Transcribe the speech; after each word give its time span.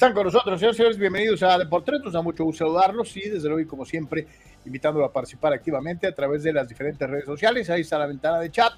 están 0.00 0.14
con 0.14 0.24
nosotros, 0.24 0.58
señores, 0.58 0.78
señores. 0.78 0.96
Bienvenidos 0.96 1.42
a 1.42 1.58
Deportes. 1.58 2.00
Nos 2.02 2.14
da 2.14 2.22
mucho 2.22 2.42
gusto 2.42 2.64
saludarlos 2.64 3.14
y 3.18 3.28
desde 3.28 3.50
luego, 3.50 3.68
como 3.68 3.84
siempre, 3.84 4.26
invitándolo 4.64 5.04
a 5.04 5.12
participar 5.12 5.52
activamente 5.52 6.06
a 6.06 6.14
través 6.14 6.42
de 6.42 6.54
las 6.54 6.66
diferentes 6.66 7.06
redes 7.06 7.26
sociales. 7.26 7.68
Ahí 7.68 7.82
está 7.82 7.98
la 7.98 8.06
ventana 8.06 8.40
de 8.40 8.50
chat. 8.50 8.72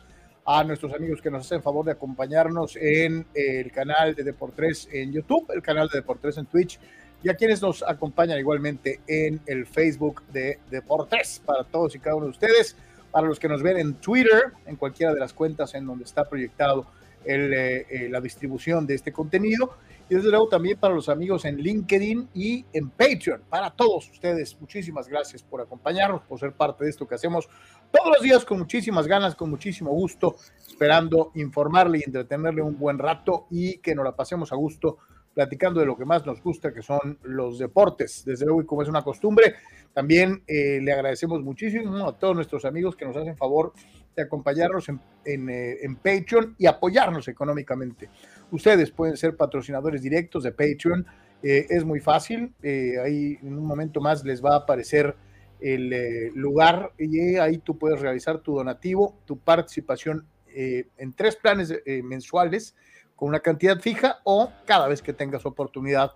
A 0.44 0.64
nuestros 0.64 0.92
amigos 0.92 1.22
que 1.22 1.30
nos 1.30 1.46
hacen 1.46 1.62
favor 1.62 1.86
de 1.86 1.92
acompañarnos 1.92 2.74
en 2.74 3.24
el 3.34 3.70
canal 3.70 4.16
de 4.16 4.24
Deportes 4.24 4.88
en 4.90 5.12
YouTube, 5.12 5.48
el 5.54 5.62
canal 5.62 5.86
de 5.86 6.00
Deportes 6.00 6.38
en 6.38 6.46
Twitch 6.46 6.80
y 7.22 7.28
a 7.28 7.36
quienes 7.36 7.62
nos 7.62 7.84
acompañan 7.84 8.36
igualmente 8.40 8.98
en 9.06 9.40
el 9.46 9.64
Facebook 9.64 10.24
de 10.32 10.58
Deportes. 10.72 11.40
Para 11.46 11.62
todos 11.62 11.94
y 11.94 12.00
cada 12.00 12.16
uno 12.16 12.26
de 12.26 12.32
ustedes, 12.32 12.76
para 13.12 13.28
los 13.28 13.38
que 13.38 13.46
nos 13.46 13.62
ven 13.62 13.76
en 13.76 13.94
Twitter, 13.94 14.54
en 14.66 14.74
cualquiera 14.74 15.14
de 15.14 15.20
las 15.20 15.32
cuentas 15.32 15.72
en 15.74 15.86
donde 15.86 16.02
está 16.02 16.28
proyectado 16.28 16.84
el, 17.24 17.54
eh, 17.54 17.86
eh, 17.88 18.08
la 18.10 18.20
distribución 18.20 18.88
de 18.88 18.96
este 18.96 19.12
contenido 19.12 19.76
y 20.08 20.14
desde 20.14 20.30
luego 20.30 20.48
también 20.48 20.78
para 20.78 20.94
los 20.94 21.08
amigos 21.08 21.44
en 21.44 21.56
LinkedIn 21.56 22.28
y 22.34 22.64
en 22.72 22.90
Patreon. 22.90 23.42
Para 23.48 23.70
todos 23.70 24.10
ustedes, 24.10 24.56
muchísimas 24.60 25.08
gracias 25.08 25.42
por 25.42 25.60
acompañarnos, 25.60 26.22
por 26.22 26.38
ser 26.38 26.52
parte 26.52 26.84
de 26.84 26.90
esto 26.90 27.06
que 27.06 27.14
hacemos 27.14 27.48
todos 27.90 28.14
los 28.14 28.22
días 28.22 28.44
con 28.44 28.58
muchísimas 28.58 29.06
ganas, 29.06 29.34
con 29.34 29.50
muchísimo 29.50 29.90
gusto, 29.92 30.36
esperando 30.66 31.32
informarle 31.34 31.98
y 31.98 32.02
entretenerle 32.04 32.62
un 32.62 32.78
buen 32.78 32.98
rato 32.98 33.46
y 33.50 33.78
que 33.78 33.94
nos 33.94 34.04
la 34.04 34.16
pasemos 34.16 34.52
a 34.52 34.56
gusto 34.56 34.98
platicando 35.34 35.80
de 35.80 35.86
lo 35.86 35.96
que 35.96 36.04
más 36.04 36.26
nos 36.26 36.42
gusta, 36.42 36.72
que 36.72 36.82
son 36.82 37.18
los 37.22 37.58
deportes. 37.58 38.24
Desde 38.24 38.44
luego, 38.44 38.62
y 38.62 38.66
como 38.66 38.82
es 38.82 38.88
una 38.88 39.02
costumbre, 39.02 39.54
también 39.92 40.42
eh, 40.46 40.80
le 40.82 40.92
agradecemos 40.92 41.42
muchísimo 41.42 42.06
a 42.06 42.18
todos 42.18 42.34
nuestros 42.34 42.64
amigos 42.64 42.96
que 42.96 43.04
nos 43.04 43.16
hacen 43.16 43.36
favor 43.36 43.72
de 44.14 44.22
acompañarnos 44.22 44.88
en, 44.88 45.00
en, 45.24 45.48
eh, 45.48 45.78
en 45.82 45.96
Patreon 45.96 46.54
y 46.58 46.66
apoyarnos 46.66 47.28
económicamente. 47.28 48.08
Ustedes 48.50 48.90
pueden 48.90 49.16
ser 49.16 49.36
patrocinadores 49.36 50.02
directos 50.02 50.44
de 50.44 50.52
Patreon. 50.52 51.06
Eh, 51.42 51.66
es 51.68 51.84
muy 51.84 52.00
fácil. 52.00 52.54
Eh, 52.62 52.94
ahí 53.02 53.38
en 53.42 53.58
un 53.58 53.66
momento 53.66 54.00
más 54.00 54.24
les 54.24 54.44
va 54.44 54.54
a 54.54 54.58
aparecer 54.58 55.16
el 55.60 56.32
lugar 56.34 56.92
y 56.98 57.36
ahí 57.36 57.58
tú 57.58 57.78
puedes 57.78 58.00
realizar 58.00 58.38
tu 58.38 58.52
donativo, 58.52 59.20
tu 59.26 59.38
participación 59.38 60.26
en 60.48 61.12
tres 61.12 61.36
planes 61.36 61.72
mensuales 62.02 62.74
con 63.14 63.28
una 63.28 63.38
cantidad 63.38 63.78
fija 63.78 64.18
o 64.24 64.50
cada 64.66 64.88
vez 64.88 65.02
que 65.02 65.12
tengas 65.12 65.46
oportunidad 65.46 66.10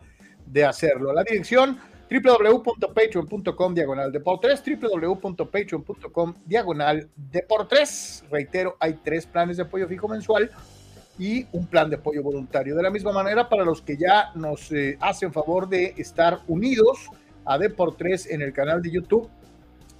de 0.46 0.64
hacerlo. 0.64 1.12
La 1.12 1.22
dirección 1.22 1.78
www.patreon.com 2.10 3.74
diagonal 3.74 4.12
deportes, 4.12 4.62
www.patreon.com 4.64 6.34
diagonal 6.44 7.08
deportes. 7.16 8.24
Reitero, 8.30 8.76
hay 8.78 8.94
tres 9.02 9.26
planes 9.26 9.56
de 9.56 9.64
apoyo 9.64 9.88
fijo 9.88 10.08
mensual 10.08 10.50
y 11.18 11.46
un 11.52 11.66
plan 11.66 11.90
de 11.90 11.96
apoyo 11.96 12.22
voluntario. 12.22 12.76
De 12.76 12.82
la 12.82 12.90
misma 12.90 13.12
manera, 13.12 13.48
para 13.48 13.64
los 13.64 13.82
que 13.82 13.96
ya 13.96 14.30
nos 14.34 14.70
eh, 14.72 14.96
hacen 15.00 15.32
favor 15.32 15.68
de 15.68 15.94
estar 15.96 16.40
unidos 16.46 17.08
a 17.44 17.58
Deportes 17.58 18.26
en 18.26 18.42
el 18.42 18.52
canal 18.52 18.82
de 18.82 18.90
YouTube, 18.90 19.28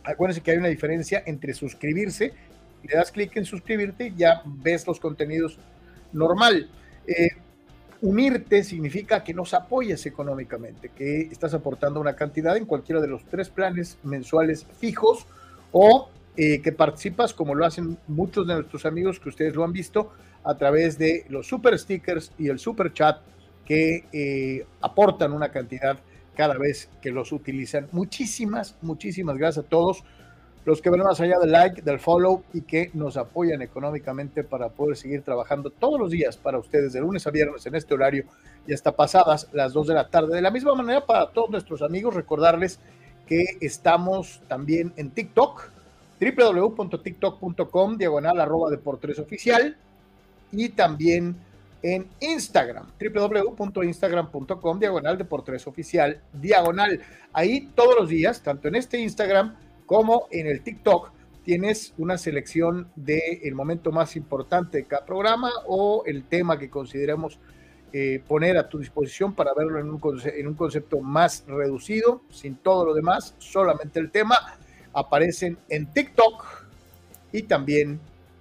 acuérdense 0.04 0.42
que 0.42 0.52
hay 0.52 0.58
una 0.58 0.68
diferencia 0.68 1.22
entre 1.26 1.54
suscribirse, 1.54 2.32
le 2.82 2.94
das 2.94 3.10
clic 3.10 3.36
en 3.36 3.44
suscribirte 3.44 4.12
ya 4.16 4.42
ves 4.44 4.86
los 4.86 5.00
contenidos 5.00 5.58
normal. 6.12 6.68
Eh, 7.06 7.28
unirte 8.02 8.62
significa 8.62 9.24
que 9.24 9.34
nos 9.34 9.54
apoyas 9.54 10.04
económicamente, 10.06 10.90
que 10.90 11.22
estás 11.22 11.54
aportando 11.54 12.00
una 12.00 12.14
cantidad 12.14 12.56
en 12.56 12.66
cualquiera 12.66 13.00
de 13.00 13.08
los 13.08 13.24
tres 13.24 13.48
planes 13.48 13.98
mensuales 14.02 14.66
fijos 14.78 15.26
o 15.72 16.08
eh, 16.36 16.60
que 16.60 16.72
participas, 16.72 17.32
como 17.32 17.54
lo 17.54 17.64
hacen 17.64 17.98
muchos 18.08 18.46
de 18.46 18.54
nuestros 18.54 18.84
amigos 18.84 19.18
que 19.18 19.30
ustedes 19.30 19.54
lo 19.54 19.64
han 19.64 19.72
visto, 19.72 20.12
a 20.44 20.56
través 20.56 20.98
de 20.98 21.24
los 21.28 21.46
super 21.46 21.78
stickers 21.78 22.32
y 22.38 22.48
el 22.48 22.58
super 22.58 22.92
chat 22.92 23.20
que 23.64 24.04
eh, 24.12 24.66
aportan 24.80 25.32
una 25.32 25.50
cantidad 25.50 25.98
cada 26.36 26.56
vez 26.58 26.90
que 27.00 27.10
los 27.10 27.32
utilizan. 27.32 27.88
Muchísimas, 27.92 28.76
muchísimas 28.82 29.38
gracias 29.38 29.64
a 29.64 29.68
todos 29.68 30.04
los 30.66 30.82
que 30.82 30.90
ven 30.90 31.00
más 31.00 31.20
allá 31.20 31.38
del 31.38 31.52
like, 31.52 31.80
del 31.80 32.00
follow 32.00 32.42
y 32.52 32.62
que 32.62 32.90
nos 32.92 33.16
apoyan 33.16 33.62
económicamente 33.62 34.42
para 34.42 34.68
poder 34.68 34.96
seguir 34.96 35.22
trabajando 35.22 35.70
todos 35.70 35.98
los 35.98 36.10
días 36.10 36.36
para 36.36 36.58
ustedes 36.58 36.92
de 36.92 37.00
lunes 37.00 37.24
a 37.24 37.30
viernes 37.30 37.64
en 37.66 37.76
este 37.76 37.94
horario 37.94 38.24
y 38.66 38.74
hasta 38.74 38.90
pasadas 38.90 39.48
las 39.52 39.72
2 39.72 39.86
de 39.86 39.94
la 39.94 40.08
tarde. 40.08 40.34
De 40.34 40.42
la 40.42 40.50
misma 40.50 40.74
manera 40.74 41.06
para 41.06 41.28
todos 41.28 41.50
nuestros 41.50 41.82
amigos 41.82 42.14
recordarles 42.14 42.80
que 43.28 43.44
estamos 43.60 44.40
también 44.48 44.92
en 44.96 45.10
TikTok, 45.10 45.70
www.tiktok.com, 46.20 47.96
diagonal 47.96 48.40
arroba 48.40 48.68
deportes 48.68 49.20
oficial 49.20 49.76
y 50.50 50.70
también 50.70 51.36
en 51.80 52.08
Instagram, 52.18 52.86
www.instagram.com, 52.98 54.80
diagonal 54.80 55.16
deportes 55.16 55.64
oficial, 55.68 56.20
diagonal. 56.32 57.00
Ahí 57.32 57.68
todos 57.76 57.94
los 58.00 58.08
días, 58.08 58.42
tanto 58.42 58.66
en 58.66 58.74
este 58.74 58.98
Instagram 58.98 59.54
como 59.86 60.28
en 60.30 60.46
el 60.46 60.62
TikTok, 60.62 61.10
tienes 61.44 61.94
una 61.96 62.18
selección 62.18 62.88
del 62.96 63.40
el 63.44 63.54
momento 63.54 63.92
más 63.92 64.16
importante 64.16 64.78
de 64.78 64.84
cada 64.84 65.06
programa 65.06 65.50
o 65.66 66.02
el 66.04 66.24
tema 66.24 66.58
que 66.58 66.68
consideremos 66.68 67.38
eh, 67.92 68.20
poner 68.26 68.58
a 68.58 68.68
tu 68.68 68.78
disposición 68.78 69.32
para 69.32 69.54
verlo 69.54 69.78
en 69.78 69.88
un, 69.88 70.00
en 70.24 70.46
un 70.48 70.54
concepto 70.54 71.00
más 71.00 71.44
reducido, 71.46 72.20
sin 72.30 72.56
todo 72.56 72.84
lo 72.84 72.94
demás, 72.94 73.34
solamente 73.38 74.00
el 74.00 74.10
tema. 74.10 74.36
Aparecen 74.92 75.56
en 75.68 75.86
TikTok 75.86 76.44
y 77.32 77.42
también 77.42 78.00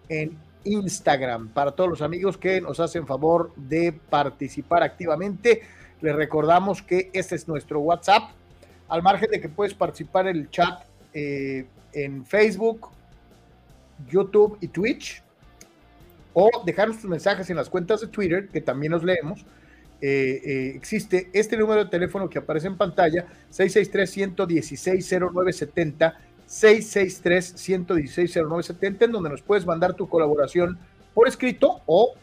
en 0.10 0.38
Instagram. 0.64 1.50
Para 1.50 1.72
todos 1.72 1.90
los 1.90 2.02
amigos 2.02 2.38
que 2.38 2.60
nos 2.60 2.80
hacen 2.80 3.06
favor 3.06 3.54
de 3.56 3.94
participar 3.94 4.84
activamente, 4.84 5.62
les 6.02 6.16
recordamos 6.16 6.82
que 6.82 7.12
este 7.14 7.36
es 7.36 7.48
nuestro 7.48 7.80
WhatsApp. 7.82 8.32
Al 8.88 9.04
margen 9.04 9.30
de 9.32 9.40
que 9.40 9.50
puedes 9.50 9.74
participar 9.74 10.28
en 10.28 10.38
el 10.38 10.50
chat 10.50 10.84
eh, 11.16 11.66
en 11.94 12.24
Facebook, 12.26 12.90
YouTube 14.12 14.58
y 14.60 14.68
Twitch, 14.68 15.24
o 16.34 16.50
dejarnos 16.66 17.00
tus 17.00 17.10
mensajes 17.10 17.50
en 17.50 17.56
las 17.56 17.70
cuentas 17.70 18.02
de 18.02 18.08
Twitter, 18.08 18.50
que 18.50 18.60
también 18.60 18.92
nos 18.92 19.02
leemos. 19.02 19.46
Eh, 20.02 20.42
eh, 20.46 20.74
existe 20.76 21.30
este 21.32 21.56
número 21.56 21.86
de 21.86 21.90
teléfono 21.90 22.30
que 22.30 22.40
aparece 22.40 22.68
en 22.68 22.76
pantalla, 22.76 23.26
663-116-0970, 23.50 26.16
663-116-0970, 26.50 29.06
en 29.06 29.12
donde 29.14 29.30
nos 29.30 29.42
puedes 29.42 29.66
mandar 29.66 29.94
tu 29.94 30.10
colaboración 30.10 30.78
por 31.14 31.30
escrito 31.30 31.80
o 31.86 32.14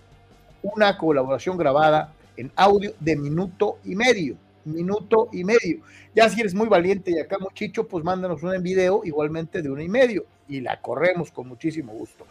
una 0.63 0.99
colaboración 0.99 1.57
grabada 1.57 2.13
en 2.37 2.53
audio 2.57 2.93
de 3.01 3.17
minuto 3.17 3.79
y 3.85 3.97
medio. 3.97 4.37
Minuto 4.65 5.29
y 5.33 5.43
medio. 5.45 5.83
Ya 6.15 6.29
si 6.29 6.41
eres 6.41 6.55
muy 6.55 6.69
valiente 6.69 7.11
y 7.11 7.19
acá 7.19 7.39
muchicho, 7.39 7.89
pues 7.89 8.05
mándanos 8.05 8.43
una 8.43 8.57
en 8.57 8.63
video 8.63 9.01
igualmente 9.05 9.63
de 9.63 9.71
uno 9.71 9.81
y 9.83 9.89
medio 9.89 10.27
y 10.49 10.61
la 10.61 10.79
corremos 10.81 11.33
con 11.33 11.49
muchísimo 11.49 11.93
gusto. 11.93 12.27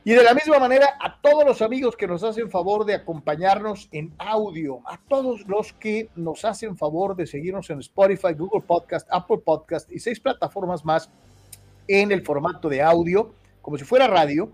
Y 0.02 0.12
de 0.14 0.22
la 0.22 0.32
misma 0.32 0.58
manera, 0.58 0.96
a 0.98 1.20
todos 1.20 1.44
los 1.44 1.60
amigos 1.60 1.94
que 1.94 2.06
nos 2.06 2.22
hacen 2.22 2.50
favor 2.50 2.86
de 2.86 2.94
acompañarnos 2.94 3.88
en 3.92 4.14
audio, 4.16 4.80
a 4.86 4.98
todos 5.08 5.46
los 5.46 5.74
que 5.74 6.08
nos 6.16 6.46
hacen 6.46 6.78
favor 6.78 7.14
de 7.16 7.26
seguirnos 7.26 7.68
en 7.68 7.80
Spotify, 7.80 8.32
Google 8.32 8.62
Podcast, 8.62 9.06
Apple 9.10 9.42
Podcast 9.44 9.92
y 9.92 9.98
seis 9.98 10.18
plataformas 10.18 10.86
más 10.86 11.10
en 11.86 12.12
el 12.12 12.24
formato 12.24 12.70
de 12.70 12.80
audio, 12.80 13.34
como 13.60 13.76
si 13.76 13.84
fuera 13.84 14.06
radio. 14.06 14.50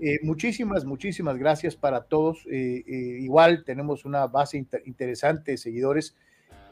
Eh, 0.00 0.18
muchísimas, 0.22 0.84
muchísimas 0.84 1.36
gracias 1.38 1.76
para 1.76 2.02
todos. 2.02 2.44
Eh, 2.50 2.82
eh, 2.84 3.18
igual 3.20 3.62
tenemos 3.64 4.04
una 4.04 4.26
base 4.26 4.58
inter 4.58 4.82
interesante 4.84 5.52
de 5.52 5.58
seguidores 5.58 6.16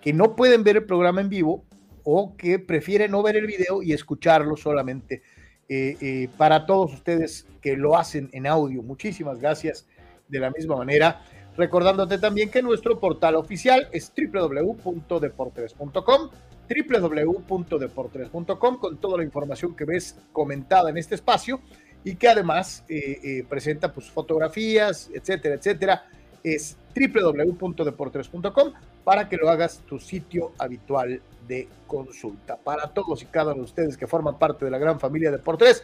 que 0.00 0.12
no 0.12 0.34
pueden 0.34 0.64
ver 0.64 0.78
el 0.78 0.84
programa 0.84 1.20
en 1.20 1.28
vivo 1.28 1.64
o 2.02 2.36
que 2.36 2.58
prefieren 2.58 3.12
no 3.12 3.22
ver 3.22 3.36
el 3.36 3.46
video 3.46 3.82
y 3.82 3.92
escucharlo 3.92 4.56
solamente. 4.56 5.22
Eh, 5.68 5.96
eh, 6.00 6.28
para 6.36 6.64
todos 6.64 6.94
ustedes 6.94 7.44
que 7.60 7.76
lo 7.76 7.96
hacen 7.96 8.30
en 8.32 8.46
audio, 8.46 8.80
muchísimas 8.82 9.40
gracias 9.40 9.84
de 10.28 10.38
la 10.38 10.50
misma 10.50 10.76
manera. 10.76 11.24
Recordándote 11.56 12.18
también 12.18 12.50
que 12.50 12.62
nuestro 12.62 13.00
portal 13.00 13.34
oficial 13.34 13.88
es 13.90 14.12
www.deportes.com, 14.14 16.30
www.deportes.com 16.68 18.78
con 18.78 18.98
toda 18.98 19.18
la 19.18 19.24
información 19.24 19.74
que 19.74 19.84
ves 19.84 20.16
comentada 20.32 20.90
en 20.90 20.98
este 20.98 21.16
espacio 21.16 21.60
y 22.04 22.14
que 22.16 22.28
además 22.28 22.84
eh, 22.88 23.44
presenta 23.48 23.92
pues 23.92 24.08
fotografías, 24.10 25.10
etcétera, 25.12 25.56
etcétera. 25.56 26.04
Es 26.44 26.76
www.deportes.com 26.94 28.72
para 29.02 29.28
que 29.28 29.36
lo 29.36 29.48
hagas 29.48 29.82
tu 29.86 29.98
sitio 29.98 30.52
habitual 30.58 31.20
de 31.46 31.68
consulta. 31.86 32.56
Para 32.56 32.88
todos 32.88 33.22
y 33.22 33.26
cada 33.26 33.52
uno 33.52 33.62
de 33.62 33.68
ustedes 33.68 33.96
que 33.96 34.06
forman 34.06 34.38
parte 34.38 34.64
de 34.64 34.70
la 34.70 34.78
gran 34.78 34.98
familia 34.98 35.30
de 35.30 35.38
Deportes, 35.38 35.82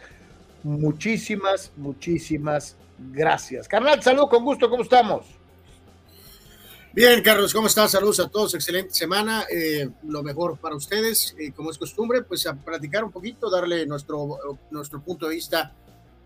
muchísimas, 0.63 1.71
muchísimas 1.75 2.75
gracias. 3.11 3.67
Carnal, 3.67 4.01
salud, 4.01 4.27
con 4.29 4.43
gusto, 4.43 4.69
¿cómo 4.69 4.83
estamos? 4.83 5.25
Bien, 6.93 7.23
Carlos, 7.23 7.53
¿cómo 7.53 7.67
estás? 7.67 7.89
Saludos 7.89 8.19
a 8.19 8.29
todos, 8.29 8.53
excelente 8.53 8.93
semana, 8.93 9.45
eh, 9.49 9.89
lo 10.03 10.21
mejor 10.21 10.59
para 10.59 10.75
ustedes, 10.75 11.35
y 11.39 11.51
como 11.51 11.71
es 11.71 11.79
costumbre, 11.79 12.21
pues 12.21 12.45
a 12.45 12.53
platicar 12.53 13.03
un 13.03 13.11
poquito, 13.11 13.49
darle 13.49 13.87
nuestro, 13.87 14.59
nuestro 14.69 15.01
punto 15.01 15.27
de 15.27 15.33
vista 15.33 15.73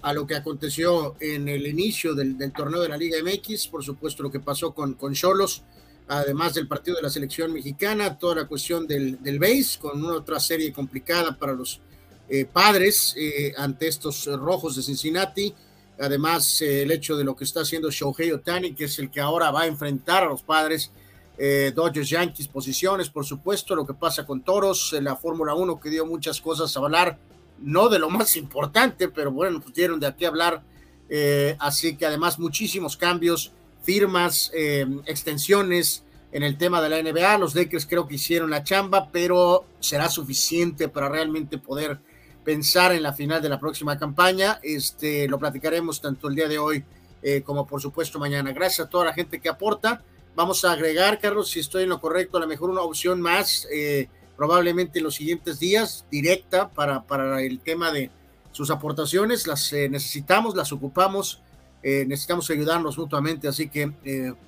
a 0.02 0.12
lo 0.12 0.28
que 0.28 0.36
aconteció 0.36 1.16
en 1.22 1.48
el 1.48 1.66
inicio 1.66 2.14
del, 2.14 2.38
torneo 2.52 2.82
de 2.82 2.90
la 2.90 2.98
Liga 2.98 3.18
MX, 3.24 3.70
por 3.70 3.82
supuesto 3.82 4.24
lo 4.24 4.30
que 4.30 4.42
pasó 4.42 4.74
con 4.74 4.96
con 4.96 5.14
Cholos, 5.14 5.64
además 6.08 6.54
del 6.54 6.68
partido 6.68 6.98
de 6.98 7.04
la 7.04 7.10
selección 7.10 7.54
mexicana, 7.54 8.18
toda 8.18 8.36
la 8.36 8.48
cuestión 8.48 8.88
del, 8.88 9.22
del 9.22 9.40
base, 9.40 9.80
con 9.80 10.04
una 10.04 10.16
otra 10.16 10.40
serie 10.40 10.72
complicada 10.72 11.38
para 11.38 11.54
los 11.54 11.82
eh, 12.30 12.46
padres 12.46 13.14
eh, 13.18 13.54
ante 13.58 13.88
estos 13.88 14.26
rojos 14.26 14.76
de 14.76 14.84
Cincinnati, 14.84 15.54
Además, 16.00 16.62
eh, 16.62 16.84
el 16.84 16.92
hecho 16.92 17.18
de 17.18 17.24
lo 17.24 17.36
que 17.36 17.44
está 17.44 17.62
haciendo 17.62 17.90
Shohei 17.90 18.32
Otani, 18.32 18.74
que 18.74 18.86
es 18.86 19.00
el 19.00 19.10
que 19.10 19.20
ahora 19.20 19.52
va 19.52 19.62
a 19.62 19.68
enfrentar 19.68 20.24
a 20.24 20.28
los 20.28 20.44
padres, 20.44 20.92
eh, 21.38 21.72
Dodgers, 21.76 22.10
Yankees, 22.10 22.48
posiciones, 22.48 23.10
por 23.10 23.26
supuesto, 23.26 23.76
lo 23.76 23.86
que 23.86 23.94
pasa 23.94 24.26
con 24.26 24.42
Toros, 24.42 24.96
la 25.02 25.16
Fórmula 25.16 25.56
1 25.56 25.80
que 25.80 25.90
dio 25.90 26.06
muchas 26.06 26.40
cosas 26.40 26.76
a 26.76 26.80
hablar, 26.80 27.18
no 27.60 27.90
de 27.90 28.00
lo 28.00 28.10
más 28.10 28.36
importante, 28.36 29.08
pero 29.08 29.32
bueno, 29.32 29.60
pues 29.60 29.74
dieron 29.74 30.00
de 30.00 30.08
aquí 30.08 30.26
hablar. 30.26 30.62
Así 31.60 31.96
que 31.96 32.06
además 32.06 32.38
muchísimos 32.38 32.98
cambios, 32.98 33.54
firmas, 33.88 34.52
extensiones 35.06 36.04
en 36.34 36.44
el 36.44 36.58
tema 36.58 36.82
de 36.82 36.90
la 36.90 37.02
NBA. 37.02 37.38
Los 37.38 37.56
Lakers 37.56 37.86
creo 37.86 38.06
que 38.06 38.16
hicieron 38.16 38.50
la 38.50 38.62
chamba, 38.62 39.10
pero 39.14 39.64
será 39.80 40.10
suficiente 40.10 40.90
para 40.90 41.08
realmente 41.08 41.58
poder 41.58 42.00
pensar 42.44 42.92
en 42.92 43.04
la 43.04 43.14
final 43.14 43.42
de 43.42 43.48
la 43.48 43.62
próxima 43.62 43.98
campaña. 43.98 44.60
Este, 44.62 45.28
lo 45.30 45.40
platicaremos 45.40 46.02
tanto 46.02 46.28
el 46.28 46.36
día 46.36 46.50
de 46.50 46.60
hoy 46.60 46.84
eh, 47.22 47.42
como 47.44 47.66
por 47.66 47.82
supuesto 47.82 48.20
mañana. 48.20 48.52
Gracias 48.52 48.88
a 48.88 48.90
toda 48.90 49.06
la 49.06 49.14
gente 49.14 49.40
que 49.40 49.48
aporta. 49.48 50.04
Vamos 50.36 50.64
a 50.66 50.74
agregar, 50.74 51.20
Carlos, 51.20 51.50
si 51.50 51.62
estoy 51.62 51.84
en 51.84 51.90
lo 51.90 52.00
correcto, 52.00 52.38
a 52.38 52.42
lo 52.42 52.48
mejor 52.48 52.70
una 52.70 52.82
opción 52.82 53.22
más, 53.22 53.66
eh, 53.74 54.08
probablemente 54.36 55.00
en 55.00 55.06
los 55.06 55.16
siguientes 55.16 55.60
días, 55.60 56.06
directa 56.12 56.70
para, 56.70 57.04
para 57.04 57.42
el 57.42 57.60
tema 57.60 57.92
de 57.92 58.12
sus 58.52 58.70
aportaciones. 58.70 59.48
Las 59.48 59.74
eh, 59.74 59.90
necesitamos, 59.90 60.56
las 60.56 60.72
ocupamos, 60.72 61.42
necesitamos 61.84 62.50
ayudarnos 62.50 62.98
mutuamente, 62.98 63.48
así 63.48 63.70
que 63.70 63.92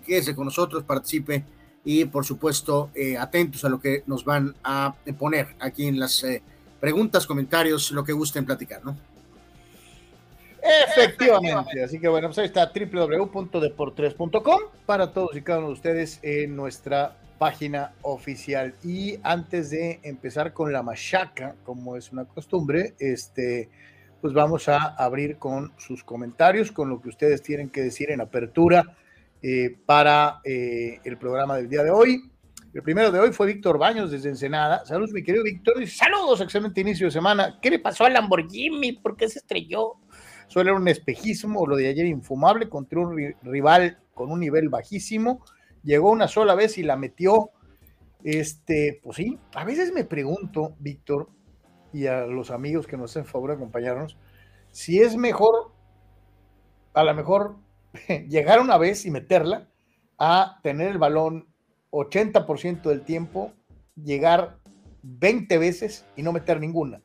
quédese 0.06 0.36
con 0.36 0.46
nosotros, 0.46 0.84
participe 0.84 1.44
y 1.86 2.06
por 2.06 2.26
supuesto 2.26 2.90
atentos 3.20 3.64
a 3.64 3.70
lo 3.70 3.80
que 3.80 4.04
nos 4.08 4.26
van 4.26 4.56
a 4.64 4.96
poner 5.18 5.56
aquí 5.60 5.88
en 5.88 6.00
las 6.00 6.26
preguntas, 6.80 7.26
comentarios, 7.26 7.92
lo 7.92 8.04
que 8.04 8.14
gusten 8.14 8.46
platicar, 8.46 8.84
¿no? 8.84 8.98
Efectivamente. 10.62 11.84
Así 11.84 12.00
que 12.00 12.08
bueno, 12.08 12.28
pues 12.28 12.40
ahí 12.40 12.46
está 12.46 12.72
www.deportres.com 12.74 14.60
para 14.86 15.12
todos 15.12 15.36
y 15.36 15.42
cada 15.42 15.60
uno 15.60 15.68
de 15.70 15.74
ustedes 15.74 16.20
en 16.22 16.56
nuestra 16.56 17.16
página 17.38 17.94
oficial. 18.02 18.76
Y 18.84 19.18
antes 19.24 19.70
de 19.70 20.00
empezar 20.04 20.54
con 20.54 20.74
la 20.74 20.84
machaca, 20.84 21.56
como 21.64 21.96
es 21.96 22.12
una 22.12 22.26
costumbre, 22.26 22.94
este, 23.00 23.70
pues 24.22 24.34
vamos 24.34 24.68
a 24.68 24.96
abrir 24.96 25.38
con 25.38 25.72
sus 25.78 26.04
comentarios, 26.04 26.72
con 26.72 26.90
lo 26.90 27.02
que 27.02 27.10
ustedes 27.10 27.42
tienen 27.42 27.70
que 27.70 27.82
decir 27.82 28.12
en 28.12 28.22
apertura 28.22 28.98
eh, 29.42 29.78
para 29.86 30.42
eh, 30.44 31.00
el 31.04 31.18
programa 31.18 31.56
del 31.56 31.70
día 31.70 31.84
de 31.84 31.92
hoy. 31.92 32.30
El 32.74 32.84
primero 32.84 33.12
de 33.12 33.20
hoy 33.20 33.32
fue 33.32 33.48
Víctor 33.48 33.78
Baños 33.78 34.12
desde 34.12 34.30
Ensenada. 34.30 34.86
Saludos, 34.86 35.12
mi 35.12 35.24
querido 35.24 35.44
Víctor. 35.44 35.88
Saludos, 35.88 36.42
excelente 36.42 36.82
inicio 36.82 37.08
de 37.08 37.12
semana. 37.12 37.60
¿Qué 37.62 37.72
le 37.72 37.80
pasó 37.80 38.06
al 38.06 38.14
Lamborghini? 38.14 38.94
¿Por 38.94 39.16
qué 39.16 39.28
se 39.28 39.40
estrelló? 39.40 39.96
Suele 40.48 40.72
un 40.72 40.88
espejismo, 40.88 41.66
lo 41.66 41.76
de 41.76 41.88
ayer 41.88 42.06
infumable 42.06 42.70
contra 42.70 43.00
un 43.00 43.36
rival 43.44 44.00
con 44.14 44.32
un 44.32 44.40
nivel 44.40 44.70
bajísimo. 44.70 45.44
Llegó 45.84 46.12
una 46.12 46.28
sola 46.28 46.54
vez 46.54 46.78
y 46.78 46.84
la 46.84 46.96
metió. 46.96 47.52
Este, 48.24 49.00
pues 49.02 49.18
sí, 49.18 49.38
a 49.56 49.64
veces 49.64 49.94
me 49.94 50.04
pregunto, 50.04 50.76
Víctor, 50.80 51.30
y 51.94 52.08
a 52.08 52.26
los 52.26 52.52
amigos 52.52 52.88
que 52.88 52.98
nos 52.98 53.12
hacen 53.12 53.26
favor 53.26 53.50
de 53.50 53.56
acompañarnos, 53.56 54.18
si 54.72 55.02
es 55.02 55.16
mejor, 55.16 55.72
a 56.94 57.04
lo 57.04 57.14
mejor, 57.14 57.56
llegar 58.30 58.60
una 58.60 58.78
vez 58.78 59.06
y 59.06 59.12
meterla 59.12 59.68
a 60.18 60.60
tener 60.64 60.90
el 60.90 60.98
balón 60.98 61.48
80% 61.92 62.84
del 62.84 63.02
tiempo 63.02 63.54
llegar 63.96 64.58
20 65.04 65.58
veces 65.58 66.06
y 66.16 66.24
no 66.24 66.32
meter 66.32 66.60
ninguna. 66.60 67.02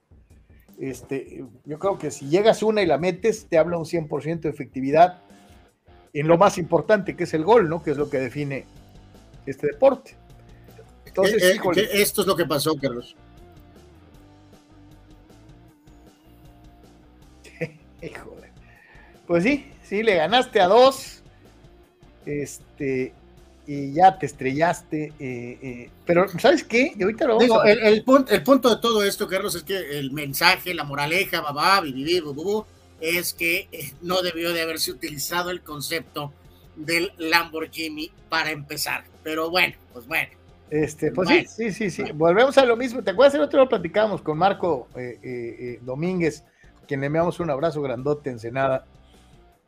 Este, 0.79 1.45
yo 1.65 1.79
creo 1.79 1.99
que 1.99 2.11
si 2.11 2.29
llegas 2.29 2.62
una 2.62 2.83
y 2.83 2.87
la 2.87 2.99
metes, 2.99 3.47
te 3.49 3.59
habla 3.59 3.79
un 3.79 3.85
100% 3.85 4.41
de 4.41 4.49
efectividad 4.49 5.23
en 6.12 6.29
lo 6.29 6.37
más 6.37 6.59
importante, 6.59 7.17
que 7.17 7.25
es 7.25 7.35
el 7.35 7.45
gol, 7.45 7.69
¿no? 7.69 7.83
Que 7.83 7.93
es 7.93 7.97
lo 7.97 8.11
que 8.11 8.19
define 8.19 8.67
este 9.47 9.69
deporte. 9.69 10.17
Entonces, 11.07 11.43
eh, 11.43 11.61
eh, 11.76 11.88
esto 11.93 12.23
es 12.23 12.26
lo 12.26 12.37
que 12.37 12.45
pasó, 12.45 12.75
Carlos. 12.75 13.17
Híjole. 18.04 18.49
Pues 19.26 19.44
sí, 19.44 19.73
sí, 19.82 20.02
le 20.02 20.16
ganaste 20.16 20.61
a 20.61 20.66
dos. 20.66 21.23
Este, 22.26 23.12
y 23.66 23.92
ya 23.92 24.18
te 24.18 24.26
estrellaste. 24.26 25.12
Eh, 25.18 25.58
eh, 25.62 25.90
pero, 26.04 26.28
¿sabes 26.38 26.64
qué? 26.64 26.92
Y 26.96 27.02
ahorita 27.02 27.26
lo 27.26 27.38
Digo, 27.38 27.62
el, 27.64 28.02
punto, 28.04 28.32
el, 28.32 28.42
punto, 28.42 28.75
de 28.75 28.80
todo 28.80 29.02
esto, 29.04 29.26
Carlos, 29.26 29.54
es 29.54 29.62
que 29.62 29.99
el 29.99 30.11
mensaje, 30.12 30.75
la 30.75 30.84
moraleja, 30.84 31.40
babá, 31.40 31.80
vivir, 31.80 32.25
es 33.00 33.34
que 33.34 33.68
eh, 33.73 33.92
no 34.02 34.23
debió 34.23 34.52
de 34.52 34.62
haberse 34.62 34.90
utilizado 34.90 35.50
el 35.50 35.62
concepto 35.62 36.32
del 36.76 37.12
Lamborghini 37.18 38.11
para 38.28 38.50
empezar. 38.50 39.04
Pero 39.23 39.50
bueno, 39.50 39.75
pues 39.92 40.06
bueno. 40.06 40.28
Este, 40.70 41.12
pues 41.12 41.28
sí, 41.28 41.46
sí, 41.46 41.73
sí, 41.73 41.90
sí. 41.90 42.12
Volvemos 42.14 42.58
a 42.58 42.64
lo 42.64 42.76
mismo. 42.76 43.02
¿Te 43.02 43.12
acuerdas? 43.12 43.34
El 43.34 43.42
otro 43.42 43.61
día 43.61 43.68
platicamos 43.68 44.23
con 44.23 44.37
Marco 44.37 44.88
Domínguez, 45.82 46.42
quien 46.85 47.00
le 47.00 47.07
enviamos 47.07 47.41
un 47.41 47.50
abrazo 47.50 47.83
grandote 47.83 48.31
en 48.31 48.38
Senada, 48.38 48.87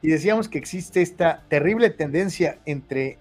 y 0.03 0.09
decíamos 0.09 0.49
que 0.49 0.59
existe 0.59 1.03
esta 1.03 1.43
terrible 1.49 1.91
tendencia 1.91 2.59
entre 2.67 3.19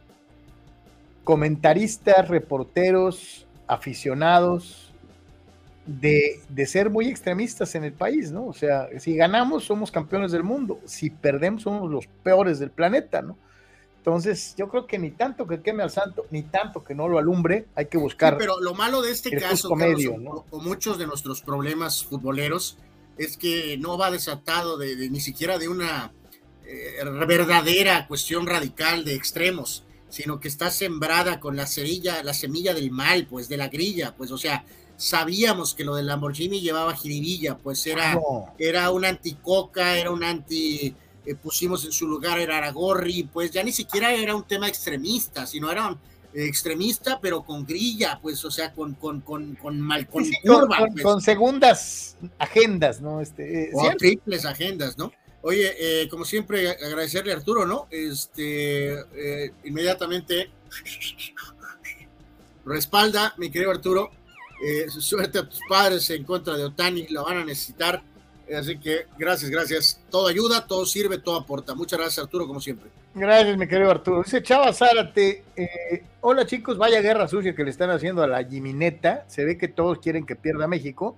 comentaristas, 1.24 2.28
reporteros, 2.28 3.48
aficionados, 3.68 4.94
de, 5.86 6.66
ser 6.66 6.90
muy 6.90 7.08
extremistas 7.08 7.75
en 7.75 7.84
el 7.84 7.94
país, 7.94 8.32
¿no? 8.32 8.48
O 8.48 8.54
sea, 8.54 8.88
si 9.00 9.16
ganamos 9.16 9.66
somos 9.66 9.92
campeones 9.92 10.32
del 10.32 10.44
mundo, 10.44 10.80
si 10.86 11.10
perdemos 11.10 11.64
somos 11.64 11.90
los 11.92 12.08
peores 12.08 12.60
del 12.60 12.72
planeta, 12.72 13.22
¿no? 13.22 13.38
Entonces, 13.98 14.56
yo 14.56 14.70
creo 14.70 14.86
que 14.86 15.00
ni 15.00 15.12
tanto 15.12 15.48
que 15.48 15.62
queme 15.62 15.82
al 15.82 15.90
santo, 15.90 16.25
ni 16.30 16.44
tanto 16.44 16.84
que 16.84 16.94
no 16.94 17.08
lo 17.08 17.18
alumbre, 17.18 17.66
hay 17.74 17.88
que 17.88 17.98
buscar. 17.98 18.38
pero 18.38 18.60
lo 18.62 18.75
malo 18.75 19.02
de 19.02 19.12
este 19.12 19.36
caso, 19.36 19.75
medio, 19.75 20.14
o, 20.52 20.60
muchos 20.60 21.00
de 21.00 21.08
nuestros 21.08 21.42
problemas 21.42 22.04
futboleros, 22.04 22.78
es 23.17 23.38
que 23.38 23.77
no 23.77 23.98
va 23.98 24.12
desatado 24.12 24.77
de, 24.77 25.10
ni 25.10 25.19
siquiera 25.19 25.57
de 25.57 25.67
una 25.69 26.13
eh, 26.65 27.03
verdadera 27.27 28.07
cuestión 28.07 28.45
radical 28.48 29.05
de 29.05 29.15
extremos 29.15 29.86
sino 30.15 30.39
que 30.39 30.48
está 30.48 30.72
sembrada 30.72 31.41
con 31.41 31.57
la 31.57 31.67
cerilla, 31.67 32.24
la 32.24 32.34
semilla 32.34 32.74
del 32.74 32.89
mal, 32.89 33.27
pues 33.27 33.50
de 33.50 33.57
la 33.57 33.67
grilla, 33.67 34.15
pues 34.15 34.31
o 34.31 34.38
sea, 34.38 34.63
sabíamos 34.95 35.74
que 35.74 35.84
lo 35.84 35.95
del 35.95 36.07
Lamborghini 36.07 36.62
llevaba 36.62 36.95
jiribilla, 36.95 37.57
pues 37.57 37.86
era, 37.86 38.17
era 38.57 38.91
un 38.91 39.03
anticoca, 39.03 39.98
era 39.98 40.12
un 40.12 40.24
anti, 40.24 40.95
eh, 41.25 41.36
pusimos 41.36 41.84
en 41.84 41.91
su 41.91 42.07
lugar 42.07 42.39
era 42.39 42.57
Aragorri, 42.57 43.24
pues 43.24 43.51
ya 43.51 43.62
ni 43.62 43.74
siquiera 43.74 44.13
era 44.13 44.36
un 44.36 44.43
tema 44.43 44.69
extremista, 44.69 45.45
sino 45.45 45.69
era 45.69 45.88
un 45.88 46.00
extremista, 46.36 47.20
pero 47.22 47.44
con 47.44 47.65
grilla, 47.65 48.20
pues, 48.22 48.44
o 48.44 48.51
sea, 48.51 48.74
con, 48.74 48.94
con, 48.96 49.22
con, 49.22 49.56
con 49.56 49.80
mal, 49.80 50.08
con, 50.08 50.25
curva, 50.44 50.77
con, 50.77 50.94
pues. 50.94 51.24
segundas 51.24 52.18
agendas, 52.38 53.01
¿no? 53.01 53.22
Este, 53.22 53.65
eh, 53.65 53.72
o 53.74 53.89
triples 53.98 54.46
agendas, 54.46 54.98
¿no? 54.98 55.12
Oye, 55.48 55.75
eh, 55.80 56.10
como 56.10 56.25
siempre, 56.25 56.72
agradecerle 56.72 57.32
a 57.32 57.36
Arturo, 57.36 57.68
¿no? 57.68 57.88
Este, 57.92 58.94
eh, 58.94 59.51
inmediatamente 59.63 60.50
respalda, 62.65 63.36
mi 63.38 63.51
querido 63.51 63.70
Arturo. 63.70 64.10
Eh, 64.65 64.89
suerte 64.89 65.38
a 65.38 65.48
tus 65.48 65.60
padres 65.70 66.10
en 66.10 66.24
contra 66.24 66.58
de 66.58 66.63
Otani, 66.63 67.08
lo 67.10 67.24
van 67.24 67.38
a 67.38 67.46
necesitar. 67.46 68.01
Así 68.54 68.78
que 68.78 69.08
gracias, 69.18 69.50
gracias. 69.50 70.02
Todo 70.10 70.28
ayuda, 70.28 70.68
todo 70.68 70.86
sirve, 70.86 71.18
todo 71.18 71.38
aporta. 71.38 71.74
Muchas 71.74 72.00
gracias, 72.00 72.24
Arturo, 72.24 72.48
como 72.48 72.60
siempre. 72.60 72.90
Gracias, 73.14 73.58
mi 73.58 73.68
querido 73.68 73.92
Arturo. 73.92 74.24
Dice 74.24 74.44
Chava 74.44 74.74
Zárate. 74.74 75.44
hola, 76.22 76.46
chicos, 76.46 76.78
vaya 76.78 77.02
guerra 77.02 77.28
sucia 77.28 77.56
que 77.56 77.64
le 77.64 77.70
están 77.70 77.90
haciendo 77.90 78.22
a 78.22 78.28
la 78.28 78.44
Jimineta. 78.44 79.25
Se 79.28 79.46
ve 79.46 79.58
que 79.58 79.68
todos 79.68 80.00
quieren 80.00 80.25
que 80.25 80.36
pierda 80.36 80.68
México 80.68 81.16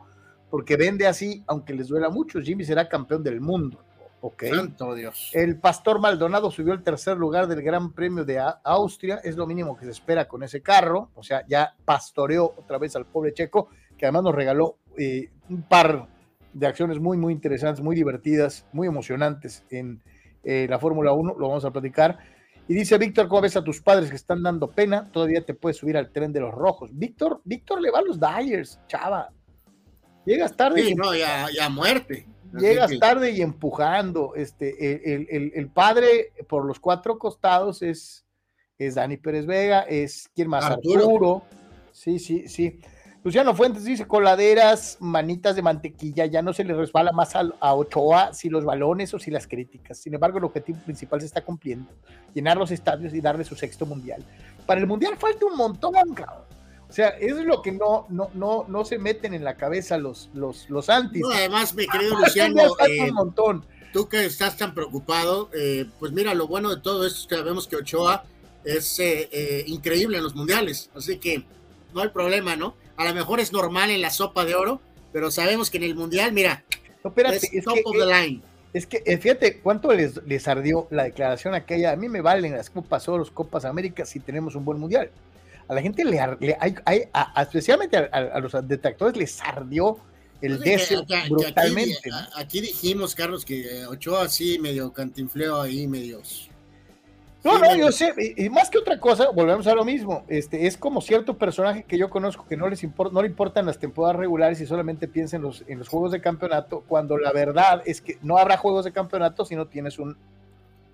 porque 0.49 0.77
vende 0.77 1.07
así, 1.07 1.43
aunque 1.47 1.73
les 1.73 1.87
duela 1.87 2.09
mucho. 2.09 2.39
Jimmy 2.41 2.63
será 2.63 2.87
campeón 2.87 3.23
del 3.23 3.41
mundo. 3.41 3.83
Ok. 4.21 4.45
Santo 4.45 4.95
Dios. 4.95 5.29
El 5.33 5.59
Pastor 5.59 5.99
Maldonado 5.99 6.49
subió 6.49 6.73
al 6.73 6.83
tercer 6.83 7.17
lugar 7.17 7.47
del 7.47 7.61
Gran 7.61 7.93
Premio 7.93 8.25
de 8.25 8.41
Austria. 8.63 9.19
Es 9.23 9.35
lo 9.35 9.45
mínimo 9.45 9.77
que 9.77 9.85
se 9.85 9.91
espera 9.91 10.27
con 10.27 10.43
ese 10.43 10.61
carro. 10.61 11.11
O 11.15 11.23
sea, 11.23 11.45
ya 11.47 11.75
pastoreó 11.85 12.45
otra 12.57 12.77
vez 12.77 12.95
al 12.95 13.05
pobre 13.05 13.33
Checo, 13.33 13.69
que 13.97 14.05
además 14.05 14.23
nos 14.23 14.35
regaló 14.35 14.77
eh, 14.97 15.29
un 15.49 15.63
par 15.63 16.07
de 16.57 16.65
acciones 16.65 16.99
muy, 16.99 17.17
muy 17.17 17.33
interesantes, 17.33 17.83
muy 17.83 17.95
divertidas, 17.95 18.65
muy 18.73 18.87
emocionantes 18.87 19.63
en 19.69 20.01
eh, 20.43 20.65
la 20.69 20.79
Fórmula 20.79 21.11
1. 21.13 21.35
Lo 21.37 21.49
vamos 21.49 21.65
a 21.65 21.71
platicar. 21.71 22.17
Y 22.67 22.73
dice 22.73 22.97
Víctor, 22.97 23.27
¿cómo 23.27 23.41
ves 23.41 23.55
a 23.55 23.63
tus 23.63 23.81
padres 23.81 24.09
que 24.09 24.15
están 24.15 24.41
dando 24.41 24.71
pena? 24.71 25.09
Todavía 25.11 25.45
te 25.45 25.53
puedes 25.53 25.77
subir 25.77 25.95
al 25.97 26.11
tren 26.11 26.33
de 26.33 26.39
los 26.39 26.53
rojos. 26.53 26.89
Víctor, 26.93 27.41
Víctor 27.45 27.79
le 27.79 27.91
va 27.91 27.99
a 27.99 28.01
los 28.01 28.19
Dyers, 28.19 28.79
chava. 28.87 29.29
Llegas 30.25 30.57
tarde. 30.57 30.83
Sí, 30.83 30.95
no, 30.95 31.15
ya, 31.15 31.47
ya 31.55 31.69
muerte. 31.69 32.27
Llegas 32.57 32.91
tarde 32.99 33.31
y 33.31 33.41
empujando. 33.41 34.33
Este, 34.35 35.13
el, 35.13 35.69
padre 35.69 36.33
por 36.49 36.65
los 36.65 36.79
cuatro 36.79 37.19
costados 37.19 37.83
es, 37.83 38.25
es 38.79 38.95
Dani 38.95 39.17
Pérez 39.17 39.45
Vega, 39.45 39.81
es 39.81 40.27
quien 40.33 40.49
más 40.49 40.65
Arturo. 40.65 41.43
Sí, 41.91 42.19
sí, 42.19 42.47
sí. 42.47 42.79
Luciano 43.27 43.53
Fuentes 43.53 43.83
dice, 43.83 44.07
coladeras, 44.07 44.95
manitas 45.01 45.57
de 45.57 45.61
mantequilla, 45.61 46.25
ya 46.27 46.41
no 46.41 46.53
se 46.53 46.63
le 46.63 46.73
resbala 46.73 47.11
más 47.11 47.35
a, 47.35 47.73
Ochoa 47.73 48.33
si 48.33 48.47
los 48.47 48.63
balones 48.63 49.13
o 49.13 49.19
si 49.19 49.31
las 49.31 49.47
críticas. 49.47 49.97
Sin 49.97 50.13
embargo, 50.13 50.37
el 50.37 50.45
objetivo 50.45 50.79
principal 50.85 51.19
se 51.19 51.25
está 51.25 51.43
cumpliendo, 51.43 51.91
llenar 52.33 52.55
los 52.55 52.71
estadios 52.71 53.13
y 53.13 53.19
darle 53.19 53.43
su 53.43 53.53
sexto 53.57 53.85
mundial. 53.85 54.23
Para 54.65 54.79
el 54.79 54.87
mundial 54.87 55.17
falta 55.17 55.45
un 55.45 55.57
montón, 55.57 55.91
cabrón. 56.13 56.45
O 56.89 56.93
sea, 56.93 57.09
eso 57.09 57.39
es 57.39 57.45
lo 57.45 57.61
que 57.61 57.73
no, 57.73 58.05
no, 58.07 58.29
no, 58.33 58.63
no 58.69 58.85
se 58.85 58.97
meten 58.97 59.33
en 59.33 59.43
la 59.43 59.57
cabeza 59.57 59.97
los, 59.97 60.29
los, 60.33 60.69
los 60.69 60.89
antis. 60.89 61.25
además, 61.29 61.75
mi 61.75 61.85
querido 61.85 62.15
Luciano, 62.21 62.61
eh, 62.87 63.09
un 63.09 63.13
montón. 63.13 63.65
tú 63.91 64.07
que 64.07 64.23
estás 64.23 64.55
tan 64.55 64.73
preocupado, 64.73 65.49
eh, 65.53 65.85
pues 65.99 66.13
mira, 66.13 66.33
lo 66.33 66.47
bueno 66.47 66.73
de 66.73 66.81
todo 66.81 67.05
esto 67.05 67.19
es 67.19 67.27
que 67.27 67.35
sabemos 67.35 67.67
que 67.67 67.75
Ochoa 67.75 68.23
es 68.63 68.97
eh, 69.01 69.65
increíble 69.67 70.15
en 70.15 70.23
los 70.23 70.33
mundiales, 70.33 70.89
así 70.95 71.17
que 71.17 71.43
no 71.93 71.99
hay 71.99 72.07
problema, 72.07 72.55
¿no? 72.55 72.86
A 72.97 73.05
lo 73.05 73.13
mejor 73.13 73.39
es 73.39 73.53
normal 73.53 73.91
en 73.91 74.01
la 74.01 74.09
sopa 74.09 74.43
de 74.43 74.55
oro, 74.55 74.81
pero 75.13 75.31
sabemos 75.31 75.69
que 75.69 75.77
en 75.77 75.83
el 75.83 75.95
mundial, 75.95 76.33
mira, 76.33 76.63
es, 76.71 77.63
top 77.63 77.79
of 77.85 77.95
the 77.97 78.05
line. 78.05 78.41
Es 78.73 78.85
que, 78.85 79.01
eh, 79.05 79.17
fíjate 79.17 79.59
cuánto 79.59 79.93
les, 79.93 80.21
les, 80.25 80.47
ardió 80.47 80.87
la 80.91 81.03
declaración 81.03 81.53
aquella. 81.53 81.91
A 81.91 81.95
mí 81.95 82.09
me 82.09 82.21
valen 82.21 82.53
las 82.53 82.69
Copas 82.69 83.07
Oro, 83.07 83.25
Copas 83.33 83.65
América 83.65 84.05
si 84.05 84.19
tenemos 84.19 84.55
un 84.55 84.65
buen 84.65 84.79
mundial. 84.79 85.09
A 85.67 85.73
la 85.73 85.81
gente 85.81 86.03
le, 86.05 86.19
hay, 86.19 87.09
especialmente 87.41 87.97
a, 87.97 88.39
los 88.39 88.53
detractores, 88.67 89.17
les 89.17 89.41
ardió 89.41 89.97
el 90.41 90.59
deseo 90.59 91.05
brutalmente. 91.29 92.09
Aquí, 92.35 92.61
dijimos, 92.61 93.15
Carlos, 93.15 93.43
que 93.43 93.85
Ochoa 93.85 94.23
así 94.23 94.59
medio 94.59 94.93
cantinfleo 94.93 95.61
ahí, 95.61 95.87
medios 95.87 96.49
no, 97.43 97.59
no, 97.59 97.75
yo 97.75 97.91
sé, 97.91 98.13
y, 98.35 98.49
más 98.49 98.69
que 98.69 98.77
otra 98.77 98.99
cosa, 98.99 99.29
volvemos 99.29 99.67
a 99.67 99.75
lo 99.75 99.85
mismo, 99.85 100.25
este, 100.27 100.67
es 100.67 100.75
como 100.75 101.01
cierto 101.01 101.37
personaje 101.37 101.83
que 101.83 101.97
yo 101.97 102.09
conozco 102.09 102.45
que 102.47 102.57
no 102.57 102.67
les 102.67 102.83
importa, 102.83 103.13
no 103.13 103.21
le 103.21 103.27
importan 103.27 103.65
las 103.65 103.77
temporadas 103.79 104.17
regulares 104.17 104.59
y 104.59 104.65
solamente 104.65 105.07
piensa 105.07 105.37
en 105.37 105.43
los, 105.43 105.63
en 105.67 105.79
los 105.79 105.87
juegos 105.87 106.11
de 106.11 106.19
campeonato, 106.19 106.83
cuando 106.87 107.17
la 107.17 107.31
verdad 107.31 107.81
es 107.85 108.01
que 108.01 108.17
no 108.21 108.37
habrá 108.37 108.57
juegos 108.57 108.85
de 108.85 108.91
campeonato 108.91 109.45
si 109.45 109.55
no 109.55 109.67
tienes 109.67 109.99
un, 109.99 110.17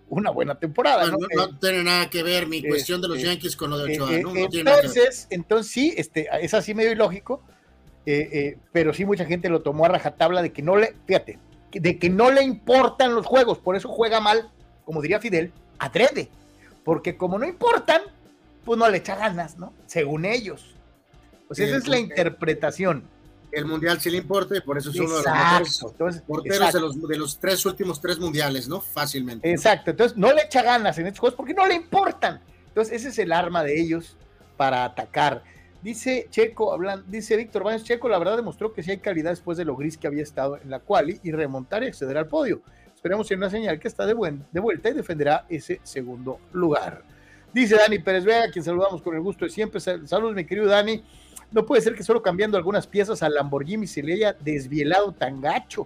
una 0.10 0.30
buena 0.30 0.56
temporada. 0.56 1.08
¿no? 1.08 1.18
No, 1.36 1.58
tiene 1.58 1.84
nada 1.84 2.10
que 2.10 2.24
ver 2.24 2.48
mi 2.48 2.62
cuestión 2.62 3.02
de 3.02 3.08
los 3.08 3.18
este, 3.18 3.30
Yankees 3.30 3.56
con 3.56 3.70
lo 3.70 3.78
de 3.78 3.94
Ochoa, 3.94 4.12
¿no? 4.20 4.36
entonces, 4.36 5.28
entonces 5.30 5.72
sí, 5.72 5.94
este, 5.98 6.28
es 6.42 6.54
así 6.54 6.74
medio 6.74 6.92
ilógico, 6.92 7.42
eh, 8.06 8.30
eh, 8.32 8.58
pero 8.72 8.94
sí 8.94 9.06
mucha 9.06 9.26
gente 9.26 9.50
lo 9.50 9.62
tomó 9.62 9.86
a 9.86 9.90
rajatabla 9.90 10.42
de 10.42 10.52
que 10.52 10.62
no 10.62 10.76
le, 10.76 10.96
fíjate, 11.08 11.40
de 11.72 11.98
que 11.98 12.10
no 12.10 12.30
le 12.32 12.44
importan 12.44 13.16
los 13.16 13.26
juegos, 13.26 13.60
por 13.60 13.76
eso 13.76 13.90
juega 13.90 14.20
mal, 14.20 14.52
como 14.86 15.02
diría 15.02 15.20
Fidel, 15.20 15.52
adrede 15.84 16.30
porque 16.84 17.18
como 17.18 17.40
no 17.40 17.48
importan, 17.48 18.02
pues 18.66 18.78
no 18.78 18.90
le 18.90 18.98
echa 18.98 19.16
ganas, 19.16 19.58
¿no? 19.58 19.74
Según 19.88 20.26
ellos. 20.26 20.76
Pues 21.48 21.60
esa 21.60 21.78
es 21.78 21.88
la 21.88 22.00
interpretación. 22.00 23.04
El 23.52 23.66
mundial 23.66 24.02
sí 24.02 24.10
le 24.10 24.18
importa 24.18 24.58
y 24.58 24.62
por 24.62 24.80
eso 24.80 24.90
es 24.90 25.00
uno 25.00 25.18
de 25.20 25.24
los 25.60 26.22
porteros 26.22 26.74
de 26.74 26.80
los, 26.80 27.08
de 27.08 27.18
los, 27.18 27.38
tres 27.38 27.64
últimos 27.68 28.02
tres 28.02 28.18
mundiales, 28.18 28.68
¿no? 28.68 28.82
Fácilmente. 28.82 29.50
Exacto, 29.50 29.92
entonces 29.92 30.18
no 30.18 30.34
le 30.34 30.42
echa 30.42 30.64
ganas 30.64 30.98
en 30.98 31.06
estos 31.06 31.20
juegos 31.20 31.38
porque 31.38 31.54
no 31.54 31.68
le 31.68 31.76
importan. 31.76 32.42
Entonces 32.70 32.96
ese 32.96 33.10
es 33.10 33.20
el 33.20 33.32
arma 33.32 33.64
de 33.64 33.80
ellos 33.80 34.18
para 34.58 34.86
atacar. 34.86 35.44
Dice 35.84 36.28
Checo, 36.32 36.74
hablan, 36.74 37.04
dice 37.08 37.36
Víctor 37.36 37.64
Báñez, 37.64 37.84
Checo 37.84 38.10
la 38.10 38.18
verdad 38.18 38.38
demostró 38.38 38.74
que 38.74 38.82
sí 38.82 38.90
hay 38.90 38.98
calidad 38.98 39.30
después 39.30 39.58
de 39.58 39.66
lo 39.66 39.76
gris 39.76 39.98
que 39.98 40.08
había 40.08 40.24
estado 40.24 40.58
en 40.58 40.72
la 40.72 40.80
quali 40.80 41.20
y 41.22 41.32
remontar 41.32 41.84
y 41.84 41.88
acceder 41.88 42.18
al 42.18 42.28
podio. 42.28 42.64
Esperemos 43.04 43.30
en 43.32 43.40
una 43.40 43.50
señal 43.50 43.82
que 43.82 43.90
está 43.90 44.06
de, 44.06 44.14
buen, 44.14 44.46
de 44.50 44.62
vuelta 44.62 44.88
y 44.88 44.94
defenderá 44.94 45.46
ese 45.50 45.82
segundo 45.84 46.40
lugar. 46.54 47.04
Dice 47.54 47.76
Dani 47.76 48.00
Pérez 48.00 48.24
Vega, 48.24 48.50
quien 48.50 48.64
saludamos 48.64 49.02
con 49.02 49.14
el 49.14 49.20
gusto 49.20 49.44
de 49.44 49.52
siempre. 49.52 49.82
Saludos, 49.82 50.34
mi 50.34 50.46
querido 50.46 50.68
Dani. 50.68 51.04
No 51.52 51.66
puede 51.66 51.82
ser 51.82 51.96
que 51.96 52.04
solo 52.04 52.22
cambiando 52.22 52.56
algunas 52.56 52.88
piezas 52.88 53.22
al 53.22 53.34
Lamborghini 53.34 53.88
se 53.88 54.02
le 54.02 54.14
haya 54.14 54.32
desvielado 54.32 55.12
tan 55.12 55.42
gacho. 55.42 55.86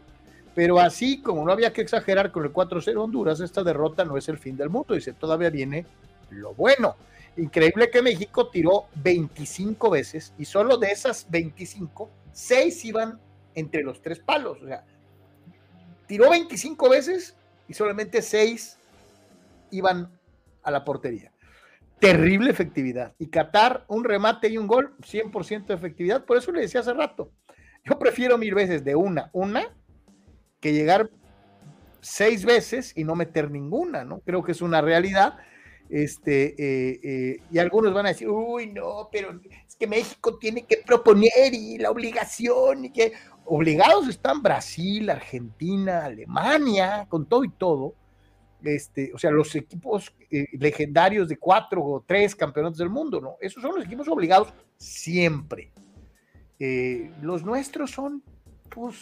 Pero 0.54 0.80
así 0.80 1.20
como 1.20 1.44
no 1.44 1.52
había 1.52 1.74
que 1.74 1.82
exagerar 1.82 2.32
con 2.32 2.44
el 2.44 2.54
4-0 2.54 2.96
Honduras, 3.02 3.40
esta 3.40 3.64
derrota 3.64 4.06
no 4.06 4.16
es 4.16 4.30
el 4.30 4.38
fin 4.38 4.56
del 4.56 4.70
mundo. 4.70 4.94
Dice, 4.94 5.14
todavía 5.14 5.50
viene 5.50 5.88
lo 6.30 6.54
bueno. 6.54 6.98
Increíble 7.36 7.90
que 7.90 8.04
México 8.04 8.50
tiró 8.50 8.90
25 8.94 9.90
veces 9.90 10.36
y 10.38 10.46
solo 10.46 10.78
de 10.78 10.92
esas 10.92 11.26
25, 11.32 12.12
6 12.32 12.86
iban 12.86 13.20
entre 13.56 13.82
los 13.82 14.04
tres 14.04 14.20
palos. 14.20 14.62
O 14.62 14.68
sea, 14.68 14.86
tiró 16.08 16.30
25 16.30 16.90
veces 16.90 17.36
y 17.68 17.74
solamente 17.74 18.22
6 18.22 18.78
iban 19.72 20.18
a 20.64 20.72
la 20.72 20.84
portería. 20.84 21.32
Terrible 22.00 22.52
efectividad. 22.52 23.14
Y 23.18 23.28
Qatar, 23.28 23.86
un 23.88 24.04
remate 24.04 24.50
y 24.50 24.58
un 24.58 24.68
gol, 24.68 24.96
100% 25.02 25.66
de 25.66 25.74
efectividad. 25.74 26.26
Por 26.26 26.38
eso 26.38 26.52
le 26.52 26.62
decía 26.62 26.82
hace 26.82 26.94
rato, 26.94 27.32
yo 27.84 27.98
prefiero 27.98 28.38
mil 28.38 28.54
veces 28.54 28.84
de 28.84 28.96
una, 28.96 29.30
una, 29.34 29.76
que 30.60 30.74
llegar 30.74 31.10
seis 32.02 32.46
veces 32.46 32.94
y 32.96 33.04
no 33.04 33.16
meter 33.16 33.50
ninguna, 33.50 34.04
¿no? 34.04 34.20
Creo 34.22 34.44
que 34.44 34.52
es 34.52 34.62
una 34.62 34.82
realidad. 34.82 35.38
Este, 35.90 36.54
eh, 36.58 37.00
eh, 37.02 37.40
y 37.50 37.60
algunos 37.60 37.94
van 37.94 38.06
a 38.06 38.10
decir, 38.10 38.28
uy, 38.30 38.68
no, 38.68 39.10
pero 39.12 39.40
es 39.66 39.76
que 39.76 39.88
México 39.88 40.38
tiene 40.38 40.66
que 40.66 40.78
proponer 40.86 41.54
y 41.54 41.78
la 41.78 41.92
obligación 41.92 42.86
y 42.86 42.92
que, 42.92 43.14
obligados 43.48 44.08
están 44.08 44.44
Brasil, 44.44 45.10
Argentina, 45.10 46.06
Alemania, 46.06 47.06
con 47.10 47.26
todo 47.26 47.44
y 47.44 47.50
todo. 47.50 47.96
Este, 48.64 49.12
o 49.14 49.18
sea, 49.18 49.32
los 49.32 49.56
equipos 49.56 50.14
eh, 50.32 50.48
legendarios 50.54 51.30
de 51.30 51.38
cuatro 51.38 51.84
o 51.84 52.04
tres 52.06 52.36
campeonatos 52.36 52.80
del 52.80 52.90
mundo, 52.90 53.22
¿no? 53.22 53.36
Esos 53.40 53.62
son 53.62 53.76
los 53.76 53.86
equipos 53.86 54.08
obligados 54.08 54.54
siempre. 54.78 55.72
Eh, 56.60 57.12
los 57.22 57.44
nuestros 57.44 57.92
son, 57.92 58.24
pues, 58.70 58.96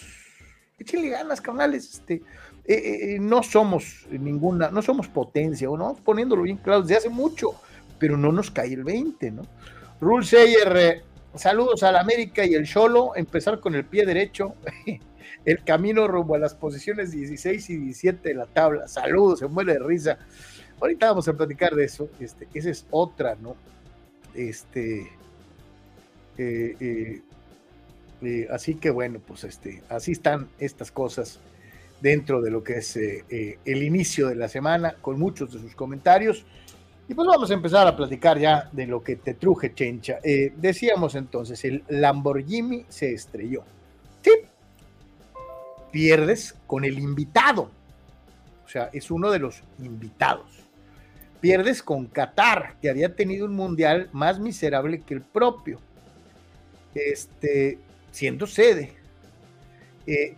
échenle 0.77 1.09
ganas, 1.09 1.39
canales. 1.41 1.93
Este, 1.93 2.21
eh, 2.65 3.17
no 3.19 3.43
somos 3.43 4.05
ninguna, 4.09 4.69
no 4.69 4.81
somos 4.81 5.07
potencia, 5.07 5.69
¿o 5.69 5.77
no? 5.77 5.95
Poniéndolo 5.95 6.43
bien 6.43 6.57
claro 6.57 6.81
desde 6.81 6.97
hace 6.97 7.09
mucho, 7.09 7.51
pero 7.97 8.17
no 8.17 8.31
nos 8.31 8.51
cae 8.51 8.73
el 8.73 8.83
20, 8.83 9.31
¿no? 9.31 9.43
Rule 10.01 10.25
Sayer 10.25 11.03
Saludos 11.37 11.83
al 11.83 11.97
América 11.97 12.45
y 12.45 12.53
el 12.53 12.65
Cholo. 12.65 13.13
Empezar 13.15 13.59
con 13.59 13.75
el 13.75 13.85
pie 13.85 14.05
derecho. 14.05 14.55
El 15.43 15.63
camino 15.63 16.07
rumbo 16.07 16.33
a 16.33 16.39
las 16.39 16.55
posiciones 16.55 17.11
16 17.11 17.69
y 17.69 17.77
17 17.77 18.29
de 18.29 18.35
la 18.35 18.45
tabla. 18.47 18.87
Saludos, 18.87 19.39
se 19.39 19.47
muere 19.47 19.73
de 19.73 19.79
risa. 19.79 20.17
Ahorita 20.79 21.07
vamos 21.09 21.27
a 21.27 21.33
platicar 21.33 21.75
de 21.75 21.85
eso. 21.85 22.09
Este, 22.19 22.47
esa 22.53 22.69
es 22.71 22.87
otra, 22.89 23.35
¿no? 23.35 23.55
Este. 24.33 25.11
Eh, 26.37 26.75
eh, 26.79 27.21
eh, 28.23 28.47
así 28.49 28.75
que 28.75 28.89
bueno, 28.89 29.19
pues 29.25 29.43
este, 29.43 29.83
así 29.87 30.13
están 30.13 30.49
estas 30.57 30.91
cosas 30.91 31.39
dentro 32.01 32.41
de 32.41 32.49
lo 32.49 32.63
que 32.63 32.77
es 32.77 32.95
el 32.97 33.83
inicio 33.83 34.27
de 34.27 34.35
la 34.35 34.47
semana, 34.47 34.95
con 35.01 35.19
muchos 35.19 35.53
de 35.53 35.59
sus 35.59 35.75
comentarios. 35.75 36.45
Y 37.07 37.13
pues 37.13 37.27
vamos 37.27 37.51
a 37.51 37.53
empezar 37.53 37.87
a 37.87 37.95
platicar 37.95 38.39
ya 38.39 38.67
de 38.71 38.87
lo 38.87 39.03
que 39.03 39.17
te 39.17 39.35
truje, 39.35 39.73
Chencha. 39.73 40.19
Eh, 40.23 40.53
decíamos 40.57 41.13
entonces, 41.15 41.63
el 41.63 41.83
Lamborghini 41.87 42.85
se 42.89 43.13
estrelló. 43.13 43.63
Sí. 44.21 44.31
Pierdes 45.91 46.55
con 46.65 46.83
el 46.83 46.97
invitado. 46.97 47.69
O 48.65 48.67
sea, 48.67 48.89
es 48.91 49.11
uno 49.11 49.29
de 49.29 49.39
los 49.39 49.61
invitados. 49.79 50.47
Pierdes 51.39 51.83
con 51.83 52.07
Qatar, 52.07 52.75
que 52.81 52.89
había 52.89 53.15
tenido 53.15 53.45
un 53.45 53.55
mundial 53.55 54.09
más 54.11 54.39
miserable 54.39 55.01
que 55.01 55.13
el 55.13 55.21
propio. 55.21 55.79
Este, 56.95 57.77
siendo 58.11 58.47
sede. 58.47 58.93
Eh, 60.07 60.35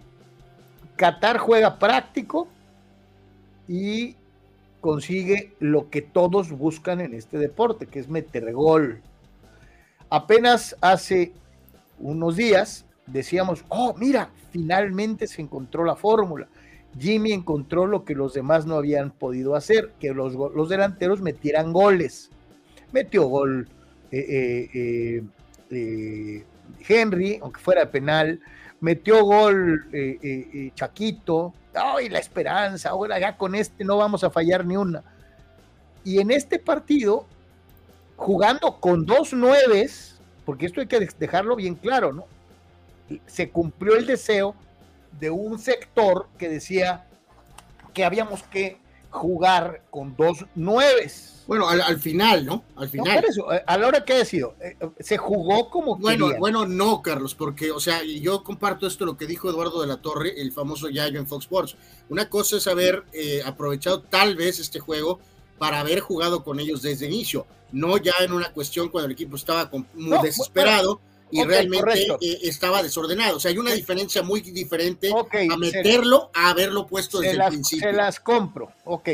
Qatar 0.97 1.37
juega 1.37 1.79
práctico 1.79 2.49
y 3.69 4.15
consigue 4.87 5.51
lo 5.59 5.89
que 5.89 6.01
todos 6.01 6.49
buscan 6.53 7.01
en 7.01 7.13
este 7.13 7.37
deporte, 7.37 7.87
que 7.87 7.99
es 7.99 8.07
meter 8.07 8.53
gol. 8.53 9.01
Apenas 10.09 10.77
hace 10.79 11.33
unos 11.99 12.37
días 12.37 12.85
decíamos, 13.05 13.65
oh, 13.67 13.93
mira, 13.97 14.29
finalmente 14.49 15.27
se 15.27 15.41
encontró 15.41 15.83
la 15.83 15.97
fórmula. 15.97 16.47
Jimmy 16.97 17.33
encontró 17.33 17.85
lo 17.85 18.05
que 18.05 18.15
los 18.15 18.33
demás 18.33 18.65
no 18.65 18.75
habían 18.75 19.11
podido 19.11 19.55
hacer, 19.55 19.91
que 19.99 20.13
los, 20.13 20.35
los 20.35 20.69
delanteros 20.69 21.19
metieran 21.19 21.73
goles. 21.73 22.29
Metió 22.93 23.25
gol 23.25 23.67
eh, 24.09 24.69
eh, 24.73 25.23
eh, 25.69 26.45
Henry, 26.87 27.39
aunque 27.41 27.59
fuera 27.59 27.91
penal, 27.91 28.39
metió 28.79 29.21
gol 29.25 29.85
Chaquito, 30.75 31.53
y 32.01 32.09
la 32.09 32.19
esperanza, 32.19 32.89
ahora 32.89 33.19
ya 33.19 33.37
con 33.37 33.55
este 33.55 33.83
no 33.83 33.97
vamos 33.97 34.23
a 34.23 34.29
fallar 34.29 34.65
ni 34.65 34.77
una. 34.77 35.03
Y 36.03 36.19
en 36.19 36.31
este 36.31 36.59
partido, 36.59 37.25
jugando 38.15 38.79
con 38.79 39.05
dos 39.05 39.33
nueves, 39.33 40.19
porque 40.45 40.65
esto 40.65 40.81
hay 40.81 40.87
que 40.87 41.07
dejarlo 41.19 41.55
bien 41.55 41.75
claro, 41.75 42.13
¿no? 42.13 42.25
Se 43.25 43.49
cumplió 43.49 43.95
el 43.95 44.05
deseo 44.05 44.55
de 45.19 45.29
un 45.29 45.59
sector 45.59 46.27
que 46.37 46.49
decía 46.49 47.05
que 47.93 48.05
habíamos 48.05 48.43
que 48.43 48.77
jugar 49.09 49.83
con 49.89 50.15
dos 50.15 50.45
nueves. 50.55 51.43
Bueno, 51.47 51.69
al, 51.69 51.99
final, 51.99 52.45
¿no? 52.45 52.63
Al 52.75 52.89
final. 52.89 53.23
Eh, 53.23 53.63
a 53.65 53.77
la 53.77 53.87
hora 53.87 54.03
que 54.03 54.13
ha 54.13 54.25
sido, 54.25 54.55
eh, 54.59 54.75
se 54.99 55.17
jugó 55.17 55.69
como 55.69 55.95
bueno, 55.95 56.31
Bueno, 56.37 56.65
no, 56.65 57.01
Carlos, 57.01 57.35
porque, 57.35 57.71
o 57.71 57.79
sea, 57.79 58.03
yo 58.03 58.43
comparto 58.43 58.85
esto, 58.85 59.05
lo 59.05 59.15
que 59.15 59.27
dijo 59.27 59.49
Eduardo 59.49 59.79
de 59.79 59.87
la 59.87 60.01
Torre, 60.01 60.41
el 60.41 60.51
famoso 60.51 60.89
Yayo 60.89 61.19
en 61.19 61.27
Fox 61.27 61.45
Sports. 61.45 61.77
Una 62.09 62.29
cosa 62.29 62.57
es 62.57 62.67
haber 62.67 63.05
eh, 63.13 63.41
aprovechado 63.45 64.01
tal 64.01 64.35
vez 64.35 64.59
este 64.59 64.79
juego 64.79 65.19
para 65.57 65.79
haber 65.79 66.01
jugado 66.01 66.43
con 66.43 66.59
ellos 66.59 66.81
desde 66.81 67.07
inicio, 67.07 67.47
no 67.71 67.97
ya 67.97 68.13
en 68.19 68.33
una 68.33 68.51
cuestión 68.51 68.89
cuando 68.89 69.05
el 69.05 69.13
equipo 69.13 69.37
estaba 69.37 69.71
muy 69.93 70.17
desesperado 70.21 70.99
y 71.29 71.43
realmente 71.43 72.07
eh, 72.21 72.39
estaba 72.43 72.81
desordenado. 72.81 73.37
O 73.37 73.39
sea, 73.39 73.51
hay 73.51 73.57
una 73.57 73.73
diferencia 73.73 74.23
muy 74.23 74.41
diferente 74.41 75.09
a 75.11 75.57
meterlo 75.57 76.31
a 76.33 76.51
haberlo 76.51 76.87
puesto 76.87 77.19
desde 77.19 77.43
el 77.43 77.49
principio. 77.49 77.89
Se 77.89 77.95
las 77.95 78.19
compro. 78.19 78.71
Ok. 78.85 79.09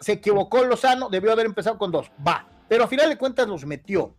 se 0.00 0.12
equivocó 0.12 0.64
Lozano, 0.64 1.08
debió 1.08 1.32
haber 1.32 1.46
empezado 1.46 1.78
con 1.78 1.90
dos. 1.90 2.10
Va. 2.26 2.48
Pero 2.68 2.84
a 2.84 2.88
final 2.88 3.08
de 3.08 3.16
cuentas 3.16 3.48
los 3.48 3.64
metió. 3.64 4.14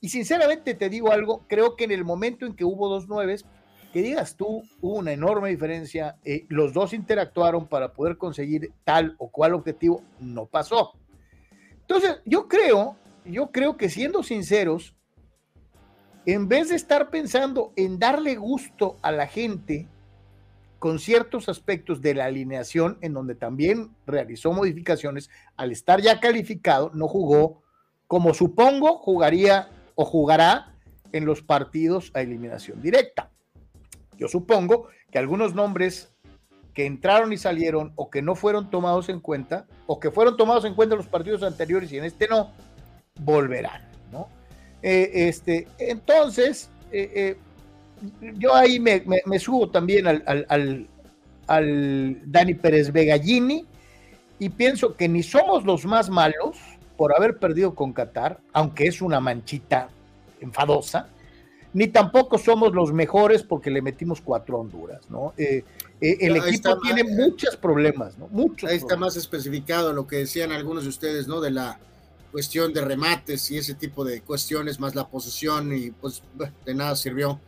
Y 0.00 0.10
sinceramente 0.10 0.74
te 0.74 0.90
digo 0.90 1.12
algo, 1.12 1.44
creo 1.48 1.76
que 1.76 1.84
en 1.84 1.90
el 1.90 2.04
momento 2.04 2.44
en 2.44 2.54
que 2.54 2.64
hubo 2.64 2.88
dos 2.90 3.08
nueves, 3.08 3.46
que 3.92 4.02
digas 4.02 4.36
tú, 4.36 4.62
hubo 4.82 4.96
una 4.96 5.12
enorme 5.12 5.48
diferencia, 5.48 6.16
eh, 6.24 6.44
los 6.48 6.74
dos 6.74 6.92
interactuaron 6.92 7.68
para 7.68 7.94
poder 7.94 8.18
conseguir 8.18 8.72
tal 8.84 9.14
o 9.18 9.30
cual 9.30 9.54
objetivo, 9.54 10.02
no 10.20 10.44
pasó. 10.44 10.92
Entonces, 11.80 12.18
yo 12.26 12.48
creo, 12.48 12.96
yo 13.24 13.50
creo 13.50 13.76
que 13.78 13.88
siendo 13.88 14.22
sinceros, 14.22 14.94
en 16.26 16.48
vez 16.48 16.70
de 16.70 16.76
estar 16.76 17.10
pensando 17.10 17.72
en 17.76 17.98
darle 17.98 18.36
gusto 18.36 18.96
a 19.02 19.12
la 19.12 19.26
gente 19.26 19.86
con 20.78 20.98
ciertos 20.98 21.48
aspectos 21.48 22.02
de 22.02 22.14
la 22.14 22.26
alineación, 22.26 22.98
en 23.00 23.14
donde 23.14 23.34
también 23.34 23.90
realizó 24.06 24.52
modificaciones, 24.52 25.30
al 25.56 25.72
estar 25.72 26.00
ya 26.00 26.20
calificado, 26.20 26.90
no 26.94 27.08
jugó 27.08 27.62
como 28.06 28.34
supongo 28.34 28.98
jugaría 28.98 29.70
o 29.94 30.04
jugará 30.04 30.74
en 31.12 31.24
los 31.24 31.42
partidos 31.42 32.10
a 32.14 32.20
eliminación 32.20 32.82
directa. 32.82 33.30
Yo 34.18 34.28
supongo 34.28 34.88
que 35.10 35.18
algunos 35.18 35.54
nombres 35.54 36.12
que 36.74 36.86
entraron 36.86 37.32
y 37.32 37.38
salieron 37.38 37.92
o 37.96 38.10
que 38.10 38.20
no 38.20 38.34
fueron 38.34 38.68
tomados 38.68 39.08
en 39.08 39.20
cuenta 39.20 39.66
o 39.86 40.00
que 40.00 40.10
fueron 40.10 40.36
tomados 40.36 40.64
en 40.64 40.74
cuenta 40.74 40.94
en 40.94 40.98
los 40.98 41.06
partidos 41.06 41.42
anteriores 41.42 41.90
y 41.92 41.98
en 41.98 42.04
este 42.04 42.28
no, 42.28 42.50
volverán. 43.20 43.93
Eh, 44.86 45.28
este, 45.28 45.66
entonces, 45.78 46.68
eh, 46.92 47.10
eh, 47.14 47.36
yo 48.36 48.54
ahí 48.54 48.78
me, 48.78 49.02
subo 49.38 49.70
también 49.70 50.06
al, 50.06 50.86
al, 51.46 52.20
Dani 52.26 52.52
Pérez 52.52 52.92
Vegallini 52.92 53.64
y 54.38 54.50
pienso 54.50 54.94
que 54.94 55.08
ni 55.08 55.22
somos 55.22 55.64
los 55.64 55.86
más 55.86 56.10
malos 56.10 56.58
por 56.98 57.16
haber 57.16 57.38
perdido 57.38 57.74
con 57.74 57.94
Qatar, 57.94 58.40
aunque 58.52 58.84
es 58.84 59.00
una 59.00 59.20
manchita 59.20 59.88
enfadosa, 60.42 61.08
ni 61.72 61.88
tampoco 61.88 62.36
somos 62.36 62.74
los 62.74 62.92
mejores 62.92 63.42
porque 63.42 63.70
le 63.70 63.80
metimos 63.80 64.20
cuatro 64.20 64.58
a 64.58 64.60
Honduras, 64.60 65.08
¿no? 65.08 65.32
el 65.38 66.36
equipo 66.36 66.78
tiene 66.80 67.04
muchos 67.04 67.56
problemas, 67.56 68.18
¿no? 68.18 68.28
Muchos. 68.28 68.68
Ahí 68.68 68.76
está 68.76 68.96
más 68.96 69.16
especificado 69.16 69.94
lo 69.94 70.06
que 70.06 70.16
decían 70.16 70.52
algunos 70.52 70.82
de 70.82 70.90
ustedes, 70.90 71.26
¿no? 71.26 71.40
De 71.40 71.50
la 71.50 71.78
cuestión 72.34 72.72
de 72.72 72.80
remates 72.80 73.48
y 73.52 73.58
ese 73.58 73.74
tipo 73.74 74.04
de 74.04 74.20
cuestiones, 74.22 74.80
más 74.80 74.96
la 74.96 75.06
posesión, 75.06 75.72
y 75.72 75.92
pues 75.92 76.20
de 76.66 76.74
nada 76.74 76.96
sirvió 76.96 77.38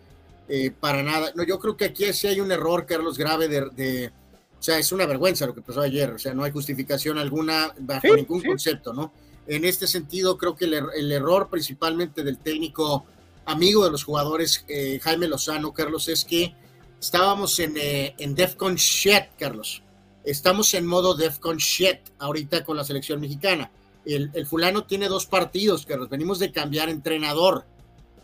eh, 0.49 0.71
para 0.71 1.03
nada. 1.03 1.33
No, 1.35 1.43
yo 1.43 1.59
creo 1.59 1.77
que 1.77 1.87
aquí 1.87 2.05
sí 2.13 2.29
hay 2.29 2.39
un 2.39 2.53
error, 2.53 2.87
Carlos, 2.87 3.19
grave 3.19 3.49
de, 3.49 4.13
o 4.57 4.63
sea, 4.63 4.79
es 4.79 4.93
una 4.93 5.05
vergüenza 5.05 5.45
lo 5.45 5.57
que 5.57 5.61
pasó 5.61 5.81
ayer, 5.81 6.11
o 6.11 6.21
sea, 6.21 6.35
no 6.35 6.45
hay 6.45 6.53
justificación 6.53 7.19
alguna 7.19 7.75
bajo 7.81 8.15
ningún 8.15 8.45
concepto, 8.45 8.93
¿no? 8.93 9.13
En 9.49 9.65
este 9.65 9.89
sentido, 9.89 10.39
creo 10.39 10.55
que 10.55 10.67
el, 10.67 11.11
error 11.11 11.49
principalmente 11.51 12.23
del 12.23 12.39
técnico 12.39 13.07
amigo 13.45 13.85
de 13.87 13.91
los 13.91 14.05
jugadores, 14.05 14.65
eh, 14.69 15.01
Jaime 15.03 15.27
Lozano, 15.27 15.73
Carlos, 15.73 16.07
es 16.07 16.25
que 16.25 16.55
estábamos 17.01 17.59
en, 17.59 17.77
eh, 17.77 18.15
en 18.19 18.37
DEFCON 18.37 18.77
shit, 18.77 19.35
Carlos. 19.37 19.83
Estamos 20.23 20.73
en 20.75 20.87
modo 20.87 21.17
DEFCON 21.17 21.57
shit 21.57 21.99
ahorita 22.21 22.65
con 22.65 22.77
la 22.77 22.85
selección 22.85 23.21
mexicana 23.21 23.69
el, 24.07 24.47
fulano 24.47 24.85
tiene 24.85 25.09
dos 25.09 25.27
partidos, 25.27 25.85
que 25.85 25.97
nos 25.97 26.09
venimos 26.09 26.39
de 26.39 26.53
cambiar 26.53 26.89
entrenador. 26.89 27.67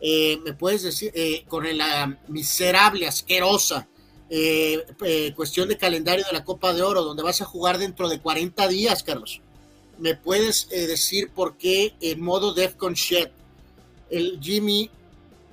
Eh, 0.00 0.38
me 0.44 0.52
puedes 0.52 0.82
decir, 0.82 1.12
eh, 1.14 1.44
con 1.48 1.64
la 1.76 2.18
miserable, 2.28 3.06
asquerosa 3.06 3.88
eh, 4.30 5.32
cuestión 5.36 5.68
de 5.68 5.76
calendario 5.76 6.24
de 6.24 6.32
la 6.32 6.44
Copa 6.44 6.72
de 6.72 6.82
Oro, 6.82 7.02
donde 7.02 7.22
vas 7.22 7.42
a 7.42 7.44
jugar 7.44 7.78
dentro 7.78 8.08
de 8.08 8.20
40 8.20 8.68
días, 8.68 9.02
Carlos. 9.02 9.40
¿Me 9.98 10.16
puedes 10.16 10.68
decir 10.70 11.30
por 11.30 11.56
qué 11.58 11.94
en 12.00 12.20
modo 12.20 12.54
Defcon 12.54 12.94
Shed 12.94 13.30
el 14.10 14.38
Jimmy 14.40 14.90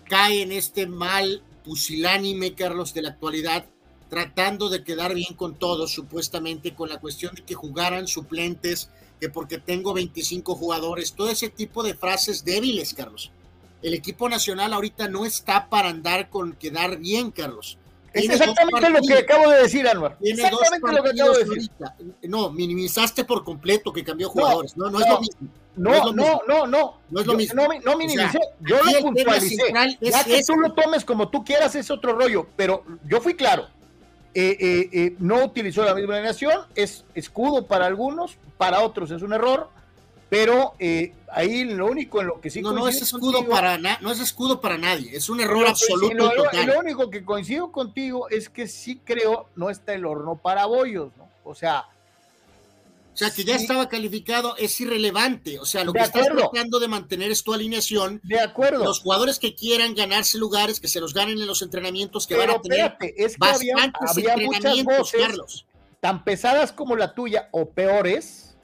cae 0.06 0.42
en 0.42 0.52
este 0.52 0.88
mal 0.88 1.44
pusilánime, 1.64 2.56
Carlos, 2.56 2.94
de 2.94 3.02
la 3.04 3.10
actualidad, 3.10 3.66
tratando 4.10 4.70
de 4.70 4.84
quedar 4.84 5.14
bien 5.14 5.36
con 5.36 5.56
todos, 5.56 5.94
supuestamente, 5.94 6.74
con 6.74 6.90
la 6.90 7.00
cuestión 7.00 7.36
de 7.36 7.44
que 7.44 7.54
jugaran 7.54 8.08
suplentes, 8.08 8.90
que 9.20 9.30
porque 9.30 9.58
tengo 9.58 9.94
25 9.94 10.56
jugadores, 10.56 11.14
todo 11.14 11.30
ese 11.30 11.50
tipo 11.50 11.84
de 11.84 11.94
frases 11.94 12.44
débiles, 12.46 12.94
Carlos. 12.94 13.32
El 13.82 13.94
equipo 13.94 14.28
nacional 14.30 14.74
ahorita 14.74 15.08
no 15.08 15.26
está 15.26 15.70
para 15.70 15.90
andar 15.90 16.30
con 16.30 16.54
quedar 16.54 16.98
bien, 16.98 17.32
Carlos. 17.32 17.78
Es 18.14 18.28
exactamente 18.30 18.90
lo 18.90 19.02
que 19.02 19.14
acabo 19.14 19.50
de 19.52 19.62
decir, 19.62 19.88
Anuar. 19.88 20.18
exactamente 20.22 20.92
lo 20.92 21.04
que 21.04 21.10
acabo 21.10 21.38
de 21.38 21.46
decir. 21.46 21.72
No, 22.24 22.50
minimizaste 22.50 23.24
por 23.24 23.44
completo 23.44 23.94
que 23.94 24.04
cambió 24.04 24.30
jugadores. 24.30 24.76
No, 24.76 24.90
no, 24.90 25.00
es 25.00 25.08
lo 25.08 25.22
mismo. 25.22 25.48
No, 25.76 26.12
no, 26.12 26.42
no, 26.48 26.68
no. 26.68 26.98
No 27.10 27.22
es 27.22 27.28
lo 27.28 27.36
mismo. 27.36 27.62
No, 27.86 27.98
minimicé. 27.98 28.40
yo 28.62 28.78
lo 28.84 29.00
puntualicé. 29.02 29.58
Ya 30.02 30.24
que 30.24 30.44
tú 30.44 30.56
lo 30.56 30.74
tomes 30.74 31.06
como 31.06 31.30
tú 31.30 31.44
quieras 31.44 31.76
es 31.76 31.92
otro 31.92 32.14
rollo, 32.14 32.48
pero 32.56 32.84
yo 33.06 33.22
fui 33.22 33.36
claro 33.36 33.68
eh, 34.34 34.58
eh, 34.60 34.90
eh, 34.92 35.16
no 35.20 35.44
utilizó 35.44 35.84
la 35.84 35.96
misma 35.96 36.16
alineación, 36.16 36.62
es 36.76 37.06
escudo 37.16 37.66
para 37.66 37.88
algunos, 37.88 38.38
para 38.58 38.82
otros 38.82 39.10
es 39.12 39.22
un 39.22 39.34
error, 39.34 39.70
pero 40.30 40.74
ahí 41.32 41.64
lo 41.64 41.88
único 41.88 42.22
en 42.22 42.28
lo 42.28 42.40
que 42.40 42.52
sí 42.52 42.62
no 42.62 42.72
no 42.72 42.88
es 42.88 43.02
escudo 43.02 43.48
para 43.48 43.78
no 43.78 44.12
es 44.12 44.20
escudo 44.20 44.62
para 44.62 44.78
nadie 44.78 45.16
es 45.16 45.28
un 45.30 45.40
error 45.40 45.68
absoluto 45.68 46.16
lo, 46.16 46.32
total. 46.32 46.68
lo, 46.68 46.80
único 46.80 47.10
que 47.10 47.24
coincido 47.24 47.72
contigo 47.72 48.30
es 48.30 48.50
que 48.50 48.68
sí 48.68 49.02
creo 49.04 49.48
no 49.56 49.72
está 49.72 49.94
el 49.94 50.06
horno 50.06 50.36
para 50.36 50.66
bollos 50.68 51.12
no 51.18 51.28
o 51.44 51.56
sea 51.56 51.88
o 53.14 53.18
sea, 53.20 53.32
que 53.32 53.44
ya 53.44 53.56
estaba 53.56 53.90
calificado 53.90 54.56
es 54.58 54.80
irrelevante. 54.80 55.60
O 55.60 55.66
sea, 55.66 55.84
lo 55.84 55.92
que 55.92 56.00
estás 56.00 56.28
tratando 56.28 56.80
de 56.80 56.88
mantener 56.88 57.32
es 57.32 57.44
tu 57.44 57.54
alineación. 57.54 58.22
De 58.24 58.40
acuerdo. 58.40 58.84
Los 58.84 59.02
jugadores 59.02 59.40
que 59.40 59.56
quieran 59.56 59.94
ganarse 59.94 60.38
lugares, 60.38 60.80
que 60.80 60.88
se 60.88 61.02
los 61.02 61.14
ganen 61.14 61.40
en 61.40 61.48
los 61.48 61.62
entrenamientos, 61.62 62.28
que 62.28 62.36
van 62.36 62.50
a 62.50 62.62
tener 62.62 62.96
es 63.18 63.36
que 63.36 63.48
había, 63.48 63.76
muchas 64.46 64.84
voces 64.84 65.66
tan 66.00 66.24
pesadas 66.24 66.72
como 66.72 66.96
la 66.96 67.14
tuya 67.14 67.50
o 67.52 67.72
peores 67.72 68.58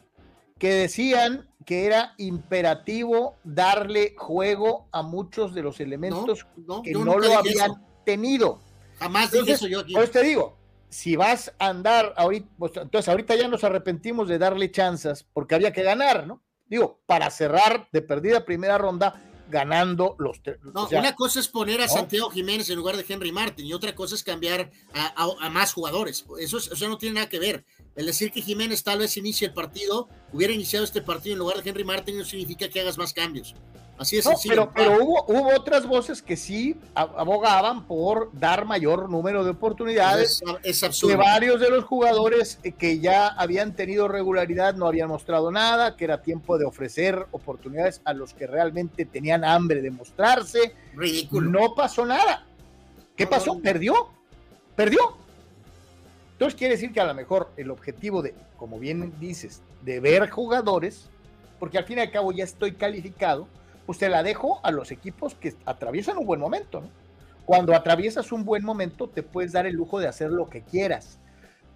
que 0.58 0.74
decían 0.74 1.50
que 1.66 1.86
era 1.86 2.14
imperativo 2.18 3.36
darle 3.44 4.14
juego 4.18 4.88
a 4.92 5.02
muchos 5.02 5.54
de 5.54 5.64
los 5.64 5.80
elementos 5.80 6.46
que 6.84 6.94
no 6.94 7.18
lo 7.18 7.38
habían 7.38 7.84
tenido. 8.06 8.62
Jamás 9.00 9.32
dije 9.32 9.54
eso 9.54 9.68
yo 9.68 9.82
aquí. 9.82 9.94
Pues 9.94 10.12
te 10.12 10.24
digo, 10.24 10.56
si 10.96 11.18
vas 11.18 11.54
a 11.60 11.68
andar 11.68 12.14
ahorita, 12.16 12.48
pues, 12.58 12.72
entonces 12.78 13.10
ahorita 13.10 13.36
ya 13.36 13.50
nos 13.50 13.66
arrepentimos 13.66 14.30
de 14.30 14.38
darle 14.38 14.72
chances 14.72 15.26
porque 15.34 15.54
había 15.54 15.74
que 15.74 15.84
ganar, 15.84 16.26
¿no? 16.26 16.42
Digo, 16.68 17.02
para 17.06 17.30
cerrar 17.32 17.90
de 17.92 18.02
perdida 18.02 18.46
primera 18.46 18.78
ronda 18.78 19.22
ganando 19.50 20.16
los 20.20 20.42
tres. 20.42 20.58
No, 20.74 20.88
una 20.88 21.14
cosa 21.14 21.42
es 21.42 21.50
poner 21.50 21.82
a 21.82 21.90
Santiago 21.90 22.30
Jiménez 22.30 22.70
en 22.70 22.78
lugar 22.78 22.96
de 22.96 23.06
Henry 23.08 23.34
Martin 23.34 23.66
y 23.66 23.74
otra 23.74 23.94
cosa 23.94 24.16
es 24.16 24.24
cambiar 24.24 24.72
a, 24.94 25.50
más 25.50 25.74
jugadores. 25.74 26.26
Eso, 26.40 26.58
eso 26.60 26.88
no 26.88 26.98
tiene 26.98 27.16
nada 27.16 27.30
que 27.30 27.40
ver. 27.40 27.66
El 27.98 28.06
decir 28.06 28.32
que 28.32 28.42
Jiménez 28.42 28.82
tal 28.82 29.00
vez 29.00 29.18
inicie 29.18 29.50
el 29.50 29.54
partido, 29.54 30.08
hubiera 30.32 30.54
iniciado 30.54 30.86
este 30.86 31.02
partido 31.02 31.34
en 31.34 31.40
lugar 31.40 31.62
de 31.62 31.70
Henry 31.70 31.84
Martin, 31.84 32.18
no 32.18 32.24
significa 32.24 32.70
que 32.70 32.80
hagas 32.80 32.98
más 32.98 33.12
cambios. 33.12 33.54
Así 33.98 34.18
es. 34.18 34.28
pero, 34.48 34.72
pero 34.74 35.04
hubo, 35.04 35.26
hubo, 35.28 35.56
otras 35.56 35.86
voces 35.86 36.22
que 36.22 36.36
sí 36.36 36.78
abogaban 36.94 37.86
por 37.86 38.30
dar 38.34 38.66
mayor 38.66 39.10
número 39.10 39.44
de 39.44 39.52
oportunidades. 39.52 40.42
Es, 40.64 40.84
absurdo. 40.84 41.14
Que 41.14 41.24
varios 41.24 41.60
de 41.62 41.70
los 41.70 41.86
jugadores 41.86 42.60
que 42.78 43.00
ya 43.00 43.28
habían 43.28 43.76
tenido 43.76 44.08
regularidad 44.08 44.76
no 44.76 44.88
habían 44.88 45.08
mostrado 45.08 45.52
nada, 45.52 45.96
que 45.96 46.04
era 46.04 46.22
tiempo 46.22 46.58
de 46.58 46.66
ofrecer 46.66 47.26
oportunidades 47.32 48.02
a 48.04 48.14
los 48.14 48.34
que 48.34 48.48
realmente 48.48 49.06
tenían 49.06 49.46
hambre 49.46 49.82
de 49.82 49.92
mostrarse. 49.92 50.76
Ridículo. 50.94 51.50
No 51.50 51.74
pasó 51.74 52.06
nada. 52.06 52.46
¿Qué 53.16 53.26
pasó? 53.28 53.60
Perdió. 53.62 54.10
Perdió. 54.76 55.18
Entonces 56.34 56.58
quiere 56.58 56.74
decir 56.74 56.92
que 56.92 57.00
a 57.00 57.06
lo 57.06 57.14
mejor 57.14 57.52
el 57.56 57.72
objetivo 57.72 58.22
de, 58.22 58.36
como 58.58 58.78
bien 58.78 59.14
dices, 59.20 59.62
de 59.84 60.02
ver 60.02 60.30
jugadores 60.30 61.10
porque 61.60 61.78
al 61.78 61.86
fin 61.86 61.98
y 61.98 62.02
al 62.02 62.12
cabo 62.12 62.32
ya 62.32 62.44
estoy 62.44 62.74
calificado, 62.74 63.48
pues 63.86 64.02
la 64.02 64.24
dejo 64.24 64.60
a 64.64 64.72
los 64.72 64.92
equipos 64.92 65.36
que 65.36 65.56
atraviesan 65.66 66.18
un 66.18 66.26
buen 66.26 66.40
momento. 66.40 66.82
¿no? 66.82 66.90
Cuando 67.46 67.76
atraviesas 67.76 68.32
un 68.32 68.44
buen 68.44 68.64
momento, 68.64 69.08
te 69.08 69.24
puedes 69.24 69.52
dar 69.52 69.66
el 69.66 69.76
lujo 69.76 70.00
de 70.00 70.08
hacer 70.08 70.32
lo 70.32 70.50
que 70.50 70.62
quieras. 70.62 71.20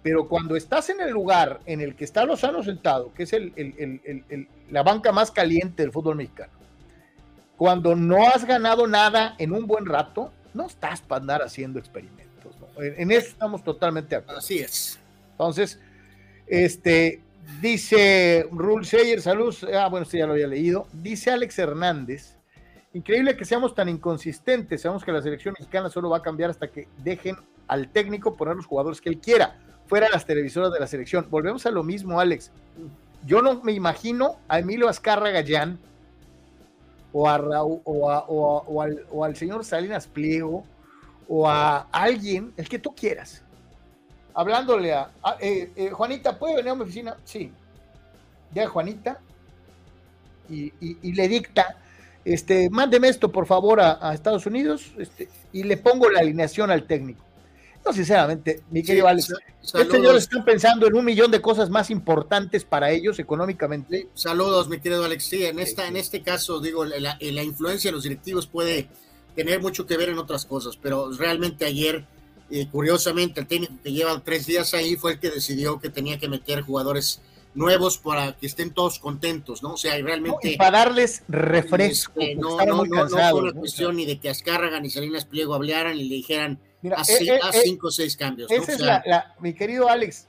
Pero 0.02 0.28
cuando 0.28 0.56
estás 0.56 0.88
en 0.90 1.00
el 1.00 1.10
lugar 1.10 1.60
en 1.66 1.80
el 1.80 1.94
que 1.94 2.04
está 2.04 2.24
Lozano 2.24 2.62
sentado, 2.62 3.12
que 3.12 3.24
es 3.24 3.32
el, 3.32 3.52
la 4.70 4.82
banca 4.82 5.12
más 5.12 5.30
caliente 5.30 5.82
del 5.82 5.92
fútbol 5.92 6.16
mexicano, 6.16 6.52
cuando 7.56 7.94
no 7.94 8.26
has 8.28 8.46
ganado 8.46 8.86
nada 8.86 9.34
en 9.38 9.52
un 9.52 9.66
buen 9.66 9.84
rato, 9.84 10.32
no 10.54 10.66
estás 10.66 11.02
para 11.02 11.20
andar 11.20 11.42
haciendo 11.42 11.78
experimentos. 11.78 12.56
En, 12.78 13.10
eso 13.10 13.28
estamos 13.28 13.62
totalmente 13.62 14.14
de 14.14 14.22
acuerdo. 14.22 14.38
Así 14.38 14.58
es. 14.58 14.98
Entonces, 15.32 15.78
este, 16.46 17.20
dice 17.60 18.46
Rule 18.50 18.84
Sayer. 18.84 19.20
Ah, 19.74 19.88
bueno, 19.88 20.04
este 20.04 20.18
ya 20.18 20.26
lo 20.26 20.32
había 20.32 20.46
leído. 20.46 20.86
Dice 20.92 21.30
Alex 21.30 21.58
Hernández. 21.58 22.36
Increíble 22.92 23.36
que 23.36 23.44
seamos 23.44 23.74
tan 23.74 23.88
inconsistentes. 23.88 24.82
Sabemos 24.82 25.04
que 25.04 25.12
la 25.12 25.22
selección 25.22 25.54
mexicana 25.58 25.88
solo 25.88 26.10
va 26.10 26.18
a 26.18 26.22
cambiar 26.22 26.50
hasta 26.50 26.68
que 26.68 26.88
dejen 26.98 27.36
al 27.68 27.88
técnico 27.88 28.36
poner 28.36 28.56
los 28.56 28.66
jugadores 28.66 29.00
que 29.00 29.08
él 29.08 29.18
quiera 29.18 29.56
fuera 29.90 30.08
las 30.08 30.24
televisoras 30.24 30.72
de 30.72 30.78
la 30.78 30.86
selección. 30.86 31.26
Volvemos 31.28 31.66
a 31.66 31.72
lo 31.72 31.82
mismo, 31.82 32.20
Alex. 32.20 32.52
Yo 33.26 33.42
no 33.42 33.60
me 33.64 33.72
imagino 33.72 34.36
a 34.46 34.60
Emilio 34.60 34.88
Azcarra 34.88 35.30
Gallán 35.30 35.80
o, 37.12 37.28
a 37.28 37.40
o, 37.64 38.80
al, 38.80 39.04
o, 39.10 39.24
al, 39.24 39.34
señor 39.34 39.64
Salinas 39.64 40.06
Pliego 40.06 40.64
o 41.28 41.48
a 41.48 41.88
alguien, 41.90 42.52
el 42.56 42.68
que 42.68 42.78
tú 42.78 42.94
quieras, 42.94 43.42
hablándole 44.34 44.92
a, 44.92 45.10
eh, 45.40 45.70
eh, 45.76 45.90
Juanita, 45.90 46.38
¿puede 46.38 46.56
venir 46.56 46.70
a 46.70 46.74
mi 46.74 46.82
oficina? 46.82 47.16
Sí. 47.24 47.50
Ya 48.52 48.68
Juanita 48.68 49.20
y, 50.48 50.72
le 51.12 51.28
dicta, 51.28 51.76
este, 52.24 52.68
mándeme 52.70 53.08
esto 53.08 53.30
por 53.30 53.46
favor 53.46 53.80
a, 53.80 53.98
a 54.00 54.14
Estados 54.14 54.46
Unidos 54.46 54.92
este, 54.98 55.28
y 55.52 55.62
le 55.62 55.76
pongo 55.76 56.10
la 56.10 56.20
alineación 56.20 56.70
al 56.70 56.84
técnico. 56.84 57.24
No, 57.84 57.92
sinceramente, 57.94 58.62
mi 58.70 58.82
querido 58.82 59.08
Alex, 59.08 59.32
estos 59.62 59.88
señores 59.88 60.24
están 60.24 60.44
pensando 60.44 60.86
en 60.86 60.94
un 60.94 61.04
millón 61.04 61.30
de 61.30 61.40
cosas 61.40 61.70
más 61.70 61.90
importantes 61.90 62.64
para 62.64 62.90
ellos 62.90 63.18
económicamente. 63.18 64.08
Saludos, 64.14 64.68
mi 64.68 64.80
querido 64.80 65.04
Alex. 65.04 65.24
Sí, 65.24 65.44
en, 65.46 65.58
esta, 65.58 65.88
en 65.88 65.96
este 65.96 66.22
caso, 66.22 66.60
digo, 66.60 66.84
la, 66.84 67.16
la, 67.18 67.42
influencia 67.42 67.90
de 67.90 67.94
los 67.94 68.02
directivos 68.02 68.46
puede 68.46 68.88
tener 69.34 69.60
mucho 69.60 69.86
que 69.86 69.96
ver 69.96 70.10
en 70.10 70.18
otras 70.18 70.44
cosas, 70.44 70.76
pero 70.76 71.10
realmente 71.12 71.64
ayer, 71.64 72.04
eh, 72.50 72.68
curiosamente, 72.70 73.40
el 73.40 73.46
técnico 73.46 73.74
que 73.82 73.92
lleva 73.92 74.20
tres 74.24 74.46
días 74.46 74.74
ahí 74.74 74.96
fue 74.96 75.12
el 75.12 75.20
que 75.20 75.30
decidió 75.30 75.78
que 75.78 75.90
tenía 75.90 76.18
que 76.18 76.28
meter 76.28 76.62
jugadores 76.62 77.20
nuevos 77.54 77.98
para 77.98 78.32
que 78.36 78.46
estén 78.46 78.72
todos 78.72 78.98
contentos, 78.98 79.62
¿no? 79.62 79.74
O 79.74 79.76
sea, 79.76 80.00
realmente... 80.00 80.56
para 80.56 80.78
darles 80.78 81.22
refresco. 81.28 82.20
Este, 82.20 82.36
no, 82.36 82.58
no, 82.64 82.84
no, 82.84 83.08
fue 83.08 83.32
una 83.34 83.52
cuestión 83.52 83.96
ni 83.96 84.06
de 84.06 84.18
que 84.18 84.30
Azcárraga 84.30 84.80
ni 84.80 84.90
Salinas 84.90 85.24
Pliego 85.24 85.54
hablaran 85.54 85.96
y 85.96 86.04
le 86.04 86.14
dijeran 86.16 86.60
a, 86.84 87.02
eh, 87.02 87.16
eh, 87.20 87.40
eh, 87.52 87.60
cinco 87.64 87.88
o 87.88 87.90
seis 87.90 88.16
cambios. 88.16 88.50
Esa 88.50 88.72
es 88.72 88.80
la, 88.80 89.34
mi 89.40 89.54
querido 89.54 89.88
Alex, 89.88 90.28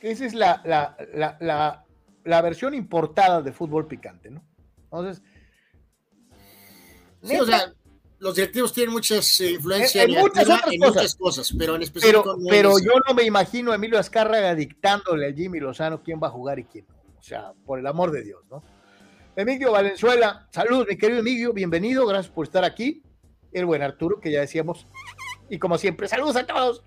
esa 0.00 0.24
es 0.24 0.34
la, 0.34 0.62
la, 0.64 1.84
la, 2.24 2.42
versión 2.42 2.74
importada 2.74 3.42
de 3.42 3.52
fútbol 3.52 3.86
picante, 3.86 4.30
¿no? 4.30 4.42
Entonces... 4.84 5.22
Sí, 7.22 7.36
o 7.36 7.44
sea, 7.44 7.72
los 8.18 8.34
directivos 8.34 8.72
tienen 8.72 8.92
muchas 8.92 9.40
influencias 9.40 10.04
en, 10.04 10.12
muchas, 10.12 11.14
cosas. 11.16 11.54
pero 11.58 11.76
en 11.76 11.82
especial. 11.82 12.22
Pero, 12.48 12.78
yo 12.78 12.92
no 13.06 13.14
me 13.14 13.24
imagino 13.24 13.72
a 13.72 13.74
Emilio 13.74 13.98
Azcárraga 13.98 14.54
dictándole 14.54 15.28
a 15.28 15.32
Jimmy 15.32 15.60
Lozano 15.60 16.02
quién 16.02 16.20
va 16.22 16.28
a 16.28 16.30
jugar 16.30 16.58
y 16.58 16.64
quién 16.64 16.86
no. 16.88 16.94
O 17.18 17.22
sea, 17.22 17.52
por 17.64 17.78
el 17.78 17.86
amor 17.86 18.10
de 18.12 18.22
Dios, 18.22 18.42
¿no? 18.50 18.62
Emilio 19.34 19.72
Valenzuela, 19.72 20.48
saludos, 20.50 20.86
mi 20.88 20.96
querido 20.96 21.20
Emilio, 21.20 21.52
bienvenido, 21.52 22.06
gracias 22.06 22.32
por 22.32 22.46
estar 22.46 22.64
aquí. 22.64 23.02
El 23.52 23.66
buen 23.66 23.82
Arturo, 23.82 24.18
que 24.18 24.30
ya 24.30 24.40
decíamos, 24.40 24.86
y 25.50 25.58
como 25.58 25.76
siempre, 25.76 26.08
saludos 26.08 26.36
a 26.36 26.46
todos. 26.46 26.84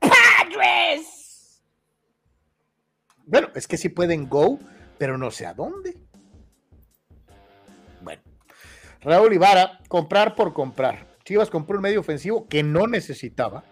¡Padres! 0.00 1.62
Bueno, 3.24 3.50
es 3.54 3.68
que 3.68 3.76
sí 3.76 3.88
pueden 3.88 4.28
go, 4.28 4.58
pero 4.98 5.16
no 5.16 5.30
sé 5.30 5.46
a 5.46 5.54
dónde. 5.54 6.09
Raúl 9.02 9.32
Ibarra, 9.32 9.78
comprar 9.88 10.34
por 10.34 10.52
comprar. 10.52 11.06
Chivas 11.24 11.50
compró 11.50 11.76
un 11.76 11.82
medio 11.82 12.00
ofensivo 12.00 12.46
que 12.48 12.62
no 12.62 12.86
necesitaba. 12.86 13.64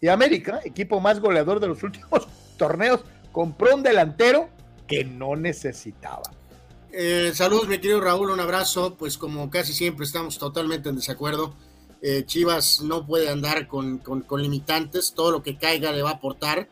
Y 0.00 0.08
América, 0.08 0.60
equipo 0.64 1.00
más 1.00 1.20
goleador 1.20 1.60
de 1.60 1.68
los 1.68 1.82
últimos 1.82 2.28
torneos, 2.58 3.00
compró 3.32 3.74
un 3.74 3.82
delantero 3.82 4.48
que 4.86 5.04
no 5.04 5.36
necesitaba. 5.36 6.30
Eh, 6.92 7.32
saludos, 7.34 7.68
mi 7.68 7.78
querido 7.78 8.00
Raúl, 8.00 8.30
un 8.30 8.40
abrazo. 8.40 8.94
Pues 8.96 9.18
como 9.18 9.50
casi 9.50 9.72
siempre 9.72 10.04
estamos 10.04 10.38
totalmente 10.38 10.88
en 10.88 10.96
desacuerdo. 10.96 11.54
Eh, 12.02 12.24
Chivas 12.26 12.82
no 12.82 13.06
puede 13.06 13.28
andar 13.28 13.66
con, 13.66 14.00
limitantes, 14.38 15.12
todo 15.14 15.30
lo 15.30 15.42
que 15.42 15.56
caiga 15.56 15.92
le 15.92 16.02
va 16.02 16.10
a 16.10 16.14
aportar 16.14 16.68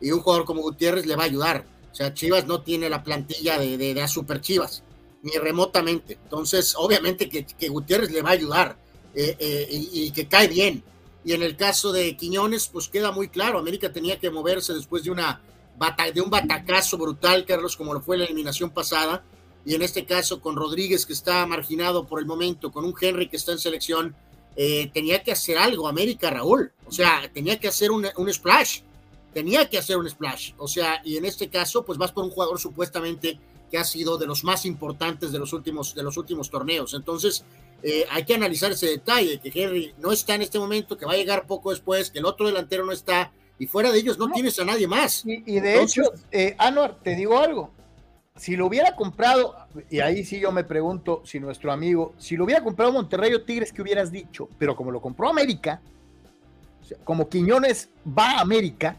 y 0.00 0.12
un 0.12 0.20
jugador 0.20 0.46
como 0.46 0.62
Gutiérrez 0.62 1.06
le 1.06 1.16
va 1.16 1.24
a 1.24 1.26
ayudar. 1.26 1.64
O 1.90 1.94
sea, 1.94 2.14
Chivas 2.14 2.46
no 2.46 2.62
tiene 2.62 2.88
la 2.88 3.02
plantilla 3.02 3.58
de, 3.58 3.76
de, 3.76 4.08
Super 4.08 4.40
Chivas, 4.40 4.84
ni 5.22 5.32
remotamente. 5.32 6.18
Entonces, 6.22 6.74
obviamente 6.76 7.28
que, 7.28 7.68
Gutiérrez 7.68 8.10
le 8.10 8.22
va 8.22 8.30
a 8.30 8.32
ayudar 8.32 8.76
eh, 9.14 9.68
y, 9.70 10.04
y, 10.04 10.10
que 10.10 10.28
cae 10.28 10.48
bien. 10.48 10.82
Y 11.24 11.32
en 11.32 11.42
el 11.42 11.56
caso 11.56 11.92
de 11.92 12.16
Quiñones, 12.16 12.68
pues 12.68 12.88
queda 12.88 13.10
muy 13.10 13.28
claro, 13.28 13.58
América 13.58 13.92
tenía 13.92 14.18
que 14.18 14.30
moverse 14.30 14.72
después 14.72 15.04
de, 15.04 15.10
una, 15.10 15.42
de 16.14 16.20
un 16.20 16.30
batacazo 16.30 16.96
brutal, 16.96 17.44
Carlos, 17.44 17.76
como 17.76 17.92
lo 17.94 18.00
fue 18.00 18.16
la 18.16 18.24
eliminación 18.24 18.70
pasada 18.70 19.24
y 19.68 19.74
en 19.74 19.82
este 19.82 20.06
caso 20.06 20.40
con 20.40 20.56
Rodríguez 20.56 21.04
que 21.04 21.12
está 21.12 21.44
marginado 21.46 22.06
por 22.06 22.20
el 22.20 22.26
momento, 22.26 22.72
con 22.72 22.86
un 22.86 22.94
Henry 22.98 23.28
que 23.28 23.36
está 23.36 23.52
en 23.52 23.58
selección, 23.58 24.16
eh, 24.56 24.90
tenía 24.94 25.22
que 25.22 25.32
hacer 25.32 25.58
algo 25.58 25.86
América, 25.86 26.30
Raúl. 26.30 26.72
O 26.86 26.90
sea, 26.90 27.30
tenía 27.34 27.60
que 27.60 27.68
hacer 27.68 27.90
un, 27.90 28.06
un, 28.16 28.32
splash. 28.32 28.80
Tenía 29.34 29.68
que 29.68 29.76
hacer 29.76 29.98
un 29.98 30.08
splash. 30.08 30.52
O 30.56 30.66
sea, 30.66 31.02
y 31.04 31.18
en 31.18 31.26
este 31.26 31.48
caso, 31.48 31.84
pues 31.84 31.98
vas 31.98 32.12
por 32.12 32.24
un 32.24 32.30
jugador 32.30 32.58
supuestamente 32.58 33.38
que 33.70 33.78
ha 33.78 33.84
sido 33.84 34.18
de 34.18 34.26
los 34.26 34.44
más 34.44 34.64
importantes 34.64 35.32
de 35.32 35.38
los 35.38 35.52
últimos, 35.52 35.94
de 35.94 36.02
los 36.02 36.16
últimos 36.16 36.50
torneos. 36.50 36.94
Entonces, 36.94 37.44
eh, 37.82 38.04
hay 38.10 38.24
que 38.24 38.34
analizar 38.34 38.72
ese 38.72 38.86
detalle, 38.86 39.38
que 39.38 39.52
Henry 39.54 39.94
no 39.98 40.12
está 40.12 40.34
en 40.34 40.42
este 40.42 40.58
momento, 40.58 40.96
que 40.96 41.06
va 41.06 41.12
a 41.12 41.16
llegar 41.16 41.46
poco 41.46 41.70
después, 41.70 42.10
que 42.10 42.18
el 42.18 42.24
otro 42.24 42.46
delantero 42.46 42.84
no 42.84 42.92
está, 42.92 43.32
y 43.58 43.66
fuera 43.66 43.90
de 43.90 43.98
ellos 43.98 44.18
no, 44.18 44.30
tienes 44.30 44.58
a 44.58 44.64
nadie 44.64 44.86
más. 44.86 45.24
Y, 45.24 45.60
de 45.60 45.82
hecho, 45.82 46.02
eh, 46.30 46.54
Anuar, 46.58 46.98
te 47.02 47.14
digo 47.14 47.38
algo, 47.38 47.70
si 48.36 48.56
lo 48.56 48.66
hubiera 48.66 48.94
comprado, 48.94 49.54
y 49.90 50.00
ahí 50.00 50.24
sí 50.24 50.40
yo 50.40 50.52
me 50.52 50.64
pregunto 50.64 51.22
si 51.24 51.40
nuestro 51.40 51.72
amigo, 51.72 52.14
si 52.18 52.36
lo 52.36 52.44
hubiera 52.44 52.62
comprado 52.62 52.92
Monterrey 52.92 53.34
o 53.34 53.42
Tigres, 53.42 53.72
¿qué 53.72 53.82
hubieras 53.82 54.12
dicho? 54.12 54.48
Pero 54.58 54.76
como 54.76 54.90
lo 54.90 55.00
compró 55.00 55.28
América, 55.28 55.80
como 57.04 57.28
Quiñones 57.28 57.88
va 58.06 58.38
a 58.38 58.40
América, 58.40 58.96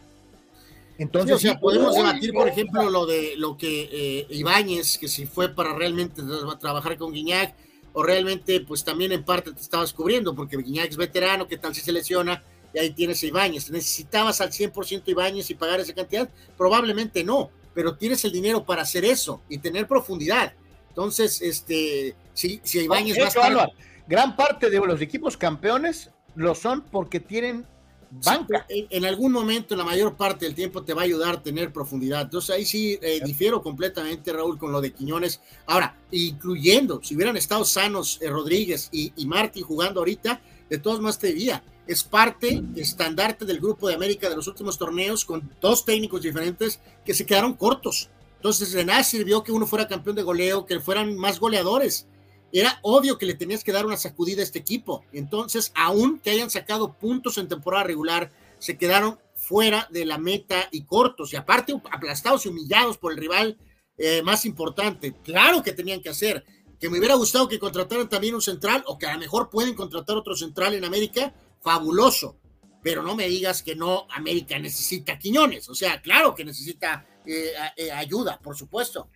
entonces. 0.99 1.35
o 1.35 1.39
sea, 1.39 1.59
podemos 1.59 1.95
debatir, 1.95 2.31
por 2.33 2.47
ejemplo, 2.47 2.89
lo 2.89 3.05
de 3.05 3.33
lo 3.37 3.57
que 3.57 3.89
eh, 3.91 4.27
Ibáñez, 4.29 4.97
que 4.97 5.07
si 5.07 5.25
fue 5.25 5.49
para 5.49 5.73
realmente 5.73 6.21
trabajar 6.59 6.97
con 6.97 7.11
Guiñac, 7.11 7.55
o 7.93 8.03
realmente, 8.03 8.61
pues 8.61 8.83
también 8.83 9.11
en 9.11 9.23
parte 9.23 9.51
te 9.51 9.61
estabas 9.61 9.93
cubriendo, 9.93 10.35
porque 10.35 10.57
Guiñac 10.57 10.89
es 10.89 10.97
veterano, 10.97 11.47
¿qué 11.47 11.57
tal 11.57 11.73
si 11.73 11.81
se 11.81 11.91
lesiona? 11.91 12.43
Y 12.71 12.77
ahí 12.77 12.91
tienes 12.91 13.23
a 13.23 13.25
Ibáñez. 13.25 13.71
¿Necesitabas 13.71 14.41
al 14.41 14.51
100% 14.51 15.01
Ibáñez 15.07 15.49
y 15.49 15.55
pagar 15.55 15.79
esa 15.79 15.93
cantidad? 15.93 16.29
Probablemente 16.55 17.23
no 17.23 17.49
pero 17.73 17.95
tienes 17.95 18.25
el 18.25 18.31
dinero 18.31 18.65
para 18.65 18.81
hacer 18.81 19.05
eso 19.05 19.41
y 19.47 19.57
tener 19.57 19.87
profundidad. 19.87 20.53
Entonces, 20.89 21.41
este, 21.41 22.15
si, 22.33 22.59
si 22.63 22.79
Ibáñez 22.79 23.17
va 23.17 23.23
a 23.23 23.27
estar... 23.27 23.71
gran 24.07 24.35
parte 24.35 24.69
de 24.69 24.79
los 24.79 25.01
equipos 25.01 25.37
campeones 25.37 26.09
lo 26.35 26.55
son 26.55 26.81
porque 26.81 27.19
tienen 27.19 27.65
banca. 28.11 28.65
en, 28.69 29.05
algún 29.05 29.31
momento, 29.31 29.75
la 29.75 29.83
mayor 29.83 30.15
parte 30.15 30.45
del 30.45 30.55
tiempo, 30.55 30.83
te 30.83 30.93
va 30.93 31.01
a 31.01 31.05
ayudar 31.05 31.35
a 31.35 31.43
tener 31.43 31.71
profundidad. 31.71 32.21
Entonces, 32.23 32.49
ahí 32.55 32.65
sí 32.65 32.99
eh, 33.01 33.21
difiero 33.23 33.61
completamente, 33.61 34.33
Raúl, 34.33 34.57
con 34.57 34.71
lo 34.71 34.81
de 34.81 34.91
Quiñones. 34.91 35.41
Ahora, 35.65 35.97
incluyendo, 36.11 37.01
si 37.03 37.15
hubieran 37.15 37.37
estado 37.37 37.65
sanos 37.65 38.19
eh, 38.21 38.29
Rodríguez 38.29 38.89
y, 38.91 39.13
y 39.15 39.25
Martín 39.25 39.63
jugando 39.63 39.99
ahorita, 39.99 40.41
de 40.69 40.77
todos 40.77 41.01
más 41.01 41.17
te 41.17 41.27
diría, 41.27 41.63
es 41.87 42.03
parte 42.03 42.61
estandarte 42.75 43.45
del 43.45 43.59
Grupo 43.59 43.87
de 43.87 43.95
América 43.95 44.29
de 44.29 44.35
los 44.35 44.47
últimos 44.47 44.77
torneos 44.77 45.25
con 45.25 45.49
dos 45.59 45.85
técnicos 45.85 46.21
diferentes 46.21 46.79
que 47.03 47.15
se 47.15 47.25
quedaron 47.25 47.55
cortos. 47.55 48.09
Entonces, 48.35 48.71
de 48.71 48.85
nada 48.85 49.03
sirvió 49.03 49.43
que 49.43 49.51
uno 49.51 49.65
fuera 49.65 49.87
campeón 49.87 50.15
de 50.15 50.21
goleo, 50.21 50.65
que 50.65 50.79
fueran 50.79 51.17
más 51.17 51.39
goleadores. 51.39 52.07
Era 52.51 52.79
obvio 52.81 53.17
que 53.17 53.25
le 53.25 53.35
tenías 53.35 53.63
que 53.63 53.71
dar 53.71 53.85
una 53.85 53.97
sacudida 53.97 54.41
a 54.41 54.43
este 54.43 54.59
equipo. 54.59 55.03
Entonces, 55.13 55.71
aún 55.75 56.19
que 56.19 56.31
hayan 56.31 56.49
sacado 56.49 56.93
puntos 56.93 57.37
en 57.37 57.47
temporada 57.47 57.83
regular, 57.83 58.31
se 58.57 58.77
quedaron 58.77 59.19
fuera 59.35 59.87
de 59.91 60.05
la 60.05 60.17
meta 60.17 60.67
y 60.71 60.83
cortos. 60.83 61.33
Y 61.33 61.35
aparte, 61.35 61.73
aplastados 61.91 62.45
y 62.45 62.49
humillados 62.49 62.97
por 62.97 63.11
el 63.11 63.17
rival 63.17 63.57
eh, 63.97 64.21
más 64.21 64.45
importante. 64.45 65.13
Claro 65.23 65.61
que 65.61 65.73
tenían 65.73 66.01
que 66.01 66.09
hacer. 66.09 66.43
Que 66.79 66.89
me 66.89 66.97
hubiera 66.97 67.15
gustado 67.15 67.47
que 67.47 67.59
contrataran 67.59 68.09
también 68.09 68.35
un 68.35 68.41
central, 68.41 68.83
o 68.87 68.97
que 68.97 69.05
a 69.05 69.13
lo 69.13 69.19
mejor 69.19 69.49
pueden 69.49 69.75
contratar 69.75 70.15
otro 70.15 70.35
central 70.35 70.73
en 70.73 70.85
América, 70.85 71.33
fabuloso. 71.61 72.37
pero 72.81 73.03
no 73.03 73.13
me 73.13 73.27
digas 73.27 73.61
que 73.61 73.75
no, 73.75 74.07
América 74.09 74.57
necesita 74.57 75.19
Quiñones. 75.19 75.67
O 75.67 75.75
sea, 75.75 76.01
claro 76.01 76.33
que 76.33 76.45
necesita 76.45 77.05
eh, 77.25 77.51
eh, 77.75 77.91
ayuda, 77.91 78.39
por 78.41 78.55
supuesto. 78.55 79.09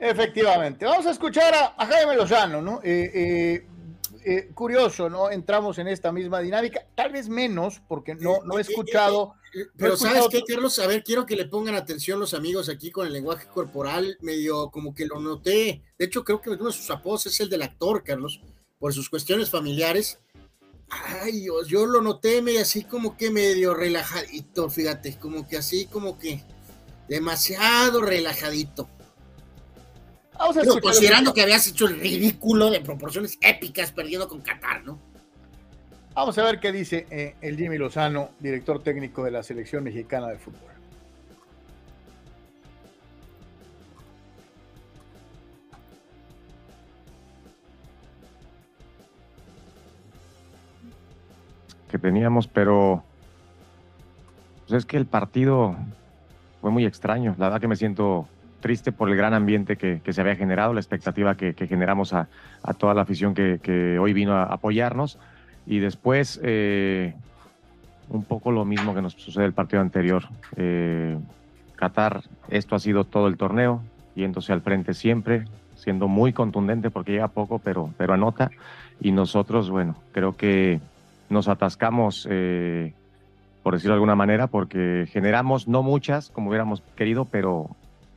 Efectivamente. 0.00 0.84
Vamos 0.84 1.06
a 1.06 1.10
escuchar 1.10 1.54
a, 1.54 1.86
Jaime 1.86 2.16
Lozano, 2.16 2.62
¿no? 2.62 2.80
Eh, 2.82 3.64
curioso, 4.54 5.08
¿no? 5.08 5.30
Entramos 5.30 5.78
en 5.78 5.88
esta 5.88 6.12
misma 6.12 6.40
dinámica, 6.40 6.86
tal 6.94 7.12
vez 7.12 7.28
menos, 7.28 7.80
porque 7.88 8.14
no, 8.14 8.40
no 8.44 8.58
he 8.58 8.62
escuchado. 8.62 9.34
pero 9.76 9.96
¿sabes 9.96 10.26
qué, 10.30 10.42
Carlos? 10.42 10.78
A 10.78 10.86
ver, 10.86 11.02
quiero 11.02 11.24
que 11.24 11.36
le 11.36 11.46
pongan 11.46 11.74
atención 11.74 12.20
los 12.20 12.34
amigos 12.34 12.68
aquí 12.68 12.90
con 12.90 13.06
el 13.06 13.12
lenguaje 13.12 13.46
corporal, 13.46 14.18
medio 14.20 14.70
como 14.70 14.94
que 14.94 15.06
lo 15.06 15.20
noté. 15.20 15.82
De 15.98 16.04
hecho, 16.04 16.24
creo 16.24 16.40
que 16.40 16.50
uno 16.50 16.66
de 16.66 16.72
sus 16.72 16.90
apodos 16.90 17.26
es 17.26 17.40
el 17.40 17.48
del 17.48 17.62
actor, 17.62 18.02
Carlos, 18.02 18.40
por 18.78 18.92
sus 18.92 19.08
cuestiones 19.08 19.50
familiares 19.50 20.18
Ay, 20.90 21.40
Dios, 21.40 21.68
yo 21.68 21.86
lo 21.86 22.02
noté 22.02 22.42
medio 22.42 22.62
así 22.62 22.82
como 22.82 23.16
que 23.16 23.30
medio 23.30 23.74
relajadito, 23.74 24.68
fíjate, 24.68 25.16
como 25.18 25.46
que 25.46 25.56
así 25.56 25.86
como 25.86 26.18
que 26.18 26.42
demasiado 27.08 28.02
relajadito. 28.02 28.88
Vamos 30.40 30.56
a 30.56 30.80
considerando 30.80 31.34
que 31.34 31.42
habías 31.42 31.66
hecho 31.66 31.86
el 31.86 32.00
ridículo 32.00 32.70
de 32.70 32.80
proporciones 32.80 33.36
épicas 33.42 33.92
perdiendo 33.92 34.26
con 34.26 34.40
Qatar, 34.40 34.82
¿no? 34.84 34.98
Vamos 36.14 36.38
a 36.38 36.44
ver 36.44 36.58
qué 36.58 36.72
dice 36.72 37.06
eh, 37.10 37.34
el 37.42 37.58
Jimmy 37.58 37.76
Lozano, 37.76 38.30
director 38.40 38.82
técnico 38.82 39.22
de 39.22 39.32
la 39.32 39.42
selección 39.42 39.84
mexicana 39.84 40.28
de 40.28 40.38
fútbol. 40.38 40.70
que 51.90 51.98
teníamos, 51.98 52.46
pero 52.46 53.02
pues 54.68 54.78
es 54.78 54.86
que 54.86 54.96
el 54.96 55.06
partido 55.06 55.74
fue 56.60 56.70
muy 56.70 56.86
extraño. 56.86 57.34
La 57.36 57.46
verdad 57.46 57.60
que 57.60 57.66
me 57.66 57.74
siento 57.74 58.28
triste 58.60 58.92
por 58.92 59.08
el 59.08 59.16
gran 59.16 59.34
ambiente 59.34 59.76
que, 59.76 60.00
se 60.12 60.20
había 60.20 60.36
generado, 60.36 60.72
la 60.72 60.80
expectativa 60.80 61.36
que, 61.36 61.54
generamos 61.66 62.12
a, 62.12 62.28
toda 62.78 62.94
la 62.94 63.02
afición 63.02 63.34
que, 63.34 63.98
hoy 64.00 64.12
vino 64.12 64.34
a 64.34 64.44
apoyarnos. 64.44 65.18
Y 65.66 65.78
después, 65.78 66.40
eh, 66.42 67.14
un 68.08 68.24
poco 68.24 68.50
lo 68.50 68.64
mismo 68.64 68.94
que 68.94 69.02
nos 69.02 69.14
sucede 69.14 69.44
el 69.44 69.52
partido 69.52 69.82
anterior. 69.82 70.24
Eh, 70.56 71.16
Qatar, 71.76 72.22
esto 72.50 72.74
ha 72.76 72.78
sido 72.78 73.04
todo 73.04 73.28
el 73.28 73.36
torneo, 73.36 73.82
yéndose 74.14 74.52
al 74.52 74.60
frente 74.60 74.94
siempre, 74.94 75.44
siendo 75.76 76.08
muy 76.08 76.32
contundente 76.32 76.90
porque 76.90 77.12
llega 77.12 77.28
poco, 77.28 77.58
pero, 77.58 77.90
pero 77.96 78.12
anota. 78.12 78.50
Y 79.00 79.12
nosotros, 79.12 79.70
bueno, 79.70 79.96
creo 80.12 80.36
que 80.36 80.80
nos 81.30 81.48
atascamos, 81.48 82.26
eh, 82.30 82.92
por 83.62 83.74
decirlo 83.74 83.94
de 83.94 83.96
alguna 83.96 84.16
manera, 84.16 84.48
porque 84.48 85.06
generamos 85.10 85.68
no 85.68 85.82
muchas 85.82 86.28
como 86.28 86.50
hubiéramos 86.50 86.82
querido, 86.96 87.24
pero, 87.24 87.70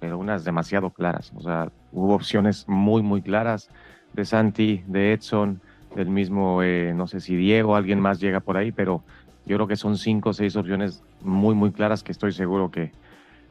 pero 0.04 0.18
unas 0.18 0.44
demasiado 0.44 0.89
claras. 0.89 1.32
O 1.34 1.39
sea, 1.39 1.72
hubo 1.94 2.13
opciones 2.13 2.68
muy, 2.68 3.02
muy 3.02 3.22
claras 3.22 3.70
de 4.12 4.26
Santi, 4.26 4.84
de 4.86 5.13
Edson, 5.13 5.62
del 5.96 6.10
mismo, 6.10 6.62
eh, 6.62 6.92
no 6.94 7.08
sé 7.08 7.22
si 7.22 7.38
Diego, 7.38 7.78
alguien 7.78 8.02
más 8.02 8.20
llega 8.20 8.42
por 8.42 8.58
ahí, 8.58 8.74
pero 8.74 9.02
yo 9.46 9.56
creo 9.56 9.68
que 9.68 9.78
son 9.78 9.98
cinco 9.98 10.32
o 10.32 10.34
seis 10.34 10.58
opciones 10.58 11.04
muy, 11.22 11.56
muy 11.56 11.72
claras 11.72 12.04
que 12.04 12.12
estoy 12.12 12.34
seguro 12.34 12.70
que, 12.70 12.92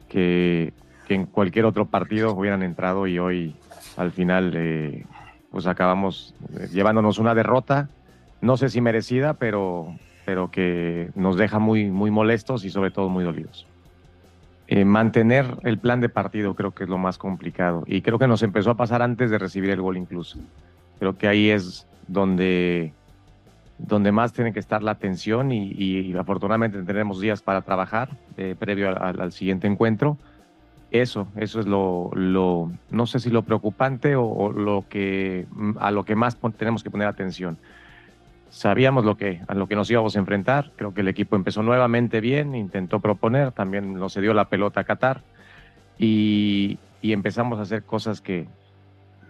que, 0.07 0.73
en 1.09 1.25
cualquier 1.25 1.65
otro 1.65 1.87
partido 1.87 2.35
hubieran 2.35 2.61
entrado 2.61 3.07
y 3.07 3.17
hoy 3.17 3.55
al 3.97 4.11
final 4.11 4.53
eh, 4.55 5.07
pues 5.49 5.65
acabamos 5.65 6.35
llevándonos 6.71 7.17
una 7.17 7.33
derrota 7.33 7.89
no 8.41 8.57
sé 8.57 8.69
si 8.69 8.79
merecida, 8.79 9.35
pero, 9.35 9.95
pero 10.23 10.51
que 10.51 11.09
nos 11.15 11.35
deja 11.35 11.57
muy, 11.57 11.89
muy 11.89 12.11
molestos 12.11 12.63
y 12.63 12.69
sobre 12.69 12.91
todo 12.91 13.09
muy 13.09 13.23
dolidos. 13.23 13.65
Eh, 14.75 14.85
mantener 14.85 15.45
el 15.61 15.77
plan 15.77 16.01
de 16.01 16.09
partido 16.09 16.55
creo 16.55 16.71
que 16.71 16.85
es 16.85 16.89
lo 16.89 16.97
más 16.97 17.19
complicado 17.19 17.83
y 17.85 18.01
creo 18.01 18.17
que 18.17 18.27
nos 18.27 18.41
empezó 18.41 18.71
a 18.71 18.75
pasar 18.75 19.03
antes 19.03 19.29
de 19.29 19.37
recibir 19.37 19.69
el 19.69 19.79
gol 19.79 19.97
incluso. 19.97 20.39
Creo 20.97 21.15
que 21.15 21.27
ahí 21.27 21.51
es 21.51 21.85
donde, 22.07 22.91
donde 23.77 24.11
más 24.11 24.33
tiene 24.33 24.51
que 24.51 24.59
estar 24.59 24.81
la 24.81 24.89
atención 24.89 25.51
y, 25.51 26.11
afortunadamente 26.15 26.81
tenemos 26.81 27.21
días 27.21 27.43
para 27.43 27.61
trabajar 27.61 28.17
eh, 28.35 28.55
previo 28.57 28.99
al, 28.99 29.31
siguiente 29.31 29.67
encuentro. 29.67 30.17
Eso, 30.89 31.27
eso 31.35 31.59
es 31.59 31.67
lo, 31.67 32.09
lo, 32.15 32.71
no 32.89 33.05
sé 33.05 33.19
si 33.19 33.29
lo 33.29 33.43
preocupante 33.43 34.15
o, 34.15 34.25
o, 34.25 34.51
lo 34.51 34.85
que, 34.89 35.45
a 35.79 35.91
lo 35.91 36.03
que 36.03 36.15
más 36.15 36.35
tenemos 36.57 36.81
que 36.81 36.89
poner 36.89 37.07
atención 37.07 37.59
sabíamos 38.53 39.03
lo 39.03 39.17
que, 39.17 39.41
a 39.47 39.55
lo 39.55 39.67
que 39.67 39.75
nos 39.75 39.89
íbamos 39.89 40.15
a 40.15 40.19
enfrentar. 40.19 40.71
Creo 40.75 40.93
que 40.93 41.01
el 41.01 41.07
equipo 41.07 41.35
empezó 41.35 41.63
nuevamente 41.63 42.21
bien, 42.21 42.53
intentó 42.53 42.99
proponer, 42.99 43.51
también 43.51 43.95
nos 43.95 44.13
dio 44.13 44.33
la 44.33 44.47
pelota 44.47 44.81
a 44.81 44.83
Qatar 44.83 45.21
y, 45.97 46.77
empezamos 47.01 47.59
a 47.59 47.63
hacer 47.63 47.83
cosas 47.83 48.21
que, 48.21 48.47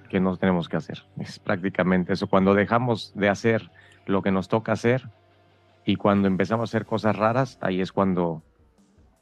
que 0.09 0.19
no 0.19 0.35
tenemos 0.37 0.67
que 0.67 0.77
hacer. 0.77 1.03
Es 1.17 1.39
prácticamente 1.39 2.13
eso. 2.13 2.27
Cuando 2.27 2.53
dejamos 2.53 3.13
de 3.15 3.29
hacer 3.29 3.71
lo 4.05 4.21
que 4.21 4.31
nos 4.31 4.49
toca 4.49 4.73
hacer 4.73 5.07
y 5.85 5.95
cuando 5.95 6.27
empezamos 6.27 6.69
a 6.69 6.69
hacer 6.69 6.85
cosas 6.85 7.15
raras, 7.15 7.57
ahí 7.61 7.81
es 7.81 7.91
cuando, 7.91 8.43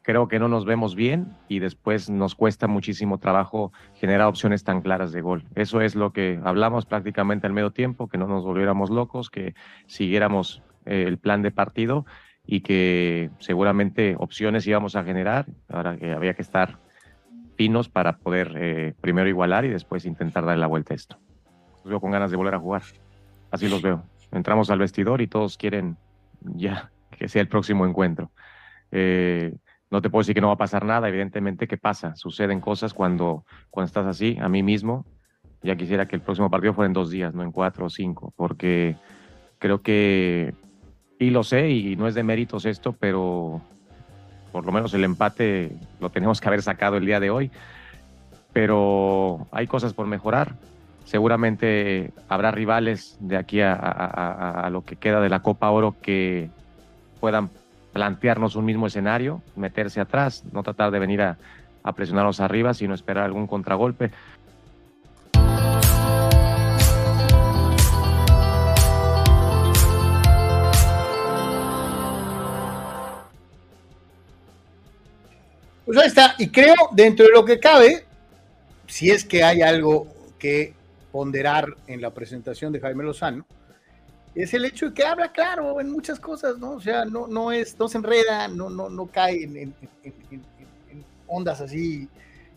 creo 0.01 0.27
que 0.27 0.39
no 0.39 0.47
nos 0.47 0.65
vemos 0.65 0.95
bien 0.95 1.35
y 1.47 1.59
después 1.59 2.09
nos 2.09 2.35
cuesta 2.35 2.67
muchísimo 2.67 3.19
trabajo 3.19 3.71
generar 3.95 4.27
opciones 4.27 4.63
tan 4.63 4.81
claras 4.81 5.11
de 5.11 5.21
gol. 5.21 5.43
Eso 5.55 5.81
es 5.81 5.95
lo 5.95 6.11
que 6.11 6.39
hablamos 6.43 6.85
prácticamente 6.85 7.47
al 7.47 7.53
medio 7.53 7.71
tiempo, 7.71 8.07
que 8.07 8.17
no 8.17 8.27
nos 8.27 8.43
volviéramos 8.43 8.89
locos, 8.89 9.29
que 9.29 9.53
siguiéramos 9.85 10.63
eh, 10.85 11.05
el 11.07 11.17
plan 11.17 11.41
de 11.41 11.51
partido 11.51 12.05
y 12.45 12.61
que 12.61 13.29
seguramente 13.39 14.15
opciones 14.17 14.65
íbamos 14.65 14.95
a 14.95 15.03
generar. 15.03 15.45
Ahora 15.69 15.97
que 15.97 16.11
había 16.11 16.33
que 16.33 16.41
estar 16.41 16.79
finos 17.55 17.89
para 17.89 18.17
poder 18.17 18.53
eh, 18.57 18.93
primero 19.01 19.29
igualar 19.29 19.65
y 19.65 19.69
después 19.69 20.05
intentar 20.05 20.45
darle 20.45 20.61
la 20.61 20.67
vuelta 20.67 20.93
a 20.93 20.95
esto. 20.95 21.19
Los 21.83 21.91
veo 21.91 22.01
con 22.01 22.11
ganas 22.11 22.31
de 22.31 22.37
volver 22.37 22.55
a 22.55 22.59
jugar. 22.59 22.83
Así 23.51 23.67
los 23.67 23.81
veo. 23.81 24.03
Entramos 24.31 24.69
al 24.71 24.79
vestidor 24.79 25.21
y 25.21 25.27
todos 25.27 25.57
quieren 25.57 25.97
ya 26.41 26.91
que 27.11 27.27
sea 27.27 27.41
el 27.41 27.47
próximo 27.47 27.85
encuentro. 27.85 28.31
Eh, 28.91 29.53
no 29.91 30.01
te 30.01 30.09
puedo 30.09 30.21
decir 30.21 30.33
que 30.33 30.41
no 30.41 30.47
va 30.47 30.53
a 30.53 30.57
pasar 30.57 30.85
nada, 30.85 31.09
evidentemente 31.09 31.67
que 31.67 31.77
pasa, 31.77 32.15
suceden 32.15 32.61
cosas 32.61 32.93
cuando, 32.93 33.45
cuando 33.69 33.87
estás 33.87 34.07
así, 34.07 34.37
a 34.41 34.47
mí 34.47 34.63
mismo, 34.63 35.05
ya 35.61 35.75
quisiera 35.75 36.07
que 36.07 36.15
el 36.15 36.21
próximo 36.21 36.49
partido 36.49 36.73
fuera 36.73 36.87
en 36.87 36.93
dos 36.93 37.11
días, 37.11 37.35
no 37.35 37.43
en 37.43 37.51
cuatro 37.51 37.85
o 37.85 37.89
cinco, 37.89 38.33
porque 38.37 38.95
creo 39.59 39.81
que, 39.81 40.53
y 41.19 41.29
lo 41.29 41.43
sé, 41.43 41.69
y 41.69 41.97
no 41.97 42.07
es 42.07 42.15
de 42.15 42.23
méritos 42.23 42.65
esto, 42.65 42.93
pero 42.93 43.61
por 44.53 44.65
lo 44.65 44.71
menos 44.71 44.93
el 44.93 45.03
empate 45.03 45.75
lo 45.99 46.09
tenemos 46.09 46.39
que 46.39 46.47
haber 46.47 46.61
sacado 46.61 46.95
el 46.95 47.05
día 47.05 47.19
de 47.19 47.29
hoy, 47.29 47.51
pero 48.53 49.47
hay 49.51 49.67
cosas 49.67 49.93
por 49.93 50.07
mejorar. 50.07 50.55
Seguramente 51.03 52.13
habrá 52.29 52.51
rivales 52.51 53.17
de 53.19 53.35
aquí 53.35 53.59
a, 53.59 53.73
a 53.73 54.69
lo 54.69 54.85
que 54.85 54.95
queda 54.95 55.19
de 55.19 55.29
la 55.29 55.41
Copa 55.41 55.69
Oro 55.69 55.95
que 56.01 56.49
puedan 57.19 57.49
plantearnos 57.93 58.55
un 58.55 58.65
mismo 58.65 58.87
escenario, 58.87 59.41
meterse 59.55 59.99
atrás, 59.99 60.43
no 60.51 60.63
tratar 60.63 60.91
de 60.91 60.99
venir 60.99 61.21
a, 61.21 61.37
presionarnos 61.95 62.39
arriba, 62.39 62.73
sino 62.73 62.93
esperar 62.93 63.25
algún 63.25 63.47
contragolpe. 63.47 64.11
Pues 75.85 75.97
ahí 75.97 76.07
está, 76.07 76.35
y 76.37 76.47
creo 76.49 76.75
dentro 76.91 77.25
de 77.25 77.31
lo 77.33 77.43
que 77.43 77.59
cabe, 77.59 78.05
si 78.87 79.09
es 79.09 79.25
que 79.25 79.43
hay 79.43 79.61
algo 79.61 80.07
que 80.37 80.73
ponderar 81.11 81.75
en 81.87 81.99
la 81.99 82.11
presentación 82.11 82.71
de 82.71 82.79
Jaime 82.79 83.03
Lozano, 83.03 83.45
es 84.35 84.53
el 84.53 84.65
hecho 84.65 84.87
de 84.87 84.93
que 84.93 85.03
habla 85.03 85.31
claro 85.31 85.79
en 85.81 85.91
muchas 85.91 86.19
cosas, 86.19 86.57
¿no? 86.57 86.71
O 86.71 86.81
sea, 86.81 87.05
no, 87.05 87.27
no, 87.27 87.51
es, 87.51 87.77
no 87.77 87.87
se 87.87 87.97
enreda, 87.97 88.47
no, 88.47 88.69
no, 88.69 88.89
no 88.89 89.07
cae 89.07 89.43
en, 89.43 89.73
ondas 91.27 91.61
así 91.61 92.07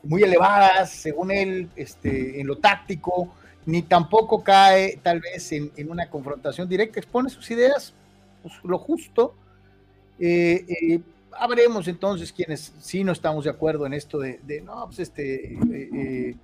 muy 0.02 0.22
elevadas, 0.22 0.90
según 0.90 1.30
él, 1.30 1.68
este, 1.76 2.40
en 2.40 2.46
lo 2.46 2.58
táctico, 2.58 3.32
ni 3.66 3.82
tampoco 3.82 4.44
cae 4.44 4.98
tal 5.02 5.20
vez 5.20 5.50
en, 5.52 5.70
una 5.88 6.08
confrontación 6.10 6.68
directa, 6.68 7.00
expone 7.00 7.30
sus 7.30 7.50
ideas, 7.50 7.94
pues, 8.42 8.54
lo 8.62 8.78
justo. 8.78 9.34
Eh, 10.20 10.64
eh, 10.68 11.00
habremos 11.32 11.88
entonces 11.88 12.32
quienes 12.32 12.72
sí 12.80 13.02
no 13.02 13.12
estamos 13.12 13.44
de 13.44 13.50
acuerdo 13.50 13.87
en 13.87 13.94
esto 13.94 14.18
de, 14.18 14.62
no, 14.64 14.87
pues 14.87 15.00
este... 15.00 15.54
Eh, 15.72 16.37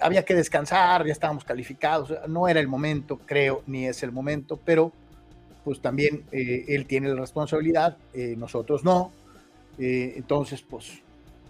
había 0.00 0.24
que 0.24 0.34
descansar, 0.34 1.06
ya 1.06 1.12
estábamos 1.12 1.44
calificados, 1.44 2.12
no 2.28 2.48
era 2.48 2.60
el 2.60 2.68
momento, 2.68 3.18
creo, 3.24 3.62
ni 3.66 3.86
es 3.86 4.02
el 4.02 4.12
momento, 4.12 4.58
pero 4.64 4.92
pues 5.64 5.80
también 5.80 6.24
eh, 6.32 6.64
él 6.68 6.86
tiene 6.86 7.08
la 7.08 7.20
responsabilidad, 7.20 7.96
eh, 8.14 8.34
nosotros 8.36 8.84
no. 8.84 9.12
Eh, 9.78 10.14
entonces, 10.16 10.62
pues 10.62 11.02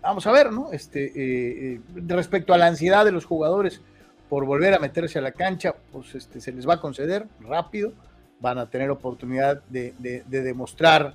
vamos 0.03 0.27
a 0.27 0.33
ver, 0.33 0.53
¿no? 0.53 0.73
Este, 0.73 1.81
respecto 2.07 2.53
a 2.53 2.59
la 2.59 2.67
ansiedad 2.67 3.05
de 3.05 3.13
los 3.13 3.25
jugadores 3.25 3.81
por 4.29 4.45
volver 4.45 4.75
a 4.75 4.79
meterse 4.79 5.19
a 5.19 5.23
la 5.23 5.33
cancha, 5.33 5.75
pues 5.93 6.15
este, 6.15 6.41
se 6.41 6.53
les 6.53 6.69
va 6.69 6.75
a 6.75 6.81
conceder 6.81 7.27
rápido. 7.41 7.93
van 8.41 8.59
a 8.59 8.71
tener 8.71 8.89
oportunidad 8.91 9.63
de, 9.65 10.23
demostrar 10.29 11.15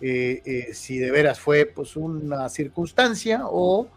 eh, 0.00 0.42
eh, 0.44 0.74
si 0.74 0.98
de 0.98 1.10
veras 1.10 1.40
fue 1.40 1.66
pues 1.66 1.96
una 1.96 2.48
circunstancia 2.48 3.42
o 3.46 3.88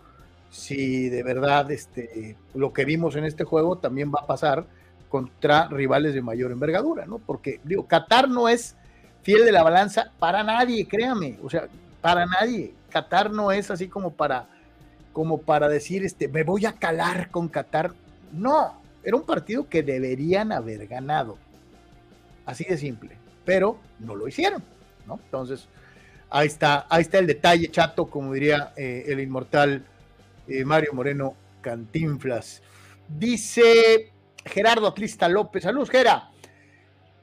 si 0.50 1.10
de 1.10 1.24
verdad 1.24 1.70
este, 1.72 2.36
lo 2.54 2.72
que 2.74 2.86
vimos 2.86 3.16
en 3.16 3.26
este 3.26 3.44
juego 3.44 3.78
también 3.78 4.12
va 4.12 4.22
a 4.22 4.28
pasar 4.28 4.66
contra 5.10 5.68
rivales 5.68 6.14
de 6.14 6.22
mayor 6.22 6.52
envergadura, 6.52 7.06
¿no? 7.06 7.20
Porque, 7.20 7.60
digo, 7.64 7.88
Qatar 7.88 8.30
no 8.30 8.50
es 8.50 8.76
fiel 9.22 9.46
de 9.46 9.52
la 9.52 9.64
balanza 9.64 10.12
para 10.20 10.44
nadie, 10.44 10.88
créame, 10.88 11.38
o 11.44 11.50
sea, 11.50 11.68
para 12.02 12.26
nadie. 12.26 12.74
Qatar 12.90 13.32
no 13.32 13.52
es 13.52 13.72
así 13.72 13.88
como 13.88 14.12
para, 14.12 14.48
como 15.14 15.40
para 15.40 15.68
decir, 15.68 16.04
este, 16.04 16.28
me 16.28 16.44
voy 16.44 16.66
a 16.66 16.74
calar 16.74 17.30
con 17.30 17.48
Qatar. 17.48 17.94
No, 18.32 18.74
era 19.04 19.16
un 19.16 19.24
partido 19.24 19.70
que 19.70 19.84
deberían 19.84 20.52
haber 20.52 20.88
ganado. 20.88 21.38
Así 22.46 22.64
de 22.64 22.78
simple, 22.78 23.18
pero 23.44 23.80
no 24.00 24.16
lo 24.16 24.28
hicieron, 24.28 24.64
¿no? 25.08 25.20
Entonces, 25.24 25.68
ahí 26.30 26.48
está, 26.48 26.86
ahí 26.90 27.02
está 27.02 27.20
el 27.20 27.28
detalle, 27.28 27.72
chato, 27.72 28.08
como 28.08 28.34
diría 28.34 28.74
eh, 28.76 29.06
el 29.08 29.20
inmortal 29.20 29.86
eh, 30.48 30.64
Mario 30.66 30.94
Moreno 30.94 31.36
Cantinflas. 31.62 32.62
Dice 33.08 34.12
Gerardo 34.46 34.88
Atlista 34.88 35.28
López, 35.28 35.64
saludos, 35.64 35.90
Gera. 35.90 36.32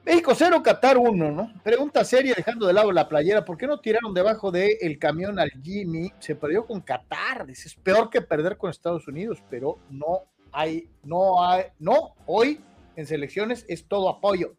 México 0.04 0.32
0, 0.34 0.62
Qatar 0.64 0.98
1, 0.98 1.30
¿no? 1.30 1.52
Pregunta 1.62 2.04
seria, 2.04 2.34
dejando 2.36 2.66
de 2.66 2.72
lado 2.72 2.90
la 2.90 3.08
playera, 3.08 3.44
¿por 3.44 3.56
qué 3.56 3.68
no 3.68 3.78
tiraron 3.78 4.12
debajo 4.12 4.50
del 4.50 4.76
el 4.80 4.98
camión 4.98 5.38
al 5.38 5.50
Jimmy? 5.62 6.12
Se 6.18 6.34
perdió 6.34 6.66
con 6.66 6.80
Qatar, 6.80 7.48
es 7.48 7.76
peor 7.76 8.10
que 8.10 8.20
perder 8.20 8.56
con 8.56 8.70
Estados 8.70 9.06
Unidos, 9.06 9.38
pero 9.48 9.78
no 9.90 10.22
hay, 10.50 10.88
no 11.04 11.44
hay, 11.44 11.66
no, 11.78 12.14
hoy 12.26 12.60
en 12.96 13.06
selecciones 13.06 13.64
es 13.68 13.86
todo 13.86 14.08
apoyo. 14.08 14.54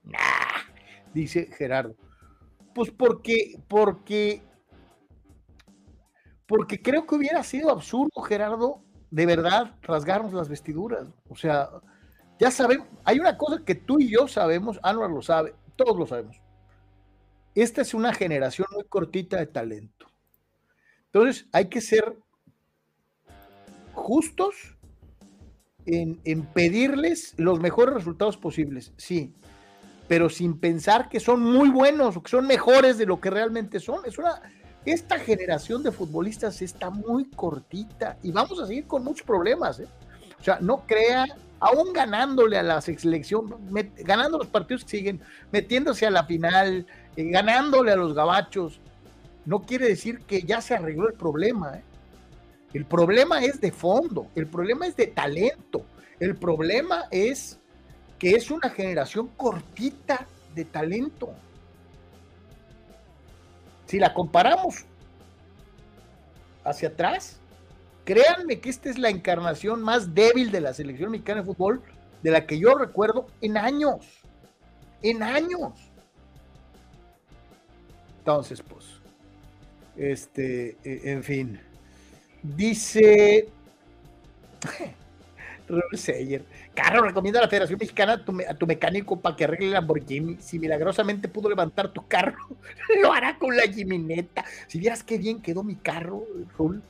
dice 1.13 1.49
Gerardo. 1.57 1.95
Pues 2.73 2.89
porque, 2.89 3.59
porque, 3.67 4.41
porque 6.47 6.81
creo 6.81 7.05
que 7.05 7.15
hubiera 7.15 7.43
sido 7.43 7.69
absurdo, 7.69 8.21
Gerardo, 8.21 8.81
de 9.11 9.25
verdad, 9.25 9.75
rasgarnos 9.81 10.33
las 10.33 10.49
vestiduras. 10.49 11.07
O 11.29 11.35
sea, 11.35 11.69
ya 12.39 12.51
sabemos, 12.51 12.87
hay 13.03 13.19
una 13.19 13.37
cosa 13.37 13.63
que 13.63 13.75
tú 13.75 13.99
y 13.99 14.09
yo 14.09 14.27
sabemos, 14.27 14.79
Anuar 14.83 15.09
lo 15.09 15.21
sabe, 15.21 15.53
todos 15.75 15.97
lo 15.97 16.05
sabemos. 16.05 16.41
Esta 17.55 17.81
es 17.81 17.93
una 17.93 18.13
generación 18.13 18.67
muy 18.73 18.83
cortita 18.85 19.37
de 19.37 19.45
talento. 19.45 20.07
Entonces, 21.05 21.47
hay 21.51 21.69
que 21.69 21.79
ser 21.79 22.17
justos 23.93 24.55
en, 25.85 26.45
pedirles 26.53 27.35
los 27.37 27.59
mejores 27.59 27.93
resultados 27.93 28.37
posibles, 28.37 28.93
sí, 28.97 29.33
pero 30.07 30.29
sin 30.29 30.59
pensar 30.59 31.09
que 31.09 31.19
son 31.19 31.41
muy 31.41 31.69
buenos 31.69 32.17
o 32.17 32.23
que 32.23 32.31
son 32.31 32.47
mejores 32.47 32.97
de 32.97 33.05
lo 33.05 33.21
que 33.21 33.29
realmente 33.29 33.79
son. 33.79 34.05
Es 34.05 34.17
una, 34.17 34.41
esta 34.85 35.19
generación 35.19 35.83
de 35.83 35.91
futbolistas 35.91 36.61
está 36.61 36.89
muy 36.89 37.25
cortita 37.25 38.17
y 38.21 38.31
vamos 38.31 38.59
a 38.59 38.67
seguir 38.67 38.85
con 38.85 39.03
muchos 39.03 39.25
problemas. 39.25 39.79
¿eh? 39.79 39.87
O 40.39 40.43
sea, 40.43 40.59
no 40.59 40.85
crea, 40.85 41.25
aún 41.59 41.93
ganándole 41.93 42.57
a 42.57 42.63
la 42.63 42.81
selección, 42.81 43.55
ganando 43.99 44.37
los 44.37 44.47
partidos 44.47 44.83
que 44.83 44.97
siguen, 44.97 45.21
metiéndose 45.51 46.05
a 46.05 46.11
la 46.11 46.25
final, 46.25 46.85
eh, 47.15 47.23
ganándole 47.29 47.91
a 47.91 47.95
los 47.95 48.13
gabachos, 48.13 48.81
no 49.45 49.61
quiere 49.61 49.87
decir 49.87 50.19
que 50.19 50.41
ya 50.41 50.61
se 50.61 50.75
arregló 50.75 51.07
el 51.07 51.13
problema. 51.13 51.77
¿eh? 51.77 51.83
El 52.73 52.85
problema 52.85 53.43
es 53.43 53.61
de 53.61 53.71
fondo, 53.71 54.27
el 54.35 54.47
problema 54.47 54.87
es 54.87 54.95
de 54.95 55.07
talento, 55.07 55.85
el 56.19 56.35
problema 56.35 57.05
es 57.11 57.59
que 58.19 58.31
es 58.31 58.51
una 58.51 58.69
generación 58.69 59.27
cortita 59.37 60.27
de 60.55 60.65
talento. 60.65 61.33
Si 63.93 63.99
la 63.99 64.11
comparamos 64.11 64.85
hacia 66.63 66.87
atrás, 66.87 67.39
créanme 68.05 68.59
que 68.59 68.71
esta 68.71 68.89
es 68.89 68.97
la 68.97 69.09
encarnación 69.09 69.83
más 69.83 70.15
débil 70.15 70.49
de 70.49 70.61
la 70.61 70.73
selección 70.73 71.11
mexicana 71.11 71.41
de 71.41 71.45
fútbol 71.45 71.79
de 72.23 72.31
la 72.31 72.47
que 72.47 72.57
yo 72.57 72.73
recuerdo 72.73 73.27
en 73.39 73.55
años, 73.55 74.03
en 75.03 75.21
años. 75.21 75.73
Entonces, 78.17 78.63
pues, 78.63 78.83
este, 79.95 80.75
e, 80.83 81.11
en 81.11 81.23
fin. 81.23 81.59
Dice 82.41 83.47
Robert 85.67 85.95
Seyer, 85.95 86.43
Carro, 86.73 87.03
recomienda 87.03 87.39
a 87.39 87.43
la 87.43 87.49
Federación 87.49 87.79
Mexicana 87.79 88.13
a 88.13 88.53
tu, 88.55 88.67
mecánico 88.67 89.19
para 89.19 89.35
que 89.35 89.45
arregle 89.45 89.67
el 89.67 89.73
Lamborghini. 89.73 90.37
Si 90.39 90.59
milagrosamente 90.59 91.27
pudo 91.27 91.49
levantar 91.49 91.89
tu 91.89 92.05
carro, 92.07 92.37
lo 93.01 93.13
hará 93.13 93.37
con 93.37 93.55
la 93.55 93.63
Jimineta. 93.63 94.43
Si 94.67 94.79
vieras 94.79 95.03
qué 95.03 95.17
bien 95.17 95.41
quedó 95.41 95.63
mi 95.63 95.75
carro, 95.75 96.23
Rul. 96.57 96.81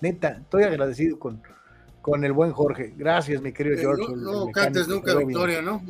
Neta, 0.00 0.38
estoy 0.40 0.62
agradecido 0.62 1.18
con, 1.18 1.42
con 2.00 2.24
el 2.24 2.32
buen 2.32 2.52
Jorge. 2.52 2.94
Gracias, 2.96 3.42
mi 3.42 3.52
querido 3.52 3.76
eh, 3.76 3.80
George. 3.80 4.04
no, 4.14 4.46
no 4.46 4.52
cantes 4.52 4.88
nunca 4.88 5.14
victoria, 5.14 5.60
¿no? 5.60 5.82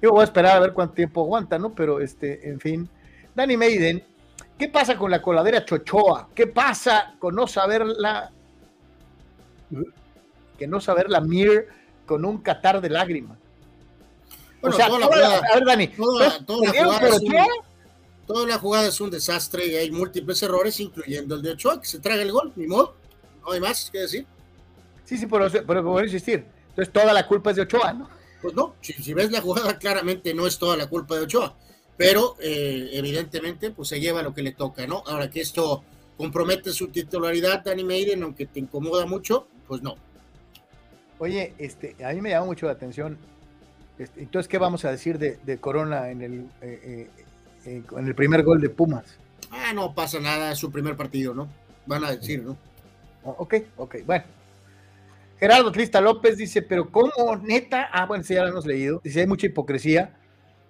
Yo 0.00 0.12
voy 0.12 0.20
a 0.20 0.24
esperar 0.24 0.56
a 0.56 0.60
ver 0.60 0.72
cuánto 0.72 0.94
tiempo 0.94 1.22
aguanta, 1.22 1.58
¿no? 1.58 1.74
Pero, 1.74 2.00
este, 2.00 2.48
en 2.48 2.60
fin. 2.60 2.88
Danny 3.34 3.56
Maiden 3.56 4.02
¿Qué 4.58 4.68
pasa 4.68 4.96
con 4.96 5.10
la 5.10 5.20
coladera 5.20 5.64
chochoa? 5.64 6.28
¿Qué 6.34 6.46
pasa 6.46 7.14
con 7.18 7.34
no 7.34 7.46
saberla? 7.46 8.30
Que 10.58 10.66
no 10.66 10.80
saberla 10.80 11.20
Mir 11.20 11.68
con 12.06 12.24
un 12.24 12.38
catar 12.38 12.80
de 12.80 12.90
lágrimas. 12.90 13.38
o 14.60 14.72
sea, 14.72 14.88
toda 14.88 15.00
la 15.00 15.06
jugada, 15.06 15.38
a 15.38 15.54
ver, 15.54 15.64
Dani, 15.64 15.88
toda, 15.88 16.44
toda, 16.44 16.72
la 16.72 16.84
jugada 16.84 17.08
es 17.08 17.20
un, 17.20 17.34
toda, 18.26 18.46
la 18.46 18.58
jugada 18.58 18.88
es 18.88 19.00
un, 19.00 19.10
desastre 19.10 19.66
y 19.66 19.74
hay 19.76 19.90
múltiples 19.90 20.42
errores, 20.42 20.80
incluyendo 20.80 21.34
el 21.34 21.42
de 21.42 21.50
Ochoa, 21.52 21.80
que 21.80 21.86
se 21.86 21.98
traga 22.00 22.22
el 22.22 22.32
gol, 22.32 22.52
ni 22.56 22.66
modo. 22.66 22.94
No 23.44 23.52
hay 23.52 23.60
más 23.60 23.90
que 23.90 24.00
decir. 24.00 24.26
Sí, 25.04 25.18
sí, 25.18 25.26
pero, 25.26 25.48
pero 25.66 25.82
voy 25.82 26.02
a 26.02 26.04
insistir. 26.06 26.46
Entonces 26.70 26.92
toda 26.92 27.12
la 27.12 27.26
culpa 27.26 27.50
es 27.50 27.56
de 27.56 27.62
Ochoa, 27.62 27.92
¿no? 27.92 28.08
Pues 28.42 28.54
no, 28.54 28.74
si, 28.80 28.92
si 28.92 29.14
ves 29.14 29.30
la 29.30 29.40
jugada, 29.40 29.78
claramente 29.78 30.34
no 30.34 30.46
es 30.46 30.58
toda 30.58 30.76
la 30.76 30.88
culpa 30.88 31.16
de 31.16 31.22
Ochoa 31.22 31.56
pero 31.96 32.36
eh, 32.40 32.90
evidentemente 32.92 33.70
pues 33.70 33.88
se 33.88 34.00
lleva 34.00 34.22
lo 34.22 34.34
que 34.34 34.42
le 34.42 34.52
toca, 34.52 34.86
¿no? 34.86 35.02
Ahora 35.06 35.30
que 35.30 35.40
esto 35.40 35.82
compromete 36.16 36.72
su 36.72 36.88
titularidad, 36.88 37.64
Danny 37.64 37.84
Maiden, 37.84 38.22
aunque 38.22 38.46
te 38.46 38.60
incomoda 38.60 39.06
mucho, 39.06 39.48
pues 39.66 39.82
no. 39.82 39.96
Oye, 41.18 41.54
este, 41.58 41.96
a 42.04 42.12
mí 42.12 42.20
me 42.20 42.30
llama 42.30 42.46
mucho 42.46 42.66
la 42.66 42.72
atención, 42.72 43.16
este, 43.98 44.20
entonces, 44.20 44.48
¿qué 44.48 44.58
vamos 44.58 44.84
a 44.84 44.90
decir 44.90 45.18
de, 45.18 45.58
Corona 45.58 46.10
en 46.10 46.22
el, 46.22 46.40
eh, 46.60 47.08
eh, 47.64 47.82
en 47.96 48.06
el 48.06 48.14
primer 48.14 48.42
gol 48.42 48.60
de 48.60 48.68
Pumas? 48.68 49.18
Ah, 49.50 49.72
no 49.74 49.94
pasa 49.94 50.20
nada, 50.20 50.52
es 50.52 50.58
su 50.58 50.70
primer 50.70 50.96
partido, 50.96 51.32
¿no? 51.32 51.48
Van 51.86 52.04
a 52.04 52.10
decir, 52.10 52.42
¿no? 52.42 52.56
Oh, 53.24 53.36
ok, 53.38 53.54
ok, 53.76 53.96
bueno. 54.04 54.24
Gerardo 55.38 55.72
Trista 55.72 56.00
López 56.00 56.36
dice, 56.36 56.62
pero 56.62 56.90
¿cómo 56.90 57.36
neta? 57.42 57.88
Ah, 57.92 58.06
bueno, 58.06 58.24
sí, 58.24 58.34
ya 58.34 58.42
lo 58.42 58.50
hemos 58.50 58.66
leído. 58.66 59.00
Dice, 59.04 59.20
hay 59.20 59.26
mucha 59.26 59.46
hipocresía 59.46 60.14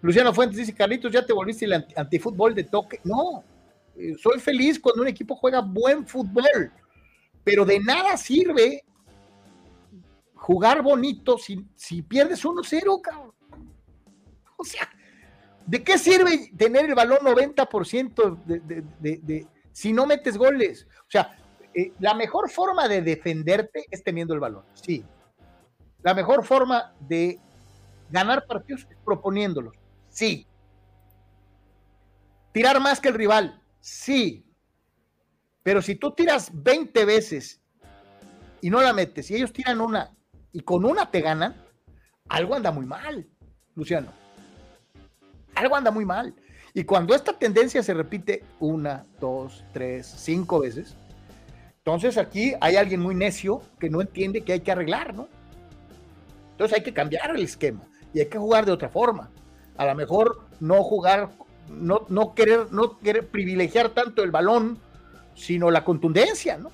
Luciano 0.03 0.32
Fuentes 0.32 0.59
dice, 0.59 0.74
Carlitos, 0.74 1.12
ya 1.12 1.24
te 1.24 1.32
volviste 1.32 1.64
el 1.64 1.84
antifútbol 1.97 2.55
de 2.55 2.64
toque. 2.64 3.01
No, 3.03 3.42
eh, 3.97 4.14
soy 4.20 4.38
feliz 4.38 4.78
cuando 4.78 5.03
un 5.03 5.09
equipo 5.09 5.34
juega 5.34 5.61
buen 5.61 6.07
fútbol, 6.07 6.70
pero 7.42 7.64
de 7.64 7.80
nada 7.80 8.16
sirve 8.16 8.84
jugar 10.47 10.80
bonito 10.80 11.38
si, 11.38 11.66
si 11.74 12.03
pierdes 12.03 12.44
1-0, 12.44 13.01
cabrón. 13.01 13.34
O 14.57 14.62
sea, 14.62 14.88
¿de 15.66 15.82
qué 15.82 15.99
sirve 15.99 16.53
tener 16.57 16.84
el 16.84 16.94
balón 16.94 17.18
90% 17.18 18.44
de, 18.44 19.47
si 19.72 19.92
no 19.92 20.07
metes 20.07 20.38
goles? 20.38 20.86
O 21.01 21.11
sea, 21.11 21.36
eh, 21.74 21.92
la 21.99 22.14
mejor 22.14 22.49
forma 22.49 22.86
de 22.86 23.03
defenderte 23.03 23.86
es 23.90 24.05
teniendo 24.05 24.34
el 24.34 24.40
balón, 24.40 24.64
sí. 24.72 25.05
La 26.05 26.14
mejor 26.14 26.44
forma 26.44 26.94
de 27.01 27.40
ganar 28.09 28.47
partidos 28.47 28.86
es 28.88 28.97
proponiéndolos. 29.05 29.74
Sí. 30.11 30.47
Tirar 32.53 32.78
más 32.78 33.01
que 33.01 33.09
el 33.09 33.14
rival, 33.14 33.61
sí. 33.80 34.47
Pero 35.64 35.82
si 35.82 35.97
tú 35.97 36.14
tiras 36.14 36.51
20 36.53 37.05
veces 37.05 37.61
y 38.61 38.70
no 38.70 38.80
la 38.80 38.92
metes, 38.92 39.28
y 39.32 39.34
ellos 39.34 39.53
tiran 39.53 39.80
una 39.80 40.12
y 40.53 40.61
con 40.61 40.84
una 40.84 41.11
te 41.11 41.20
ganan, 41.20 41.55
algo 42.28 42.55
anda 42.55 42.70
muy 42.70 42.86
mal, 42.86 43.26
Luciano. 43.74 44.12
Algo 45.55 45.76
anda 45.76 45.90
muy 45.90 46.05
mal. 46.05 46.34
Y 46.74 46.84
cuando 46.84 47.14
esta 47.14 47.32
tendencia 47.32 47.82
se 47.82 47.94
repite 47.94 48.44
una, 48.61 49.05
dos, 49.20 49.64
tres, 49.72 50.07
cinco 50.07 50.61
veces, 50.61 50.97
entonces 51.78 52.18
aquí 52.18 52.55
hay 52.61 52.76
alguien 52.76 53.01
muy 53.01 53.14
necio 53.14 53.62
que 53.78 53.88
no 53.88 54.01
entiende 54.01 54.42
que 54.42 54.55
hay 54.55 54.61
que 54.61 54.72
arreglar, 54.72 55.14
¿no? 55.14 55.28
Entonces 56.53 56.76
hay 56.78 56.84
que 56.84 56.92
cambiar 56.92 57.34
el 57.34 57.42
esquema 57.42 57.82
y 58.12 58.20
hay 58.20 58.26
que 58.26 58.38
jugar 58.38 58.66
de 58.66 58.72
otra 58.72 58.88
forma 58.88 59.30
a 59.76 59.86
lo 59.86 59.94
mejor 59.94 60.40
no 60.61 60.82
jugar, 60.82 61.30
no, 61.68 62.07
no, 62.09 62.34
querer, 62.34 62.72
no 62.72 62.99
querer 62.99 63.28
privilegiar 63.28 63.90
tanto 63.90 64.22
el 64.22 64.30
balón, 64.30 64.78
sino 65.34 65.70
la 65.70 65.84
contundencia, 65.84 66.57
¿no? 66.57 66.70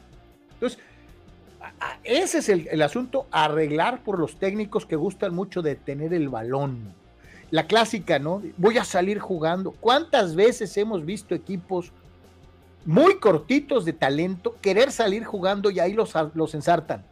Entonces, 0.54 0.78
ese 2.04 2.38
es 2.38 2.48
el, 2.48 2.82
asunto, 2.82 3.26
arreglar 3.30 4.02
por 4.02 4.18
los 4.18 4.36
técnicos 4.36 4.86
que 4.86 4.96
gustan 4.96 5.34
mucho 5.34 5.62
de 5.62 5.74
tener 5.76 6.12
el 6.14 6.28
balón. 6.28 6.94
la 7.50 7.66
clásica, 7.66 8.18
¿no? 8.18 8.42
Voy 8.56 8.78
a 8.78 8.84
salir 8.84 9.18
jugando. 9.18 9.72
¿Cuántas 9.72 10.34
veces 10.34 10.74
hemos 10.78 11.04
visto 11.04 11.34
equipos 11.34 11.92
muy 12.84 13.18
cortitos 13.18 13.84
de 13.84 13.92
talento 13.92 14.56
querer 14.62 14.90
salir 14.90 15.24
jugando 15.24 15.70
y 15.70 15.78
ahí 15.78 15.92
los, 15.92 16.14
los 16.34 16.54
ensartan? 16.54 17.04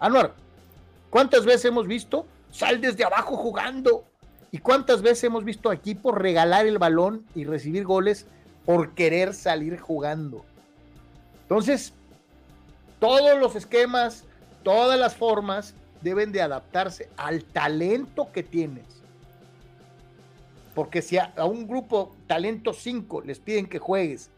Anuar, 0.00 0.34
¿cuántas 1.08 1.44
veces 1.44 1.66
hemos 1.66 1.86
visto 1.86 2.26
sal 2.50 2.80
desde 2.80 3.04
abajo 3.04 3.36
jugando? 3.36 4.04
¿Y 4.50 4.58
cuántas 4.58 5.02
veces 5.02 5.24
hemos 5.24 5.44
visto 5.44 5.72
equipos 5.72 6.14
regalar 6.16 6.66
el 6.66 6.78
balón 6.78 7.24
y 7.34 7.44
recibir 7.44 7.84
goles 7.84 8.26
por 8.66 8.94
querer 8.94 9.34
salir 9.34 9.78
jugando? 9.78 10.44
Entonces, 11.42 11.94
todos 13.00 13.38
los 13.40 13.56
esquemas, 13.56 14.24
todas 14.62 14.98
las 14.98 15.16
formas 15.16 15.74
deben 16.02 16.30
de 16.32 16.42
adaptarse 16.42 17.08
al 17.16 17.44
talento 17.44 18.30
que 18.32 18.42
tienes. 18.42 19.02
Porque 20.74 21.02
si 21.02 21.18
a, 21.18 21.32
un 21.44 21.66
grupo 21.66 22.14
talento 22.26 22.72
5 22.72 23.22
les 23.22 23.40
piden 23.40 23.66
que 23.66 23.78
juegues 23.78 24.30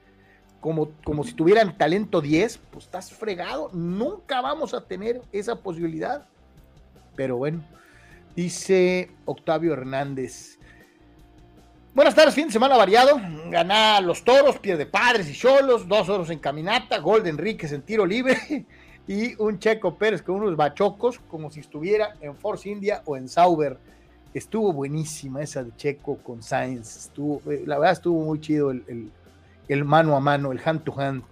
como, 0.61 0.91
como 1.05 1.25
si 1.25 1.35
tuvieran 1.35 1.77
talento 1.77 2.21
10, 2.21 2.59
pues 2.71 2.85
estás 2.87 3.13
fregado. 3.13 3.69
Nunca 3.73 4.41
vamos 4.41 4.75
a 4.75 4.85
tener 4.85 5.21
esa 5.33 5.57
posibilidad. 5.57 6.27
Pero 7.17 7.37
bueno, 7.37 7.63
dice 8.35 9.11
Octavio 9.25 9.73
Hernández. 9.73 10.59
Buenas 11.95 12.15
tardes, 12.15 12.35
fin 12.35 12.47
de 12.47 12.53
semana 12.55 12.75
variado. 12.79 13.21
Gana 13.51 14.01
los 14.01 14.25
toros, 14.25 14.59
pierde 14.59 14.87
padres 14.87 15.29
y 15.29 15.35
cholos, 15.35 15.87
dos 15.87 16.09
oros 16.09 16.31
en 16.31 16.39
caminata, 16.39 16.99
gol 17.01 17.23
de 17.23 17.29
Enríquez 17.29 17.71
en 17.73 17.83
tiro 17.83 18.07
libre 18.07 18.39
y 19.07 19.35
un 19.35 19.59
Checo 19.59 19.99
Pérez 19.99 20.23
con 20.23 20.37
unos 20.37 20.57
bachocos, 20.57 21.19
como 21.29 21.51
si 21.51 21.61
estuviera 21.61 22.17
en 22.23 22.35
Force 22.35 22.67
India 22.71 23.03
o 23.05 23.15
en 23.15 23.29
Sauber. 23.29 23.77
Estuvo 24.33 24.73
buenísima 24.73 25.43
esa 25.43 25.63
de 25.63 25.77
Checo 25.77 26.17
con 26.23 26.43
Sainz. 26.43 26.97
Estuvo, 26.97 27.43
eh, 27.53 27.63
la 27.67 27.79
verdad 27.79 27.93
estuvo 27.93 28.25
muy 28.25 28.41
chido 28.41 28.71
el, 28.71 29.11
el, 29.69 29.85
mano 29.85 30.17
a 30.17 30.21
mano, 30.21 30.51
el 30.51 30.63
hand 30.65 30.85
to 30.85 30.99
hand. 30.99 31.23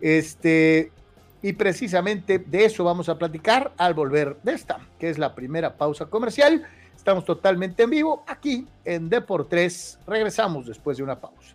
Este, 0.00 0.92
y 1.42 1.54
precisamente 1.54 2.38
de 2.38 2.66
eso 2.66 2.84
vamos 2.84 3.08
a 3.08 3.18
platicar 3.18 3.72
al 3.76 3.94
volver 3.94 4.36
de 4.44 4.52
esta, 4.52 4.78
que 5.00 5.10
es 5.10 5.18
la 5.18 5.34
primera 5.34 5.76
pausa 5.76 6.06
comercial. 6.06 6.64
Estamos 7.08 7.24
totalmente 7.24 7.84
en 7.84 7.88
vivo 7.88 8.22
aquí 8.26 8.66
en 8.84 9.08
Deport 9.08 9.50
Regresamos 10.06 10.66
después 10.66 10.98
de 10.98 11.02
una 11.02 11.18
pausa. 11.18 11.54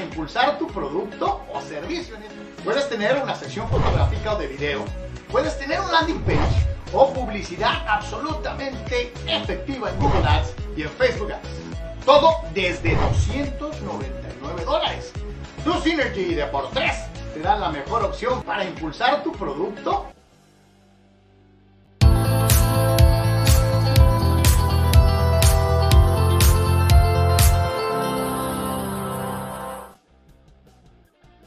Impulsar 0.00 0.58
tu 0.58 0.66
producto 0.66 1.40
o 1.52 1.60
servicio. 1.60 2.16
Puedes 2.64 2.88
tener 2.88 3.20
una 3.22 3.34
sección 3.34 3.68
fotográfica 3.68 4.34
o 4.34 4.38
de 4.38 4.46
video. 4.46 4.84
Puedes 5.30 5.58
tener 5.58 5.80
un 5.80 5.90
landing 5.90 6.20
page 6.20 6.66
o 6.92 7.12
publicidad 7.12 7.86
absolutamente 7.88 9.12
efectiva 9.26 9.90
en 9.90 9.98
Google 10.00 10.26
Ads 10.26 10.54
y 10.76 10.82
en 10.82 10.90
Facebook 10.90 11.32
Ads. 11.32 12.04
Todo 12.04 12.34
desde 12.54 12.94
299 12.96 14.64
dólares. 14.64 15.12
Tu 15.64 15.72
Synergy 15.80 16.34
de 16.34 16.46
por 16.46 16.70
3 16.70 16.92
te 17.34 17.40
da 17.40 17.56
la 17.56 17.70
mejor 17.70 18.04
opción 18.04 18.42
para 18.42 18.64
impulsar 18.64 19.22
tu 19.22 19.32
producto 19.32 20.06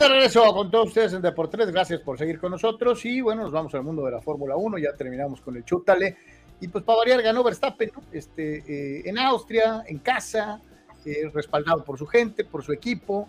regreso 0.07 0.53
con 0.53 0.69
todos 0.71 0.87
ustedes 0.87 1.13
en 1.13 1.21
Deportes. 1.21 1.71
Gracias 1.71 2.01
por 2.01 2.17
seguir 2.17 2.39
con 2.39 2.51
nosotros. 2.51 3.03
Y 3.05 3.21
bueno, 3.21 3.43
nos 3.43 3.51
vamos 3.51 3.73
al 3.75 3.83
mundo 3.83 4.05
de 4.05 4.11
la 4.11 4.21
Fórmula 4.21 4.55
1. 4.55 4.77
Ya 4.77 4.93
terminamos 4.93 5.41
con 5.41 5.55
el 5.55 5.63
chútale. 5.63 6.17
Y 6.59 6.67
pues 6.67 6.83
para 6.83 6.99
variar, 6.99 7.21
ganó 7.21 7.43
Verstappen 7.43 7.91
este, 8.11 8.63
eh, 8.67 9.03
en 9.05 9.17
Austria, 9.17 9.83
en 9.87 9.99
casa, 9.99 10.61
eh, 11.05 11.29
respaldado 11.33 11.83
por 11.83 11.97
su 11.97 12.05
gente, 12.05 12.45
por 12.45 12.63
su 12.63 12.71
equipo, 12.71 13.27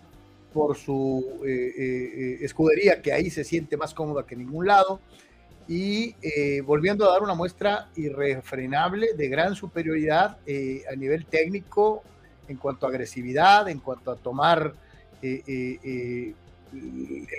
por 0.53 0.77
su 0.77 1.41
eh, 1.45 2.37
escudería, 2.41 3.01
que 3.01 3.11
ahí 3.11 3.29
se 3.29 3.43
siente 3.43 3.75
más 3.75 3.93
cómoda 3.93 4.25
que 4.25 4.35
en 4.35 4.41
ningún 4.41 4.67
lado. 4.67 5.01
Y 5.67 6.13
volviendo 6.61 7.09
a 7.09 7.13
dar 7.13 7.23
una 7.23 7.33
muestra 7.33 7.89
irrefrenable 7.95 9.13
de 9.17 9.27
gran 9.27 9.55
superioridad 9.55 10.37
a 10.37 10.95
nivel 10.95 11.25
técnico, 11.25 12.03
en 12.47 12.57
cuanto 12.57 12.85
a 12.85 12.89
agresividad, 12.89 13.67
en 13.67 13.79
cuanto 13.79 14.11
a 14.11 14.15
tomar 14.15 14.75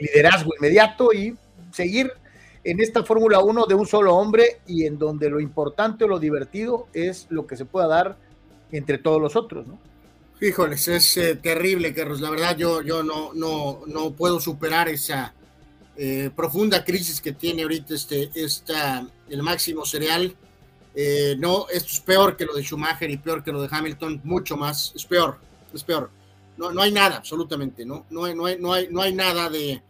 liderazgo 0.01 0.53
inmediato 0.57 1.12
y 1.12 1.37
seguir 1.72 2.12
en 2.64 2.80
esta 2.80 3.05
Fórmula 3.05 3.41
1 3.41 3.66
de 3.66 3.74
un 3.74 3.87
solo 3.87 4.16
hombre 4.16 4.61
y 4.66 4.87
en 4.87 4.99
donde 4.99 5.30
lo 5.30 5.41
importante 5.41 6.05
o 6.05 6.09
lo 6.09 6.18
divertido 6.18 6.89
es 6.93 7.26
lo 7.30 7.47
que 7.47 7.57
se 7.57 7.64
pueda 7.64 7.87
dar 7.87 8.16
entre 8.72 8.99
todos 8.99 9.20
los 9.20 9.37
otros, 9.37 9.66
¿no? 9.66 9.78
Híjoles, 10.41 10.89
es 10.89 11.16
eh, 11.16 11.37
terrible, 11.37 11.95
Carlos. 11.95 12.20
La 12.20 12.28
verdad, 12.28 12.57
yo, 12.57 12.82
yo 12.82 13.03
no, 13.03 13.32
no, 13.32 13.80
no 13.87 14.11
puedo 14.11 14.39
superar 14.39 14.89
esa 14.89 15.32
eh, 15.97 16.30
profunda 16.34 16.84
crisis 16.84 17.22
que 17.22 17.32
tiene 17.32 17.62
ahorita 17.62 17.95
este, 17.95 18.30
esta, 18.34 19.07
el 19.30 19.43
máximo 19.43 19.87
cereal. 19.87 20.34
Eh, 20.95 21.37
no, 21.39 21.66
esto 21.72 21.89
es 21.91 22.01
peor 22.01 22.37
que 22.37 22.45
lo 22.45 22.55
de 22.55 22.62
Schumacher 22.62 23.11
y 23.11 23.16
peor 23.16 23.43
que 23.43 23.53
lo 23.53 23.62
de 23.62 23.68
Hamilton, 23.70 24.20
mucho 24.24 24.59
más. 24.59 24.93
Es 24.95 25.07
peor, 25.07 25.39
es 25.72 25.82
peor 25.84 26.11
no, 26.57 26.72
no 26.72 26.82
hay 26.82 26.92
nada, 26.92 27.16
absolutamente, 27.16 27.84
¿no? 27.84 28.07
No 28.11 28.24
hay, 28.24 28.34
no, 28.34 28.44
no, 28.57 28.72
hay, 28.72 28.88
no 28.90 29.02
hay 29.02 29.12
nada 29.12 29.50
de, 29.50 29.82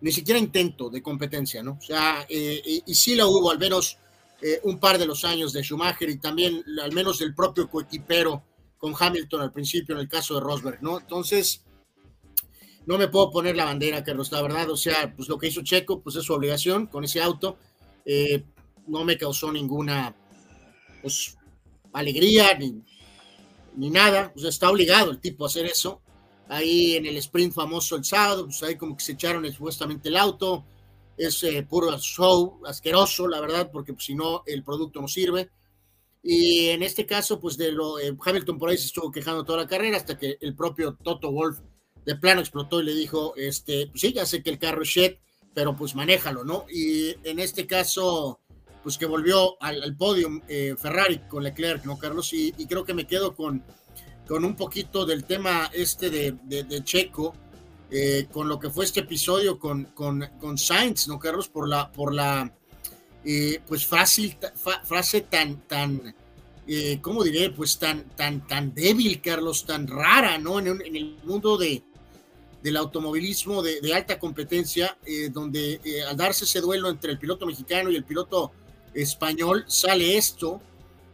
ni 0.00 0.12
siquiera 0.12 0.38
intento 0.38 0.90
de 0.90 1.02
competencia, 1.02 1.62
¿no? 1.62 1.78
O 1.80 1.80
sea, 1.80 2.26
eh, 2.28 2.82
y, 2.86 2.94
sí 2.94 3.14
la 3.14 3.26
hubo, 3.26 3.50
al 3.50 3.58
menos 3.58 3.98
eh, 4.42 4.60
un 4.64 4.78
par 4.78 4.98
de 4.98 5.06
los 5.06 5.24
años 5.24 5.52
de 5.52 5.62
Schumacher 5.62 6.08
y 6.10 6.18
también 6.18 6.62
al 6.82 6.92
menos 6.92 7.20
el 7.20 7.34
propio 7.34 7.68
coequipero 7.68 8.42
con 8.78 8.94
Hamilton 8.98 9.40
al 9.40 9.52
principio 9.52 9.94
en 9.94 10.02
el 10.02 10.08
caso 10.08 10.34
de 10.34 10.40
Rosberg, 10.40 10.82
¿no? 10.82 10.98
Entonces, 11.00 11.64
no 12.84 12.98
me 12.98 13.08
puedo 13.08 13.30
poner 13.30 13.56
la 13.56 13.64
bandera, 13.64 14.04
Carlos, 14.04 14.30
la 14.30 14.42
verdad, 14.42 14.70
o 14.70 14.76
sea, 14.76 15.12
pues 15.16 15.28
lo 15.28 15.38
que 15.38 15.48
hizo 15.48 15.62
Checo, 15.62 16.00
pues 16.00 16.16
es 16.16 16.24
su 16.24 16.34
obligación 16.34 16.86
con 16.86 17.04
ese 17.04 17.20
auto, 17.20 17.56
eh, 18.04 18.44
no 18.86 19.04
me 19.04 19.18
causó 19.18 19.50
ninguna, 19.50 20.14
pues, 21.02 21.36
alegría 21.92 22.56
ni, 22.58 22.80
ni 23.76 23.90
nada, 23.90 24.32
o 24.34 24.38
sea, 24.38 24.48
está 24.48 24.70
obligado 24.70 25.10
el 25.10 25.20
tipo 25.20 25.44
a 25.44 25.48
hacer 25.48 25.66
eso, 25.66 26.02
ahí 26.48 26.96
en 26.96 27.06
el 27.06 27.16
sprint 27.18 27.54
famoso 27.54 27.96
el 27.96 28.04
sábado, 28.04 28.46
pues 28.46 28.62
ahí 28.62 28.76
como 28.76 28.96
que 28.96 29.04
se 29.04 29.12
echaron 29.12 29.50
supuestamente 29.52 30.08
el 30.08 30.16
auto, 30.16 30.64
es 31.16 31.42
eh, 31.44 31.62
puro 31.68 31.96
show, 31.98 32.60
asqueroso, 32.66 33.26
la 33.28 33.40
verdad, 33.40 33.70
porque 33.72 33.92
pues, 33.92 34.04
si 34.04 34.14
no, 34.14 34.42
el 34.46 34.62
producto 34.62 35.00
no 35.00 35.08
sirve. 35.08 35.50
Y 36.22 36.68
en 36.68 36.82
este 36.82 37.06
caso, 37.06 37.40
pues 37.40 37.56
de 37.56 37.72
lo, 37.72 37.98
eh, 37.98 38.16
Hamilton 38.20 38.58
por 38.58 38.68
ahí 38.68 38.76
se 38.76 38.86
estuvo 38.86 39.10
quejando 39.10 39.44
toda 39.44 39.58
la 39.58 39.66
carrera 39.68 39.96
hasta 39.96 40.18
que 40.18 40.36
el 40.40 40.54
propio 40.54 40.94
Toto 41.02 41.30
Wolf 41.30 41.60
de 42.04 42.16
plano 42.16 42.40
explotó 42.40 42.80
y 42.80 42.84
le 42.84 42.94
dijo, 42.94 43.34
este, 43.36 43.86
pues 43.88 44.00
sí, 44.00 44.12
ya 44.12 44.26
sé 44.26 44.42
que 44.42 44.50
el 44.50 44.58
carro 44.58 44.82
es 44.82 44.88
shit, 44.88 45.18
pero 45.54 45.76
pues 45.76 45.94
manéjalo, 45.94 46.44
¿no? 46.44 46.66
Y 46.70 47.14
en 47.22 47.38
este 47.38 47.66
caso, 47.66 48.40
pues 48.86 48.98
que 48.98 49.06
volvió 49.06 49.60
al, 49.60 49.82
al 49.82 49.96
podio 49.96 50.40
eh, 50.46 50.76
Ferrari 50.78 51.18
con 51.28 51.42
Leclerc, 51.42 51.84
¿no, 51.84 51.98
Carlos? 51.98 52.32
Y, 52.32 52.52
creo 52.68 52.84
que 52.84 52.94
me 52.94 53.04
quedo 53.04 53.34
con, 53.34 53.60
con 54.28 54.44
un 54.44 54.54
poquito 54.54 55.04
del 55.04 55.24
tema 55.24 55.68
este 55.72 56.08
de, 56.08 56.36
de, 56.44 56.84
Checo, 56.84 57.34
eh, 57.90 58.28
con 58.30 58.46
lo 58.46 58.60
que 58.60 58.70
fue 58.70 58.84
este 58.84 59.00
episodio 59.00 59.58
con, 59.58 59.86
con, 59.86 60.24
con 60.38 60.56
Sainz, 60.56 61.08
¿no, 61.08 61.18
Carlos? 61.18 61.48
Por 61.48 61.68
la, 61.68 61.90
por 61.90 62.14
la 62.14 62.54
eh, 63.24 63.60
pues 63.66 63.84
fácil, 63.84 64.38
frase 64.84 65.22
tan, 65.22 65.66
tan, 65.66 66.14
eh, 66.68 67.00
¿cómo 67.02 67.24
diré? 67.24 67.50
Pues 67.50 67.80
tan, 67.80 68.04
tan, 68.10 68.46
tan 68.46 68.72
débil, 68.72 69.20
Carlos, 69.20 69.66
tan 69.66 69.88
rara, 69.88 70.38
¿no? 70.38 70.60
En, 70.60 70.68
el 70.68 71.18
mundo 71.24 71.58
de, 71.58 71.82
del 72.62 72.76
automovilismo 72.76 73.64
de, 73.64 73.80
alta 73.92 74.16
competencia, 74.20 74.96
donde 75.32 75.80
al 76.08 76.16
darse 76.16 76.44
ese 76.44 76.60
duelo 76.60 76.88
entre 76.88 77.10
el 77.10 77.18
piloto 77.18 77.46
mexicano 77.46 77.90
y 77.90 77.96
el 77.96 78.04
piloto 78.04 78.52
español, 79.02 79.64
sale 79.68 80.16
esto. 80.16 80.60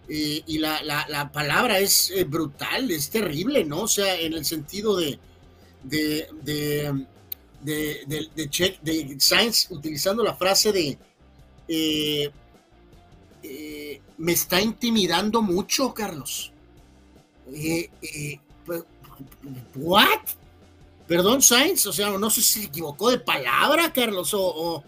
Eh, 0.09 0.43
y 0.47 0.59
la, 0.59 0.83
la, 0.83 1.07
la, 1.09 1.31
palabra 1.31 1.79
es 1.79 2.11
eh, 2.11 2.25
brutal, 2.25 2.91
es 2.91 3.09
terrible, 3.09 3.65
¿no? 3.65 3.83
O 3.83 3.89
sea, 3.89 4.21
en 4.21 4.33
el 4.33 4.45
sentido 4.45 4.97
de, 4.97 5.19
de, 5.83 6.29
de, 6.43 7.07
de, 7.63 8.29
de, 8.83 9.17
Sainz 9.21 9.71
utilizando 9.71 10.25
la 10.25 10.35
frase 10.35 10.73
de 10.73 10.99
eh, 13.45 14.01
me 14.19 14.33
está 14.33 14.61
intimidando 14.61 15.41
mucho, 15.41 15.95
Carlos. 15.95 16.53
Eh, 17.53 17.89
¿What? 19.75 20.21
Perdón, 21.07 21.43
Sainz, 21.43 21.87
o 21.87 21.93
sea, 21.93 22.11
no 22.11 22.31
sé 22.31 22.41
si 22.43 22.61
se 22.61 22.67
equivocó 22.67 23.11
de 23.11 23.19
palabra, 23.19 23.93
Carlos, 23.93 24.33
o, 24.35 24.83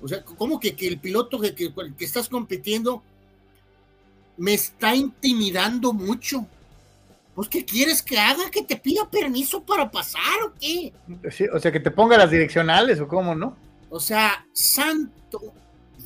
o 0.00 0.08
sea, 0.08 0.24
¿cómo 0.24 0.60
que, 0.60 0.74
que, 0.74 0.88
el 0.88 0.98
piloto 0.98 1.40
que, 1.40 1.54
que, 1.54 1.72
que 1.96 2.04
estás 2.04 2.28
compitiendo 2.28 3.02
me 4.36 4.54
está 4.54 4.94
intimidando 4.94 5.92
mucho? 5.92 6.46
Pues, 7.34 7.48
¿qué 7.48 7.64
quieres 7.64 8.02
que 8.02 8.18
haga? 8.18 8.50
¿Que 8.50 8.62
te 8.62 8.76
pida 8.76 9.08
permiso 9.08 9.62
para 9.62 9.88
pasar 9.90 10.42
o 10.44 10.52
qué? 10.60 10.92
Sí, 11.30 11.44
o 11.52 11.60
sea, 11.60 11.70
que 11.70 11.80
te 11.80 11.90
ponga 11.90 12.18
las 12.18 12.30
direccionales 12.30 12.98
o 13.00 13.06
cómo, 13.06 13.34
¿no? 13.34 13.56
O 13.90 14.00
sea, 14.00 14.44
santo 14.52 15.54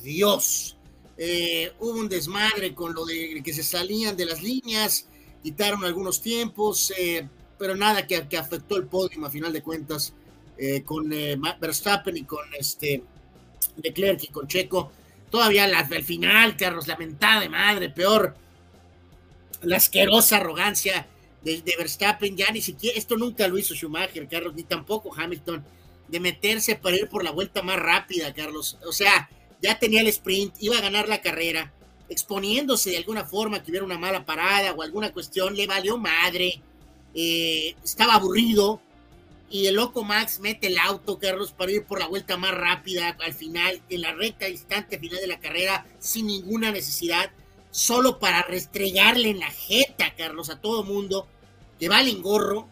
Dios. 0.03 0.77
Eh, 1.17 1.71
hubo 1.79 1.99
un 1.99 2.09
desmadre 2.09 2.75
con 2.75 2.93
lo 2.93 3.05
de 3.05 3.41
que 3.43 3.53
se 3.53 3.63
salían 3.63 4.17
de 4.17 4.25
las 4.25 4.43
líneas, 4.43 5.07
quitaron 5.41 5.83
algunos 5.83 6.21
tiempos, 6.21 6.93
eh, 6.97 7.27
pero 7.57 7.75
nada 7.75 8.05
que, 8.05 8.27
que, 8.27 8.37
afectó 8.37 8.77
el 8.77 8.85
podio 8.85 9.25
a 9.25 9.29
final 9.29 9.53
de 9.53 9.61
cuentas 9.61 10.13
eh, 10.57 10.83
con 10.83 11.09
Verstappen 11.09 12.17
y 12.17 12.25
con 12.25 12.45
este 12.59 13.03
Leclerc 13.81 14.23
y 14.23 14.27
con 14.27 14.47
Checo. 14.47 14.91
Todavía 15.29 15.67
la, 15.67 15.79
al 15.79 16.03
final, 16.03 16.55
Carlos, 16.57 16.87
lamentada 16.87 17.41
de 17.41 17.49
madre, 17.49 17.89
peor. 17.89 18.35
La 19.61 19.77
asquerosa 19.77 20.37
arrogancia 20.37 21.07
de, 21.41 21.61
de, 21.61 21.75
Verstappen, 21.77 22.35
ya 22.35 22.51
ni 22.51 22.61
siquiera, 22.61 22.97
esto 22.97 23.17
nunca 23.17 23.47
lo 23.47 23.57
hizo 23.57 23.73
Schumacher, 23.73 24.27
Carlos, 24.27 24.53
ni 24.53 24.63
tampoco 24.63 25.13
Hamilton, 25.15 25.63
de 26.07 26.19
meterse 26.19 26.75
para 26.75 26.97
ir 26.97 27.07
por 27.07 27.23
la 27.23 27.31
vuelta 27.31 27.61
más 27.61 27.77
rápida, 27.77 28.33
Carlos. 28.33 28.77
O 28.85 28.91
sea, 28.91 29.29
ya 29.61 29.79
tenía 29.79 30.01
el 30.01 30.07
sprint, 30.07 30.55
iba 30.59 30.77
a 30.77 30.81
ganar 30.81 31.07
la 31.07 31.21
carrera, 31.21 31.73
exponiéndose 32.09 32.91
de 32.91 32.97
alguna 32.97 33.25
forma 33.25 33.63
que 33.63 33.71
hubiera 33.71 33.85
una 33.85 33.97
mala 33.97 34.25
parada 34.25 34.73
o 34.73 34.81
alguna 34.81 35.13
cuestión, 35.13 35.55
le 35.55 35.65
valió 35.65 35.97
madre, 35.97 36.61
eh, 37.15 37.75
estaba 37.83 38.15
aburrido, 38.15 38.81
y 39.53 39.67
el 39.67 39.75
loco 39.75 40.03
Max 40.03 40.39
mete 40.39 40.65
el 40.65 40.79
auto, 40.79 41.19
Carlos, 41.19 41.51
para 41.51 41.71
ir 41.71 41.85
por 41.85 41.99
la 41.99 42.07
vuelta 42.07 42.37
más 42.37 42.55
rápida 42.55 43.15
al 43.23 43.35
final, 43.35 43.83
en 43.87 44.01
la 44.01 44.11
recta 44.11 44.49
instante 44.49 44.97
final 44.97 45.19
de 45.19 45.27
la 45.27 45.39
carrera, 45.39 45.85
sin 45.99 46.25
ninguna 46.25 46.71
necesidad, 46.71 47.31
solo 47.69 48.17
para 48.17 48.41
restregarle 48.41 49.29
en 49.29 49.39
la 49.39 49.51
jeta, 49.51 50.15
Carlos, 50.17 50.49
a 50.49 50.59
todo 50.59 50.83
mundo, 50.83 51.27
que 51.79 51.87
valen 51.87 52.23
gorro. 52.23 52.67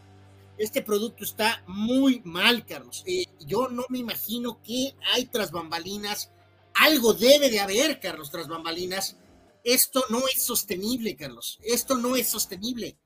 Este 0.57 0.81
producto 0.81 1.23
está 1.23 1.63
muy 1.67 2.19
mal, 2.23 2.65
Carlos. 2.65 3.03
Eh, 3.05 3.25
yo 3.45 3.67
no 3.69 3.85
me 3.89 3.99
imagino 3.99 4.59
que 4.63 4.95
hay 5.13 5.25
tras 5.25 5.51
bambalinas. 5.51 6.31
Algo 6.73 7.13
debe 7.13 7.51
de 7.51 7.59
haber, 7.59 7.99
Carlos, 7.99 8.31
tras 8.31 8.47
bambalinas. 8.47 9.17
Esto 9.63 10.03
no 10.09 10.27
es 10.27 10.43
sostenible, 10.43 11.15
Carlos. 11.15 11.59
Esto 11.61 11.95
no 11.95 12.15
es 12.15 12.27
sostenible. 12.27 12.97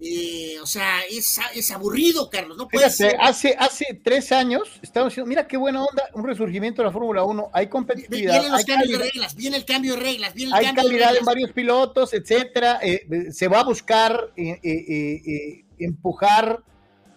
Eh, 0.00 0.56
o 0.60 0.66
sea, 0.66 1.00
es, 1.08 1.38
es, 1.54 1.70
aburrido, 1.70 2.28
Carlos. 2.28 2.56
No 2.56 2.66
puede 2.68 2.90
Fíjate, 2.90 3.12
ser. 3.12 3.20
Hace, 3.20 3.56
hace 3.58 4.00
tres 4.02 4.32
años 4.32 4.62
estamos 4.82 5.10
diciendo, 5.10 5.28
mira 5.28 5.46
qué 5.46 5.56
buena 5.56 5.82
onda, 5.84 6.10
un 6.14 6.26
resurgimiento 6.26 6.82
de 6.82 6.86
la 6.86 6.92
Fórmula 6.92 7.22
1, 7.22 7.50
hay 7.52 7.68
competitividad. 7.68 8.32
Vienen 8.32 8.52
los 8.52 8.60
hay 8.60 8.66
cambios 8.66 8.90
calidad, 8.90 8.98
de 8.98 9.10
reglas, 9.12 9.34
viene 9.36 9.56
el 9.56 9.64
cambio 9.64 9.94
de 9.94 10.00
reglas, 10.00 10.34
viene 10.34 10.50
el 10.50 10.54
hay 10.54 10.64
cambio 10.66 10.82
calidad 10.82 10.98
de 10.98 11.04
reglas. 11.06 11.20
en 11.20 11.24
varios 11.24 11.52
pilotos, 11.52 12.12
etcétera. 12.12 12.80
Eh, 12.82 13.30
se 13.32 13.48
va 13.48 13.60
a 13.60 13.64
buscar 13.64 14.32
eh, 14.36 14.58
eh, 14.62 15.64
empujar 15.78 16.62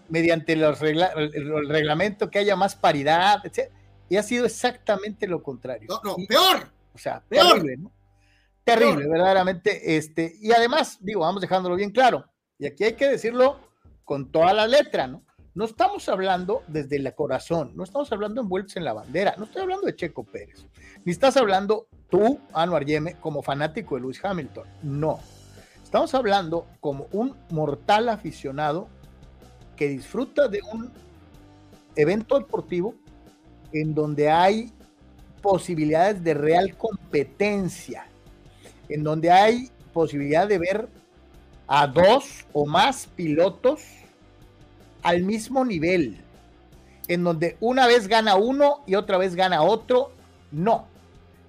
mediante 0.10 0.56
los 0.56 0.80
regla, 0.80 1.08
el, 1.16 1.32
el, 1.34 1.68
reglamento 1.68 2.30
que 2.30 2.40
haya 2.40 2.56
más 2.56 2.76
paridad, 2.76 3.40
etcétera. 3.44 3.76
Y 4.08 4.16
ha 4.16 4.24
sido 4.24 4.46
exactamente 4.46 5.28
lo 5.28 5.44
contrario. 5.44 5.88
No, 5.90 6.00
no, 6.04 6.16
y, 6.18 6.28
peor. 6.28 6.72
O 6.94 6.98
sea, 6.98 7.22
peor. 7.28 7.56
terrible, 7.56 7.78
¿no? 7.78 7.92
Terrible, 8.64 8.98
peor. 9.00 9.10
verdaderamente. 9.10 9.98
Este, 9.98 10.36
y 10.40 10.52
además, 10.54 11.00
digo, 11.02 11.22
vamos 11.22 11.42
dejándolo 11.42 11.76
bien 11.76 11.92
claro 11.92 12.26
y 12.60 12.66
aquí 12.66 12.84
hay 12.84 12.94
que 12.94 13.08
decirlo 13.08 13.58
con 14.04 14.32
toda 14.32 14.54
la 14.54 14.68
letra, 14.68 15.08
¿no? 15.08 15.24
No 15.54 15.66
estamos 15.66 16.08
hablando 16.08 16.62
desde 16.68 16.98
el 16.98 17.16
corazón, 17.16 17.72
no 17.76 17.84
estamos 17.84 18.12
hablando 18.12 18.42
envueltos 18.42 18.78
en 18.78 18.86
la 18.86 18.94
bandera, 18.94 19.34
no 19.38 19.46
estoy 19.46 19.64
hablando 19.64 19.88
de 19.88 19.96
Checo 19.96 20.24
Pérez, 20.24 20.68
ni 21.04 21.12
estás 21.12 21.36
hablando 21.36 21.88
tú, 22.10 22.40
Anuar 22.54 22.86
Yeme, 22.86 23.16
como 23.16 23.42
fanático 23.42 23.96
de 23.96 24.02
Lewis 24.02 24.24
Hamilton, 24.24 24.68
no. 24.84 25.20
Estamos 25.84 26.14
hablando 26.14 26.68
como 26.80 27.08
un 27.12 27.36
mortal 27.50 28.10
aficionado 28.10 28.88
que 29.76 29.88
disfruta 29.88 30.48
de 30.48 30.62
un 30.72 30.92
evento 31.96 32.38
deportivo 32.38 32.94
en 33.72 33.96
donde 33.96 34.30
hay 34.30 34.72
posibilidades 35.42 36.24
de 36.24 36.34
real 36.34 36.78
competencia, 36.78 38.06
en 38.90 39.04
donde 39.04 39.32
hay 39.32 39.72
posibilidad 39.94 40.48
de 40.48 40.60
ver 40.60 40.90
a 41.68 41.88
dos 41.88 42.46
o 42.54 42.66
más 42.66 43.08
pilotos 43.16 43.84
al 45.04 45.24
mismo 45.24 45.66
nivel, 45.66 46.18
en 47.08 47.24
donde 47.24 47.58
una 47.60 47.88
vez 47.88 48.08
gana 48.08 48.36
uno 48.36 48.82
y 48.88 48.96
otra 48.96 49.18
vez 49.18 49.36
gana 49.36 49.62
otro, 49.62 50.12
no. 50.52 50.88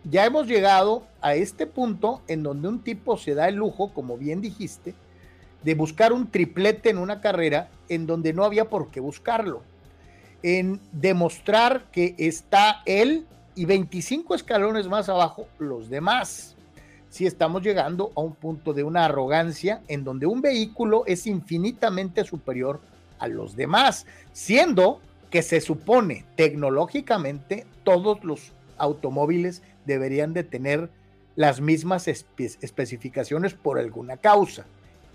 Ya 0.04 0.26
hemos 0.26 0.46
llegado 0.46 1.04
a 1.20 1.34
este 1.34 1.66
punto 1.66 2.22
en 2.28 2.42
donde 2.42 2.68
un 2.68 2.80
tipo 2.80 3.16
se 3.16 3.34
da 3.34 3.48
el 3.48 3.56
lujo, 3.56 3.92
como 3.92 4.16
bien 4.16 4.40
dijiste, 4.40 4.94
de 5.62 5.74
buscar 5.74 6.12
un 6.12 6.30
triplete 6.30 6.90
en 6.90 6.98
una 6.98 7.20
carrera 7.20 7.68
en 7.88 8.06
donde 8.06 8.32
no 8.32 8.44
había 8.44 8.68
por 8.68 8.90
qué 8.90 9.00
buscarlo, 9.00 9.62
en 10.42 10.80
demostrar 10.92 11.90
que 11.90 12.14
está 12.18 12.82
él 12.86 13.26
y 13.54 13.64
25 13.64 14.34
escalones 14.34 14.86
más 14.88 15.08
abajo 15.08 15.48
los 15.58 15.90
demás 15.90 16.56
si 17.10 17.26
estamos 17.26 17.62
llegando 17.62 18.12
a 18.16 18.20
un 18.20 18.34
punto 18.34 18.72
de 18.72 18.82
una 18.82 19.04
arrogancia 19.04 19.82
en 19.88 20.04
donde 20.04 20.26
un 20.26 20.40
vehículo 20.40 21.04
es 21.06 21.26
infinitamente 21.26 22.24
superior 22.24 22.80
a 23.18 23.28
los 23.28 23.56
demás, 23.56 24.06
siendo 24.32 25.00
que 25.30 25.42
se 25.42 25.60
supone 25.60 26.24
tecnológicamente 26.36 27.66
todos 27.84 28.22
los 28.24 28.52
automóviles 28.76 29.62
deberían 29.84 30.34
de 30.34 30.44
tener 30.44 30.90
las 31.36 31.60
mismas 31.60 32.08
espe 32.08 32.50
especificaciones 32.60 33.54
por 33.54 33.78
alguna 33.78 34.16
causa 34.16 34.66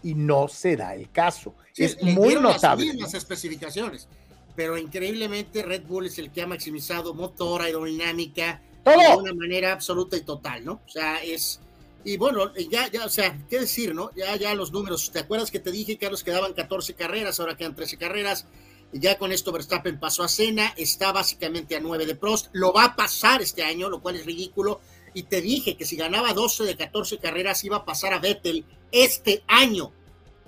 y 0.03 0.15
no 0.15 0.47
se 0.47 0.75
da 0.75 0.95
el 0.95 1.09
caso. 1.09 1.53
Sí, 1.71 1.85
es 1.85 2.01
muy 2.01 2.35
notable. 2.35 2.85
Las 2.85 2.95
mismas 2.95 3.13
especificaciones, 3.13 4.07
pero 4.55 4.77
increíblemente 4.77 5.63
Red 5.63 5.83
Bull 5.83 6.07
es 6.07 6.19
el 6.19 6.31
que 6.31 6.41
ha 6.41 6.47
maximizado 6.47 7.13
motor, 7.13 7.61
aerodinámica, 7.61 8.61
todo 8.83 8.99
de 8.99 9.17
una 9.17 9.33
manera 9.33 9.71
absoluta 9.71 10.17
y 10.17 10.21
total, 10.21 10.65
¿no? 10.65 10.81
O 10.85 10.89
sea, 10.89 11.23
es 11.23 11.59
y 12.03 12.17
bueno, 12.17 12.53
ya, 12.69 12.89
ya, 12.91 13.05
o 13.05 13.09
sea, 13.09 13.37
qué 13.49 13.59
decir, 13.59 13.95
¿no? 13.95 14.11
Ya, 14.15 14.35
ya 14.35 14.53
los 14.55 14.71
números, 14.71 15.11
¿te 15.11 15.19
acuerdas 15.19 15.51
que 15.51 15.59
te 15.59 15.71
dije, 15.71 15.97
Carlos, 15.97 16.23
que 16.23 16.31
daban 16.31 16.53
14 16.53 16.93
carreras, 16.95 17.39
ahora 17.39 17.55
quedan 17.55 17.75
13 17.75 17.97
carreras? 17.97 18.45
Ya 18.91 19.17
con 19.17 19.31
esto 19.31 19.51
Verstappen 19.51 19.99
pasó 19.99 20.23
a 20.23 20.27
Cena, 20.27 20.73
está 20.77 21.11
básicamente 21.11 21.75
a 21.75 21.79
9 21.79 22.05
de 22.05 22.15
Prost, 22.15 22.49
lo 22.53 22.73
va 22.73 22.85
a 22.85 22.95
pasar 22.95 23.41
este 23.41 23.63
año, 23.63 23.89
lo 23.89 24.01
cual 24.01 24.17
es 24.17 24.25
ridículo. 24.25 24.81
Y 25.15 25.23
te 25.23 25.41
dije 25.41 25.75
que 25.75 25.85
si 25.85 25.95
ganaba 25.95 26.33
12 26.33 26.63
de 26.63 26.75
14 26.75 27.17
carreras 27.17 27.63
iba 27.63 27.77
a 27.77 27.85
pasar 27.85 28.13
a 28.13 28.19
Vettel 28.19 28.65
este 28.91 29.43
año. 29.47 29.91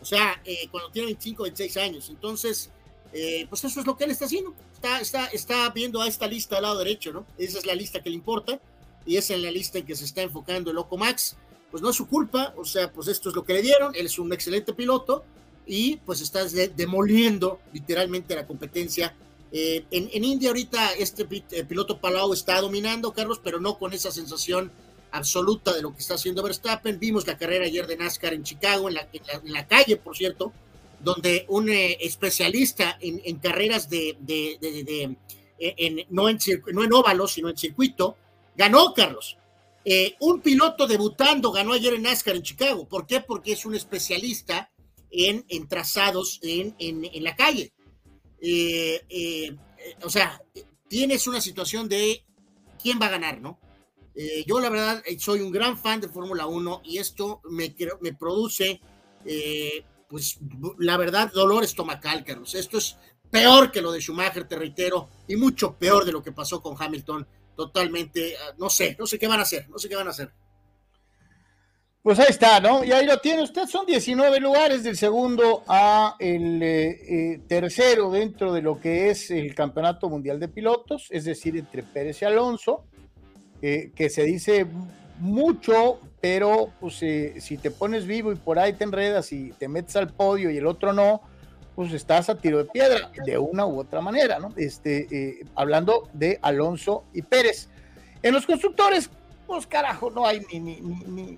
O 0.02 0.06
sea, 0.06 0.42
eh, 0.46 0.68
cuando 0.70 0.92
tiene 0.92 1.08
25, 1.08 1.44
26 1.44 1.78
años. 1.78 2.10
Entonces, 2.10 2.70
eh, 3.14 3.48
pues 3.50 3.64
eso 3.64 3.80
es 3.80 3.88
lo 3.88 3.96
que 3.96 4.04
él 4.04 4.12
está 4.12 4.26
haciendo. 4.26 4.54
Está, 4.74 5.00
está, 5.00 5.26
está 5.28 5.70
viendo 5.70 6.02
a 6.02 6.08
esta 6.08 6.28
lista 6.28 6.58
al 6.58 6.64
lado 6.64 6.78
derecho, 6.78 7.12
¿no? 7.14 7.26
Esa 7.38 7.58
es 7.60 7.66
la 7.66 7.74
lista 7.74 8.04
que 8.04 8.10
le 8.10 8.16
importa 8.16 8.60
y 9.06 9.18
esa 9.18 9.36
es 9.36 9.40
la 9.40 9.52
lista 9.52 9.80
en 9.80 9.86
que 9.86 9.96
se 9.96 10.06
está 10.06 10.22
enfocando 10.22 10.70
el 10.70 10.76
Loco 10.76 10.98
Max. 10.98 11.38
Pues 11.76 11.84
no 11.84 11.90
es 11.90 11.98
su 11.98 12.08
culpa, 12.08 12.54
o 12.56 12.64
sea, 12.64 12.90
pues 12.90 13.10
esto 13.10 13.28
es 13.28 13.36
lo 13.36 13.44
que 13.44 13.52
le 13.52 13.62
dieron. 13.62 13.94
Él 13.96 14.06
es 14.06 14.18
un 14.18 14.32
excelente 14.32 14.72
piloto 14.72 15.26
y 15.66 15.98
pues 15.98 16.22
está 16.22 16.46
demoliendo 16.46 17.60
literalmente 17.74 18.34
la 18.34 18.48
competencia. 18.48 19.14
Eh, 19.52 19.84
en, 19.92 20.24
India 20.24 20.52
ahorita 20.52 20.94
este 20.94 21.26
piloto 21.26 22.00
Palau 22.00 22.32
está 22.32 22.62
dominando, 22.62 23.12
Carlos, 23.12 23.42
pero 23.44 23.60
no 23.60 23.78
con 23.78 23.92
esa 23.92 24.10
sensación 24.10 24.72
absoluta 25.12 25.74
de 25.74 25.82
lo 25.82 25.94
que 25.94 26.00
está 26.00 26.14
haciendo 26.14 26.44
Verstappen. 26.44 26.98
Vimos 26.98 27.28
la 27.28 27.38
carrera 27.38 27.66
ayer 27.66 27.86
de 27.88 27.98
NASCAR 27.98 28.34
en 28.34 28.44
Chicago, 28.44 28.88
en 28.88 28.94
la, 28.94 29.10
en 29.12 29.52
la, 29.52 29.68
calle, 29.68 29.98
por 29.98 30.16
cierto, 30.16 30.54
donde 31.02 31.46
un 31.50 31.68
eh, 31.68 31.98
especialista 32.00 32.98
en, 33.02 33.38
carreras 33.40 33.90
de, 33.90 34.16
de, 34.22 35.18
en, 35.60 36.06
no, 36.10 36.30
en, 36.30 36.40
no 36.72 36.86
en 36.86 36.94
óvalo, 36.94 37.28
sino 37.28 37.50
en 37.50 37.58
circuito, 37.58 38.16
ganó, 38.56 38.94
Carlos. 38.94 39.36
Eh, 39.86 40.16
un 40.20 40.42
piloto 40.42 40.88
debutando 40.88 41.52
ganó 41.52 41.74
ayer 41.74 41.94
en 41.94 42.02
NASCAR 42.02 42.36
en 42.36 42.42
Chicago. 42.42 42.88
¿Por 42.88 43.06
qué? 43.06 43.22
Porque 43.22 43.54
es 43.54 43.66
un 43.66 43.76
especialista 43.76 44.72
en, 45.12 45.46
trazados 45.68 46.40
en, 46.42 46.76
la 47.24 47.36
calle. 47.36 47.72
Eh, 48.42 49.56
o 50.04 50.10
sea, 50.10 50.42
tienes 50.88 51.28
una 51.28 51.40
situación 51.40 51.88
de 51.88 52.26
quién 52.82 53.00
va 53.00 53.08
a 53.08 53.12
ganar, 53.12 53.40
¿no? 53.42 53.60
Eh, 54.16 54.46
yo 54.48 54.62
la 54.62 54.70
verdad 54.70 55.04
eh, 55.06 55.20
soy 55.20 55.42
un 55.42 55.52
gran 55.52 55.78
fan 55.78 56.00
de 56.00 56.08
Fórmula 56.08 56.48
1 56.48 56.82
y 56.86 57.00
esto 57.00 57.42
me, 57.50 57.76
me 58.00 58.14
produce, 58.14 58.80
eh, 59.26 59.84
pues 60.08 60.40
la 60.80 60.96
verdad, 60.96 61.32
dolor 61.34 61.64
estomacal, 61.64 62.24
Carlos. 62.24 62.56
Esto 62.56 62.78
es 62.78 62.98
peor 63.30 63.72
que 63.72 63.82
lo 63.82 63.92
de 63.92 64.00
Schumacher, 64.00 64.48
te 64.48 64.56
reitero, 64.56 65.10
y 65.28 65.36
mucho 65.36 65.78
peor 65.78 66.06
de 66.06 66.14
lo 66.14 66.24
que 66.24 66.32
pasó 66.32 66.62
con 66.62 66.82
Hamilton. 66.82 67.28
Totalmente, 67.56 68.36
ah, 68.38 68.54
no 68.58 68.70
sé, 68.70 68.96
no 69.00 69.06
sé 69.06 69.18
qué 69.18 69.28
van 69.28 69.40
a 69.40 69.44
hacer, 69.44 69.70
no 69.70 69.78
sé 69.78 69.90
qué 69.90 69.96
van 69.96 70.08
a 70.08 70.12
hacer. 70.12 70.32
Pues 72.02 72.20
ahí 72.20 72.28
está, 72.30 72.60
¿no? 72.60 72.84
Y 72.84 72.92
ahí 72.92 73.06
lo 73.06 73.18
tiene 73.18 73.42
usted, 73.42 73.66
son 73.66 73.86
19 73.86 74.40
lugares 74.40 74.84
del 74.84 74.96
segundo 74.96 75.64
a 75.68 76.16
el 76.20 77.42
tercero 77.48 78.12
dentro 78.12 78.54
de 78.54 78.62
lo 78.62 78.80
que 78.80 79.10
es 79.10 79.32
el 79.32 79.56
Campeonato 79.56 80.08
Mundial 80.08 80.40
de 80.40 80.48
Pilotos, 80.48 81.08
es 81.10 81.26
decir, 81.26 81.58
entre 81.58 81.82
Pérez 81.82 82.22
y 82.22 82.26
Alonso 82.26 82.86
que 83.60 84.10
se 84.12 84.24
dice 84.24 84.68
mucho, 85.20 86.00
pero 86.22 86.72
pues, 86.80 87.02
eh, 87.02 87.36
si 87.40 87.58
te 87.58 87.72
pones 87.72 88.06
vivo 88.06 88.32
y 88.32 88.36
por 88.36 88.60
ahí 88.60 88.74
te 88.74 88.84
enredas 88.84 89.32
y 89.32 89.52
te 89.54 89.68
metes 89.68 89.96
al 89.96 90.10
podio 90.14 90.52
y 90.52 90.58
el 90.58 90.68
otro 90.68 90.94
no, 90.94 91.22
pues 91.76 91.92
estás 91.94 92.30
a 92.30 92.36
tiro 92.36 92.60
de 92.60 92.66
piedra 92.66 93.12
de 93.26 93.38
una 93.38 93.66
u 93.66 93.80
otra 93.80 94.02
manera, 94.02 94.40
¿no? 94.40 94.54
Este, 94.56 95.08
eh, 95.12 95.46
hablando 95.56 96.10
de 96.14 96.40
Alonso 96.42 97.04
y 97.14 97.22
Pérez. 97.22 97.68
En 98.24 98.34
los 98.34 98.46
constructores, 98.46 99.10
pues 99.46 99.68
carajo, 99.68 100.10
no 100.10 100.26
hay 100.26 100.42
ni, 100.52 100.60
ni, 100.60 100.82
ni, 100.82 101.38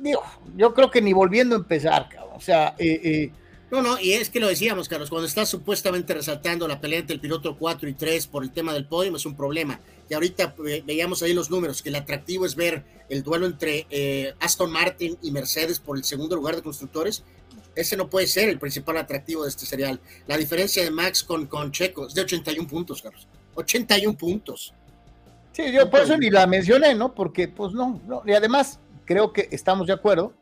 ni 0.00 0.14
yo 0.56 0.74
creo 0.74 0.90
que 0.90 1.02
ni 1.02 1.12
volviendo 1.12 1.54
a 1.54 1.58
empezar, 1.58 2.08
cabrón. 2.08 2.36
O 2.36 2.40
sea, 2.40 2.74
eh, 2.78 3.30
no, 3.72 3.80
no, 3.80 3.98
y 3.98 4.12
es 4.12 4.28
que 4.28 4.38
lo 4.38 4.48
decíamos, 4.48 4.86
Carlos, 4.86 5.08
cuando 5.08 5.26
estás 5.26 5.48
supuestamente 5.48 6.12
resaltando 6.12 6.68
la 6.68 6.78
pelea 6.78 6.98
entre 6.98 7.14
el 7.14 7.20
piloto 7.20 7.56
4 7.56 7.88
y 7.88 7.94
3 7.94 8.26
por 8.26 8.42
el 8.42 8.50
tema 8.50 8.74
del 8.74 8.84
podio 8.84 9.16
es 9.16 9.24
un 9.24 9.34
problema. 9.34 9.80
Y 10.10 10.12
ahorita 10.12 10.54
eh, 10.68 10.82
veíamos 10.84 11.22
ahí 11.22 11.32
los 11.32 11.50
números, 11.50 11.80
que 11.80 11.88
el 11.88 11.94
atractivo 11.94 12.44
es 12.44 12.54
ver 12.54 12.84
el 13.08 13.22
duelo 13.22 13.46
entre 13.46 13.86
eh, 13.88 14.34
Aston 14.40 14.70
Martin 14.70 15.16
y 15.22 15.30
Mercedes 15.30 15.80
por 15.80 15.96
el 15.96 16.04
segundo 16.04 16.36
lugar 16.36 16.54
de 16.54 16.60
constructores. 16.60 17.24
Ese 17.74 17.96
no 17.96 18.08
puede 18.10 18.26
ser 18.26 18.48
el 18.48 18.58
principal 18.58 18.96
atractivo 18.98 19.44
de 19.44 19.48
este 19.48 19.66
serial. 19.66 20.00
La 20.26 20.36
diferencia 20.36 20.82
de 20.84 20.90
Max 20.90 21.22
con, 21.22 21.46
con 21.46 21.72
Checo 21.72 22.06
es 22.06 22.14
de 22.14 22.22
81 22.22 22.68
puntos, 22.68 23.02
Carlos. 23.02 23.26
81 23.54 24.16
puntos. 24.16 24.74
Sí, 25.52 25.70
yo 25.72 25.90
por 25.90 26.00
eso 26.00 26.16
ni 26.16 26.30
la 26.30 26.46
mencioné, 26.46 26.94
¿no? 26.94 27.14
Porque, 27.14 27.48
pues 27.48 27.72
no, 27.72 28.00
no. 28.06 28.22
Y 28.26 28.32
además, 28.32 28.78
creo 29.04 29.32
que 29.32 29.48
estamos 29.50 29.86
de 29.86 29.92
acuerdo 29.92 30.32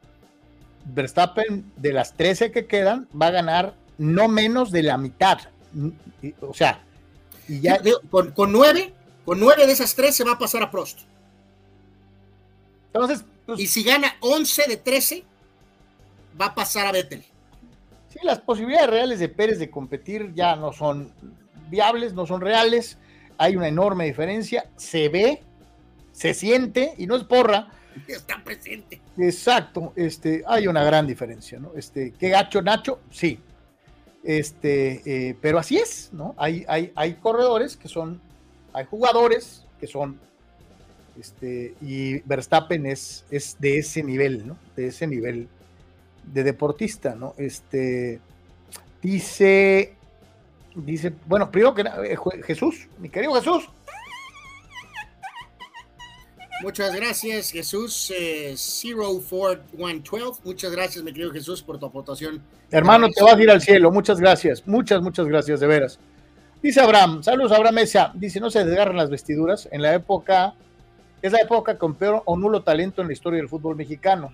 Verstappen, 0.85 1.71
de 1.77 1.93
las 1.93 2.17
13 2.17 2.51
que 2.53 2.67
quedan, 2.67 3.09
va 3.21 3.27
a 3.27 3.31
ganar 3.31 3.75
no 3.99 4.29
menos 4.29 4.71
de 4.71 4.83
la 4.83 4.97
mitad. 4.97 5.39
O 6.41 6.55
sea, 6.55 6.83
y 7.49 7.61
ya. 7.61 7.81
Con, 8.11 8.33
con 8.33 8.53
nueve, 8.53 8.95
con 9.25 9.39
nueve 9.39 9.67
de 9.67 9.73
esas 9.73 9.95
13 9.95 10.25
va 10.25 10.33
a 10.33 10.39
pasar 10.39 10.63
a 10.63 10.71
Prost. 10.71 11.01
Entonces. 12.93 13.25
Pues, 13.47 13.61
y 13.61 13.67
si 13.67 13.83
gana 13.83 14.17
11 14.21 14.69
de 14.69 14.77
13, 14.77 15.25
va 16.39 16.47
a 16.47 16.55
pasar 16.55 16.87
a 16.87 16.93
Vettel. 16.93 17.25
Sí, 18.09 18.19
las 18.23 18.41
posibilidades 18.41 18.91
reales 18.91 19.19
de 19.21 19.29
Pérez 19.29 19.59
de 19.59 19.71
competir 19.71 20.33
ya 20.35 20.57
no 20.57 20.73
son 20.73 21.13
viables, 21.69 22.13
no 22.13 22.27
son 22.27 22.41
reales. 22.41 22.99
Hay 23.39 23.57
una 23.57 23.69
enorme 23.69 24.05
diferencia. 24.05 24.69
Se 24.77 25.09
ve, 25.09 25.43
se 26.13 26.35
siente, 26.35 26.95
y 26.99 27.07
no 27.07 27.17
es 27.17 27.25
porra, 27.25 27.69
está 28.07 28.43
presente. 28.43 29.01
Exacto, 29.17 29.93
este, 29.97 30.43
hay 30.47 30.67
una 30.67 30.85
gran 30.85 31.07
diferencia, 31.07 31.59
¿no? 31.59 31.73
Este, 31.77 32.13
¿qué 32.13 32.31
gacho 32.31 32.63
Nacho? 32.63 33.01
Sí. 33.11 33.39
Este, 34.23 35.03
eh, 35.07 35.37
pero 35.41 35.59
así 35.59 35.79
es, 35.79 36.11
¿no? 36.13 36.35
Hay, 36.37 36.65
hay, 36.69 36.93
hay 36.95 37.15
corredores 37.15 37.77
que 37.77 37.89
son, 37.89 38.21
hay 38.73 38.85
jugadores 38.85 39.65
que 39.79 39.87
son, 39.87 40.19
este, 41.19 41.75
y 41.81 42.21
Verstappen 42.21 42.87
es, 42.87 43.25
es 43.31 43.57
de 43.59 43.79
ese 43.79 44.03
nivel, 44.03 44.47
¿no? 44.47 44.59
De 44.77 44.89
ese 44.89 45.07
nivel 45.07 45.49
de 46.25 46.45
deportista, 46.45 47.15
¿no? 47.15 47.35
Este, 47.37 48.21
dice, 49.03 49.95
dice, 50.75 51.13
bueno, 51.27 51.51
primero 51.51 51.75
que 51.75 51.83
eh, 51.83 52.17
Jesús, 52.45 52.89
mi 52.99 53.09
querido 53.09 53.35
Jesús, 53.35 53.69
Muchas 56.63 56.95
gracias, 56.95 57.51
Jesús. 57.53 58.13
Eh, 58.15 58.55
04112. 58.55 60.43
Muchas 60.45 60.71
gracias, 60.71 61.03
mi 61.03 61.11
querido 61.11 61.31
Jesús, 61.31 61.63
por 61.63 61.79
tu 61.79 61.87
aportación. 61.87 62.43
Hermano, 62.71 63.09
te 63.09 63.23
vas 63.23 63.35
a 63.35 63.43
ir 63.43 63.51
al 63.51 63.63
cielo. 63.63 63.91
Muchas 63.91 64.21
gracias. 64.21 64.67
Muchas, 64.67 65.01
muchas 65.01 65.27
gracias, 65.27 65.61
de 65.61 65.67
veras. 65.67 65.99
Dice 66.63 66.81
Abraham, 66.81 67.23
saludos 67.23 67.53
Abraham 67.53 67.77
Mesa. 67.77 68.13
Dice, 68.15 68.41
no 68.41 68.51
se 68.51 68.63
desgarran 68.63 68.97
las 68.97 69.09
vestiduras. 69.09 69.69
En 69.73 69.81
la 69.81 69.95
época, 69.95 70.55
es 71.23 71.33
la 71.33 71.41
época 71.41 71.79
con 71.79 71.95
peor 71.95 72.23
o 72.27 72.37
nulo 72.37 72.63
talento 72.63 73.01
en 73.01 73.09
la 73.09 73.15
historia 73.15 73.39
del 73.39 73.49
fútbol 73.49 73.77
mexicano. 73.77 74.31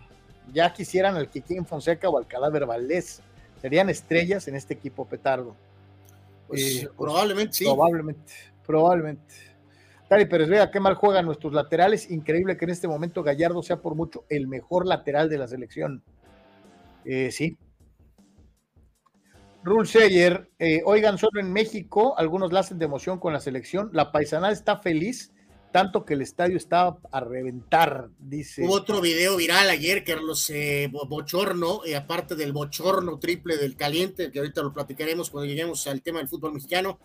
Ya 0.52 0.72
quisieran 0.72 1.16
al 1.16 1.28
Kikín 1.28 1.66
Fonseca 1.66 2.08
o 2.08 2.18
al 2.18 2.26
Cadáver 2.26 2.66
Valdés. 2.66 3.22
Serían 3.60 3.90
estrellas 3.90 4.48
en 4.48 4.54
este 4.54 4.74
equipo 4.74 5.06
petardo. 5.06 5.56
Pues, 6.46 6.84
eh, 6.84 6.88
probablemente 6.96 7.52
sí. 7.52 7.64
Probablemente, 7.64 8.32
probablemente. 8.64 9.34
Cari 10.08 10.26
Pérez 10.26 10.48
vea 10.48 10.70
qué 10.70 10.78
mal 10.78 10.94
juegan 10.94 11.26
nuestros 11.26 11.52
laterales. 11.52 12.10
Increíble 12.10 12.56
que 12.56 12.64
en 12.64 12.70
este 12.70 12.86
momento 12.86 13.22
Gallardo 13.22 13.62
sea 13.62 13.78
por 13.78 13.96
mucho 13.96 14.24
el 14.28 14.46
mejor 14.46 14.86
lateral 14.86 15.28
de 15.28 15.38
la 15.38 15.48
selección. 15.48 16.02
Eh, 17.04 17.30
sí. 17.32 17.56
Rule 19.64 19.88
Seyer, 19.88 20.48
eh, 20.60 20.82
oigan, 20.84 21.18
solo 21.18 21.40
en 21.40 21.52
México 21.52 22.16
algunos 22.16 22.52
la 22.52 22.60
hacen 22.60 22.78
de 22.78 22.84
emoción 22.84 23.18
con 23.18 23.32
la 23.32 23.40
selección. 23.40 23.90
La 23.92 24.12
paisanada 24.12 24.52
está 24.52 24.76
feliz, 24.76 25.32
tanto 25.76 26.04
que 26.04 26.14
el 26.14 26.22
estadio 26.22 26.56
estaba 26.56 26.98
a 27.10 27.20
reventar, 27.20 28.08
dice. 28.18 28.64
Hubo 28.64 28.74
otro 28.74 29.00
video 29.00 29.36
viral 29.36 29.68
ayer, 29.68 30.04
Carlos, 30.04 30.48
eh, 30.50 30.90
bochorno, 30.90 31.82
aparte 31.96 32.34
del 32.34 32.52
bochorno 32.52 33.18
triple 33.18 33.56
del 33.56 33.76
caliente, 33.76 34.30
que 34.30 34.38
ahorita 34.38 34.62
lo 34.62 34.72
platicaremos 34.72 35.28
cuando 35.30 35.46
lleguemos 35.46 35.86
al 35.86 36.02
tema 36.02 36.18
del 36.18 36.28
fútbol 36.28 36.54
mexicano 36.54 36.98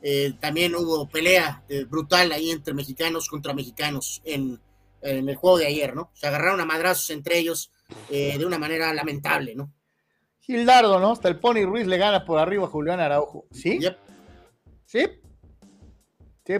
eh, 0.00 0.34
también 0.38 0.74
hubo 0.76 1.08
pelea 1.08 1.64
eh, 1.68 1.84
brutal 1.84 2.30
ahí 2.30 2.50
entre 2.50 2.72
mexicanos 2.72 3.28
contra 3.28 3.52
mexicanos 3.52 4.22
en, 4.24 4.60
el 5.00 5.36
juego 5.36 5.58
de 5.58 5.66
ayer, 5.66 5.94
¿no? 5.94 6.10
Se 6.12 6.26
agarraron 6.26 6.60
a 6.60 6.64
madrazos 6.64 7.10
entre 7.10 7.38
ellos 7.38 7.70
eh, 8.10 8.36
de 8.36 8.44
una 8.44 8.58
manera 8.58 8.92
lamentable, 8.92 9.54
¿no? 9.54 9.72
Gildardo, 10.40 10.98
¿no? 10.98 11.12
Hasta 11.12 11.28
el 11.28 11.38
Pony 11.38 11.64
Ruiz 11.64 11.86
le 11.86 11.98
gana 11.98 12.24
por 12.24 12.40
arriba 12.40 12.64
a 12.64 12.68
Julián 12.68 12.98
Araujo. 12.98 13.46
¿Sí? 13.52 13.78
¿Sí? 14.86 15.06
Sí. 16.44 16.54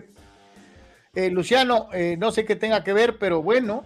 Luciano, 1.31 1.89
no 2.19 2.31
sé 2.33 2.45
qué 2.45 2.55
tenga 2.57 2.85
que 2.85 2.93
ver, 2.93 3.19
pero 3.19 3.43
bueno, 3.43 3.85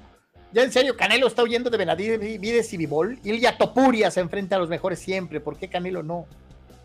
ya 0.52 0.62
en 0.62 0.72
serio, 0.72 0.96
Canelo 0.96 1.26
está 1.26 1.42
huyendo 1.42 1.70
de 1.70 1.78
Benavides 1.78 2.72
y 2.72 2.76
Vivol. 2.76 3.18
Ilya 3.24 3.56
Topuria 3.56 4.10
se 4.10 4.20
enfrenta 4.20 4.56
a 4.56 4.58
los 4.58 4.68
mejores 4.68 4.98
siempre. 4.98 5.40
¿Por 5.40 5.56
qué 5.56 5.68
Canelo 5.68 6.02
no? 6.02 6.26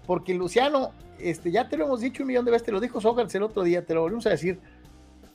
Porque 0.05 0.33
Luciano 0.33 0.93
este, 1.19 1.51
ya 1.51 1.67
te 1.67 1.75
lo 1.75 1.85
hemos 1.85 1.99
dicho 1.99 2.23
un 2.23 2.27
millón 2.27 2.45
de 2.45 2.51
veces, 2.51 2.65
te 2.65 2.71
lo 2.71 2.79
dijo 2.79 3.01
Sócrates 3.01 3.35
el 3.35 3.43
otro 3.43 3.63
día, 3.63 3.85
te 3.85 3.93
lo 3.93 4.01
volvemos 4.01 4.25
a 4.25 4.29
decir, 4.29 4.59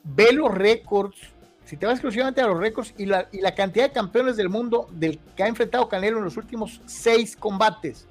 ve 0.02 0.32
los 0.32 0.52
récords, 0.52 1.16
si 1.64 1.76
te 1.76 1.86
vas 1.86 1.96
exclusivamente 1.96 2.40
a 2.40 2.46
los 2.46 2.58
récords 2.58 2.94
y 2.96 3.06
la, 3.06 3.28
y 3.32 3.40
la 3.40 3.54
cantidad 3.54 3.86
de 3.86 3.92
campeones 3.92 4.36
del 4.36 4.48
mundo 4.48 4.88
del 4.92 5.18
que 5.36 5.42
ha 5.42 5.48
enfrentado 5.48 5.88
Canelo 5.88 6.18
en 6.18 6.24
los 6.24 6.36
últimos 6.36 6.80
seis 6.86 7.36
combates. 7.36 8.06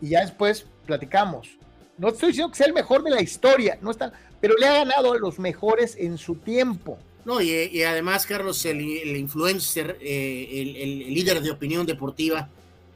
Y 0.00 0.10
ya 0.10 0.20
después 0.20 0.66
platicamos. 0.86 1.56
No 1.96 2.08
estoy 2.08 2.28
diciendo 2.28 2.50
que 2.50 2.58
sea 2.58 2.66
el 2.66 2.74
mejor 2.74 3.02
de 3.02 3.10
la 3.10 3.22
historia, 3.22 3.78
no 3.80 3.90
está, 3.90 4.12
pero 4.40 4.54
le 4.56 4.66
ha 4.66 4.72
ganado 4.74 5.12
a 5.12 5.18
los 5.18 5.38
mejores 5.38 5.96
en 5.96 6.18
su 6.18 6.36
tiempo. 6.36 6.98
No, 7.24 7.42
y, 7.42 7.82
además, 7.82 8.24
Carlos, 8.24 8.64
el, 8.64 8.80
influencer, 8.80 9.98
eh, 10.00 10.48
el, 10.80 11.12
líder 11.12 11.42
de 11.42 11.50
opinión 11.50 11.84
deportiva, 11.84 12.48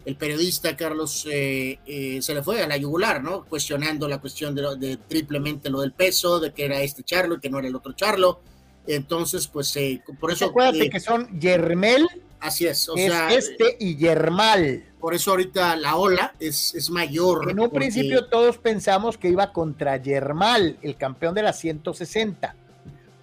el 0.06 0.16
periodista 0.16 0.74
Carlos, 0.74 1.26
eh, 1.30 1.78
eh, 1.86 2.22
se 2.22 2.34
le 2.34 2.42
fue 2.42 2.62
a 2.62 2.66
la 2.66 2.78
yugular, 2.78 3.22
¿no? 3.22 3.44
Cuestionando 3.44 4.08
la 4.08 4.22
cuestión 4.22 4.54
de, 4.54 4.96
triplemente 5.06 5.68
lo 5.68 5.82
del 5.82 5.92
peso, 5.92 6.40
de 6.40 6.52
que 6.52 6.64
era 6.64 6.80
este 6.80 7.02
Charlo 7.02 7.34
y 7.34 7.40
que 7.40 7.50
no 7.50 7.58
era 7.58 7.68
el 7.68 7.76
otro 7.76 7.92
Charlo. 7.92 8.40
Entonces, 8.86 9.46
pues, 9.48 9.78
por 10.18 10.32
eso. 10.32 10.46
Acuérdate 10.46 10.88
que 10.88 10.98
son 10.98 11.38
Yermel. 11.38 12.08
Así 12.42 12.66
es, 12.66 12.88
o 12.88 12.96
sea. 12.96 13.32
Este 13.32 13.76
y 13.80 13.96
Yermal. 13.96 14.84
Por 15.00 15.14
eso 15.14 15.30
ahorita 15.30 15.74
la 15.76 15.96
ola 15.96 16.34
es, 16.38 16.74
es 16.74 16.90
mayor. 16.90 17.50
En 17.50 17.58
un 17.58 17.70
principio 17.70 18.26
todos 18.26 18.58
pensamos 18.58 19.16
que 19.16 19.28
iba 19.28 19.52
contra 19.52 19.96
Yermal, 19.96 20.76
el 20.82 20.96
campeón 20.96 21.34
de 21.34 21.42
la 21.42 21.52
160 21.52 22.56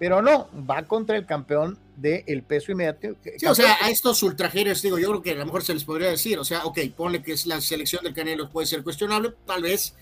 pero 0.00 0.22
no, 0.22 0.48
va 0.68 0.82
contra 0.84 1.18
el 1.18 1.26
campeón 1.26 1.78
del 1.94 2.42
peso 2.42 2.72
inmediato. 2.72 3.08
Sí, 3.36 3.44
o 3.44 3.54
sea, 3.54 3.76
a 3.82 3.90
estos 3.90 4.22
ultrajeros, 4.22 4.80
digo, 4.80 4.98
yo 4.98 5.08
creo 5.08 5.22
que 5.22 5.30
a 5.32 5.34
lo 5.34 5.44
mejor 5.44 5.62
se 5.62 5.74
les 5.74 5.84
podría 5.84 6.08
decir, 6.08 6.38
o 6.38 6.44
sea, 6.44 6.64
ok, 6.64 6.78
ponle 6.96 7.22
que 7.22 7.32
es 7.32 7.44
la 7.44 7.60
selección 7.60 8.02
del 8.02 8.14
Canelo 8.14 8.48
puede 8.48 8.66
ser 8.66 8.82
cuestionable, 8.82 9.34
tal 9.44 9.62
vez, 9.62 9.94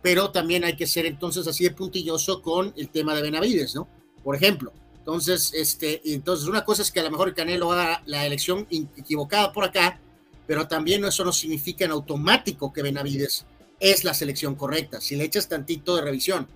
pero 0.00 0.30
también 0.30 0.64
hay 0.64 0.74
que 0.74 0.86
ser 0.86 1.04
entonces 1.04 1.46
así 1.46 1.64
de 1.64 1.72
puntilloso 1.72 2.40
con 2.40 2.72
el 2.78 2.88
tema 2.88 3.14
de 3.14 3.20
Benavides, 3.20 3.74
¿no? 3.74 3.86
Por 4.24 4.36
ejemplo. 4.36 4.72
Entonces, 5.02 5.52
este, 5.52 6.00
entonces 6.04 6.46
una 6.46 6.64
cosa 6.64 6.82
es 6.82 6.92
que 6.92 7.00
a 7.00 7.02
lo 7.02 7.10
mejor 7.10 7.26
el 7.26 7.34
Canelo 7.34 7.72
haga 7.72 8.02
la 8.06 8.24
elección 8.24 8.68
equivocada 8.70 9.52
por 9.52 9.64
acá, 9.64 9.98
pero 10.46 10.68
también 10.68 11.04
eso 11.04 11.24
no 11.24 11.32
significa 11.32 11.84
en 11.84 11.90
automático 11.90 12.72
que 12.72 12.82
Benavides 12.82 13.44
es 13.80 14.04
la 14.04 14.14
selección 14.14 14.54
correcta, 14.54 15.00
si 15.00 15.16
le 15.16 15.24
echas 15.24 15.48
tantito 15.48 15.96
de 15.96 16.02
revisión. 16.02 16.46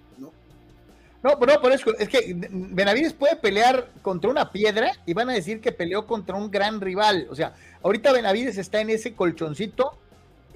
No, 1.24 1.40
pero 1.40 1.60
por 1.60 1.72
eso, 1.72 1.92
es 1.98 2.08
que 2.08 2.36
Benavides 2.52 3.12
puede 3.12 3.34
pelear 3.34 3.90
contra 4.00 4.30
una 4.30 4.52
piedra 4.52 4.92
y 5.06 5.12
van 5.12 5.28
a 5.28 5.32
decir 5.32 5.60
que 5.60 5.72
peleó 5.72 6.06
contra 6.06 6.36
un 6.36 6.52
gran 6.52 6.80
rival. 6.80 7.26
O 7.28 7.34
sea, 7.34 7.52
ahorita 7.82 8.12
Benavides 8.12 8.58
está 8.58 8.80
en 8.80 8.90
ese 8.90 9.14
colchoncito 9.14 9.98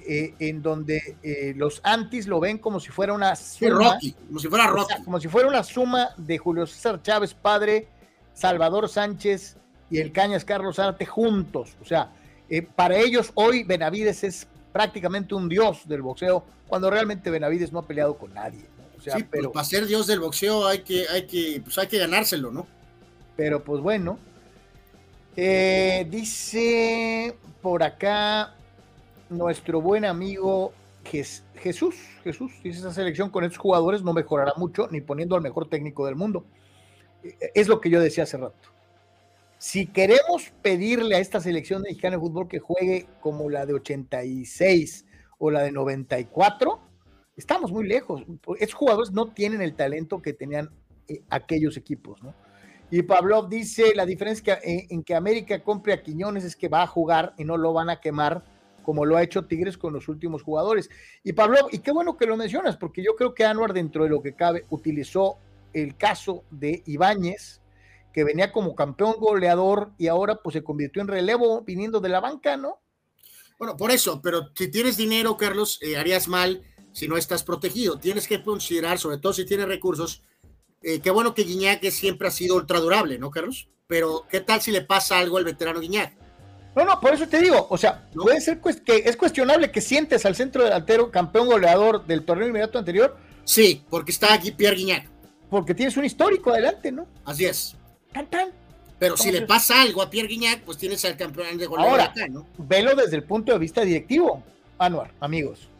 eh, 0.07 0.35
en 0.39 0.63
donde 0.63 1.17
eh, 1.23 1.53
los 1.57 1.81
antis 1.85 2.27
lo 2.27 2.41
ven 2.41 2.59
como 2.59 2.81
si 2.81 2.91
fuera 2.91 3.13
una 3.13 3.35
suma. 3.37 3.99
como 4.27 4.39
si 4.39 4.49
fuera 4.49 4.67
Rocky. 4.67 4.95
como 5.05 5.21
si 5.21 5.29
fuera 5.29 5.49
una 5.49 5.63
suma 5.63 6.11
de 6.17 6.39
Julio 6.39 6.67
César 6.67 7.03
Chávez, 7.03 7.35
padre, 7.35 7.89
Salvador 8.33 8.89
Sánchez 8.89 9.57
y 9.91 9.99
el 9.99 10.13
Cañas 10.13 10.45
Carlos 10.45 10.79
Arte 10.79 11.07
juntos. 11.07 11.77
O 11.81 11.85
sea, 11.85 12.13
eh, 12.49 12.63
para 12.63 12.97
ellos 12.97 13.33
hoy 13.35 13.65
Benavides 13.65 14.25
es 14.25 14.47
prácticamente 14.73 15.35
un 15.35 15.49
dios 15.49 15.89
del 15.89 16.03
boxeo, 16.03 16.45
cuando 16.69 16.91
realmente 16.91 17.31
Benavides 17.31 17.73
no 17.73 17.81
ha 17.81 17.87
peleado 17.87 18.17
con 18.17 18.33
nadie 18.35 18.71
sí, 19.03 19.11
pues, 19.11 19.27
pero 19.31 19.53
para 19.53 19.65
ser 19.65 19.87
dios 19.87 20.07
del 20.07 20.21
boxeo 20.21 20.67
hay 20.67 20.81
que, 20.81 21.07
hay 21.09 21.27
que, 21.27 21.61
pues 21.65 21.79
hay 21.79 21.87
que 21.87 21.99
ganárselo, 21.99 22.51
¿no? 22.51 22.67
Pero 23.37 23.65
pues 23.65 23.81
bueno. 23.81 24.19
Dice 25.37 27.35
por 27.63 27.83
acá 27.83 28.55
nuestro 29.31 29.81
buen 29.81 30.05
amigo 30.05 30.73
Jesús. 31.05 31.97
Jesús 32.23 32.53
dice 32.63 32.81
esa 32.81 32.93
selección 32.93 33.31
con 33.31 33.45
estos 33.45 33.59
jugadores 33.59 34.03
no 34.03 34.13
mejorará 34.13 34.53
mucho 34.57 34.89
ni 34.91 35.01
poniendo 35.01 35.37
al 35.37 35.43
mejor 35.43 35.69
técnico 35.69 36.05
del 36.07 36.17
mundo. 36.17 36.45
Eh, 37.23 37.37
es 37.55 37.69
lo 37.69 37.81
que 37.81 37.91
yo 37.91 38.01
decía 38.01 38.25
hace 38.25 38.37
rato. 38.37 38.69
Si 39.59 39.87
queremos 39.87 40.53
pedirle 40.63 41.17
a 41.17 41.19
esta 41.19 41.41
selección 41.41 41.83
mexicana 41.83 42.17
de 42.17 42.21
fútbol 42.21 42.49
que 42.49 42.59
juegue 42.59 43.07
como 43.21 43.51
la 43.51 43.67
de 43.67 43.75
86 43.75 45.07
o 45.39 45.51
la 45.51 45.63
de 45.63 45.73
94, 45.73 46.81
estamos 47.37 47.71
muy 47.71 47.87
lejos. 47.87 48.25
Esos 48.59 48.75
jugadores 48.75 49.13
no 49.13 49.33
tienen 49.33 49.61
el 49.61 49.75
talento 49.75 50.23
que 50.23 50.33
tenían 50.33 50.71
eh, 51.09 51.23
aquellos 51.29 51.77
equipos, 51.77 52.23
¿no? 52.23 52.35
Y 52.93 53.03
Pavlov 53.03 53.49
dice, 53.49 53.95
la 53.95 54.05
diferencia 54.05 54.59
eh, 54.65 54.87
en 54.91 55.05
que 55.05 55.15
América 55.15 55.63
compre 55.63 55.93
a 55.93 56.03
Quiñones 56.03 56.43
es 56.43 56.57
que 56.57 56.69
va 56.69 56.83
a 56.83 56.89
jugar 56.89 57.35
y 57.39 57.45
no 57.45 57.57
lo 57.57 57.73
van 57.73 57.89
a 57.89 58.01
quemar 58.01 58.43
como 58.83 59.05
lo 59.05 59.17
ha 59.17 59.23
hecho 59.23 59.45
Tigres 59.45 59.79
con 59.79 59.93
los 59.93 60.09
últimos 60.09 60.43
jugadores. 60.43 60.91
Y 61.23 61.33
Pavlov, 61.33 61.69
y 61.73 61.79
qué 61.79 61.93
bueno 61.93 62.17
que 62.17 62.27
lo 62.27 62.37
mencionas, 62.37 62.77
porque 62.77 63.03
yo 63.03 63.17
creo 63.17 63.35
que 63.35 63.45
Anuar 63.45 63.73
dentro 63.73 64.05
de 64.05 64.11
lo 64.11 64.23
que 64.23 64.35
cabe 64.35 64.65
utilizó 64.71 65.37
el 65.73 65.97
caso 65.97 66.45
de 66.51 66.83
Ibáñez, 66.87 67.61
que 68.13 68.25
venía 68.25 68.53
como 68.53 68.75
campeón 68.75 69.15
goleador 69.19 69.93
y 69.99 70.09
ahora 70.09 70.37
pues 70.37 70.55
se 70.55 70.65
convirtió 70.65 71.01
en 71.03 71.09
relevo 71.09 71.63
viniendo 71.63 72.01
de 72.01 72.09
la 72.09 72.21
banca, 72.21 72.57
¿no? 72.57 72.81
Bueno, 73.59 73.77
por 73.77 73.91
eso, 73.91 74.21
pero 74.23 74.51
si 74.55 74.69
tienes 74.71 74.97
dinero, 74.97 75.37
Carlos, 75.37 75.79
eh, 75.83 75.97
harías 75.97 76.29
mal 76.29 76.63
si 76.93 77.07
no 77.07 77.17
estás 77.17 77.43
protegido. 77.45 77.99
Tienes 77.99 78.27
que 78.27 78.43
considerar, 78.43 78.99
sobre 78.99 79.19
todo 79.19 79.33
si 79.33 79.45
tienes 79.45 79.69
recursos, 79.69 80.23
eh, 80.83 81.01
qué 81.01 81.11
bueno 81.11 81.35
que 81.35 81.45
Guiñac 81.45 81.85
siempre 81.91 82.29
ha 82.29 82.31
sido 82.31 82.57
ultra 82.57 82.81
durable, 82.81 83.19
¿no, 83.19 83.31
Carlos? 83.31 83.69
Pero, 83.87 84.25
¿qué 84.31 84.41
tal 84.41 84.63
si 84.63 84.71
le 84.71 84.83
pasa 84.83 85.19
algo 85.19 85.37
al 85.37 85.45
veterano 85.45 85.81
Guiñac? 85.81 86.15
No, 86.81 86.87
no, 86.87 87.01
por 87.01 87.13
eso 87.13 87.29
te 87.29 87.41
digo, 87.41 87.67
o 87.69 87.77
sea, 87.77 88.09
puede 88.15 88.41
ser 88.41 88.61
que 88.61 89.03
es 89.05 89.17
cuestionable 89.17 89.71
que 89.71 89.81
sientes 89.81 90.25
al 90.25 90.35
centro 90.35 90.65
delantero 90.65 91.11
campeón 91.11 91.47
goleador 91.47 92.07
del 92.07 92.25
torneo 92.25 92.49
inmediato 92.49 92.79
anterior. 92.79 93.17
Sí, 93.45 93.85
porque 93.91 94.13
está 94.13 94.33
aquí 94.33 94.51
Pierre 94.51 94.77
Guiñac. 94.77 95.09
Porque 95.51 95.75
tienes 95.75 95.97
un 95.97 96.05
histórico 96.05 96.51
adelante, 96.51 96.91
¿no? 96.91 97.07
Así 97.25 97.45
es. 97.45 97.77
Tan, 98.13 98.27
tan. 98.31 98.49
Pero 98.99 99.17
si 99.17 99.31
le 99.31 99.43
pasa 99.43 99.83
algo 99.83 100.01
a 100.01 100.09
Pierre 100.09 100.29
Guiñac, 100.29 100.63
pues 100.63 100.79
tienes 100.79 101.05
al 101.05 101.17
campeón 101.17 101.59
de 101.59 101.67
goleador 101.67 102.01
acá, 102.01 102.29
¿no? 102.29 102.47
Velo 102.57 102.95
desde 102.95 103.17
el 103.17 103.25
punto 103.25 103.53
de 103.53 103.59
vista 103.59 103.83
directivo, 103.83 104.43
Anuar, 104.79 105.13
amigos 105.21 105.71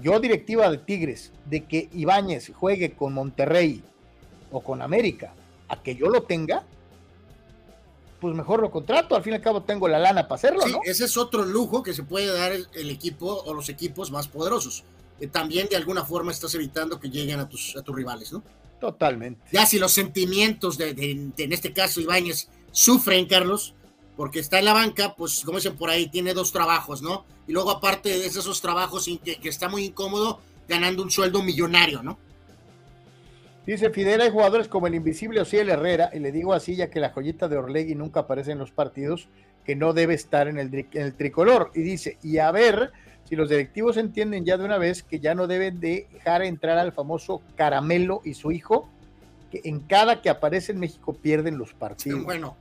yo 0.00 0.18
directiva 0.20 0.70
de 0.70 0.78
Tigres, 0.78 1.32
de 1.46 1.64
que 1.64 1.88
Ibáñez 1.92 2.52
juegue 2.54 2.92
con 2.92 3.12
Monterrey 3.12 3.82
o 4.50 4.60
con 4.60 4.80
América, 4.80 5.34
a 5.68 5.82
que 5.82 5.94
yo 5.94 6.06
lo 6.06 6.22
tenga, 6.22 6.64
pues 8.22 8.36
mejor 8.36 8.60
lo 8.60 8.70
contrato, 8.70 9.16
al 9.16 9.24
fin 9.24 9.32
y 9.32 9.36
al 9.36 9.42
cabo 9.42 9.64
tengo 9.64 9.88
la 9.88 9.98
lana 9.98 10.28
para 10.28 10.36
hacerlo, 10.36 10.62
sí, 10.62 10.72
Ese 10.84 11.06
es 11.06 11.16
otro 11.16 11.44
lujo 11.44 11.82
que 11.82 11.92
se 11.92 12.04
puede 12.04 12.32
dar 12.32 12.52
el, 12.52 12.90
equipo 12.90 13.26
o 13.26 13.52
los 13.52 13.68
equipos 13.68 14.12
más 14.12 14.28
poderosos. 14.28 14.84
que 15.18 15.26
también 15.26 15.66
de 15.68 15.74
alguna 15.74 16.04
forma 16.04 16.30
estás 16.30 16.54
evitando 16.54 17.00
que 17.00 17.10
lleguen 17.10 17.40
a 17.40 17.48
tus, 17.48 17.76
a 17.76 17.82
tus 17.82 17.96
rivales, 17.96 18.32
¿no? 18.32 18.44
Totalmente. 18.80 19.40
Ya 19.50 19.66
si 19.66 19.80
los 19.80 19.90
sentimientos 19.90 20.78
de, 20.78 20.90
en 21.36 21.52
este 21.52 21.72
caso 21.72 22.00
Ibáñez 22.00 22.46
sufren, 22.70 23.26
Carlos, 23.26 23.74
porque 24.16 24.38
está 24.38 24.60
en 24.60 24.66
la 24.66 24.72
banca, 24.72 25.16
pues 25.16 25.42
como 25.44 25.58
dicen 25.58 25.76
por 25.76 25.90
ahí, 25.90 26.06
tiene 26.06 26.32
dos 26.32 26.52
trabajos, 26.52 27.02
¿no? 27.02 27.24
Y 27.48 27.52
luego 27.52 27.72
aparte 27.72 28.08
de 28.08 28.24
esos 28.24 28.60
trabajos 28.60 29.10
que, 29.24 29.34
que 29.34 29.48
está 29.48 29.68
muy 29.68 29.86
incómodo, 29.86 30.38
ganando 30.68 31.02
un 31.02 31.10
sueldo 31.10 31.42
millonario, 31.42 32.04
¿no? 32.04 32.18
Dice 33.66 33.90
Fidel, 33.90 34.20
hay 34.20 34.30
jugadores 34.30 34.66
como 34.66 34.88
el 34.88 34.94
invisible 34.94 35.42
el 35.50 35.70
Herrera, 35.70 36.10
y 36.12 36.18
le 36.18 36.32
digo 36.32 36.52
así 36.52 36.74
ya 36.74 36.90
que 36.90 36.98
la 36.98 37.10
joyita 37.10 37.48
de 37.48 37.56
Orlegui 37.56 37.94
nunca 37.94 38.20
aparece 38.20 38.52
en 38.52 38.58
los 38.58 38.72
partidos, 38.72 39.28
que 39.64 39.76
no 39.76 39.92
debe 39.92 40.14
estar 40.14 40.48
en 40.48 40.58
el, 40.58 40.74
en 40.74 41.02
el 41.02 41.14
tricolor. 41.14 41.70
Y 41.74 41.82
dice, 41.82 42.18
y 42.22 42.38
a 42.38 42.50
ver 42.50 42.90
si 43.28 43.36
los 43.36 43.48
directivos 43.48 43.96
entienden 43.96 44.44
ya 44.44 44.58
de 44.58 44.64
una 44.64 44.78
vez 44.78 45.04
que 45.04 45.20
ya 45.20 45.34
no 45.34 45.46
deben 45.46 45.78
dejar 45.78 46.42
entrar 46.42 46.78
al 46.78 46.92
famoso 46.92 47.40
Caramelo 47.54 48.20
y 48.24 48.34
su 48.34 48.50
hijo, 48.50 48.88
que 49.50 49.60
en 49.64 49.80
cada 49.80 50.20
que 50.22 50.28
aparece 50.28 50.72
en 50.72 50.80
México 50.80 51.14
pierden 51.14 51.56
los 51.56 51.72
partidos. 51.72 52.24
Bueno, 52.24 52.56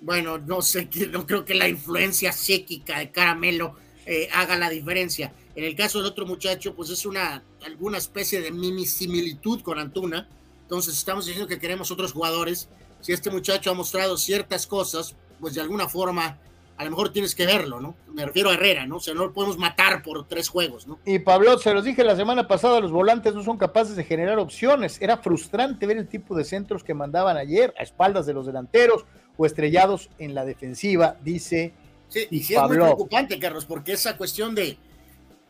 bueno, 0.00 0.38
no 0.38 0.62
sé, 0.62 0.88
no 1.10 1.26
creo 1.26 1.44
que 1.44 1.54
la 1.54 1.68
influencia 1.68 2.32
psíquica 2.32 2.98
de 2.98 3.10
Caramelo 3.10 3.76
eh, 4.06 4.28
haga 4.32 4.56
la 4.56 4.70
diferencia. 4.70 5.32
En 5.58 5.64
el 5.64 5.74
caso 5.74 5.98
del 5.98 6.06
otro 6.06 6.24
muchacho, 6.24 6.72
pues 6.72 6.88
es 6.88 7.04
una 7.04 7.42
alguna 7.66 7.98
especie 7.98 8.40
de 8.40 8.52
mini 8.52 8.86
similitud 8.86 9.60
con 9.62 9.80
Antuna. 9.80 10.28
Entonces 10.62 10.96
estamos 10.96 11.26
diciendo 11.26 11.48
que 11.48 11.58
queremos 11.58 11.90
otros 11.90 12.12
jugadores. 12.12 12.68
Si 13.00 13.12
este 13.12 13.28
muchacho 13.28 13.68
ha 13.68 13.74
mostrado 13.74 14.16
ciertas 14.16 14.68
cosas, 14.68 15.16
pues 15.40 15.54
de 15.54 15.60
alguna 15.60 15.88
forma 15.88 16.38
a 16.76 16.84
lo 16.84 16.90
mejor 16.90 17.12
tienes 17.12 17.34
que 17.34 17.44
verlo, 17.44 17.80
¿no? 17.80 17.96
Me 18.14 18.24
refiero 18.24 18.50
a 18.50 18.54
Herrera, 18.54 18.86
¿no? 18.86 18.98
O 18.98 19.00
sea, 19.00 19.14
no 19.14 19.24
lo 19.26 19.32
podemos 19.32 19.58
matar 19.58 20.00
por 20.04 20.28
tres 20.28 20.48
juegos, 20.48 20.86
¿no? 20.86 21.00
Y 21.04 21.18
Pablo, 21.18 21.58
se 21.58 21.74
los 21.74 21.82
dije 21.82 22.04
la 22.04 22.14
semana 22.14 22.46
pasada, 22.46 22.78
los 22.78 22.92
volantes 22.92 23.34
no 23.34 23.42
son 23.42 23.58
capaces 23.58 23.96
de 23.96 24.04
generar 24.04 24.38
opciones. 24.38 25.02
Era 25.02 25.16
frustrante 25.16 25.88
ver 25.88 25.96
el 25.96 26.06
tipo 26.06 26.36
de 26.36 26.44
centros 26.44 26.84
que 26.84 26.94
mandaban 26.94 27.36
ayer 27.36 27.74
a 27.76 27.82
espaldas 27.82 28.26
de 28.26 28.32
los 28.32 28.46
delanteros 28.46 29.06
o 29.36 29.44
estrellados 29.44 30.08
en 30.20 30.36
la 30.36 30.44
defensiva, 30.44 31.16
dice. 31.20 31.74
Sí, 32.06 32.28
y 32.30 32.44
sí 32.44 32.54
es 32.54 32.62
muy 32.62 32.76
preocupante, 32.76 33.40
Carlos, 33.40 33.64
porque 33.64 33.94
esa 33.94 34.16
cuestión 34.16 34.54
de, 34.54 34.78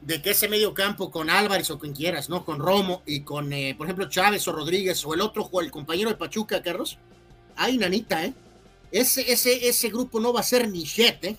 de 0.01 0.23
que 0.23 0.31
ese 0.31 0.49
medio 0.49 0.75
campo 0.75 1.11
con 1.11 1.29
Álvarez 1.29 1.71
o 1.71 1.79
quien 1.79 1.93
quieras, 1.93 2.29
¿no? 2.29 2.45
Con 2.45 2.61
Romo 2.61 3.03
y 3.07 3.21
con, 3.21 3.53
eh, 3.53 3.75
por 3.77 3.87
ejemplo, 3.87 4.09
Chávez 4.09 4.47
o 4.49 4.53
Rodríguez 4.53 5.05
o 5.05 5.15
el 5.15 5.21
otro, 5.21 5.49
el 5.61 5.71
compañero 5.71 6.11
de 6.11 6.17
Pachuca, 6.17 6.63
Carlos. 6.63 6.99
Ay, 7.57 7.79
nanita, 7.79 8.25
¿eh? 8.25 8.33
Ese, 8.91 9.31
ese, 9.31 9.69
ese 9.69 9.89
grupo 9.89 10.21
no 10.21 10.33
va 10.33 10.41
a 10.41 10.45
ser 10.45 10.69
ni 10.69 10.85
shit, 10.85 11.23
¿eh? 11.25 11.37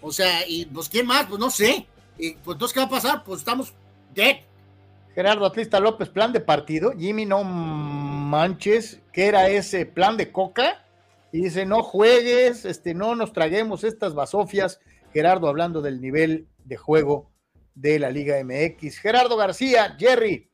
O 0.00 0.10
sea, 0.10 0.46
y 0.48 0.64
pues, 0.66 0.88
¿quién 0.88 1.06
más? 1.06 1.26
Pues 1.26 1.38
no 1.38 1.50
sé. 1.50 1.86
Y 2.18 2.32
pues 2.32 2.54
entonces, 2.54 2.74
¿qué 2.74 2.80
va 2.80 2.86
a 2.86 2.90
pasar? 2.90 3.24
Pues 3.24 3.40
estamos 3.40 3.72
dead. 4.14 4.38
Gerardo 5.14 5.44
Atlista 5.44 5.78
López, 5.78 6.08
plan 6.08 6.32
de 6.32 6.40
partido. 6.40 6.92
Jimmy, 6.98 7.26
no 7.26 7.44
manches, 7.44 9.00
¿qué 9.12 9.26
era 9.26 9.48
ese 9.48 9.84
plan 9.86 10.16
de 10.16 10.32
coca? 10.32 10.82
y 11.32 11.40
dice, 11.40 11.64
no 11.64 11.82
juegues, 11.82 12.66
este, 12.66 12.92
no 12.92 13.14
nos 13.16 13.32
traguemos 13.32 13.84
estas 13.84 14.14
basofias. 14.14 14.80
Gerardo 15.14 15.48
hablando 15.48 15.80
del 15.80 16.00
nivel 16.00 16.46
de 16.64 16.76
juego 16.76 17.31
de 17.74 17.98
la 17.98 18.10
Liga 18.10 18.36
MX. 18.42 18.98
Gerardo 18.98 19.36
García, 19.36 19.96
Jerry, 19.98 20.48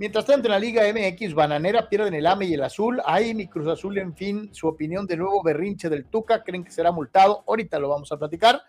Mientras 0.00 0.24
tanto, 0.24 0.48
en 0.48 0.52
la 0.52 0.58
Liga 0.58 0.82
MX, 0.94 1.34
Bananera 1.34 1.86
pierden 1.86 2.14
el 2.14 2.26
AME 2.26 2.46
y 2.46 2.54
el 2.54 2.62
Azul. 2.62 3.02
Ahí 3.04 3.34
mi 3.34 3.48
Cruz 3.48 3.68
Azul, 3.68 3.98
en 3.98 4.16
fin, 4.16 4.48
su 4.50 4.66
opinión 4.66 5.06
de 5.06 5.18
nuevo 5.18 5.42
berrinche 5.42 5.90
del 5.90 6.06
Tuca. 6.06 6.42
Creen 6.42 6.64
que 6.64 6.70
será 6.70 6.90
multado. 6.90 7.44
Ahorita 7.46 7.78
lo 7.78 7.90
vamos 7.90 8.10
a 8.10 8.16
platicar. 8.16 8.62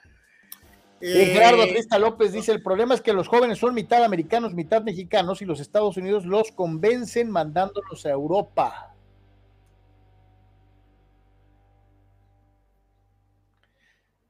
Eh, 1.00 1.32
Gerardo 1.32 1.66
Trista 1.68 1.98
López 1.98 2.34
dice: 2.34 2.52
el 2.52 2.62
problema 2.62 2.96
es 2.96 3.00
que 3.00 3.14
los 3.14 3.30
jóvenes 3.30 3.60
son 3.60 3.74
mitad 3.74 4.04
americanos, 4.04 4.54
mitad 4.54 4.82
mexicanos, 4.84 5.42
y 5.42 5.46
los 5.46 5.62
Estados 5.62 5.96
Unidos 5.96 6.26
los 6.26 6.52
convencen 6.52 7.32
mandándolos 7.32 8.06
a 8.06 8.10
Europa. 8.10 8.91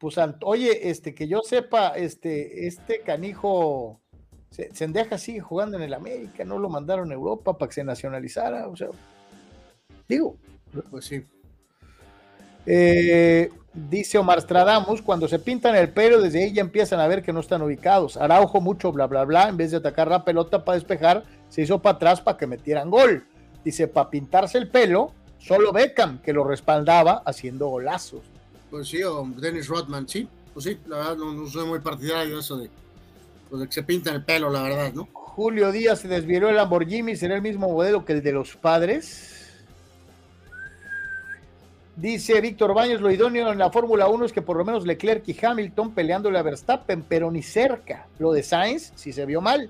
Pues, 0.02 0.18
oye, 0.41 0.89
este, 0.89 1.14
que 1.14 1.28
yo 1.28 1.41
sepa, 1.43 1.89
este, 1.89 2.66
este 2.68 3.02
canijo 3.02 4.02
Sendeja 4.74 5.18
sigue 5.18 5.39
jugando 5.39 5.78
en 5.78 5.84
el 5.84 5.93
América, 5.93 6.43
no 6.43 6.60
lo 6.60 6.70
mandaron 6.70 7.10
a 7.12 7.14
Europa 7.14 7.58
para 7.58 7.70
que 7.70 7.76
se 7.76 7.84
nacionalizara, 7.84 8.68
o 8.68 8.76
sea, 8.76 8.89
digo. 10.10 10.36
Pues 10.89 11.06
sí. 11.06 11.24
Eh, 12.66 13.49
dice 13.74 14.18
Omar 14.18 14.41
Stradamus, 14.41 15.02
cuando 15.02 15.28
se 15.28 15.39
pintan 15.39 15.76
el 15.76 15.89
pelo, 15.89 16.22
desde 16.22 16.43
ahí 16.43 16.52
ya 16.52 16.62
empiezan 16.62 16.99
a 16.99 17.08
ver 17.08 17.22
que 17.22 17.32
no 17.32 17.39
están 17.39 17.62
ubicados. 17.62 18.18
Araujo 18.18 18.60
mucho, 18.60 18.91
bla, 18.91 19.08
bla, 19.08 19.24
bla, 19.24 19.49
en 19.49 19.58
vez 19.58 19.72
de 19.72 19.78
atacar 19.78 20.10
la 20.10 20.26
pelota 20.26 20.66
para 20.66 20.78
despejar, 20.78 21.24
se 21.47 21.62
hizo 21.62 21.82
para 21.82 21.95
atrás 21.95 22.22
para 22.22 22.38
que 22.38 22.47
metieran 22.47 22.89
gol. 22.89 23.26
Dice, 23.64 23.88
para 23.88 24.10
pintarse 24.10 24.58
el 24.58 24.70
pelo, 24.70 25.14
solo 25.38 25.72
Beckham, 25.72 26.22
que 26.22 26.34
lo 26.34 26.43
respaldaba 26.43 27.22
haciendo 27.26 27.68
golazos. 27.68 28.30
Pues 28.72 28.88
sí, 28.88 29.03
o 29.03 29.28
Dennis 29.38 29.67
Rodman, 29.67 30.07
sí, 30.07 30.28
pues 30.53 30.65
sí, 30.65 30.78
la 30.88 30.97
verdad 30.97 31.17
no, 31.17 31.45
soy 31.47 31.67
muy 31.67 31.80
partidario 31.80 32.36
de 32.36 32.39
eso 32.39 32.57
de 32.57 32.69
pues 33.49 33.67
que 33.67 33.74
se 33.74 33.84
pinta 33.84 34.11
el 34.11 34.24
pelo, 34.24 34.49
la 34.49 34.63
verdad, 34.63 34.93
¿no? 34.93 35.09
Julio 35.11 35.74
Díaz 35.74 35.99
se 35.99 36.07
desvió 36.07 36.47
el 36.47 36.55
Lamborghini, 36.55 37.17
será 37.17 37.36
el 37.36 37.41
mismo 37.41 37.69
modelo 37.69 38.05
que 38.05 38.13
el 38.13 38.24
de 38.24 38.32
los 38.32 38.55
padres. 38.55 39.38
Dice 41.97 42.39
Víctor 42.39 42.74
Baños, 42.74 43.01
lo 43.01 43.11
idóneo 43.11 43.51
en 43.51 43.59
la 43.59 43.69
Fórmula 43.69 44.07
1 44.07 44.26
es 44.26 44.32
que 44.32 44.41
por 44.41 44.55
lo 44.55 44.63
menos 44.63 44.86
Leclerc 44.86 45.28
y 45.28 45.45
Hamilton 45.45 45.93
peleándole 45.93 46.39
a 46.39 46.41
Verstappen, 46.41 47.03
pero 47.03 47.30
ni 47.30 47.43
cerca. 47.43 48.07
Lo 48.19 48.32
de 48.32 48.41
Sainz 48.41 48.93
sí 48.95 49.11
se 49.11 49.26
vio 49.26 49.41
mal. 49.41 49.69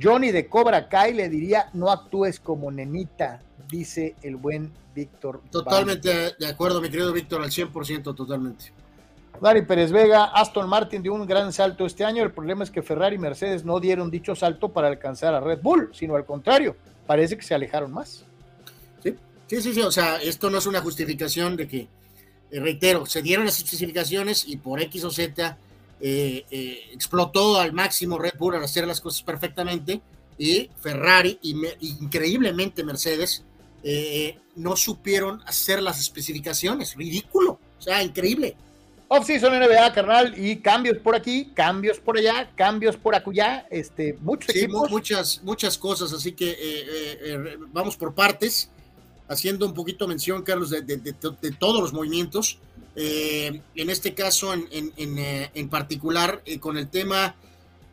Johnny 0.00 0.30
de 0.30 0.46
Cobra 0.46 0.88
Kai 0.88 1.14
le 1.14 1.28
diría, 1.28 1.70
no 1.72 1.90
actúes 1.90 2.40
como 2.40 2.70
nenita, 2.70 3.40
dice 3.68 4.14
el 4.22 4.36
buen 4.36 4.72
Víctor. 4.94 5.42
Totalmente 5.50 6.34
de 6.38 6.46
acuerdo, 6.46 6.80
mi 6.80 6.90
querido 6.90 7.12
Víctor, 7.12 7.42
al 7.42 7.50
100% 7.50 8.14
totalmente. 8.14 8.72
Dari 9.40 9.62
Pérez 9.62 9.92
Vega, 9.92 10.24
Aston 10.24 10.68
Martin 10.68 11.02
dio 11.02 11.14
un 11.14 11.24
gran 11.26 11.52
salto 11.52 11.86
este 11.86 12.04
año. 12.04 12.24
El 12.24 12.32
problema 12.32 12.64
es 12.64 12.70
que 12.70 12.82
Ferrari 12.82 13.16
y 13.16 13.18
Mercedes 13.18 13.64
no 13.64 13.78
dieron 13.78 14.10
dicho 14.10 14.34
salto 14.34 14.70
para 14.70 14.88
alcanzar 14.88 15.34
a 15.34 15.40
Red 15.40 15.60
Bull, 15.62 15.90
sino 15.92 16.16
al 16.16 16.26
contrario, 16.26 16.76
parece 17.06 17.36
que 17.36 17.44
se 17.44 17.54
alejaron 17.54 17.92
más. 17.92 18.24
Sí, 19.02 19.14
sí, 19.46 19.62
sí, 19.62 19.74
sí. 19.74 19.80
o 19.80 19.92
sea, 19.92 20.16
esto 20.16 20.50
no 20.50 20.58
es 20.58 20.66
una 20.66 20.80
justificación 20.80 21.56
de 21.56 21.68
que, 21.68 21.88
eh, 22.50 22.60
reitero, 22.60 23.06
se 23.06 23.22
dieron 23.22 23.44
las 23.44 23.58
especificaciones 23.58 24.48
y 24.48 24.56
por 24.56 24.80
X 24.80 25.04
o 25.04 25.10
Z 25.10 25.56
eh, 26.00 26.44
eh, 26.50 26.80
explotó 26.92 27.58
al 27.58 27.72
máximo 27.72 28.18
Red 28.18 28.34
Bull 28.38 28.56
al 28.56 28.64
hacer 28.64 28.86
las 28.86 29.00
cosas 29.00 29.22
perfectamente 29.22 30.00
y 30.36 30.70
Ferrari 30.80 31.38
y 31.42 31.54
increíblemente 32.00 32.84
Mercedes 32.84 33.44
no 34.56 34.76
supieron 34.76 35.40
hacer 35.46 35.80
las 35.82 35.98
especificaciones. 36.00 36.94
Ridículo, 36.96 37.58
o 37.78 37.82
sea, 37.82 38.02
increíble. 38.02 38.56
Off-season 39.10 39.58
NBA, 39.58 39.92
carnal, 39.94 40.34
y 40.36 40.56
cambios 40.56 40.98
por 40.98 41.16
aquí, 41.16 41.50
cambios 41.54 41.98
por 41.98 42.18
allá, 42.18 42.50
cambios 42.54 42.94
por 42.96 43.14
acullá, 43.14 43.66
este, 43.70 44.18
muchos 44.20 44.54
sí, 44.54 44.68
muchas, 44.68 45.42
muchas 45.42 45.78
cosas, 45.78 46.12
así 46.12 46.32
que 46.32 46.50
eh, 46.50 46.56
eh, 46.60 47.18
eh, 47.22 47.56
vamos 47.72 47.96
por 47.96 48.14
partes, 48.14 48.70
haciendo 49.28 49.66
un 49.66 49.74
poquito 49.74 50.08
mención, 50.08 50.42
Carlos, 50.42 50.70
de, 50.70 50.82
de, 50.82 51.12
todos 51.58 51.80
los 51.80 51.92
movimientos. 51.92 52.58
en 52.96 53.90
este 53.90 54.14
caso, 54.14 54.52
en, 54.52 54.68
en, 54.70 55.18
en 55.54 55.68
particular, 55.68 56.42
con 56.60 56.78
el 56.78 56.88
tema 56.88 57.36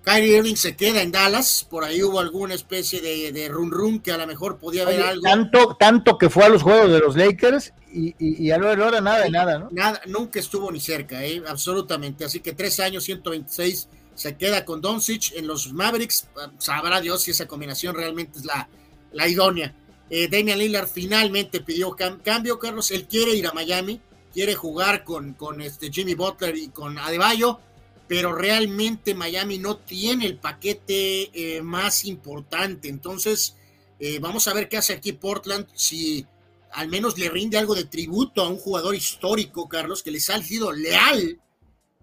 Kyrie 0.06 0.38
Irving 0.38 0.56
se 0.56 0.76
queda 0.76 1.02
en 1.02 1.12
Dallas, 1.12 1.66
por 1.68 1.84
ahí 1.84 2.04
hubo 2.04 2.20
alguna 2.20 2.54
especie 2.54 3.02
de, 3.02 3.32
de 3.32 3.50
run 3.50 3.72
run 3.72 4.00
que 4.00 4.12
a 4.12 4.18
lo 4.18 4.28
mejor 4.28 4.58
podía 4.58 4.84
haber 4.84 5.02
algo. 5.02 5.24
Tanto, 5.24 5.76
tanto 5.80 6.18
que 6.20 6.30
fue 6.30 6.44
a 6.44 6.50
los 6.50 6.62
juegos 6.62 6.92
de 6.92 7.00
los 7.00 7.16
Lakers 7.16 7.74
y, 7.92 8.10
y, 8.20 8.46
y 8.46 8.52
a 8.52 8.60
lo 8.60 8.70
hora 8.70 9.02
nada 9.02 9.24
de 9.24 9.32
nada, 9.32 9.58
¿no? 9.58 9.70
Nada, 9.72 10.00
nunca 10.06 10.40
estuvo 10.40 10.72
ni 10.72 10.80
cerca, 10.80 11.26
¿eh? 11.26 11.42
absolutamente. 11.48 12.24
Así 12.24 12.40
que 12.40 12.54
tres 12.54 12.80
años, 12.80 13.04
126, 13.04 13.88
se 14.14 14.38
queda 14.38 14.64
con 14.64 14.80
Doncic 14.80 15.34
en 15.36 15.48
los 15.48 15.74
Mavericks. 15.74 16.28
Sabrá 16.60 17.02
Dios 17.02 17.24
si 17.24 17.32
esa 17.32 17.48
combinación 17.48 17.96
realmente 17.96 18.38
es 18.38 18.46
la, 18.46 18.70
la 19.12 19.28
idónea. 19.28 19.74
Eh, 20.10 20.28
Damian 20.28 20.60
Lillard 20.60 20.88
finalmente 20.88 21.62
pidió 21.62 21.96
cambio, 22.24 22.60
Carlos. 22.60 22.92
Él 22.92 23.08
quiere 23.08 23.36
ir 23.36 23.48
a 23.48 23.54
Miami, 23.54 24.02
quiere 24.34 24.56
jugar 24.56 25.04
con, 25.04 25.34
con 25.34 25.62
este 25.62 25.92
Jimmy 25.92 26.14
Butler 26.14 26.56
y 26.56 26.70
con 26.70 26.98
Adebayo 26.98 27.60
pero 28.08 28.34
realmente 28.34 29.16
Miami 29.16 29.58
no 29.58 29.78
tiene 29.78 30.26
el 30.26 30.38
paquete 30.38 31.32
eh, 31.34 31.62
más 31.62 32.06
importante. 32.06 32.88
Entonces, 32.88 33.56
eh, 34.00 34.20
vamos 34.20 34.48
a 34.48 34.54
ver 34.54 34.70
qué 34.70 34.78
hace 34.78 34.94
aquí 34.94 35.14
Portland, 35.14 35.68
si 35.74 36.26
al 36.74 36.90
menos 36.90 37.18
le 37.18 37.30
rinde 37.30 37.58
algo 37.58 37.74
de 37.74 37.86
tributo 37.86 38.42
a 38.42 38.50
un 38.50 38.58
jugador 38.58 38.96
histórico, 38.96 39.68
Carlos, 39.68 40.04
que 40.04 40.12
les 40.12 40.30
ha 40.30 40.42
sido 40.42 40.72
leal 40.72 41.40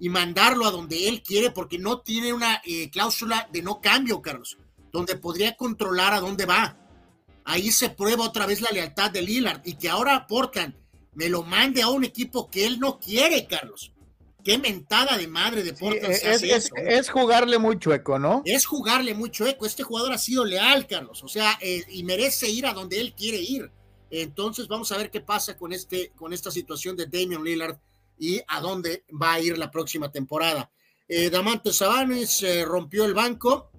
y 0.00 0.08
mandarlo 0.08 0.66
a 0.66 0.70
donde 0.70 1.08
él 1.08 1.22
quiere, 1.22 1.50
porque 1.50 1.78
no 1.78 2.00
tiene 2.00 2.32
una 2.32 2.60
eh, 2.64 2.90
cláusula 2.90 3.48
de 3.52 3.62
no 3.62 3.80
cambio, 3.80 4.20
Carlos, 4.22 4.58
donde 4.90 5.16
podría 5.16 5.56
controlar 5.56 6.14
a 6.14 6.20
dónde 6.20 6.46
va. 6.46 6.76
Ahí 7.44 7.70
se 7.72 7.90
prueba 7.90 8.24
otra 8.24 8.46
vez 8.46 8.60
la 8.60 8.70
lealtad 8.70 9.10
de 9.10 9.22
Lillard 9.22 9.62
y 9.64 9.74
que 9.74 9.88
ahora 9.88 10.26
Portland 10.26 10.74
me 11.14 11.28
lo 11.28 11.42
mande 11.42 11.82
a 11.82 11.88
un 11.88 12.04
equipo 12.04 12.48
que 12.50 12.66
él 12.66 12.78
no 12.78 12.98
quiere, 12.98 13.46
Carlos 13.46 13.92
qué 14.42 14.58
mentada 14.58 15.16
de 15.16 15.26
madre 15.26 15.62
de 15.62 15.72
Portland 15.72 16.14
es, 16.14 17.10
jugarle 17.10 17.58
muy 17.58 17.78
chueco, 17.78 18.18
¿no? 18.18 18.42
Es 18.44 18.66
jugarle 18.66 19.14
muy 19.14 19.30
chueco. 19.30 19.66
Este 19.66 19.82
jugador 19.82 20.12
ha 20.12 20.18
sido 20.18 20.44
leal, 20.44 20.86
Carlos, 20.86 21.22
o 21.22 21.28
sea, 21.28 21.58
eh, 21.60 21.84
y 21.88 22.02
merece 22.04 22.48
ir 22.48 22.66
a 22.66 22.74
donde 22.74 23.00
él 23.00 23.14
quiere 23.14 23.38
ir. 23.38 23.70
Entonces, 24.10 24.68
vamos 24.68 24.92
a 24.92 24.98
ver 24.98 25.10
qué 25.10 25.20
pasa 25.20 25.56
con, 25.56 25.72
este, 25.72 26.12
con 26.16 26.32
esta 26.32 26.50
situación 26.50 26.96
de 26.96 27.06
Damian 27.06 27.42
Lillard 27.42 27.78
y 28.18 28.40
a 28.46 28.60
dónde 28.60 29.04
va 29.10 29.34
a 29.34 29.40
ir 29.40 29.56
la 29.56 29.70
próxima 29.70 30.10
temporada. 30.10 30.70
Eh, 31.08 31.30
Damante 31.30 31.72
Sabanes 31.72 32.42
eh, 32.42 32.64
rompió 32.64 33.04
el 33.04 33.14
banco, 33.14 33.70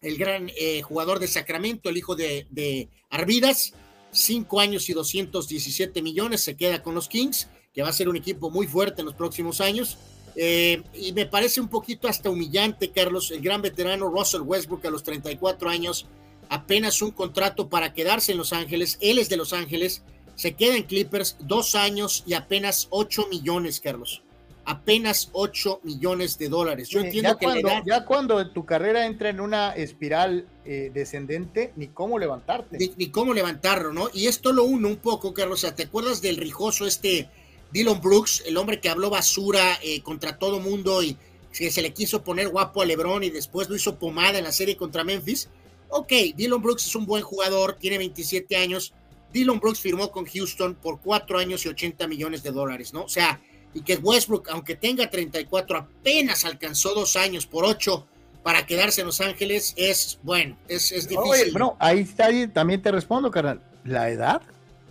el 0.00 0.16
gran 0.16 0.50
jugador 0.82 1.18
de 1.18 1.28
Sacramento, 1.28 1.88
el 1.88 1.96
hijo 1.96 2.16
de, 2.16 2.46
de 2.50 2.88
Arvidas, 3.10 3.74
cinco 4.12 4.60
años 4.60 4.88
y 4.88 4.92
217 4.92 6.02
millones, 6.02 6.42
se 6.42 6.56
queda 6.56 6.82
con 6.82 6.94
los 6.94 7.08
Kings 7.08 7.48
que 7.72 7.82
va 7.82 7.88
a 7.88 7.92
ser 7.92 8.08
un 8.08 8.16
equipo 8.16 8.50
muy 8.50 8.66
fuerte 8.66 9.02
en 9.02 9.06
los 9.06 9.14
próximos 9.14 9.60
años. 9.60 9.98
Eh, 10.36 10.82
y 10.94 11.12
me 11.12 11.26
parece 11.26 11.60
un 11.60 11.68
poquito 11.68 12.08
hasta 12.08 12.30
humillante, 12.30 12.90
Carlos, 12.90 13.30
el 13.30 13.40
gran 13.40 13.62
veterano 13.62 14.08
Russell 14.08 14.42
Westbrook 14.42 14.86
a 14.86 14.90
los 14.90 15.02
34 15.02 15.68
años, 15.68 16.06
apenas 16.48 17.02
un 17.02 17.10
contrato 17.10 17.68
para 17.68 17.92
quedarse 17.92 18.32
en 18.32 18.38
Los 18.38 18.52
Ángeles, 18.52 18.96
él 19.00 19.18
es 19.18 19.28
de 19.28 19.36
Los 19.36 19.52
Ángeles, 19.52 20.02
se 20.36 20.54
queda 20.54 20.76
en 20.76 20.84
Clippers 20.84 21.36
dos 21.40 21.74
años 21.74 22.22
y 22.26 22.34
apenas 22.34 22.86
8 22.90 23.26
millones, 23.28 23.80
Carlos. 23.80 24.22
Apenas 24.70 25.30
8 25.32 25.80
millones 25.82 26.38
de 26.38 26.48
dólares. 26.48 26.88
Yo 26.88 27.00
entiendo 27.00 27.30
ya 27.30 27.38
que 27.38 27.44
cuando, 27.44 27.68
ya 27.84 28.04
cuando 28.04 28.50
tu 28.50 28.64
carrera 28.64 29.04
entra 29.04 29.28
en 29.28 29.40
una 29.40 29.72
espiral 29.72 30.46
eh, 30.64 30.92
descendente, 30.94 31.72
ni 31.74 31.88
cómo 31.88 32.20
levantarte. 32.20 32.78
Ni, 32.78 32.92
ni, 32.96 33.08
cómo 33.08 33.34
levantarlo, 33.34 33.92
¿no? 33.92 34.08
Y 34.14 34.28
esto 34.28 34.52
lo 34.52 34.64
uno 34.64 34.86
un 34.86 34.98
poco, 34.98 35.34
Carlos. 35.34 35.58
O 35.58 35.62
sea, 35.62 35.74
¿te 35.74 35.82
acuerdas 35.82 36.22
del 36.22 36.36
rijoso 36.36 36.86
este 36.86 37.28
Dylan 37.72 38.00
Brooks, 38.00 38.44
el 38.46 38.56
hombre 38.56 38.80
que 38.80 38.88
habló 38.88 39.10
basura 39.10 39.78
eh, 39.82 40.02
contra 40.02 40.38
todo 40.38 40.60
mundo 40.60 41.02
y 41.02 41.16
que 41.52 41.70
se 41.70 41.82
le 41.82 41.92
quiso 41.92 42.22
poner 42.22 42.48
guapo 42.48 42.82
a 42.82 42.84
LeBron 42.84 43.24
y 43.24 43.30
después 43.30 43.68
lo 43.68 43.76
hizo 43.76 43.98
pomada 43.98 44.38
en 44.38 44.44
la 44.44 44.52
serie 44.52 44.76
contra 44.76 45.04
Memphis. 45.04 45.48
Ok, 45.88 46.12
Dylan 46.36 46.62
Brooks 46.62 46.86
es 46.86 46.94
un 46.94 47.06
buen 47.06 47.22
jugador, 47.22 47.74
tiene 47.74 47.98
27 47.98 48.56
años. 48.56 48.92
Dylan 49.32 49.60
Brooks 49.60 49.80
firmó 49.80 50.10
con 50.10 50.26
Houston 50.26 50.74
por 50.74 51.00
4 51.00 51.38
años 51.38 51.64
y 51.64 51.68
80 51.68 52.06
millones 52.06 52.42
de 52.42 52.50
dólares, 52.50 52.92
¿no? 52.92 53.04
O 53.04 53.08
sea, 53.08 53.40
y 53.74 53.82
que 53.82 53.96
Westbrook, 53.96 54.48
aunque 54.50 54.74
tenga 54.74 55.08
34, 55.08 55.78
apenas 55.78 56.44
alcanzó 56.44 56.94
dos 56.94 57.16
años 57.16 57.46
por 57.46 57.64
8 57.64 58.06
para 58.42 58.66
quedarse 58.66 59.02
en 59.02 59.06
Los 59.06 59.20
Ángeles, 59.20 59.74
es 59.76 60.18
bueno, 60.22 60.56
es, 60.66 60.92
es 60.92 61.08
difícil. 61.08 61.52
bueno, 61.52 61.76
ahí 61.78 62.00
está, 62.00 62.26
ahí 62.26 62.48
también 62.48 62.80
te 62.80 62.90
respondo, 62.90 63.30
carnal. 63.30 63.60
¿La 63.84 64.10
edad? 64.10 64.42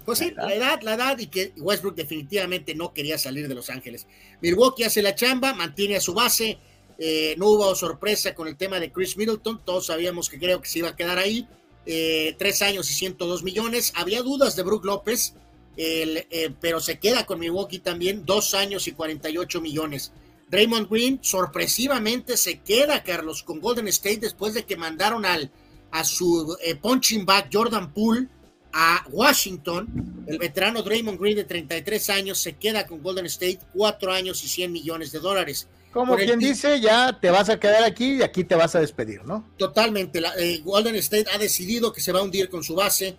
Pues 0.05 0.19
sí, 0.19 0.33
la 0.35 0.53
edad, 0.53 0.81
la 0.81 0.95
edad 0.95 1.19
y 1.19 1.27
que 1.27 1.53
Westbrook 1.57 1.95
definitivamente 1.95 2.73
no 2.73 2.93
quería 2.93 3.17
salir 3.17 3.47
de 3.47 3.55
Los 3.55 3.69
Ángeles. 3.69 4.07
Milwaukee 4.41 4.83
hace 4.83 5.01
la 5.01 5.13
chamba, 5.13 5.53
mantiene 5.53 5.97
a 5.97 6.01
su 6.01 6.13
base. 6.13 6.57
Eh, 6.97 7.35
no 7.37 7.47
hubo 7.47 7.75
sorpresa 7.75 8.33
con 8.33 8.47
el 8.47 8.57
tema 8.57 8.79
de 8.79 8.91
Chris 8.91 9.15
Middleton. 9.17 9.61
Todos 9.63 9.85
sabíamos 9.85 10.29
que 10.29 10.39
creo 10.39 10.61
que 10.61 10.67
se 10.67 10.79
iba 10.79 10.89
a 10.89 10.95
quedar 10.95 11.17
ahí. 11.17 11.47
Eh, 11.85 12.35
tres 12.37 12.61
años 12.61 12.89
y 12.89 12.93
102 12.93 13.43
millones. 13.43 13.93
Había 13.95 14.21
dudas 14.21 14.55
de 14.55 14.63
Brook 14.63 14.83
López, 14.83 15.35
eh, 15.81 16.53
pero 16.59 16.81
se 16.81 16.99
queda 16.99 17.25
con 17.25 17.39
Milwaukee 17.39 17.79
también. 17.79 18.25
Dos 18.25 18.53
años 18.53 18.87
y 18.87 18.91
48 18.91 19.61
millones. 19.61 20.11
Raymond 20.51 20.89
Green 20.89 21.19
sorpresivamente 21.21 22.35
se 22.35 22.59
queda, 22.59 23.03
Carlos, 23.03 23.43
con 23.43 23.59
Golden 23.59 23.87
State 23.87 24.17
después 24.17 24.53
de 24.53 24.65
que 24.65 24.75
mandaron 24.75 25.25
al 25.25 25.51
a 25.91 26.03
su 26.03 26.55
eh, 26.63 26.75
punching 26.75 27.25
back 27.25 27.49
Jordan 27.51 27.93
Poole 27.93 28.27
a 28.73 29.05
Washington. 29.09 30.25
El 30.27 30.37
veterano 30.37 30.83
Draymond 30.83 31.19
Green 31.19 31.37
de 31.37 31.43
33 31.43 32.09
años 32.09 32.39
se 32.39 32.53
queda 32.53 32.85
con 32.85 33.01
Golden 33.01 33.25
State 33.25 33.59
4 33.73 34.11
años 34.11 34.43
y 34.43 34.47
100 34.47 34.71
millones 34.71 35.11
de 35.11 35.19
dólares. 35.19 35.67
Como 35.91 36.15
quien 36.15 36.37
dice, 36.37 36.79
ya 36.79 37.19
te 37.19 37.31
vas 37.31 37.49
a 37.49 37.59
quedar 37.59 37.83
aquí 37.83 38.17
y 38.17 38.21
aquí 38.21 38.43
te 38.43 38.53
vas 38.53 38.75
a 38.75 38.79
despedir, 38.79 39.25
¿no? 39.25 39.49
Totalmente. 39.57 40.21
Eh, 40.37 40.61
Golden 40.63 40.95
State 40.95 41.25
ha 41.33 41.39
decidido 41.39 41.91
que 41.91 42.01
se 42.01 42.11
va 42.11 42.19
a 42.19 42.23
hundir 42.23 42.49
con 42.49 42.63
su 42.63 42.75
base 42.75 43.17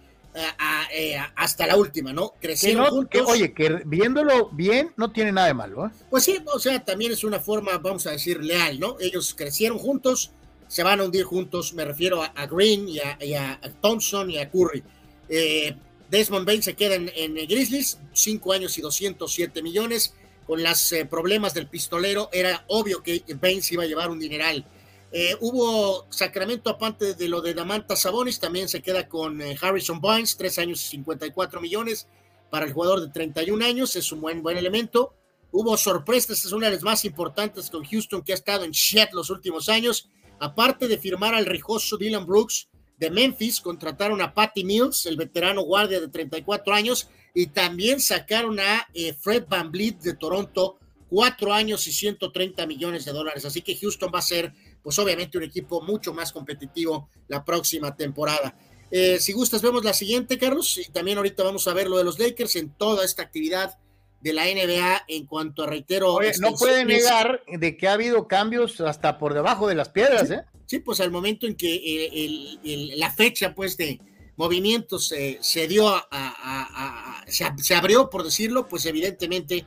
eh, 0.92 1.16
hasta 1.36 1.66
la 1.66 1.76
última, 1.76 2.12
¿no? 2.12 2.34
Crecieron 2.40 2.86
juntos. 2.86 3.22
oye, 3.26 3.52
que 3.52 3.82
viéndolo 3.84 4.48
bien 4.50 4.92
no 4.96 5.10
tiene 5.10 5.32
nada 5.32 5.48
de 5.48 5.54
malo. 5.54 5.86
¿eh? 5.86 5.90
Pues 6.08 6.24
sí, 6.24 6.38
o 6.52 6.58
sea, 6.58 6.84
también 6.84 7.12
es 7.12 7.24
una 7.24 7.40
forma, 7.40 7.78
vamos 7.78 8.06
a 8.06 8.12
decir, 8.12 8.42
leal, 8.42 8.78
¿no? 8.78 8.96
Ellos 9.00 9.34
crecieron 9.36 9.78
juntos, 9.78 10.32
se 10.68 10.82
van 10.82 11.00
a 11.00 11.04
hundir 11.04 11.24
juntos, 11.24 11.74
me 11.74 11.84
refiero 11.84 12.22
a, 12.22 12.46
Green 12.46 12.88
y 12.88 13.00
a, 13.00 13.60
Thompson 13.80 14.30
y 14.30 14.38
a 14.38 14.48
Curry. 14.48 14.82
Eh, 15.28 15.76
Desmond 16.10 16.46
Bain 16.46 16.62
se 16.62 16.74
queda 16.74 16.96
en, 16.96 17.34
Grizzlies, 17.34 17.98
5 18.12 18.52
años 18.52 18.76
y 18.78 18.80
207 18.80 19.62
millones. 19.62 20.14
Con 20.46 20.64
los 20.64 20.90
eh, 20.92 21.06
problemas 21.06 21.54
del 21.54 21.68
pistolero, 21.68 22.28
era 22.32 22.64
obvio 22.66 23.04
que 23.04 23.22
Bain 23.40 23.62
se 23.62 23.74
iba 23.74 23.84
a 23.84 23.86
llevar 23.86 24.10
un 24.10 24.18
dineral. 24.18 24.64
Eh, 25.12 25.36
hubo 25.40 26.06
Sacramento, 26.10 26.70
aparte 26.70 27.14
de 27.14 27.28
lo 27.28 27.40
de 27.40 27.54
Damanta 27.54 27.96
Sabonis, 27.96 28.38
también 28.38 28.68
se 28.68 28.80
queda 28.80 29.08
con 29.08 29.40
Harrison 29.60 30.00
Barnes, 30.00 30.36
3 30.36 30.58
años 30.60 30.84
y 30.84 30.88
54 30.90 31.60
millones 31.60 32.06
para 32.50 32.66
el 32.66 32.72
jugador 32.72 33.00
de 33.00 33.08
31 33.08 33.64
años, 33.64 33.96
es 33.96 34.12
un 34.12 34.20
buen, 34.20 34.42
buen 34.42 34.56
elemento. 34.56 35.14
Hubo 35.52 35.76
sorpresas, 35.76 36.44
es 36.44 36.52
una 36.52 36.66
de 36.66 36.74
las 36.74 36.82
más 36.82 37.04
importantes 37.04 37.70
con 37.70 37.84
Houston, 37.84 38.22
que 38.22 38.32
ha 38.32 38.36
estado 38.36 38.64
en 38.64 38.70
shit 38.70 39.12
los 39.12 39.30
últimos 39.30 39.68
años. 39.68 40.08
Aparte 40.38 40.86
de 40.86 40.98
firmar 40.98 41.34
al 41.34 41.46
rijoso 41.46 41.96
Dylan 41.96 42.26
Brooks 42.26 42.68
de 42.98 43.10
Memphis, 43.10 43.60
contrataron 43.60 44.20
a 44.20 44.32
Patty 44.32 44.62
Mills, 44.62 45.06
el 45.06 45.16
veterano 45.16 45.62
guardia 45.62 46.00
de 46.00 46.08
34 46.08 46.72
años, 46.72 47.08
y 47.34 47.46
también 47.48 48.00
sacaron 48.00 48.60
a 48.60 48.86
eh, 48.94 49.14
Fred 49.14 49.46
Van 49.48 49.70
Vliet 49.70 49.98
de 50.00 50.14
Toronto, 50.14 50.78
cuatro 51.08 51.52
años 51.52 51.86
y 51.86 51.92
130 51.92 52.66
millones 52.66 53.04
de 53.04 53.12
dólares. 53.12 53.44
Así 53.44 53.62
que 53.62 53.76
Houston 53.76 54.10
va 54.14 54.20
a 54.20 54.22
ser, 54.22 54.52
pues 54.82 54.98
obviamente, 54.98 55.38
un 55.38 55.44
equipo 55.44 55.82
mucho 55.82 56.12
más 56.12 56.32
competitivo 56.32 57.08
la 57.28 57.44
próxima 57.44 57.94
temporada. 57.94 58.56
Eh, 58.90 59.18
si 59.20 59.32
gustas, 59.32 59.62
vemos 59.62 59.84
la 59.84 59.92
siguiente, 59.92 60.38
Carlos, 60.38 60.78
y 60.78 60.90
también 60.90 61.18
ahorita 61.18 61.42
vamos 61.42 61.68
a 61.68 61.74
ver 61.74 61.88
lo 61.88 61.98
de 61.98 62.04
los 62.04 62.18
Lakers 62.18 62.56
en 62.56 62.70
toda 62.70 63.04
esta 63.04 63.22
actividad 63.22 63.78
de 64.20 64.32
la 64.32 64.44
NBA 64.44 65.04
en 65.08 65.26
cuanto 65.26 65.62
a 65.62 65.66
reitero. 65.66 66.18
no 66.40 66.54
puede 66.54 66.84
negar 66.84 67.42
de 67.46 67.76
que 67.76 67.88
ha 67.88 67.94
habido 67.94 68.28
cambios 68.28 68.80
hasta 68.80 69.18
por 69.18 69.32
debajo 69.32 69.68
de 69.68 69.74
las 69.74 69.88
piedras, 69.88 70.28
sí, 70.28 70.34
¿eh? 70.34 70.42
Sí, 70.66 70.78
pues 70.78 71.00
al 71.00 71.10
momento 71.10 71.46
en 71.46 71.56
que 71.56 72.96
la 72.96 73.10
fecha, 73.10 73.54
pues, 73.54 73.76
de 73.76 74.00
movimientos 74.36 75.12
se 75.40 75.68
dio 75.68 75.88
a, 75.88 77.24
se, 77.26 77.74
abrió, 77.74 78.08
por 78.08 78.24
decirlo, 78.24 78.68
pues 78.68 78.86
evidentemente 78.86 79.66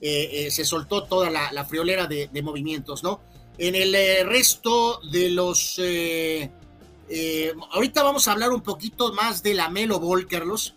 eh, 0.00 0.46
eh, 0.46 0.50
se 0.50 0.64
soltó 0.64 1.04
toda 1.04 1.30
la, 1.30 1.64
friolera 1.64 2.06
de, 2.06 2.42
movimientos, 2.42 3.02
¿no? 3.02 3.20
En 3.58 3.74
el 3.74 3.94
eh, 3.94 4.24
resto 4.24 5.00
de 5.10 5.30
los. 5.30 5.80
ahorita 7.72 8.02
vamos 8.02 8.28
a 8.28 8.32
hablar 8.32 8.50
un 8.50 8.62
poquito 8.62 9.12
más 9.12 9.42
de 9.42 9.54
la 9.54 9.68
Melo 9.68 10.00
Ball, 10.00 10.26
Carlos 10.26 10.74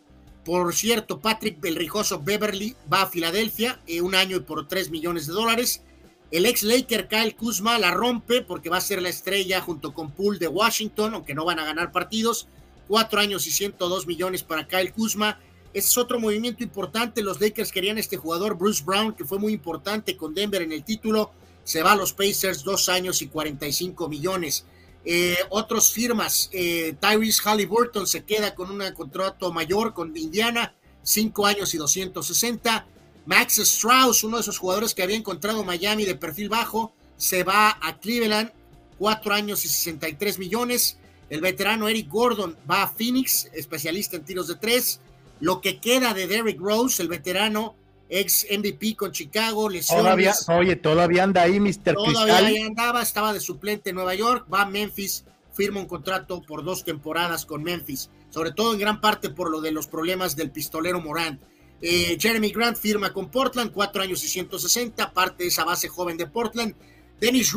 por 0.47 0.73
cierto, 0.73 1.19
Patrick 1.19 1.59
Belrijoso 1.59 2.21
Beverly 2.21 2.73
va 2.91 3.01
a 3.01 3.07
Filadelfia, 3.07 3.81
eh, 3.85 3.99
un 3.99 4.15
año 4.15 4.37
y 4.37 4.39
por 4.39 4.65
3 4.65 4.91
millones 4.91 5.27
de 5.27 5.33
dólares. 5.33 5.83
El 6.31 6.45
ex 6.45 6.63
Laker 6.63 7.09
Kyle 7.09 7.35
Kuzma 7.35 7.77
la 7.77 7.91
rompe 7.91 8.41
porque 8.43 8.69
va 8.69 8.77
a 8.77 8.81
ser 8.81 9.01
la 9.01 9.09
estrella 9.09 9.59
junto 9.59 9.93
con 9.93 10.11
Poole 10.11 10.39
de 10.39 10.47
Washington, 10.47 11.15
aunque 11.15 11.33
no 11.33 11.43
van 11.43 11.59
a 11.59 11.65
ganar 11.65 11.91
partidos. 11.91 12.47
Cuatro 12.87 13.19
años 13.19 13.45
y 13.45 13.51
102 13.51 14.07
millones 14.07 14.43
para 14.43 14.65
Kyle 14.65 14.93
Kuzma. 14.93 15.37
Ese 15.73 15.89
es 15.89 15.97
otro 15.97 16.17
movimiento 16.17 16.63
importante. 16.63 17.21
Los 17.21 17.41
Lakers 17.41 17.73
querían 17.73 17.97
este 17.97 18.15
jugador, 18.15 18.57
Bruce 18.57 18.85
Brown, 18.85 19.15
que 19.15 19.25
fue 19.25 19.39
muy 19.39 19.51
importante 19.51 20.15
con 20.15 20.33
Denver 20.33 20.61
en 20.61 20.71
el 20.71 20.85
título. 20.85 21.31
Se 21.67 21.83
va 21.83 21.91
a 21.91 21.95
los 21.97 22.13
Pacers, 22.13 22.63
dos 22.63 22.87
años 22.87 23.21
y 23.21 23.27
45 23.27 24.07
millones. 24.07 24.63
Eh, 25.03 25.35
otros 25.49 25.91
firmas, 25.91 26.49
eh, 26.53 26.95
Tyrese 26.97 27.41
Halliburton 27.43 28.07
se 28.07 28.23
queda 28.23 28.55
con 28.55 28.71
un 28.71 28.81
contrato 28.93 29.51
mayor 29.51 29.93
con 29.93 30.15
Indiana, 30.15 30.73
5 31.03 31.45
años 31.45 31.73
y 31.73 31.77
260. 31.77 32.87
Max 33.25 33.57
Strauss, 33.57 34.23
uno 34.23 34.37
de 34.37 34.43
esos 34.43 34.57
jugadores 34.57 34.95
que 34.95 35.03
había 35.03 35.17
encontrado 35.17 35.65
Miami 35.65 36.05
de 36.05 36.15
perfil 36.15 36.47
bajo, 36.47 36.93
se 37.17 37.43
va 37.43 37.77
a 37.81 37.99
Cleveland, 37.99 38.49
4 38.97 39.33
años 39.33 39.65
y 39.65 39.67
63 39.67 40.39
millones. 40.39 40.97
El 41.29 41.41
veterano 41.41 41.89
Eric 41.89 42.07
Gordon 42.07 42.55
va 42.71 42.83
a 42.83 42.87
Phoenix, 42.87 43.49
especialista 43.51 44.15
en 44.15 44.23
tiros 44.23 44.47
de 44.47 44.55
3. 44.55 45.01
Lo 45.41 45.59
que 45.59 45.81
queda 45.81 46.13
de 46.13 46.27
Derrick 46.27 46.61
Rose, 46.61 47.01
el 47.01 47.09
veterano, 47.09 47.75
ex 48.09 48.45
MVP 48.49 48.95
con 48.95 49.11
Chicago, 49.11 49.69
lesiones. 49.69 50.47
oye, 50.49 50.75
todavía 50.75 51.23
anda 51.23 51.41
ahí, 51.41 51.59
Mr. 51.59 51.95
Todavía 51.95 52.65
andaba, 52.65 53.01
estaba 53.01 53.33
de 53.33 53.39
suplente 53.39 53.89
en 53.89 53.95
Nueva 53.95 54.15
York, 54.15 54.45
va 54.51 54.61
a 54.61 54.65
Memphis, 54.65 55.25
firma 55.53 55.79
un 55.79 55.87
contrato 55.87 56.41
por 56.41 56.63
dos 56.63 56.83
temporadas 56.83 57.45
con 57.45 57.63
Memphis, 57.63 58.09
sobre 58.29 58.51
todo 58.51 58.73
en 58.73 58.79
gran 58.79 59.01
parte 59.01 59.29
por 59.29 59.49
lo 59.49 59.61
de 59.61 59.71
los 59.71 59.87
problemas 59.87 60.35
del 60.35 60.51
pistolero 60.51 61.01
Morán. 61.01 61.39
Eh, 61.81 62.17
Jeremy 62.19 62.49
Grant 62.51 62.77
firma 62.77 63.13
con 63.13 63.29
Portland, 63.29 63.71
cuatro 63.71 64.01
años 64.01 64.23
y 64.23 64.27
160, 64.27 65.13
parte 65.13 65.43
de 65.43 65.49
esa 65.49 65.63
base 65.63 65.87
joven 65.87 66.17
de 66.17 66.27
Portland. 66.27 66.75
Dennis 67.19 67.47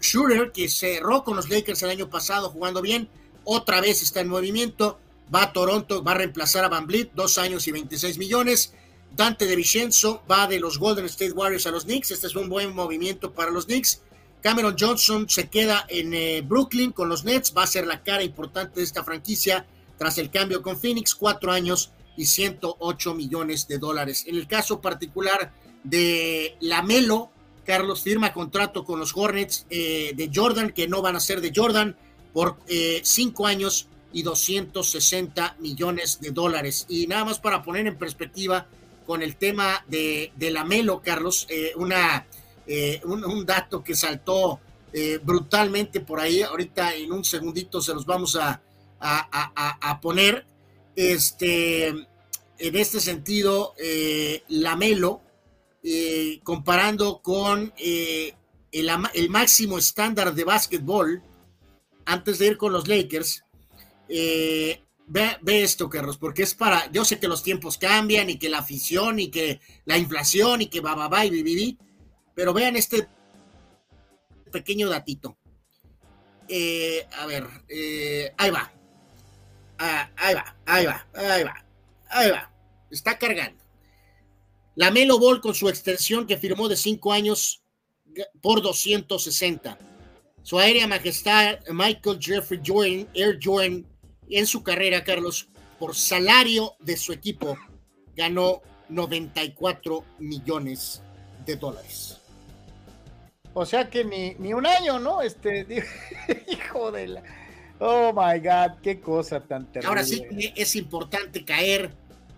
Schroeder, 0.00 0.52
que 0.52 0.68
cerró 0.68 1.24
con 1.24 1.36
los 1.36 1.48
Lakers 1.48 1.82
el 1.82 1.90
año 1.90 2.08
pasado 2.08 2.50
jugando 2.50 2.80
bien, 2.80 3.08
otra 3.44 3.80
vez 3.80 4.02
está 4.02 4.20
en 4.20 4.28
movimiento, 4.28 4.98
va 5.34 5.44
a 5.44 5.52
Toronto, 5.52 6.02
va 6.02 6.12
a 6.12 6.16
reemplazar 6.16 6.64
a 6.64 6.68
Van 6.68 6.86
Vliet, 6.86 7.10
dos 7.14 7.38
años 7.38 7.66
y 7.66 7.72
26 7.72 8.18
millones. 8.18 8.74
Dante 9.16 9.46
de 9.46 9.56
Vicenzo 9.56 10.22
va 10.30 10.46
de 10.46 10.60
los 10.60 10.78
Golden 10.78 11.06
State 11.06 11.32
Warriors 11.32 11.66
a 11.66 11.70
los 11.70 11.84
Knicks. 11.84 12.10
Este 12.10 12.26
es 12.26 12.36
un 12.36 12.48
buen 12.48 12.74
movimiento 12.74 13.32
para 13.32 13.50
los 13.50 13.66
Knicks. 13.66 14.02
Cameron 14.42 14.76
Johnson 14.78 15.28
se 15.28 15.48
queda 15.48 15.84
en 15.88 16.14
eh, 16.14 16.42
Brooklyn 16.42 16.92
con 16.92 17.08
los 17.08 17.24
Nets. 17.24 17.52
Va 17.56 17.64
a 17.64 17.66
ser 17.66 17.86
la 17.86 18.02
cara 18.02 18.22
importante 18.22 18.80
de 18.80 18.84
esta 18.84 19.04
franquicia 19.04 19.66
tras 19.98 20.16
el 20.18 20.30
cambio 20.30 20.62
con 20.62 20.78
Phoenix. 20.78 21.14
Cuatro 21.14 21.52
años 21.52 21.90
y 22.16 22.24
108 22.24 23.14
millones 23.14 23.68
de 23.68 23.78
dólares. 23.78 24.24
En 24.26 24.36
el 24.36 24.46
caso 24.46 24.80
particular 24.80 25.52
de 25.84 26.56
Lamelo, 26.60 27.30
Carlos 27.64 28.02
firma 28.02 28.32
contrato 28.32 28.84
con 28.84 28.98
los 28.98 29.12
Hornets 29.14 29.66
eh, 29.70 30.12
de 30.14 30.30
Jordan, 30.34 30.70
que 30.70 30.88
no 30.88 31.02
van 31.02 31.16
a 31.16 31.20
ser 31.20 31.40
de 31.40 31.52
Jordan, 31.54 31.96
por 32.32 32.56
eh, 32.68 33.00
cinco 33.04 33.46
años 33.46 33.88
y 34.12 34.22
260 34.22 35.56
millones 35.60 36.20
de 36.20 36.30
dólares. 36.30 36.86
Y 36.88 37.06
nada 37.06 37.24
más 37.24 37.38
para 37.38 37.62
poner 37.62 37.86
en 37.86 37.96
perspectiva 37.96 38.66
con 39.10 39.22
el 39.22 39.34
tema 39.34 39.84
de, 39.88 40.30
de 40.36 40.52
la 40.52 40.64
Melo, 40.64 41.02
Carlos, 41.04 41.44
eh, 41.50 41.72
una, 41.74 42.28
eh, 42.64 43.00
un, 43.02 43.44
dato 43.44 43.82
que 43.82 43.96
saltó 43.96 44.60
eh, 44.92 45.18
brutalmente 45.20 45.98
por 45.98 46.20
ahí, 46.20 46.42
ahorita 46.42 46.94
en 46.94 47.10
un 47.10 47.24
segundito 47.24 47.82
se 47.82 47.92
los 47.92 48.06
vamos 48.06 48.36
a, 48.36 48.62
a, 49.00 50.00
poner. 50.00 50.46
Este, 50.94 51.88
en 51.88 52.06
este 52.76 53.00
sentido, 53.00 53.74
la 54.46 54.76
Melo, 54.76 55.22
comparando 56.44 57.20
con 57.20 57.74
el, 57.78 58.32
el, 58.70 59.28
máximo 59.28 59.76
estándar 59.76 60.34
de 60.34 60.44
básquetbol, 60.44 61.20
antes 62.04 62.38
de 62.38 62.46
ir 62.46 62.56
con 62.56 62.72
los 62.72 62.86
Lakers, 62.86 63.42
eh, 65.14 65.36
Ve, 65.40 65.62
esto, 65.62 65.88
Carlos, 65.88 66.18
porque 66.18 66.42
es 66.42 66.54
para, 66.54 66.90
yo 66.92 67.04
sé 67.04 67.18
que 67.18 67.28
los 67.28 67.42
tiempos 67.42 67.78
cambian 67.78 68.30
y 68.30 68.38
que 68.38 68.48
la 68.48 68.58
afición 68.58 69.18
y 69.18 69.30
que 69.30 69.60
la 69.84 69.98
inflación 69.98 70.62
y 70.62 70.66
que 70.66 70.80
va, 70.80 70.94
va, 70.94 71.08
va 71.08 71.24
y 71.24 71.30
viví, 71.30 71.78
pero 72.34 72.52
vean 72.52 72.76
este 72.76 73.08
pequeño 74.50 74.88
datito. 74.88 75.36
Eh, 76.48 77.06
a 77.12 77.26
ver, 77.26 77.46
eh, 77.68 78.32
ahí 78.36 78.50
va. 78.50 78.72
Ah, 79.78 80.10
ahí 80.16 80.34
va, 80.34 80.56
ahí 80.66 80.86
va, 80.86 81.06
ahí 81.14 81.44
va, 81.44 81.64
ahí 82.08 82.30
va. 82.30 82.52
Está 82.90 83.18
cargando. 83.18 83.62
La 84.74 84.90
Melo 84.90 85.18
Ball 85.18 85.40
con 85.40 85.54
su 85.54 85.68
extensión 85.68 86.26
que 86.26 86.36
firmó 86.36 86.68
de 86.68 86.76
5 86.76 87.12
años 87.12 87.62
por 88.40 88.62
260. 88.62 89.78
Su 90.42 90.58
aérea 90.58 90.86
majestad 90.86 91.58
Michael 91.68 92.18
Jeffrey 92.20 92.60
Jordan, 92.64 93.08
Air 93.14 93.38
Jordan 93.42 93.86
en 94.38 94.46
su 94.46 94.62
carrera, 94.62 95.04
Carlos, 95.04 95.48
por 95.78 95.94
salario 95.94 96.74
de 96.80 96.96
su 96.96 97.12
equipo, 97.12 97.56
ganó 98.14 98.62
94 98.88 100.04
millones 100.18 101.02
de 101.46 101.56
dólares. 101.56 102.18
O 103.54 103.64
sea 103.66 103.90
que 103.90 104.04
ni, 104.04 104.34
ni 104.34 104.52
un 104.52 104.66
año, 104.66 104.98
¿no? 104.98 105.22
Este, 105.22 105.66
hijo 106.48 106.92
de 106.92 107.08
la... 107.08 107.22
Oh, 107.80 108.12
my 108.12 108.38
God, 108.40 108.80
qué 108.82 109.00
cosa 109.00 109.40
tan 109.40 109.66
terrible. 109.66 109.88
Ahora 109.88 110.04
sí 110.04 110.22
es 110.54 110.76
importante 110.76 111.44
caer 111.44 111.90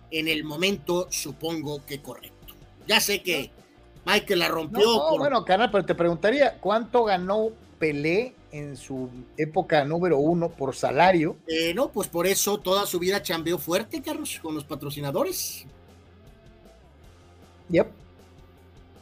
en 0.09 0.27
el 0.27 0.43
momento, 0.43 1.07
supongo 1.11 1.85
que 1.85 2.01
correcto. 2.01 2.53
Ya 2.87 3.01
sé 3.01 3.21
que 3.21 3.51
Michael 4.05 4.39
la 4.39 4.47
rompió. 4.47 4.85
No, 4.85 5.17
bueno, 5.17 5.43
canal, 5.43 5.69
pero 5.69 5.85
te 5.85 5.95
preguntaría, 5.95 6.57
¿cuánto 6.59 7.03
ganó 7.03 7.49
Pelé 7.77 8.33
en 8.53 8.77
su 8.77 9.09
época 9.35 9.83
número 9.83 10.19
uno 10.19 10.49
por 10.49 10.75
salario. 10.75 11.35
Eh, 11.47 11.73
no, 11.73 11.89
pues 11.89 12.07
por 12.07 12.27
eso 12.27 12.59
toda 12.59 12.85
su 12.85 12.99
vida 12.99 13.21
chambeó 13.21 13.57
fuerte, 13.57 14.01
Carlos, 14.01 14.39
con 14.41 14.53
los 14.53 14.63
patrocinadores. 14.63 15.65
Yep. 17.69 17.87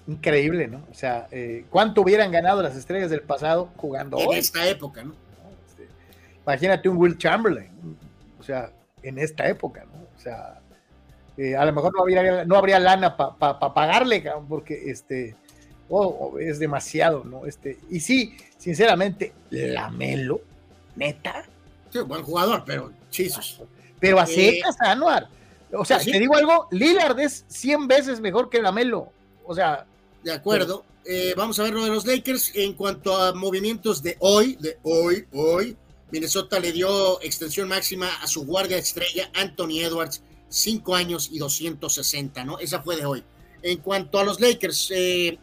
Increíble, 0.07 0.67
¿no? 0.67 0.81
O 0.89 0.93
sea, 0.93 1.27
eh, 1.31 1.65
¿cuánto 1.69 2.01
hubieran 2.01 2.31
ganado 2.31 2.63
las 2.63 2.77
estrellas 2.77 3.09
del 3.11 3.21
pasado 3.21 3.69
jugando 3.75 4.17
en 4.19 4.31
esta 4.37 4.65
época, 4.67 5.03
¿no? 5.03 5.13
Este, 5.67 5.87
imagínate 6.43 6.87
un 6.87 6.97
Will 6.97 7.17
Chamberlain, 7.17 7.97
o 8.39 8.43
sea, 8.43 8.71
en 9.03 9.19
esta 9.19 9.47
época, 9.49 9.85
¿no? 9.85 10.07
O 10.15 10.19
sea, 10.19 10.61
eh, 11.35 11.57
a 11.57 11.65
lo 11.65 11.73
mejor 11.73 11.93
no 11.93 12.01
habría, 12.01 12.45
no 12.45 12.55
habría 12.55 12.79
lana 12.79 13.17
para 13.17 13.59
pagarle, 13.59 14.23
porque 14.47 14.89
este, 14.89 15.35
oh, 15.91 16.39
es 16.39 16.59
demasiado, 16.59 17.23
¿no? 17.23 17.45
Este, 17.45 17.79
y 17.89 17.99
sí, 17.99 18.35
sinceramente, 18.57 19.33
Lamelo, 19.49 20.41
neta. 20.95 21.45
Sí, 21.89 21.99
buen 21.99 22.23
jugador, 22.23 22.63
pero 22.65 22.91
chisos. 23.09 23.61
Pero 23.99 24.19
a 24.19 24.25
eh, 24.29 24.61
Anuar. 24.79 25.29
O 25.73 25.85
sea, 25.85 25.99
te 25.99 26.19
digo 26.19 26.35
algo, 26.35 26.67
Lillard 26.71 27.19
es 27.19 27.45
100 27.47 27.87
veces 27.87 28.19
mejor 28.19 28.49
que 28.49 28.61
Lamelo. 28.61 29.11
O 29.45 29.53
sea. 29.53 29.85
De 30.23 30.33
acuerdo. 30.33 30.85
Eh, 31.05 31.33
vamos 31.35 31.59
a 31.59 31.63
ver 31.63 31.73
lo 31.73 31.83
de 31.83 31.89
los 31.89 32.05
Lakers. 32.05 32.51
En 32.55 32.73
cuanto 32.73 33.15
a 33.15 33.33
movimientos 33.33 34.03
de 34.03 34.17
hoy, 34.19 34.57
de 34.59 34.77
hoy, 34.83 35.25
hoy, 35.33 35.77
Minnesota 36.11 36.59
le 36.59 36.71
dio 36.71 37.21
extensión 37.21 37.69
máxima 37.69 38.09
a 38.21 38.27
su 38.27 38.45
guardia 38.45 38.77
estrella, 38.77 39.31
Anthony 39.33 39.79
Edwards, 39.81 40.21
5 40.49 40.95
años 40.95 41.29
y 41.31 41.39
260, 41.39 42.43
¿no? 42.43 42.59
Esa 42.59 42.81
fue 42.81 42.97
de 42.97 43.05
hoy. 43.05 43.23
En 43.61 43.77
cuanto 43.79 44.19
a 44.19 44.23
los 44.23 44.39
Lakers, 44.39 44.91
eh, 44.93 45.39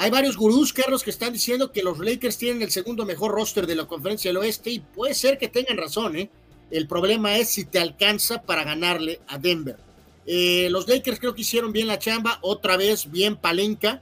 hay 0.00 0.10
varios 0.10 0.38
gurús, 0.38 0.72
Carlos, 0.72 1.04
que 1.04 1.10
están 1.10 1.34
diciendo 1.34 1.72
que 1.72 1.82
los 1.82 1.98
Lakers 1.98 2.38
tienen 2.38 2.62
el 2.62 2.70
segundo 2.70 3.04
mejor 3.04 3.32
roster 3.32 3.66
de 3.66 3.74
la 3.74 3.84
conferencia 3.84 4.30
del 4.30 4.38
oeste 4.38 4.70
y 4.70 4.78
puede 4.78 5.12
ser 5.12 5.36
que 5.36 5.48
tengan 5.48 5.76
razón, 5.76 6.16
¿eh? 6.16 6.30
El 6.70 6.86
problema 6.86 7.36
es 7.36 7.50
si 7.50 7.66
te 7.66 7.78
alcanza 7.78 8.40
para 8.40 8.64
ganarle 8.64 9.20
a 9.28 9.36
Denver. 9.36 9.76
Eh, 10.24 10.68
los 10.70 10.88
Lakers 10.88 11.20
creo 11.20 11.34
que 11.34 11.42
hicieron 11.42 11.70
bien 11.70 11.86
la 11.86 11.98
chamba, 11.98 12.38
otra 12.40 12.78
vez 12.78 13.10
bien 13.10 13.36
palenca, 13.36 14.00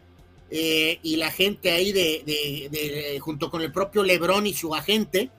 eh, 0.52 1.00
y 1.02 1.16
la 1.16 1.32
gente 1.32 1.72
ahí 1.72 1.90
de, 1.90 3.18
junto 3.20 3.50
con 3.50 3.60
el 3.60 3.72
propio 3.72 4.04
LeBron 4.04 4.46
y 4.46 4.54
su 4.54 4.76
agente, 4.76 5.30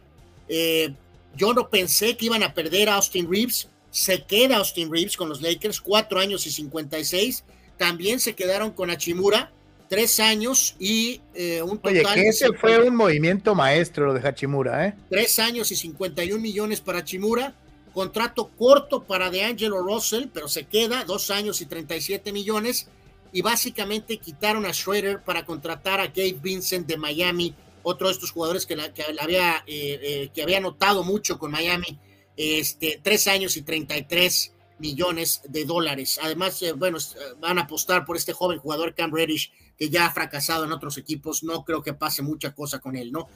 eh, 0.49 0.91
yo 1.37 1.53
no 1.53 1.69
pensé 1.69 2.17
que 2.17 2.25
iban 2.25 2.43
a 2.43 2.53
perder 2.53 2.89
a 2.89 2.95
Austin 2.95 3.31
Reeves, 3.31 3.69
se 3.91 4.23
queda 4.25 4.57
Austin 4.57 4.91
Reeves 4.91 5.15
con 5.15 5.29
los 5.29 5.41
Lakers, 5.41 5.79
cuatro 5.79 6.19
años 6.19 6.45
y 6.45 6.51
56, 6.51 7.45
también 7.77 8.19
se 8.19 8.35
quedaron 8.35 8.71
con 8.71 8.89
Hachimura, 8.89 9.53
tres 9.89 10.19
años 10.19 10.75
y 10.79 11.21
un 11.63 11.79
total. 11.79 12.05
Oye, 12.05 12.13
que 12.13 12.27
ese 12.29 12.53
fue 12.53 12.87
un 12.87 12.95
movimiento 12.95 13.55
maestro 13.55 14.07
lo 14.07 14.13
de 14.13 14.27
Hachimura, 14.27 14.87
¿eh? 14.87 14.93
Tres 15.09 15.39
años 15.39 15.71
y 15.71 15.75
51 15.75 16.39
millones 16.39 16.79
para 16.79 16.99
Hachimura 16.99 17.53
Contrato 17.93 18.51
corto 18.57 19.03
para 19.03 19.29
DeAngelo 19.29 19.81
Russell, 19.81 20.27
pero 20.33 20.47
se 20.47 20.65
queda 20.65 21.03
dos 21.05 21.31
años 21.31 21.61
y 21.61 21.65
37 21.65 22.31
millones. 22.31 22.87
Y 23.31 23.41
básicamente 23.41 24.17
quitaron 24.17 24.65
a 24.65 24.73
Schroeder 24.73 25.21
para 25.21 25.45
contratar 25.45 25.99
a 25.99 26.07
Gabe 26.07 26.37
Vincent 26.41 26.87
de 26.87 26.97
Miami, 26.97 27.53
otro 27.83 28.07
de 28.07 28.13
estos 28.13 28.31
jugadores 28.31 28.65
que, 28.65 28.75
la, 28.75 28.93
que 28.93 29.03
había, 29.19 29.63
eh, 29.67 29.99
eh, 30.01 30.29
que 30.33 30.43
había 30.43 30.59
notado 30.59 31.03
mucho 31.03 31.37
con 31.37 31.51
Miami. 31.51 31.99
Este, 32.37 32.99
tres 33.03 33.27
años 33.27 33.57
y 33.57 33.63
33 33.63 34.53
millones 34.79 35.41
de 35.47 35.65
dólares. 35.65 36.19
Además, 36.21 36.61
eh, 36.61 36.71
bueno, 36.71 36.97
van 37.39 37.59
a 37.59 37.63
apostar 37.63 38.05
por 38.05 38.17
este 38.17 38.33
joven 38.33 38.59
jugador 38.59 38.95
Cam 38.95 39.13
Reddish, 39.13 39.51
que 39.77 39.89
ya 39.89 40.05
ha 40.05 40.11
fracasado 40.11 40.65
en 40.65 40.71
otros 40.71 40.97
equipos. 40.97 41.43
No 41.43 41.63
creo 41.63 41.81
que 41.83 41.93
pase 41.93 42.21
mucha 42.21 42.53
cosa 42.53 42.79
con 42.79 42.95
él, 42.95 43.11
¿no? 43.11 43.27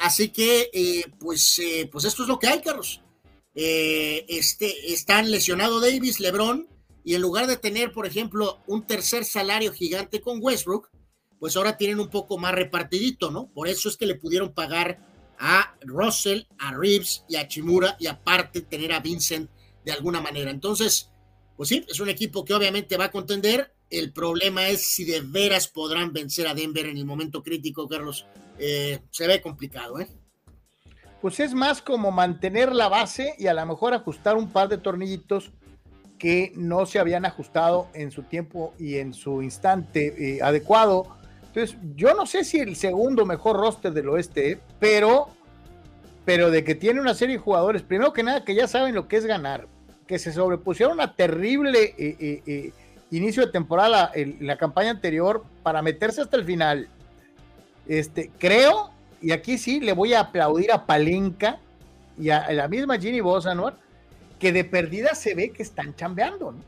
así 0.00 0.28
que, 0.28 1.06
pues, 1.18 1.58
pues 1.90 2.04
esto 2.04 2.22
es 2.22 2.28
lo 2.28 2.38
que 2.38 2.48
hay, 2.48 2.60
Carlos. 2.60 3.00
Eh, 3.54 4.26
este, 4.28 4.92
están 4.92 5.30
lesionado 5.30 5.80
Davis, 5.80 6.18
LeBron, 6.18 6.68
y 7.04 7.14
en 7.14 7.22
lugar 7.22 7.46
de 7.46 7.56
tener, 7.56 7.92
por 7.92 8.06
ejemplo, 8.06 8.62
un 8.66 8.86
tercer 8.86 9.24
salario 9.24 9.72
gigante 9.72 10.20
con 10.20 10.38
Westbrook, 10.40 10.90
pues 11.38 11.56
ahora 11.56 11.76
tienen 11.76 12.00
un 12.00 12.08
poco 12.08 12.38
más 12.38 12.54
repartidito, 12.54 13.30
¿no? 13.30 13.52
Por 13.52 13.68
eso 13.68 13.88
es 13.88 13.96
que 13.96 14.06
le 14.06 14.14
pudieron 14.14 14.54
pagar 14.54 14.98
a 15.38 15.76
Russell, 15.82 16.42
a 16.58 16.72
Reeves 16.72 17.24
y 17.28 17.36
a 17.36 17.46
Chimura, 17.46 17.96
y 18.00 18.06
aparte 18.06 18.62
tener 18.62 18.92
a 18.92 19.00
Vincent 19.00 19.50
de 19.84 19.92
alguna 19.92 20.20
manera. 20.20 20.50
Entonces, 20.50 21.10
pues 21.56 21.68
sí, 21.68 21.84
es 21.88 22.00
un 22.00 22.08
equipo 22.08 22.44
que 22.44 22.54
obviamente 22.54 22.96
va 22.96 23.06
a 23.06 23.10
contender. 23.10 23.72
El 23.90 24.12
problema 24.12 24.68
es 24.68 24.86
si 24.86 25.04
de 25.04 25.20
veras 25.20 25.68
podrán 25.68 26.12
vencer 26.12 26.46
a 26.48 26.54
Denver 26.54 26.86
en 26.86 26.96
el 26.96 27.04
momento 27.04 27.42
crítico, 27.42 27.88
Carlos. 27.88 28.26
Eh, 28.58 29.00
se 29.10 29.26
ve 29.26 29.40
complicado, 29.40 30.00
¿eh? 30.00 30.08
pues 31.24 31.40
es 31.40 31.54
más 31.54 31.80
como 31.80 32.10
mantener 32.10 32.74
la 32.74 32.90
base 32.90 33.34
y 33.38 33.46
a 33.46 33.54
lo 33.54 33.64
mejor 33.64 33.94
ajustar 33.94 34.36
un 34.36 34.50
par 34.50 34.68
de 34.68 34.76
tornillitos 34.76 35.52
que 36.18 36.52
no 36.54 36.84
se 36.84 36.98
habían 36.98 37.24
ajustado 37.24 37.88
en 37.94 38.10
su 38.10 38.24
tiempo 38.24 38.74
y 38.78 38.96
en 38.96 39.14
su 39.14 39.40
instante 39.40 40.14
eh, 40.18 40.42
adecuado. 40.42 41.16
Entonces, 41.46 41.78
yo 41.96 42.12
no 42.12 42.26
sé 42.26 42.44
si 42.44 42.60
el 42.60 42.76
segundo 42.76 43.24
mejor 43.24 43.56
roster 43.56 43.94
del 43.94 44.10
oeste, 44.10 44.60
pero, 44.78 45.28
pero 46.26 46.50
de 46.50 46.62
que 46.62 46.74
tiene 46.74 47.00
una 47.00 47.14
serie 47.14 47.36
de 47.36 47.42
jugadores, 47.42 47.80
primero 47.80 48.12
que 48.12 48.22
nada, 48.22 48.44
que 48.44 48.54
ya 48.54 48.68
saben 48.68 48.94
lo 48.94 49.08
que 49.08 49.16
es 49.16 49.24
ganar, 49.24 49.66
que 50.06 50.18
se 50.18 50.32
sobrepusieron 50.32 51.00
a 51.00 51.14
terrible 51.14 51.94
eh, 51.98 52.42
eh, 52.46 52.72
inicio 53.10 53.46
de 53.46 53.52
temporada 53.52 54.10
en 54.14 54.38
la 54.46 54.56
campaña 54.56 54.90
anterior 54.90 55.44
para 55.62 55.82
meterse 55.82 56.20
hasta 56.20 56.36
el 56.36 56.44
final. 56.44 56.88
Este, 57.86 58.30
creo 58.38 58.94
y 59.24 59.32
aquí 59.32 59.56
sí 59.56 59.80
le 59.80 59.94
voy 59.94 60.12
a 60.12 60.20
aplaudir 60.20 60.70
a 60.70 60.84
Palenca 60.84 61.58
y 62.18 62.28
a, 62.28 62.52
la 62.52 62.68
misma 62.68 62.98
Ginny 62.98 63.20
Bosanor, 63.20 63.74
que 64.38 64.52
de 64.52 64.64
perdida 64.64 65.14
se 65.14 65.34
ve 65.34 65.50
que 65.50 65.62
están 65.62 65.96
chambeando, 65.96 66.52
¿no? 66.52 66.58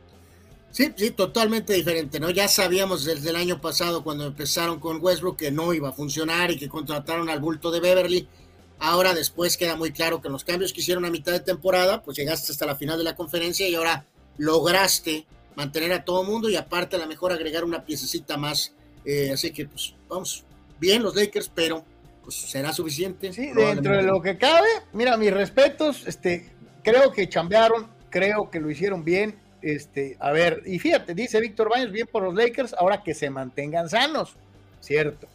Sí, 0.71 0.91
sí, 0.97 1.11
totalmente 1.11 1.75
diferente, 1.75 2.19
¿no? 2.19 2.31
Ya 2.31 2.49
sabíamos 2.49 3.05
desde 3.05 3.31
el 3.31 3.37
año 3.37 3.61
pasado 3.61 4.03
cuando 4.03 4.27
empezaron 4.27 4.81
con 4.81 5.03
Westbrook 5.03 5.37
que 5.37 5.51
no 5.51 5.75
iba 5.75 5.91
a 5.91 5.93
funcionar 5.93 6.51
y 6.51 6.57
que 6.57 6.69
contrataron 6.69 7.29
al 7.29 7.41
bulto 7.41 7.71
de 7.71 7.81
Beverly. 7.81 8.29
Ahora 8.79 9.15
después 9.15 9.57
queda 9.57 9.77
muy 9.77 9.93
claro 9.93 10.21
que 10.21 10.29
los 10.29 10.45
cambios 10.45 10.73
que 10.73 10.81
hicieron 10.81 11.05
a 11.05 11.11
mitad 11.11 11.33
de 11.33 11.41
temporada, 11.41 12.03
pues 12.03 12.17
llegaste 12.17 12.53
hasta 12.53 12.67
la 12.67 12.77
final 12.77 12.99
de 12.99 13.05
la 13.05 13.17
conferencia 13.17 13.69
y 13.69 13.75
ahora 13.75 14.05
lograste 14.37 15.27
mantener 15.55 15.93
a 15.93 16.05
todo 16.05 16.25
mundo 16.25 16.51
y 16.51 16.57
aparte 16.57 16.97
a 16.97 16.99
lo 16.99 17.07
mejor 17.07 17.33
agregar 17.33 17.65
una 17.65 17.85
piececita 17.85 18.37
más. 18.37 18.75
Eh, 19.05 19.31
así 19.33 19.51
que 19.51 19.67
pues 19.67 19.95
vamos, 20.09 20.45
bien 20.79 21.03
los 21.03 21.15
Lakers, 21.15 21.51
pero 21.55 21.85
pues, 22.23 22.35
será 22.35 22.73
suficiente. 22.73 23.33
Sí, 23.33 23.51
dentro 23.55 23.97
de 23.97 24.03
lo 24.03 24.21
que 24.21 24.37
cabe, 24.37 24.69
mira, 24.93 25.17
mis 25.17 25.33
respetos, 25.33 26.07
este, 26.07 26.51
creo 26.83 27.13
que 27.13 27.29
chambearon, 27.29 27.89
creo 28.11 28.51
que 28.51 28.61
lo 28.61 28.71
hicieron 28.71 29.05
bien. 29.05 29.39
Este, 29.63 30.17
a 30.21 30.33
ver, 30.33 30.63
y 30.67 30.79
fíjate, 30.79 31.15
dice 31.15 31.41
Víctor 31.41 31.71
Baños, 31.71 31.91
bien 31.91 32.07
por 32.11 32.23
los 32.23 32.35
Lakers, 32.35 32.75
ahora 32.75 33.03
que 33.03 33.15
se 33.15 33.31
mantengan 33.31 33.89
sanos, 33.89 34.37
cierto. 34.81 35.27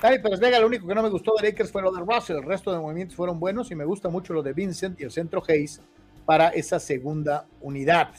Dale, 0.00 0.20
pero 0.20 0.38
Vega, 0.38 0.60
lo 0.60 0.68
único 0.68 0.86
que 0.86 0.94
no 0.94 1.02
me 1.02 1.08
gustó 1.08 1.34
de 1.40 1.48
Lakers 1.48 1.72
fue 1.72 1.82
lo 1.82 1.90
de 1.90 2.00
Russell, 2.00 2.36
el 2.36 2.44
resto 2.44 2.72
de 2.72 2.78
movimientos 2.78 3.16
fueron 3.16 3.40
buenos 3.40 3.70
y 3.70 3.74
me 3.74 3.84
gusta 3.84 4.08
mucho 4.08 4.32
lo 4.32 4.42
de 4.42 4.52
Vincent 4.52 5.00
y 5.00 5.04
el 5.04 5.10
centro 5.10 5.42
Hayes 5.46 5.80
para 6.24 6.50
esa 6.50 6.78
segunda 6.78 7.46
unidad. 7.60 8.10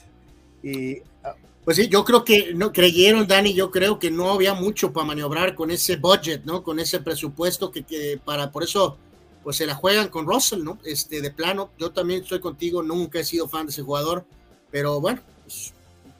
Y 0.61 0.97
ah, 1.23 1.35
pues 1.63 1.77
sí, 1.77 1.87
yo 1.87 2.03
creo 2.03 2.25
que 2.25 2.53
no 2.53 2.73
creyeron, 2.73 3.27
Dani, 3.27 3.53
yo 3.53 3.71
creo 3.71 3.97
que 3.97 4.11
no 4.11 4.31
había 4.31 4.53
mucho 4.53 4.91
para 4.91 5.05
maniobrar 5.05 5.55
con 5.55 5.71
ese 5.71 5.95
budget, 5.95 6.43
¿no? 6.43 6.63
Con 6.63 6.79
ese 6.79 6.99
presupuesto 6.99 7.71
que, 7.71 8.19
para, 8.25 8.51
por 8.51 8.63
eso, 8.63 8.97
pues 9.43 9.55
se 9.55 9.65
la 9.65 9.75
juegan 9.75 10.09
con 10.09 10.27
Russell, 10.27 10.63
¿no? 10.63 10.79
Este, 10.83 11.21
de 11.21 11.31
plano, 11.31 11.71
yo 11.77 11.91
también 11.91 12.23
estoy 12.23 12.41
contigo, 12.41 12.83
nunca 12.83 13.19
he 13.19 13.23
sido 13.23 13.47
fan 13.47 13.67
de 13.67 13.71
ese 13.71 13.83
jugador, 13.83 14.25
pero 14.69 14.99
bueno, 14.99 15.21
pues 15.43 15.73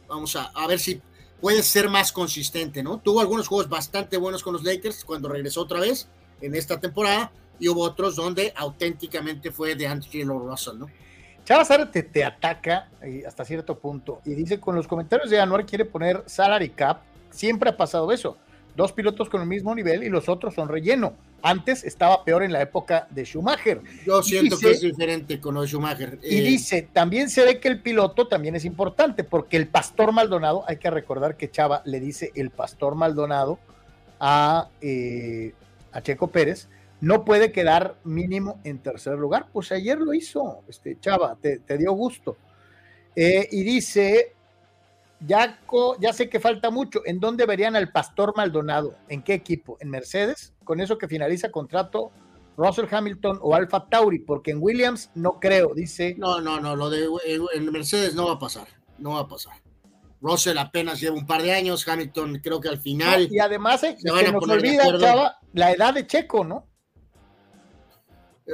vamos 0.08 0.38
a, 0.38 0.46
a 0.56 0.68
ver 0.68 0.80
si 0.80 1.02
puede 1.42 1.64
ser 1.64 1.90
más 1.90 2.12
consistente, 2.12 2.84
¿no? 2.84 3.00
Tuvo 3.00 3.22
algunos 3.22 3.48
juegos 3.48 3.70
bastante 3.70 4.18
buenos 4.18 4.44
con 4.44 4.54
los 4.54 4.64
Lakers 4.64 5.06
cuando 5.06 5.30
regresó 5.30 5.62
otra 5.62 5.80
vez 5.80 6.08
en 6.42 6.56
esta 6.56 6.80
temporada 6.80 7.32
y 7.60 7.68
hubo 7.68 7.82
otros 7.82 8.16
donde 8.16 8.54
auténticamente 8.56 9.52
fue 9.52 9.76
de 9.76 9.88
Angelo 9.88 10.40
Russell, 10.40 10.80
¿no? 10.80 10.88
Chava 11.46 11.66
te, 11.92 12.04
te 12.04 12.24
ataca 12.24 12.90
eh, 13.02 13.24
hasta 13.26 13.44
cierto 13.44 13.80
punto 13.80 14.22
y 14.24 14.36
dice, 14.36 14.60
con 14.60 14.76
los 14.76 14.88
comentarios 14.88 15.30
de 15.32 15.40
Anuar 15.40 15.66
quiere 15.66 15.84
poner 15.84 16.24
salary 16.28 16.70
cap, 16.70 17.02
siempre 17.32 17.72
ha 17.72 17.78
pasado 17.78 18.12
eso, 18.12 18.38
dos 18.76 18.94
pilotos 18.94 19.30
con 19.30 19.42
el 19.42 19.48
mismo 19.48 19.74
nivel 19.76 20.04
y 20.04 20.10
los 20.10 20.30
otros 20.30 20.54
son 20.54 20.70
relleno. 20.70 21.14
Antes 21.42 21.84
estaba 21.84 22.24
peor 22.24 22.44
en 22.44 22.52
la 22.52 22.62
época 22.62 23.08
de 23.10 23.26
Schumacher. 23.26 23.82
Yo 24.06 24.22
siento 24.24 24.58
que 24.58 24.72
es 24.72 24.82
diferente 24.82 25.40
con 25.40 25.56
lo 25.56 25.62
de 25.62 25.68
Schumacher. 25.68 26.20
Y 26.24 26.40
eh. 26.40 26.42
dice, 26.42 26.90
también 26.92 27.30
se 27.30 27.46
ve 27.46 27.60
que 27.60 27.68
el 27.68 27.82
piloto 27.82 28.28
también 28.28 28.56
es 28.56 28.66
importante, 28.66 29.24
porque 29.24 29.58
el 29.58 29.68
pastor 29.68 30.12
Maldonado, 30.12 30.64
hay 30.68 30.78
que 30.78 30.90
recordar 30.90 31.38
que 31.38 31.50
Chava 31.50 31.82
le 31.86 32.00
dice 32.00 32.32
el 32.36 32.50
pastor 32.50 32.96
Maldonado 32.96 33.60
a, 34.20 34.70
eh, 34.82 35.54
a 35.92 36.02
Checo 36.02 36.28
Pérez, 36.28 36.68
no 37.02 37.24
puede 37.24 37.52
quedar 37.52 37.96
mínimo 38.04 38.60
en 38.64 38.80
tercer 38.80 39.18
lugar. 39.18 39.48
Pues 39.54 39.72
ayer 39.72 39.98
lo 40.00 40.14
hizo, 40.14 40.64
este 40.68 41.00
Chava, 41.00 41.38
te, 41.42 41.78
dio 41.78 41.94
gusto. 41.94 42.38
Eh, 43.16 43.48
y 43.52 43.64
dice, 43.64 44.34
ya, 45.26 45.60
ya 46.00 46.14
sé 46.14 46.30
que 46.30 46.40
falta 46.40 46.70
mucho. 46.70 47.02
¿En 47.06 47.20
dónde 47.20 47.46
verían 47.46 47.76
al 47.76 47.92
Pastor 47.92 48.34
Maldonado? 48.36 48.96
¿En 49.08 49.22
qué 49.22 49.34
equipo? 49.34 49.78
¿En 49.80 49.90
Mercedes? 49.90 50.54
Con 50.64 50.80
eso 50.80 50.98
que 50.98 51.08
finaliza 51.08 51.52
contrato 51.52 52.12
Russell 52.58 52.88
Hamilton 52.92 53.40
o 53.42 53.56
Alfa 53.56 53.88
Tauri, 53.88 54.20
porque 54.20 54.52
en 54.52 54.60
Williams 54.62 55.12
no 55.16 55.40
creo, 55.40 55.74
dice. 55.74 56.16
No, 56.18 56.42
no, 56.42 56.60
no, 56.60 56.76
lo 56.76 56.90
de 56.90 57.08
en 57.54 57.72
Mercedes 57.72 58.16
no 58.16 58.28
va 58.28 58.34
a 58.34 58.40
pasar, 58.40 58.68
no 58.98 59.12
va 59.12 59.22
a 59.22 59.28
pasar. 59.28 59.54
Russell 60.22 60.58
apenas 60.58 61.00
lleva 61.00 61.16
un 61.16 61.26
par 61.26 61.42
de 61.42 61.54
años, 61.54 61.88
Hamilton 61.88 62.40
creo 62.44 62.60
que 62.60 62.68
al 62.68 62.80
final. 62.80 63.30
y 63.32 63.40
además 63.40 63.84
eh, 63.84 63.96
se, 63.98 64.32
nos 64.32 64.44
olvida, 64.50 64.98
Chava, 65.00 65.38
la 65.54 65.72
edad 65.72 65.94
de 65.94 66.06
Checo, 66.06 66.44
¿no? 66.44 66.68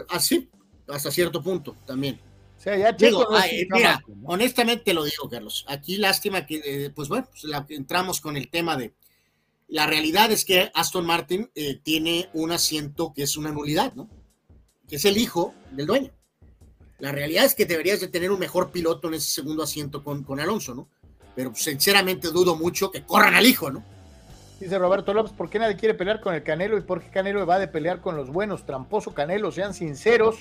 Así, 0.10 0.52
ah, 0.88 0.94
hasta 0.96 1.10
cierto 1.10 1.42
punto 1.42 1.76
también. 1.86 2.20
Sea, 2.66 2.78
ya 2.78 2.96
Checo 2.98 3.28
mira, 3.70 4.04
honestamente 4.26 4.94
lo 4.94 5.06
digo, 5.06 5.30
Carlos. 5.30 5.66
Aquí 5.70 5.96
lástima 5.96 6.46
que, 6.46 6.62
eh, 6.66 6.90
pues 6.94 7.08
bueno, 7.08 7.30
pues 7.32 7.46
entramos 7.70 8.20
con 8.20 8.36
el 8.36 8.50
tema 8.50 8.76
de. 8.76 8.94
La 9.70 9.88
realidad 9.88 10.32
es 10.32 10.44
que 10.44 10.70
Aston 10.74 11.06
Martin 11.06 11.50
eh, 11.56 11.80
tiene 11.82 12.30
un 12.34 12.52
asiento 12.52 13.14
que 13.16 13.24
es 13.24 13.38
una 13.38 13.52
nulidad, 13.52 13.94
¿no? 13.94 14.10
Que 14.90 14.98
es 14.98 15.06
el 15.06 15.18
hijo 15.18 15.54
del 15.72 15.88
dueño. 15.88 16.12
La 17.00 17.14
realidad 17.14 17.46
es 17.46 17.56
que 17.56 17.66
deberías 17.66 18.02
de 18.02 18.10
tener 18.10 18.32
un 18.32 18.40
mejor 18.40 18.72
piloto 18.72 19.08
en 19.08 19.16
ese 19.16 19.32
segundo 19.32 19.64
asiento 19.64 20.04
con, 20.04 20.24
con 20.24 20.40
Alonso, 20.40 20.76
¿no? 20.76 20.90
pero 21.36 21.54
sinceramente 21.54 22.30
dudo 22.30 22.56
mucho 22.56 22.90
que 22.90 23.04
corran 23.04 23.36
al 23.36 23.46
hijo, 23.46 23.70
¿no? 23.70 23.84
Dice 24.60 24.80
Roberto 24.80 25.14
López, 25.14 25.34
¿por 25.34 25.50
qué 25.50 25.60
nadie 25.60 25.76
quiere 25.76 25.94
pelear 25.94 26.22
con 26.22 26.34
el 26.34 26.42
Canelo 26.42 26.78
y 26.78 26.82
por 26.82 27.04
qué 27.04 27.10
Canelo 27.10 27.46
va 27.46 27.60
de 27.60 27.68
pelear 27.68 28.00
con 28.00 28.16
los 28.16 28.30
buenos? 28.30 28.66
Tramposo 28.66 29.14
Canelo, 29.14 29.52
sean 29.52 29.74
sinceros, 29.74 30.38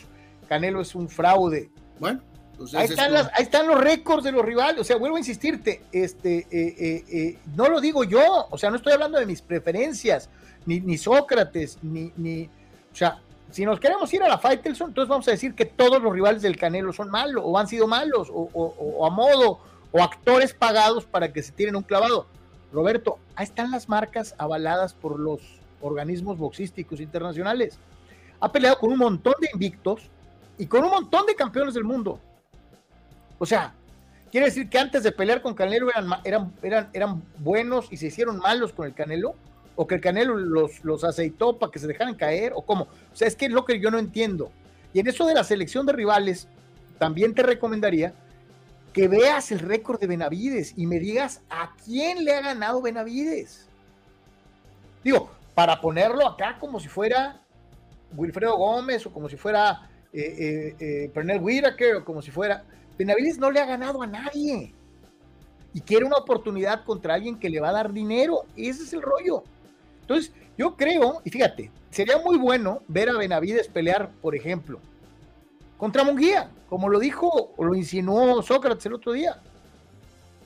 Canelo 0.48 0.80
es 0.80 0.94
un 0.94 1.08
fraude. 1.08 1.70
Bueno, 1.98 2.20
pues 2.56 2.74
ahí, 2.74 2.86
están 2.86 3.16
ahí, 3.16 3.24
están 3.38 3.66
los 3.66 3.80
récords 3.80 4.24
de 4.24 4.32
los 4.32 4.44
rivales. 4.44 4.80
O 4.80 4.84
sea, 4.84 4.96
vuelvo 4.96 5.16
a 5.16 5.20
insistirte, 5.20 5.82
este, 5.92 6.38
eh, 6.50 6.74
eh, 6.78 7.04
eh, 7.08 7.38
no 7.56 7.68
lo 7.68 7.80
digo 7.80 8.04
yo, 8.04 8.46
o 8.50 8.58
sea, 8.58 8.70
no 8.70 8.76
estoy 8.76 8.92
hablando 8.92 9.18
de 9.18 9.26
mis 9.26 9.42
preferencias, 9.42 10.28
ni, 10.66 10.80
ni 10.80 10.98
Sócrates, 10.98 11.78
ni, 11.82 12.12
ni, 12.16 12.44
o 12.44 12.96
sea, 12.96 13.20
si 13.50 13.64
nos 13.64 13.78
queremos 13.78 14.12
ir 14.12 14.22
a 14.22 14.28
la 14.28 14.38
Faitelson, 14.38 14.88
entonces 14.88 15.08
vamos 15.08 15.28
a 15.28 15.32
decir 15.32 15.54
que 15.54 15.64
todos 15.64 16.02
los 16.02 16.12
rivales 16.12 16.42
del 16.42 16.56
Canelo 16.56 16.92
son 16.92 17.10
malos, 17.10 17.42
o 17.46 17.58
han 17.58 17.68
sido 17.68 17.86
malos, 17.86 18.28
o, 18.32 18.50
o 18.52 19.06
a 19.06 19.10
modo, 19.10 19.60
o 19.92 20.02
actores 20.02 20.54
pagados 20.54 21.04
para 21.04 21.32
que 21.32 21.42
se 21.42 21.52
tiren 21.52 21.76
un 21.76 21.82
clavado. 21.82 22.26
Roberto, 22.72 23.18
ahí 23.36 23.44
están 23.44 23.70
las 23.70 23.88
marcas 23.88 24.34
avaladas 24.38 24.94
por 24.94 25.20
los 25.20 25.40
organismos 25.80 26.38
boxísticos 26.38 27.00
internacionales. 27.00 27.78
Ha 28.40 28.50
peleado 28.50 28.78
con 28.78 28.90
un 28.90 28.98
montón 28.98 29.34
de 29.40 29.48
invictos 29.52 30.10
y 30.58 30.66
con 30.66 30.84
un 30.84 30.90
montón 30.90 31.26
de 31.26 31.34
campeones 31.34 31.74
del 31.74 31.84
mundo. 31.84 32.20
O 33.38 33.46
sea, 33.46 33.74
quiere 34.30 34.46
decir 34.46 34.68
que 34.68 34.78
antes 34.78 35.02
de 35.02 35.12
pelear 35.12 35.42
con 35.42 35.54
Canelo 35.54 35.90
eran, 35.90 36.08
eran, 36.24 36.52
eran, 36.62 36.90
eran 36.92 37.22
buenos 37.38 37.92
y 37.92 37.96
se 37.96 38.06
hicieron 38.06 38.38
malos 38.38 38.72
con 38.72 38.86
el 38.86 38.94
Canelo, 38.94 39.34
o 39.76 39.86
que 39.86 39.96
el 39.96 40.00
Canelo 40.00 40.36
los, 40.36 40.84
los 40.84 41.02
aceitó 41.02 41.58
para 41.58 41.72
que 41.72 41.78
se 41.78 41.86
dejaran 41.86 42.14
caer, 42.14 42.52
o 42.54 42.62
cómo. 42.62 42.84
O 42.84 43.16
sea, 43.16 43.26
es 43.26 43.34
que 43.34 43.46
es 43.46 43.52
lo 43.52 43.64
que 43.64 43.80
yo 43.80 43.90
no 43.90 43.98
entiendo. 43.98 44.50
Y 44.92 45.00
en 45.00 45.08
eso 45.08 45.26
de 45.26 45.34
la 45.34 45.42
selección 45.42 45.84
de 45.86 45.92
rivales, 45.92 46.46
también 46.98 47.34
te 47.34 47.42
recomendaría 47.42 48.14
que 48.92 49.08
veas 49.08 49.50
el 49.50 49.58
récord 49.58 49.98
de 49.98 50.06
Benavides 50.06 50.72
y 50.76 50.86
me 50.86 51.00
digas 51.00 51.40
a 51.50 51.72
quién 51.84 52.24
le 52.24 52.32
ha 52.32 52.40
ganado 52.40 52.80
Benavides. 52.80 53.66
Digo, 55.02 55.30
para 55.54 55.80
ponerlo 55.80 56.26
acá 56.26 56.56
como 56.60 56.78
si 56.78 56.88
fuera 56.88 57.42
Wilfredo 58.16 58.56
Gómez 58.56 59.04
o 59.04 59.12
como 59.12 59.28
si 59.28 59.36
fuera 59.36 59.90
eh, 60.14 60.76
eh, 60.78 61.10
eh 61.10 61.94
o 61.96 62.04
como 62.04 62.22
si 62.22 62.30
fuera... 62.30 62.64
Benavides 62.96 63.38
no 63.38 63.50
le 63.50 63.60
ha 63.60 63.66
ganado 63.66 64.02
a 64.02 64.06
nadie. 64.06 64.72
Y 65.72 65.80
quiere 65.80 66.04
una 66.04 66.16
oportunidad 66.16 66.84
contra 66.84 67.14
alguien 67.14 67.38
que 67.38 67.50
le 67.50 67.60
va 67.60 67.70
a 67.70 67.72
dar 67.72 67.92
dinero. 67.92 68.44
Ese 68.56 68.84
es 68.84 68.92
el 68.92 69.02
rollo. 69.02 69.42
Entonces, 70.02 70.32
yo 70.56 70.76
creo, 70.76 71.20
y 71.24 71.30
fíjate, 71.30 71.70
sería 71.90 72.18
muy 72.18 72.38
bueno 72.38 72.82
ver 72.86 73.08
a 73.08 73.18
Benavides 73.18 73.66
pelear, 73.66 74.10
por 74.22 74.36
ejemplo, 74.36 74.78
contra 75.76 76.04
Munguía, 76.04 76.50
como 76.68 76.88
lo 76.88 77.00
dijo 77.00 77.52
o 77.56 77.64
lo 77.64 77.74
insinuó 77.74 78.40
Sócrates 78.42 78.86
el 78.86 78.94
otro 78.94 79.12
día. 79.12 79.40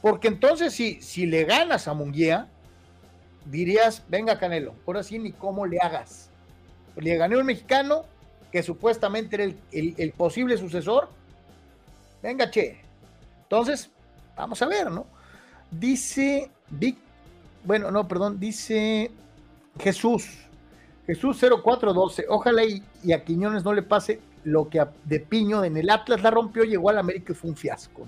Porque 0.00 0.28
entonces 0.28 0.72
si, 0.72 1.02
si 1.02 1.26
le 1.26 1.44
ganas 1.44 1.88
a 1.88 1.94
Munguía, 1.94 2.48
dirías, 3.44 4.04
venga 4.08 4.38
Canelo, 4.38 4.74
ahora 4.86 5.02
sí 5.02 5.18
ni 5.18 5.32
cómo 5.32 5.66
le 5.66 5.78
hagas. 5.78 6.30
Le 6.96 7.16
gané 7.16 7.36
un 7.36 7.46
mexicano 7.46 8.04
que 8.50 8.62
supuestamente 8.62 9.36
era 9.36 9.54
el, 9.72 10.12
posible 10.16 10.56
sucesor. 10.56 11.08
Venga, 12.22 12.50
che. 12.50 12.80
Entonces, 13.42 13.90
vamos 14.36 14.60
a 14.62 14.66
ver, 14.66 14.90
¿no? 14.90 15.06
Dice 15.70 16.50
Vic, 16.70 16.96
bueno, 17.64 17.90
no, 17.90 18.08
perdón, 18.08 18.40
dice 18.40 19.10
Jesús, 19.78 20.26
Jesús 21.06 21.38
0412, 21.38 22.26
ojalá 22.28 22.62
y, 22.64 23.12
a 23.12 23.24
Quiñones 23.24 23.64
no 23.64 23.72
le 23.72 23.82
pase 23.82 24.20
lo 24.44 24.68
que 24.68 24.82
de 25.04 25.20
Piño 25.20 25.64
en 25.64 25.76
el 25.76 25.90
Atlas 25.90 26.22
la 26.22 26.30
rompió, 26.30 26.64
llegó 26.64 26.90
al 26.90 26.98
América 26.98 27.32
y 27.32 27.34
fue 27.34 27.50
un 27.50 27.56
fiasco. 27.56 28.06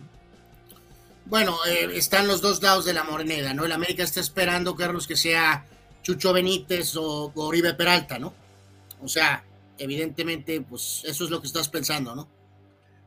Bueno, 1.26 1.56
eh, 1.68 1.90
están 1.94 2.26
los 2.26 2.40
dos 2.40 2.62
lados 2.62 2.84
de 2.84 2.92
la 2.92 3.04
moneda, 3.04 3.54
¿no? 3.54 3.64
El 3.64 3.72
América 3.72 4.02
está 4.02 4.20
esperando, 4.20 4.74
Carlos, 4.74 5.06
que 5.06 5.16
sea 5.16 5.64
Chucho 6.02 6.32
Benítez 6.32 6.96
o, 6.96 7.32
Oribe 7.34 7.74
Peralta, 7.74 8.18
¿no? 8.18 8.32
O 9.02 9.08
sea, 9.08 9.44
evidentemente, 9.80 10.60
pues 10.60 11.02
eso 11.06 11.24
es 11.24 11.30
lo 11.30 11.40
que 11.40 11.46
estás 11.46 11.68
pensando, 11.68 12.14
¿no? 12.14 12.28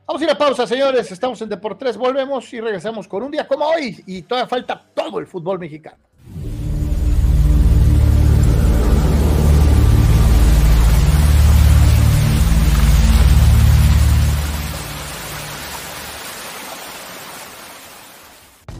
Vamos 0.06 0.20
a 0.20 0.24
ir 0.24 0.30
a 0.30 0.36
pausa, 0.36 0.66
señores. 0.66 1.10
Estamos 1.10 1.40
en 1.40 1.48
Deportes, 1.48 1.96
volvemos 1.96 2.52
y 2.52 2.60
regresamos 2.60 3.08
con 3.08 3.22
un 3.22 3.30
día 3.30 3.48
como 3.48 3.64
hoy 3.64 4.02
y 4.06 4.22
todavía 4.22 4.48
falta 4.48 4.84
todo 4.94 5.18
el 5.18 5.26
fútbol 5.26 5.58
mexicano. 5.58 6.04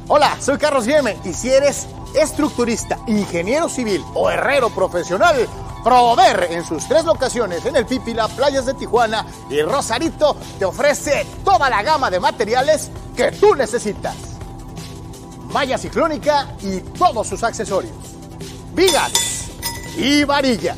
Hola, 0.07 0.37
soy 0.39 0.59
Carlos 0.59 0.85
Yeme 0.85 1.17
y 1.25 1.33
si 1.33 1.49
eres 1.51 1.87
estructurista, 2.15 2.99
ingeniero 3.07 3.71
civil 3.71 4.05
o 4.13 4.29
herrero 4.29 4.69
profesional, 4.69 5.49
Prover 5.83 6.49
en 6.51 6.63
sus 6.63 6.87
tres 6.87 7.07
locaciones 7.07 7.65
en 7.65 7.77
el 7.77 7.87
Pipila, 7.87 8.29
Playas 8.29 8.67
de 8.67 8.75
Tijuana 8.75 9.25
y 9.49 9.63
Rosarito 9.63 10.37
te 10.59 10.67
ofrece 10.67 11.27
toda 11.43 11.71
la 11.71 11.83
gama 11.83 12.11
de 12.11 12.21
materiales 12.21 12.91
que 13.17 13.33
tú 13.33 13.55
necesitas. 13.55 14.15
Malla 15.51 15.79
ciclónica 15.79 16.49
y 16.61 16.81
todos 16.81 17.27
sus 17.27 17.43
accesorios. 17.43 17.95
Vigas 18.75 19.13
y 19.97 20.25
varilla. 20.25 20.77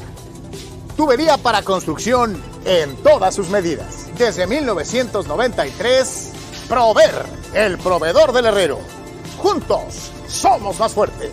Tubería 0.97 1.37
para 1.37 1.63
construcción 1.63 2.41
en 2.65 2.97
todas 2.99 3.35
sus 3.35 3.49
medidas. 3.49 4.07
Desde 4.17 4.47
1993, 4.47 6.33
Prover, 6.69 7.27
el 7.55 7.77
proveedor 7.79 8.33
del 8.33 8.47
herrero. 8.47 8.96
Juntos 9.47 10.11
somos 10.27 10.77
más 10.81 10.93
fuertes. 10.93 11.31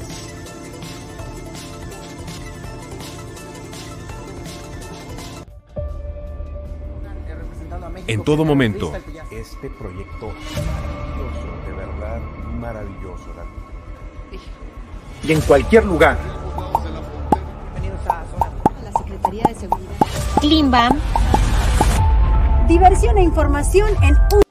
En 8.06 8.24
todo 8.24 8.46
momento. 8.46 8.94
Este 9.32 9.68
proyecto 9.72 10.28
maravilloso, 10.28 11.66
de 11.66 11.74
verdad 11.74 12.22
maravilloso. 12.60 13.26
Y 15.24 15.32
en 15.32 15.42
cualquier 15.42 15.84
lugar. 15.84 16.20
La 18.84 18.92
Secretaría 18.92 19.44
de 19.48 19.56
Seguridad. 19.56 19.96
Klimbam. 20.40 21.00
Diversión 22.68 23.18
e 23.18 23.24
información 23.24 23.90
en 24.04 24.16
un 24.36 24.44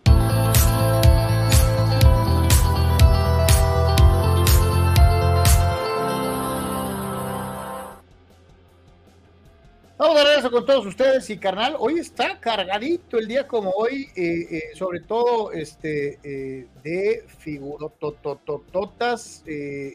Vamos 10.02 10.20
a 10.20 10.24
regreso 10.24 10.50
con 10.50 10.66
todos 10.66 10.84
ustedes 10.84 11.30
y 11.30 11.38
carnal, 11.38 11.76
hoy 11.78 12.00
está 12.00 12.40
cargadito 12.40 13.18
el 13.18 13.28
día 13.28 13.46
como 13.46 13.70
hoy, 13.70 14.10
eh, 14.16 14.48
eh, 14.50 14.62
sobre 14.74 14.98
todo 14.98 15.52
este 15.52 16.18
eh, 16.24 16.66
de 16.82 17.24
figurototototas 17.38 19.44
eh, 19.46 19.94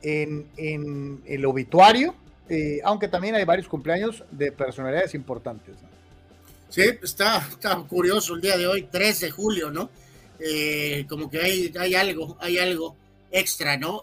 en, 0.00 0.48
en 0.56 1.20
el 1.26 1.44
obituario, 1.44 2.14
aunque 2.82 3.08
también 3.08 3.34
hay 3.34 3.44
varios 3.44 3.68
cumpleaños 3.68 4.24
de 4.30 4.50
personalidades 4.50 5.14
importantes. 5.14 5.76
Sí, 6.70 6.84
está, 7.02 7.46
está, 7.50 7.76
curioso 7.86 8.34
el 8.34 8.40
día 8.40 8.56
de 8.56 8.66
hoy, 8.66 8.88
3 8.90 9.20
de 9.20 9.30
julio, 9.30 9.70
¿no? 9.70 9.90
como 11.06 11.28
que 11.28 11.38
hay 11.38 11.94
algo, 11.94 12.38
hay 12.40 12.56
algo 12.56 12.96
extra, 13.30 13.76
¿no? 13.76 14.02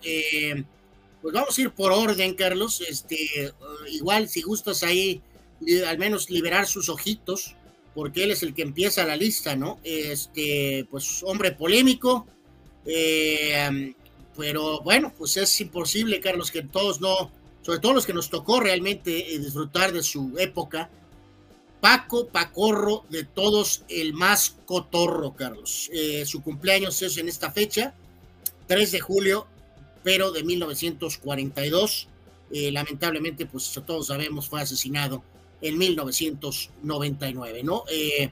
Pues 1.22 1.34
vamos 1.34 1.58
a 1.58 1.62
ir 1.62 1.72
por 1.72 1.92
orden, 1.92 2.36
Carlos. 2.36 2.82
Este, 2.88 3.52
igual, 3.92 4.30
si 4.30 4.42
gustas 4.42 4.84
ahí, 4.84 5.22
al 5.88 5.98
menos 5.98 6.30
liberar 6.30 6.68
sus 6.68 6.90
ojitos, 6.90 7.56
porque 7.94 8.24
él 8.24 8.32
es 8.32 8.44
el 8.44 8.54
que 8.54 8.62
empieza 8.62 9.06
la 9.06 9.16
lista, 9.16 9.56
¿no? 9.56 9.80
Este, 9.84 10.88
pues 10.92 11.24
hombre 11.24 11.52
polémico, 11.54 12.28
eh, 12.86 13.94
pero 14.36 14.82
bueno, 14.82 15.12
pues 15.18 15.36
es 15.38 15.60
imposible, 15.62 16.22
Carlos, 16.22 16.52
que 16.52 16.62
todos 16.62 17.02
no, 17.02 17.32
sobre 17.64 17.80
todo 17.80 17.94
los 17.94 18.06
que 18.06 18.14
nos 18.14 18.30
tocó 18.30 18.60
realmente 18.60 19.34
eh, 19.34 19.40
disfrutar 19.40 19.92
de 19.92 20.04
su 20.04 20.36
época, 20.38 20.90
Paco 21.82 22.28
Pacorro 22.28 23.06
de 23.10 23.24
todos, 23.24 23.84
el 23.90 24.14
más 24.14 24.56
cotorro, 24.66 25.36
Carlos. 25.36 25.90
Eh, 25.92 26.26
su 26.26 26.42
cumpleaños 26.42 27.02
es 27.02 27.18
en 27.18 27.28
esta 27.28 27.52
fecha, 27.52 27.96
3 28.68 28.92
de 28.92 29.00
julio, 29.00 29.48
pero 30.08 30.32
de 30.32 30.42
1942. 30.42 32.08
Eh, 32.54 32.72
lamentablemente, 32.72 33.46
pues 33.46 33.78
todos 33.86 34.08
sabemos, 34.08 34.48
fue 34.48 34.62
asesinado 34.62 35.22
en 35.60 35.78
1999, 35.78 37.62
¿no? 37.64 37.84
Eh, 37.92 38.32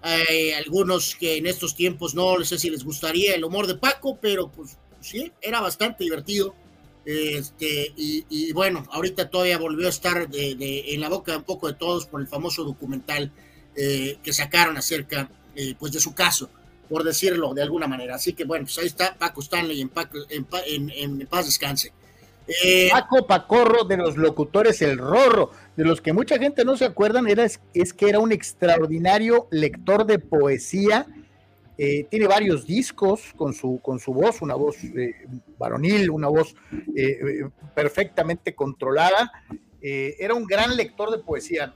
hay 0.00 0.52
algunos 0.52 1.16
que 1.16 1.38
en 1.38 1.48
estos 1.48 1.74
tiempos 1.74 2.14
no 2.14 2.44
sé 2.44 2.56
si 2.56 2.70
les 2.70 2.84
gustaría 2.84 3.34
el 3.34 3.42
humor 3.42 3.66
de 3.66 3.74
Paco, 3.74 4.16
pero 4.22 4.48
pues 4.52 4.78
sí, 5.00 5.32
era 5.42 5.60
bastante 5.60 6.04
divertido. 6.04 6.54
Este, 7.04 7.92
y, 7.96 8.52
bueno, 8.52 8.86
ahorita 8.92 9.28
todavía 9.28 9.58
volvió 9.58 9.88
a 9.88 9.90
estar 9.90 10.28
en 10.32 11.00
la 11.00 11.08
boca 11.08 11.36
un 11.36 11.42
poco 11.42 11.66
de 11.66 11.74
todos 11.74 12.06
por 12.06 12.20
el 12.20 12.28
famoso 12.28 12.62
documental 12.62 13.32
eh, 13.74 14.18
que 14.22 14.32
sacaron 14.32 14.76
acerca 14.76 15.28
eh, 15.56 15.74
pues 15.76 15.90
de 15.90 15.98
su 15.98 16.14
caso, 16.14 16.48
por 16.88 17.04
decirlo 17.04 17.54
de 17.54 17.62
alguna 17.62 17.86
manera. 17.86 18.14
Así 18.14 18.32
que 18.32 18.44
bueno, 18.44 18.64
pues 18.64 18.78
ahí 18.78 18.86
está 18.86 19.14
Paco 19.14 19.40
Stanley 19.40 19.80
en, 19.80 19.90
en, 20.94 21.26
paz 21.26 21.46
descanse. 21.46 21.92
Eh, 22.64 22.88
Paco 22.90 23.26
Pacorro 23.26 23.84
de 23.84 23.98
los 23.98 24.16
locutores 24.16 24.80
El 24.80 24.98
Rorro, 24.98 25.50
de 25.76 25.84
los 25.84 26.00
que 26.00 26.12
mucha 26.12 26.38
gente 26.38 26.64
no 26.64 26.76
se 26.76 26.86
acuerdan, 26.86 27.28
era, 27.28 27.44
es 27.44 27.92
que 27.92 28.08
era 28.08 28.20
un 28.20 28.32
extraordinario 28.32 29.48
lector 29.50 30.06
de 30.06 30.18
poesía 30.18 31.06
eh, 31.80 32.08
tiene 32.10 32.26
varios 32.26 32.66
discos 32.66 33.20
con 33.36 33.54
su, 33.54 33.78
con 33.80 34.00
su 34.00 34.12
voz, 34.12 34.42
una 34.42 34.56
voz 34.56 34.82
eh, 34.82 35.14
varonil, 35.56 36.10
una 36.10 36.26
voz 36.26 36.56
eh, 36.96 37.48
perfectamente 37.72 38.52
controlada. 38.52 39.30
era 39.80 40.34
un 40.34 40.44
gran 40.44 40.76
lector 40.76 41.12
de 41.12 41.18
poesía. 41.18 41.72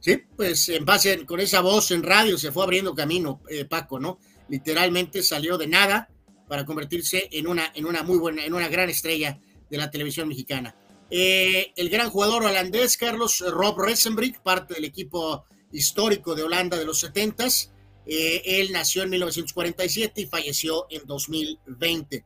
Sí, 0.00 0.20
pues 0.36 0.68
en 0.70 0.84
base 0.84 1.24
con 1.26 1.38
esa 1.38 1.60
voz 1.60 1.92
en 1.92 2.02
radio 2.02 2.36
se 2.38 2.50
fue 2.50 2.64
abriendo 2.64 2.92
camino, 2.92 3.40
Paco, 3.68 4.00
¿no? 4.00 4.18
Literalmente 4.50 5.22
salió 5.22 5.56
de 5.56 5.66
nada 5.66 6.10
para 6.48 6.66
convertirse 6.66 7.28
en 7.32 7.46
una, 7.46 7.72
en 7.74 7.86
una 7.86 8.02
muy 8.02 8.18
buena, 8.18 8.44
en 8.44 8.52
una 8.52 8.68
gran 8.68 8.90
estrella 8.90 9.38
de 9.70 9.78
la 9.78 9.90
televisión 9.90 10.28
mexicana. 10.28 10.76
el 11.08 11.88
gran 11.88 12.10
jugador 12.10 12.44
holandés, 12.44 12.96
Carlos 12.96 13.42
Rob 13.48 13.78
Resenbrink, 13.80 14.40
parte 14.40 14.74
del 14.74 14.84
equipo 14.84 15.44
histórico 15.72 16.34
de 16.34 16.42
Holanda 16.42 16.76
de 16.76 16.84
los 16.84 16.98
70 16.98 17.46
eh, 18.06 18.60
él 18.60 18.72
nació 18.72 19.02
en 19.02 19.10
1947 19.10 20.22
y 20.22 20.26
falleció 20.26 20.86
en 20.90 21.06
2020. 21.06 22.24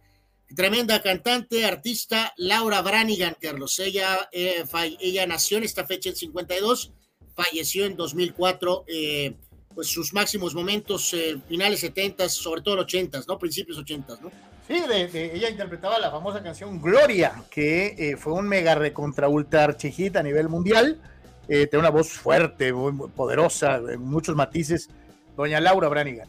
Tremenda 0.56 1.02
cantante, 1.02 1.64
artista, 1.64 2.32
Laura 2.36 2.80
Branigan, 2.80 3.36
Carlos. 3.40 3.78
Ella, 3.80 4.28
eh, 4.32 4.64
ella 5.00 5.26
nació 5.26 5.58
en 5.58 5.64
esta 5.64 5.84
fecha 5.86 6.10
en 6.10 6.16
52, 6.16 6.92
falleció 7.34 7.84
en 7.86 7.96
2004. 7.96 8.84
Eh, 8.86 9.36
pues 9.74 9.88
sus 9.88 10.12
máximos 10.12 10.54
momentos, 10.54 11.14
finales 11.48 11.80
70, 11.80 12.28
sobre 12.28 12.62
todo 12.62 12.80
80, 12.80 13.22
¿no? 13.26 13.38
Principios 13.38 13.78
80, 13.78 14.18
¿no? 14.22 14.30
Sí, 14.66 14.82
ella 15.12 15.50
interpretaba 15.50 15.98
la 15.98 16.10
famosa 16.10 16.42
canción 16.42 16.80
Gloria, 16.80 17.44
que 17.50 18.16
fue 18.18 18.32
un 18.32 18.48
mega 18.48 18.74
recontra 18.74 19.28
ultra 19.28 19.64
archijita 19.64 20.20
a 20.20 20.22
nivel 20.22 20.48
mundial. 20.48 21.00
tiene 21.46 21.78
una 21.78 21.90
voz 21.90 22.08
fuerte, 22.08 22.72
muy 22.72 23.08
poderosa, 23.10 23.80
muchos 23.98 24.34
matices 24.34 24.88
doña 25.36 25.60
Laura 25.60 25.88
Branigan. 25.88 26.28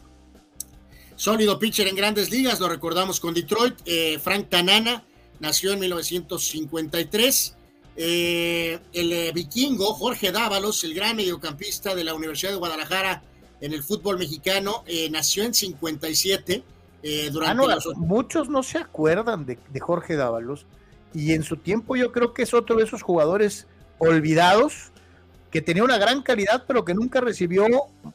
Sólido 1.16 1.58
pitcher 1.58 1.88
en 1.88 1.96
grandes 1.96 2.30
ligas, 2.30 2.60
lo 2.60 2.68
recordamos 2.68 3.20
con 3.20 3.32
Detroit. 3.32 3.74
Eh, 3.86 4.18
Frank 4.22 4.50
Tanana 4.50 5.02
nació 5.40 5.72
en 5.72 5.80
1953. 5.80 7.56
Eh, 7.98 8.78
el 8.92 9.12
eh, 9.12 9.32
vikingo 9.32 9.94
Jorge 9.94 10.30
Dávalos, 10.30 10.84
el 10.84 10.92
gran 10.92 11.16
mediocampista 11.16 11.94
de 11.94 12.04
la 12.04 12.12
Universidad 12.12 12.52
de 12.52 12.58
Guadalajara 12.58 13.22
en 13.60 13.72
el 13.72 13.82
fútbol 13.82 14.18
mexicano, 14.18 14.84
nació 15.10 15.44
en 15.44 15.54
57. 15.54 16.62
durante 17.32 17.64
ah, 17.64 17.78
Muchos 17.96 18.48
no 18.48 18.62
se 18.62 18.78
acuerdan 18.78 19.46
de, 19.46 19.58
de 19.72 19.80
Jorge 19.80 20.16
Dávalos 20.16 20.66
y 21.14 21.32
en 21.32 21.42
su 21.42 21.56
tiempo 21.56 21.96
yo 21.96 22.12
creo 22.12 22.34
que 22.34 22.42
es 22.42 22.52
otro 22.52 22.76
de 22.76 22.84
esos 22.84 23.02
jugadores 23.02 23.66
olvidados 23.98 24.92
que 25.50 25.62
tenía 25.62 25.84
una 25.84 25.96
gran 25.96 26.22
calidad, 26.22 26.64
pero 26.66 26.84
que 26.84 26.92
nunca 26.92 27.20
recibió 27.22 27.64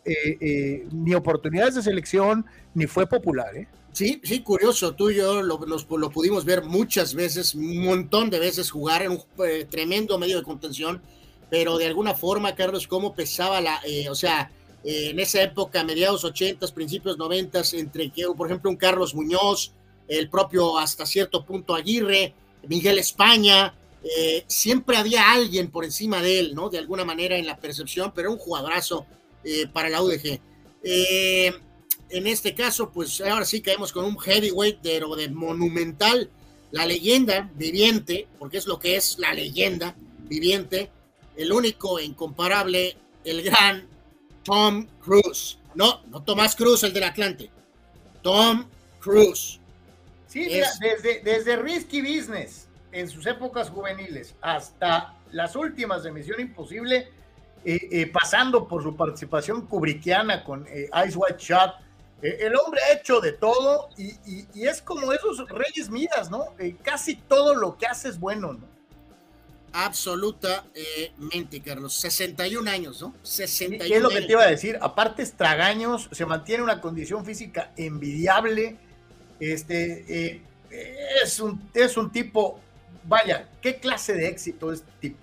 eh, 0.06 0.38
eh, 0.40 0.88
ni 0.92 1.16
oportunidades 1.16 1.74
de 1.74 1.82
selección, 1.82 2.46
ni 2.76 2.86
fue 2.86 3.08
popular. 3.08 3.56
¿eh? 3.56 3.68
Sí, 3.92 4.22
sí, 4.24 4.42
curioso. 4.42 4.94
Tú 4.94 5.10
y 5.10 5.16
yo 5.16 5.42
lo, 5.42 5.60
lo, 5.66 6.10
pudimos 6.12 6.46
ver 6.46 6.64
muchas 6.64 7.16
veces, 7.16 7.56
un 7.56 7.84
montón 7.84 8.30
de 8.30 8.38
veces 8.38 8.70
jugar 8.70 9.02
en 9.02 9.14
un 9.14 9.24
tremendo 9.70 10.20
medio 10.20 10.38
de 10.38 10.44
contención, 10.44 11.02
pero 11.50 11.80
de 11.80 11.88
alguna 11.88 12.14
forma, 12.14 12.54
Carlos, 12.54 12.88
cómo 12.88 13.16
pesaba 13.16 13.60
la, 13.60 13.82
o 14.10 14.16
sea, 14.16 14.52
en 14.84 15.20
esa 15.20 15.42
época, 15.44 15.84
mediados 15.84 16.24
80, 16.24 16.68
principios 16.74 17.18
90, 17.18 17.62
entre 17.74 18.10
que, 18.10 18.26
por 18.36 18.48
ejemplo, 18.48 18.70
un 18.70 18.78
Carlos 18.78 19.14
Muñoz, 19.14 19.74
el 20.08 20.30
propio 20.30 20.78
hasta 20.78 21.06
cierto 21.06 21.46
punto 21.46 21.76
Aguirre, 21.76 22.34
Miguel 22.68 23.00
España, 23.00 23.74
eh, 24.04 24.44
siempre 24.48 24.98
había 24.98 25.32
alguien 25.32 25.70
por 25.70 25.86
encima 25.86 26.22
de 26.22 26.40
él, 26.40 26.56
¿no? 26.56 26.70
De 26.70 26.80
alguna 26.80 27.06
manera 27.06 27.38
en 27.38 27.46
la 27.46 27.58
percepción, 27.58 28.12
pero 28.16 28.32
un 28.32 28.38
jugadorazo 28.38 29.06
eh, 29.44 29.68
para 29.68 29.90
la 29.90 30.02
UDG. 30.02 30.40
Eh, 30.84 31.54
en 32.10 32.28
este 32.28 32.56
caso, 32.56 32.92
pues 32.92 33.22
ahora 33.22 33.46
sí 33.46 33.62
caemos 33.62 33.92
con 33.92 34.06
un 34.06 34.20
heavyweight 34.20 34.82
de, 34.82 35.02
de 35.18 35.30
monumental, 35.30 36.30
la 36.72 36.86
leyenda 36.86 37.50
viviente, 37.56 38.28
porque 38.40 38.58
es 38.58 38.66
lo 38.66 38.80
que 38.80 38.96
es 38.96 39.18
la 39.20 39.34
leyenda 39.34 39.96
viviente, 40.28 40.90
el 41.38 41.52
único 41.52 42.00
e 42.00 42.06
incomparable, 42.06 42.98
el 43.24 43.44
gran 43.44 43.88
Tom 44.44 44.88
Cruise. 45.04 45.58
No, 45.76 46.02
no 46.08 46.22
Tomás 46.24 46.56
Cruz, 46.56 46.84
el 46.84 46.94
del 46.94 47.04
Atlante. 47.04 47.50
Tom 48.22 48.66
Cruise. 49.00 49.60
Sí, 50.28 50.46
desde, 50.46 51.22
desde 51.22 51.58
Risky 51.58 52.02
Business 52.02 52.68
en 52.92 53.10
sus 53.10 53.26
épocas 53.26 53.70
juveniles 53.70 54.36
hasta 54.42 55.16
las 55.32 55.56
últimas 55.56 56.04
de 56.04 56.12
Misión 56.12 56.40
Imposible, 56.40 57.10
eh, 57.64 57.80
eh, 57.92 58.08
pasando 58.08 58.68
por 58.68 58.84
su 58.84 58.96
participación 58.96 59.68
kubrickiana 59.68 60.44
con 60.44 60.66
eh, 60.68 60.90
Ice 61.08 61.18
White 61.18 61.38
Shot, 61.40 61.76
el 62.22 62.56
hombre 62.56 62.80
ha 62.84 62.94
hecho 62.94 63.20
de 63.20 63.32
todo 63.32 63.90
y, 63.98 64.14
es 64.54 64.80
como 64.84 65.12
esos 65.12 65.44
reyes 65.50 65.90
midas, 65.90 66.30
¿no? 66.30 66.54
casi 66.84 67.16
todo 67.16 67.56
lo 67.56 67.80
que 67.80 67.88
hace 67.88 68.10
es 68.10 68.20
bueno, 68.20 68.54
¿no? 68.54 68.68
Absolutamente, 69.74 71.62
Carlos. 71.64 71.94
61 71.94 72.70
años, 72.70 73.02
¿no? 73.02 73.16
61 73.24 73.88
¿Qué 73.88 73.96
es 73.96 74.02
lo 74.02 74.10
que 74.10 74.22
te 74.22 74.32
iba 74.32 74.44
a 74.44 74.50
decir? 74.50 74.78
Aparte, 74.82 75.24
estragaños, 75.24 76.10
se 76.12 76.26
mantiene 76.26 76.64
una 76.64 76.82
condición 76.82 77.26
física 77.26 77.72
envidiable. 77.78 78.78
Este, 79.40 80.44
es, 81.24 81.40
un, 81.40 81.70
es 81.74 81.98
un 81.98 82.12
tipo 82.12 82.60
vaya, 83.04 83.50
¿qué 83.62 83.78
clase 83.78 84.14
de 84.14 84.28
éxito 84.28 84.72
es 84.72 84.80
este 84.80 84.92
tipo? 85.00 85.18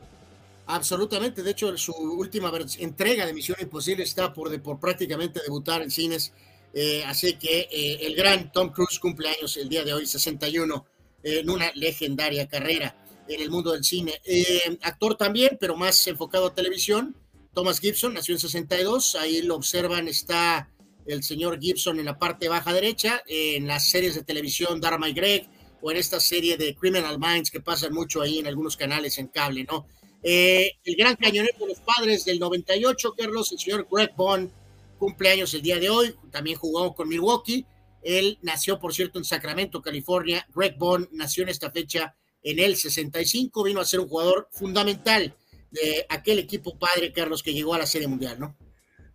Absolutamente, 0.66 1.42
de 1.42 1.50
hecho 1.50 1.76
su 1.78 1.92
última 1.92 2.52
entrega 2.78 3.24
de 3.24 3.32
Misión 3.32 3.56
Imposible 3.60 4.04
está 4.04 4.32
por, 4.32 4.60
por 4.60 4.78
prácticamente 4.78 5.40
debutar 5.42 5.82
en 5.82 5.90
cines, 5.90 6.32
eh, 6.74 7.02
así 7.06 7.34
que 7.34 7.68
eh, 7.70 7.98
el 8.02 8.14
gran 8.14 8.52
Tom 8.52 8.70
Cruise 8.70 8.98
cumple 8.98 9.30
años 9.30 9.56
el 9.56 9.68
día 9.68 9.84
de 9.84 9.94
hoy, 9.94 10.06
61, 10.06 10.84
en 11.22 11.50
una 11.50 11.72
legendaria 11.74 12.46
carrera 12.46 12.94
en 13.28 13.40
el 13.42 13.50
mundo 13.50 13.72
del 13.72 13.84
cine. 13.84 14.20
Eh, 14.24 14.78
actor 14.82 15.16
también, 15.16 15.56
pero 15.60 15.76
más 15.76 16.06
enfocado 16.06 16.46
a 16.46 16.54
televisión, 16.54 17.16
Thomas 17.54 17.80
Gibson, 17.80 18.14
nació 18.14 18.34
en 18.34 18.40
62, 18.40 19.16
ahí 19.16 19.42
lo 19.42 19.56
observan, 19.56 20.08
está 20.08 20.70
el 21.06 21.22
señor 21.22 21.58
Gibson 21.60 21.98
en 21.98 22.04
la 22.04 22.18
parte 22.18 22.48
baja 22.48 22.72
derecha, 22.72 23.22
en 23.26 23.66
las 23.66 23.88
series 23.88 24.14
de 24.14 24.22
televisión 24.22 24.80
Dharma 24.80 25.08
y 25.08 25.12
Greg, 25.12 25.48
o 25.80 25.90
en 25.90 25.96
esta 25.96 26.20
serie 26.20 26.56
de 26.56 26.74
Criminal 26.74 27.18
Minds 27.18 27.50
que 27.50 27.60
pasan 27.60 27.92
mucho 27.92 28.20
ahí 28.20 28.38
en 28.38 28.46
algunos 28.46 28.76
canales 28.76 29.18
en 29.18 29.28
cable, 29.28 29.64
¿no? 29.64 29.86
Eh, 30.22 30.72
el 30.84 30.96
gran 30.96 31.16
cañonero 31.16 31.56
de 31.58 31.66
los 31.66 31.80
padres 31.80 32.24
del 32.24 32.38
98, 32.38 33.14
Carlos, 33.16 33.52
el 33.52 33.58
señor 33.58 33.86
Greg 33.90 34.14
Bond, 34.16 34.50
cumpleaños 34.98 35.54
el 35.54 35.62
día 35.62 35.78
de 35.78 35.90
hoy, 35.90 36.14
también 36.30 36.58
jugó 36.58 36.94
con 36.94 37.08
Milwaukee. 37.08 37.64
Él 38.02 38.38
nació, 38.42 38.78
por 38.78 38.94
cierto, 38.94 39.18
en 39.18 39.24
Sacramento, 39.24 39.80
California. 39.80 40.46
Greg 40.54 40.76
Bond 40.76 41.08
nació 41.12 41.44
en 41.44 41.50
esta 41.50 41.70
fecha 41.70 42.16
en 42.42 42.58
el 42.58 42.76
65, 42.76 43.62
vino 43.62 43.80
a 43.80 43.84
ser 43.84 44.00
un 44.00 44.08
jugador 44.08 44.48
fundamental 44.50 45.34
de 45.70 46.06
aquel 46.08 46.38
equipo 46.38 46.78
padre, 46.78 47.12
Carlos, 47.12 47.42
que 47.42 47.52
llegó 47.52 47.74
a 47.74 47.78
la 47.78 47.86
Serie 47.86 48.08
Mundial, 48.08 48.38
¿no? 48.40 48.56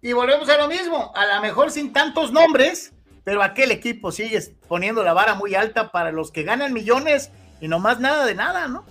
Y 0.01 0.13
volvemos 0.13 0.49
a 0.49 0.57
lo 0.57 0.67
mismo, 0.67 1.11
a 1.15 1.25
lo 1.35 1.41
mejor 1.41 1.71
sin 1.71 1.93
tantos 1.93 2.31
nombres, 2.31 2.93
pero 3.23 3.41
aquel 3.41 3.71
equipo 3.71 4.11
sigue 4.11 4.39
poniendo 4.67 5.03
la 5.03 5.13
vara 5.13 5.35
muy 5.35 5.55
alta 5.55 5.91
para 5.91 6.11
los 6.11 6.31
que 6.31 6.43
ganan 6.43 6.73
millones 6.73 7.31
y 7.61 7.67
no 7.67 7.79
más 7.79 7.99
nada 7.99 8.25
de 8.25 8.35
nada, 8.35 8.67
¿no? 8.67 8.85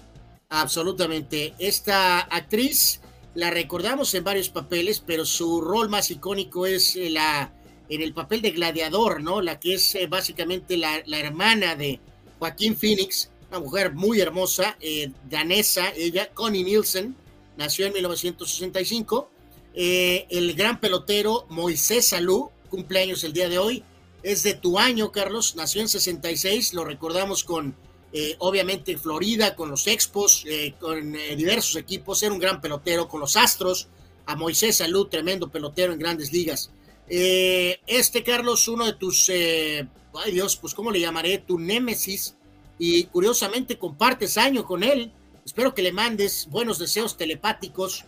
Absolutamente. 0.48 1.54
Esta 1.58 2.20
actriz 2.20 3.02
la 3.34 3.50
recordamos 3.50 4.14
en 4.14 4.24
varios 4.24 4.48
papeles, 4.48 5.00
pero 5.00 5.24
su 5.24 5.60
rol 5.60 5.88
más 5.88 6.10
icónico 6.10 6.66
es 6.66 6.96
eh, 6.96 7.10
la 7.10 7.52
en 7.88 8.00
el 8.00 8.14
papel 8.14 8.40
de 8.40 8.52
gladiador, 8.52 9.22
¿no? 9.22 9.42
La 9.42 9.60
que 9.60 9.74
es 9.74 9.94
eh, 9.94 10.06
básicamente 10.06 10.76
la, 10.76 11.02
hermana 11.06 11.76
de 11.76 12.00
Joaquín 12.38 12.76
Phoenix, 12.76 13.30
una 13.52 13.60
mujer 13.60 13.92
muy 13.92 14.18
hermosa, 14.18 14.78
eh, 14.80 15.10
danesa, 15.28 15.90
ella, 15.94 16.30
Connie 16.32 16.64
Nielsen, 16.64 17.14
nació 17.56 17.86
en 17.86 17.92
1965 17.92 19.28
Eh, 19.74 20.26
el 20.28 20.52
gran 20.52 20.80
pelotero 20.80 21.46
Moisés 21.48 22.08
Salú, 22.08 22.50
cumpleaños 22.68 23.24
el 23.24 23.32
día 23.32 23.48
de 23.48 23.56
hoy, 23.56 23.82
es 24.22 24.42
de 24.42 24.52
tu 24.52 24.78
año, 24.78 25.12
Carlos, 25.12 25.56
nació 25.56 25.80
en 25.80 25.88
66, 25.88 26.74
lo 26.74 26.84
recordamos 26.84 27.42
con, 27.42 27.74
eh, 28.12 28.36
obviamente, 28.38 28.98
Florida, 28.98 29.56
con 29.56 29.70
los 29.70 29.86
Expos, 29.86 30.44
con 30.78 31.16
diversos 31.38 31.76
equipos, 31.76 32.22
era 32.22 32.34
un 32.34 32.38
gran 32.38 32.60
pelotero, 32.60 33.08
con 33.08 33.20
los 33.20 33.34
Astros, 33.34 33.88
a 34.26 34.36
Moisés 34.36 34.76
Salud, 34.76 35.06
tremendo 35.08 35.48
pelotero 35.48 35.94
en 35.94 35.98
grandes 35.98 36.32
ligas. 36.32 36.70
este, 37.08 38.22
Carlos, 38.22 38.68
uno 38.68 38.84
de 38.84 38.92
tus, 38.92 39.30
ay 39.30 40.32
Dios, 40.32 40.56
pues, 40.56 40.74
¿cómo 40.74 40.90
le 40.90 41.00
llamaré? 41.00 41.38
Tu 41.38 41.58
némesis, 41.58 42.36
y 42.84 43.04
curiosamente 43.04 43.78
compartes 43.78 44.36
año 44.36 44.66
con 44.66 44.82
él, 44.82 45.12
espero 45.46 45.72
que 45.72 45.82
le 45.82 45.92
mandes 45.92 46.48
buenos 46.50 46.80
deseos 46.80 47.16
telepáticos 47.16 48.04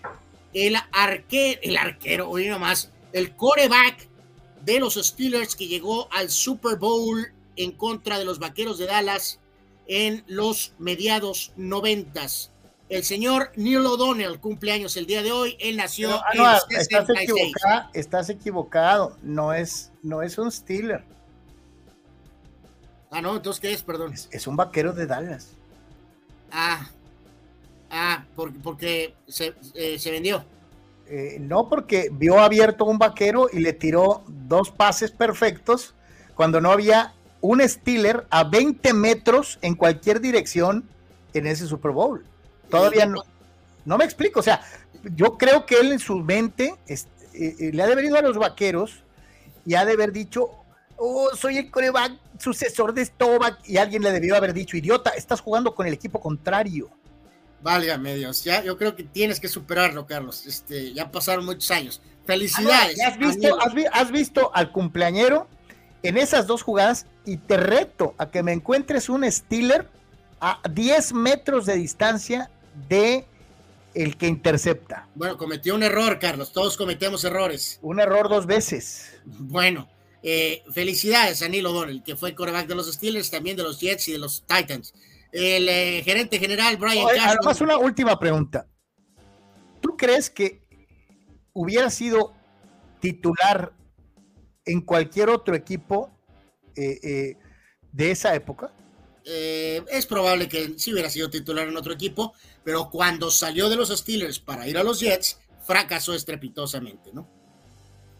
el 0.52 0.74
arquero, 0.90 1.60
el 1.62 1.76
arquero, 1.76 2.28
oye 2.28 2.48
nomás, 2.48 2.90
el 3.12 3.36
coreback 3.36 4.08
de 4.64 4.80
los 4.80 4.94
Steelers 4.94 5.54
que 5.54 5.68
llegó 5.68 6.08
al 6.12 6.28
Super 6.28 6.76
Bowl 6.76 7.24
en 7.54 7.70
contra 7.70 8.18
de 8.18 8.24
los 8.24 8.40
Vaqueros 8.40 8.76
de 8.78 8.86
Dallas 8.86 9.38
en 9.86 10.24
los 10.26 10.72
mediados 10.80 11.52
noventas. 11.54 12.50
El 12.88 13.04
señor 13.04 13.52
Neil 13.54 13.86
O'Donnell 13.86 14.40
cumpleaños 14.40 14.96
el 14.96 15.06
día 15.06 15.22
de 15.22 15.30
hoy. 15.30 15.56
Él 15.60 15.76
nació 15.76 16.10
ah, 16.16 16.58
en 16.68 16.80
estás, 16.80 17.08
equivocado, 17.10 17.90
estás 17.94 18.28
equivocado. 18.28 19.16
No 19.22 19.52
es, 19.52 19.92
no 20.02 20.20
es 20.20 20.36
un 20.36 20.50
Steeler. 20.50 21.13
Ah, 23.14 23.22
no, 23.22 23.36
entonces 23.36 23.60
¿qué 23.60 23.72
es? 23.72 23.82
Perdón. 23.82 24.12
Es, 24.12 24.46
un 24.46 24.56
vaquero 24.56 24.92
de 24.92 25.06
Dallas. 25.06 25.52
Ah, 26.50 26.88
Ah, 27.96 28.24
porque, 28.34 28.58
porque 28.60 29.14
se, 29.28 29.54
eh, 29.74 30.00
se 30.00 30.10
vendió. 30.10 30.44
Eh, 31.06 31.36
no, 31.40 31.68
porque 31.68 32.08
vio 32.10 32.40
abierto 32.40 32.84
un 32.84 32.98
vaquero 32.98 33.48
y 33.52 33.60
le 33.60 33.72
tiró 33.72 34.24
dos 34.26 34.72
pases 34.72 35.12
perfectos 35.12 35.94
cuando 36.34 36.60
no 36.60 36.72
había 36.72 37.12
un 37.40 37.60
Steeler 37.60 38.26
a 38.30 38.42
20 38.42 38.94
metros 38.94 39.60
en 39.62 39.76
cualquier 39.76 40.20
dirección 40.20 40.88
en 41.34 41.46
ese 41.46 41.68
Super 41.68 41.92
Bowl. 41.92 42.24
Todavía 42.68 43.06
no. 43.06 43.22
No 43.84 43.96
me 43.96 44.04
explico. 44.04 44.40
O 44.40 44.42
sea, 44.42 44.60
yo 45.14 45.38
creo 45.38 45.64
que 45.64 45.78
él 45.78 45.92
en 45.92 46.00
su 46.00 46.16
mente 46.16 46.74
eh, 46.88 47.70
le 47.72 47.80
ha 47.80 47.86
de 47.86 47.92
haber 47.92 48.06
ido 48.06 48.16
a 48.16 48.22
los 48.22 48.36
vaqueros 48.36 49.04
y 49.64 49.74
ha 49.74 49.84
de 49.84 49.92
haber 49.92 50.10
dicho, 50.10 50.50
oh, 50.96 51.30
soy 51.36 51.58
el 51.58 51.70
coreback 51.70 52.12
sucesor 52.38 52.94
de 52.94 53.04
Stovak. 53.04 53.68
Y 53.68 53.76
alguien 53.76 54.02
le 54.02 54.12
debió 54.12 54.36
haber 54.36 54.52
dicho, 54.52 54.76
idiota, 54.76 55.10
estás 55.10 55.40
jugando 55.40 55.74
con 55.74 55.86
el 55.86 55.94
equipo 55.94 56.20
contrario. 56.20 56.90
Válgame 57.62 58.14
Dios, 58.16 58.44
ya 58.44 58.62
yo 58.62 58.76
creo 58.76 58.94
que 58.94 59.04
tienes 59.04 59.40
que 59.40 59.48
superarlo, 59.48 60.06
Carlos. 60.06 60.44
Este, 60.46 60.92
ya 60.92 61.10
pasaron 61.10 61.46
muchos 61.46 61.70
años. 61.70 62.02
Felicidades. 62.26 62.98
¿Has 63.00 63.18
visto, 63.18 63.58
has, 63.92 64.10
visto 64.10 64.50
al 64.54 64.70
cumpleañero 64.70 65.48
en 66.02 66.18
esas 66.18 66.46
dos 66.46 66.62
jugadas 66.62 67.06
y 67.24 67.38
te 67.38 67.56
reto 67.56 68.14
a 68.18 68.30
que 68.30 68.42
me 68.42 68.52
encuentres 68.52 69.08
un 69.08 69.30
Steeler 69.30 69.88
a 70.40 70.60
10 70.70 71.14
metros 71.14 71.64
de 71.64 71.76
distancia 71.76 72.50
de 72.88 73.26
el 73.94 74.16
que 74.16 74.26
intercepta. 74.26 75.08
Bueno, 75.14 75.38
cometió 75.38 75.74
un 75.74 75.82
error, 75.82 76.18
Carlos. 76.18 76.52
Todos 76.52 76.76
cometemos 76.76 77.24
errores. 77.24 77.78
Un 77.80 78.00
error 78.00 78.28
dos 78.28 78.46
veces. 78.46 79.20
Bueno, 79.24 79.88
eh, 80.26 80.62
felicidades 80.72 81.42
a 81.42 81.48
Neil 81.50 81.66
O'Donnell, 81.66 82.02
que 82.02 82.16
fue 82.16 82.34
coreback 82.34 82.66
de 82.66 82.74
los 82.74 82.90
Steelers, 82.90 83.30
también 83.30 83.58
de 83.58 83.62
los 83.62 83.78
Jets 83.78 84.08
y 84.08 84.12
de 84.12 84.18
los 84.18 84.42
Titans 84.46 84.94
el 85.32 85.68
eh, 85.68 86.02
gerente 86.04 86.38
general 86.38 86.76
Brian 86.76 87.06
Además, 87.20 87.60
una 87.60 87.76
última 87.76 88.16
pregunta. 88.18 88.68
¿Tú 89.80 89.96
crees 89.96 90.30
que 90.30 90.62
hubiera 91.52 91.90
sido 91.90 92.32
titular 93.00 93.72
en 94.64 94.80
cualquier 94.80 95.30
otro 95.30 95.56
equipo 95.56 96.16
eh, 96.76 97.36
de 97.92 98.10
esa 98.10 98.34
época? 98.34 98.72
es 99.26 100.04
probable 100.04 100.50
que 100.50 100.74
sí 100.76 100.92
hubiera 100.92 101.08
sido 101.08 101.30
titular 101.30 101.66
en 101.66 101.76
otro 101.78 101.94
equipo, 101.94 102.34
pero 102.62 102.90
cuando 102.90 103.30
salió 103.30 103.70
de 103.70 103.76
los 103.76 103.88
Steelers 103.88 104.38
para 104.38 104.68
ir 104.68 104.76
a 104.76 104.84
los 104.84 105.00
Jets, 105.00 105.38
fracasó 105.66 106.12
estrepitosamente, 106.12 107.10
¿no? 107.12 107.43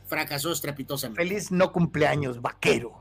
Fracasó 0.07 0.53
estrepitosamente. 0.53 1.23
Feliz 1.23 1.51
no 1.51 1.73
cumpleaños, 1.73 2.41
vaquero. 2.41 3.01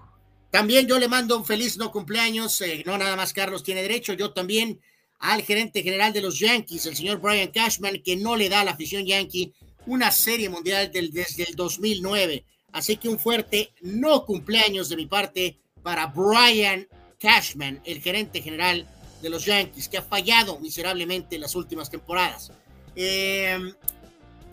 También 0.51 0.87
yo 0.87 0.99
le 0.99 1.07
mando 1.07 1.35
un 1.35 1.45
feliz 1.45 1.77
no 1.77 1.91
cumpleaños, 1.91 2.61
eh, 2.61 2.83
no 2.85 2.97
nada 2.97 3.15
más 3.15 3.33
Carlos 3.33 3.63
tiene 3.63 3.81
derecho, 3.81 4.13
yo 4.13 4.33
también 4.33 4.79
al 5.19 5.41
gerente 5.41 5.81
general 5.81 6.13
de 6.13 6.21
los 6.21 6.37
Yankees, 6.37 6.85
el 6.85 6.95
señor 6.95 7.19
Brian 7.19 7.47
Cashman, 7.47 8.01
que 8.03 8.15
no 8.15 8.35
le 8.35 8.49
da 8.49 8.59
a 8.59 8.63
la 8.63 8.71
afición 8.71 9.05
yankee 9.05 9.53
una 9.85 10.11
serie 10.11 10.49
mundial 10.49 10.91
del, 10.91 11.11
desde 11.11 11.43
el 11.43 11.55
2009. 11.55 12.45
Así 12.73 12.97
que 12.97 13.09
un 13.09 13.17
fuerte 13.17 13.71
no 13.81 14.25
cumpleaños 14.25 14.89
de 14.89 14.95
mi 14.95 15.05
parte 15.05 15.59
para 15.81 16.07
Brian 16.07 16.87
Cashman, 17.19 17.81
el 17.85 18.01
gerente 18.01 18.41
general 18.41 18.87
de 19.21 19.29
los 19.29 19.45
Yankees, 19.45 19.87
que 19.87 19.97
ha 19.97 20.03
fallado 20.03 20.59
miserablemente 20.59 21.35
en 21.35 21.41
las 21.41 21.55
últimas 21.55 21.89
temporadas. 21.89 22.51
Eh, 22.95 23.57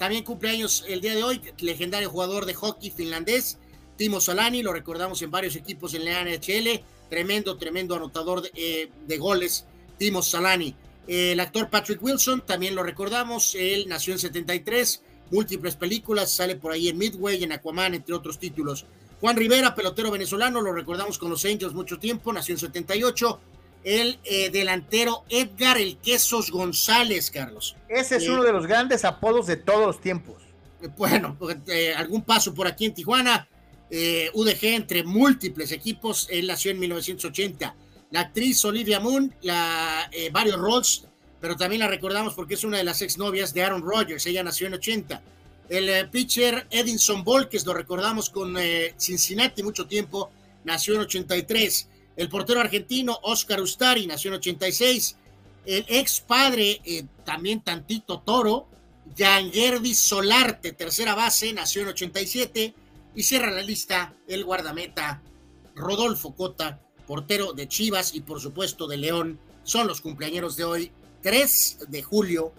también 0.01 0.25
cumpleaños 0.25 0.83
el 0.89 1.03
día 1.03 1.15
de 1.15 1.23
hoy, 1.23 1.43
legendario 1.59 2.09
jugador 2.09 2.47
de 2.47 2.55
hockey 2.55 2.91
finlandés, 2.91 3.59
Timo 3.99 4.19
Solani, 4.19 4.63
lo 4.63 4.73
recordamos 4.73 5.21
en 5.21 5.31
varios 5.31 5.57
equipos 5.57 5.93
en 5.93 6.07
la 6.07 6.25
NHL, 6.25 6.83
tremendo, 7.11 7.59
tremendo 7.59 7.95
anotador 7.95 8.41
de, 8.41 8.51
eh, 8.55 9.19
goles, 9.19 9.67
Timo 9.99 10.23
Solani. 10.23 10.75
el 11.07 11.39
actor 11.39 11.69
Patrick 11.69 12.03
Wilson, 12.03 12.47
también 12.47 12.75
lo 12.75 12.83
recordamos, 12.83 13.55
él 13.55 13.85
nació 13.89 14.15
en 14.15 14.21
73, 14.21 15.03
múltiples 15.33 15.77
películas, 15.77 16.33
sale 16.33 16.57
por 16.57 16.73
ahí 16.73 16.89
en 16.89 16.97
Midway, 16.97 17.45
en 17.45 17.53
Aquaman, 17.53 17.93
entre 17.93 18.15
otros 18.15 18.39
títulos. 18.39 18.87
Juan 19.21 19.37
Rivera, 19.37 19.75
pelotero 19.75 20.11
venezolano, 20.11 20.63
lo 20.63 20.73
recordamos 20.73 21.19
con 21.19 21.29
los 21.29 21.45
Angels 21.45 21.75
mucho 21.75 21.99
tiempo, 21.99 22.33
nació 22.33 22.55
en 22.55 22.61
78. 22.61 23.39
El 23.83 24.19
eh, 24.25 24.51
delantero 24.51 25.25
Edgar 25.29 25.79
El 25.79 25.97
Quesos 25.99 26.51
González, 26.51 27.31
Carlos. 27.31 27.77
Ese 27.89 28.17
es 28.17 28.25
eh, 28.25 28.31
uno 28.31 28.43
de 28.43 28.53
los 28.53 28.67
grandes 28.67 29.05
apodos 29.05 29.47
de 29.47 29.57
todos 29.57 29.87
los 29.87 30.01
tiempos. 30.01 30.43
Bueno, 30.97 31.37
algún 31.97 32.23
paso 32.23 32.55
por 32.55 32.67
aquí 32.67 32.87
en 32.87 32.95
Tijuana, 32.95 33.47
eh, 33.91 34.31
UDG 34.35 34.67
entre 34.67 35.03
múltiples 35.03 35.73
equipos. 35.73 36.29
Él 36.31 36.47
nació 36.47 36.71
en 36.71 36.79
1980. 36.79 37.75
La 38.13 38.21
actriz 38.21 38.65
Olivia 38.65 39.01
Moon, 39.01 39.35
la, 39.43 40.09
eh, 40.13 40.31
varios 40.31 40.59
roles, 40.59 41.05
pero 41.41 41.57
también 41.57 41.81
la 41.81 41.89
recordamos 41.89 42.35
porque 42.35 42.55
es 42.55 42.65
una 42.65 42.79
de 42.79 42.85
las 42.85 43.03
exnovias 43.03 43.53
de 43.53 43.65
Aaron 43.65 43.83
Rodgers. 43.83 44.25
Ella 44.27 44.45
nació 44.45 44.69
en 44.69 44.75
80. 44.75 45.23
El 45.69 45.89
eh, 45.89 46.05
pitcher 46.07 46.67
Edinson 46.71 47.25
Volques, 47.25 47.67
lo 47.67 47.75
recordamos 47.75 48.31
con 48.31 48.57
Cincinnati 48.97 49.63
mucho 49.63 49.87
tiempo, 49.87 50.31
nació 50.65 50.95
en 50.95 51.01
83. 51.01 51.89
El 52.21 52.29
portero 52.29 52.61
argentino 52.61 53.19
Oscar 53.23 53.63
Ustari 53.63 54.07
nació 54.07 54.29
en 54.29 54.35
86. 54.35 55.17
El 55.65 55.87
ex 55.89 56.21
padre, 56.21 56.79
también 57.25 57.63
tantito 57.63 58.21
toro, 58.21 58.69
Gerdi 59.17 59.95
Solarte, 59.95 60.73
tercera 60.73 61.15
base, 61.15 61.51
nació 61.55 61.81
en 61.81 61.89
87. 61.89 62.75
Y 63.15 63.23
cierra 63.23 63.51
la 63.51 63.63
lista 63.63 64.13
el 64.29 64.45
guardameta 64.45 65.23
Rodolfo 65.75 66.35
Cota, 66.35 66.79
portero 67.07 67.55
de 67.55 67.67
Chivas 67.69 68.15
y 68.15 68.21
por 68.21 68.39
supuesto 68.39 68.87
de 68.87 68.99
León. 68.99 69.41
Son 69.63 69.87
los 69.87 70.03
cumpleaños 70.03 70.57
de 70.57 70.65
hoy, 70.65 70.93
3 71.23 71.87
de 71.89 72.03
julio, 72.03 72.53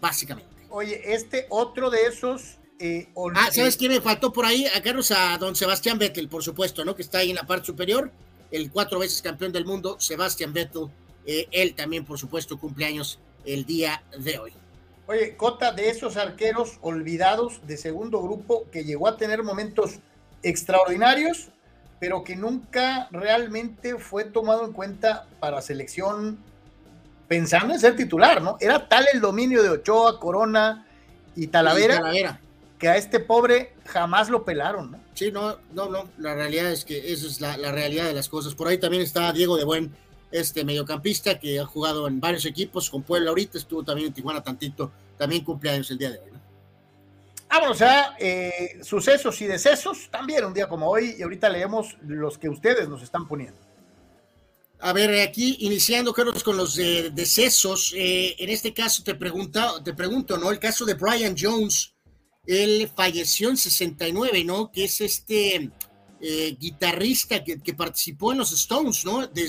básicamente. 0.00 0.56
Oye, 0.70 1.02
este 1.12 1.44
otro 1.50 1.90
de 1.90 2.06
esos... 2.06 2.56
Eh, 2.78 3.12
ah, 3.34 3.50
¿sabes 3.52 3.76
quién 3.76 3.92
me 3.92 4.00
faltó 4.00 4.32
por 4.32 4.46
ahí? 4.46 4.64
A 4.74 4.80
Carlos, 4.80 5.10
a 5.10 5.36
don 5.36 5.54
Sebastián 5.54 5.98
Vettel, 5.98 6.30
por 6.30 6.42
supuesto, 6.42 6.82
¿no? 6.82 6.96
Que 6.96 7.02
está 7.02 7.18
ahí 7.18 7.28
en 7.28 7.36
la 7.36 7.46
parte 7.46 7.66
superior. 7.66 8.10
El 8.50 8.70
cuatro 8.70 8.98
veces 8.98 9.22
campeón 9.22 9.52
del 9.52 9.64
mundo, 9.64 9.96
Sebastián 10.00 10.52
Vettel. 10.52 10.88
Eh, 11.26 11.48
él 11.50 11.74
también, 11.74 12.04
por 12.04 12.18
supuesto, 12.18 12.58
cumpleaños 12.58 13.18
el 13.44 13.64
día 13.64 14.02
de 14.18 14.38
hoy. 14.38 14.52
Oye, 15.06 15.36
Cota, 15.36 15.72
de 15.72 15.90
esos 15.90 16.16
arqueros 16.16 16.78
olvidados 16.82 17.60
de 17.66 17.76
segundo 17.76 18.22
grupo 18.22 18.66
que 18.70 18.84
llegó 18.84 19.08
a 19.08 19.16
tener 19.16 19.42
momentos 19.42 19.98
extraordinarios, 20.42 21.48
pero 21.98 22.24
que 22.24 22.36
nunca 22.36 23.08
realmente 23.10 23.98
fue 23.98 24.24
tomado 24.24 24.64
en 24.64 24.72
cuenta 24.72 25.26
para 25.40 25.60
selección 25.62 26.38
pensando 27.28 27.74
en 27.74 27.80
ser 27.80 27.94
titular, 27.94 28.42
¿no? 28.42 28.56
Era 28.60 28.88
tal 28.88 29.06
el 29.12 29.20
dominio 29.20 29.62
de 29.62 29.70
Ochoa, 29.70 30.18
Corona 30.18 30.86
y 31.36 31.46
Talavera, 31.48 32.40
que 32.78 32.88
a 32.88 32.96
este 32.96 33.20
pobre 33.20 33.74
jamás 33.86 34.28
lo 34.28 34.44
pelaron, 34.44 34.92
¿no? 34.92 34.98
Sí, 35.14 35.30
no, 35.32 35.58
no, 35.72 35.88
no, 35.88 36.08
la 36.18 36.34
realidad 36.34 36.70
es 36.70 36.84
que 36.84 37.12
esa 37.12 37.26
es 37.26 37.40
la, 37.40 37.56
la 37.56 37.72
realidad 37.72 38.06
de 38.06 38.14
las 38.14 38.28
cosas. 38.28 38.54
Por 38.54 38.68
ahí 38.68 38.78
también 38.78 39.02
está 39.02 39.32
Diego 39.32 39.56
de 39.56 39.64
Buen 39.64 39.94
este 40.30 40.64
mediocampista 40.64 41.38
que 41.38 41.58
ha 41.58 41.66
jugado 41.66 42.06
en 42.06 42.20
varios 42.20 42.44
equipos, 42.44 42.88
con 42.90 43.02
Puebla 43.02 43.30
ahorita, 43.30 43.58
estuvo 43.58 43.82
también 43.82 44.08
en 44.08 44.14
Tijuana 44.14 44.42
tantito, 44.42 44.92
también 45.18 45.44
cumpleaños 45.44 45.90
el 45.90 45.98
día 45.98 46.10
de 46.10 46.18
hoy. 46.18 46.30
¿no? 46.32 46.40
Vámonos 47.48 47.82
a 47.82 48.14
eh, 48.18 48.78
sucesos 48.82 49.40
y 49.40 49.46
decesos, 49.46 50.08
también 50.10 50.44
un 50.44 50.54
día 50.54 50.68
como 50.68 50.88
hoy, 50.88 51.16
y 51.18 51.22
ahorita 51.22 51.48
leemos 51.48 51.96
los 52.06 52.38
que 52.38 52.48
ustedes 52.48 52.88
nos 52.88 53.02
están 53.02 53.26
poniendo. 53.26 53.58
A 54.82 54.92
ver, 54.92 55.28
aquí 55.28 55.56
iniciando, 55.60 56.14
Carlos, 56.14 56.42
con 56.42 56.56
los 56.56 56.76
decesos, 56.76 57.92
eh, 57.94 58.34
en 58.38 58.48
este 58.48 58.72
caso 58.72 59.02
te, 59.02 59.14
pregunta, 59.14 59.74
te 59.84 59.92
pregunto, 59.92 60.38
¿no? 60.38 60.50
El 60.50 60.58
caso 60.58 60.86
de 60.86 60.94
Brian 60.94 61.34
Jones, 61.38 61.92
él 62.46 62.90
falleció 62.94 63.50
en 63.50 63.56
69, 63.56 64.44
¿no? 64.44 64.70
Que 64.70 64.84
es 64.84 65.00
este 65.00 65.70
eh, 66.20 66.56
guitarrista 66.58 67.42
que, 67.42 67.74
participó 67.74 68.32
en 68.32 68.38
los 68.38 68.52
Stones, 68.52 69.04
¿no? 69.04 69.26
de, 69.26 69.48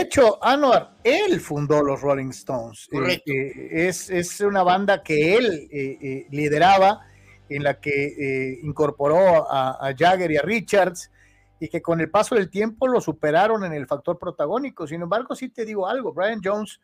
hecho, 0.00 0.38
Anwar, 0.44 0.96
él 1.02 1.40
fundó 1.40 1.82
los 1.82 2.00
Rolling 2.00 2.30
Stones. 2.30 2.86
Correcto. 2.90 3.32
es, 3.70 4.10
es, 4.10 4.40
una 4.40 4.62
banda 4.62 5.02
que 5.02 5.36
él 5.36 6.26
lideraba, 6.30 7.06
en 7.48 7.62
la 7.62 7.80
que 7.80 8.58
incorporó 8.62 9.50
a, 9.50 9.88
a 9.88 9.94
Jagger 9.96 10.32
y 10.32 10.36
a 10.36 10.42
Richards 10.42 11.10
y 11.58 11.68
que 11.68 11.80
con 11.80 12.00
el 12.00 12.10
paso 12.10 12.34
del 12.34 12.50
tiempo 12.50 12.86
lo 12.86 13.00
superaron 13.00 13.64
en 13.64 13.72
el 13.72 13.86
factor 13.86 14.18
protagónico. 14.18 14.86
Sin 14.86 15.02
embargo, 15.02 15.34
sí 15.34 15.48
te 15.48 15.64
digo 15.64 15.86
algo, 15.86 16.12
Brian 16.12 16.40
Jones 16.42 16.80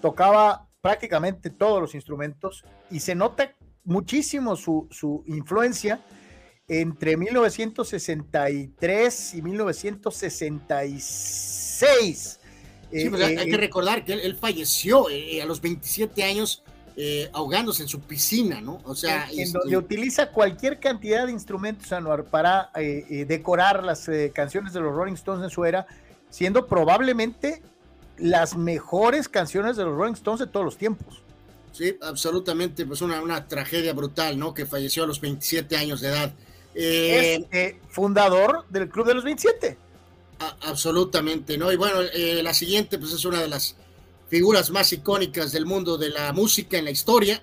tocaba 0.00 0.65
prácticamente 0.86 1.50
todos 1.50 1.80
los 1.80 1.96
instrumentos 1.96 2.62
y 2.90 3.00
se 3.00 3.16
nota 3.16 3.52
muchísimo 3.82 4.54
su, 4.54 4.86
su 4.90 5.24
influencia 5.26 6.00
entre 6.68 7.16
1963 7.16 9.34
y 9.34 9.42
1966. 9.42 12.40
Sí, 12.92 13.10
pues, 13.10 13.22
hay 13.22 13.36
que 13.36 13.54
eh, 13.54 13.56
recordar 13.56 14.04
que 14.04 14.12
él, 14.12 14.36
falleció 14.36 15.10
eh, 15.10 15.42
a 15.42 15.46
los 15.46 15.60
27 15.60 16.22
años 16.22 16.62
eh, 16.98 17.28
ahogándose 17.34 17.82
en 17.82 17.88
su 17.88 18.00
piscina, 18.00 18.62
¿no? 18.62 18.80
O 18.84 18.94
sea, 18.94 19.28
en, 19.30 19.52
donde 19.52 19.68
este 19.68 19.76
utiliza 19.76 20.30
cualquier 20.30 20.80
cantidad 20.80 21.26
de 21.26 21.32
instrumentos, 21.32 21.92
Anuar, 21.92 22.24
para 22.24 22.70
eh, 22.74 23.04
eh, 23.10 23.26
decorar 23.26 23.84
las 23.84 24.08
canciones 24.32 24.72
de 24.72 24.80
los 24.80 24.94
Rolling 24.94 25.12
Stones 25.12 25.44
en 25.44 25.50
su 25.50 25.66
era, 25.66 25.86
siendo 26.30 26.66
probablemente 26.66 27.62
las 28.18 28.56
mejores 28.56 29.28
canciones 29.28 29.76
de 29.76 29.84
los 29.84 29.96
Rolling 29.96 30.14
Stones 30.14 30.40
de 30.40 30.46
todos 30.46 30.64
los 30.64 30.76
tiempos. 30.76 31.22
Sí, 31.72 31.96
absolutamente, 32.00 32.86
pues 32.86 33.02
una, 33.02 33.20
una 33.20 33.46
tragedia 33.46 33.92
brutal, 33.92 34.38
¿no? 34.38 34.54
Que 34.54 34.64
falleció 34.64 35.04
a 35.04 35.06
los 35.06 35.20
27 35.20 35.76
años 35.76 36.00
de 36.00 36.08
edad. 36.08 36.32
es 36.74 37.74
fundador 37.90 38.64
del 38.70 38.88
Club 38.88 39.06
de 39.06 39.14
los 39.14 39.24
27. 39.24 39.76
absolutamente, 40.62 41.58
¿no? 41.58 41.70
Y 41.72 41.76
bueno, 41.76 42.00
la 42.42 42.54
siguiente, 42.54 42.98
pues 42.98 43.12
es 43.12 43.24
una 43.24 43.40
de 43.40 43.48
las 43.48 43.76
figuras 44.28 44.70
más 44.70 44.92
icónicas 44.92 45.52
del 45.52 45.66
mundo 45.66 45.96
de 45.96 46.10
la 46.10 46.32
música 46.32 46.78
en 46.78 46.84
la 46.86 46.90
historia, 46.90 47.42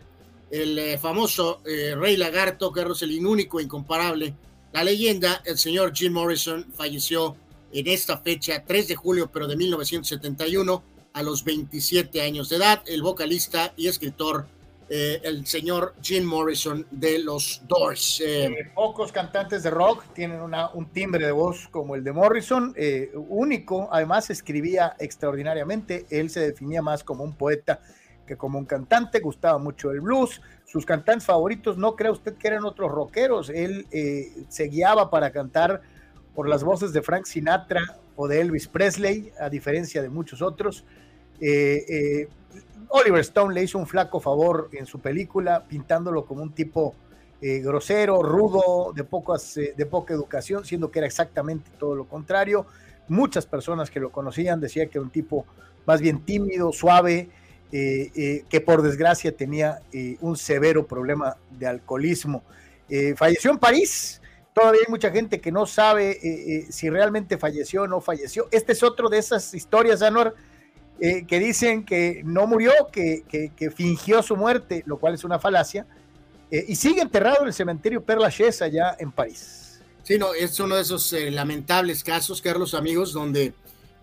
el 0.51 0.77
eh, 0.77 0.97
famoso 0.97 1.61
eh, 1.65 1.95
Rey 1.95 2.17
Lagarto, 2.17 2.71
Carlos 2.71 3.01
el 3.01 3.25
único 3.25 3.59
e 3.59 3.63
incomparable, 3.63 4.35
la 4.71 4.83
leyenda, 4.83 5.41
el 5.45 5.57
señor 5.57 5.93
Jim 5.95 6.13
Morrison, 6.13 6.65
falleció 6.75 7.35
en 7.73 7.87
esta 7.87 8.17
fecha, 8.17 8.63
3 8.65 8.87
de 8.87 8.95
julio, 8.95 9.29
pero 9.31 9.47
de 9.47 9.55
1971, 9.55 10.83
a 11.13 11.23
los 11.23 11.43
27 11.43 12.21
años 12.21 12.49
de 12.49 12.57
edad, 12.57 12.81
el 12.87 13.01
vocalista 13.01 13.73
y 13.75 13.87
escritor 13.87 14.47
eh, 14.89 15.21
el 15.23 15.47
señor 15.47 15.95
Jim 16.01 16.25
Morrison 16.25 16.85
de 16.91 17.17
los 17.17 17.61
Doors. 17.67 18.21
Eh, 18.21 18.45
eh, 18.45 18.71
pocos 18.75 19.11
cantantes 19.11 19.63
de 19.63 19.69
rock 19.69 20.03
tienen 20.13 20.39
un 20.41 20.89
timbre 20.91 21.25
de 21.25 21.31
voz 21.31 21.67
como 21.69 21.95
el 21.95 22.03
de 22.03 22.11
Morrison, 22.11 22.75
único, 23.29 23.89
además 23.91 24.29
escribía 24.29 24.95
extraordinariamente, 24.99 26.05
él 26.09 26.29
se 26.29 26.41
definía 26.41 26.81
más 26.81 27.03
como 27.03 27.23
un 27.23 27.35
poeta 27.35 27.79
que 28.27 28.37
como 28.37 28.59
un 28.59 28.65
cantante, 28.65 29.19
gustaba 29.19 29.57
mucho 29.57 29.89
el 29.91 30.01
blues, 30.01 30.41
sus 30.65 30.85
cantantes 30.85 31.25
favoritos 31.25 31.77
no 31.77 31.95
crea 31.95 32.11
usted 32.11 32.35
que 32.35 32.47
eran 32.47 32.63
otros 32.63 32.91
rockeros, 32.91 33.49
él 33.49 33.87
se 34.47 34.63
guiaba 34.65 35.09
para 35.09 35.31
cantar 35.31 35.81
por 36.35 36.49
las 36.49 36.64
voces 36.64 36.93
de 36.93 37.01
Frank 37.01 37.26
Sinatra 37.26 37.97
o 38.15 38.27
de 38.27 38.41
Elvis 38.41 38.68
Presley, 38.68 39.31
a 39.39 39.49
diferencia 39.49 40.01
de 40.01 40.10
muchos 40.10 40.41
otros. 40.41 40.85
Oliver 42.95 43.22
Stone 43.22 43.55
le 43.55 43.64
hizo 43.64 43.80
un 43.80 43.88
flaco 43.88 44.19
favor 44.19 44.69
en 44.72 44.85
su 44.85 44.99
película, 44.99 45.65
pintándolo 45.68 46.26
como 46.26 46.43
un 46.43 46.53
tipo 46.53 46.95
eh, 47.41 47.60
grosero, 47.60 48.22
rudo, 48.22 48.93
de, 48.93 49.03
pocas, 49.03 49.57
eh, 49.57 49.73
de 49.76 49.85
poca 49.85 50.14
educación, 50.14 50.64
siendo 50.64 50.91
que 50.91 50.99
era 50.99 51.07
exactamente 51.07 51.72
todo 51.77 51.95
lo 51.95 52.05
contrario. 52.05 52.68
Muchas 53.07 53.47
personas 53.47 53.89
que 53.89 53.99
lo 53.99 54.11
conocían 54.11 54.61
decían 54.61 54.89
que 54.89 54.99
era 54.99 55.03
un 55.03 55.10
tipo 55.10 55.45
más 55.85 55.99
bien 55.99 56.23
tímido, 56.23 56.72
suave, 56.72 57.30
eh, 57.72 58.45
que 58.47 58.61
por 58.61 58.84
desgracia 58.84 59.35
tenía 59.35 59.81
un 60.22 60.38
severo 60.38 60.85
problema 60.85 61.35
de 61.49 61.68
alcoholismo. 61.68 62.43
falleció 63.18 63.51
en 63.51 63.57
París. 63.57 64.22
Todavía 64.53 64.81
hay 64.85 64.91
mucha 64.91 65.09
gente 65.09 65.41
que 65.41 65.51
no 65.51 65.65
sabe 65.65 66.67
si 66.69 66.89
realmente 66.89 67.38
falleció 67.38 67.84
o 67.84 67.88
no 67.88 68.01
falleció. 68.01 68.47
Este 68.51 68.73
es 68.73 68.84
otro 68.84 69.09
de 69.09 69.17
esas 69.17 69.53
historias, 69.53 70.01
Anuar, 70.03 70.35
eh, 70.99 71.25
que 71.27 71.39
dicen 71.39 71.85
que 71.85 72.21
no 72.23 72.45
murió, 72.45 72.71
que, 72.91 73.23
que, 73.27 73.71
fingió 73.71 74.21
su 74.21 74.38
muerte, 74.38 74.84
lo 74.85 74.97
cual 74.97 75.15
es 75.15 75.23
una 75.23 75.39
falacia, 75.39 75.88
eh, 76.51 76.63
y 76.67 76.75
sigue 76.75 77.01
enterrado 77.01 77.41
en 77.41 77.47
el 77.47 77.53
cementerio 77.53 78.03
Père 78.05 78.21
Lachaise 78.21 78.61
allá 78.61 78.95
en 78.99 79.11
París. 79.11 79.81
Sí, 80.03 80.17
no, 80.17 80.34
es 80.34 80.59
uno 80.59 80.75
de 80.75 80.84
esos 80.84 81.11
eh, 81.13 81.31
lamentables 81.31 82.03
casos, 82.03 82.41
Carlos, 82.41 82.73
amigos, 82.73 83.11
donde 83.11 83.53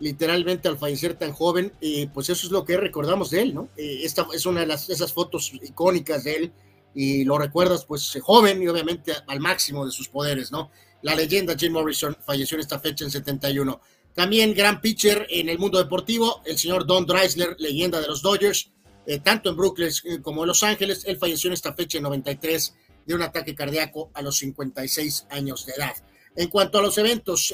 literalmente 0.01 0.67
al 0.67 0.79
fallecer 0.79 1.15
tan 1.15 1.33
joven, 1.33 1.73
pues 2.13 2.29
eso 2.31 2.47
es 2.47 2.53
lo 2.53 2.65
que 2.65 2.77
recordamos 2.79 3.31
de 3.31 3.43
él, 3.43 3.55
¿no? 3.55 3.69
esta 3.77 4.27
es 4.33 4.47
una 4.47 4.61
de 4.61 4.67
las, 4.67 4.89
esas 4.89 5.13
fotos 5.13 5.53
icónicas 5.53 6.25
de 6.25 6.37
él, 6.37 6.53
y 6.95 7.25
lo 7.25 7.39
recuerdas 7.39 7.85
pues 7.85 8.19
joven 8.23 8.63
y 8.63 8.69
obviamente 8.69 9.13
al 9.27 9.41
máximo 9.41 9.87
de 9.87 9.93
sus 9.93 10.09
poderes, 10.09 10.51
¿no? 10.51 10.71
La 11.03 11.15
leyenda 11.15 11.57
Jim 11.57 11.73
Morrison 11.73 12.17
falleció 12.25 12.57
en 12.57 12.61
esta 12.61 12.79
fecha 12.79 13.05
en 13.05 13.11
71. 13.11 13.81
También 14.15 14.55
gran 14.55 14.81
pitcher 14.81 15.27
en 15.31 15.49
el 15.49 15.59
mundo 15.59 15.79
deportivo, 15.79 16.43
el 16.45 16.59
señor 16.59 16.87
Don 16.87 17.07
Dreisler, 17.07 17.57
leyenda 17.59 18.01
de 18.01 18.09
los 18.09 18.23
Dodgers, 18.23 18.71
eh, 19.07 19.21
tanto 19.21 19.51
en 19.51 19.57
Brooklyn 19.57 19.91
eh, 20.05 20.21
como 20.21 20.43
en 20.43 20.49
Los 20.49 20.63
Ángeles. 20.63 21.05
Él 21.07 21.17
falleció 21.17 21.49
en 21.49 21.55
esta 21.55 21.73
fecha 21.73 21.99
en 21.99 22.05
93 22.05 22.75
de 23.07 23.15
un 23.15 23.23
ataque 23.23 23.55
cardíaco 23.55 24.11
a 24.15 24.23
los 24.23 24.39
56 24.39 25.27
años 25.31 25.65
de 25.67 25.73
edad. 25.73 25.95
En 26.37 26.49
cuanto 26.49 26.79
a 26.79 26.83
los 26.83 26.97
eventos, 26.99 27.53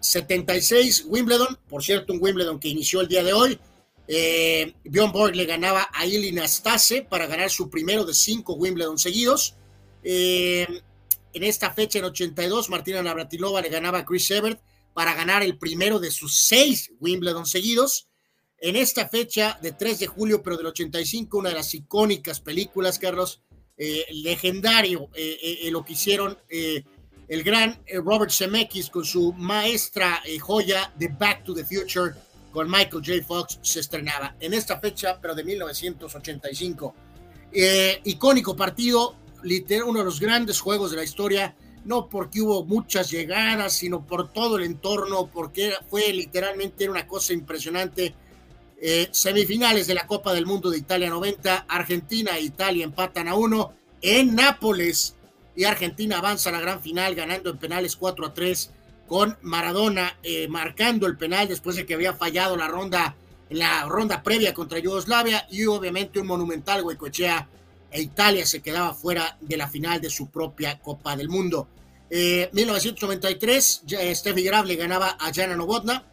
76 0.00 1.00
eh, 1.00 1.04
Wimbledon, 1.06 1.58
por 1.68 1.82
cierto, 1.82 2.12
un 2.12 2.22
Wimbledon 2.22 2.58
que 2.58 2.68
inició 2.68 3.00
el 3.00 3.08
día 3.08 3.22
de 3.22 3.32
hoy. 3.32 3.58
Bjorn 4.06 5.12
Borg 5.12 5.34
le 5.34 5.46
ganaba 5.46 5.88
a 5.92 6.06
Ilina 6.06 6.44
Stase 6.44 7.02
para 7.02 7.26
ganar 7.26 7.50
su 7.50 7.68
primero 7.68 8.04
de 8.04 8.14
cinco 8.14 8.54
Wimbledon 8.54 8.98
seguidos. 8.98 9.54
en 10.02 10.82
esta 11.32 11.72
fecha, 11.72 11.98
en 11.98 12.04
82, 12.06 12.70
Martina 12.70 13.02
Navratilova 13.02 13.60
le 13.60 13.68
ganaba 13.68 13.98
a 13.98 14.04
Chris 14.04 14.30
Evert 14.30 14.60
para 14.96 15.12
ganar 15.14 15.42
el 15.42 15.58
primero 15.58 15.98
de 15.98 16.10
sus 16.10 16.46
seis 16.46 16.90
Wimbledon 17.00 17.44
seguidos. 17.44 18.08
En 18.58 18.76
esta 18.76 19.06
fecha 19.08 19.58
de 19.60 19.72
3 19.72 19.98
de 19.98 20.06
julio, 20.06 20.42
pero 20.42 20.56
del 20.56 20.66
85, 20.68 21.36
una 21.36 21.50
de 21.50 21.56
las 21.56 21.74
icónicas 21.74 22.40
películas, 22.40 22.98
Carlos, 22.98 23.42
eh, 23.76 24.06
legendario, 24.10 25.10
eh, 25.14 25.58
eh, 25.64 25.70
lo 25.70 25.84
que 25.84 25.92
hicieron 25.92 26.38
el 26.48 27.42
gran 27.42 27.82
Robert 27.92 28.32
Zemeckis 28.32 28.88
con 28.88 29.04
su 29.04 29.34
maestra 29.34 30.22
joya 30.40 30.90
de 30.96 31.08
Back 31.08 31.44
to 31.44 31.52
the 31.52 31.64
Future 31.64 32.14
con 32.56 32.70
Michael 32.70 33.02
J. 33.04 33.22
Fox 33.22 33.58
se 33.60 33.80
estrenaba 33.80 34.34
en 34.40 34.54
esta 34.54 34.80
fecha, 34.80 35.18
pero 35.20 35.34
de 35.34 35.44
1985. 35.44 36.94
icónico 38.04 38.56
partido, 38.56 39.14
uno 39.84 39.98
de 39.98 40.04
los 40.06 40.18
grandes 40.18 40.58
juegos 40.58 40.90
de 40.90 40.96
la 40.96 41.04
historia 41.04 41.54
no 41.84 42.08
porque 42.08 42.40
hubo 42.40 42.64
muchas 42.64 43.10
llegadas, 43.10 43.74
sino 43.74 44.06
por 44.06 44.32
todo 44.32 44.56
el 44.56 44.64
entorno, 44.64 45.26
porque 45.26 45.74
fue 45.90 46.10
literalmente 46.14 46.88
una 46.88 47.06
cosa 47.06 47.34
impresionante. 47.34 48.14
Eh, 48.80 49.08
semifinales 49.10 49.86
de 49.86 49.94
la 49.94 50.06
Copa 50.06 50.32
del 50.32 50.46
Mundo 50.46 50.70
de 50.70 50.78
Italia 50.78 51.10
90, 51.10 51.66
Argentina 51.68 52.38
e 52.38 52.40
Italia 52.40 52.84
empatan 52.84 53.28
a 53.28 53.34
uno 53.34 53.74
en 54.00 54.34
Nápoles 54.34 55.14
y 55.54 55.64
Argentina 55.64 56.18
avanza 56.18 56.48
a 56.48 56.52
la 56.52 56.60
gran 56.60 56.80
final 56.80 57.14
ganando 57.14 57.50
en 57.50 57.58
penales 57.58 57.96
4 57.96 58.26
a 58.26 58.32
3 58.32 58.70
con 59.06 59.36
Maradona 59.42 60.18
eh, 60.22 60.48
marcando 60.48 61.06
el 61.06 61.16
penal 61.16 61.48
después 61.48 61.76
de 61.76 61.86
que 61.86 61.94
había 61.94 62.14
fallado 62.14 62.56
la 62.56 62.68
ronda 62.68 63.16
en 63.48 63.58
la 63.58 63.84
ronda 63.86 64.22
previa 64.22 64.52
contra 64.52 64.78
Yugoslavia 64.78 65.46
y 65.50 65.66
obviamente 65.66 66.18
un 66.18 66.26
monumental 66.26 66.82
Huecochea 66.82 67.48
e 67.90 68.02
Italia 68.02 68.44
se 68.44 68.60
quedaba 68.60 68.94
fuera 68.94 69.36
de 69.40 69.56
la 69.56 69.68
final 69.68 70.00
de 70.00 70.10
su 70.10 70.28
propia 70.28 70.78
Copa 70.80 71.16
del 71.16 71.28
Mundo. 71.28 71.68
Eh, 72.10 72.50
1993, 72.52 73.82
Steffi 74.14 74.42
Graf 74.42 74.66
le 74.66 74.76
ganaba 74.76 75.16
a 75.18 75.32
Jana 75.32 75.56
Novotna. 75.56 76.04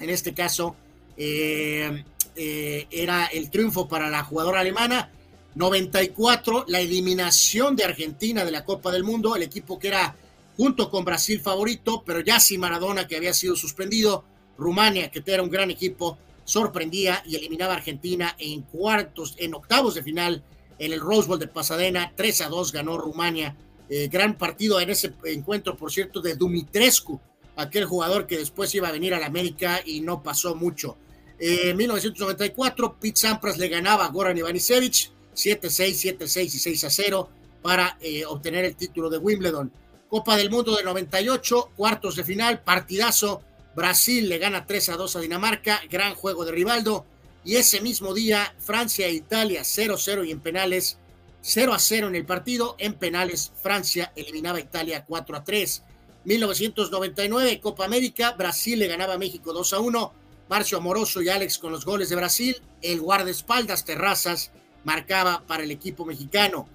En 0.00 0.10
este 0.10 0.34
caso, 0.34 0.74
eh, 1.16 2.04
eh, 2.34 2.86
era 2.90 3.26
el 3.26 3.50
triunfo 3.50 3.86
para 3.86 4.10
la 4.10 4.24
jugadora 4.24 4.60
alemana. 4.60 5.10
94, 5.54 6.64
la 6.66 6.80
eliminación 6.80 7.76
de 7.76 7.84
Argentina 7.84 8.44
de 8.44 8.50
la 8.50 8.64
Copa 8.64 8.90
del 8.90 9.04
Mundo, 9.04 9.36
el 9.36 9.42
equipo 9.44 9.78
que 9.78 9.88
era 9.88 10.16
junto 10.56 10.90
con 10.90 11.04
Brasil 11.04 11.40
favorito, 11.40 12.02
pero 12.04 12.20
ya 12.20 12.40
sin 12.40 12.60
Maradona 12.60 13.06
que 13.06 13.16
había 13.16 13.34
sido 13.34 13.56
suspendido. 13.56 14.24
Rumania, 14.56 15.10
que 15.10 15.22
era 15.26 15.42
un 15.42 15.50
gran 15.50 15.70
equipo, 15.70 16.16
sorprendía 16.44 17.22
y 17.26 17.34
eliminaba 17.36 17.74
a 17.74 17.76
Argentina 17.78 18.36
en 18.38 18.62
cuartos, 18.62 19.34
en 19.38 19.54
octavos 19.54 19.94
de 19.94 20.02
final 20.02 20.44
en 20.78 20.92
el 20.92 21.00
Rose 21.00 21.26
Bowl 21.26 21.38
de 21.38 21.48
Pasadena. 21.48 22.12
3 22.14 22.42
a 22.42 22.48
2 22.48 22.72
ganó 22.72 22.98
Rumania 22.98 23.56
eh, 23.88 24.08
gran 24.08 24.38
partido 24.38 24.80
en 24.80 24.90
ese 24.90 25.12
encuentro, 25.24 25.76
por 25.76 25.92
cierto, 25.92 26.20
de 26.20 26.36
Dumitrescu, 26.36 27.20
aquel 27.56 27.84
jugador 27.84 28.26
que 28.26 28.38
después 28.38 28.74
iba 28.74 28.88
a 28.88 28.92
venir 28.92 29.14
a 29.14 29.20
la 29.20 29.26
América 29.26 29.80
y 29.84 30.00
no 30.00 30.22
pasó 30.22 30.54
mucho. 30.54 30.96
Eh, 31.38 31.70
en 31.70 31.76
1994, 31.76 32.96
Pete 32.98 33.20
Sampras 33.20 33.58
le 33.58 33.68
ganaba 33.68 34.06
a 34.06 34.08
Goran 34.08 34.38
Ivanisevic. 34.38 35.12
7-6, 35.34 36.16
7-6 36.16 36.42
y 36.44 36.76
6-0 36.76 37.28
para 37.60 37.98
eh, 38.00 38.24
obtener 38.24 38.64
el 38.64 38.76
título 38.76 39.10
de 39.10 39.18
Wimbledon. 39.18 39.72
Copa 40.14 40.36
del 40.36 40.48
Mundo 40.48 40.76
del 40.76 40.84
98, 40.84 41.72
cuartos 41.74 42.14
de 42.14 42.22
final, 42.22 42.62
partidazo. 42.62 43.42
Brasil 43.74 44.28
le 44.28 44.38
gana 44.38 44.64
3 44.64 44.90
a 44.90 44.96
2 44.96 45.16
a 45.16 45.18
Dinamarca, 45.18 45.82
gran 45.90 46.14
juego 46.14 46.44
de 46.44 46.52
Rivaldo. 46.52 47.04
Y 47.44 47.56
ese 47.56 47.80
mismo 47.80 48.14
día, 48.14 48.54
Francia 48.60 49.08
e 49.08 49.12
Italia 49.12 49.62
0-0 49.62 50.24
y 50.24 50.30
en 50.30 50.38
penales 50.38 50.98
0 51.40 51.74
a 51.74 51.80
0 51.80 52.06
en 52.06 52.14
el 52.14 52.24
partido. 52.24 52.76
En 52.78 52.94
penales, 52.94 53.50
Francia 53.60 54.12
eliminaba 54.14 54.58
a 54.58 54.60
Italia 54.60 55.04
4 55.04 55.36
a 55.36 55.42
3. 55.42 55.82
1999, 56.26 57.58
Copa 57.58 57.84
América, 57.84 58.36
Brasil 58.38 58.78
le 58.78 58.86
ganaba 58.86 59.14
a 59.14 59.18
México 59.18 59.52
2 59.52 59.72
a 59.72 59.80
1. 59.80 60.12
Marcio 60.48 60.78
Amoroso 60.78 61.22
y 61.22 61.28
Alex 61.28 61.58
con 61.58 61.72
los 61.72 61.84
goles 61.84 62.08
de 62.08 62.14
Brasil. 62.14 62.62
El 62.82 63.00
guardaespaldas 63.00 63.84
Terrazas 63.84 64.52
marcaba 64.84 65.42
para 65.44 65.64
el 65.64 65.72
equipo 65.72 66.04
mexicano. 66.04 66.68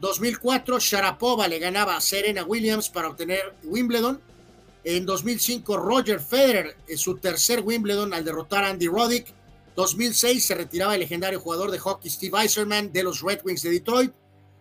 2004, 0.00 0.78
Sharapova 0.78 1.48
le 1.48 1.58
ganaba 1.58 1.96
a 1.96 2.00
Serena 2.00 2.44
Williams 2.44 2.88
para 2.88 3.08
obtener 3.08 3.54
Wimbledon. 3.64 4.20
En 4.84 5.04
2005, 5.04 5.76
Roger 5.78 6.20
Federer, 6.20 6.76
en 6.86 6.98
su 6.98 7.16
tercer 7.16 7.60
Wimbledon 7.60 8.14
al 8.14 8.24
derrotar 8.24 8.64
a 8.64 8.68
Andy 8.68 8.86
Roddick. 8.86 9.34
2006 9.74 10.46
se 10.46 10.54
retiraba 10.54 10.94
el 10.94 11.00
legendario 11.00 11.40
jugador 11.40 11.70
de 11.70 11.78
hockey 11.78 12.10
Steve 12.10 12.40
Eiserman 12.40 12.92
de 12.92 13.02
los 13.02 13.20
Red 13.20 13.40
Wings 13.44 13.62
de 13.62 13.70
Detroit. 13.70 14.12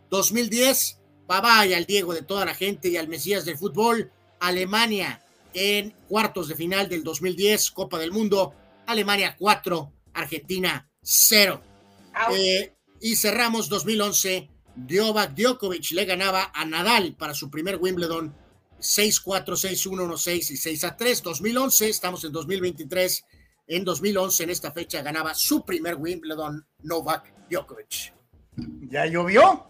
2010, 0.09 0.99
bye 1.27 1.75
al 1.75 1.85
Diego 1.85 2.13
de 2.13 2.21
toda 2.21 2.45
la 2.45 2.55
gente 2.55 2.89
y 2.89 2.97
al 2.97 3.07
Mesías 3.07 3.45
del 3.45 3.57
fútbol. 3.57 4.11
Alemania 4.39 5.21
en 5.53 5.91
cuartos 6.09 6.47
de 6.49 6.55
final 6.55 6.89
del 6.89 7.03
2010, 7.03 7.71
Copa 7.71 7.97
del 7.97 8.11
Mundo. 8.11 8.53
Alemania 8.87 9.35
4, 9.39 9.91
Argentina 10.13 10.89
0. 11.01 11.61
Eh, 12.31 12.73
y 13.01 13.15
cerramos 13.15 13.69
2011. 13.69 14.49
Djokovic 14.75 15.35
Djokovic 15.35 15.91
le 15.91 16.05
ganaba 16.05 16.51
a 16.53 16.65
Nadal 16.65 17.15
para 17.15 17.33
su 17.33 17.49
primer 17.49 17.77
Wimbledon 17.77 18.33
6-4, 18.79 19.45
6-1, 19.45 20.07
1-6 20.07 20.51
y 20.51 20.77
6-3. 20.77 21.21
2011, 21.21 21.89
estamos 21.89 22.23
en 22.25 22.31
2023 22.31 23.25
en 23.67 23.83
2011, 23.83 24.43
en 24.43 24.49
esta 24.49 24.71
fecha, 24.71 25.01
ganaba 25.01 25.33
su 25.33 25.65
primer 25.65 25.95
Wimbledon 25.95 26.65
Novak 26.83 27.33
Djokovic. 27.49 28.13
¿Ya 28.89 29.05
llovió? 29.05 29.65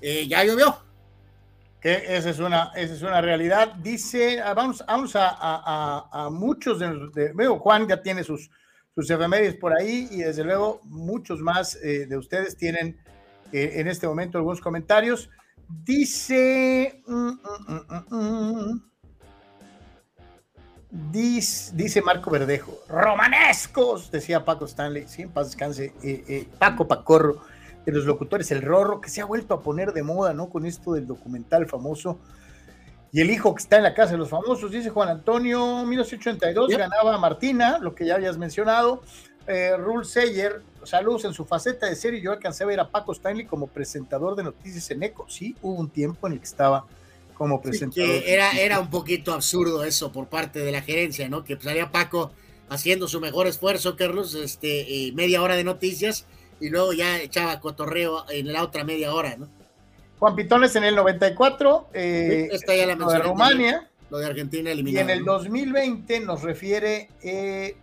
Eh, 0.00 0.26
ya 0.26 0.44
llovió. 0.44 0.78
Que 1.80 2.16
esa 2.16 2.30
es 2.30 2.38
una, 2.38 2.72
esa 2.74 2.94
es 2.94 3.02
una 3.02 3.20
realidad. 3.20 3.74
Dice, 3.74 4.40
ah, 4.40 4.54
vamos, 4.54 4.82
vamos 4.86 5.12
a, 5.14 6.28
muchos 6.32 6.80
de, 6.80 7.32
veo 7.34 7.58
Juan 7.58 7.86
ya 7.86 8.02
tiene 8.02 8.24
sus, 8.24 8.50
sus 8.94 9.08
efemérides 9.10 9.56
por 9.56 9.72
ahí 9.78 10.08
y 10.10 10.18
desde 10.18 10.42
luego 10.42 10.80
muchos 10.84 11.40
más 11.40 11.76
eh, 11.76 12.06
de 12.06 12.16
ustedes 12.16 12.56
tienen 12.56 12.98
eh, 13.52 13.72
en 13.76 13.88
este 13.88 14.06
momento 14.06 14.38
algunos 14.38 14.60
comentarios. 14.60 15.30
Dice, 15.68 17.02
mm, 17.06 17.30
mm, 17.68 18.16
mm, 18.16 18.88
Dice, 20.90 22.00
Marco 22.00 22.30
Verdejo, 22.30 22.78
romanescos, 22.88 24.10
decía 24.10 24.46
Paco 24.46 24.64
Stanley, 24.64 25.06
sí, 25.06 25.20
en 25.22 25.30
paz 25.30 25.48
descanse, 25.48 25.92
eh, 26.02 26.24
eh, 26.26 26.48
Paco 26.58 26.88
Pacorro, 26.88 27.42
de 27.84 27.92
los 27.92 28.06
locutores, 28.06 28.50
el 28.52 28.62
Rorro, 28.62 29.00
que 29.02 29.10
se 29.10 29.20
ha 29.20 29.26
vuelto 29.26 29.52
a 29.52 29.62
poner 29.62 29.92
de 29.92 30.02
moda, 30.02 30.32
¿no? 30.32 30.48
Con 30.48 30.64
esto 30.64 30.94
del 30.94 31.06
documental 31.06 31.66
famoso. 31.66 32.18
Y 33.12 33.20
el 33.20 33.30
hijo 33.30 33.54
que 33.54 33.62
está 33.62 33.76
en 33.76 33.82
la 33.82 33.92
casa 33.92 34.12
de 34.12 34.18
los 34.18 34.30
famosos, 34.30 34.70
dice 34.70 34.88
Juan 34.88 35.10
Antonio, 35.10 35.84
1982, 35.84 36.70
ganaba 36.70 37.18
Martina, 37.18 37.78
lo 37.78 37.94
que 37.94 38.06
ya 38.06 38.14
habías 38.14 38.38
mencionado. 38.38 39.02
Eh, 39.48 39.76
Rule 39.78 40.04
Seyer, 40.04 40.62
saludos 40.84 41.24
en 41.24 41.32
su 41.32 41.44
faceta 41.44 41.86
de 41.86 41.96
serie. 41.96 42.20
Yo 42.20 42.32
alcancé 42.32 42.64
a 42.64 42.66
ver 42.66 42.80
a 42.80 42.88
Paco 42.88 43.12
Stanley 43.12 43.46
como 43.46 43.66
presentador 43.66 44.36
de 44.36 44.42
noticias 44.42 44.90
en 44.90 45.02
ECO. 45.02 45.26
Sí, 45.28 45.56
hubo 45.62 45.74
un 45.74 45.88
tiempo 45.88 46.26
en 46.26 46.34
el 46.34 46.38
que 46.38 46.44
estaba 46.44 46.84
como 47.34 47.62
presentador. 47.62 48.10
era, 48.26 48.52
era 48.52 48.78
un 48.78 48.90
poquito 48.90 49.32
absurdo 49.32 49.84
eso 49.84 50.12
por 50.12 50.26
parte 50.26 50.58
de 50.58 50.70
la 50.70 50.82
gerencia, 50.82 51.28
¿no? 51.28 51.44
Que 51.44 51.56
salía 51.58 51.90
Paco 51.90 52.30
haciendo 52.68 53.08
su 53.08 53.20
mejor 53.20 53.46
esfuerzo, 53.46 53.96
Carlos, 53.96 54.34
este, 54.34 55.12
media 55.14 55.40
hora 55.40 55.56
de 55.56 55.64
noticias 55.64 56.26
y 56.60 56.68
luego 56.68 56.92
ya 56.92 57.18
echaba 57.18 57.60
cotorreo 57.60 58.24
en 58.30 58.52
la 58.52 58.62
otra 58.62 58.84
media 58.84 59.14
hora, 59.14 59.36
¿no? 59.36 59.48
Juan 60.18 60.34
Pitones 60.34 60.74
en 60.74 60.84
el 60.84 60.96
94, 60.96 61.90
eh, 61.94 62.50
ya 62.66 62.86
la 62.86 62.96
lo 62.96 63.08
de 63.08 63.18
Rumania. 63.20 63.88
Lo 64.10 64.18
de 64.18 64.26
Argentina 64.26 64.70
eliminado. 64.70 65.06
Y 65.06 65.12
en 65.12 65.18
el 65.18 65.24
2020 65.24 66.20
nos 66.20 66.42
refiere 66.42 67.10
eh, 67.22 67.76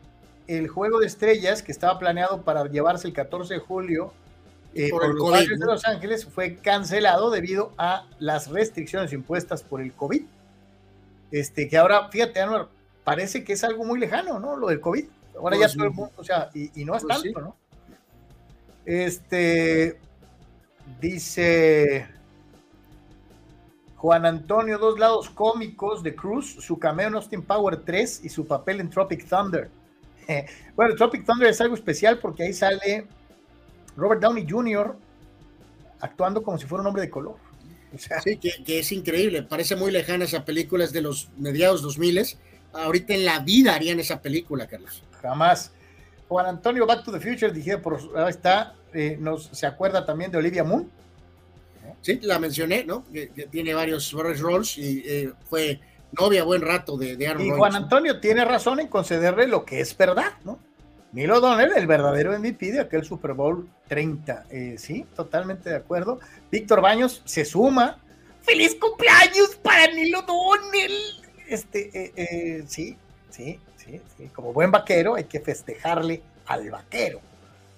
el 0.48 0.68
Juego 0.68 1.00
de 1.00 1.08
Estrellas 1.08 1.62
que 1.62 1.72
estaba 1.72 1.98
planeado 2.00 2.42
para 2.44 2.66
llevarse 2.66 3.08
el 3.08 3.14
14 3.14 3.56
de 3.56 3.60
julio 3.60 4.14
eh, 4.74 4.90
por, 4.90 5.06
el 5.06 5.16
COVID, 5.16 5.50
de 5.58 5.66
Los 5.66 5.86
Ángeles 5.86 6.26
fue 6.26 6.58
cancelado 6.58 7.32
debido 7.32 7.72
a 7.78 8.08
las 8.20 8.50
restricciones 8.50 9.14
impuestas 9.14 9.64
por 9.64 9.82
el 9.82 9.94
COVID. 9.94 10.24
Este, 11.32 11.68
que 11.68 11.78
ahora, 11.78 12.10
fíjate, 12.10 12.42
parece 13.04 13.44
que 13.44 13.54
es 13.54 13.64
algo 13.64 13.86
muy 13.86 14.00
lejano, 14.00 14.40
¿no? 14.40 14.58
Lo 14.58 14.68
del 14.68 14.82
COVID. 14.82 15.06
Ahora 15.38 15.56
ya 15.56 15.64
pues 15.64 15.74
todo 15.76 15.86
el 15.86 15.92
mundo, 15.92 16.12
o 16.18 16.24
sea, 16.24 16.50
y, 16.54 16.86
no 16.86 16.96
es 16.96 17.04
pues 17.04 17.22
tanto, 17.22 17.42
¿no? 17.42 17.56
Este, 18.86 20.00
dice 21.02 22.08
Juan 23.96 24.26
Antonio, 24.26 24.78
dos 24.78 25.00
lados 25.00 25.30
cómicos 25.30 26.04
de 26.04 26.16
Cruz, 26.16 26.58
su 26.60 26.78
cameo 26.78 27.08
en 27.08 27.16
Austin 27.16 27.42
Power 27.42 27.78
3 27.78 28.22
y 28.24 28.30
su 28.30 28.46
papel 28.46 28.80
en 28.80 28.90
Tropic 28.90 29.28
Thunder. 29.28 29.70
bueno, 30.76 30.96
Tropic 30.96 31.26
Thunder 31.26 31.50
es 31.50 31.62
algo 31.62 31.76
especial 31.76 32.20
porque 32.20 32.44
ahí 32.44 32.54
sale 32.54 33.08
Robert 33.96 34.22
Downey 34.22 34.46
Jr. 34.50 34.96
actuando 36.00 36.44
como 36.44 36.58
si 36.58 36.66
fuera 36.66 36.82
un 36.82 36.88
hombre 36.88 37.04
de 37.04 37.10
color. 37.10 37.36
sí, 38.24 38.38
que, 38.38 38.80
es 38.80 38.92
increíble. 38.92 39.44
Parece 39.44 39.76
muy 39.76 39.92
lejana 39.92 40.26
esa 40.26 40.46
película, 40.46 40.84
es 40.84 40.92
de 40.92 41.02
los 41.02 41.30
mediados 41.38 41.82
2000. 41.82 42.38
Ahorita 42.74 43.14
en 43.14 43.26
la 43.26 43.40
vida 43.40 43.76
harían 43.76 44.00
esa 44.00 44.22
película, 44.22 44.68
Carlos. 44.68 45.04
Jamás. 45.22 45.72
Juan 46.28 46.48
Antonio 46.48 46.86
Back 46.86 47.06
to 47.06 47.12
the 47.12 47.20
Future, 47.20 47.52
dije 47.52 47.78
por 47.78 48.00
ahí 48.16 48.30
está, 48.30 48.74
eh, 48.94 49.16
nos, 49.20 49.46
se 49.46 49.68
acuerda 49.68 50.06
también 50.06 50.32
de 50.32 50.40
Olivia 50.40 50.64
Moon. 50.64 50.90
Sí, 52.02 52.20
la 52.24 52.40
mencioné, 52.40 52.84
¿no? 52.84 53.06
Que, 53.12 53.28
tiene 53.52 53.74
varios, 53.74 54.12
roles 54.12 54.78
y 54.78 55.04
eh, 55.06 55.34
fue 55.48 55.80
novia 56.20 56.44
buen 56.44 56.62
rato 56.62 56.98
de, 56.98 57.16
de 57.16 57.36
Y 57.40 57.50
Juan 57.50 57.76
Antonio 57.76 58.20
tiene 58.20 58.46
razón 58.46 58.80
en 58.80 58.88
concederle 58.88 59.48
lo 59.48 59.66
que 59.66 59.80
es 59.80 59.96
verdad, 59.98 60.34
¿no? 60.44 60.60
Milo 61.16 61.40
Donner, 61.40 61.72
el 61.78 61.88
verdadero 61.88 62.38
MVP 62.38 62.74
de 62.74 62.82
aquel 62.82 63.06
Super 63.06 63.32
Bowl 63.32 63.70
30. 63.88 64.48
Eh, 64.50 64.76
sí, 64.78 65.06
totalmente 65.16 65.70
de 65.70 65.78
acuerdo. 65.78 66.20
Víctor 66.52 66.82
Baños 66.82 67.22
se 67.24 67.46
suma. 67.46 68.00
¡Feliz 68.42 68.76
cumpleaños 68.76 69.56
para 69.64 69.88
Nilo 69.94 70.24
Donner! 70.24 70.92
Este, 71.48 71.90
eh, 71.98 72.14
eh, 72.18 72.64
sí, 72.68 72.98
sí, 73.30 73.58
sí, 73.78 74.02
sí. 74.18 74.28
Como 74.34 74.52
buen 74.52 74.72
vaquero 74.72 75.16
hay 75.16 75.24
que 75.24 75.40
festejarle 75.40 76.22
al 76.48 76.70
vaquero. 76.70 77.22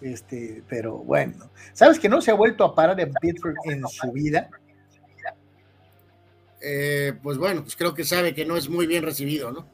Este, 0.02 0.64
pero 0.68 0.98
bueno. 0.98 1.52
¿Sabes 1.74 2.00
que 2.00 2.10
no 2.10 2.22
se 2.22 2.32
ha 2.32 2.34
vuelto 2.34 2.64
a 2.64 2.74
parar 2.74 3.00
en 3.00 3.14
Pittsburgh 3.14 3.58
en 3.66 3.88
su 3.88 4.12
vida? 4.12 4.50
Pues 7.22 7.38
bueno, 7.38 7.62
pues 7.62 7.76
creo 7.76 7.94
que 7.94 8.04
sabe 8.04 8.34
que 8.34 8.46
no 8.46 8.58
es 8.58 8.70
muy 8.70 8.88
bien 8.88 9.04
recibido, 9.04 9.52
¿no? 9.52 9.68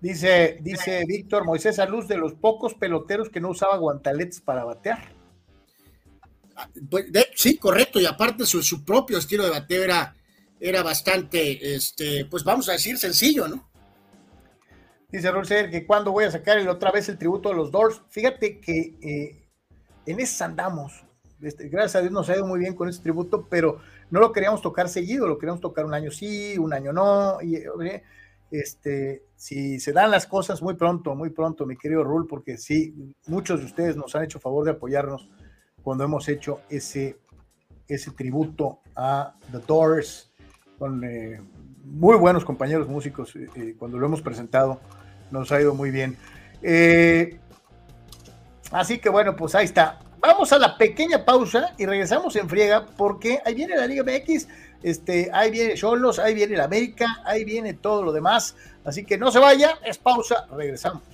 Dice, 0.00 0.58
dice 0.60 1.04
Víctor 1.06 1.44
Moisés 1.44 1.78
a 1.78 1.86
luz 1.86 2.06
de 2.06 2.18
los 2.18 2.34
pocos 2.34 2.74
peloteros 2.74 3.30
que 3.30 3.40
no 3.40 3.50
usaba 3.50 3.78
guantaletes 3.78 4.40
para 4.40 4.64
batear. 4.64 5.16
Pues, 6.90 7.06
sí, 7.34 7.56
correcto, 7.58 8.00
y 8.00 8.06
aparte 8.06 8.46
su, 8.46 8.62
su 8.62 8.84
propio 8.84 9.18
estilo 9.18 9.44
de 9.44 9.50
bateo 9.50 9.82
era, 9.82 10.14
era, 10.60 10.82
bastante, 10.82 11.74
este, 11.74 12.24
pues 12.26 12.44
vamos 12.44 12.68
a 12.68 12.72
decir, 12.72 12.98
sencillo, 12.98 13.48
¿no? 13.48 13.68
Dice 15.10 15.30
Rolser 15.30 15.70
que 15.70 15.86
cuando 15.86 16.12
voy 16.12 16.24
a 16.24 16.30
sacar 16.30 16.58
el, 16.58 16.68
otra 16.68 16.90
vez 16.90 17.08
el 17.08 17.18
tributo 17.18 17.50
de 17.50 17.56
los 17.56 17.70
Doors, 17.70 18.02
fíjate 18.10 18.60
que 18.60 18.96
eh, 19.02 19.48
en 20.06 20.20
eso 20.20 20.44
andamos. 20.44 21.04
Este, 21.40 21.68
gracias 21.68 21.96
a 21.96 22.00
Dios 22.00 22.12
nos 22.12 22.28
ha 22.28 22.36
ido 22.36 22.46
muy 22.46 22.58
bien 22.58 22.74
con 22.74 22.88
ese 22.88 23.02
tributo, 23.02 23.46
pero 23.48 23.80
no 24.10 24.20
lo 24.20 24.32
queríamos 24.32 24.62
tocar 24.62 24.88
seguido, 24.88 25.26
lo 25.26 25.38
queríamos 25.38 25.60
tocar 25.60 25.84
un 25.84 25.94
año 25.94 26.10
sí, 26.10 26.56
un 26.58 26.72
año 26.72 26.92
no. 26.92 27.40
Y, 27.42 27.62
este, 28.50 29.24
si 29.34 29.80
se 29.80 29.92
dan 29.92 30.10
las 30.10 30.26
cosas 30.26 30.62
muy 30.62 30.74
pronto, 30.74 31.14
muy 31.14 31.30
pronto, 31.30 31.66
mi 31.66 31.76
querido 31.76 32.04
Rul, 32.04 32.26
porque 32.26 32.56
sí, 32.56 33.14
muchos 33.26 33.60
de 33.60 33.66
ustedes 33.66 33.96
nos 33.96 34.14
han 34.14 34.24
hecho 34.24 34.38
favor 34.38 34.64
de 34.64 34.70
apoyarnos 34.72 35.28
cuando 35.82 36.04
hemos 36.04 36.28
hecho 36.28 36.60
ese, 36.68 37.18
ese 37.88 38.12
tributo 38.12 38.80
a 38.94 39.34
The 39.50 39.58
Doors, 39.66 40.32
con 40.78 41.02
eh, 41.04 41.40
muy 41.84 42.16
buenos 42.16 42.44
compañeros 42.44 42.88
músicos, 42.88 43.34
eh, 43.34 43.48
eh, 43.56 43.74
cuando 43.78 43.98
lo 43.98 44.06
hemos 44.06 44.22
presentado, 44.22 44.80
nos 45.30 45.50
ha 45.50 45.60
ido 45.60 45.74
muy 45.74 45.90
bien. 45.90 46.16
así 48.70 48.98
que 48.98 49.08
bueno, 49.08 49.34
pues 49.34 49.54
ahí 49.56 49.64
está. 49.64 50.05
Vamos 50.26 50.52
a 50.52 50.58
la 50.58 50.76
pequeña 50.76 51.24
pausa 51.24 51.72
y 51.78 51.86
regresamos 51.86 52.34
en 52.34 52.48
friega 52.48 52.84
porque 52.84 53.40
ahí 53.44 53.54
viene 53.54 53.76
la 53.76 53.86
Liga 53.86 54.02
MX, 54.02 54.48
este, 54.82 55.30
ahí 55.32 55.52
viene 55.52 55.74
Cholos, 55.74 56.18
ahí 56.18 56.34
viene 56.34 56.54
el 56.54 56.60
América, 56.60 57.22
ahí 57.24 57.44
viene 57.44 57.74
todo 57.74 58.02
lo 58.02 58.12
demás. 58.12 58.56
Así 58.84 59.04
que 59.04 59.16
no 59.18 59.30
se 59.30 59.38
vaya, 59.38 59.78
es 59.84 59.98
pausa, 59.98 60.48
regresamos. 60.50 61.04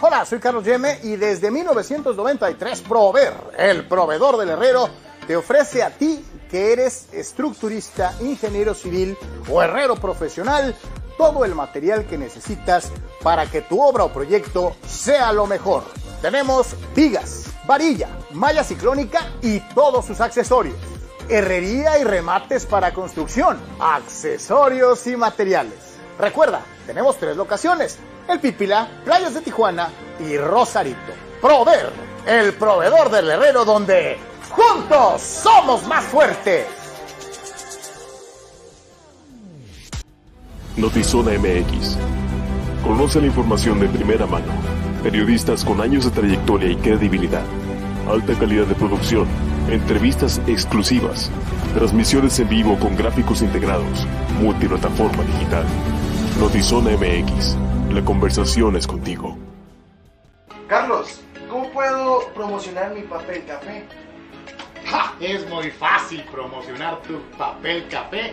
Hola, 0.00 0.24
soy 0.24 0.38
Carlos 0.38 0.64
Yeme 0.64 1.00
y 1.02 1.16
desde 1.16 1.50
1993 1.50 2.82
Prover, 2.82 3.34
el 3.58 3.84
proveedor 3.88 4.36
del 4.36 4.50
herrero 4.50 5.09
te 5.26 5.36
ofrece 5.36 5.82
a 5.82 5.90
ti 5.90 6.24
que 6.50 6.72
eres 6.72 7.08
estructurista, 7.12 8.14
ingeniero 8.20 8.74
civil 8.74 9.16
o 9.48 9.62
herrero 9.62 9.96
profesional 9.96 10.74
todo 11.16 11.44
el 11.44 11.54
material 11.54 12.06
que 12.06 12.16
necesitas 12.16 12.90
para 13.22 13.44
que 13.44 13.60
tu 13.60 13.80
obra 13.80 14.04
o 14.04 14.12
proyecto 14.12 14.74
sea 14.88 15.32
lo 15.32 15.46
mejor. 15.46 15.84
Tenemos 16.22 16.74
vigas, 16.96 17.44
varilla, 17.66 18.08
malla 18.32 18.64
ciclónica 18.64 19.26
y 19.42 19.60
todos 19.74 20.06
sus 20.06 20.20
accesorios. 20.20 20.76
Herrería 21.28 21.98
y 21.98 22.04
remates 22.04 22.64
para 22.64 22.94
construcción, 22.94 23.60
accesorios 23.78 25.06
y 25.06 25.16
materiales. 25.16 25.74
Recuerda, 26.18 26.62
tenemos 26.86 27.18
tres 27.18 27.36
locaciones, 27.36 27.98
El 28.26 28.40
Pípila, 28.40 28.88
Playas 29.04 29.34
de 29.34 29.42
Tijuana 29.42 29.90
y 30.20 30.36
Rosarito. 30.38 31.12
Prover, 31.40 31.90
el 32.26 32.54
proveedor 32.54 33.10
del 33.10 33.30
herrero 33.30 33.64
donde 33.64 34.18
juntos 34.50 35.22
somos 35.22 35.86
más 35.86 36.04
fuertes. 36.04 36.66
Notizona 40.76 41.32
MX. 41.32 41.96
Conoce 42.84 43.20
la 43.20 43.26
información 43.26 43.80
de 43.80 43.88
primera 43.88 44.26
mano. 44.26 44.52
Periodistas 45.02 45.64
con 45.64 45.80
años 45.80 46.04
de 46.04 46.10
trayectoria 46.10 46.70
y 46.70 46.76
credibilidad. 46.76 47.44
Alta 48.08 48.34
calidad 48.38 48.66
de 48.66 48.74
producción. 48.74 49.26
Entrevistas 49.68 50.40
exclusivas. 50.46 51.30
Transmisiones 51.74 52.38
en 52.40 52.48
vivo 52.48 52.78
con 52.78 52.96
gráficos 52.96 53.42
integrados. 53.42 54.06
Multiplataforma 54.40 55.22
digital. 55.24 55.64
Notizona 56.38 56.90
MX. 56.92 57.56
La 57.92 58.04
conversación 58.04 58.76
es 58.76 58.86
contigo. 58.86 59.36
Carlos, 60.68 61.20
¿cómo 61.50 61.68
puedo 61.70 62.20
promocionar 62.34 62.94
mi 62.94 63.02
papel 63.02 63.44
café? 63.44 63.84
Es 65.20 65.46
muy 65.48 65.70
fácil 65.70 66.22
promocionar 66.32 67.02
tu 67.02 67.20
papel 67.36 67.86
café 67.88 68.32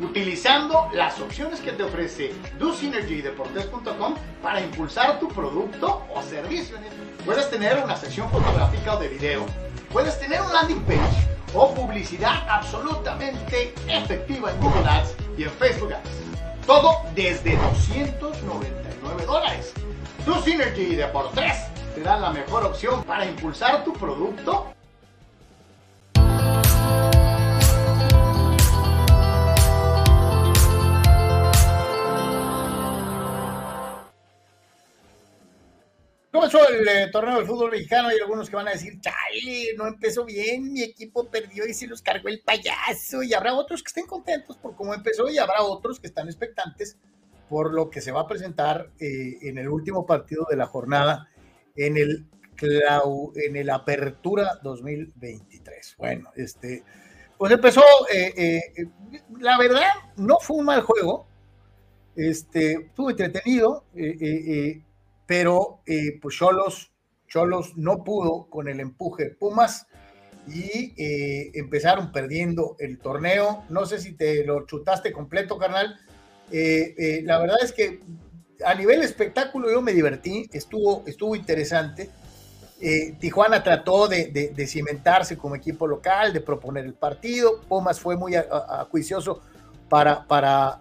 utilizando 0.00 0.88
las 0.94 1.20
opciones 1.20 1.60
que 1.60 1.72
te 1.72 1.82
ofrece 1.82 2.32
DoSynergyDeportes.com 2.58 4.14
para 4.42 4.60
impulsar 4.60 5.20
tu 5.20 5.28
producto 5.28 6.02
o 6.14 6.22
servicio. 6.22 6.76
Puedes 7.24 7.50
tener 7.50 7.78
una 7.84 7.96
sección 7.96 8.30
fotográfica 8.30 8.94
o 8.94 8.98
de 8.98 9.08
video, 9.08 9.46
puedes 9.92 10.18
tener 10.18 10.40
un 10.40 10.52
landing 10.52 10.82
page 10.84 11.28
o 11.54 11.74
publicidad 11.74 12.48
absolutamente 12.48 13.74
efectiva 13.86 14.50
en 14.50 14.60
Google 14.60 14.88
Ads 14.88 15.14
y 15.36 15.44
en 15.44 15.50
Facebook 15.50 15.92
Ads. 15.92 16.66
Todo 16.66 17.02
desde 17.14 17.56
299 17.56 19.26
dólares. 19.26 19.74
Deportes 20.96 21.66
te 21.94 22.00
da 22.00 22.16
la 22.16 22.30
mejor 22.30 22.64
opción 22.64 23.02
para 23.04 23.26
impulsar 23.26 23.84
tu 23.84 23.92
producto 23.92 24.72
Comenzó 36.32 36.66
el 36.66 36.88
eh, 36.88 37.10
torneo 37.12 37.36
del 37.36 37.46
fútbol 37.46 37.72
mexicano 37.72 38.10
y 38.10 38.18
algunos 38.18 38.48
que 38.48 38.56
van 38.56 38.66
a 38.66 38.72
decir, 38.72 38.98
chale, 39.00 39.74
no 39.76 39.86
empezó 39.86 40.24
bien, 40.24 40.72
mi 40.72 40.82
equipo 40.82 41.28
perdió 41.28 41.66
y 41.66 41.74
se 41.74 41.86
los 41.86 42.00
cargó 42.00 42.28
el 42.28 42.40
payaso. 42.40 43.22
Y 43.22 43.34
habrá 43.34 43.52
otros 43.52 43.82
que 43.82 43.88
estén 43.88 44.06
contentos 44.06 44.56
por 44.56 44.74
cómo 44.74 44.94
empezó 44.94 45.28
y 45.28 45.36
habrá 45.36 45.62
otros 45.62 46.00
que 46.00 46.06
están 46.06 46.28
expectantes 46.28 46.96
por 47.50 47.74
lo 47.74 47.90
que 47.90 48.00
se 48.00 48.12
va 48.12 48.22
a 48.22 48.26
presentar 48.26 48.90
eh, 48.98 49.40
en 49.42 49.58
el 49.58 49.68
último 49.68 50.06
partido 50.06 50.46
de 50.48 50.56
la 50.56 50.64
jornada 50.64 51.28
en 51.76 51.98
el, 51.98 52.26
en 52.62 53.56
el 53.56 53.68
Apertura 53.68 54.58
2023. 54.62 55.96
Bueno, 55.98 56.30
este, 56.34 56.82
pues 57.36 57.52
empezó, 57.52 57.82
eh, 58.10 58.62
la 59.38 59.58
verdad, 59.58 59.90
no 60.16 60.38
fue 60.40 60.56
un 60.56 60.64
mal 60.64 60.80
juego, 60.80 61.26
este, 62.16 62.72
estuvo 62.86 63.10
entretenido 63.10 63.84
pero 65.26 65.80
eh, 65.86 66.18
pues 66.20 66.36
Cholos, 66.36 66.92
Cholos 67.28 67.76
no 67.76 68.04
pudo 68.04 68.48
con 68.50 68.68
el 68.68 68.80
empuje 68.80 69.30
Pumas 69.30 69.86
y 70.48 70.94
eh, 70.96 71.52
empezaron 71.54 72.12
perdiendo 72.12 72.76
el 72.78 72.98
torneo. 72.98 73.64
No 73.68 73.86
sé 73.86 74.00
si 74.00 74.12
te 74.12 74.44
lo 74.44 74.66
chutaste 74.66 75.12
completo, 75.12 75.58
carnal. 75.58 75.98
Eh, 76.50 77.22
la 77.24 77.38
verdad 77.38 77.58
es 77.62 77.72
que 77.72 78.00
a 78.64 78.74
nivel 78.74 79.02
espectáculo 79.02 79.70
yo 79.70 79.80
me 79.80 79.92
divertí, 79.92 80.48
estuvo, 80.52 81.04
estuvo 81.06 81.36
interesante. 81.36 82.10
Tijuana 83.20 83.62
trató 83.62 84.08
de, 84.08 84.66
cimentarse 84.66 85.38
como 85.38 85.54
equipo 85.54 85.86
local, 85.86 86.32
de 86.32 86.40
proponer 86.40 86.84
el 86.84 86.94
partido. 86.94 87.60
Pumas 87.68 88.00
fue 88.00 88.16
muy 88.16 88.34
acuicioso 88.34 89.40
para, 89.88 90.26
para 90.26 90.80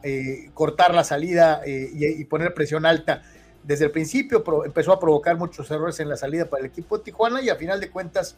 cortar 0.55 0.95
la 0.95 1.03
salida 1.03 1.61
y, 1.63 2.25
poner 2.25 2.55
presión 2.55 2.87
alta 2.87 3.21
desde 3.63 3.85
el 3.85 3.91
principio 3.91 4.43
empezó 4.65 4.91
a 4.91 4.99
provocar 4.99 5.37
muchos 5.37 5.69
errores 5.69 5.99
en 5.99 6.09
la 6.09 6.17
salida 6.17 6.45
para 6.45 6.61
el 6.61 6.69
equipo 6.69 6.97
de 6.97 7.03
Tijuana 7.03 7.41
y 7.41 7.49
a 7.49 7.55
final 7.55 7.79
de 7.79 7.89
cuentas 7.89 8.37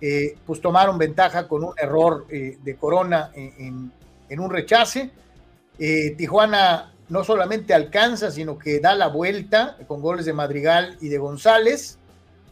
eh, 0.00 0.36
pues 0.44 0.60
tomaron 0.60 0.98
ventaja 0.98 1.48
con 1.48 1.64
un 1.64 1.72
error 1.76 2.26
eh, 2.28 2.58
de 2.62 2.76
Corona 2.76 3.30
en, 3.34 3.90
un 4.40 4.50
rechace. 4.50 5.10
Eh, 5.78 6.14
Tijuana 6.18 6.92
no 7.08 7.24
solamente 7.24 7.72
alcanza, 7.72 8.30
sino 8.30 8.58
que 8.58 8.80
da 8.80 8.94
la 8.94 9.08
vuelta 9.08 9.78
con 9.86 10.02
goles 10.02 10.26
de 10.26 10.32
Madrigal 10.32 10.98
y 11.00 11.08
de 11.08 11.18
González 11.18 11.98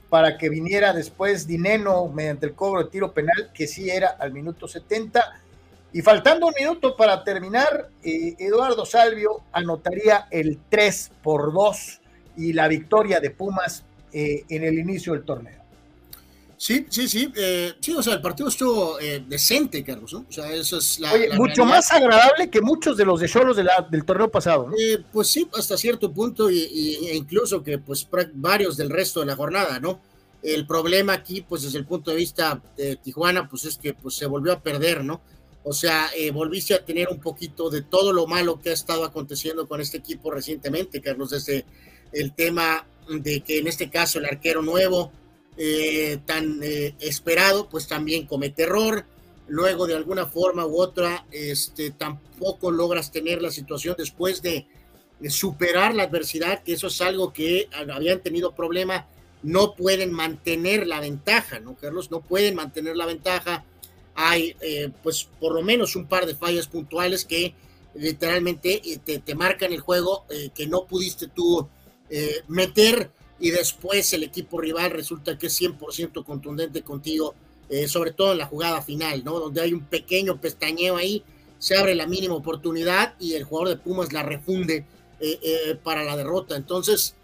para 0.09 0.39
que 0.39 0.49
viniera 0.49 0.93
después 0.93 1.47
Dineno 1.47 2.07
mediante 2.07 2.47
el 2.47 2.55
cobro 2.55 2.85
de 2.85 2.91
tiro 2.91 3.13
penal, 3.13 3.51
que 3.53 3.67
sí 3.67 3.91
era 3.91 4.11
al 4.11 4.33
minuto 4.33 4.69
70. 4.69 5.41
Y 5.93 6.03
faltando 6.03 6.47
un 6.47 6.55
minuto 6.57 6.97
para 6.97 7.25
terminar, 7.25 7.89
Eduardo 8.03 8.87
Salvio 8.87 9.43
anotaría 9.53 10.29
el 10.31 10.59
3 10.69 11.13
por 11.23 11.53
2 11.53 12.01
y 12.37 12.53
la 12.53 12.69
victoria 12.69 13.21
de 13.21 13.31
Pumas 13.31 13.85
eh, 14.17 14.45
en 14.49 14.63
el 14.63 14.79
inicio 14.79 15.13
del 15.13 15.25
torneo. 15.25 15.61
Sí, 16.57 16.87
sí, 16.89 17.09
sí. 17.09 17.33
Eh, 17.37 17.73
sí, 17.81 17.93
o 17.95 18.01
sea, 18.01 18.15
el 18.15 18.21
partido 18.21 18.49
estuvo 18.49 19.01
eh, 19.01 19.25
decente, 19.27 19.83
Carlos. 19.83 20.13
¿no? 20.13 20.25
O 20.29 20.33
sea, 20.33 20.53
eso 20.53 20.79
es 20.79 21.01
la. 21.01 21.13
Oye, 21.13 21.31
mucho 21.37 21.65
más 21.65 21.91
agradable 21.91 22.49
que 22.49 22.61
muchos 22.61 22.97
de 22.97 23.05
los 23.05 23.19
de 23.19 23.29
Cholos 23.29 23.57
de 23.57 23.67
del 23.91 24.05
torneo 24.05 24.31
pasado. 24.31 24.69
¿no? 24.69 24.77
pues 25.13 25.29
sí, 25.29 25.49
hasta 25.59 25.77
cierto 25.77 26.13
punto, 26.13 26.49
y, 26.49 26.61
e 27.11 27.17
incluso 27.17 27.61
que 27.65 27.79
pues 27.79 28.07
varios 28.35 28.77
del 28.77 28.91
resto 28.91 29.19
de 29.19 29.27
la 29.27 29.35
jornada, 29.35 29.81
¿no? 29.81 30.01
El 30.45 30.65
problema 30.65 31.15
aquí, 31.15 31.41
pues 31.41 31.63
desde 31.63 31.79
el 31.79 31.85
punto 31.85 32.13
de 32.13 32.19
vista 32.19 32.63
de 32.77 32.95
Tijuana, 32.97 33.49
pues 33.49 33.65
es 33.65 33.79
que 33.79 33.95
pues, 33.95 34.15
se 34.15 34.27
volvió 34.27 34.53
a 34.53 34.61
perder, 34.61 35.03
¿no? 35.03 35.23
O 35.65 35.73
sea, 35.73 36.09
volviste 36.33 36.75
a 36.75 36.85
tener 36.85 37.09
un 37.09 37.19
poquito 37.19 37.69
de 37.69 37.83
todo 37.83 38.13
lo 38.13 38.29
malo 38.29 38.61
que 38.61 38.71
ha 38.71 38.75
estado 38.75 39.05
aconteciendo 39.05 39.67
con 39.67 39.81
este 39.81 39.97
equipo 39.97 40.31
recientemente, 40.31 41.01
Carlos, 41.01 41.31
desde 41.31 41.65
el 42.15 42.33
tema 42.33 42.87
de 43.09 43.41
que 43.43 43.59
en 43.59 43.67
este 43.67 43.91
caso 43.91 44.19
el 44.19 44.27
arquero 44.27 44.63
nuevo, 44.63 45.13
eh, 45.57 46.19
tan 46.27 46.61
eh, 46.63 46.95
esperado, 46.99 47.69
pues 47.69 47.87
también 47.87 48.27
comete 48.27 48.65
error. 48.65 49.05
Luego, 49.47 49.87
de 49.87 49.95
alguna 49.95 50.27
forma 50.27 50.67
u 50.67 50.81
otra, 50.81 51.27
este, 51.31 51.91
tampoco 51.91 52.71
logras 52.71 53.13
tener 53.13 53.43
la 53.43 53.51
situación 53.51 53.95
después 53.97 54.43
de, 54.43 54.67
superar 55.29 55.95
la 55.95 56.03
adversidad, 56.03 56.63
que 56.63 56.75
eso 56.75 56.89
es 56.89 57.01
algo 57.01 57.33
que 57.33 57.69
habían 57.73 58.21
tenido 58.21 58.55
problema, 58.55 59.07
no 59.43 59.75
pueden 59.75 60.13
mantener 60.13 60.87
la 60.87 61.01
ventaja, 61.01 61.61
¿no, 61.61 61.77
Carlos? 61.77 62.11
No 62.11 62.21
pueden 62.21 62.55
mantener 62.55 62.97
la 62.97 63.07
ventaja. 63.07 63.65
Hay, 64.15 64.55
eh, 64.61 64.91
pues, 65.03 65.29
por 65.41 65.55
lo 65.55 65.63
menos 65.63 65.97
un 65.97 66.07
par 66.07 66.27
de 66.27 66.35
fallas 66.35 66.67
puntuales 66.67 67.25
que 67.25 67.55
literalmente 67.95 68.83
te, 69.03 69.21
te 69.21 69.35
marcan 69.35 69.73
el 69.73 69.81
juego 69.81 70.27
que 70.55 70.67
no 70.67 70.85
pudiste 70.85 71.29
tú 71.29 71.69
eh, 72.11 72.43
meter 72.49 73.11
y 73.41 73.51
después 73.51 74.13
el 74.13 74.25
equipo 74.25 74.61
rival 74.61 74.91
resulta 74.91 75.39
que 75.39 75.47
es 75.47 75.61
100% 75.61 76.25
contundente 76.25 76.83
contigo, 76.83 77.35
eh, 77.69 77.89
sobre 77.89 78.13
todo 78.13 78.33
en 78.33 78.39
la 78.39 78.47
jugada 78.47 78.83
final, 78.83 79.25
¿no? 79.25 79.41
Donde 79.41 79.63
hay 79.63 79.73
un 79.73 79.85
pequeño 79.85 80.41
pestañeo 80.41 80.97
ahí, 80.97 81.25
se 81.59 81.77
abre 81.77 81.95
la 81.95 82.07
mínima 82.07 82.35
oportunidad 82.35 83.15
y 83.19 83.35
el 83.35 83.45
jugador 83.45 83.71
de 83.71 83.83
Pumas 83.83 84.13
la 84.13 84.23
refunde 84.23 84.85
eh, 85.19 85.79
para 85.83 86.05
la 86.05 86.15
derrota. 86.15 86.57
Entonces, 86.57 87.15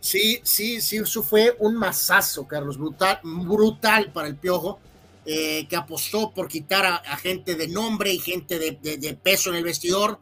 sí, 0.00 0.40
sí, 0.42 0.80
sí, 0.80 0.96
eso 0.96 1.22
fue 1.22 1.56
un 1.60 1.76
masazo, 1.76 2.48
Carlos, 2.48 2.78
brutal, 2.78 3.20
brutal 3.22 4.12
para 4.12 4.26
el 4.26 4.36
Piojo, 4.36 4.80
que 5.24 5.76
apostó 5.76 6.32
por 6.32 6.46
quitar 6.46 6.84
a, 6.84 7.16
gente 7.16 7.56
de 7.56 7.66
nombre 7.66 8.12
y 8.12 8.18
gente 8.18 8.58
de, 8.58 8.96
de 8.96 9.14
peso 9.14 9.50
en 9.50 9.56
el 9.56 9.64
vestidor. 9.64 10.18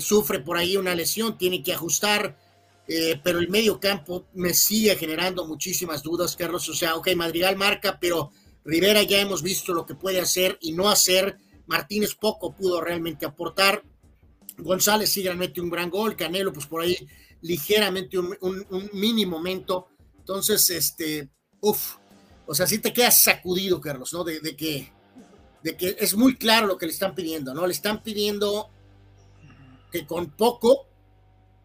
sufre 0.00 0.40
por 0.40 0.56
ahí 0.56 0.76
una 0.76 0.94
lesión, 0.94 1.38
tiene 1.38 1.62
que 1.62 1.72
ajustar 1.72 2.36
eh, 2.88 3.20
pero 3.22 3.38
el 3.38 3.48
medio 3.48 3.80
campo 3.80 4.28
me 4.34 4.54
sigue 4.54 4.94
generando 4.96 5.46
muchísimas 5.46 6.02
dudas, 6.02 6.36
Carlos. 6.36 6.68
O 6.68 6.74
sea, 6.74 6.94
ok, 6.96 7.08
Madrigal 7.16 7.56
marca, 7.56 7.98
pero 8.00 8.30
Rivera 8.64 9.02
ya 9.02 9.20
hemos 9.20 9.42
visto 9.42 9.72
lo 9.74 9.86
que 9.86 9.94
puede 9.94 10.20
hacer 10.20 10.58
y 10.60 10.72
no 10.72 10.88
hacer. 10.88 11.36
Martínez 11.66 12.14
poco 12.14 12.54
pudo 12.54 12.80
realmente 12.80 13.26
aportar. 13.26 13.82
González 14.58 15.10
sí 15.10 15.24
mete 15.36 15.60
un 15.60 15.70
gran 15.70 15.90
gol. 15.90 16.16
Canelo, 16.16 16.52
pues 16.52 16.66
por 16.66 16.82
ahí 16.82 16.96
ligeramente 17.42 18.18
un, 18.18 18.36
mini 18.92 19.26
momento. 19.26 19.88
Entonces, 20.18 20.70
este, 20.70 21.28
uff, 21.60 21.96
o 22.46 22.54
sea, 22.54 22.66
sí 22.66 22.78
te 22.78 22.92
quedas 22.92 23.22
sacudido, 23.22 23.80
Carlos, 23.80 24.12
¿no? 24.12 24.22
De, 24.22 24.40
que, 24.56 24.92
de 25.62 25.76
que 25.76 25.96
es 25.98 26.14
muy 26.14 26.36
claro 26.36 26.66
lo 26.66 26.78
que 26.78 26.86
le 26.86 26.92
están 26.92 27.14
pidiendo, 27.14 27.52
¿no? 27.52 27.66
Le 27.66 27.72
están 27.72 28.02
pidiendo 28.02 28.70
que 29.90 30.06
con 30.06 30.30
poco 30.30 30.86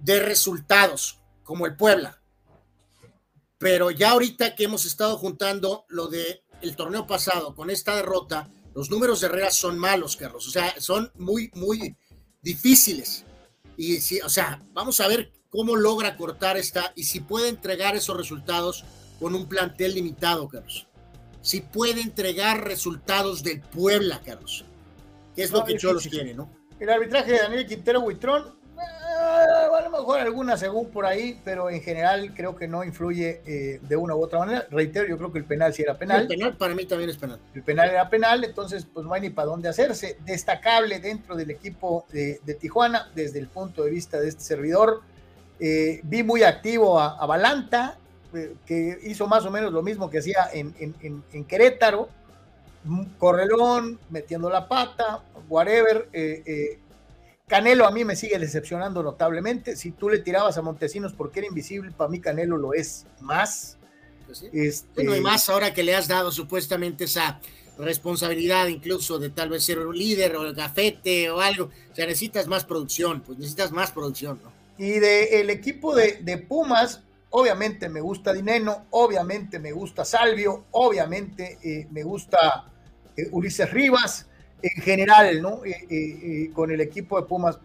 de 0.02 0.20
resultados, 0.20 1.20
como 1.44 1.66
el 1.66 1.76
Puebla. 1.76 2.22
Pero 3.58 3.92
ya 3.92 4.12
ahorita 4.12 4.56
que 4.56 4.64
hemos 4.64 4.86
estado 4.86 5.18
juntando 5.18 5.86
lo 5.88 6.08
de 6.08 6.44
el 6.62 6.76
torneo 6.76 7.08
pasado 7.08 7.56
con 7.56 7.70
esta 7.70 7.96
derrota, 7.96 8.50
los 8.74 8.90
números 8.90 9.20
de 9.20 9.28
Herrera 9.28 9.52
son 9.52 9.78
malos, 9.78 10.16
Carlos. 10.16 10.48
O 10.48 10.52
sea, 10.52 10.74
son 10.80 11.12
muy, 11.16 11.52
muy 11.54 11.96
difíciles. 12.42 13.26
Y 13.78 14.00
si, 14.00 14.22
o 14.22 14.30
sea, 14.30 14.62
vamos 14.74 15.00
a 15.00 15.08
ver 15.08 15.32
cómo 15.50 15.76
logra 15.76 16.18
cortar 16.18 16.58
esta 16.58 16.94
y 16.96 17.04
si 17.04 17.20
puede 17.20 17.50
entregar 17.50 17.96
esos 17.96 18.18
resultados 18.18 18.86
con 19.20 19.36
un 19.36 19.48
plantel 19.48 19.94
limitado, 19.94 20.48
Carlos. 20.48 20.88
Si 21.42 21.62
puede 21.62 22.02
entregar 22.02 22.64
resultados 22.64 23.44
del 23.44 23.62
Puebla, 23.62 24.22
Carlos. 24.24 24.66
Que 25.36 25.44
es 25.44 25.52
lo 25.52 25.64
que 25.64 25.78
Cholos 25.78 26.08
quiere, 26.08 26.34
¿no? 26.34 26.52
El 26.80 26.90
arbitraje 26.90 27.34
de 27.34 27.38
Daniel 27.40 27.68
Quintero 27.68 28.02
Huitrón 28.02 28.61
a 28.82 29.82
lo 29.82 29.90
mejor 29.90 30.20
alguna 30.20 30.58
según 30.58 30.90
por 30.90 31.06
ahí, 31.06 31.40
pero 31.44 31.70
en 31.70 31.82
general 31.82 32.34
creo 32.34 32.56
que 32.56 32.68
no 32.68 32.84
influye 32.84 33.42
eh, 33.46 33.80
de 33.82 33.96
una 33.96 34.16
u 34.16 34.24
otra 34.24 34.40
manera. 34.40 34.68
Reitero, 34.70 35.08
yo 35.08 35.18
creo 35.18 35.32
que 35.32 35.40
el 35.40 35.46
penal 35.46 35.74
sí 35.74 35.82
era 35.82 35.98
penal. 35.98 36.22
El 36.22 36.28
penal 36.28 36.58
para 36.58 36.76
mí 36.76 36.86
también 36.86 37.10
es 37.10 37.18
penal. 37.18 37.40
El 37.54 37.64
penal 37.64 37.90
era 37.90 38.10
penal, 38.10 38.44
entonces 38.44 38.86
pues 38.92 39.06
no 39.06 39.14
hay 39.14 39.22
ni 39.22 39.30
para 39.30 39.48
dónde 39.48 39.70
hacerse. 39.70 40.18
Destacable 40.26 41.00
dentro 41.00 41.36
del 41.36 41.52
equipo 41.52 42.06
de, 42.12 42.40
Tijuana, 42.60 43.10
desde 43.16 43.40
el 43.40 43.48
punto 43.48 43.84
de 43.84 43.92
vista 43.92 44.20
de 44.20 44.30
este 44.30 44.44
servidor. 44.44 45.02
Eh, 45.60 46.02
vi 46.04 46.24
muy 46.24 46.44
activo 46.44 47.00
a, 47.00 47.26
Balanta, 47.26 47.98
eh, 48.34 48.56
que 48.66 49.00
hizo 49.04 49.28
más 49.28 49.46
o 49.46 49.52
menos 49.52 49.72
lo 49.72 49.82
mismo 49.82 50.10
que 50.10 50.20
hacía 50.20 50.50
en, 50.52 50.74
en, 50.80 51.24
en 51.32 51.46
Querétaro. 51.46 52.10
Correlón, 53.20 54.00
metiendo 54.10 54.50
la 54.50 54.68
pata, 54.68 55.22
whatever. 55.48 56.10
Canelo 57.52 57.86
a 57.86 57.92
mí 57.92 58.06
me 58.06 58.16
sigue 58.16 58.40
decepcionando 58.40 59.04
notablemente. 59.04 59.76
Si 59.76 59.92
tú 59.92 60.10
le 60.10 60.20
tirabas 60.20 60.58
a 60.58 60.62
Montesinos 60.62 61.12
porque 61.12 61.42
era 61.42 61.50
invisible, 61.50 61.92
para 61.92 62.10
mí 62.10 62.22
Canelo 62.22 62.56
lo 62.56 62.74
es 62.74 63.06
más. 63.20 63.78
Pues 64.26 64.44
este... 64.54 65.04
Bueno, 65.04 65.18
y 65.18 65.20
más 65.20 65.50
ahora 65.50 65.74
que 65.74 65.84
le 65.84 65.94
has 65.94 66.08
dado 66.08 66.32
supuestamente 66.32 67.04
esa 67.04 67.42
responsabilidad 67.78 68.68
incluso 68.68 69.20
de 69.20 69.32
tal 69.32 69.50
vez 69.50 69.66
ser 69.66 69.80
un 69.80 69.98
líder 69.98 70.38
o 70.38 70.44
el 70.44 70.56
gafete 70.56 71.30
o 71.30 71.42
algo. 71.42 71.72
O 71.92 71.94
sea, 71.94 72.06
necesitas 72.06 72.48
más 72.48 72.64
producción, 72.64 73.20
pues 73.20 73.38
necesitas 73.38 73.74
más 73.74 73.92
producción, 73.92 74.40
¿no? 74.42 74.54
Y 74.78 75.00
del 75.00 75.50
equipo 75.50 75.94
de, 75.94 76.46
Pumas, 76.48 77.02
obviamente 77.32 77.90
me 77.90 78.00
gusta 78.00 78.32
Dineno, 78.32 78.86
obviamente 78.92 79.60
me 79.60 79.74
gusta 79.74 80.06
Salvio, 80.06 80.68
obviamente 80.72 81.60
eh, 81.62 81.86
me 81.92 82.04
gusta 82.04 82.72
eh, 83.18 83.28
Ulises 83.32 83.70
Rivas, 83.72 84.28
en 84.62 84.82
general, 84.82 85.42
¿no? 85.42 85.64
Eh, 85.66 85.88
eh, 85.90 86.20
eh, 86.24 86.52
con 86.54 86.72
el 86.72 86.82
equipo 86.82 87.20
de 87.20 87.28
Pumas. 87.28 87.58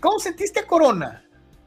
¿Cómo 0.00 0.18
sentiste 0.18 0.64
Corona? 0.64 1.24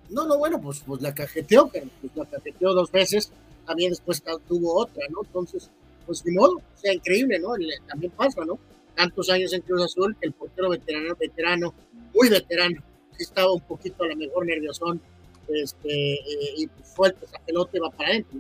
No, 0.09 0.25
no, 0.25 0.38
bueno, 0.38 0.59
pues, 0.59 0.83
pues 0.85 1.01
la 1.01 1.13
cajeteó, 1.13 1.69
pues 1.69 1.85
la 2.15 2.25
cajeteó 2.25 2.73
dos 2.73 2.91
veces, 2.91 3.31
también 3.65 3.91
después 3.91 4.21
tuvo 4.47 4.75
otra, 4.75 5.05
¿no? 5.09 5.21
Entonces, 5.23 5.69
pues 6.05 6.25
ni 6.25 6.35
modo, 6.35 6.57
o 6.57 6.77
sea, 6.77 6.93
increíble, 6.93 7.39
¿no? 7.39 7.53
También 7.88 8.11
pasa, 8.11 8.43
¿no? 8.43 8.59
Tantos 8.95 9.29
años 9.29 9.53
en 9.53 9.61
Cruz 9.61 9.83
Azul, 9.83 10.17
el 10.19 10.33
portero 10.33 10.69
veterano, 10.69 11.15
veterano, 11.17 11.73
muy 12.13 12.27
veterano, 12.27 12.81
estaba 13.17 13.53
un 13.53 13.61
poquito 13.61 14.03
a 14.03 14.07
lo 14.07 14.15
mejor 14.15 14.45
nerviosón, 14.45 14.99
este, 15.47 16.19
y 16.57 16.67
pues 16.67 16.89
suelta 16.93 17.25
esa 17.25 17.39
pelota 17.39 17.77
y 17.77 17.79
va 17.79 17.89
para 17.91 18.09
adentro. 18.09 18.39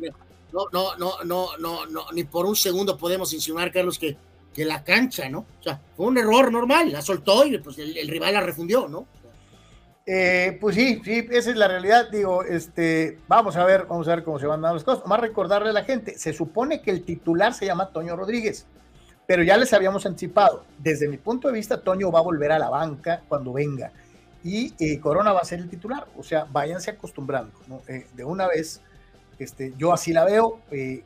No, 0.51 0.65
no, 0.73 0.97
no, 0.97 1.23
no, 1.23 1.57
no, 1.57 1.85
no, 1.85 2.05
ni 2.13 2.25
por 2.25 2.45
un 2.45 2.55
segundo 2.55 2.97
podemos 2.97 3.31
insinuar, 3.31 3.71
Carlos, 3.71 3.97
que 3.97 4.17
que 4.53 4.65
la 4.65 4.83
cancha, 4.83 5.29
¿no? 5.29 5.39
O 5.59 5.63
sea, 5.63 5.79
fue 5.95 6.07
un 6.07 6.17
error 6.17 6.51
normal, 6.51 6.91
la 6.91 7.01
soltó 7.01 7.45
y 7.45 7.57
pues 7.57 7.77
el, 7.79 8.07
rival 8.07 8.33
la 8.33 8.41
refundió, 8.41 8.87
¿no? 8.87 9.05
Eh, 10.05 10.57
pues 10.59 10.75
sí, 10.75 11.01
sí, 11.05 11.27
esa 11.31 11.51
es 11.51 11.55
la 11.55 11.67
realidad. 11.67 12.09
Digo, 12.09 12.43
este, 12.43 13.19
vamos 13.27 13.55
a 13.55 13.63
ver, 13.63 13.85
vamos 13.85 14.07
a 14.07 14.15
ver 14.15 14.23
cómo 14.23 14.39
se 14.39 14.47
van 14.47 14.61
dando 14.61 14.75
las 14.75 14.83
cosas. 14.83 15.05
Más 15.05 15.19
recordarle 15.19 15.69
a 15.69 15.73
la 15.73 15.83
gente, 15.83 16.17
se 16.17 16.33
supone 16.33 16.81
que 16.81 16.91
el 16.91 17.03
titular 17.03 17.53
se 17.53 17.65
llama 17.65 17.89
Toño 17.89 18.15
Rodríguez, 18.15 18.65
pero 19.25 19.43
ya 19.43 19.55
les 19.57 19.71
habíamos 19.73 20.05
anticipado. 20.05 20.65
Desde 20.77 21.07
mi 21.07 21.17
punto 21.17 21.47
de 21.47 21.53
vista, 21.53 21.81
Toño 21.81 22.11
va 22.11 22.19
a 22.19 22.23
volver 22.23 22.51
a 22.51 22.59
la 22.59 22.69
banca 22.69 23.21
cuando 23.27 23.53
venga 23.53 23.91
y 24.43 24.73
eh, 24.79 24.99
Corona 24.99 25.31
va 25.31 25.41
a 25.41 25.45
ser 25.45 25.59
el 25.59 25.69
titular. 25.69 26.07
O 26.17 26.23
sea, 26.23 26.45
váyanse 26.51 26.91
acostumbrando, 26.91 27.53
¿no? 27.67 27.81
Eh, 27.87 28.07
de 28.13 28.25
una 28.25 28.47
vez, 28.47 28.81
este, 29.39 29.73
yo 29.77 29.93
así 29.93 30.11
la 30.11 30.25
veo, 30.25 30.59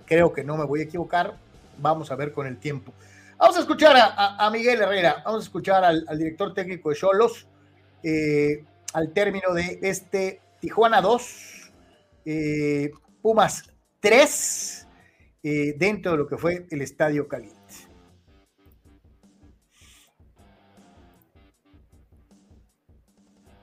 creo 0.06 0.34
que 0.34 0.44
no 0.44 0.58
me 0.58 0.66
voy 0.66 0.80
a 0.80 0.84
equivocar. 0.84 1.36
Vamos 1.78 2.10
a 2.10 2.16
ver 2.16 2.32
con 2.32 2.48
el 2.48 2.58
tiempo. 2.58 2.94
Vamos 3.38 3.58
a 3.58 3.60
escuchar 3.60 3.96
a, 3.98 4.50
Miguel 4.50 4.82
Herrera, 4.82 5.22
vamos 5.26 5.44
a 5.44 5.44
escuchar 5.44 5.84
al, 5.84 6.06
director 6.18 6.54
técnico 6.54 6.90
de 6.90 6.96
Cholos 6.96 7.48
eh, 8.02 8.64
al 8.94 9.12
término 9.12 9.54
de 9.54 9.80
este 9.82 10.40
Tijuana 10.62 11.02
2, 11.02 11.72
eh, 12.26 12.92
Pumas 13.22 13.64
3, 14.00 14.88
eh, 15.44 15.76
dentro 15.78 16.12
de 16.14 16.18
lo 16.18 16.28
que 16.28 16.38
fue 16.38 16.66
el 16.72 16.82
Estadio 16.82 17.28
Caliente. 17.28 17.60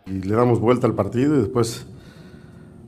Y 0.04 0.20
le 0.20 0.34
damos 0.34 0.60
vuelta 0.60 0.86
al 0.86 0.94
partido 0.94 1.34
y 1.34 1.38
después, 1.38 1.86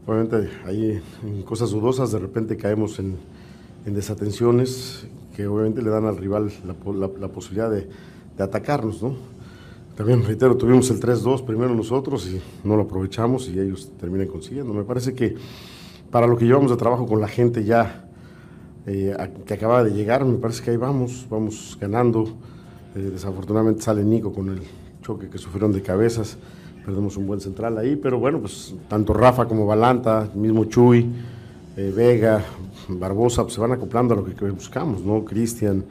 obviamente, 0.07 0.51
ahí 0.67 1.03
en 1.23 1.43
cosas 1.45 1.71
dudosas, 1.71 2.13
de 2.13 2.19
repente 2.19 2.59
caemos 2.59 2.99
en, 2.99 3.17
en 3.87 3.95
desatenciones 3.95 5.09
que 5.35 5.47
obviamente 5.47 5.83
le 5.83 5.91
dan 5.91 6.07
al 6.07 6.17
rival 6.17 6.51
la, 6.65 7.29
posibilidad 7.29 7.71
de, 7.71 7.89
atacarnos, 8.39 9.03
¿no? 9.03 9.15
También, 9.97 10.25
reitero, 10.25 10.57
tuvimos 10.57 10.91
el 10.91 11.01
3-2 11.01 11.45
primero 11.45 11.75
nosotros 11.75 12.27
y 12.27 12.41
no 12.67 12.77
lo 12.77 12.83
aprovechamos 12.83 13.49
y 13.49 13.59
ellos 13.59 13.93
terminan 13.99 14.27
consiguiendo. 14.27 14.73
Me 14.73 14.83
parece 14.83 15.15
que 15.15 15.37
para 16.11 16.27
lo 16.27 16.37
que 16.37 16.45
llevamos 16.45 16.71
de 16.71 16.77
trabajo 16.77 17.07
con 17.07 17.21
la 17.21 17.29
gente 17.29 17.65
ya 17.65 18.09
eh, 18.87 19.17
que 19.47 19.55
acaba 19.55 19.85
de 19.85 19.93
llegar, 19.93 20.25
me 20.25 20.39
parece 20.39 20.65
que 20.65 20.71
ahí 20.73 20.77
vamos, 20.77 21.27
vamos 21.31 21.79
ganando. 21.81 22.29
Eh, 22.97 23.11
desafortunadamente 23.13 23.83
sale 23.83 24.05
Nico 24.05 24.33
con 24.33 24.49
el 24.49 24.63
choque 25.03 25.29
que 25.29 25.39
sufrieron 25.39 25.73
de 25.73 25.83
cabezas, 25.83 26.39
perdemos 26.85 27.17
un 27.17 27.27
buen 27.27 27.41
central 27.41 27.79
ahí, 27.79 27.97
pero 27.97 28.19
bueno, 28.19 28.41
pues 28.41 28.75
tanto 28.89 29.13
Rafa 29.13 29.47
como 29.47 29.67
Balanta, 29.67 30.29
mismo 30.35 30.65
Chuy, 30.65 31.09
eh, 31.77 31.93
Vega, 31.95 32.45
Barbosa, 32.89 33.43
pues 33.43 33.55
se 33.55 33.61
van 33.61 33.73
acoplando 33.73 34.15
a 34.15 34.17
lo 34.17 34.25
que 34.25 34.51
buscamos, 34.51 35.03
¿no? 35.03 35.25
Cristian, 35.25 35.85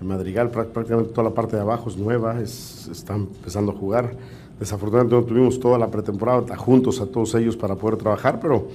Madrigal, 0.00 0.50
prácticamente 0.50 1.12
toda 1.12 1.28
la 1.30 1.34
parte 1.34 1.56
de 1.56 1.62
abajo 1.62 1.88
es 1.88 1.96
nueva, 1.96 2.40
es, 2.40 2.88
están 2.88 3.28
empezando 3.34 3.72
a 3.72 3.74
jugar. 3.74 4.14
Desafortunadamente 4.60 5.16
no 5.16 5.24
tuvimos 5.24 5.58
toda 5.58 5.78
la 5.78 5.90
pretemporada 5.90 6.56
juntos 6.56 7.00
a 7.00 7.06
todos 7.06 7.34
ellos 7.34 7.56
para 7.56 7.74
poder 7.74 7.96
trabajar, 7.96 8.38
pero 8.40 8.68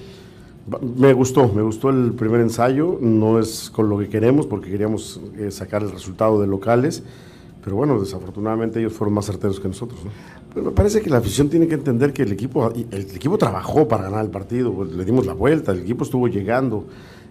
me 0.96 1.12
gustó, 1.12 1.48
me 1.48 1.62
gustó 1.62 1.90
el 1.90 2.12
primer 2.12 2.40
ensayo, 2.40 2.98
no 3.00 3.38
es 3.38 3.70
con 3.70 3.88
lo 3.88 3.98
que 3.98 4.08
queremos 4.08 4.46
porque 4.46 4.70
queríamos 4.70 5.20
eh, 5.38 5.50
sacar 5.50 5.82
el 5.82 5.90
resultado 5.90 6.40
de 6.40 6.46
locales, 6.46 7.02
pero 7.64 7.76
bueno, 7.76 7.98
desafortunadamente 7.98 8.80
ellos 8.80 8.92
fueron 8.92 9.14
más 9.14 9.26
certeros 9.26 9.58
que 9.58 9.68
nosotros. 9.68 10.00
¿no? 10.04 10.10
Me 10.54 10.72
parece 10.72 11.00
que 11.00 11.08
la 11.10 11.18
afición 11.18 11.48
tiene 11.48 11.68
que 11.68 11.74
entender 11.74 12.12
que 12.12 12.22
el 12.22 12.32
equipo, 12.32 12.72
el 12.72 13.02
equipo 13.14 13.38
trabajó 13.38 13.86
para 13.86 14.04
ganar 14.04 14.24
el 14.24 14.30
partido, 14.30 14.72
pues, 14.72 14.90
le 14.90 15.04
dimos 15.04 15.24
la 15.24 15.32
vuelta, 15.32 15.70
el 15.70 15.80
equipo 15.80 16.02
estuvo 16.02 16.26
llegando, 16.26 16.86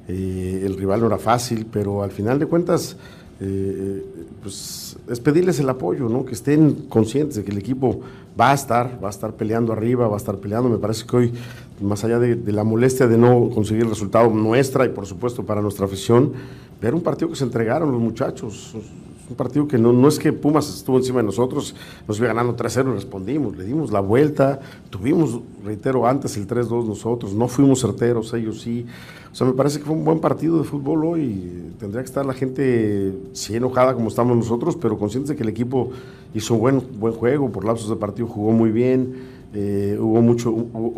eh, 0.07 0.63
el 0.65 0.77
rival 0.77 1.01
no 1.01 1.07
era 1.07 1.17
fácil, 1.17 1.67
pero 1.69 2.01
al 2.01 2.11
final 2.11 2.39
de 2.39 2.45
cuentas, 2.45 2.95
eh, 3.41 4.05
pues 4.41 4.97
es 5.09 5.19
pedirles 5.19 5.59
el 5.59 5.67
apoyo, 5.67 6.07
¿no? 6.07 6.23
que 6.23 6.33
estén 6.33 6.73
conscientes 6.87 7.35
de 7.35 7.43
que 7.43 7.51
el 7.51 7.57
equipo 7.57 7.99
va 8.39 8.51
a 8.51 8.53
estar, 8.53 9.03
va 9.03 9.07
a 9.07 9.11
estar 9.11 9.33
peleando 9.33 9.73
arriba, 9.73 10.07
va 10.07 10.15
a 10.15 10.17
estar 10.17 10.37
peleando. 10.37 10.69
Me 10.69 10.77
parece 10.77 11.05
que 11.05 11.17
hoy, 11.17 11.33
más 11.81 12.05
allá 12.05 12.19
de, 12.19 12.35
de 12.35 12.51
la 12.53 12.63
molestia 12.63 13.05
de 13.07 13.17
no 13.17 13.49
conseguir 13.49 13.83
el 13.83 13.89
resultado 13.89 14.29
nuestra 14.29 14.85
y 14.85 14.89
por 14.89 15.05
supuesto 15.05 15.45
para 15.45 15.61
nuestra 15.61 15.85
afición, 15.85 16.31
ver 16.81 16.95
un 16.95 17.01
partido 17.01 17.29
que 17.29 17.35
se 17.35 17.43
entregaron 17.43 17.91
los 17.91 17.99
muchachos, 17.99 18.75
un 19.29 19.35
partido 19.35 19.67
que 19.67 19.77
no, 19.77 19.93
no 19.93 20.07
es 20.07 20.17
que 20.17 20.33
Pumas 20.33 20.69
estuvo 20.69 20.97
encima 20.97 21.19
de 21.19 21.25
nosotros, 21.25 21.75
nos 22.07 22.17
iba 22.17 22.27
ganando 22.27 22.55
3-0 22.55 22.93
respondimos, 22.93 23.55
le 23.55 23.63
dimos 23.63 23.91
la 23.91 23.99
vuelta, 23.99 24.59
tuvimos, 24.89 25.39
reitero, 25.63 26.07
antes 26.07 26.35
el 26.37 26.47
3-2 26.47 26.85
nosotros, 26.85 27.33
no 27.33 27.47
fuimos 27.47 27.81
certeros, 27.81 28.33
ellos 28.33 28.61
sí. 28.61 28.85
O 29.31 29.35
sea, 29.35 29.45
me 29.45 29.53
parece 29.53 29.77
que 29.79 29.85
fue 29.85 29.95
un 29.95 30.03
buen 30.03 30.19
partido 30.19 30.57
de 30.57 30.63
fútbol 30.63 31.05
hoy. 31.05 31.71
Tendría 31.79 32.01
que 32.01 32.07
estar 32.07 32.25
la 32.25 32.33
gente, 32.33 33.13
sí 33.33 33.55
enojada 33.55 33.93
como 33.93 34.07
estamos 34.07 34.35
nosotros, 34.35 34.75
pero 34.75 34.97
conscientes 34.97 35.29
de 35.29 35.35
que 35.35 35.43
el 35.43 35.49
equipo 35.49 35.91
hizo 36.33 36.55
un 36.55 36.59
buen, 36.59 36.81
buen 36.99 37.13
juego, 37.13 37.51
por 37.51 37.63
lapsos 37.63 37.89
de 37.89 37.95
partido 37.95 38.27
jugó 38.27 38.51
muy 38.51 38.71
bien. 38.71 39.38
Eh, 39.51 39.97
hubo 39.99 40.21
mucho, 40.21 40.53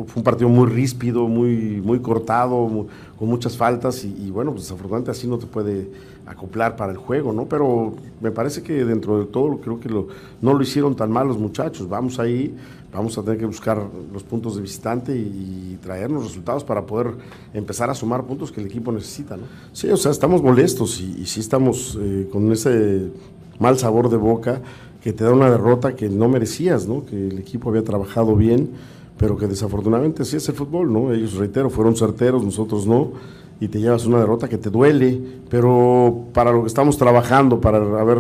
fue 0.07 0.17
un 0.17 0.23
partido 0.23 0.49
muy 0.49 0.67
ríspido, 0.67 1.27
muy, 1.27 1.81
muy 1.81 1.99
cortado, 1.99 2.87
con 3.17 3.29
muchas 3.29 3.55
faltas 3.55 4.03
y, 4.03 4.29
bueno, 4.29 4.51
pues 4.51 4.63
desafortunadamente 4.63 5.11
así 5.11 5.25
no 5.25 5.37
te 5.37 5.45
puede 5.45 5.89
acoplar 6.25 6.75
para 6.75 6.91
el 6.91 6.97
juego, 6.97 7.31
¿no? 7.31 7.45
Pero 7.45 7.93
me 8.19 8.31
parece 8.31 8.61
que 8.61 8.83
dentro 8.83 9.19
de 9.19 9.25
todo 9.25 9.57
creo 9.59 9.79
que 9.79 9.87
lo, 9.87 10.07
no 10.41 10.53
lo 10.53 10.61
hicieron 10.61 10.95
tan 10.95 11.11
mal 11.11 11.27
los 11.27 11.37
muchachos. 11.37 11.87
Vamos 11.87 12.19
ahí, 12.19 12.53
vamos 12.91 13.17
a 13.17 13.23
tener 13.23 13.39
que 13.39 13.45
buscar 13.45 13.81
los 14.11 14.23
puntos 14.23 14.55
de 14.55 14.61
visitante 14.61 15.15
y, 15.15 15.77
traernos 15.81 16.25
resultados 16.25 16.63
para 16.63 16.85
poder 16.85 17.15
empezar 17.55 17.89
a 17.89 17.95
sumar 17.95 18.23
puntos 18.23 18.51
que 18.51 18.61
el 18.61 18.67
equipo 18.67 18.91
necesita, 18.91 19.35
¿no? 19.35 19.43
Sí, 19.73 19.89
o 19.89 19.97
sea, 19.97 20.11
estamos 20.11 20.43
molestos 20.43 21.01
y, 21.01 21.21
y 21.21 21.25
sí 21.25 21.39
estamos 21.39 21.97
eh, 21.99 22.29
con 22.31 22.51
ese 22.51 23.09
mal 23.57 23.79
sabor 23.79 24.09
de 24.09 24.17
boca 24.17 24.61
que 25.01 25.13
te 25.13 25.23
da 25.23 25.31
una 25.31 25.49
derrota 25.49 25.95
que 25.95 26.09
no 26.09 26.29
merecías, 26.29 26.87
¿no? 26.87 27.05
Que 27.05 27.27
el 27.29 27.39
equipo 27.39 27.69
había 27.69 27.83
trabajado 27.83 28.35
bien, 28.35 28.69
pero 29.17 29.37
que 29.37 29.47
desafortunadamente 29.47 30.25
sí 30.25 30.37
es 30.37 30.47
el 30.49 30.55
fútbol, 30.55 30.91
¿no? 30.93 31.11
Ellos, 31.11 31.33
reitero, 31.35 31.69
fueron 31.69 31.95
certeros, 31.95 32.43
nosotros 32.43 32.85
no, 32.85 33.11
y 33.59 33.67
te 33.67 33.79
llevas 33.79 34.05
una 34.05 34.19
derrota 34.19 34.47
que 34.47 34.57
te 34.57 34.69
duele, 34.69 35.19
pero 35.49 36.25
para 36.33 36.51
lo 36.51 36.61
que 36.61 36.67
estamos 36.67 36.97
trabajando, 36.97 37.61
para 37.61 37.77
haber 37.77 38.17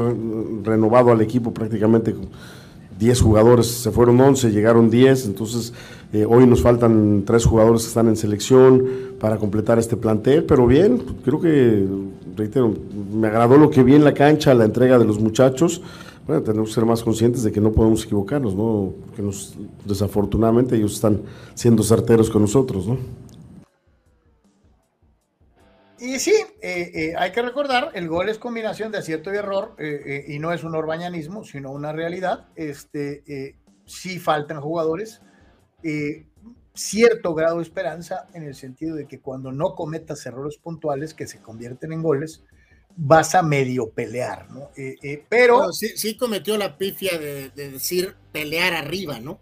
renovado 0.63 1.11
al 1.11 1.21
equipo 1.21 1.51
prácticamente 1.51 2.15
10 2.99 3.21
jugadores, 3.21 3.65
se 3.67 3.89
fueron 3.89 4.21
11, 4.21 4.51
llegaron 4.51 4.91
10, 4.91 5.25
entonces 5.25 5.73
eh, 6.13 6.25
hoy 6.29 6.45
nos 6.45 6.61
faltan 6.61 7.23
3 7.25 7.45
jugadores 7.45 7.81
que 7.81 7.87
están 7.87 8.07
en 8.07 8.15
selección 8.15 8.85
para 9.19 9.37
completar 9.37 9.79
este 9.79 9.97
plantel, 9.97 10.43
pero 10.43 10.67
bien, 10.67 11.01
creo 11.25 11.41
que, 11.41 11.87
reitero, 12.35 12.75
me 13.11 13.27
agradó 13.27 13.57
lo 13.57 13.71
que 13.71 13.81
vi 13.81 13.95
en 13.95 14.03
la 14.03 14.13
cancha, 14.13 14.53
la 14.53 14.65
entrega 14.65 14.99
de 14.99 15.05
los 15.05 15.19
muchachos, 15.19 15.81
bueno, 16.31 16.45
tenemos 16.45 16.69
que 16.69 16.75
ser 16.75 16.85
más 16.85 17.03
conscientes 17.03 17.43
de 17.43 17.51
que 17.51 17.59
no 17.59 17.73
podemos 17.73 18.05
equivocarnos, 18.05 18.55
¿no? 18.55 18.93
Que 19.17 19.21
nos, 19.21 19.57
desafortunadamente 19.83 20.77
ellos 20.77 20.93
están 20.93 21.23
siendo 21.55 21.83
certeros 21.83 22.29
con 22.29 22.43
nosotros, 22.43 22.87
¿no? 22.87 22.97
Y 25.99 26.19
sí, 26.19 26.33
eh, 26.61 26.91
eh, 26.93 27.13
hay 27.17 27.33
que 27.33 27.41
recordar, 27.41 27.91
el 27.95 28.07
gol 28.07 28.29
es 28.29 28.39
combinación 28.39 28.93
de 28.93 28.99
acierto 28.99 29.33
y 29.33 29.35
error, 29.35 29.75
eh, 29.77 30.23
y 30.29 30.39
no 30.39 30.53
es 30.53 30.63
un 30.63 30.73
orbañanismo, 30.73 31.43
sino 31.43 31.71
una 31.71 31.91
realidad. 31.91 32.47
Este, 32.55 33.57
sí 33.85 34.17
faltan 34.17 34.61
jugadores, 34.61 35.21
cierto 36.73 37.35
grado 37.35 37.57
de 37.57 37.63
esperanza 37.63 38.27
en 38.33 38.43
el 38.43 38.55
sentido 38.55 38.95
de 38.95 39.05
que 39.05 39.19
cuando 39.19 39.51
no 39.51 39.75
cometas 39.75 40.25
errores 40.25 40.57
puntuales 40.57 41.13
que 41.13 41.27
se 41.27 41.41
convierten 41.41 41.91
en 41.91 42.01
goles, 42.01 42.45
vas 43.03 43.33
a 43.33 43.41
medio 43.41 43.89
pelear, 43.89 44.49
¿no? 44.51 44.69
Eh, 44.77 44.95
eh, 45.01 45.25
pero... 45.27 45.71
sí, 45.73 46.15
cometió 46.15 46.55
la 46.55 46.77
pifia 46.77 47.17
de, 47.17 47.49
decir 47.49 48.15
pelear 48.31 48.73
arriba, 48.73 49.19
¿no? 49.19 49.39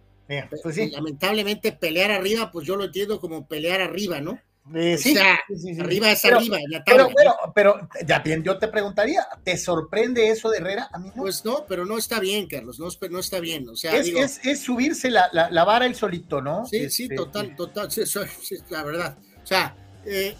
Pues 0.61 0.77
lamentablemente 0.91 1.71
pelear 1.71 2.11
arriba, 2.11 2.51
pues 2.51 2.65
yo 2.65 2.75
lo 2.75 2.85
entiendo 2.85 3.19
como 3.19 3.47
pelear 3.47 3.81
arriba, 3.81 4.21
¿no? 4.21 4.39
Eh, 4.75 4.97
sí, 4.97 5.11
o 5.11 5.15
sea, 5.15 5.39
arriba 5.79 6.11
es 6.11 6.23
arriba. 6.23 6.57
pero, 6.85 7.09
pero, 7.15 7.33
pero, 7.55 7.89
ya 8.05 8.19
bien, 8.19 8.43
yo 8.43 8.59
te 8.59 8.67
preguntaría, 8.67 9.27
¿te 9.43 9.57
sorprende 9.57 10.29
eso 10.29 10.49
de 10.51 10.59
Herrera? 10.59 10.87
A 10.93 10.99
mí 10.99 11.09
no. 11.15 11.23
Pues 11.23 11.43
no, 11.43 11.65
pero 11.67 11.85
no 11.85 11.97
está 11.97 12.19
bien, 12.19 12.47
Carlos, 12.47 12.79
no, 12.79 12.87
no 13.09 13.19
está 13.19 13.39
bien. 13.39 13.67
O 13.67 13.75
sea, 13.75 13.95
es, 13.97 14.39
es, 14.45 14.59
subirse 14.59 15.09
la, 15.09 15.27
la, 15.33 15.65
vara 15.65 15.87
el 15.87 15.95
solito, 15.95 16.39
¿no? 16.39 16.65
Sí, 16.67 16.89
sí, 16.91 17.03
este, 17.03 17.15
total, 17.15 17.55
total, 17.55 17.91
sí, 17.91 18.03
la 18.69 18.83
verdad. 18.83 19.17
O 19.43 19.47
sea, 19.47 19.75
eh, 20.05 20.35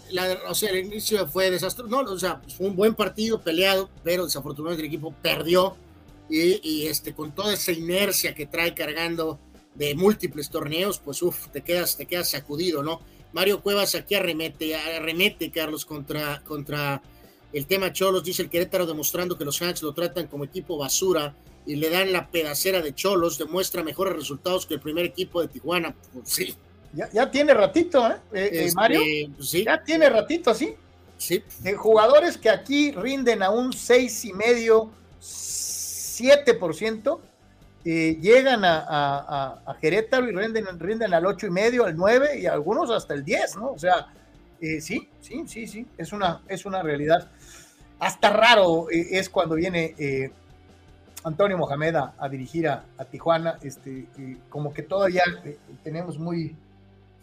o 0.48 0.54
sea, 0.54 0.70
el 0.70 0.86
inicio 0.86 1.26
fue 1.26 1.50
desastroso. 1.50 1.90
No, 1.90 2.10
o 2.10 2.18
sea, 2.18 2.40
fue 2.56 2.68
un 2.68 2.76
buen 2.76 2.94
partido 2.94 3.40
peleado, 3.40 3.90
pero 4.02 4.24
desafortunadamente 4.24 4.82
el 4.82 4.88
equipo 4.88 5.14
perdió 5.22 5.76
y, 6.28 6.86
este, 6.86 7.12
con 7.12 7.34
toda 7.34 7.54
esa 7.54 7.72
inercia 7.72 8.34
que 8.34 8.46
trae 8.46 8.72
cargando 8.72 9.40
de 9.74 9.94
múltiples 9.94 10.48
torneos, 10.48 10.98
pues 10.98 11.22
uff, 11.22 11.48
te 11.48 11.62
quedas, 11.62 11.96
te 11.96 12.06
quedas 12.06 12.30
sacudido, 12.30 12.82
¿no? 12.82 13.00
Mario 13.32 13.62
Cuevas 13.62 13.94
aquí 13.94 14.14
arremete, 14.14 14.76
arremete, 14.76 15.50
Carlos, 15.50 15.84
contra, 15.84 16.40
contra 16.44 17.02
el 17.52 17.66
tema 17.66 17.92
Cholos, 17.92 18.24
dice 18.24 18.42
el 18.42 18.50
Querétaro 18.50 18.86
demostrando 18.86 19.36
que 19.36 19.44
los 19.44 19.60
Hanks 19.60 19.82
lo 19.82 19.92
tratan 19.92 20.28
como 20.28 20.44
equipo 20.44 20.76
basura 20.76 21.34
y 21.66 21.76
le 21.76 21.90
dan 21.90 22.12
la 22.12 22.30
pedacera 22.30 22.80
de 22.80 22.94
Cholos, 22.94 23.38
demuestra 23.38 23.82
mejores 23.82 24.14
resultados 24.14 24.66
que 24.66 24.74
el 24.74 24.80
primer 24.80 25.04
equipo 25.04 25.40
de 25.40 25.48
Tijuana. 25.48 25.94
Pues 26.12 26.28
sí, 26.28 26.54
ya, 26.92 27.30
tiene 27.30 27.54
ratito, 27.54 28.06
¿eh? 28.08 28.16
eh, 28.32 28.50
eh 28.52 28.64
este, 28.64 28.74
Mario. 28.74 29.00
Pues 29.36 29.52
ya 29.52 29.82
tiene 29.82 30.08
ratito, 30.10 30.54
sí. 30.54 30.74
Sí. 31.16 31.44
De 31.60 31.74
jugadores 31.74 32.38
que 32.38 32.50
aquí 32.50 32.92
rinden 32.92 33.42
a 33.42 33.50
un 33.50 33.72
seis 33.72 34.24
y 34.24 34.32
medio, 34.32 34.90
7%, 35.20 37.18
eh, 37.84 38.18
llegan 38.20 38.64
a, 38.64 38.78
a, 38.80 39.62
a, 39.66 39.78
Querétaro 39.78 40.28
y 40.28 40.32
rinden, 40.34 40.66
rinden 40.80 41.14
al 41.14 41.26
ocho 41.26 41.46
y 41.46 41.50
medio, 41.50 41.84
al 41.84 41.96
9 41.96 42.38
y 42.40 42.46
algunos 42.46 42.90
hasta 42.90 43.14
el 43.14 43.24
10, 43.24 43.56
¿no? 43.56 43.72
O 43.72 43.78
sea, 43.78 44.08
eh, 44.60 44.80
sí, 44.80 45.08
sí, 45.20 45.44
sí, 45.46 45.66
sí, 45.66 45.86
es 45.96 46.12
una, 46.12 46.42
es 46.48 46.64
una 46.66 46.82
realidad. 46.82 47.28
Hasta 47.98 48.30
raro 48.30 48.86
es 48.90 49.28
cuando 49.28 49.54
viene 49.56 49.94
Antonio 51.22 51.58
Mohamed 51.58 51.96
a, 51.96 52.28
dirigir 52.30 52.66
a, 52.66 52.82
Tijuana, 53.10 53.58
este, 53.62 54.06
como 54.48 54.72
que 54.72 54.82
todavía 54.82 55.22
tenemos 55.84 56.18
muy, 56.18 56.56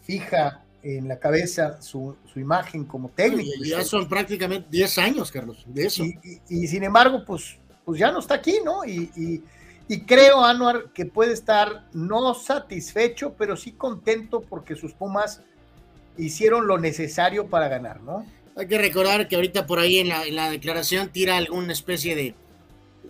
fija 0.08 0.64
en 0.82 1.06
la 1.06 1.18
cabeza 1.18 1.82
su, 1.82 2.16
imagen 2.34 2.84
como 2.84 3.10
técnico. 3.10 3.50
ya 3.62 3.84
son 3.84 4.08
prácticamente 4.08 4.66
10 4.70 4.98
años, 4.98 5.30
Carlos, 5.30 5.62
de 5.66 5.86
eso. 5.86 6.02
Y, 6.48 6.66
sin 6.66 6.82
embargo, 6.82 7.24
pues, 7.26 7.58
pues 7.84 8.00
ya 8.00 8.10
no 8.10 8.20
está 8.20 8.36
aquí, 8.36 8.58
¿no? 8.64 8.86
Y, 8.86 9.42
creo, 10.06 10.42
Anuar, 10.42 10.90
que 10.94 11.04
puede 11.04 11.34
estar 11.34 11.88
no 11.92 12.32
satisfecho, 12.32 13.34
pero 13.36 13.54
sí 13.54 13.72
contento 13.72 14.40
porque 14.40 14.76
sus 14.76 14.94
Pumas 14.94 15.42
hicieron 16.16 16.66
lo 16.66 16.78
necesario 16.78 17.48
para 17.48 17.68
ganar, 17.68 18.00
¿no? 18.00 18.24
Hay 18.56 18.66
que 18.66 18.78
recordar 18.78 19.28
que 19.28 19.36
ahorita 19.36 19.66
por 19.66 19.78
ahí 19.78 19.98
en 19.98 20.08
la, 20.08 20.50
declaración 20.50 21.10
tira 21.10 21.36
alguna 21.36 21.74
especie 21.74 22.16
de, 22.16 22.34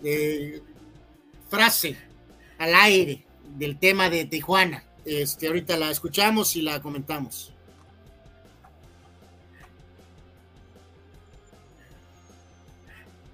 de 0.03 0.61
frase 1.49 1.95
al 2.57 2.75
aire 2.75 3.25
del 3.57 3.79
tema 3.79 4.09
de 4.09 4.25
Tijuana 4.25 4.83
este, 5.05 5.47
ahorita 5.47 5.77
la 5.77 5.91
escuchamos 5.91 6.55
y 6.55 6.61
la 6.61 6.81
comentamos. 6.81 7.53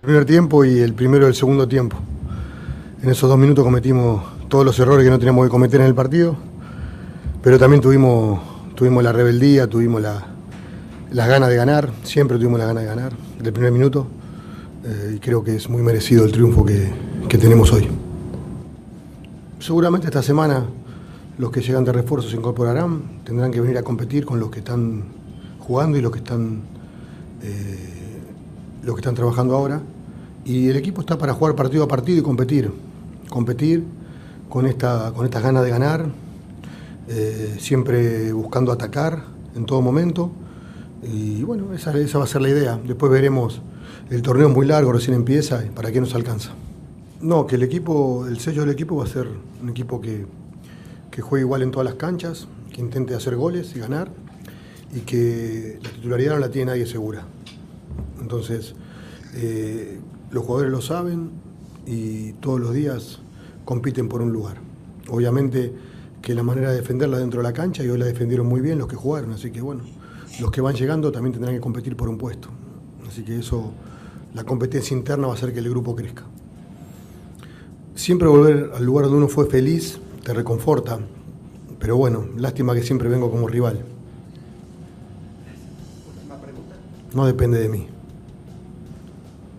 primer 0.06 0.26
tiempo 0.26 0.64
y 0.64 0.80
el 0.80 0.94
primero 0.94 1.26
del 1.26 1.34
segundo 1.34 1.68
tiempo. 1.68 1.98
En 3.02 3.10
esos 3.10 3.28
dos 3.28 3.38
minutos 3.38 3.64
cometimos 3.64 4.24
todos 4.48 4.64
los 4.64 4.78
errores 4.80 5.04
que 5.04 5.10
no 5.10 5.18
teníamos 5.18 5.46
que 5.46 5.50
cometer 5.50 5.82
en 5.82 5.88
el 5.88 5.96
partido, 5.96 6.38
pero 7.42 7.58
también 7.58 7.82
tuvimos, 7.82 8.40
tuvimos 8.76 9.04
la 9.04 9.12
rebeldía, 9.12 9.68
tuvimos 9.68 10.02
la, 10.02 10.28
las 11.12 11.28
ganas 11.28 11.50
de 11.50 11.56
ganar, 11.56 11.92
siempre 12.04 12.38
tuvimos 12.38 12.60
la 12.60 12.68
ganas 12.68 12.84
de 12.84 12.90
ganar 12.90 13.14
del 13.42 13.52
primer 13.52 13.72
minuto 13.72 14.08
eh, 14.86 15.14
y 15.16 15.20
creo 15.20 15.44
que 15.44 15.56
es 15.56 15.68
muy 15.70 15.82
merecido 15.82 16.24
el 16.24 16.32
triunfo 16.32 16.64
que, 16.64 16.92
que 17.28 17.38
tenemos 17.38 17.74
hoy. 17.74 17.90
Seguramente 19.60 20.08
esta 20.08 20.22
semana 20.22 20.66
los 21.38 21.52
que 21.52 21.62
llegan 21.62 21.84
de 21.84 21.92
refuerzo 21.92 22.30
se 22.30 22.38
incorporarán, 22.38 23.22
tendrán 23.26 23.52
que 23.52 23.60
venir 23.60 23.78
a 23.78 23.84
competir 23.84 24.26
con 24.26 24.40
los 24.40 24.50
que 24.50 24.60
están 24.60 25.04
jugando 25.60 25.98
y 25.98 26.02
los 26.02 26.12
que 26.12 26.20
están, 26.20 26.62
eh, 27.42 28.22
los 28.84 28.96
que 28.96 29.02
están 29.02 29.16
trabajando 29.16 29.56
ahora. 29.56 29.82
Y 30.46 30.70
el 30.70 30.78
equipo 30.78 31.02
está 31.02 31.18
para 31.18 31.34
jugar 31.34 31.56
partido 31.56 31.84
a 31.84 31.88
partido 31.88 32.20
y 32.20 32.22
competir. 32.22 32.72
Competir 33.30 33.84
con, 34.48 34.66
esta, 34.66 35.12
con 35.14 35.26
estas 35.26 35.44
ganas 35.44 35.64
de 35.64 35.70
ganar, 35.70 36.06
eh, 37.10 37.58
siempre 37.60 38.32
buscando 38.32 38.72
atacar 38.72 39.24
en 39.56 39.66
todo 39.66 39.82
momento. 39.82 40.32
Y 41.04 41.44
bueno, 41.44 41.74
esa, 41.74 41.98
esa 41.98 42.20
va 42.20 42.24
a 42.24 42.28
ser 42.28 42.42
la 42.42 42.50
idea. 42.50 42.80
Después 42.86 43.12
veremos, 43.12 43.62
el 44.10 44.22
torneo 44.22 44.48
es 44.48 44.54
muy 44.54 44.66
largo, 44.66 44.94
recién 44.94 45.16
empieza, 45.16 45.64
¿para 45.76 45.92
qué 45.92 46.00
nos 46.00 46.16
alcanza? 46.16 46.52
No, 47.22 47.48
que 47.48 47.56
el 47.56 47.64
equipo, 47.64 48.26
el 48.28 48.40
sello 48.40 48.62
del 48.62 48.72
equipo 48.72 48.96
va 48.96 49.06
a 49.06 49.08
ser 49.08 49.28
un 49.62 49.70
equipo 49.70 50.00
que 50.00 50.26
que 51.16 51.22
juegue 51.22 51.46
igual 51.46 51.62
en 51.62 51.72
todas 51.72 51.86
las 51.86 51.96
canchas, 51.96 52.46
que 52.74 52.82
intente 52.82 53.16
hacer 53.16 53.38
goles 53.38 53.74
y 53.74 53.80
ganar, 53.80 54.12
y 54.94 55.00
que 55.00 55.80
la 55.82 55.90
titularidad 55.92 56.34
no 56.34 56.40
la 56.40 56.52
tiene 56.52 56.72
nadie 56.72 56.86
segura. 56.86 57.26
Entonces, 58.20 58.76
eh, 59.34 59.98
los 60.30 60.44
jugadores 60.44 60.74
lo 60.74 60.82
saben 60.82 61.30
y 61.86 62.34
todos 62.34 62.60
los 62.60 62.74
días 62.74 63.22
compiten 63.64 64.10
por 64.10 64.22
un 64.22 64.34
lugar. 64.34 64.58
Obviamente 65.08 65.74
que 66.22 66.36
la 66.36 66.44
manera 66.44 66.72
de 66.72 66.76
defenderla 66.76 67.18
dentro 67.18 67.40
de 67.40 67.44
la 67.44 67.54
cancha, 67.54 67.82
y 67.82 67.88
hoy 67.88 67.98
la 67.98 68.06
defendieron 68.06 68.46
muy 68.46 68.60
bien 68.60 68.78
los 68.78 68.90
que 68.90 68.98
jugaron, 68.98 69.32
así 69.32 69.52
que 69.52 69.62
bueno, 69.62 69.84
los 70.42 70.52
que 70.52 70.60
van 70.60 70.76
llegando 70.76 71.14
también 71.14 71.32
tendrán 71.32 71.56
que 71.56 71.62
competir 71.62 71.96
por 71.96 72.10
un 72.10 72.18
puesto. 72.18 72.50
Así 73.08 73.24
que 73.24 73.40
eso, 73.40 73.72
la 74.34 74.44
competencia 74.44 74.98
interna 74.98 75.28
va 75.28 75.34
a 75.34 75.38
hacer 75.38 75.54
que 75.54 75.60
el 75.60 75.70
grupo 75.70 75.96
crezca. 75.96 76.24
Siempre 77.94 78.28
volver 78.28 78.72
al 78.76 78.84
lugar 78.84 79.06
donde 79.06 79.20
uno 79.20 79.30
fue 79.30 79.46
feliz 79.46 80.02
te 80.26 80.34
reconforta. 80.34 81.00
Pero 81.80 81.96
bueno, 81.96 82.26
lástima 82.36 82.74
que 82.74 82.82
siempre 82.82 83.08
vengo 83.08 83.30
como 83.30 83.48
rival. 83.48 83.86
No 87.14 87.26
depende 87.26 87.60
de 87.60 87.70
mí. 87.70 87.88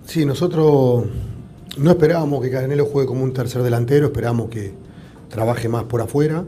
Sí, 0.05 0.27
nosotros 0.27 1.07
no 1.79 1.91
esperábamos 1.91 2.43
que 2.43 2.51
Canelo 2.51 2.85
juegue 2.85 3.07
como 3.07 3.23
un 3.23 3.33
tercer 3.33 3.63
delantero, 3.63 4.07
esperábamos 4.07 4.51
que 4.51 4.75
trabaje 5.29 5.69
más 5.69 5.85
por 5.85 6.01
afuera, 6.01 6.45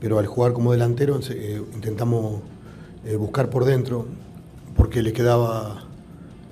pero 0.00 0.18
al 0.18 0.26
jugar 0.26 0.52
como 0.52 0.72
delantero 0.72 1.18
eh, 1.30 1.62
intentamos 1.74 2.42
eh, 3.04 3.16
buscar 3.16 3.50
por 3.50 3.64
dentro, 3.64 4.06
porque 4.76 5.02
le 5.02 5.12
quedaba 5.12 5.84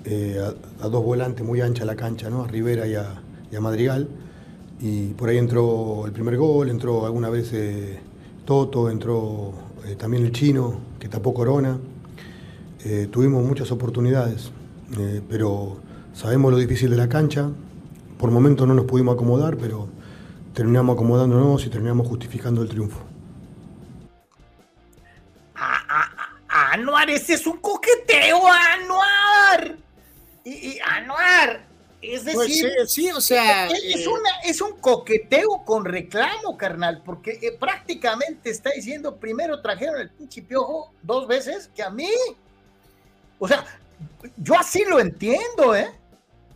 eh, 0.04 0.38
a, 0.80 0.88
dos 0.88 1.04
volantes 1.04 1.46
muy 1.46 1.60
ancha 1.60 1.84
la 1.84 1.96
cancha, 1.96 2.28
¿no? 2.28 2.42
a 2.42 2.48
Rivera 2.48 2.86
y 2.86 2.94
a, 2.94 3.60
Madrigal. 3.60 4.08
Y 4.80 5.08
por 5.14 5.28
ahí 5.28 5.38
entró 5.38 6.04
el 6.06 6.12
primer 6.12 6.36
gol, 6.36 6.68
entró 6.68 7.06
alguna 7.06 7.30
vez 7.30 7.52
Toto, 8.44 8.90
entró 8.90 9.54
también 9.98 10.24
el 10.24 10.32
chino, 10.32 10.80
que 10.98 11.08
tapó 11.08 11.32
Corona. 11.32 11.78
tuvimos 13.10 13.44
muchas 13.44 13.70
oportunidades, 13.70 14.50
pero 15.28 15.78
sabemos 16.12 16.52
lo 16.52 16.58
difícil 16.58 16.90
de 16.90 16.96
la 16.96 17.08
cancha. 17.08 17.48
Por 18.18 18.30
momentos 18.30 18.66
no 18.68 18.74
nos 18.74 18.84
pudimos 18.84 19.14
acomodar, 19.14 19.56
pero 19.56 19.88
terminamos 20.52 20.94
acomodándonos 20.94 21.64
y 21.66 21.70
terminamos 21.70 22.06
justificando 22.06 22.62
el 22.62 22.68
triunfo. 22.68 23.00
Anuar, 26.48 27.10
ese 27.10 27.34
es 27.34 27.46
un 27.46 27.58
coqueteo, 27.58 28.40
Anuar. 28.46 29.76
Y, 30.44 30.78
Anuar, 30.80 31.66
es 32.12 32.22
pues 32.22 32.48
decir, 32.48 32.72
sí, 32.86 33.10
o 33.10 33.20
sea, 33.20 33.68
es, 33.68 34.04
eh, 34.04 34.08
una, 34.08 34.30
es 34.44 34.60
un 34.60 34.78
coqueteo 34.78 35.64
con 35.64 35.84
reclamo, 35.84 36.56
carnal, 36.56 37.02
porque 37.04 37.38
eh, 37.42 37.56
prácticamente 37.58 38.50
está 38.50 38.70
diciendo, 38.70 39.16
primero 39.16 39.60
trajeron 39.60 40.00
el 40.00 40.10
pinche 40.10 40.42
piojo 40.42 40.92
dos 41.02 41.26
veces 41.26 41.70
que 41.74 41.82
a 41.82 41.90
mí. 41.90 42.10
O 43.38 43.48
sea, 43.48 43.64
yo 44.36 44.58
así 44.58 44.84
lo 44.84 45.00
entiendo, 45.00 45.74
¿eh? 45.74 45.90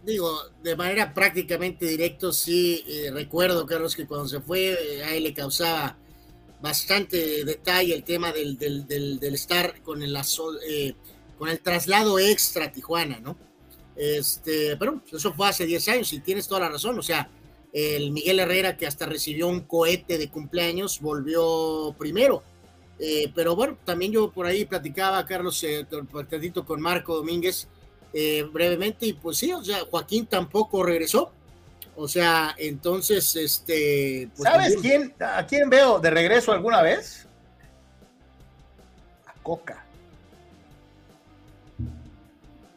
Digo, 0.03 0.39
de 0.63 0.77
manera 0.77 1.13
prácticamente 1.13 1.87
directa, 1.87 2.33
sí, 2.33 2.85
eh, 2.87 3.11
recuerdo, 3.13 3.67
Carlos, 3.67 3.95
que 3.95 4.07
cuando 4.07 4.29
se 4.29 4.41
fue, 4.41 5.03
a 5.05 5.15
él 5.15 5.25
le 5.25 5.35
causaba 5.35 5.97
bastante 6.61 7.45
detalle 7.45 7.95
el 7.95 8.05
tema 8.05 8.33
del, 8.33 8.59
del, 8.59 9.35
estar 9.35 9.81
con 9.83 10.03
el, 10.03 10.17
eh, 10.69 10.95
con 11.39 11.49
el 11.49 11.61
traslado 11.61 12.19
extra 12.19 12.67
a 12.67 12.73
Tijuana, 12.73 13.21
¿no? 13.21 13.37
Este, 13.99 14.77
pero 14.77 15.03
eso 15.13 15.33
fue 15.35 15.49
hace 15.49 15.67
10 15.67 15.89
años 15.89 16.13
y 16.13 16.21
tienes 16.21 16.47
toda 16.47 16.61
la 16.61 16.69
razón, 16.69 16.97
o 16.97 17.03
sea, 17.03 17.29
el 17.73 18.13
Miguel 18.13 18.39
Herrera 18.39 18.77
que 18.77 18.87
hasta 18.87 19.07
recibió 19.07 19.49
un 19.49 19.63
cohete 19.63 20.17
de 20.19 20.31
cumpleaños 20.31 21.01
volvió 21.01 21.95
primero. 21.99 22.43
Eh, 23.01 23.31
pero 23.35 23.55
bueno, 23.55 23.77
también 23.85 24.13
yo 24.13 24.31
por 24.31 24.47
ahí 24.47 24.65
platicaba, 24.65 25.25
Carlos, 25.27 25.63
eh, 25.65 25.87
con 26.65 26.81
Marco 26.81 27.17
Domínguez 27.17 27.69
eh, 28.13 28.45
brevemente 28.51 29.07
y 29.07 29.13
pues 29.13 29.39
sí, 29.39 29.53
o 29.53 29.63
sea, 29.65 29.81
Joaquín 29.91 30.27
tampoco 30.27 30.83
regresó. 30.83 31.33
O 31.95 32.07
sea, 32.07 32.55
entonces, 32.59 33.35
este. 33.35 34.31
Pues, 34.37 34.49
¿Sabes 34.49 34.77
quién, 34.81 35.15
a 35.21 35.45
quién 35.47 35.69
veo 35.69 35.99
de 35.99 36.11
regreso 36.11 36.53
alguna 36.53 36.81
vez? 36.81 37.27
A 39.27 39.33
Coca. 39.43 39.85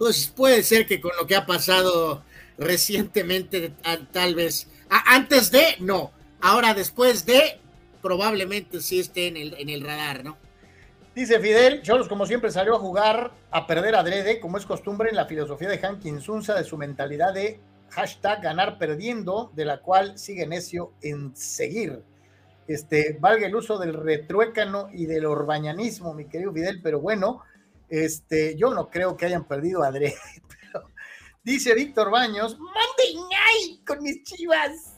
Pues 0.02 0.34
puede 0.36 0.64
ser 0.64 0.88
que 0.88 1.00
con 1.00 1.12
lo 1.16 1.28
que 1.28 1.36
ha 1.36 1.46
pasado 1.46 2.24
recientemente, 2.58 3.72
tal 4.12 4.34
vez. 4.34 4.68
antes 4.90 5.52
de, 5.52 5.76
no. 5.80 6.10
Ahora 6.42 6.74
después 6.74 7.24
de, 7.24 7.60
probablemente 8.02 8.82
sí 8.82 9.00
esté 9.00 9.28
en 9.28 9.38
el, 9.38 9.54
en 9.60 9.70
el 9.70 9.84
radar, 9.84 10.24
¿no? 10.24 10.40
Dice 11.14 11.40
Fidel, 11.40 11.84
Cholos 11.84 12.08
como 12.08 12.26
siempre 12.26 12.50
salió 12.50 12.78
a 12.78 12.80
jugar, 12.80 13.32
a 13.52 13.68
perder 13.68 13.94
adrede, 13.94 14.40
como 14.40 14.58
es 14.58 14.66
costumbre 14.66 15.12
en 15.12 15.16
la 15.18 15.28
filosofía 15.28 15.70
de 15.70 15.78
Hankin 15.78 16.20
Sunza, 16.20 16.56
de 16.56 16.64
su 16.64 16.78
mentalidad 16.78 17.36
de 17.36 17.60
hashtag 17.90 18.42
ganar 18.42 18.80
perdiendo, 18.80 19.52
de 19.54 19.66
la 19.66 19.82
cual 19.82 20.18
sigue 20.18 20.48
necio 20.48 20.94
en 21.04 21.36
seguir. 21.36 22.02
Este, 22.68 23.18
valga 23.20 23.46
el 23.46 23.56
uso 23.56 23.78
del 23.78 23.94
retruécano 23.94 24.90
y 24.92 25.06
del 25.06 25.28
orbañanismo, 25.28 26.16
mi 26.16 26.26
querido 26.26 26.52
Fidel, 26.52 26.82
pero 26.82 27.00
bueno, 27.00 27.44
este, 27.92 28.56
yo 28.58 28.74
no 28.74 28.90
creo 28.90 29.16
que 29.16 29.28
hayan 29.28 29.46
perdido 29.46 29.84
adrede. 29.84 30.16
dice 31.44 31.76
Víctor 31.76 32.10
Baños, 32.10 32.58
mande 32.58 33.12
con 33.86 34.02
mis 34.02 34.24
chivas. 34.24 34.98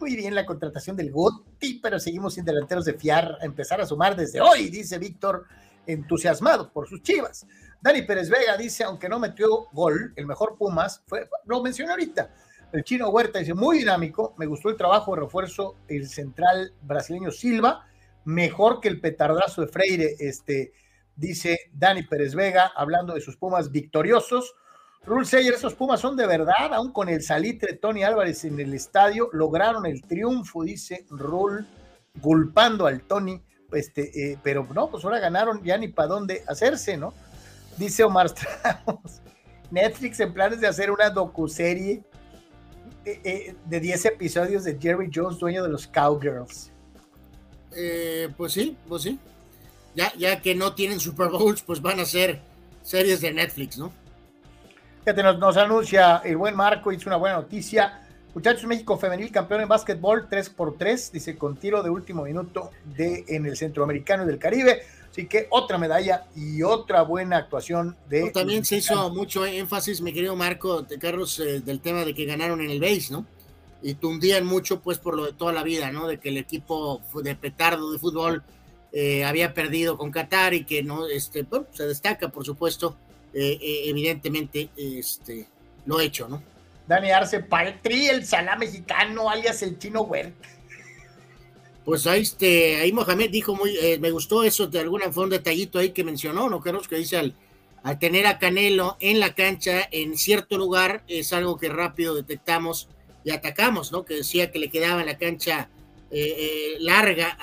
Muy 0.00 0.16
bien 0.16 0.34
la 0.34 0.46
contratación 0.46 0.96
del 0.96 1.10
Goti, 1.10 1.80
pero 1.82 1.98
seguimos 1.98 2.34
sin 2.34 2.44
delanteros 2.44 2.84
de 2.84 2.94
fiar, 2.94 3.36
a 3.40 3.44
empezar 3.44 3.80
a 3.80 3.86
sumar 3.86 4.16
desde 4.16 4.40
hoy, 4.40 4.70
dice 4.70 4.98
Víctor, 4.98 5.46
entusiasmado 5.86 6.72
por 6.72 6.88
sus 6.88 7.02
chivas. 7.02 7.46
Dani 7.80 8.02
Pérez 8.02 8.28
Vega 8.28 8.56
dice, 8.56 8.84
aunque 8.84 9.08
no 9.08 9.18
metió 9.18 9.66
gol, 9.72 10.12
el 10.16 10.26
mejor 10.26 10.56
Pumas 10.56 11.02
fue, 11.06 11.28
lo 11.46 11.62
mencioné 11.62 11.92
ahorita, 11.92 12.30
el 12.72 12.84
chino 12.84 13.08
Huerta 13.08 13.38
dice, 13.38 13.54
muy 13.54 13.78
dinámico, 13.78 14.34
me 14.38 14.46
gustó 14.46 14.68
el 14.68 14.76
trabajo 14.76 15.14
de 15.14 15.22
refuerzo 15.22 15.76
el 15.88 16.08
central 16.08 16.72
brasileño 16.82 17.30
Silva, 17.30 17.86
mejor 18.24 18.80
que 18.80 18.88
el 18.88 19.00
petardazo 19.00 19.62
de 19.62 19.68
Freire, 19.68 20.14
este, 20.18 20.72
dice 21.16 21.58
Dani 21.72 22.02
Pérez 22.02 22.34
Vega, 22.34 22.72
hablando 22.74 23.14
de 23.14 23.20
sus 23.20 23.36
Pumas 23.36 23.70
victoriosos. 23.70 24.54
Rule 25.04 25.24
Sayer, 25.24 25.54
esos 25.54 25.74
Pumas 25.74 26.00
son 26.00 26.16
de 26.16 26.26
verdad, 26.26 26.74
aún 26.74 26.92
con 26.92 27.08
el 27.08 27.22
salitre 27.22 27.74
Tony 27.74 28.02
Álvarez 28.02 28.44
en 28.44 28.60
el 28.60 28.74
estadio, 28.74 29.30
lograron 29.32 29.86
el 29.86 30.02
triunfo, 30.02 30.62
dice 30.62 31.06
Rule, 31.08 31.64
culpando 32.20 32.86
al 32.86 33.02
Tony, 33.02 33.42
este, 33.72 34.32
eh, 34.32 34.38
pero 34.42 34.66
no, 34.74 34.90
pues 34.90 35.04
ahora 35.04 35.18
ganaron 35.18 35.62
ya 35.62 35.78
ni 35.78 35.88
para 35.88 36.08
dónde 36.08 36.42
hacerse, 36.46 36.96
¿no? 36.96 37.14
Dice 37.76 38.04
Omar 38.04 38.26
Strauss, 38.26 39.22
Netflix 39.70 40.20
en 40.20 40.34
planes 40.34 40.60
de 40.60 40.66
hacer 40.66 40.90
una 40.90 41.08
docuserie 41.08 42.02
eh, 43.04 43.20
eh, 43.24 43.54
de 43.64 43.80
10 43.80 44.04
episodios 44.06 44.64
de 44.64 44.78
Jerry 44.78 45.10
Jones, 45.12 45.38
dueño 45.38 45.62
de 45.62 45.70
los 45.70 45.86
Cowgirls. 45.86 46.72
Pues 48.36 48.52
sí, 48.52 48.76
pues 48.88 49.02
sí. 49.02 49.18
Ya, 49.94 50.12
ya 50.16 50.40
que 50.40 50.54
no 50.54 50.74
tienen 50.74 51.00
Super 51.00 51.28
Bowls, 51.28 51.62
pues 51.62 51.82
van 51.82 52.00
a 52.00 52.04
ser 52.04 52.40
series 52.82 53.20
de 53.20 53.32
Netflix, 53.32 53.78
¿no? 53.78 53.92
Fíjate, 55.00 55.22
nos, 55.22 55.38
nos 55.38 55.56
anuncia 55.56 56.22
el 56.24 56.36
buen 56.36 56.54
Marco, 56.54 56.92
hizo 56.92 57.08
una 57.08 57.16
buena 57.16 57.36
noticia. 57.36 58.06
Muchachos, 58.34 58.64
México 58.64 58.96
femenil 58.96 59.32
campeón 59.32 59.62
en 59.62 59.68
básquetbol 59.68 60.28
3x3, 60.28 61.10
dice 61.10 61.36
con 61.36 61.56
tiro 61.56 61.82
de 61.82 61.90
último 61.90 62.22
minuto 62.22 62.70
de, 62.84 63.24
en 63.26 63.46
el 63.46 63.56
centroamericano 63.56 64.22
y 64.22 64.26
del 64.26 64.38
Caribe. 64.38 64.82
Así 65.10 65.26
que 65.26 65.48
otra 65.50 65.76
medalla 65.78 66.26
y 66.36 66.62
otra 66.62 67.02
buena 67.02 67.38
actuación 67.38 67.96
de. 68.08 68.30
también 68.30 68.64
se 68.64 68.76
hizo 68.76 69.10
mucho 69.10 69.44
énfasis, 69.44 70.00
mi 70.00 70.12
querido 70.12 70.36
Marco, 70.36 70.82
de 70.82 70.98
Carlos, 70.98 71.40
eh, 71.40 71.60
del 71.60 71.80
tema 71.80 72.04
de 72.04 72.14
que 72.14 72.24
ganaron 72.24 72.60
en 72.60 72.70
el 72.70 72.78
base, 72.78 73.08
¿no? 73.10 73.26
Y 73.82 73.94
tundían 73.94 74.46
mucho, 74.46 74.80
pues, 74.80 74.98
por 74.98 75.16
lo 75.16 75.24
de 75.24 75.32
toda 75.32 75.52
la 75.52 75.64
vida, 75.64 75.90
¿no? 75.90 76.06
De 76.06 76.20
que 76.20 76.28
el 76.28 76.36
equipo 76.36 77.00
de 77.24 77.34
petardo 77.34 77.90
de 77.90 77.98
fútbol 77.98 78.44
eh, 78.92 79.24
había 79.24 79.54
perdido 79.54 79.96
con 79.96 80.10
Qatar 80.10 80.54
y 80.54 80.64
que 80.64 80.82
no, 80.82 81.06
este, 81.06 81.42
bueno, 81.42 81.66
se 81.72 81.86
destaca, 81.86 82.28
por 82.28 82.44
supuesto, 82.44 82.96
eh, 83.32 83.58
evidentemente, 83.86 84.70
este, 84.76 85.46
lo 85.86 86.00
hecho, 86.00 86.28
¿no? 86.28 86.42
Dani 86.86 87.10
Arce, 87.10 87.40
Paltri, 87.40 88.08
el 88.08 88.26
salá 88.26 88.56
mexicano, 88.56 89.30
alias 89.30 89.62
el 89.62 89.78
chino 89.78 90.02
Huerta 90.02 90.48
pues 91.84 92.06
ahí, 92.06 92.22
este, 92.22 92.76
ahí 92.76 92.92
Mohamed 92.92 93.30
dijo 93.30 93.54
muy, 93.54 93.76
eh, 93.76 93.98
me 93.98 94.10
gustó 94.10 94.44
eso, 94.44 94.66
de 94.66 94.78
alguna 94.78 95.06
forma 95.06 95.24
un 95.24 95.30
detallito 95.30 95.78
ahí 95.78 95.90
que 95.90 96.04
mencionó, 96.04 96.48
¿no? 96.48 96.60
Carlos? 96.60 96.86
Que 96.86 96.96
dice 96.96 97.16
al, 97.16 97.34
al 97.82 97.98
tener 97.98 98.26
a 98.26 98.38
Canelo 98.38 98.96
en 99.00 99.18
la 99.18 99.34
cancha, 99.34 99.88
en 99.90 100.16
cierto 100.16 100.58
lugar, 100.58 101.02
es 101.08 101.32
algo 101.32 101.58
que 101.58 101.68
rápido 101.68 102.14
detectamos 102.14 102.88
y 103.24 103.30
atacamos, 103.30 103.92
¿no? 103.92 104.04
Que 104.04 104.14
decía 104.14 104.52
que 104.52 104.58
le 104.58 104.70
quedaba 104.70 105.00
en 105.00 105.06
la 105.06 105.18
cancha 105.18 105.68
eh, 106.10 106.34
eh, 106.38 106.76
larga 106.80 107.38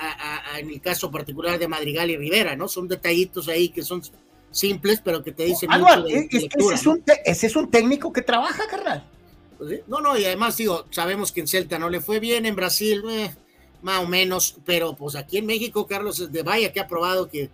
en 0.58 0.70
el 0.70 0.80
caso 0.80 1.10
particular 1.10 1.58
de 1.58 1.68
Madrigal 1.68 2.10
y 2.10 2.16
Rivera, 2.16 2.54
¿no? 2.54 2.68
Son 2.68 2.86
detallitos 2.86 3.48
ahí 3.48 3.70
que 3.70 3.82
son 3.82 4.02
simples, 4.50 5.00
pero 5.02 5.22
que 5.22 5.32
te 5.32 5.44
dicen 5.44 5.70
mucho 5.70 6.02
de, 6.02 6.28
ese, 6.30 6.48
es 6.74 6.86
un 6.86 7.02
ese 7.24 7.46
es 7.46 7.56
un 7.56 7.70
técnico 7.70 8.12
que 8.12 8.22
trabaja, 8.22 8.66
carnal. 8.68 9.08
Pues 9.56 9.80
no, 9.88 10.00
no, 10.00 10.16
y 10.16 10.24
además 10.24 10.56
digo, 10.56 10.86
sabemos 10.90 11.32
que 11.32 11.40
en 11.40 11.48
Celta 11.48 11.78
no 11.78 11.90
le 11.90 12.00
fue 12.00 12.20
bien, 12.20 12.46
en 12.46 12.54
Brasil, 12.54 13.02
eh, 13.10 13.34
más 13.82 14.02
o 14.02 14.06
menos, 14.06 14.56
pero 14.64 14.94
pues 14.94 15.16
aquí 15.16 15.38
en 15.38 15.46
México, 15.46 15.86
Carlos 15.86 16.30
de 16.30 16.42
Vaya 16.42 16.72
que 16.72 16.80
ha 16.80 16.86
probado 16.86 17.28
que, 17.28 17.50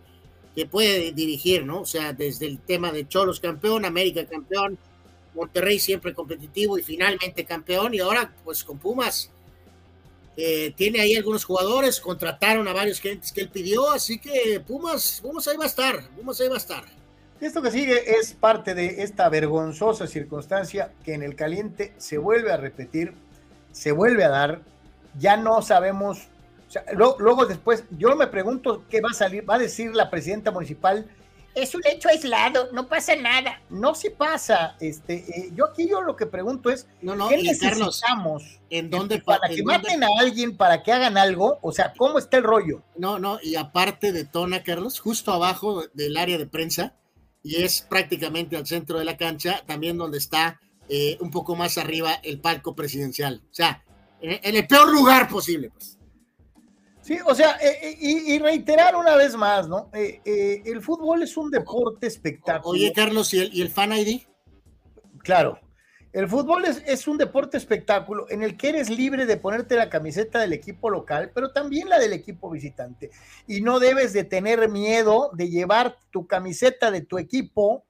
que 0.55 0.67
puede 0.67 1.13
dirigir, 1.13 1.65
¿no? 1.65 1.81
O 1.81 1.87
sea, 1.87 2.13
desde 2.13 2.47
el 2.47 2.59
tema 2.59 2.93
de 2.93 3.09
Cholos 3.09 3.41
campeón, 3.41 3.85
América 3.85 4.27
campeón, 4.27 4.79
Monterrey 5.35 5.79
siempre 5.79 6.15
competitivo 6.15 6.79
y 6.79 6.83
finalmente 6.83 7.45
campeón, 7.45 7.95
y 7.95 8.01
ahora 8.01 8.35
pues 8.45 8.63
con 8.65 8.79
Pumas. 8.79 9.31
Eh, 10.37 10.73
tiene 10.77 11.01
ahí 11.01 11.15
algunos 11.15 11.45
jugadores, 11.45 12.01
contrataron 12.01 12.67
a 12.67 12.73
varios 12.73 13.01
gentes 13.01 13.33
que 13.33 13.43
él 13.43 13.51
pidió, 13.51 13.91
así 13.91 14.19
que 14.19 14.61
Pumas, 14.67 15.21
Pumas 15.23 15.47
ahí 15.47 15.57
va 15.57 15.65
a 15.65 15.69
estar, 15.69 16.09
Pumas 16.11 16.41
ahí 16.41 16.49
va 16.49 16.55
a 16.55 16.59
estar. 16.59 16.85
Esto 17.41 17.63
que 17.63 17.71
sigue 17.71 18.19
es 18.19 18.33
parte 18.33 18.75
de 18.75 19.03
esta 19.03 19.29
vergonzosa 19.29 20.07
circunstancia 20.07 20.93
que 21.05 21.15
en 21.15 21.23
el 21.23 21.37
caliente 21.37 21.93
se 21.99 22.19
vuelve 22.19 22.51
a 22.51 22.57
repetir, 22.57 23.13
se 23.73 23.93
vuelve 23.93 24.25
a 24.25 24.29
dar 24.29 24.63
ya 25.19 25.37
no 25.37 25.63
sabemos, 25.63 26.29
luego, 26.93 27.47
después, 27.47 27.85
yo 27.91 28.17
me 28.17 28.27
pregunto 28.27 28.85
qué 28.89 29.01
va 29.01 29.11
a 29.11 29.15
salir, 29.15 29.49
va 29.49 29.57
a 29.57 29.59
decir 29.59 29.95
la 29.95 30.11
presidenta 30.11 30.51
municipal 30.51 31.07
es 31.55 31.75
un 31.75 31.83
hecho 31.87 32.09
aislado, 32.09 32.69
no 32.73 32.89
pasa 32.89 33.15
nada. 33.17 33.61
No 33.71 33.95
sí 33.95 34.11
pasa. 34.11 34.77
Este, 34.81 35.15
eh, 35.15 35.51
yo 35.55 35.67
aquí 35.67 35.89
yo 35.89 36.01
lo 36.03 36.17
que 36.17 36.27
pregunto 36.27 36.71
es, 36.71 36.87
no, 37.03 37.15
no, 37.15 37.29
¿qué 37.29 37.37
necesitamos? 37.39 38.01
Carlos, 38.01 38.61
¿en 38.71 38.91
dónde 38.91 39.21
para 39.21 39.47
en 39.49 39.57
que 39.57 39.63
dónde- 39.63 39.79
maten 39.79 40.05
a 40.05 40.09
alguien, 40.19 40.57
para 40.57 40.83
que 40.83 40.93
hagan 40.93 41.17
algo? 41.17 41.59
O 41.63 41.73
sea, 41.73 41.93
¿cómo 41.97 42.19
está 42.19 42.37
el 42.39 42.45
rollo? 42.45 42.83
No, 42.97 43.19
no, 43.19 43.39
y 43.43 43.57
aparte 43.57 44.13
de 44.13 44.25
Tona, 44.25 44.63
Carlos, 44.63 44.99
justo 45.01 45.33
abajo 45.33 45.85
del 45.95 46.17
área 46.17 46.39
de 46.39 46.47
prensa, 46.47 46.95
y 47.43 47.63
es 47.63 47.83
prácticamente 47.83 48.57
al 48.57 48.67
centro 48.67 48.99
de 48.99 49.05
la 49.05 49.17
cancha, 49.17 49.63
también 49.67 49.97
donde 49.99 50.19
está 50.19 50.61
eh, 50.89 51.17
un 51.21 51.31
poco 51.31 51.57
más 51.57 51.79
arriba 51.79 52.15
el 52.23 52.41
palco 52.41 52.75
presidencial. 52.75 53.43
O 53.51 53.55
sea, 53.55 53.85
en 54.21 54.57
el 54.57 54.67
peor 54.67 54.91
lugar 54.91 55.29
posible, 55.29 55.71
pues. 55.71 55.99
Sí, 57.05 57.19
o 57.27 57.35
sea, 57.35 57.59
eh, 57.61 57.79
eh, 57.83 57.97
y, 58.01 58.35
y 58.35 58.39
reiterar 58.39 58.97
una 58.97 59.15
vez 59.15 59.37
más, 59.37 59.69
¿no? 59.69 59.91
Eh, 59.93 60.23
eh, 60.25 60.63
el 60.65 60.81
fútbol 60.81 61.23
es 61.23 61.37
un 61.37 61.51
deporte 61.51 62.07
espectáculo. 62.07 62.79
Oye, 62.79 62.95
Carlos, 62.95 63.35
¿y 63.35 63.41
el, 63.41 63.55
y 63.55 63.61
el 63.61 63.69
fan 63.69 63.93
ID? 63.93 64.23
Claro. 65.19 65.61
El 66.15 66.29
fútbol 66.29 66.65
es, 66.65 66.83
es 66.87 67.07
un 67.07 67.19
deporte 67.19 67.59
espectáculo 67.59 68.25
en 68.31 68.43
el 68.43 68.57
que 68.57 68.71
eres 68.71 68.89
libre 68.89 69.27
de 69.27 69.37
ponerte 69.37 69.77
la 69.77 69.91
camiseta 69.91 70.39
del 70.39 70.55
equipo 70.55 70.89
local, 70.89 71.31
pero 71.35 71.53
también 71.53 71.91
la 71.91 71.99
del 71.99 72.15
equipo 72.15 72.49
visitante. 72.49 73.11
Y 73.47 73.61
no 73.61 73.81
debes 73.81 74.15
de 74.15 74.25
tener 74.25 74.71
miedo 74.71 75.31
de 75.35 75.51
llevar 75.51 75.99
tu 76.11 76.27
camiseta 76.27 76.91
de 76.91 77.03
tu 77.03 77.19
equipo 77.19 77.85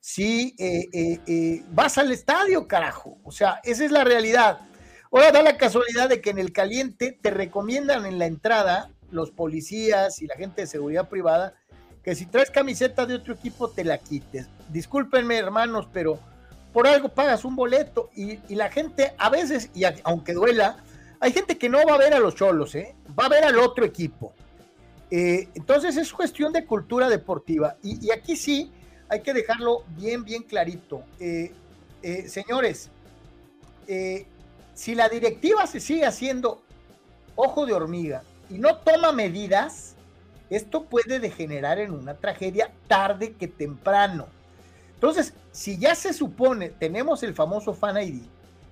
si 0.00 0.56
eh, 0.58 0.86
eh, 0.92 1.20
eh, 1.26 1.62
vas 1.70 1.98
al 1.98 2.10
estadio, 2.10 2.66
carajo. 2.66 3.18
O 3.22 3.30
sea, 3.30 3.60
esa 3.62 3.84
es 3.84 3.92
la 3.92 4.02
realidad. 4.02 4.60
Ahora 5.12 5.32
da 5.32 5.42
la 5.42 5.56
casualidad 5.56 6.08
de 6.08 6.20
que 6.20 6.30
en 6.30 6.38
el 6.38 6.52
caliente 6.52 7.18
te 7.20 7.30
recomiendan 7.30 8.06
en 8.06 8.18
la 8.18 8.26
entrada 8.26 8.90
los 9.10 9.30
policías 9.30 10.22
y 10.22 10.26
la 10.26 10.36
gente 10.36 10.62
de 10.62 10.66
seguridad 10.66 11.08
privada 11.08 11.54
que 12.04 12.14
si 12.14 12.26
traes 12.26 12.50
camiseta 12.50 13.06
de 13.06 13.14
otro 13.14 13.34
equipo 13.34 13.68
te 13.68 13.84
la 13.84 13.98
quites. 13.98 14.48
Discúlpenme, 14.68 15.36
hermanos, 15.36 15.88
pero 15.92 16.18
por 16.72 16.86
algo 16.86 17.08
pagas 17.08 17.44
un 17.44 17.56
boleto 17.56 18.10
y, 18.14 18.38
la 18.54 18.70
gente 18.70 19.12
a 19.18 19.28
veces, 19.28 19.70
y 19.74 19.82
aunque 20.04 20.32
duela, 20.32 20.76
hay 21.18 21.32
gente 21.32 21.58
que 21.58 21.68
no 21.68 21.84
va 21.84 21.94
a 21.94 21.98
ver 21.98 22.14
a 22.14 22.20
los 22.20 22.36
cholos, 22.36 22.74
¿eh? 22.74 22.94
va 23.18 23.26
a 23.26 23.28
ver 23.28 23.44
al 23.44 23.58
otro 23.58 23.84
equipo. 23.84 24.32
Eh, 25.10 25.48
entonces 25.54 25.96
es 25.96 26.12
cuestión 26.12 26.52
de 26.52 26.64
cultura 26.64 27.08
deportiva 27.08 27.76
y, 27.82 28.06
y 28.06 28.12
aquí 28.12 28.36
sí 28.36 28.72
hay 29.10 29.20
que 29.20 29.34
dejarlo 29.34 29.84
bien, 29.96 30.24
bien 30.24 30.44
clarito. 30.44 31.02
Eh, 31.18 31.52
eh, 32.02 32.28
señores, 32.28 32.90
eh, 33.88 34.24
si 34.80 34.94
la 34.94 35.10
directiva 35.10 35.66
se 35.66 35.78
sigue 35.78 36.06
haciendo 36.06 36.62
ojo 37.36 37.66
de 37.66 37.74
hormiga 37.74 38.22
y 38.48 38.54
no 38.54 38.78
toma 38.78 39.12
medidas, 39.12 39.94
esto 40.48 40.84
puede 40.84 41.20
degenerar 41.20 41.78
en 41.78 41.90
una 41.90 42.14
tragedia 42.14 42.72
tarde 42.88 43.34
que 43.34 43.46
temprano. 43.46 44.26
Entonces, 44.94 45.34
si 45.52 45.76
ya 45.76 45.94
se 45.94 46.14
supone, 46.14 46.70
tenemos 46.70 47.22
el 47.22 47.34
famoso 47.34 47.74
Fan 47.74 47.98
ID, 47.98 48.22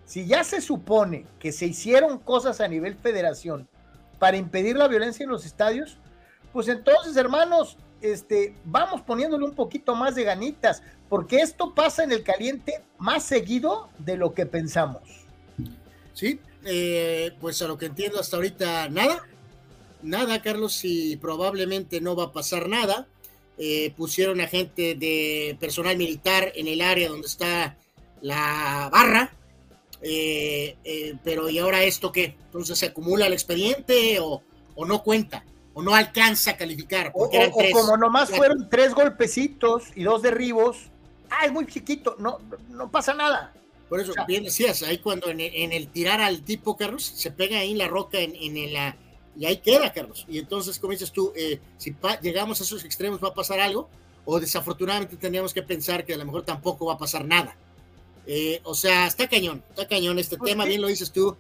si 0.07 0.27
ya 0.27 0.45
se 0.45 0.63
supone 0.63 1.27
que 1.39 1.53
se 1.53 1.67
hicieron 1.67 2.19
cosas 2.19 2.63
a 2.63 2.69
nivel 2.69 2.95
federación 2.95 3.69
para 4.19 4.39
impedir 4.39 4.79
la 4.79 4.89
violencia 4.89 5.25
en 5.25 5.31
los 5.31 5.45
estadios, 5.45 5.99
pues 6.55 6.69
entonces, 6.69 7.19
hermanos, 7.19 7.77
este, 8.01 8.57
vamos 8.65 9.03
poniéndole 9.03 9.45
un 9.45 9.55
poquito 9.55 9.95
más 9.95 10.15
de 10.15 10.25
ganitas, 10.25 10.83
porque 11.11 11.41
esto 11.41 11.75
pasa 11.75 12.03
en 12.03 12.13
el 12.13 12.23
caliente 12.23 12.83
más 12.97 13.25
seguido 13.25 13.91
de 13.99 14.17
lo 14.17 14.33
que 14.33 14.47
pensamos. 14.47 15.28
Sí, 16.19 16.41
eh, 16.65 17.31
pues 17.41 17.63
a 17.63 17.69
lo 17.69 17.79
que 17.79 17.87
entiendo 17.87 18.19
hasta 18.19 18.35
ahorita 18.37 18.89
nada, 18.89 19.25
nada, 20.03 20.43
Carlos, 20.43 20.81
y 20.83 21.17
probablemente 21.17 22.01
no 22.01 22.17
va 22.17 22.25
a 22.25 22.33
pasar 22.33 22.69
nada. 22.69 23.07
Eh, 23.57 23.93
pusieron 23.97 24.41
a 24.41 24.49
gente 24.49 24.97
de 24.97 25.57
personal 25.61 25.97
militar 25.97 26.51
en 26.57 26.67
el 26.67 26.81
área 26.81 27.09
donde 27.09 27.29
está 27.29 27.77
la 28.21 28.89
barra, 28.93 29.33
eh, 30.03 30.77
eh, 30.85 31.15
pero 31.23 31.49
¿y 31.49 31.59
ahora 31.61 31.85
esto 31.85 32.11
qué? 32.11 32.35
Entonces 32.47 32.79
se 32.81 32.87
acumula 32.87 33.27
el 33.27 33.33
expediente 33.33 34.19
o, 34.21 34.43
o 34.75 34.85
no 34.87 35.05
cuenta, 35.05 35.45
o 35.75 35.83
no 35.83 35.95
alcanza 35.95 36.53
a 36.53 36.57
calificar, 36.57 37.13
O, 37.15 37.21
porque 37.21 37.37
eran 37.37 37.51
o- 37.53 37.55
o 37.55 37.59
tres. 37.59 37.73
como 37.73 37.97
nomás 37.97 38.29
fueron 38.31 38.69
tres 38.69 38.93
golpecitos 38.93 39.85
y 39.95 40.03
dos 40.03 40.23
derribos, 40.23 40.79
ah, 41.31 41.47
es 41.47 41.53
muy 41.53 41.67
chiquito, 41.67 42.17
no, 42.19 42.39
no 42.71 42.91
pasa 42.91 43.15
nada. 43.15 43.53
Por 43.89 44.01
eso, 44.01 44.13
bien 44.27 44.45
decías, 44.45 44.83
ahí 44.83 44.99
cuando 44.99 45.31
en 45.31 45.41
el, 45.41 45.55
en 45.55 45.73
el 45.73 45.89
tirar 45.89 46.21
al 46.21 46.43
tipo, 46.43 46.77
Carlos, 46.77 47.05
se 47.05 47.31
pega 47.31 47.59
ahí 47.59 47.75
la 47.75 47.89
roca 47.89 48.19
en, 48.19 48.37
en 48.37 48.73
la... 48.73 48.97
Y 49.37 49.47
ahí 49.47 49.59
queda, 49.59 49.93
Carlos. 49.93 50.27
Y 50.29 50.39
entonces, 50.39 50.79
como 50.79 50.93
dices 50.93 51.13
tú, 51.13 51.33
eh, 51.37 51.61
si 51.79 51.95
llegamos 52.23 52.61
a 52.61 52.65
esos 52.65 52.85
extremos 52.85 53.23
va 53.23 53.29
a 53.29 53.35
pasar 53.35 53.61
algo, 53.61 53.89
o 54.25 54.39
desafortunadamente 54.41 55.17
tendríamos 55.17 55.55
que 55.55 55.63
pensar 55.63 56.05
que 56.05 56.13
a 56.13 56.19
lo 56.19 56.25
mejor 56.27 56.45
tampoco 56.45 56.87
va 56.87 56.95
a 56.95 56.99
pasar 56.99 57.25
nada. 57.25 57.57
Eh, 58.27 58.61
o 58.65 58.75
sea, 58.75 59.07
está 59.07 59.27
cañón, 59.27 59.63
está 59.71 59.89
cañón 59.89 60.19
este 60.19 60.37
tema, 60.37 60.67
bien 60.67 60.83
lo 60.83 60.89
dices 60.89 61.11
tú. 61.11 61.35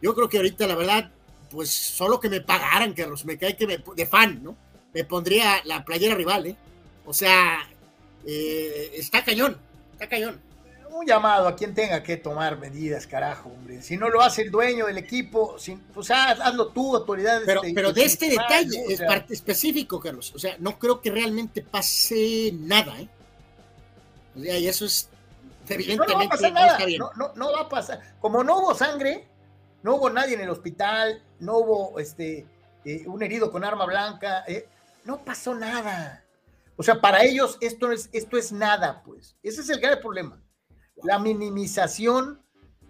Yo 0.00 0.14
creo 0.14 0.28
que 0.28 0.38
ahorita, 0.38 0.66
la 0.66 0.74
verdad, 0.74 1.10
pues 1.50 1.70
solo 1.70 2.18
que 2.18 2.30
me 2.30 2.40
pagaran, 2.40 2.94
Carlos, 2.94 3.26
me 3.26 3.36
cae 3.36 3.56
que 3.56 3.66
me, 3.66 3.84
de 3.94 4.06
fan, 4.06 4.42
¿no? 4.42 4.56
Me 4.94 5.04
pondría 5.04 5.60
la 5.64 5.84
playera 5.84 6.14
rival, 6.14 6.46
¿eh? 6.46 6.56
O 7.04 7.12
sea, 7.12 7.68
eh, 8.24 8.92
está 8.94 9.22
cañón, 9.22 9.58
está 9.92 10.08
cañón. 10.08 10.40
Un 11.00 11.06
llamado 11.06 11.48
a 11.48 11.56
quien 11.56 11.72
tenga 11.72 12.02
que 12.02 12.18
tomar 12.18 12.58
medidas, 12.58 13.06
carajo, 13.06 13.48
hombre. 13.48 13.80
Si 13.80 13.96
no 13.96 14.10
lo 14.10 14.20
hace 14.20 14.42
el 14.42 14.50
dueño 14.50 14.84
del 14.84 14.98
equipo, 14.98 15.58
si, 15.58 15.74
pues 15.76 16.10
haz- 16.10 16.38
hazlo 16.40 16.68
tú, 16.68 16.94
autoridades. 16.94 17.44
Pero, 17.46 17.62
pero 17.74 17.90
de 17.94 18.04
este 18.04 18.28
detalle. 18.28 18.84
O 18.86 18.96
sea, 18.96 19.24
específico, 19.30 19.98
Carlos. 19.98 20.30
O 20.34 20.38
sea, 20.38 20.56
no 20.58 20.78
creo 20.78 21.00
que 21.00 21.10
realmente 21.10 21.62
pase 21.62 22.50
nada, 22.52 23.00
¿eh? 23.00 23.08
O 24.36 24.40
sea, 24.40 24.58
y 24.58 24.68
eso 24.68 24.84
es 24.84 25.08
No, 25.10 25.16
no 25.16 25.68
va 25.68 25.70
a 25.70 25.74
evidentemente 25.74 26.28
pasar 26.28 26.52
no 26.52 26.58
está 26.58 26.72
nada. 26.74 26.84
bien. 26.84 26.98
No, 26.98 27.10
no, 27.16 27.32
no 27.34 27.52
va 27.52 27.60
a 27.62 27.68
pasar. 27.70 28.00
Como 28.20 28.44
no 28.44 28.58
hubo 28.58 28.74
sangre, 28.74 29.26
no 29.82 29.94
hubo 29.96 30.10
nadie 30.10 30.34
en 30.34 30.42
el 30.42 30.50
hospital, 30.50 31.22
no 31.38 31.56
hubo 31.60 31.98
este, 31.98 32.46
eh, 32.84 33.04
un 33.06 33.22
herido 33.22 33.50
con 33.50 33.64
arma 33.64 33.86
blanca, 33.86 34.44
eh, 34.46 34.68
no 35.06 35.24
pasó 35.24 35.54
nada. 35.54 36.22
O 36.76 36.82
sea, 36.82 37.00
para 37.00 37.24
ellos 37.24 37.56
esto 37.62 37.90
es, 37.90 38.10
esto 38.12 38.36
es 38.36 38.52
nada, 38.52 39.02
pues. 39.02 39.34
Ese 39.42 39.62
es 39.62 39.70
el 39.70 39.80
grave 39.80 39.96
problema. 39.96 40.38
La 41.02 41.18
minimización 41.18 42.42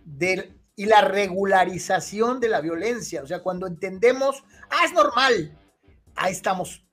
del, 0.05 0.61
y 0.77 0.87
la 0.87 1.03
regularización 1.03 2.41
de 2.41 2.49
la 2.49 2.61
violencia. 2.61 3.23
O 3.23 3.27
sea, 3.27 3.43
cuando 3.43 3.67
entendemos, 3.67 4.43
ah, 4.71 4.85
es 4.85 4.93
normal, 4.93 5.59
ahí 6.17 6.33
estamos 6.33 6.85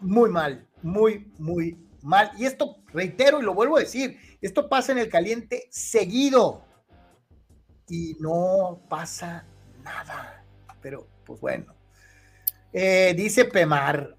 muy 0.00 0.30
mal, 0.30 0.68
muy, 0.82 1.32
muy 1.38 1.78
mal. 2.02 2.30
Y 2.38 2.46
esto, 2.46 2.82
reitero 2.92 3.40
y 3.40 3.42
lo 3.42 3.54
vuelvo 3.54 3.76
a 3.76 3.80
decir, 3.80 4.18
esto 4.40 4.68
pasa 4.68 4.92
en 4.92 4.98
el 4.98 5.08
caliente 5.08 5.68
seguido 5.70 6.64
y 7.88 8.16
no 8.20 8.82
pasa 8.88 9.46
nada. 9.82 10.44
Pero, 10.80 11.06
pues 11.24 11.40
bueno. 11.40 11.74
Eh, 12.72 13.14
dice 13.16 13.44
Pemar. 13.44 14.16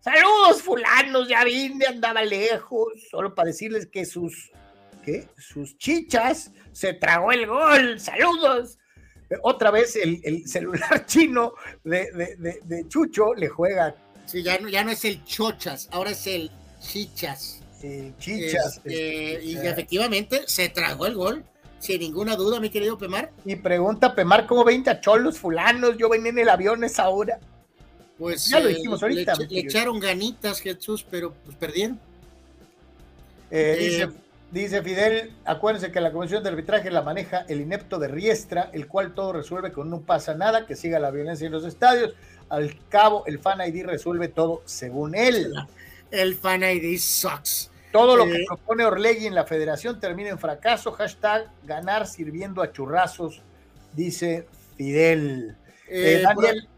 Saludos, 0.00 0.62
fulanos, 0.62 1.28
ya 1.28 1.44
vine, 1.44 1.84
andaba 1.86 2.22
lejos, 2.22 2.88
solo 3.10 3.34
para 3.34 3.48
decirles 3.48 3.86
que 3.86 4.06
sus, 4.06 4.50
¿qué? 5.04 5.28
Sus 5.38 5.76
chichas 5.78 6.50
se 6.72 6.92
tragó 6.94 7.32
el 7.32 7.46
gol. 7.46 7.98
Saludos. 8.00 8.78
Eh, 9.30 9.36
Otra 9.42 9.70
vez 9.70 9.96
el, 9.96 10.20
el 10.24 10.46
celular 10.48 11.06
chino 11.06 11.52
de, 11.84 12.10
de- 12.12 12.36
de- 12.36 12.60
de 12.64 12.88
Chucho 12.88 13.34
le 13.34 13.48
juega 13.48 13.94
Sí, 14.26 14.42
ya 14.42 14.58
no, 14.58 14.68
ya 14.68 14.84
no 14.84 14.90
es 14.92 15.04
el 15.04 15.24
chochas, 15.24 15.88
ahora 15.90 16.10
es 16.12 16.26
el 16.28 16.50
chichas. 16.80 17.60
chichas. 18.18 18.76
Este, 18.84 19.34
este, 19.34 19.44
y 19.44 19.56
o 19.56 19.60
sea. 19.60 19.70
efectivamente 19.72 20.42
se 20.46 20.68
tragó 20.68 21.06
el 21.06 21.16
gol, 21.16 21.44
sin 21.80 21.98
ninguna 22.00 22.36
duda, 22.36 22.60
mi 22.60 22.70
querido 22.70 22.96
Pemar. 22.96 23.32
Y 23.44 23.56
pregunta 23.56 24.14
Pemar 24.14 24.46
cómo 24.46 24.64
20 24.64 25.00
cholos 25.00 25.38
fulanos, 25.38 25.96
yo 25.98 26.08
venía 26.08 26.30
en 26.30 26.38
el 26.38 26.48
avión 26.48 26.84
esa 26.84 27.08
hora. 27.08 27.40
Pues 28.18 28.46
Ya 28.50 28.60
lo 28.60 28.68
eh, 28.68 28.74
dijimos 28.74 29.00
le 29.00 29.06
ahorita, 29.08 29.34
Le, 29.34 29.48
querido. 29.48 29.68
echaron 29.68 29.98
ganitas, 29.98 30.60
Jesús, 30.60 31.04
pero 31.10 31.32
pues 31.44 31.56
perdieron. 31.56 31.98
Eh, 33.50 33.76
Eh, 33.78 33.84
dice, 33.84 34.08
dice 34.50 34.82
Fidel, 34.82 35.32
acuérdense 35.44 35.92
que 35.92 36.00
la 36.00 36.12
comisión 36.12 36.42
de 36.42 36.48
arbitraje 36.50 36.90
la 36.90 37.02
maneja 37.02 37.44
el 37.48 37.60
inepto 37.60 37.98
de 37.98 38.08
Riestra, 38.08 38.70
el 38.72 38.88
cual 38.88 39.14
todo 39.14 39.32
resuelve 39.32 39.72
con 39.72 39.90
no 39.90 40.00
pasa 40.00 40.34
nada, 40.34 40.66
que 40.66 40.76
siga 40.76 40.98
la 40.98 41.10
violencia 41.10 41.46
en 41.46 41.52
los 41.52 41.64
estadios. 41.64 42.14
Al 42.48 42.76
cabo, 42.88 43.24
el 43.26 43.38
Fan 43.38 43.60
ID 43.60 43.84
resuelve 43.84 44.28
todo 44.28 44.62
según 44.64 45.14
él. 45.14 45.52
El 46.10 46.34
Fan 46.34 46.62
ID 46.62 46.98
sucks. 46.98 47.70
Todo 47.92 48.16
lo 48.16 48.24
Eh, 48.24 48.30
que 48.32 48.44
propone 48.46 48.84
Orlegui 48.84 49.26
en 49.26 49.34
la 49.34 49.44
federación 49.44 49.98
termina 50.00 50.30
en 50.30 50.38
fracaso. 50.38 50.92
Hashtag 50.92 51.48
ganar 51.64 52.06
sirviendo 52.06 52.62
a 52.62 52.72
churrazos, 52.72 53.42
dice 53.92 54.46
Fidel. 54.76 55.56
Eh, 55.88 56.18
Eh, 56.18 56.22
Daniel, 56.22 56.68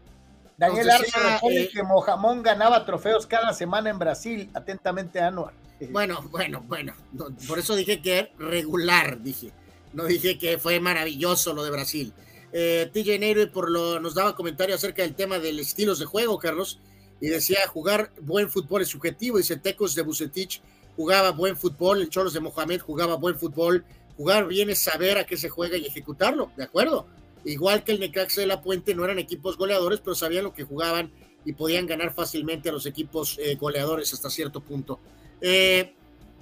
Daniel 0.57 0.89
Arce 0.89 1.11
eh, 1.49 1.69
que 1.71 1.83
Mojamón 1.83 2.41
ganaba 2.41 2.83
trofeos 2.85 3.27
cada 3.27 3.53
semana 3.53 3.89
en 3.89 3.99
Brasil. 3.99 4.49
Atentamente, 4.53 5.19
Anuar. 5.19 5.53
Bueno, 5.89 6.21
bueno, 6.31 6.63
bueno. 6.67 6.93
no, 7.11 7.35
por 7.47 7.59
eso 7.59 7.75
dije 7.75 8.01
que 8.01 8.31
regular, 8.37 9.21
dije. 9.21 9.51
No 9.93 10.05
dije 10.05 10.37
que 10.37 10.57
fue 10.57 10.79
maravilloso 10.79 11.53
lo 11.53 11.63
de 11.63 11.71
Brasil. 11.71 12.13
Eh, 12.51 12.89
TJ 12.93 13.19
Neyre 13.19 13.47
por 13.47 13.69
lo, 13.69 13.99
nos 13.99 14.15
daba 14.15 14.35
comentario 14.35 14.75
acerca 14.75 15.01
del 15.01 15.15
tema 15.15 15.39
de 15.39 15.53
los 15.53 15.67
estilos 15.67 15.99
de 15.99 16.05
juego, 16.05 16.37
Carlos. 16.39 16.79
y 17.19 17.27
decía 17.27 17.59
jugar 17.67 18.11
buen 18.21 18.49
fútbol 18.49 18.81
es 18.81 18.89
subjetivo, 18.89 19.37
dice 19.37 19.57
Tecos 19.57 19.95
de 19.95 20.01
Bucetich 20.01 20.61
jugaba 20.95 21.31
buen 21.31 21.57
fútbol, 21.57 22.01
el 22.01 22.09
Cholos 22.09 22.33
de 22.33 22.39
Mohamed 22.39 22.81
jugaba 22.81 23.15
buen 23.15 23.37
fútbol, 23.37 23.85
jugar 24.17 24.47
bien 24.47 24.69
es 24.69 24.79
saber 24.79 25.17
a 25.17 25.25
qué 25.25 25.37
se 25.37 25.49
juega 25.49 25.77
y 25.77 25.85
ejecutarlo, 25.85 26.51
¿de 26.55 26.63
acuerdo? 26.63 27.07
Igual 27.45 27.83
que 27.83 27.91
el 27.91 27.99
Necaxa 27.99 28.41
de 28.41 28.47
la 28.47 28.61
Puente 28.61 28.95
no 28.95 29.03
eran 29.03 29.19
equipos 29.19 29.57
goleadores, 29.57 29.99
pero 29.99 30.15
sabían 30.15 30.45
lo 30.45 30.53
que 30.53 30.63
jugaban 30.63 31.11
y 31.45 31.53
podían 31.53 31.85
ganar 31.85 32.13
fácilmente 32.13 32.69
a 32.69 32.71
los 32.71 32.85
equipos 32.85 33.37
eh, 33.39 33.55
goleadores 33.55 34.13
hasta 34.13 34.29
cierto 34.29 34.61
punto. 34.61 34.99
Eh, 35.41 35.93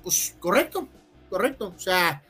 pues 0.03 0.35
correcto, 0.39 0.88
correcto. 1.30 1.73
O 1.76 1.80
sea, 1.80 2.22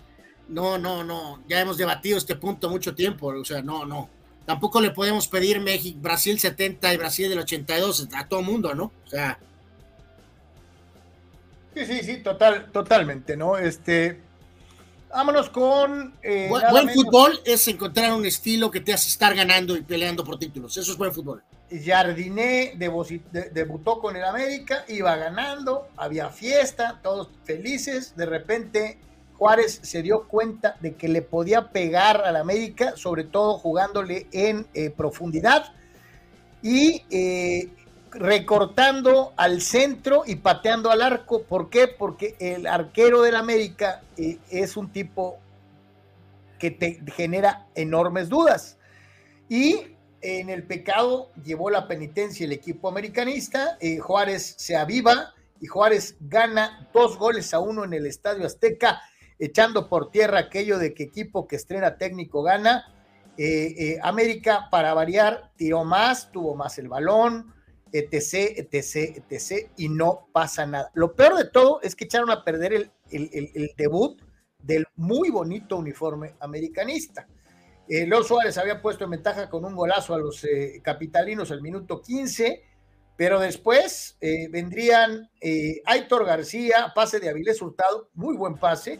no, 0.47 0.77
no, 0.77 1.03
no. 1.03 1.43
Ya 1.47 1.61
hemos 1.61 1.77
debatido 1.77 2.17
este 2.17 2.35
punto 2.35 2.69
mucho 2.69 2.93
tiempo. 2.93 3.27
O 3.27 3.45
sea, 3.45 3.61
no, 3.61 3.85
no. 3.85 4.09
Tampoco 4.45 4.81
le 4.81 4.91
podemos 4.91 5.27
pedir 5.27 5.59
México, 5.59 5.99
Brasil 6.01 6.39
70 6.39 6.93
y 6.93 6.97
Brasil 6.97 7.29
del 7.29 7.39
82 7.39 8.09
a 8.13 8.27
todo 8.27 8.41
mundo, 8.41 8.73
¿no? 8.73 8.91
O 9.05 9.09
sea. 9.09 9.39
Sí, 11.73 11.85
sí, 11.85 12.03
sí, 12.03 12.17
total, 12.17 12.69
totalmente, 12.71 13.37
¿no? 13.37 13.57
Este, 13.57 14.19
Vámonos 15.13 15.49
con. 15.49 16.15
Eh, 16.21 16.49
buen, 16.49 16.89
fútbol 16.89 17.39
es 17.45 17.67
encontrar 17.67 18.13
un 18.13 18.25
estilo 18.25 18.71
que 18.71 18.79
te 18.79 18.93
hace 18.93 19.09
estar 19.09 19.35
ganando 19.35 19.75
y 19.75 19.81
peleando 19.81 20.23
por 20.23 20.39
títulos. 20.39 20.77
Eso 20.77 20.91
es 20.91 20.97
buen 20.97 21.11
fútbol. 21.11 21.43
Jardiné 21.69 22.73
debutó 22.75 23.99
con 23.99 24.15
el 24.15 24.23
América, 24.23 24.83
iba 24.89 25.15
ganando, 25.15 25.87
había 25.95 26.29
fiesta, 26.29 26.99
todos 27.01 27.29
felices. 27.45 28.15
De 28.15 28.25
repente, 28.25 28.99
Juárez 29.37 29.79
se 29.81 30.01
dio 30.01 30.27
cuenta 30.27 30.75
de 30.81 30.95
que 30.95 31.07
le 31.07 31.21
podía 31.21 31.69
pegar 31.69 32.23
al 32.25 32.35
América, 32.35 32.93
sobre 32.97 33.23
todo 33.23 33.57
jugándole 33.57 34.27
en 34.31 34.67
eh, 34.73 34.89
profundidad. 34.89 35.73
Y 36.61 37.03
eh, 37.09 37.69
recortando 38.11 39.33
al 39.37 39.61
centro 39.61 40.23
y 40.25 40.35
pateando 40.35 40.91
al 40.91 41.01
arco. 41.01 41.43
¿Por 41.43 41.69
qué? 41.69 41.87
Porque 41.87 42.35
el 42.39 42.67
arquero 42.67 43.21
del 43.21 43.35
América 43.35 44.01
eh, 44.17 44.37
es 44.49 44.77
un 44.77 44.91
tipo 44.91 45.39
que 46.59 46.71
te 46.71 47.01
genera 47.15 47.67
enormes 47.75 48.29
dudas. 48.29 48.77
Y 49.49 49.95
en 50.21 50.49
el 50.49 50.63
pecado 50.63 51.29
llevó 51.43 51.69
la 51.69 51.87
penitencia 51.87 52.45
el 52.45 52.51
equipo 52.51 52.87
americanista. 52.87 53.77
Eh, 53.79 53.97
Juárez 53.97 54.55
se 54.57 54.75
aviva 54.75 55.33
y 55.59 55.67
Juárez 55.67 56.15
gana 56.19 56.87
dos 56.93 57.17
goles 57.17 57.53
a 57.53 57.59
uno 57.59 57.83
en 57.83 57.93
el 57.93 58.05
Estadio 58.05 58.45
Azteca, 58.45 59.01
echando 59.39 59.89
por 59.89 60.11
tierra 60.11 60.39
aquello 60.39 60.77
de 60.77 60.93
que 60.93 61.03
equipo 61.03 61.47
que 61.47 61.55
estrena 61.55 61.97
técnico 61.97 62.43
gana. 62.43 62.93
Eh, 63.37 63.97
América, 64.03 64.67
para 64.69 64.93
variar, 64.93 65.51
tiró 65.55 65.83
más, 65.83 66.31
tuvo 66.31 66.55
más 66.55 66.77
el 66.77 66.89
balón, 66.89 67.51
etc, 67.91 68.57
etc, 68.57 69.23
etc, 69.29 69.69
y 69.77 69.89
no 69.89 70.27
pasa 70.31 70.65
nada. 70.65 70.91
Lo 70.93 71.15
peor 71.15 71.35
de 71.35 71.49
todo 71.49 71.81
es 71.81 71.95
que 71.95 72.05
echaron 72.05 72.31
a 72.31 72.43
perder 72.43 72.73
el, 72.73 72.91
el, 73.09 73.71
debut 73.77 74.21
del 74.59 74.85
muy 74.95 75.29
bonito 75.29 75.77
uniforme 75.77 76.35
americanista. 76.39 77.27
Eh, 77.87 78.05
Los 78.05 78.27
Suárez 78.27 78.57
había 78.57 78.81
puesto 78.81 79.03
en 79.03 79.11
ventaja 79.11 79.49
con 79.49 79.65
un 79.65 79.75
golazo 79.75 80.13
a 80.13 80.19
los 80.19 80.43
eh, 80.43 80.81
capitalinos 80.83 81.51
al 81.51 81.61
minuto 81.61 82.01
15, 82.01 82.63
pero 83.17 83.39
después 83.39 84.17
eh, 84.21 84.47
vendrían 84.49 85.29
eh, 85.41 85.81
Aitor 85.85 86.25
García, 86.25 86.91
pase 86.95 87.19
de 87.19 87.29
Avilés 87.29 87.61
Hurtado, 87.61 88.09
muy 88.13 88.35
buen 88.35 88.55
pase, 88.55 88.99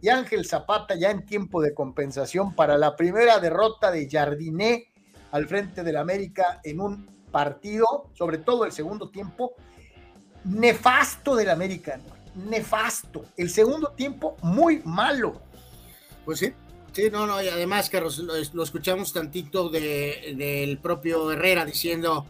y 0.00 0.08
Ángel 0.08 0.46
Zapata 0.46 0.94
ya 0.94 1.10
en 1.10 1.24
tiempo 1.24 1.62
de 1.62 1.74
compensación 1.74 2.54
para 2.54 2.76
la 2.76 2.94
primera 2.96 3.40
derrota 3.40 3.90
de 3.90 4.08
Jardiné 4.08 4.92
al 5.32 5.48
frente 5.48 5.82
del 5.82 5.96
América 5.96 6.60
en 6.62 6.80
un 6.80 7.15
partido, 7.36 8.08
sobre 8.14 8.38
todo 8.38 8.64
el 8.64 8.72
segundo 8.72 9.10
tiempo, 9.10 9.52
nefasto 10.44 11.36
del 11.36 11.50
América, 11.50 12.00
nefasto. 12.34 13.26
El 13.36 13.50
segundo 13.50 13.88
tiempo 13.88 14.38
muy 14.40 14.80
malo. 14.86 15.42
Pues 16.24 16.38
sí, 16.38 16.54
sí, 16.92 17.10
no, 17.12 17.26
no, 17.26 17.42
y 17.42 17.48
además, 17.48 17.90
Carlos, 17.90 18.16
lo, 18.20 18.62
escuchamos 18.62 19.12
tantito 19.12 19.68
del 19.68 20.78
propio 20.78 21.30
Herrera 21.30 21.66
diciendo 21.66 22.24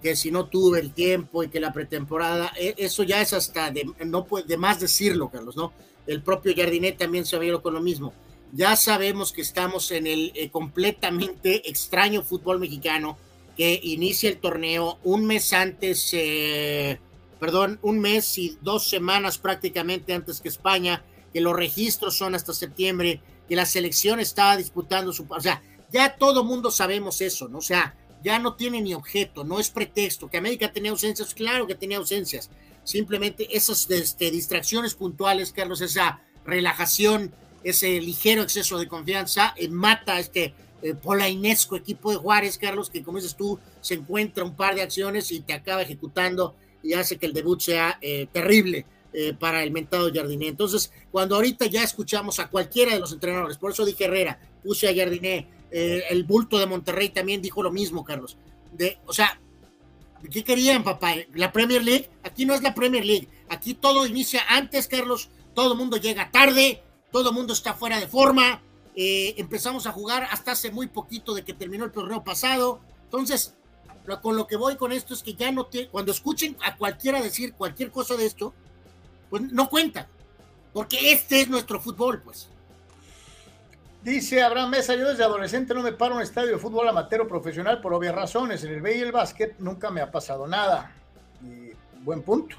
que 0.00 0.14
si 0.14 0.30
no 0.30 0.46
tuve 0.46 0.78
el 0.78 0.92
tiempo 0.92 1.42
y 1.42 1.48
que 1.48 1.58
la 1.58 1.72
pretemporada, 1.72 2.52
e, 2.56 2.76
eso 2.78 3.02
ya 3.02 3.20
es 3.20 3.32
hasta 3.32 3.72
de, 3.72 3.90
no 4.06 4.24
puede 4.24 4.56
más 4.56 4.78
decirlo, 4.78 5.30
Carlos, 5.30 5.56
¿no? 5.56 5.72
El 6.06 6.22
propio 6.22 6.54
Jardinet 6.56 6.96
también 6.96 7.26
se 7.26 7.34
había 7.34 7.58
con 7.58 7.74
lo 7.74 7.80
mismo. 7.80 8.12
Ya 8.52 8.76
sabemos 8.76 9.32
que 9.32 9.42
estamos 9.42 9.90
en 9.90 10.06
el 10.06 10.30
eh, 10.36 10.48
completamente 10.48 11.68
extraño 11.68 12.22
fútbol 12.22 12.60
mexicano, 12.60 13.18
que 13.56 13.80
inicia 13.82 14.28
el 14.28 14.38
torneo 14.38 14.98
un 15.04 15.26
mes 15.26 15.52
antes, 15.52 16.10
eh, 16.12 16.98
perdón, 17.38 17.78
un 17.82 18.00
mes 18.00 18.36
y 18.38 18.58
dos 18.62 18.88
semanas 18.88 19.38
prácticamente 19.38 20.12
antes 20.12 20.40
que 20.40 20.48
España, 20.48 21.04
que 21.32 21.40
los 21.40 21.54
registros 21.54 22.16
son 22.16 22.34
hasta 22.34 22.52
septiembre, 22.52 23.20
que 23.48 23.56
la 23.56 23.66
selección 23.66 24.20
está 24.20 24.56
disputando 24.56 25.12
su... 25.12 25.26
O 25.28 25.40
sea, 25.40 25.62
ya 25.92 26.16
todo 26.16 26.44
mundo 26.44 26.70
sabemos 26.70 27.20
eso, 27.20 27.48
¿no? 27.48 27.58
O 27.58 27.62
sea, 27.62 27.94
ya 28.24 28.38
no 28.38 28.54
tiene 28.54 28.80
ni 28.80 28.94
objeto, 28.94 29.44
no 29.44 29.60
es 29.60 29.70
pretexto. 29.70 30.28
Que 30.28 30.38
América 30.38 30.72
tenía 30.72 30.90
ausencias, 30.90 31.34
claro 31.34 31.66
que 31.66 31.74
tenía 31.74 31.98
ausencias. 31.98 32.50
Simplemente 32.82 33.54
esas 33.56 33.88
este, 33.90 34.30
distracciones 34.30 34.94
puntuales, 34.94 35.52
Carlos, 35.52 35.80
esa 35.80 36.20
relajación, 36.44 37.34
ese 37.62 38.00
ligero 38.00 38.42
exceso 38.42 38.78
de 38.78 38.88
confianza, 38.88 39.54
eh, 39.56 39.68
mata 39.68 40.18
este 40.18 40.54
eh, 40.84 40.94
polainesco 40.94 41.76
equipo 41.76 42.10
de 42.10 42.18
Juárez, 42.18 42.58
Carlos, 42.58 42.90
que 42.90 43.02
como 43.02 43.16
dices 43.16 43.34
tú, 43.34 43.58
se 43.80 43.94
encuentra 43.94 44.44
un 44.44 44.54
par 44.54 44.74
de 44.74 44.82
acciones 44.82 45.32
y 45.32 45.40
te 45.40 45.54
acaba 45.54 45.80
ejecutando 45.80 46.54
y 46.82 46.92
hace 46.92 47.16
que 47.16 47.24
el 47.24 47.32
debut 47.32 47.58
sea 47.58 47.96
eh, 48.02 48.26
terrible 48.30 48.84
eh, 49.14 49.32
para 49.32 49.62
el 49.62 49.70
mentado 49.70 50.12
Jardiné. 50.12 50.48
Entonces, 50.48 50.92
cuando 51.10 51.36
ahorita 51.36 51.64
ya 51.64 51.82
escuchamos 51.82 52.38
a 52.38 52.48
cualquiera 52.48 52.92
de 52.92 53.00
los 53.00 53.12
entrenadores, 53.12 53.56
por 53.56 53.70
eso 53.70 53.86
dije 53.86 54.04
Herrera, 54.04 54.38
puse 54.62 54.86
a 54.86 54.94
Jardiné, 54.94 55.48
el 55.70 56.22
bulto 56.24 56.58
de 56.58 56.66
Monterrey 56.66 57.08
también 57.08 57.40
dijo 57.40 57.62
lo 57.62 57.72
mismo, 57.72 58.04
Carlos. 58.04 58.36
De, 58.70 58.98
o 59.06 59.14
sea, 59.14 59.40
¿qué 60.30 60.44
querían, 60.44 60.84
papá? 60.84 61.14
¿La 61.32 61.50
Premier 61.50 61.82
League? 61.82 62.10
Aquí 62.22 62.44
no 62.44 62.52
es 62.52 62.60
la 62.60 62.74
Premier 62.74 63.06
League. 63.06 63.26
Aquí 63.48 63.72
todo 63.72 64.06
inicia 64.06 64.42
antes, 64.50 64.86
Carlos. 64.86 65.30
Todo 65.54 65.72
el 65.72 65.78
mundo 65.78 65.96
llega 65.96 66.30
tarde, 66.30 66.82
todo 67.10 67.30
el 67.30 67.34
mundo 67.34 67.54
está 67.54 67.72
fuera 67.72 67.98
de 67.98 68.06
forma, 68.06 68.60
eh, 68.96 69.34
empezamos 69.38 69.86
a 69.86 69.92
jugar 69.92 70.28
hasta 70.30 70.52
hace 70.52 70.70
muy 70.70 70.86
poquito 70.86 71.34
de 71.34 71.44
que 71.44 71.52
terminó 71.52 71.84
el 71.84 71.92
torneo 71.92 72.22
pasado. 72.22 72.80
Entonces, 73.04 73.54
con 74.22 74.36
lo 74.36 74.46
que 74.46 74.56
voy 74.56 74.76
con 74.76 74.92
esto 74.92 75.14
es 75.14 75.22
que 75.22 75.34
ya 75.34 75.50
no 75.50 75.66
te, 75.66 75.88
cuando 75.88 76.12
escuchen 76.12 76.56
a 76.62 76.76
cualquiera 76.76 77.22
decir 77.22 77.54
cualquier 77.54 77.90
cosa 77.90 78.16
de 78.16 78.26
esto, 78.26 78.52
pues 79.30 79.42
no 79.42 79.68
cuenta, 79.68 80.08
porque 80.72 81.12
este 81.12 81.40
es 81.40 81.48
nuestro 81.48 81.80
fútbol, 81.80 82.20
pues. 82.22 82.48
Dice 84.02 84.42
Abraham 84.42 84.70
Mesa, 84.70 84.94
yo 84.94 85.08
desde 85.08 85.24
adolescente 85.24 85.72
no 85.72 85.82
me 85.82 85.92
paro 85.92 86.12
en 86.12 86.16
un 86.18 86.22
estadio 86.22 86.50
de 86.50 86.58
fútbol 86.58 86.86
amateur 86.86 87.22
o 87.22 87.28
profesional 87.28 87.80
por 87.80 87.94
obvias 87.94 88.14
razones. 88.14 88.62
En 88.62 88.74
el 88.74 88.82
B 88.82 88.98
y 88.98 89.00
el 89.00 89.12
básquet 89.12 89.58
nunca 89.58 89.90
me 89.90 90.02
ha 90.02 90.10
pasado 90.10 90.46
nada. 90.46 90.92
Y 91.42 91.70
buen 92.02 92.20
punto. 92.20 92.56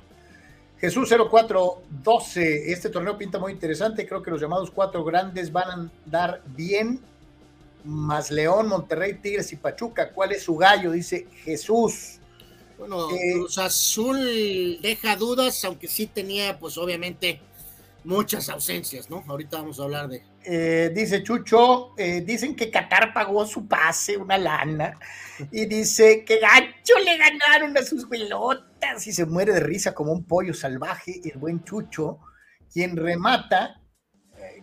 Jesús 0.86 1.10
0412, 1.10 2.72
este 2.72 2.90
torneo 2.90 3.18
pinta 3.18 3.40
muy 3.40 3.52
interesante, 3.52 4.08
creo 4.08 4.22
que 4.22 4.30
los 4.30 4.40
llamados 4.40 4.70
cuatro 4.70 5.04
grandes 5.04 5.52
van 5.52 5.68
a 5.68 5.74
andar 6.06 6.44
bien, 6.56 7.00
más 7.84 8.30
León, 8.30 8.68
Monterrey, 8.68 9.16
Tigres 9.16 9.52
y 9.52 9.56
Pachuca, 9.56 10.12
¿cuál 10.12 10.34
es 10.34 10.44
su 10.44 10.56
gallo? 10.56 10.92
Dice 10.92 11.28
Jesús. 11.44 12.20
Bueno, 12.78 13.10
eh, 13.10 13.34
Cruz 13.34 13.58
Azul 13.58 14.80
deja 14.80 15.16
dudas, 15.16 15.66
aunque 15.66 15.88
sí 15.88 16.06
tenía, 16.06 16.60
pues 16.60 16.78
obviamente, 16.78 17.42
muchas 18.04 18.48
ausencias, 18.50 19.10
¿no? 19.10 19.24
Ahorita 19.28 19.58
vamos 19.58 19.80
a 19.80 19.84
hablar 19.86 20.08
de. 20.08 20.22
Eh, 20.48 20.92
dice 20.94 21.24
Chucho, 21.24 21.94
eh, 21.98 22.22
dicen 22.22 22.56
que 22.56 22.70
Qatar 22.70 23.12
pagó 23.12 23.48
su 23.48 23.68
pase, 23.68 24.16
una 24.16 24.38
lana, 24.38 24.94
y 25.52 25.66
dice 25.66 26.24
que 26.24 26.40
gacho 26.40 27.00
le 27.04 27.18
ganaron 27.18 27.76
a 27.76 27.84
sus 27.84 28.06
pelotas 28.06 29.08
y 29.08 29.12
se 29.12 29.26
muere 29.26 29.54
de 29.54 29.60
risa 29.62 29.96
como 29.96 30.12
un 30.12 30.24
pollo 30.24 30.54
salvaje, 30.54 31.20
el 31.24 31.40
buen 31.40 31.64
Chucho, 31.64 32.20
quien 32.72 32.96
remata, 32.96 33.82
eh, 34.38 34.62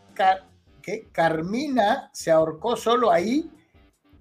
que 0.81 1.09
Carmina 1.11 2.11
se 2.13 2.31
ahorcó 2.31 2.77
solo 2.77 3.11
ahí, 3.11 3.51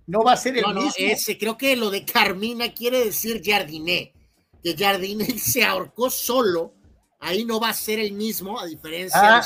no 0.07 0.23
va 0.23 0.33
a 0.33 0.37
ser 0.37 0.57
el 0.57 0.63
no, 0.63 0.73
mismo. 0.73 0.93
ese, 0.97 1.37
creo 1.37 1.57
que 1.57 1.75
lo 1.75 1.91
de 1.91 2.05
Carmina 2.05 2.73
quiere 2.73 3.05
decir 3.05 3.39
Jardiné, 3.45 4.13
que 4.63 4.75
Jardiné 4.75 5.25
se 5.37 5.63
ahorcó 5.63 6.09
solo 6.09 6.73
ahí 7.21 7.45
no 7.45 7.59
va 7.59 7.69
a 7.69 7.73
ser 7.73 7.99
el 7.99 8.11
mismo, 8.13 8.59
a 8.59 8.65
diferencia 8.65 9.37
ah, 9.37 9.45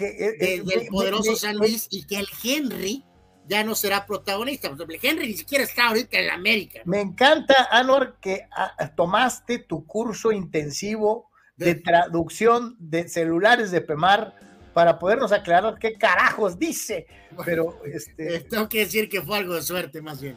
eh, 0.00 0.36
eh, 0.40 0.62
del 0.64 0.88
poderoso 0.88 1.34
San 1.36 1.56
Luis, 1.56 1.86
y 1.90 2.04
que 2.04 2.16
el 2.16 2.26
Henry 2.42 3.04
ya 3.46 3.64
no 3.64 3.74
será 3.74 4.04
protagonista. 4.04 4.68
El 4.68 4.98
Henry 5.00 5.28
ni 5.28 5.34
siquiera 5.34 5.64
está 5.64 5.88
ahorita 5.88 6.18
en 6.18 6.26
la 6.26 6.34
América. 6.34 6.80
Me 6.84 7.00
encanta, 7.00 7.68
Anor, 7.70 8.18
que 8.20 8.46
ah, 8.50 8.92
tomaste 8.94 9.60
tu 9.60 9.86
curso 9.86 10.32
intensivo 10.32 11.30
de, 11.56 11.76
traducción 11.76 12.76
de 12.78 13.08
celulares 13.08 13.70
de 13.70 13.80
PEMAR 13.80 14.34
para 14.74 14.98
podernos 14.98 15.32
aclarar 15.32 15.78
qué 15.78 15.94
carajos 15.94 16.58
dice. 16.58 17.06
Pero 17.44 17.80
este, 17.84 18.36
eh, 18.36 18.40
tengo 18.40 18.68
que 18.68 18.80
decir 18.80 19.08
que 19.08 19.22
fue 19.22 19.38
algo 19.38 19.54
de 19.54 19.62
suerte, 19.62 20.02
más 20.02 20.20
bien. 20.20 20.36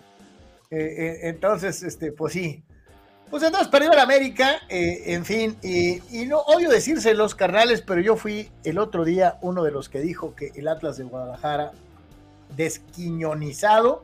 entonces, 0.69 1.83
este, 1.83 2.11
pues 2.11 2.33
sí. 2.33 2.63
Pues 3.31 3.43
entonces 3.43 3.69
perdió 3.69 3.93
el 3.93 3.99
América, 3.99 4.59
eh, 4.67 5.03
en 5.13 5.23
fin, 5.23 5.57
y, 5.63 6.25
no 6.25 6.39
odio 6.39 6.69
decírselos, 6.69 7.33
carnales, 7.33 7.81
pero 7.81 8.01
yo 8.01 8.17
fui 8.17 8.51
el 8.65 8.77
otro 8.77 9.05
día 9.05 9.37
uno 9.39 9.63
de 9.63 9.71
los 9.71 9.87
que 9.87 10.01
dijo 10.01 10.35
que 10.35 10.51
el 10.55 10.67
Atlas 10.67 10.97
de 10.97 11.05
Guadalajara, 11.05 11.71
desquiñonizado, 12.57 14.03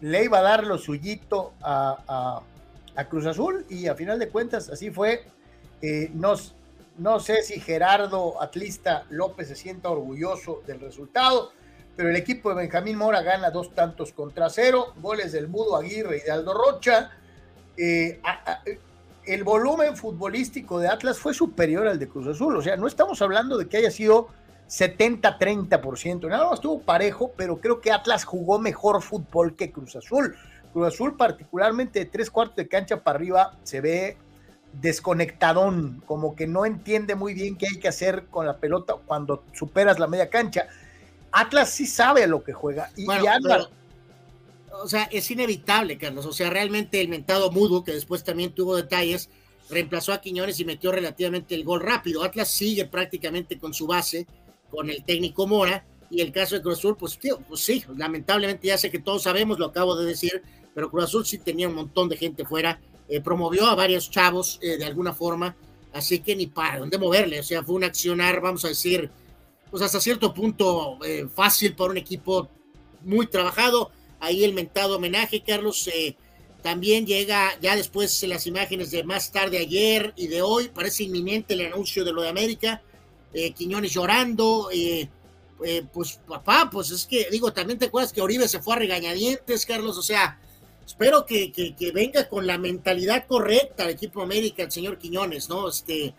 le 0.00 0.22
iba 0.22 0.38
a 0.38 0.42
dar 0.42 0.64
lo 0.68 0.78
suyito 0.78 1.52
a, 1.60 2.42
Cruz 3.10 3.26
Azul, 3.26 3.66
y 3.68 3.88
a 3.88 3.96
final 3.96 4.20
de 4.20 4.28
cuentas 4.28 4.68
así 4.70 4.92
fue. 4.92 5.24
Eh, 5.82 6.12
no 6.14 7.18
sé 7.18 7.42
si 7.42 7.58
Gerardo 7.58 8.40
Atlista 8.40 9.04
López 9.10 9.48
se 9.48 9.56
sienta 9.56 9.90
orgulloso 9.90 10.62
del 10.64 10.78
resultado, 10.78 11.50
pero 11.96 12.08
el 12.08 12.14
equipo 12.14 12.50
de 12.50 12.54
Benjamín 12.54 12.98
Mora 12.98 13.20
gana 13.22 13.50
dos 13.50 13.74
tantos 13.74 14.12
contra 14.12 14.48
cero, 14.48 14.94
goles 14.98 15.32
del 15.32 15.48
Mudo 15.48 15.74
Aguirre 15.74 16.18
y 16.18 16.20
de 16.20 16.30
Aldo 16.30 16.54
Rocha 16.54 17.10
eh, 17.78 18.20
el 19.24 19.44
volumen 19.44 19.96
futbolístico 19.96 20.78
de 20.80 20.88
Atlas 20.88 21.18
fue 21.18 21.34
superior 21.34 21.86
al 21.86 21.98
de 21.98 22.08
Cruz 22.08 22.26
Azul. 22.26 22.56
O 22.56 22.62
sea, 22.62 22.76
no 22.76 22.86
estamos 22.86 23.20
hablando 23.22 23.58
de 23.58 23.68
que 23.68 23.76
haya 23.76 23.90
sido 23.90 24.28
70-30%. 24.68 26.28
Nada 26.28 26.52
estuvo 26.52 26.80
parejo, 26.80 27.32
pero 27.36 27.60
creo 27.60 27.80
que 27.80 27.92
Atlas 27.92 28.24
jugó 28.24 28.58
mejor 28.58 29.02
fútbol 29.02 29.54
que 29.54 29.70
Cruz 29.70 29.96
Azul. 29.96 30.36
Cruz 30.72 30.88
Azul, 30.88 31.16
particularmente 31.16 32.00
de 32.00 32.04
tres 32.06 32.30
cuartos 32.30 32.56
de 32.56 32.68
cancha 32.68 33.02
para 33.02 33.18
arriba, 33.18 33.56
se 33.62 33.80
ve 33.80 34.16
desconectadón, 34.72 36.02
como 36.06 36.36
que 36.36 36.46
no 36.46 36.66
entiende 36.66 37.14
muy 37.14 37.32
bien 37.32 37.56
qué 37.56 37.66
hay 37.72 37.78
que 37.78 37.88
hacer 37.88 38.26
con 38.26 38.46
la 38.46 38.58
pelota 38.58 38.94
cuando 39.06 39.44
superas 39.52 39.98
la 39.98 40.06
media 40.06 40.28
cancha. 40.28 40.68
Atlas 41.32 41.70
sí 41.70 41.86
sabe 41.86 42.26
lo 42.26 42.42
que 42.42 42.52
juega. 42.52 42.90
Y, 42.96 43.06
o 44.72 44.88
sea, 44.88 45.04
es 45.04 45.30
inevitable, 45.30 45.98
Carlos. 45.98 46.26
O 46.26 46.32
sea, 46.32 46.50
realmente 46.50 47.00
el 47.00 47.08
mentado 47.08 47.50
Mudo, 47.50 47.84
que 47.84 47.92
después 47.92 48.24
también 48.24 48.52
tuvo 48.52 48.76
detalles, 48.76 49.30
reemplazó 49.70 50.12
a 50.12 50.20
Quiñones 50.20 50.60
y 50.60 50.64
metió 50.64 50.92
relativamente 50.92 51.54
el 51.54 51.64
gol 51.64 51.80
rápido. 51.80 52.22
Atlas 52.22 52.50
sigue 52.50 52.84
prácticamente 52.84 53.58
con 53.58 53.74
su 53.74 53.86
base, 53.86 54.26
con 54.70 54.90
el 54.90 55.04
técnico 55.04 55.46
Mora, 55.46 55.84
y 56.10 56.20
el 56.20 56.32
caso 56.32 56.54
de 56.54 56.62
Cruz 56.62 56.78
Azul, 56.78 56.96
pues, 56.96 57.18
tío, 57.18 57.38
pues 57.48 57.60
sí, 57.60 57.84
lamentablemente 57.96 58.68
ya 58.68 58.78
sé 58.78 58.90
que 58.90 58.98
todos 58.98 59.22
sabemos, 59.22 59.58
lo 59.58 59.66
acabo 59.66 59.96
de 59.96 60.06
decir, 60.06 60.42
pero 60.74 60.90
Cruz 60.90 61.04
Azul 61.04 61.26
sí 61.26 61.38
tenía 61.38 61.68
un 61.68 61.74
montón 61.74 62.08
de 62.08 62.16
gente 62.16 62.44
fuera, 62.44 62.80
eh, 63.08 63.20
promovió 63.20 63.66
a 63.66 63.74
varios 63.74 64.10
chavos 64.10 64.58
eh, 64.62 64.78
de 64.78 64.84
alguna 64.84 65.12
forma, 65.12 65.54
así 65.92 66.20
que 66.20 66.34
ni 66.34 66.46
para 66.46 66.78
dónde 66.78 66.98
moverle, 66.98 67.40
o 67.40 67.42
sea, 67.42 67.62
fue 67.62 67.74
un 67.74 67.84
accionar, 67.84 68.40
vamos 68.40 68.64
a 68.64 68.68
decir, 68.68 69.10
pues 69.70 69.82
hasta 69.82 70.00
cierto 70.00 70.32
punto 70.32 70.98
eh, 71.04 71.26
fácil 71.34 71.74
para 71.74 71.90
un 71.90 71.98
equipo 71.98 72.48
muy 73.02 73.26
trabajado, 73.26 73.90
ahí 74.20 74.44
el 74.44 74.54
mentado 74.54 74.96
homenaje, 74.96 75.42
Carlos. 75.42 75.88
Eh, 75.88 76.16
también 76.62 77.06
llega 77.06 77.58
ya 77.60 77.76
después 77.76 78.22
las 78.24 78.46
imágenes 78.46 78.90
de 78.90 79.04
más 79.04 79.30
tarde 79.30 79.58
ayer 79.58 80.12
y 80.16 80.26
de 80.26 80.42
hoy. 80.42 80.68
Parece 80.68 81.04
inminente 81.04 81.54
el 81.54 81.66
anuncio 81.66 82.04
de 82.04 82.12
lo 82.12 82.22
de 82.22 82.28
América. 82.28 82.82
Eh, 83.32 83.52
Quiñones 83.52 83.92
llorando. 83.92 84.68
Eh, 84.72 85.08
pues 85.92 86.20
papá, 86.26 86.68
pues 86.70 86.92
es 86.92 87.04
que 87.04 87.26
digo, 87.32 87.52
también 87.52 87.80
te 87.80 87.86
acuerdas 87.86 88.12
que 88.12 88.20
Oribe 88.20 88.46
se 88.46 88.60
fue 88.60 88.74
a 88.74 88.78
regañadientes, 88.78 89.66
Carlos. 89.66 89.98
O 89.98 90.02
sea, 90.02 90.38
espero 90.86 91.26
que, 91.26 91.50
que, 91.50 91.92
venga 91.92 92.28
con 92.28 92.46
la 92.46 92.58
mentalidad 92.58 93.26
correcta 93.26 93.82
el 93.82 93.90
equipo 93.90 94.22
América, 94.22 94.62
el 94.62 94.70
señor 94.70 94.98
Quiñones, 94.98 95.48
¿no? 95.48 95.68
Este, 95.68 96.14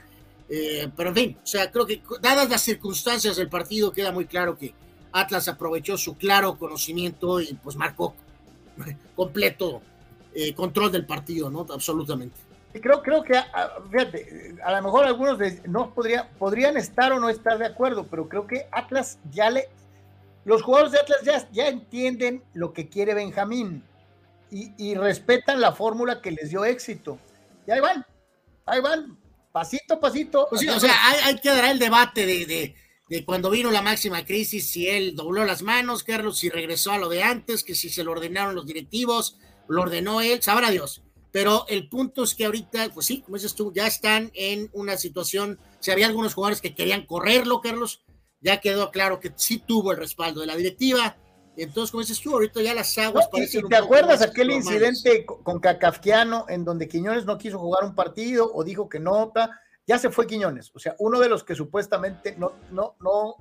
pero 0.50 1.10
en 1.10 1.16
fin, 1.16 1.38
o 1.42 1.48
sea, 1.48 1.72
creo 1.72 1.86
que 1.86 2.02
dadas 2.22 2.50
las 2.50 2.62
circunstancias 2.64 3.38
del 3.38 3.48
partido, 3.48 3.94
queda 3.94 4.12
muy 4.12 4.26
claro 4.26 4.58
que 4.58 4.74
Atlas 5.12 5.48
aprovechó 5.48 5.98
su 5.98 6.18
claro 6.18 6.58
conocimiento 6.58 7.42
y 7.42 7.54
pues 7.54 7.76
marcó 7.76 8.14
completo 9.16 9.82
eh, 10.34 10.54
control 10.54 10.92
del 10.92 11.06
partido, 11.06 11.50
¿no? 11.50 11.66
Absolutamente. 11.72 12.36
Creo, 12.72 13.02
creo 13.02 13.24
que, 13.24 13.34
fíjate, 13.92 14.56
a 14.64 14.72
lo 14.74 14.84
mejor 14.84 15.06
algunos 15.06 15.40
no 15.66 15.92
podría, 15.92 16.30
podrían 16.38 16.78
estar 16.78 17.12
o 17.12 17.20
no 17.20 17.28
estar 17.30 17.58
de 17.58 17.66
acuerdo, 17.66 18.06
pero 18.06 18.30
creo 18.30 18.46
que 18.46 18.68
Atlas 18.72 19.18
ya 19.32 19.50
le, 19.50 19.70
los 20.46 20.62
jugadores 20.62 20.92
de 20.92 21.00
Atlas 21.00 21.20
ya, 21.24 21.50
ya 21.52 21.68
entienden 21.68 22.44
lo 22.54 22.72
que 22.72 22.88
quiere 22.88 23.16
Benjamín 23.16 23.84
y, 24.52 24.96
respetan 24.96 25.62
la 25.62 25.74
fórmula 25.74 26.22
que 26.22 26.32
les 26.32 26.50
dio 26.50 26.66
éxito. 26.66 27.20
Y 27.68 27.72
ahí 27.72 27.80
van, 27.80 28.06
ahí 28.66 28.82
van, 28.82 29.18
pasito 29.52 29.96
a 29.96 30.00
pasito. 30.00 30.48
Pues 30.50 30.68
o 30.68 30.80
sea, 30.80 30.94
hay, 31.26 31.38
que 31.38 31.50
dar 31.50 31.66
el 31.66 31.80
debate 31.80 32.26
de 32.26 32.46
de 32.46 32.76
cuando 33.26 33.50
vino 33.50 33.72
la 33.72 33.82
máxima 33.82 34.24
crisis, 34.24 34.70
si 34.70 34.88
él 34.88 35.16
dobló 35.16 35.44
las 35.46 35.64
manos, 35.64 36.04
Carlos, 36.04 36.38
si 36.38 36.50
regresó 36.50 36.92
a 36.92 37.00
lo 37.00 37.10
de 37.10 37.24
antes, 37.24 37.64
que 37.64 37.74
si 37.74 37.90
se 37.90 38.04
lo 38.04 38.12
ordenaron 38.12 38.56
los 38.56 38.68
directivos, 38.68 39.38
lo 39.68 39.82
ordenó 39.82 40.22
él, 40.22 40.42
sabrá 40.44 40.70
Dios. 40.70 41.04
Pero 41.32 41.66
el 41.68 41.90
punto 41.90 42.24
es 42.24 42.36
que 42.36 42.46
ahorita, 42.46 42.90
pues 42.94 43.06
sí, 43.06 43.22
como 43.22 43.38
dices 43.38 43.56
tú, 43.56 43.72
ya 43.74 43.88
están 43.88 44.32
en 44.34 44.70
una 44.74 44.98
situación, 44.98 45.60
si 45.80 45.92
había 45.92 46.08
algunos 46.08 46.34
jugadores 46.34 46.62
que 46.62 46.76
querían 46.76 47.06
correrlo, 47.06 47.62
Carlos, 47.62 48.04
ya 48.42 48.62
quedó 48.62 48.92
claro 48.92 49.20
que 49.20 49.32
sí 49.36 49.60
tuvo 49.60 49.92
el 49.92 49.98
respaldo 49.98 50.42
de 50.42 50.48
la 50.48 50.56
directiva. 50.56 51.18
Entonces, 51.58 51.92
como 51.92 52.02
dices 52.02 52.22
tú, 52.22 52.34
ahorita 52.34 52.62
ya 52.62 52.74
las 52.74 52.98
aguas 52.98 53.28
parecen. 53.32 53.68
¿Te 53.68 53.76
acuerdas 53.76 54.22
aquel 54.22 54.52
incidente 54.52 55.26
con 55.26 55.60
Cacafquiano 55.60 56.46
en 56.48 56.64
donde 56.64 56.88
Quiñones 56.88 57.26
no 57.26 57.38
quiso 57.38 57.60
jugar 57.60 57.84
un 57.84 57.96
partido 57.96 58.50
o 58.54 58.64
dijo 58.64 58.88
que 58.88 59.00
no? 59.00 59.34
Ya 59.90 59.98
se 59.98 60.12
fue 60.12 60.28
Quiñones, 60.28 60.70
o 60.76 60.78
sea, 60.78 60.96
uno 61.00 61.20
de 61.20 61.28
los 61.28 61.44
que 61.44 61.56
supuestamente 61.56 62.36
no, 62.38 62.52
no, 62.70 62.96
no 63.02 63.38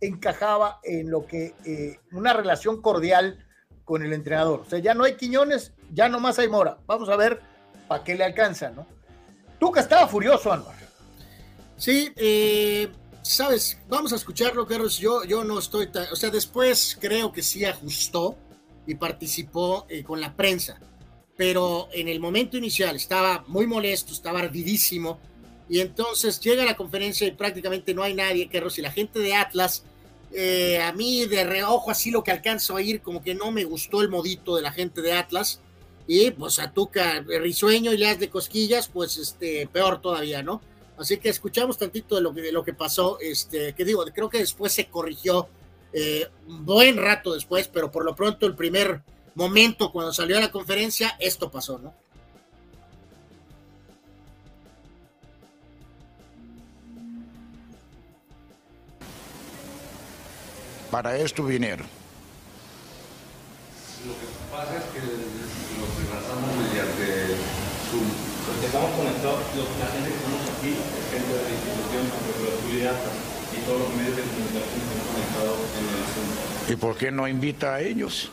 encajaba 0.00 0.78
en 0.84 1.10
lo 1.10 1.26
que, 1.26 1.56
eh, 1.64 1.98
una 2.12 2.32
relación 2.32 2.80
cordial 2.80 3.44
con 3.84 4.04
el 4.04 4.12
entrenador. 4.12 4.60
O 4.60 4.64
sea, 4.64 4.78
ya 4.78 4.94
no 4.94 5.02
hay 5.02 5.16
Quiñones, 5.16 5.72
ya 5.92 6.08
nomás 6.08 6.38
hay 6.38 6.46
Mora. 6.46 6.78
Vamos 6.86 7.08
a 7.08 7.16
ver 7.16 7.40
para 7.88 8.04
qué 8.04 8.14
le 8.14 8.22
alcanza, 8.22 8.70
¿no? 8.70 8.86
Tuca 9.58 9.80
estaba 9.80 10.06
furioso, 10.06 10.52
Álvaro. 10.52 10.78
Sí, 11.76 12.12
eh, 12.14 12.92
sabes, 13.20 13.80
vamos 13.88 14.12
a 14.12 14.16
escucharlo, 14.16 14.68
Carlos. 14.68 14.98
Yo, 14.98 15.24
yo 15.24 15.42
no 15.42 15.58
estoy 15.58 15.88
tan, 15.88 16.06
o 16.12 16.14
sea, 16.14 16.30
después 16.30 16.96
creo 17.00 17.32
que 17.32 17.42
sí 17.42 17.64
ajustó 17.64 18.36
y 18.86 18.94
participó 18.94 19.84
eh, 19.88 20.04
con 20.04 20.20
la 20.20 20.36
prensa, 20.36 20.78
pero 21.36 21.88
en 21.92 22.06
el 22.06 22.20
momento 22.20 22.56
inicial 22.56 22.94
estaba 22.94 23.44
muy 23.48 23.66
molesto, 23.66 24.12
estaba 24.12 24.38
ardidísimo 24.38 25.18
y 25.68 25.80
entonces 25.80 26.40
llega 26.40 26.64
la 26.64 26.76
conferencia 26.76 27.26
y 27.26 27.32
prácticamente 27.32 27.94
no 27.94 28.02
hay 28.02 28.14
nadie, 28.14 28.48
que 28.48 28.62
y 28.76 28.80
la 28.80 28.90
gente 28.90 29.18
de 29.18 29.34
Atlas, 29.34 29.84
eh, 30.32 30.80
a 30.80 30.92
mí 30.92 31.26
de 31.26 31.44
reojo 31.44 31.90
así 31.90 32.10
lo 32.10 32.22
que 32.22 32.30
alcanzo 32.30 32.76
a 32.76 32.82
ir, 32.82 33.00
como 33.00 33.22
que 33.22 33.34
no 33.34 33.50
me 33.50 33.64
gustó 33.64 34.02
el 34.02 34.08
modito 34.08 34.56
de 34.56 34.62
la 34.62 34.72
gente 34.72 35.02
de 35.02 35.12
Atlas, 35.12 35.60
y 36.06 36.30
pues 36.30 36.58
a 36.58 36.72
Tuca 36.72 37.20
risueño 37.20 37.92
y 37.92 37.98
las 37.98 38.18
de 38.18 38.30
cosquillas, 38.30 38.88
pues 38.88 39.18
este, 39.18 39.68
peor 39.70 40.00
todavía, 40.00 40.42
¿no? 40.42 40.62
Así 40.96 41.18
que 41.18 41.28
escuchamos 41.28 41.76
tantito 41.76 42.16
de 42.16 42.22
lo 42.22 42.34
que, 42.34 42.40
de 42.40 42.50
lo 42.50 42.64
que 42.64 42.72
pasó, 42.72 43.18
este, 43.20 43.74
que 43.74 43.84
digo, 43.84 44.04
creo 44.06 44.30
que 44.30 44.38
después 44.38 44.72
se 44.72 44.86
corrigió 44.86 45.48
eh, 45.92 46.26
un 46.46 46.64
buen 46.64 46.96
rato 46.96 47.34
después, 47.34 47.68
pero 47.68 47.90
por 47.90 48.04
lo 48.04 48.16
pronto 48.16 48.46
el 48.46 48.56
primer 48.56 49.02
momento 49.34 49.92
cuando 49.92 50.12
salió 50.12 50.38
a 50.38 50.40
la 50.40 50.50
conferencia, 50.50 51.16
esto 51.20 51.50
pasó, 51.50 51.78
¿no? 51.78 51.94
Para 60.90 61.16
esto 61.18 61.44
vinieron. 61.44 61.86
Lo 64.08 64.14
que 64.16 64.26
pasa 64.50 64.72
es 64.78 64.84
que 64.88 65.04
lo 65.04 65.84
que 65.84 66.02
lanzamos 66.08 66.48
mediante 66.64 67.36
Zoom, 67.92 68.08
porque 68.48 68.66
estamos 68.66 68.90
conectados, 68.96 69.40
la 69.52 69.88
gente 69.92 70.08
que 70.08 70.16
estamos 70.16 70.42
aquí 70.48 70.72
es 70.72 71.04
gente 71.12 71.28
de 71.28 71.42
la 71.44 71.52
institución, 71.52 72.04
de 72.08 72.88
y 73.48 73.60
todos 73.68 73.80
los 73.80 73.90
medios 73.96 74.16
de 74.16 74.22
comunicación 74.22 74.80
están 74.80 75.04
conectados 75.12 75.60
en 75.76 75.84
el 75.92 76.04
Zoom. 76.08 76.72
¿Y 76.72 76.76
por 76.76 76.96
qué 76.96 77.10
no 77.10 77.28
invita 77.28 77.74
a 77.74 77.80
ellos? 77.80 78.30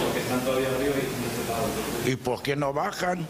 Porque 0.00 0.20
están 0.20 0.40
todavía 0.40 0.68
arriba 0.68 0.94
y 0.96 1.48
lado. 1.50 1.68
¿Y 2.06 2.16
por 2.16 2.42
qué 2.42 2.56
no 2.56 2.72
bajan? 2.72 3.28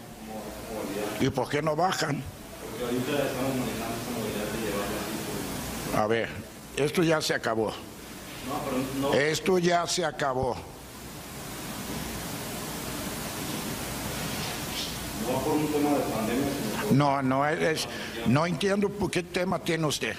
¿Y 1.19 1.29
por 1.29 1.49
qué 1.49 1.61
no 1.61 1.75
bajan? 1.75 2.23
Porque 2.23 2.85
ahorita 2.85 3.11
estamos 3.11 3.51
manejando 3.51 3.95
esa 3.99 4.11
modalidad 4.15 4.47
de 4.47 4.59
llevarlo 4.63 4.95
así. 4.95 5.97
A 5.97 6.07
ver, 6.07 6.29
esto 6.77 7.03
ya 7.03 7.21
se 7.21 7.33
acabó. 7.33 7.73
Esto 9.13 9.57
ya 9.59 9.85
se 9.87 10.05
acabó. 10.05 10.55
No 15.27 15.39
por 15.39 15.53
un 15.53 15.67
tema 15.71 15.89
de 15.91 15.99
pandemia. 15.99 16.47
No, 16.91 17.21
no 17.21 17.47
es, 17.47 17.87
no 18.27 18.45
entiendo 18.45 18.89
por 18.89 19.11
qué 19.11 19.23
tema 19.23 19.59
tiene 19.59 19.85
usted. 19.85 20.15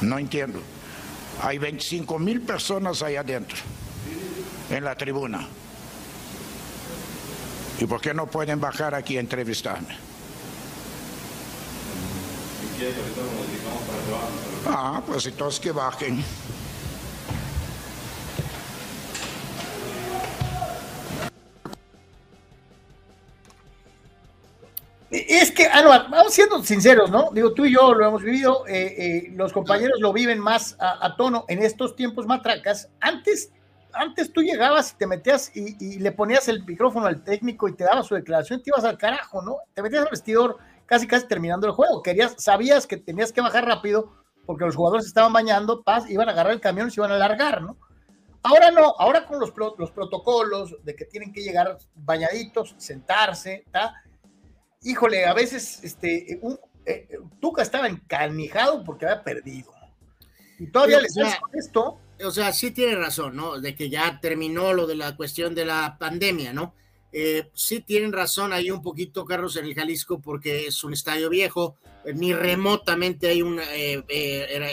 No 0.00 0.18
entiendo. 0.18 0.60
Hay 1.42 1.58
25 1.58 2.18
mil 2.18 2.42
personas 2.42 3.02
ahí 3.02 3.16
adentro, 3.16 3.58
en 4.70 4.84
la 4.84 4.94
tribuna. 4.94 5.48
¿Y 7.80 7.86
por 7.86 8.00
qué 8.00 8.12
no 8.12 8.26
pueden 8.26 8.60
bajar 8.60 8.94
aquí 8.94 9.16
a 9.16 9.20
entrevistarme? 9.20 9.96
Ah, 14.66 15.02
pues 15.06 15.26
entonces 15.26 15.60
que 15.60 15.72
bajen. 15.72 16.22
Es 25.10 25.50
que, 25.50 25.66
ah, 25.66 26.06
vamos 26.08 26.32
siendo 26.32 26.62
sinceros, 26.62 27.10
¿no? 27.10 27.30
Digo, 27.32 27.52
tú 27.52 27.64
y 27.64 27.74
yo 27.74 27.92
lo 27.94 28.06
hemos 28.06 28.22
vivido, 28.22 28.64
eh, 28.68 28.94
eh, 28.96 29.32
los 29.34 29.52
compañeros 29.52 29.98
lo 30.00 30.12
viven 30.12 30.38
más 30.38 30.76
a, 30.78 31.16
tono 31.16 31.44
en 31.48 31.62
estos 31.62 31.96
tiempos 31.96 32.26
matracas. 32.26 32.88
Antes, 33.00 33.50
antes 33.92 34.32
tú 34.32 34.40
llegabas 34.40 34.92
y 34.92 34.98
te 34.98 35.06
metías 35.08 35.50
y, 35.56 35.98
le 35.98 36.12
ponías 36.12 36.46
el 36.46 36.64
micrófono 36.64 37.06
al 37.06 37.24
técnico 37.24 37.66
y 37.68 37.72
te 37.74 37.82
daba 37.82 38.04
su 38.04 38.14
declaración, 38.14 38.62
te 38.62 38.70
ibas 38.70 38.84
al 38.84 38.98
carajo, 38.98 39.42
¿no? 39.42 39.56
Te 39.74 39.82
metías 39.82 40.04
al 40.04 40.10
vestidor 40.10 40.58
casi 40.86 41.08
casi 41.08 41.26
terminando 41.26 41.66
el 41.66 41.72
juego. 41.72 42.02
Querías, 42.02 42.36
sabías 42.38 42.86
que 42.86 42.96
tenías 42.96 43.32
que 43.32 43.40
bajar 43.40 43.64
rápido 43.64 44.19
porque 44.50 44.64
los 44.64 44.74
jugadores 44.74 45.06
estaban 45.06 45.32
bañando, 45.32 45.84
iban 46.08 46.28
a 46.28 46.32
agarrar 46.32 46.52
el 46.52 46.60
camión 46.60 46.88
y 46.88 46.90
se 46.90 46.98
iban 46.98 47.12
a 47.12 47.16
largar, 47.16 47.62
¿no? 47.62 47.76
Ahora 48.42 48.72
no, 48.72 48.96
ahora 48.98 49.24
con 49.24 49.38
los, 49.38 49.52
los 49.78 49.92
protocolos 49.92 50.74
de 50.82 50.96
que 50.96 51.04
tienen 51.04 51.32
que 51.32 51.40
llegar 51.40 51.78
bañaditos, 51.94 52.74
sentarse, 52.78 53.62
¿está? 53.64 53.94
híjole, 54.82 55.24
a 55.24 55.34
veces 55.34 55.84
este, 55.84 56.40
un, 56.42 56.58
eh, 56.84 57.06
Tuca 57.40 57.62
estaba 57.62 57.86
encanijado 57.86 58.82
porque 58.82 59.06
había 59.06 59.22
perdido. 59.22 59.72
Y 60.58 60.66
todavía 60.66 60.98
le 61.00 61.06
con 61.08 61.54
esto. 61.54 62.00
O 62.24 62.32
sea, 62.32 62.52
sí 62.52 62.72
tiene 62.72 62.96
razón, 62.96 63.36
¿no? 63.36 63.60
De 63.60 63.76
que 63.76 63.88
ya 63.88 64.18
terminó 64.20 64.72
lo 64.72 64.88
de 64.88 64.96
la 64.96 65.14
cuestión 65.14 65.54
de 65.54 65.64
la 65.64 65.96
pandemia, 65.96 66.52
¿no? 66.52 66.74
Eh, 67.12 67.52
sí 67.54 67.82
tienen 67.82 68.12
razón 68.12 68.52
ahí 68.52 68.72
un 68.72 68.82
poquito, 68.82 69.24
Carlos, 69.24 69.54
en 69.54 69.66
el 69.66 69.76
Jalisco, 69.76 70.20
porque 70.20 70.66
es 70.66 70.82
un 70.82 70.92
estadio 70.92 71.28
viejo, 71.28 71.76
ni 72.14 72.32
remotamente 72.32 73.28
hay 73.28 73.42
un 73.42 73.60
eh, 73.60 74.02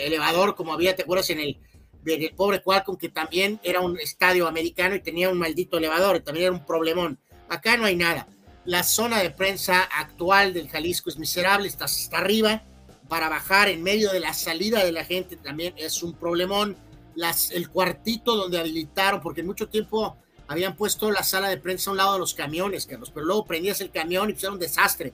elevador 0.05 0.55
como 0.55 0.73
había, 0.73 0.95
¿te 0.95 1.03
acuerdas? 1.03 1.29
En 1.29 1.39
el, 1.39 1.59
el 2.05 2.33
pobre 2.35 2.61
Qualcomm, 2.61 2.97
que 2.97 3.09
también 3.09 3.59
era 3.63 3.81
un 3.81 3.99
estadio 3.99 4.47
americano 4.47 4.95
y 4.95 5.01
tenía 5.01 5.29
un 5.29 5.37
maldito 5.37 5.77
elevador, 5.77 6.19
también 6.19 6.47
era 6.47 6.55
un 6.55 6.65
problemón. 6.65 7.19
Acá 7.49 7.77
no 7.77 7.85
hay 7.85 7.95
nada. 7.95 8.27
La 8.65 8.83
zona 8.83 9.21
de 9.21 9.29
prensa 9.29 9.83
actual 9.83 10.53
del 10.53 10.69
Jalisco 10.69 11.09
es 11.09 11.17
miserable, 11.17 11.67
está 11.67 11.85
hasta 11.85 12.17
arriba. 12.17 12.63
Para 13.07 13.29
bajar 13.29 13.69
en 13.69 13.81
medio 13.81 14.11
de 14.11 14.19
la 14.19 14.33
salida 14.33 14.83
de 14.83 14.91
la 14.91 15.05
gente 15.05 15.37
también 15.37 15.73
es 15.77 16.03
un 16.03 16.13
problemón. 16.13 16.75
Las, 17.15 17.51
el 17.51 17.69
cuartito 17.69 18.35
donde 18.35 18.59
habilitaron, 18.59 19.21
porque 19.21 19.41
en 19.41 19.47
mucho 19.47 19.69
tiempo 19.69 20.17
habían 20.47 20.75
puesto 20.75 21.11
la 21.11 21.23
sala 21.23 21.49
de 21.49 21.57
prensa 21.57 21.89
a 21.89 21.91
un 21.91 21.97
lado 21.97 22.13
de 22.13 22.19
los 22.19 22.33
camiones, 22.33 22.85
Carlos, 22.85 23.11
pero 23.11 23.25
luego 23.25 23.45
prendías 23.45 23.81
el 23.81 23.89
camión 23.89 24.29
y 24.29 24.33
pues 24.33 24.43
era 24.43 24.53
un 24.53 24.59
desastre. 24.59 25.13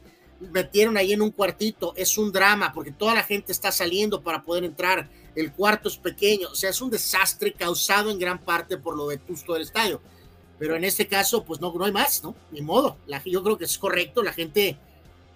Metieron 0.51 0.97
ahí 0.97 1.13
en 1.13 1.21
un 1.21 1.31
cuartito, 1.31 1.93
es 1.95 2.17
un 2.17 2.31
drama, 2.31 2.73
porque 2.73 2.91
toda 2.91 3.13
la 3.13 3.23
gente 3.23 3.51
está 3.51 3.71
saliendo 3.71 4.21
para 4.21 4.43
poder 4.43 4.63
entrar. 4.63 5.09
El 5.35 5.51
cuarto 5.53 5.89
es 5.89 5.97
pequeño, 5.97 6.49
o 6.51 6.55
sea, 6.55 6.69
es 6.69 6.81
un 6.81 6.89
desastre 6.89 7.53
causado 7.53 8.11
en 8.11 8.19
gran 8.19 8.39
parte 8.39 8.77
por 8.77 8.95
lo 8.95 9.07
vetusto 9.07 9.53
del 9.53 9.63
estadio 9.63 10.01
pero 10.63 10.77
en 10.77 10.85
este 10.85 11.07
caso, 11.07 11.43
pues 11.43 11.59
no, 11.59 11.73
no 11.73 11.83
hay 11.83 11.91
más, 11.91 12.23
¿no? 12.23 12.35
Ni 12.51 12.61
modo. 12.61 12.97
Yo 13.25 13.43
creo 13.43 13.57
que 13.57 13.65
es 13.65 13.77
correcto, 13.77 14.23
la 14.23 14.31
gente 14.31 14.77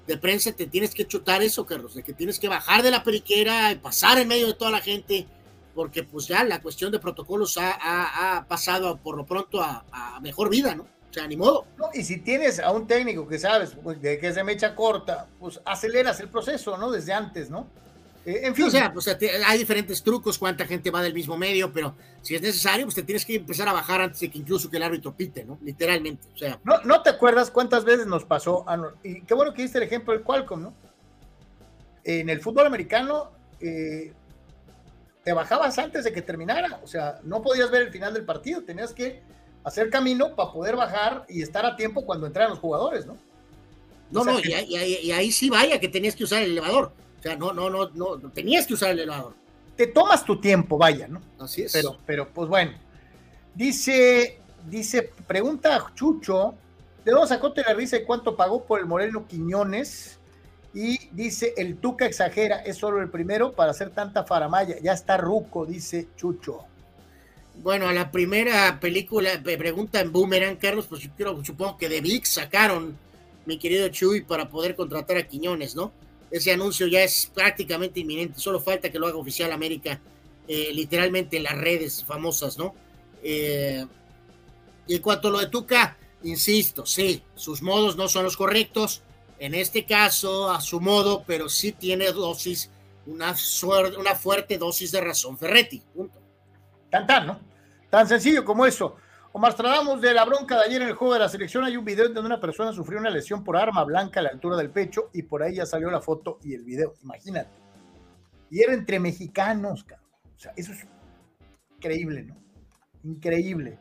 de 0.06 0.18
prensa 0.18 0.54
te 0.54 0.68
tienes 0.68 0.94
que 0.94 1.06
chutar 1.06 1.44
eso, 1.44 1.66
Carlos, 1.66 1.96
de 1.96 2.04
que 2.04 2.14
tienes 2.14 2.40
que 2.40 2.48
bajar 2.48 2.82
de 2.82 2.92
la 2.92 3.04
periquera 3.04 3.74
y 3.74 3.76
pasar 3.76 4.18
en 4.20 4.30
medio 4.30 4.48
de 4.48 4.54
toda 4.54 4.72
la 4.72 4.80
gente, 4.80 5.28
porque 5.76 6.04
pues 6.04 6.28
ya 6.28 6.46
la 6.46 6.62
cuestión 6.62 6.94
de 6.94 7.00
protocolos 7.00 7.58
ha, 7.60 8.46
pasado 8.48 8.96
por 8.98 9.18
lo 9.18 9.26
pronto 9.26 9.62
a, 9.62 10.18
mejor 10.22 10.50
vida, 10.50 10.76
¿no? 10.76 10.88
O 11.10 11.14
sea, 11.14 11.28
ni 11.28 11.38
modo. 11.38 11.66
No, 11.78 11.90
y 11.94 12.04
si 12.04 12.18
tienes 12.18 12.60
a 12.60 12.72
un 12.72 12.86
técnico 12.86 13.28
que 13.28 13.40
sabes 13.40 13.76
pues, 13.82 14.02
de 14.02 14.20
que 14.20 14.34
se 14.34 14.44
mecha 14.44 14.76
corta, 14.76 15.28
pues 15.40 15.60
aceleras 15.66 16.20
el 16.20 16.30
proceso, 16.30 16.78
¿no? 16.78 16.92
Desde 16.92 17.14
antes, 17.14 17.50
¿no? 17.50 17.68
Eh, 18.26 18.42
en 18.44 18.54
fin. 18.54 18.66
O 18.66 18.70
sea, 18.70 18.92
pues, 18.92 19.08
hay 19.08 19.58
diferentes 19.58 20.04
trucos, 20.04 20.38
cuánta 20.38 20.66
gente 20.66 20.92
va 20.92 21.02
del 21.02 21.14
mismo 21.14 21.38
medio, 21.38 21.72
pero 21.72 21.96
si 22.22 22.36
es 22.36 22.42
necesario, 22.42 22.86
pues 22.86 22.96
te 22.96 23.04
tienes 23.04 23.26
que 23.26 23.36
empezar 23.36 23.70
a 23.70 23.74
bajar 23.74 24.02
antes 24.02 24.20
de 24.20 24.30
que 24.30 24.38
incluso 24.38 24.70
que 24.70 24.78
el 24.78 24.84
árbitro 24.84 25.16
pite, 25.16 25.46
¿no? 25.46 25.58
Literalmente. 25.64 26.28
O 26.34 26.38
sea. 26.38 26.60
No, 26.66 26.82
no 26.84 27.02
te 27.02 27.10
acuerdas 27.10 27.50
cuántas 27.50 27.86
veces 27.86 28.06
nos 28.06 28.26
pasó, 28.26 28.66
y 29.02 29.22
qué 29.22 29.34
bueno 29.34 29.54
que 29.54 29.62
diste 29.62 29.78
el 29.78 29.86
ejemplo 29.86 30.14
del 30.14 30.24
Qualcomm, 30.24 30.62
¿no? 30.62 30.74
En 32.04 32.30
el 32.30 32.42
fútbol 32.42 32.68
americano, 32.68 33.32
eh, 33.62 34.14
te 35.24 35.34
bajabas 35.34 35.78
antes 35.78 36.04
de 36.04 36.12
que 36.12 36.22
terminara, 36.22 36.80
o 36.84 36.88
sea, 36.88 37.20
no 37.24 37.42
podías 37.42 37.72
ver 37.72 37.84
el 37.84 37.92
final 37.92 38.14
del 38.14 38.24
partido, 38.24 38.64
tenías 38.64 38.94
que 38.94 39.22
hacer 39.68 39.90
camino 39.90 40.36
para 40.36 40.52
poder 40.52 40.76
bajar 40.76 41.26
y 41.30 41.42
estar 41.42 41.66
a 41.66 41.76
tiempo 41.76 42.06
cuando 42.06 42.28
entraran 42.28 42.52
los 42.52 42.60
jugadores, 42.60 43.06
¿no? 43.06 43.18
No, 44.10 44.24
no, 44.24 44.40
y, 44.40 44.54
y 44.54 45.12
ahí 45.12 45.32
sí 45.32 45.50
vaya 45.50 45.80
que 45.80 45.90
tenías 45.90 46.16
que 46.16 46.24
usar 46.24 46.42
el 46.42 46.52
elevador 46.52 46.94
o 47.20 47.22
sea, 47.22 47.36
no, 47.36 47.52
no, 47.52 47.70
no, 47.70 47.90
no, 47.94 48.18
tenías 48.32 48.68
que 48.68 48.76
usar 48.76 48.92
el 48.92 49.00
elevador. 49.00 49.34
Te 49.76 49.88
tomas 49.88 50.24
tu 50.24 50.40
tiempo, 50.40 50.78
vaya, 50.78 51.08
¿no? 51.08 51.22
Así 51.40 51.64
es. 51.64 51.74
Pero, 51.74 51.98
pero 52.06 52.30
pues 52.30 52.48
bueno. 52.48 52.74
Dice, 53.56 54.40
dice, 54.70 55.12
pregunta 55.26 55.76
a 55.76 55.94
Chucho, 55.96 56.54
¿de 57.04 57.12
dónde 57.12 57.28
sacó 57.28 57.54
la 57.56 57.74
risa 57.74 57.98
y 57.98 58.06
cuánto 58.06 58.36
pagó 58.36 58.64
por 58.66 58.80
el 58.80 58.86
Moreno 58.86 59.26
Quiñones? 59.28 60.20
Y 60.74 61.08
dice, 61.12 61.56
el 61.58 61.78
Tuca 61.78 62.06
exagera, 62.06 62.58
es 62.58 62.78
solo 62.78 63.02
el 63.02 63.10
primero 63.10 63.54
para 63.54 63.72
hacer 63.72 63.90
tanta 63.90 64.24
faramaya. 64.24 64.78
Ya 64.80 64.94
está 64.94 65.18
ruco, 65.18 65.66
dice 65.66 66.08
Chucho. 66.16 66.66
Bueno, 67.64 67.88
a 67.88 67.94
la 67.94 68.12
primera 68.12 68.80
película, 68.80 69.42
pregunta 69.44 70.00
en 70.00 70.12
Boomerang, 70.12 70.58
Carlos, 70.58 70.86
pues 70.88 71.02
yo 71.02 71.10
quiero, 71.16 71.44
supongo 71.44 71.78
que 71.78 71.90
de 71.90 72.02
VIX 72.02 72.30
sacaron, 72.30 72.98
mi 73.46 73.58
querido 73.58 73.88
Chuy, 73.90 74.22
para 74.22 74.50
poder 74.50 74.76
contratar 74.76 75.18
a 75.18 75.28
Quiñones, 75.28 75.76
¿no? 75.76 75.92
Ese 76.30 76.52
anuncio 76.52 76.88
ya 76.88 77.04
es 77.04 77.32
prácticamente 77.34 78.02
inminente, 78.02 78.40
solo 78.40 78.60
falta 78.60 78.92
que 78.92 79.00
lo 79.00 79.08
haga 79.08 79.18
oficial 79.18 79.52
América, 79.52 80.00
eh, 80.48 80.72
literalmente 80.74 81.38
en 81.38 81.44
las 81.44 81.58
redes 81.58 82.04
famosas, 82.04 82.58
¿no? 82.58 82.76
Eh, 83.24 83.86
y 84.86 84.96
en 84.96 85.02
cuanto 85.02 85.30
a 85.30 85.32
lo 85.32 85.40
de 85.40 85.48
Tuca, 85.48 85.98
insisto, 86.24 86.86
sí, 86.86 87.24
sus 87.36 87.62
modos 87.62 87.98
no 87.98 88.08
son 88.08 88.24
los 88.24 88.38
correctos, 88.38 89.02
en 89.40 89.56
este 89.56 89.86
caso 89.86 90.50
a 90.50 90.62
su 90.62 90.80
modo, 90.80 91.24
pero 91.26 91.50
sí 91.50 91.72
tiene 91.72 92.12
dosis, 92.12 92.70
una, 93.08 93.36
una 93.98 94.16
fuerte 94.16 94.58
dosis 94.58 94.92
de 94.92 95.02
razón 95.02 95.38
Ferretti, 95.38 95.82
punto. 95.94 96.20
Tan, 96.90 97.28
¿no? 97.28 97.47
Tan 97.90 98.08
sencillo 98.08 98.44
como 98.44 98.66
eso. 98.66 98.96
Omar 99.32 99.54
Stradamos 99.54 100.02
de 100.02 100.14
la 100.14 100.26
bronca 100.26 100.58
de 100.58 100.66
ayer 100.66 100.82
en 100.82 100.88
el 100.90 100.96
juego 100.96 101.14
de 101.14 101.20
la 101.20 101.30
selección. 101.30 101.64
Hay 101.64 101.78
un 101.78 101.86
video 101.86 102.06
donde 102.06 102.22
una 102.22 102.40
persona 102.40 102.74
sufrió 102.74 103.00
una 103.00 103.10
lesión 103.10 103.44
por 103.44 103.56
arma 103.56 103.84
blanca 103.84 104.20
a 104.20 104.24
la 104.24 104.30
altura 104.30 104.58
del 104.58 104.72
pecho 104.72 105.10
y 105.14 105.24
por 105.24 105.44
ahí 105.44 105.56
ya 105.56 105.66
salió 105.66 105.92
la 105.92 106.02
foto 106.02 106.40
y 106.44 106.54
el 106.54 106.64
video. 106.64 106.96
Imagínate. 107.04 107.52
Y 108.50 108.62
era 108.62 108.74
entre 108.74 109.00
mexicanos, 109.00 109.84
cabrón. 109.84 110.08
O 110.36 110.40
sea, 110.40 110.54
eso 110.56 110.72
es 110.72 110.88
increíble, 111.76 112.24
¿no? 112.24 112.38
Increíble. 113.04 113.80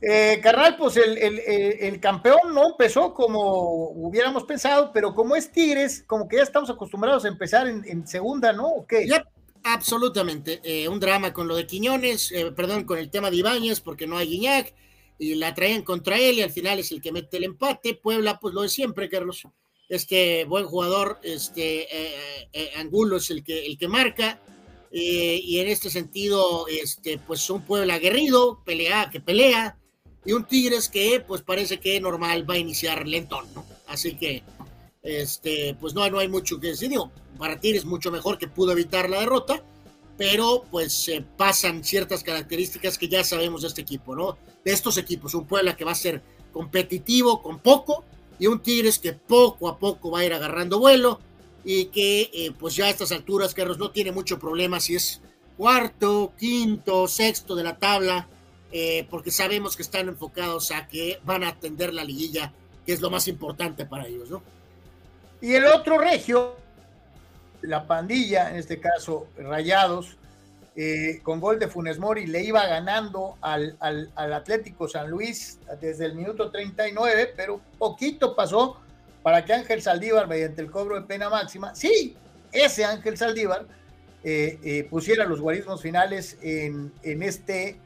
Eh, 0.00 0.40
carnal, 0.42 0.76
pues 0.76 0.96
el, 0.98 2.00
campeón 2.00 2.54
no 2.54 2.70
empezó 2.70 3.14
como 3.14 3.88
hubiéramos 3.90 4.44
pensado, 4.44 4.92
pero 4.92 5.14
como 5.14 5.34
es 5.36 5.50
Tigres, 5.50 6.04
como 6.06 6.28
que 6.28 6.36
ya 6.36 6.42
estamos 6.42 6.68
acostumbrados 6.68 7.24
a 7.24 7.28
empezar 7.28 7.66
en, 7.66 8.06
segunda, 8.06 8.52
¿no? 8.52 8.68
¿O 8.68 8.86
qué? 8.86 9.08
Absolutamente. 9.68 10.60
Eh, 10.62 10.88
un 10.88 11.00
drama 11.00 11.32
con 11.32 11.48
lo 11.48 11.56
de 11.56 11.66
Quiñones, 11.66 12.30
eh, 12.30 12.52
perdón, 12.52 12.84
con 12.84 12.98
el 12.98 13.10
tema 13.10 13.32
de 13.32 13.38
Ibáñez, 13.38 13.80
porque 13.80 14.06
no 14.06 14.16
hay 14.16 14.28
Guiñac, 14.28 14.72
y 15.18 15.34
la 15.34 15.54
traen 15.54 15.82
contra 15.82 16.16
él, 16.20 16.36
y 16.36 16.42
al 16.42 16.52
final 16.52 16.78
es 16.78 16.92
el 16.92 17.02
que 17.02 17.10
mete 17.10 17.38
el 17.38 17.44
empate. 17.44 17.94
Puebla, 17.94 18.38
pues 18.38 18.54
lo 18.54 18.62
de 18.62 18.68
siempre, 18.68 19.08
Carlos. 19.08 19.42
Este 19.88 20.44
buen 20.44 20.66
jugador, 20.66 21.18
este 21.24 21.88
eh, 21.90 22.70
Angulo 22.76 23.16
es 23.16 23.28
el 23.30 23.42
que, 23.42 23.66
el 23.66 23.76
que 23.76 23.88
marca, 23.88 24.40
y 24.92 25.58
en 25.58 25.66
este 25.66 25.90
sentido, 25.90 26.68
este, 26.68 27.18
pues 27.18 27.50
un 27.50 27.62
Puebla 27.62 27.94
aguerrido, 27.94 28.62
pelea, 28.64 29.10
que 29.10 29.20
pelea, 29.20 29.76
y 30.24 30.32
un 30.32 30.44
Tigres 30.44 30.88
que, 30.88 31.24
pues 31.26 31.42
parece 31.42 31.80
que 31.80 32.00
normal 32.00 32.48
va 32.48 32.54
a 32.54 32.58
iniciar 32.58 33.06
lentón. 33.06 33.46
Así 33.88 34.14
que, 34.16 34.44
este, 35.02 35.76
pues 35.80 35.92
no, 35.92 36.08
no 36.08 36.20
hay 36.20 36.28
mucho 36.28 36.60
que 36.60 36.68
decir. 36.68 36.92
Para 37.36 37.60
Tigres 37.60 37.84
mucho 37.84 38.10
mejor 38.10 38.38
que 38.38 38.48
pudo 38.48 38.72
evitar 38.72 39.08
la 39.08 39.20
derrota, 39.20 39.62
pero 40.16 40.64
pues 40.70 41.10
pasan 41.36 41.84
ciertas 41.84 42.22
características 42.22 42.98
que 42.98 43.08
ya 43.08 43.22
sabemos 43.24 43.62
de 43.62 43.68
este 43.68 43.82
equipo, 43.82 44.16
¿no? 44.16 44.38
De 44.64 44.72
estos 44.72 44.96
equipos, 44.98 45.34
un 45.34 45.46
Puebla 45.46 45.76
que 45.76 45.84
va 45.84 45.92
a 45.92 45.96
ser 45.96 46.22
competitivo 46.52 47.42
con 47.42 47.58
poco 47.58 48.04
y 48.38 48.46
un 48.46 48.60
Tigres 48.60 48.98
que 48.98 49.12
poco 49.12 49.68
a 49.68 49.78
poco 49.78 50.10
va 50.10 50.20
a 50.20 50.24
ir 50.24 50.32
agarrando 50.32 50.78
vuelo 50.78 51.20
y 51.64 51.86
que 51.86 52.30
eh, 52.32 52.52
pues 52.58 52.76
ya 52.76 52.86
a 52.86 52.90
estas 52.90 53.12
alturas, 53.12 53.52
Carlos, 53.52 53.78
no 53.78 53.90
tiene 53.90 54.12
mucho 54.12 54.38
problema 54.38 54.80
si 54.80 54.94
es 54.94 55.20
cuarto, 55.56 56.32
quinto, 56.38 57.08
sexto 57.08 57.54
de 57.54 57.64
la 57.64 57.76
tabla, 57.76 58.28
eh, 58.72 59.06
porque 59.10 59.30
sabemos 59.30 59.76
que 59.76 59.82
están 59.82 60.08
enfocados 60.08 60.70
a 60.70 60.86
que 60.86 61.18
van 61.24 61.42
a 61.42 61.48
atender 61.48 61.92
la 61.92 62.04
liguilla, 62.04 62.52
que 62.84 62.92
es 62.92 63.00
lo 63.00 63.10
más 63.10 63.26
importante 63.26 63.84
para 63.84 64.06
ellos, 64.06 64.30
¿no? 64.30 64.42
Y 65.40 65.54
el 65.54 65.66
otro 65.66 65.98
regio, 65.98 66.56
la 67.66 67.86
pandilla, 67.86 68.50
en 68.50 68.56
este 68.56 68.80
caso 68.80 69.26
Rayados, 69.36 70.16
eh, 70.78 71.20
con 71.22 71.40
gol 71.40 71.58
de 71.58 71.68
Funes 71.68 71.98
Mori, 71.98 72.26
le 72.26 72.42
iba 72.42 72.66
ganando 72.66 73.36
al, 73.40 73.76
Atlético 74.14 74.88
San 74.88 75.10
Luis 75.10 75.58
desde 75.80 76.04
el 76.04 76.14
minuto 76.14 76.50
39, 76.50 77.32
pero 77.34 77.60
poquito 77.78 78.36
pasó 78.36 78.78
para 79.22 79.44
que 79.44 79.54
Ángel 79.54 79.80
Saldívar, 79.80 80.28
mediante 80.28 80.60
el 80.60 80.70
cobro 80.70 80.96
de 80.96 81.06
pena 81.06 81.30
máxima, 81.30 81.74
sí, 81.74 82.16
ese 82.52 82.84
Ángel 82.84 83.16
Saldívar, 83.16 83.66
eh, 84.22 84.58
eh, 84.62 84.86
pusiera 84.90 85.24
los 85.24 85.40
guarismos 85.40 85.80
finales 85.80 86.36
en, 86.42 86.92
este 87.02 87.78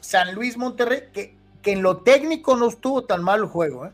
San 0.00 0.34
Luis 0.34 0.56
Monterrey, 0.56 1.04
que, 1.12 1.34
que, 1.62 1.72
en 1.72 1.82
lo 1.82 1.98
técnico 1.98 2.56
no 2.56 2.68
estuvo 2.68 3.04
tan 3.04 3.22
mal 3.22 3.40
el 3.40 3.46
juego, 3.46 3.90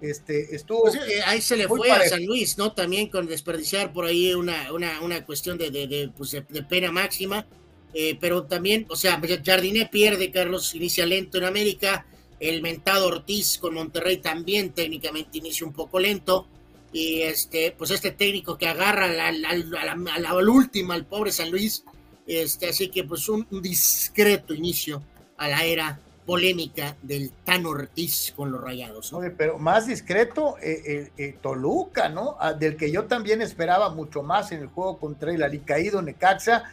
Este, 0.00 0.54
estuvo. 0.54 0.82
Pues, 0.82 0.94
eh, 0.96 1.22
ahí 1.24 1.40
se 1.40 1.56
le 1.56 1.66
fue 1.66 1.90
a. 1.90 2.08
San 2.08 2.24
Luis, 2.24 2.58
¿no? 2.58 2.72
También 2.72 3.08
con 3.08 3.26
desperdiciar 3.26 3.92
por 3.92 4.04
ahí 4.04 4.34
una, 4.34 4.72
una, 4.72 5.00
una 5.00 5.24
cuestión 5.24 5.56
de, 5.58 5.70
de, 5.70 5.86
de, 5.86 6.08
pues, 6.16 6.32
de- 6.32 6.42
pena 6.62 6.92
máxima. 6.92 7.46
Eh, 7.94 8.18
pero 8.20 8.44
también, 8.44 8.84
o 8.90 8.96
sea, 8.96 9.18
Jardiné 9.44 9.86
pierde, 9.86 10.30
Carlos 10.30 10.74
inicia 10.74 11.06
lento 11.06 11.38
en 11.38 11.44
América. 11.44 12.06
El 12.38 12.60
mentado 12.60 13.06
Ortiz 13.06 13.56
con 13.56 13.72
Monterrey 13.72 14.18
también 14.18 14.72
técnicamente 14.72 15.38
inicia 15.38 15.66
un 15.66 15.72
poco 15.72 15.98
lento. 15.98 16.46
Y 16.92 17.22
este, 17.22 17.72
pues 17.72 17.90
este 17.90 18.10
técnico 18.10 18.58
que 18.58 18.68
agarra 18.68 19.08
la- 19.08 19.32
la- 19.32 19.92
al 20.14 20.48
último, 20.48 20.92
al 20.92 21.06
pobre 21.06 21.32
San 21.32 21.50
Luis. 21.50 21.84
Este, 22.26 22.68
así 22.68 22.88
que 22.88 23.04
pues 23.04 23.28
un, 23.30 23.46
un 23.50 23.62
discreto 23.62 24.52
inicio 24.52 25.02
a 25.38 25.48
la 25.48 25.64
era 25.64 26.00
polémica 26.26 26.96
del 27.02 27.30
Tan 27.44 27.64
Ortiz 27.64 28.34
con 28.36 28.50
los 28.50 28.60
rayados. 28.60 29.12
¿no? 29.12 29.18
Oye, 29.18 29.30
pero 29.30 29.58
más 29.58 29.86
discreto, 29.86 30.56
eh, 30.60 30.82
eh, 30.84 31.12
eh, 31.16 31.38
Toluca, 31.40 32.08
¿no? 32.08 32.36
Ah, 32.40 32.52
Del 32.52 32.76
que 32.76 32.90
yo 32.90 33.04
también 33.04 33.40
esperaba 33.40 33.90
mucho 33.90 34.22
más 34.22 34.50
en 34.52 34.62
el 34.62 34.66
juego 34.66 34.98
contra 34.98 35.32
el 35.32 35.42
alicaído 35.42 36.02
Necaxa, 36.02 36.64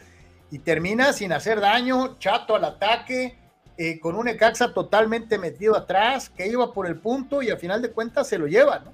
y 0.54 0.60
termina 0.60 1.14
sin 1.14 1.34
hacer 1.34 1.60
daño, 1.60 2.20
chato 2.20 2.56
al 2.56 2.66
ataque, 2.66 3.36
eh, 3.76 4.00
con 4.00 4.16
un 4.16 4.26
Necaxa 4.26 4.72
totalmente 4.72 5.40
metido 5.40 5.76
atrás, 5.76 6.30
que 6.30 6.48
iba 6.48 6.72
por 6.72 6.86
el 6.86 6.98
punto 6.98 7.42
y 7.42 7.50
a 7.50 7.58
final 7.58 7.82
de 7.82 7.90
cuentas 7.90 8.28
se 8.28 8.38
lo 8.38 8.46
lleva, 8.46 8.78
¿no? 8.78 8.94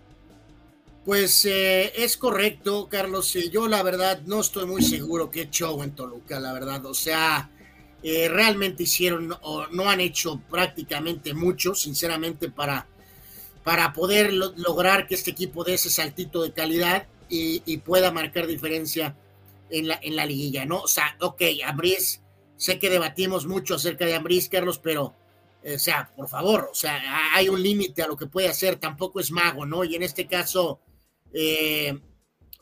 Pues 1.04 1.44
eh, 1.44 1.92
es 1.98 2.16
correcto, 2.16 2.88
Carlos. 2.90 3.34
Yo 3.52 3.68
la 3.68 3.84
verdad 3.84 4.22
no 4.26 4.40
estoy 4.40 4.68
muy 4.68 4.82
seguro 4.82 5.30
que 5.30 5.50
show 5.50 5.84
en 5.84 5.92
Toluca, 5.92 6.40
la 6.40 6.54
verdad. 6.54 6.86
O 6.86 6.94
sea, 6.94 7.50
eh, 8.04 8.30
realmente 8.30 8.84
hicieron 8.84 9.34
o 9.42 9.68
no 9.68 9.90
han 9.90 10.00
hecho 10.00 10.42
prácticamente 10.50 11.34
mucho, 11.34 11.76
sinceramente, 11.76 12.50
para, 12.50 12.88
para 13.64 13.94
poder 13.94 14.34
lo- 14.34 14.54
lograr 14.58 15.08
que 15.08 15.16
este 15.16 15.32
equipo 15.32 15.64
dé 15.64 15.76
ese 15.76 15.90
saltito 15.90 16.42
de 16.44 16.54
calidad 16.54 17.08
y, 17.30 17.62
y 17.66 17.78
pueda 17.78 18.12
marcar 18.12 18.48
diferencia 18.48 19.16
en 19.70 19.88
la, 19.88 20.00
en 20.02 20.16
la 20.16 20.26
liguilla, 20.26 20.66
¿no? 20.66 20.82
O 20.82 20.88
sea, 20.88 21.16
ok, 21.22 21.42
Ambriz, 21.66 22.22
sé 22.58 22.80
que 22.80 22.90
debatimos 22.90 23.46
mucho 23.48 23.76
acerca 23.76 24.06
de 24.06 24.16
Ambriz, 24.16 24.50
Carlos, 24.50 24.80
pero, 24.80 25.14
eh, 25.64 25.76
o 25.76 25.80
sea, 25.80 26.12
por 26.16 26.28
favor, 26.28 26.70
o 26.72 26.76
sea, 26.76 27.00
hay 27.36 27.50
un 27.50 27.62
límite 27.62 28.02
a 28.02 28.08
lo 28.08 28.18
que 28.18 28.28
puede 28.28 28.50
hacer, 28.50 28.78
tampoco 28.78 29.20
es 29.20 29.32
mago, 29.32 29.66
¿no? 29.66 29.84
Y 29.84 29.96
en 29.96 30.04
este 30.04 30.26
caso, 30.28 30.80
eh, 31.34 32.00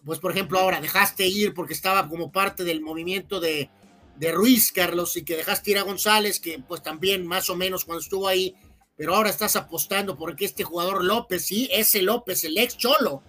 pues 0.05 0.19
por 0.19 0.31
ejemplo, 0.31 0.59
ahora 0.59 0.81
dejaste 0.81 1.27
ir 1.27 1.53
porque 1.53 1.73
estaba 1.73 2.07
como 2.07 2.31
parte 2.31 2.63
del 2.63 2.81
movimiento 2.81 3.39
de, 3.39 3.69
de 4.17 4.31
Ruiz, 4.31 4.71
Carlos, 4.71 5.15
y 5.15 5.23
que 5.23 5.37
dejaste 5.37 5.71
ir 5.71 5.77
a 5.77 5.83
González, 5.83 6.39
que 6.39 6.59
pues 6.59 6.81
también 6.81 7.25
más 7.25 7.49
o 7.49 7.55
menos 7.55 7.85
cuando 7.85 8.01
estuvo 8.01 8.27
ahí, 8.27 8.55
pero 8.95 9.15
ahora 9.15 9.29
estás 9.29 9.55
apostando 9.55 10.17
porque 10.17 10.45
este 10.45 10.63
jugador 10.63 11.03
López, 11.03 11.45
sí, 11.45 11.69
ese 11.71 12.01
López, 12.01 12.43
el 12.43 12.57
ex 12.57 12.77
Cholo, 12.77 13.21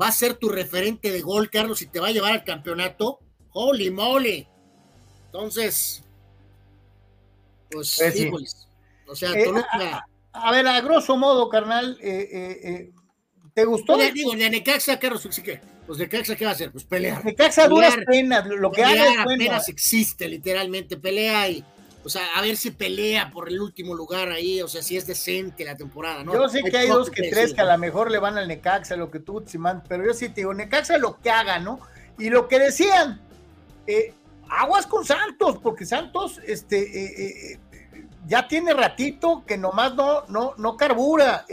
va 0.00 0.08
a 0.08 0.12
ser 0.12 0.34
tu 0.34 0.48
referente 0.48 1.10
de 1.10 1.20
gol, 1.22 1.50
Carlos, 1.50 1.82
y 1.82 1.86
te 1.86 2.00
va 2.00 2.08
a 2.08 2.12
llevar 2.12 2.32
al 2.32 2.44
campeonato. 2.44 3.20
Holy 3.52 3.90
moly. 3.90 4.46
Entonces, 5.26 6.04
pues, 7.70 7.96
Pues 7.98 8.14
sí. 8.14 8.30
O 9.06 9.16
sea, 9.16 9.32
Eh, 9.32 9.44
Toluca. 9.44 10.06
A 10.32 10.52
ver, 10.52 10.66
a 10.68 10.80
grosso 10.82 11.16
modo, 11.16 11.48
carnal, 11.48 11.98
eh, 12.00 12.28
eh, 12.30 12.60
eh, 12.62 12.92
¿te 13.54 13.64
gustó? 13.64 13.94
Oye, 13.94 14.12
digo, 14.12 14.32
de 14.32 14.50
Necaxa, 14.50 14.98
Carlos, 14.98 15.26
sí 15.30 15.42
que, 15.42 15.60
pues 15.88 15.98
Necaxa, 15.98 16.36
¿qué 16.36 16.44
va 16.44 16.50
a 16.50 16.54
hacer? 16.54 16.70
Pues 16.70 16.84
pelear. 16.84 17.24
Necaxa 17.24 17.66
duras 17.66 17.96
penas, 18.06 18.46
lo 18.46 18.70
que 18.70 18.84
haga 18.84 18.92
pelear 18.92 19.08
es 19.08 19.24
bueno. 19.24 19.44
apenas 19.44 19.68
existe, 19.70 20.28
literalmente, 20.28 20.98
pelea 20.98 21.48
y, 21.48 21.64
o 22.04 22.10
sea, 22.10 22.26
a 22.36 22.42
ver 22.42 22.58
si 22.58 22.72
pelea 22.72 23.30
por 23.30 23.48
el 23.48 23.58
último 23.58 23.94
lugar 23.94 24.28
ahí, 24.28 24.60
o 24.60 24.68
sea, 24.68 24.82
si 24.82 24.98
es 24.98 25.06
decente 25.06 25.64
la 25.64 25.76
temporada, 25.76 26.22
¿no? 26.24 26.34
Yo 26.34 26.46
sé 26.50 26.62
que 26.62 26.76
hay 26.76 26.88
dos 26.88 27.10
que 27.10 27.30
tres 27.30 27.54
que 27.54 27.62
a 27.62 27.64
lo 27.64 27.78
mejor 27.78 28.10
le 28.10 28.18
van 28.18 28.36
al 28.36 28.46
Necaxa, 28.46 28.96
lo 28.96 29.10
que 29.10 29.18
tú, 29.18 29.42
Simán, 29.46 29.82
pero 29.88 30.04
yo 30.04 30.12
sí 30.12 30.28
te 30.28 30.42
digo, 30.42 30.52
Necaxa 30.52 30.98
lo 30.98 31.18
que 31.20 31.30
haga, 31.30 31.58
¿no? 31.58 31.80
Y 32.18 32.28
lo 32.28 32.48
que 32.48 32.58
decían, 32.58 33.22
eh, 33.86 34.12
aguas 34.50 34.86
con 34.86 35.06
Santos, 35.06 35.56
porque 35.62 35.86
Santos, 35.86 36.38
este, 36.46 36.80
eh, 36.80 37.54
eh, 37.54 37.58
ya 38.26 38.46
tiene 38.46 38.74
ratito 38.74 39.42
que 39.46 39.56
nomás 39.56 39.94
no, 39.94 40.26
no, 40.26 40.52
no 40.58 40.76
carbura. 40.76 41.46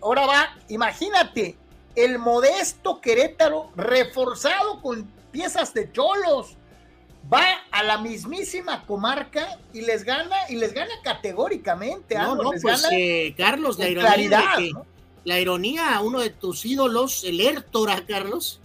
Ahora 0.00 0.26
va, 0.26 0.56
imagínate, 0.68 1.56
el 1.96 2.18
modesto 2.18 3.00
Querétaro 3.00 3.70
reforzado 3.76 4.80
con 4.80 5.04
piezas 5.32 5.74
de 5.74 5.90
cholos. 5.92 6.56
Va 7.32 7.44
a 7.70 7.82
la 7.82 7.98
mismísima 7.98 8.84
comarca 8.86 9.58
y 9.72 9.82
les 9.82 10.04
gana, 10.04 10.36
y 10.48 10.56
les 10.56 10.72
gana 10.72 10.92
categóricamente. 11.04 12.16
No, 12.16 12.34
no, 12.34 12.52
les 12.52 12.62
pues 12.62 12.82
gana 12.82 12.96
eh, 12.96 13.34
Carlos, 13.36 13.78
la 13.78 13.88
ironía, 13.88 14.08
claridad, 14.08 14.56
que- 14.58 14.72
¿no? 14.72 14.86
la 15.24 15.38
ironía 15.38 15.94
a 15.96 16.00
uno 16.00 16.20
de 16.20 16.30
tus 16.30 16.64
ídolos, 16.64 17.24
el 17.24 17.36
Lertora, 17.36 18.04
Carlos, 18.06 18.60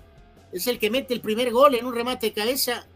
es 0.54 0.68
el 0.68 0.80
que 0.80 0.90
mete 0.90 1.14
el 1.14 1.22
primer 1.22 1.52
gol 1.52 1.76
en 1.76 1.86
un 1.86 1.94
remate 1.94 2.28
de 2.28 2.34
cabeza. 2.34 2.88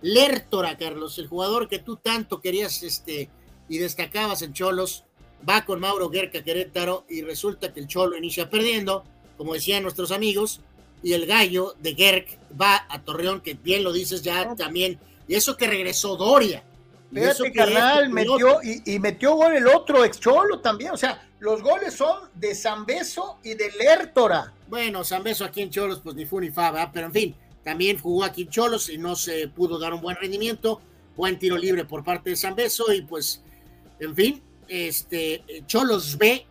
Lertora, 0.00 0.76
Carlos, 0.78 1.18
el 1.18 1.28
jugador 1.28 1.68
que 1.68 1.78
tú 1.78 1.96
tanto 1.96 2.40
querías 2.40 2.82
este, 2.82 3.28
y 3.68 3.78
destacabas 3.78 4.42
en 4.42 4.52
Cholos, 4.52 5.04
va 5.48 5.64
con 5.64 5.78
Mauro 5.78 6.08
Guerca 6.08 6.42
Querétaro 6.42 7.04
y 7.08 7.22
resulta 7.22 7.72
que 7.72 7.80
el 7.80 7.86
Cholo 7.86 8.16
inicia 8.16 8.48
perdiendo, 8.50 9.04
como 9.42 9.54
decían 9.54 9.82
nuestros 9.82 10.12
amigos, 10.12 10.60
y 11.02 11.14
el 11.14 11.26
gallo 11.26 11.74
de 11.80 11.96
Gerk 11.96 12.38
va 12.60 12.86
a 12.88 13.02
Torreón, 13.02 13.40
que 13.40 13.54
bien 13.54 13.82
lo 13.82 13.92
dices 13.92 14.22
ya 14.22 14.54
también, 14.54 15.00
y 15.26 15.34
eso 15.34 15.56
que 15.56 15.66
regresó 15.66 16.14
Doria. 16.16 16.62
que 17.12 17.52
carnal, 17.52 18.08
metió 18.08 18.62
y, 18.62 18.94
y 18.94 19.00
metió 19.00 19.34
gol 19.34 19.56
el 19.56 19.66
otro 19.66 20.04
ex 20.04 20.20
cholo 20.20 20.60
también. 20.60 20.92
O 20.92 20.96
sea, 20.96 21.28
los 21.40 21.60
goles 21.60 21.94
son 21.94 22.30
de 22.34 22.54
Zambeso 22.54 23.40
y 23.42 23.54
de 23.54 23.72
Lertora. 23.72 24.52
Bueno, 24.68 25.02
San 25.02 25.24
Beso 25.24 25.44
aquí 25.44 25.60
en 25.62 25.70
Cholos, 25.70 26.00
pues 26.04 26.14
ni 26.14 26.24
fu 26.24 26.38
ni 26.38 26.50
fa, 26.52 26.70
¿verdad? 26.70 26.90
Pero 26.94 27.06
en 27.06 27.12
fin, 27.12 27.36
también 27.64 27.98
jugó 27.98 28.22
aquí 28.22 28.42
en 28.42 28.48
Cholos 28.50 28.88
y 28.88 28.96
no 28.96 29.16
se 29.16 29.48
pudo 29.48 29.76
dar 29.76 29.92
un 29.92 30.00
buen 30.00 30.16
rendimiento. 30.16 30.80
Buen 31.16 31.40
tiro 31.40 31.58
libre 31.58 31.84
por 31.84 32.04
parte 32.04 32.30
de 32.30 32.36
San 32.36 32.54
Beso 32.54 32.92
y 32.92 33.02
pues, 33.02 33.42
en 33.98 34.14
fin, 34.14 34.40
este 34.68 35.42
Cholos 35.66 36.16
B, 36.16 36.46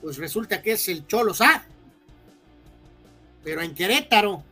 pues 0.00 0.16
resulta 0.16 0.62
que 0.62 0.72
es 0.72 0.88
el 0.88 1.08
Cholos 1.08 1.40
A. 1.40 1.66
Pero 3.46 3.62
en 3.62 3.76
Querétaro. 3.76 4.42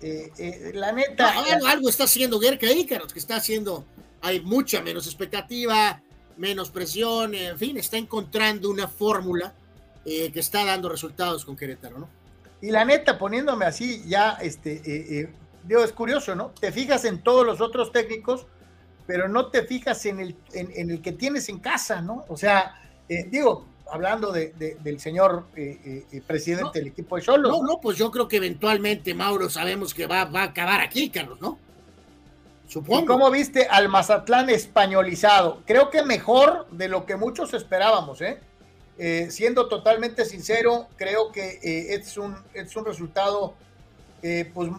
Eh, 0.00 0.32
eh, 0.36 0.72
la 0.74 0.90
neta. 0.90 1.32
No, 1.32 1.44
algo, 1.44 1.66
algo 1.68 1.88
está 1.88 2.04
haciendo 2.04 2.40
Guerca 2.40 2.66
Ícaros, 2.72 3.12
que 3.12 3.20
está 3.20 3.36
haciendo, 3.36 3.84
hay 4.20 4.40
mucha 4.40 4.82
menos 4.82 5.06
expectativa, 5.06 6.02
menos 6.36 6.70
presión, 6.70 7.36
en 7.36 7.56
fin, 7.56 7.76
está 7.76 7.98
encontrando 7.98 8.68
una 8.68 8.88
fórmula 8.88 9.54
eh, 10.04 10.32
que 10.32 10.40
está 10.40 10.64
dando 10.64 10.88
resultados 10.88 11.44
con 11.44 11.54
Querétaro, 11.54 12.00
¿no? 12.00 12.08
Y 12.60 12.72
la 12.72 12.84
neta, 12.84 13.16
poniéndome 13.16 13.64
así, 13.64 14.02
ya, 14.08 14.32
este, 14.42 15.30
digo, 15.62 15.84
es 15.84 15.92
curioso, 15.92 16.34
¿no? 16.34 16.48
Te 16.48 16.72
fijas 16.72 17.04
en 17.04 17.22
todos 17.22 17.46
los 17.46 17.60
otros 17.60 17.92
técnicos, 17.92 18.48
pero 19.06 19.28
no 19.28 19.50
te 19.50 19.62
fijas 19.62 20.04
en 20.04 20.18
el, 20.18 20.36
en, 20.52 20.72
en 20.74 20.90
el 20.90 21.00
que 21.00 21.12
tienes 21.12 21.48
en 21.48 21.60
casa, 21.60 22.02
¿no? 22.02 22.24
O 22.28 22.36
sea, 22.36 22.74
digo, 23.28 23.68
hablando 23.90 24.32
de, 24.32 24.52
de- 24.58 24.76
del 24.82 24.98
señor 25.00 25.46
eh, 25.56 25.78
eh, 25.84 26.06
eh, 26.12 26.22
presidente 26.26 26.78
del 26.78 26.88
equipo 26.88 27.16
de 27.16 27.22
Cholos. 27.22 27.52
No, 27.52 27.62
no, 27.62 27.80
pues 27.80 27.96
yo 27.96 28.10
creo 28.10 28.26
que 28.28 28.36
eventualmente 28.36 29.14
Mauro 29.14 29.48
sabemos 29.48 29.94
que 29.94 30.06
va, 30.06 30.24
va 30.24 30.40
a 30.42 30.44
acabar 30.44 30.80
aquí, 30.80 31.10
Carlos, 31.10 31.40
¿no? 31.40 31.58
Supongo. 32.68 33.02
¿Y 33.02 33.06
cómo 33.06 33.30
viste 33.30 33.66
al 33.66 33.88
Mazatlán 33.88 34.50
españolizado? 34.50 35.62
Creo 35.66 35.88
que 35.90 36.02
mejor 36.02 36.66
de 36.70 36.88
lo 36.88 37.06
que 37.06 37.16
muchos 37.16 37.54
esperábamos, 37.54 38.20
¿eh? 38.20 38.40
Eh, 38.98 39.28
siendo 39.30 39.68
totalmente 39.68 40.24
sincero, 40.24 40.88
creo 40.96 41.30
que 41.30 41.60
es, 41.62 42.16
un, 42.16 42.34
es 42.54 42.74
un 42.74 42.86
resultado, 42.86 43.54
eh, 44.22 44.50
pues, 44.52 44.70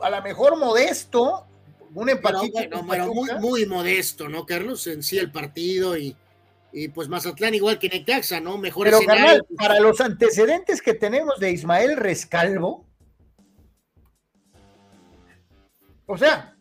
a 0.00 0.10
lo 0.10 0.22
mejor 0.22 0.56
modesto, 0.58 1.44
un 1.92 2.06
Pero, 2.06 2.16
empatito 2.16 2.52
bueno, 2.52 2.76
con 2.78 2.88
pero 2.88 3.12
muy, 3.12 3.30
muy 3.40 3.66
modesto, 3.66 4.28
¿no, 4.28 4.46
Carlos? 4.46 4.86
En 4.86 5.02
sí 5.02 5.18
el 5.18 5.30
partido 5.30 5.98
y, 5.98 6.16
y 6.74 6.88
pues 6.88 7.08
Mazatlán 7.08 7.54
igual 7.54 7.78
que 7.78 7.88
Necaxa, 7.88 8.40
¿no? 8.40 8.58
Mejor 8.58 8.86
Pero, 8.86 8.98
carnal, 9.06 9.46
para 9.56 9.78
los 9.78 10.00
antecedentes 10.00 10.82
que 10.82 10.92
tenemos 10.92 11.38
de 11.38 11.52
Ismael 11.52 11.96
Rescalvo, 11.96 12.84
o 16.06 16.18
sea, 16.18 16.56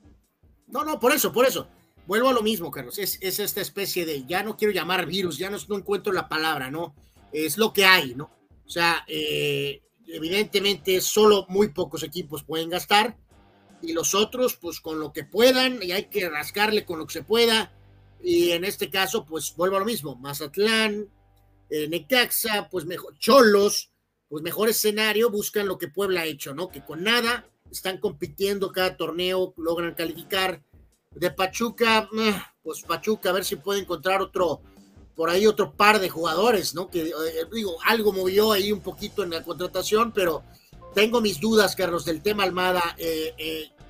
No, 0.68 0.86
no, 0.86 1.00
por 1.00 1.14
eso, 1.14 1.34
por 1.34 1.46
eso. 1.46 1.68
Vuelvo 2.06 2.30
a 2.30 2.34
lo 2.34 2.42
mismo, 2.42 2.72
Carlos. 2.72 2.98
Es, 3.00 3.18
es 3.22 3.40
esta 3.40 3.62
especie 3.62 4.06
de, 4.06 4.26
ya 4.26 4.44
no 4.44 4.56
quiero 4.56 4.74
llamar 4.74 5.06
virus, 5.06 5.38
ya 5.38 5.50
no, 5.50 5.58
no 5.68 5.78
encuentro 5.78 6.14
la 6.14 6.30
palabra, 6.30 6.70
¿no? 6.70 6.96
Es 7.32 7.58
lo 7.58 7.74
que 7.74 7.86
hay, 7.86 8.14
¿no? 8.16 8.32
O 8.66 8.70
sea, 8.70 9.04
eh, 9.08 9.82
evidentemente 10.08 11.02
solo 11.02 11.46
muy 11.50 11.70
pocos 11.70 12.04
equipos 12.04 12.44
pueden 12.44 12.70
gastar 12.70 13.18
y 13.82 13.94
los 13.94 14.16
otros, 14.16 14.56
pues 14.56 14.80
con 14.80 15.00
lo 15.00 15.12
que 15.12 15.24
puedan, 15.24 15.82
y 15.82 15.92
hay 15.92 16.06
que 16.06 16.30
rascarle 16.30 16.86
con 16.86 17.00
lo 17.00 17.08
que 17.08 17.14
se 17.14 17.24
pueda. 17.24 17.74
Y 18.24 18.52
en 18.52 18.64
este 18.64 18.90
caso, 18.90 19.26
pues 19.26 19.54
vuelvo 19.56 19.76
a 19.76 19.80
lo 19.80 19.86
mismo. 19.86 20.16
Mazatlán, 20.16 21.10
eh, 21.70 21.88
Necaxa, 21.90 22.70
pues 22.70 22.86
mejor, 22.86 23.18
Cholos, 23.20 23.92
pues 24.30 24.42
mejor 24.42 24.70
escenario, 24.70 25.30
buscan 25.30 25.68
lo 25.68 25.78
que 25.78 25.90
Puebla 25.90 26.22
ha 26.22 26.26
hecho, 26.26 26.56
¿no? 26.56 26.70
Que 26.70 26.84
con 26.84 27.04
nada 27.04 27.46
están 27.70 27.98
compitiendo 27.98 28.72
cada 28.72 28.96
torneo, 28.96 29.54
logran 29.58 29.94
calificar. 29.94 30.64
De 31.12 31.30
Pachuca, 31.30 32.10
eh, 32.18 32.42
pues 32.64 32.82
Pachuca, 32.82 33.30
a 33.30 33.34
ver 33.34 33.46
si 33.46 33.58
puede 33.58 33.82
encontrar 33.82 34.22
otro, 34.22 34.62
por 35.16 35.30
ahí 35.30 35.46
otro 35.46 35.74
par 35.74 36.00
de 36.00 36.10
jugadores, 36.10 36.74
¿no? 36.74 36.90
Que 36.90 37.12
digo, 37.54 37.78
algo 37.86 38.14
movió 38.14 38.52
ahí 38.52 38.72
un 38.72 38.82
poquito 38.82 39.22
en 39.22 39.30
la 39.30 39.44
contratación, 39.44 40.12
pero 40.12 40.44
tengo 40.96 41.22
mis 41.22 41.40
dudas, 41.40 41.76
Carlos, 41.76 42.04
del 42.06 42.24
tema 42.24 42.44
Almada, 42.44 42.96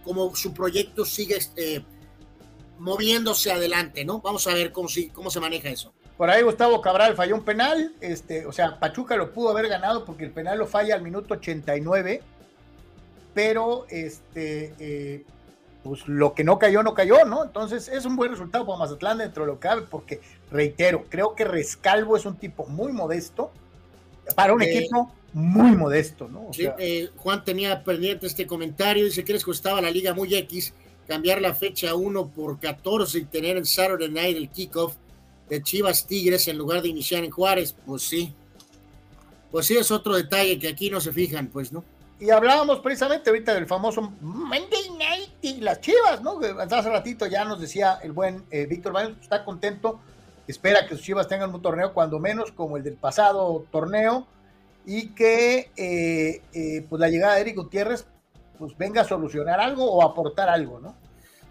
como 0.04 0.36
su 0.36 0.54
proyecto 0.54 1.06
sigue 1.06 1.38
moviéndose 2.80 3.52
adelante, 3.52 4.06
¿no? 4.06 4.20
Vamos 4.20 4.48
a 4.48 4.54
ver 4.54 4.72
cómo, 4.72 4.90
cómo 5.14 5.30
se 5.30 5.40
maneja 5.40 5.70
eso. 5.70 5.94
Por 6.18 6.30
ahí 6.30 6.44
Gustavo 6.44 6.80
Cabral 6.82 7.16
falló 7.16 7.36
un 7.36 7.44
penal, 7.44 7.94
este, 8.00 8.46
o 8.46 8.52
sea, 8.52 8.80
Pachuca 8.80 9.16
lo 9.16 9.34
pudo 9.34 9.50
haber 9.50 9.68
ganado 9.68 10.06
porque 10.06 10.26
el 10.26 10.32
penal 10.32 10.60
lo 10.60 10.68
falla 10.68 10.96
al 10.96 11.02
minuto 11.02 11.34
89, 11.34 12.22
pero 13.34 13.86
este, 13.90 14.74
eh, 14.80 15.26
pues 15.84 16.08
lo 16.08 16.34
que 16.34 16.44
no 16.44 16.60
cayó, 16.60 16.84
no 16.84 16.94
cayó, 16.94 17.26
¿no? 17.26 17.44
Entonces 17.44 17.88
es 17.88 18.06
un 18.06 18.16
buen 18.16 18.32
resultado 18.32 18.66
para 18.66 18.78
Mazatlán 18.78 19.18
dentro 19.18 19.44
de 19.44 19.48
lo 19.48 19.60
que 19.60 19.68
cabe, 19.68 19.82
porque 19.90 20.22
reitero, 20.52 21.06
creo 21.10 21.36
que 21.36 21.46
Rescalvo 21.46 22.16
es 22.16 22.26
un 22.26 22.38
tipo 22.38 22.68
muy 22.68 22.92
modesto, 22.92 23.52
para 24.36 24.54
un 24.54 24.62
eh, 24.62 24.72
equipo 24.72 25.12
muy 25.34 25.72
modesto, 25.76 26.28
¿no? 26.28 26.52
Eh, 26.58 27.10
Juan 27.18 27.44
tenía 27.44 27.84
pendiente 27.84 28.28
este 28.28 28.46
comentario, 28.46 29.06
dice 29.06 29.26
que 29.26 29.34
les 29.34 29.44
costaba 29.44 29.82
la 29.82 29.90
liga 29.90 30.14
muy 30.14 30.34
X 30.34 30.74
cambiar 31.08 31.42
la 31.42 31.54
fecha 31.54 31.96
1 31.96 32.28
por 32.30 32.60
14 32.60 33.20
y 33.20 33.26
tener 33.26 33.58
el 33.58 33.66
Saturday 33.66 34.10
Night 34.10 34.38
el 34.38 34.50
kickoff 34.50 34.96
de 35.50 35.62
Chivas 35.62 36.08
Tigres 36.08 36.48
en 36.48 36.58
lugar 36.58 36.82
de 36.82 36.90
iniciar 36.90 37.24
en 37.24 37.32
Juárez, 37.32 37.76
pues 37.86 38.04
sí. 38.04 38.34
Pues 39.52 39.68
sí, 39.68 39.78
es 39.78 39.92
otro 39.92 40.16
detalle 40.16 40.58
que 40.58 40.68
aquí 40.68 40.90
no 40.90 41.00
se 41.00 41.12
fijan, 41.12 41.48
pues, 41.48 41.72
¿no? 41.72 41.84
Y 42.20 42.30
hablábamos 42.30 42.80
precisamente 42.80 43.30
ahorita 43.30 43.54
del 43.54 43.68
famoso 43.68 44.14
Monday 44.22 44.90
Night 44.98 45.30
y 45.42 45.62
las 45.62 45.82
Chivas, 45.82 46.22
¿no? 46.22 46.40
Hace 46.40 46.90
ratito 46.90 47.26
ya 47.28 47.44
nos 47.44 47.60
decía 47.60 48.00
el 48.02 48.14
buen 48.14 48.46
eh, 48.50 48.66
Víctor 48.66 48.94
Baños, 48.94 49.18
está 49.22 49.44
contento, 49.44 50.00
espera 50.48 50.88
que 50.88 50.96
sus 50.96 51.04
Chivas 51.04 51.28
tengan 51.28 51.54
un 51.54 51.62
torneo 51.62 51.94
cuando 51.94 52.20
menos 52.20 52.52
como 52.52 52.78
el 52.78 52.84
del 52.84 52.96
pasado 52.96 53.66
torneo 53.72 54.26
y 54.86 55.10
que 55.10 55.72
eh, 55.76 56.42
eh, 56.54 56.86
pues 56.90 57.00
la 57.00 57.10
llegada 57.10 57.36
de 57.36 57.42
Eric 57.42 57.58
Gutiérrez 57.58 58.06
pues 58.58 58.78
venga 58.78 59.02
a 59.02 59.08
solucionar 59.08 59.60
algo 59.60 59.92
o 59.92 60.04
aportar 60.04 60.50
algo, 60.50 60.80
¿no? 60.80 60.96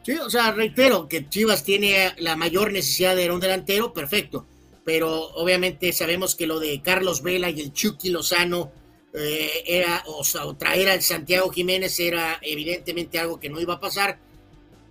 Sí, 0.04 0.12
o 0.12 0.28
sea, 0.28 0.50
reitero 0.50 1.06
que 1.08 1.28
Chivas 1.28 1.62
tiene 1.62 2.12
la 2.18 2.34
mayor 2.34 2.72
necesidad 2.72 3.14
de 3.14 3.30
un 3.30 3.38
delantero, 3.38 3.92
perfecto, 3.92 4.46
pero 4.84 5.28
obviamente 5.34 5.92
sabemos 5.92 6.34
que 6.34 6.46
lo 6.46 6.58
de 6.58 6.80
Carlos 6.82 7.22
Vela 7.22 7.50
y 7.50 7.60
el 7.60 7.72
Chucky 7.72 8.10
Lozano 8.10 8.72
eh, 9.14 9.62
era, 9.64 10.02
o, 10.06 10.24
sea, 10.24 10.42
traer 10.58 10.88
al 10.88 11.02
Santiago 11.02 11.50
Jiménez 11.50 12.00
era 12.00 12.38
evidentemente 12.42 13.18
algo 13.18 13.38
que 13.38 13.48
no 13.48 13.60
iba 13.60 13.74
a 13.74 13.80
pasar. 13.80 14.18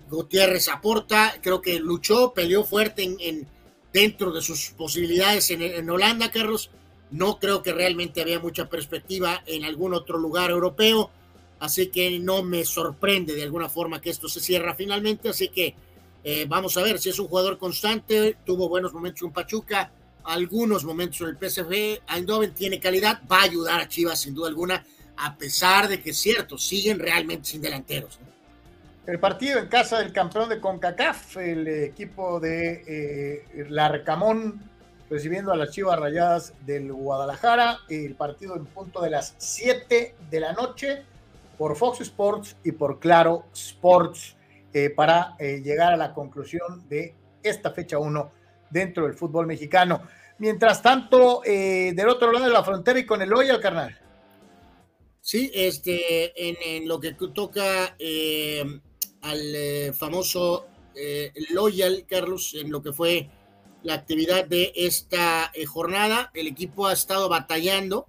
Gutiérrez 0.09 0.69
aporta, 0.69 1.35
creo 1.41 1.61
que 1.61 1.79
luchó, 1.79 2.33
peleó 2.33 2.63
fuerte 2.63 3.03
en, 3.03 3.47
dentro 3.91 4.31
de 4.31 4.41
sus 4.41 4.71
posibilidades 4.71 5.49
en, 5.51 5.61
en 5.61 5.89
Holanda, 5.89 6.31
Carlos. 6.31 6.69
No 7.09 7.39
creo 7.39 7.61
que 7.61 7.73
realmente 7.73 8.21
había 8.21 8.39
mucha 8.39 8.69
perspectiva 8.69 9.43
en 9.45 9.65
algún 9.65 9.93
otro 9.93 10.17
lugar 10.17 10.51
europeo 10.51 11.11
así 11.61 11.87
que 11.87 12.19
no 12.19 12.41
me 12.41 12.65
sorprende 12.65 13.35
de 13.35 13.43
alguna 13.43 13.69
forma 13.69 14.01
que 14.01 14.09
esto 14.09 14.27
se 14.27 14.39
cierra 14.39 14.73
finalmente, 14.73 15.29
así 15.29 15.47
que 15.49 15.75
eh, 16.23 16.45
vamos 16.47 16.75
a 16.75 16.81
ver 16.81 16.97
si 16.97 17.09
es 17.09 17.19
un 17.19 17.27
jugador 17.27 17.59
constante, 17.59 18.37
tuvo 18.43 18.67
buenos 18.67 18.93
momentos 18.93 19.21
en 19.21 19.31
Pachuca, 19.31 19.91
algunos 20.23 20.83
momentos 20.83 21.21
en 21.21 21.27
el 21.27 21.37
PSV, 21.37 22.01
Eindhoven 22.15 22.55
tiene 22.55 22.79
calidad, 22.79 23.21
va 23.31 23.41
a 23.41 23.43
ayudar 23.43 23.79
a 23.79 23.87
Chivas 23.87 24.19
sin 24.19 24.33
duda 24.33 24.49
alguna, 24.49 24.83
a 25.17 25.37
pesar 25.37 25.87
de 25.87 26.01
que 26.01 26.09
es 26.09 26.17
cierto, 26.17 26.57
siguen 26.57 26.97
realmente 26.97 27.49
sin 27.49 27.61
delanteros. 27.61 28.19
El 29.05 29.19
partido 29.19 29.59
en 29.59 29.67
casa 29.67 29.99
del 29.99 30.11
campeón 30.11 30.49
de 30.49 30.59
CONCACAF, 30.59 31.37
el 31.37 31.67
equipo 31.67 32.39
de 32.39 33.45
eh, 33.53 33.65
Larcamón 33.69 34.67
recibiendo 35.11 35.51
a 35.51 35.57
las 35.57 35.69
Chivas 35.69 35.99
Rayadas 35.99 36.53
del 36.65 36.91
Guadalajara, 36.91 37.79
el 37.87 38.15
partido 38.15 38.55
en 38.55 38.65
punto 38.65 39.01
de 39.01 39.11
las 39.11 39.35
7 39.37 40.15
de 40.29 40.39
la 40.39 40.53
noche 40.53 41.03
por 41.61 41.75
Fox 41.75 42.01
Sports 42.01 42.57
y 42.63 42.71
por 42.71 42.99
Claro 42.99 43.45
Sports 43.53 44.35
eh, 44.73 44.89
para 44.89 45.35
eh, 45.37 45.61
llegar 45.63 45.93
a 45.93 45.95
la 45.95 46.11
conclusión 46.11 46.89
de 46.89 47.13
esta 47.43 47.69
fecha 47.69 47.99
1 47.99 48.31
dentro 48.71 49.03
del 49.03 49.13
fútbol 49.13 49.45
mexicano. 49.45 50.01
Mientras 50.39 50.81
tanto, 50.81 51.43
eh, 51.45 51.93
del 51.95 52.09
otro 52.09 52.31
lado 52.31 52.45
de 52.45 52.51
la 52.51 52.63
frontera 52.63 52.97
y 52.97 53.05
con 53.05 53.21
el 53.21 53.31
al 53.31 53.61
carnal. 53.61 53.95
Sí, 55.21 55.51
este, 55.53 56.33
en, 56.49 56.87
lo 56.87 56.99
que 56.99 57.13
toca 57.13 57.95
al 59.21 59.93
famoso 59.93 60.65
Loyal, 61.51 62.07
Carlos, 62.09 62.55
en 62.59 62.71
lo 62.71 62.81
que 62.81 62.91
fue 62.91 63.29
la 63.83 63.93
actividad 63.93 64.45
de 64.45 64.71
esta 64.75 65.51
jornada, 65.67 66.31
el 66.33 66.47
equipo 66.47 66.87
ha 66.87 66.93
estado 66.93 67.29
batallando 67.29 68.07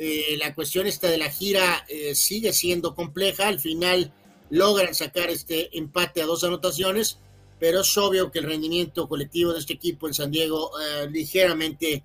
eh, 0.00 0.36
la 0.38 0.54
cuestión 0.54 0.86
esta 0.86 1.10
de 1.10 1.18
la 1.18 1.28
gira 1.28 1.84
eh, 1.88 2.14
sigue 2.14 2.52
siendo 2.52 2.94
compleja. 2.94 3.48
Al 3.48 3.58
final 3.58 4.12
logran 4.48 4.94
sacar 4.94 5.28
este 5.28 5.76
empate 5.76 6.22
a 6.22 6.26
dos 6.26 6.44
anotaciones, 6.44 7.18
pero 7.58 7.80
es 7.80 7.98
obvio 7.98 8.30
que 8.30 8.38
el 8.38 8.44
rendimiento 8.44 9.08
colectivo 9.08 9.52
de 9.52 9.58
este 9.58 9.72
equipo 9.72 10.06
en 10.06 10.14
San 10.14 10.30
Diego 10.30 10.70
eh, 10.80 11.08
ligeramente 11.10 12.04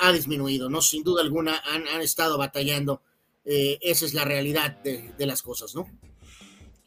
ha 0.00 0.10
disminuido, 0.10 0.68
¿no? 0.68 0.82
Sin 0.82 1.04
duda 1.04 1.22
alguna 1.22 1.62
han, 1.64 2.00
estado 2.00 2.36
batallando. 2.36 3.00
esa 3.44 4.04
es 4.04 4.12
la 4.12 4.24
realidad 4.24 4.82
de, 4.82 5.14
las 5.24 5.40
cosas, 5.40 5.72
¿no? 5.76 5.86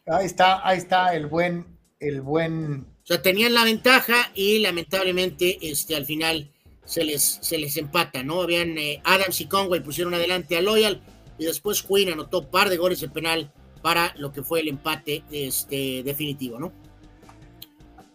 Ahí 0.06 0.26
está, 0.26 0.60
ahí 0.68 0.80
está 0.80 1.16
el 1.16 1.28
buen, 1.28 1.66
el 2.02 2.20
buen. 2.20 2.82
O 2.82 3.06
sea, 3.06 3.22
tenían 3.22 3.54
la 3.54 3.64
ventaja 3.64 4.30
y 4.36 4.60
lamentablemente, 4.60 5.58
este, 5.62 5.96
al 5.96 6.06
final 6.06 6.52
se 6.86 7.04
les, 7.04 7.40
se 7.42 7.58
les 7.58 7.76
empata, 7.78 8.24
¿no? 8.24 8.42
Habían 8.42 8.78
eh, 8.78 9.02
Adams 9.04 9.42
y 9.42 9.48
Conway 9.48 9.82
pusieron 9.82 10.14
adelante 10.14 10.58
a 10.58 10.62
Loyal 10.62 11.02
y 11.38 11.46
después 11.46 11.84
Quinn 11.84 12.12
anotó 12.12 12.40
un 12.40 12.48
par 12.48 12.70
de 12.70 12.78
goles 12.78 13.02
de 13.02 13.10
penal 13.10 13.52
para 13.82 14.14
lo 14.18 14.32
que 14.32 14.44
fue 14.44 14.62
el 14.62 14.70
empate 14.70 15.24
este, 15.32 16.04
definitivo, 16.04 16.60
¿no? 16.60 16.72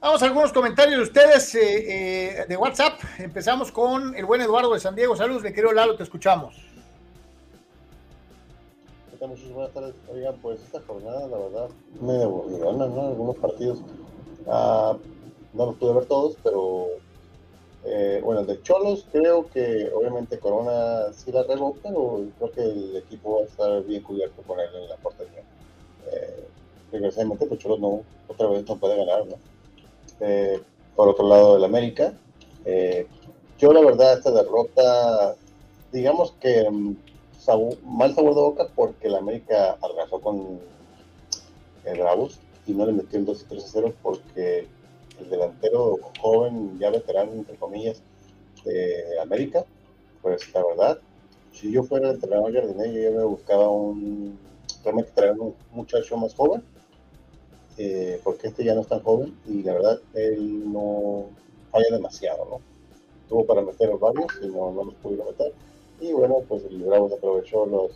Vamos 0.00 0.22
a 0.22 0.26
algunos 0.26 0.52
comentarios 0.52 0.96
de 0.96 1.02
ustedes 1.02 1.54
eh, 1.54 2.40
eh, 2.40 2.46
de 2.48 2.56
WhatsApp. 2.56 2.98
Empezamos 3.18 3.70
con 3.70 4.16
el 4.16 4.24
buen 4.24 4.40
Eduardo 4.40 4.72
de 4.72 4.80
San 4.80 4.94
Diego. 4.94 5.14
Saludos, 5.14 5.42
mi 5.42 5.52
querido 5.52 5.72
Lalo, 5.72 5.94
te 5.94 6.04
escuchamos. 6.04 6.56
Muchas 9.20 9.52
buenas 9.52 9.74
tardes. 9.74 9.94
Oigan, 10.10 10.34
pues 10.40 10.62
esta 10.62 10.80
jornada, 10.86 11.28
la 11.28 11.36
verdad, 11.36 11.68
me 12.00 12.22
aburrió, 12.22 12.72
¿no? 12.72 13.08
Algunos 13.08 13.36
partidos. 13.36 13.80
Ah, 14.48 14.96
no 15.52 15.66
los 15.66 15.76
pude 15.76 15.92
ver 15.92 16.06
todos, 16.06 16.38
pero 16.42 16.88
eh, 17.84 18.20
bueno, 18.22 18.44
de 18.44 18.60
Cholos 18.62 19.06
creo 19.10 19.48
que 19.48 19.90
obviamente 19.94 20.38
Corona 20.38 21.12
sí 21.12 21.32
la 21.32 21.42
regó, 21.44 21.76
pero 21.82 22.24
creo 22.38 22.52
que 22.52 22.62
el 22.62 22.96
equipo 22.96 23.36
va 23.36 23.42
a 23.42 23.46
estar 23.46 23.84
bien 23.84 24.02
cubierto 24.02 24.42
con 24.42 24.60
él 24.60 24.68
en 24.74 24.88
la 24.88 24.96
portería. 24.96 25.42
Eh, 26.12 26.44
desgraciadamente, 26.92 27.46
pues 27.46 27.60
Cholos 27.60 27.80
no, 27.80 28.02
otra 28.28 28.48
vez 28.48 28.68
no 28.68 28.76
puede 28.76 28.96
ganar, 28.96 29.26
¿no? 29.26 29.36
Eh, 30.20 30.60
por 30.94 31.08
otro 31.08 31.26
lado, 31.26 31.56
el 31.56 31.64
América. 31.64 32.12
Eh, 32.64 33.06
yo 33.58 33.72
la 33.72 33.80
verdad 33.80 34.14
esta 34.14 34.30
derrota, 34.30 35.36
digamos 35.92 36.32
que 36.32 36.68
mm, 36.70 36.94
mal 37.84 38.14
sabor 38.14 38.34
de 38.34 38.40
boca 38.40 38.68
porque 38.74 39.08
el 39.08 39.16
América 39.16 39.78
arrasó 39.80 40.20
con 40.20 40.60
el 41.84 41.98
Bravos 41.98 42.38
y 42.66 42.72
no 42.72 42.86
le 42.86 42.92
metió 42.92 43.18
el 43.18 43.24
2 43.24 43.46
3 43.48 43.70
0 43.72 43.94
porque 44.02 44.66
el 45.20 45.30
delantero 45.30 45.98
joven, 46.20 46.78
ya 46.78 46.90
veterano, 46.90 47.32
entre 47.32 47.56
comillas, 47.56 48.02
de 48.64 49.18
América, 49.20 49.64
pues 50.22 50.52
la 50.52 50.64
verdad, 50.64 50.98
si 51.52 51.70
yo 51.72 51.82
fuera 51.82 52.08
el 52.08 52.14
entrenador 52.14 52.52
jardinero, 52.52 52.92
yo 52.92 53.12
me 53.12 53.24
buscaba 53.24 53.68
un, 53.70 54.38
realmente 54.84 55.12
traer 55.14 55.38
un 55.38 55.54
muchacho 55.72 56.16
más 56.16 56.34
joven, 56.34 56.62
eh, 57.78 58.20
porque 58.22 58.48
este 58.48 58.64
ya 58.64 58.74
no 58.74 58.82
es 58.82 58.88
tan 58.88 59.00
joven 59.00 59.34
y 59.46 59.62
la 59.62 59.74
verdad 59.74 60.00
él 60.14 60.70
no 60.70 61.26
falla 61.70 61.86
demasiado, 61.90 62.44
¿no? 62.44 62.60
Tuvo 63.28 63.46
para 63.46 63.62
meter 63.62 63.88
los 63.88 64.00
varios 64.00 64.26
y 64.42 64.48
no, 64.48 64.72
no 64.72 64.84
los 64.84 64.94
pudieron 64.96 65.28
meter. 65.28 65.52
Y 66.00 66.12
bueno, 66.12 66.36
pues 66.48 66.64
el 66.64 66.82
Bravos 66.82 67.12
aprovechó 67.12 67.64
los 67.64 67.92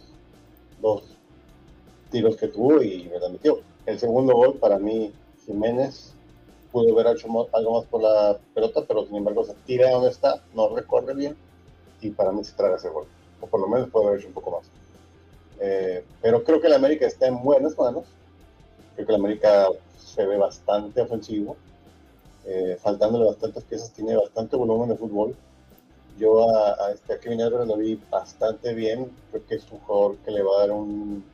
dos 0.80 1.02
tiros 2.10 2.36
que 2.36 2.48
tuvo 2.48 2.82
y 2.82 3.08
me 3.08 3.18
la 3.18 3.28
metió. 3.28 3.60
El 3.86 3.98
segundo 3.98 4.34
gol 4.34 4.54
para 4.54 4.78
mí, 4.78 5.12
Jiménez 5.44 6.13
pudo 6.74 6.92
haber 6.92 7.16
hecho 7.16 7.28
algo 7.52 7.78
más 7.78 7.84
por 7.84 8.02
la 8.02 8.36
pelota, 8.52 8.82
pero 8.86 9.06
sin 9.06 9.14
embargo 9.14 9.44
se 9.44 9.54
tira 9.64 9.92
donde 9.92 10.10
está, 10.10 10.42
no 10.54 10.74
recorre 10.74 11.14
bien 11.14 11.36
y 12.00 12.10
para 12.10 12.32
mí 12.32 12.42
se 12.42 12.52
traga 12.54 12.76
ese 12.76 12.88
gol. 12.88 13.06
O 13.40 13.46
por 13.46 13.60
lo 13.60 13.68
menos 13.68 13.88
puede 13.90 14.08
haber 14.08 14.18
hecho 14.18 14.28
un 14.28 14.34
poco 14.34 14.50
más. 14.50 14.66
Eh, 15.60 16.04
pero 16.20 16.42
creo 16.42 16.60
que 16.60 16.66
el 16.66 16.72
América 16.72 17.06
está 17.06 17.28
en 17.28 17.40
buenas 17.40 17.78
manos. 17.78 18.06
Creo 18.96 19.06
que 19.06 19.12
el 19.12 19.20
América 19.20 19.68
se 19.96 20.26
ve 20.26 20.36
bastante 20.36 21.00
ofensivo. 21.00 21.56
Eh, 22.44 22.76
faltándole 22.82 23.24
bastantes 23.24 23.62
piezas, 23.62 23.92
tiene 23.92 24.16
bastante 24.16 24.56
volumen 24.56 24.88
de 24.88 24.96
fútbol. 24.96 25.36
Yo 26.18 26.50
a, 26.50 26.90
este, 26.90 27.20
Kevin 27.20 27.42
Álvarez 27.42 27.68
lo 27.68 27.76
vi 27.76 28.00
bastante 28.10 28.74
bien. 28.74 29.12
Creo 29.30 29.46
que 29.46 29.54
es 29.54 29.70
un 29.70 29.78
jugador 29.78 30.16
que 30.24 30.32
le 30.32 30.42
va 30.42 30.56
a 30.56 30.60
dar 30.60 30.72
un, 30.72 31.24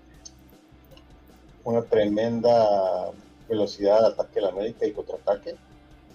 una 1.64 1.80
tremenda 1.80 3.10
velocidad 3.50 4.00
de 4.00 4.06
ataque 4.08 4.40
la 4.40 4.48
América 4.48 4.86
y 4.86 4.92
contraataque. 4.92 5.56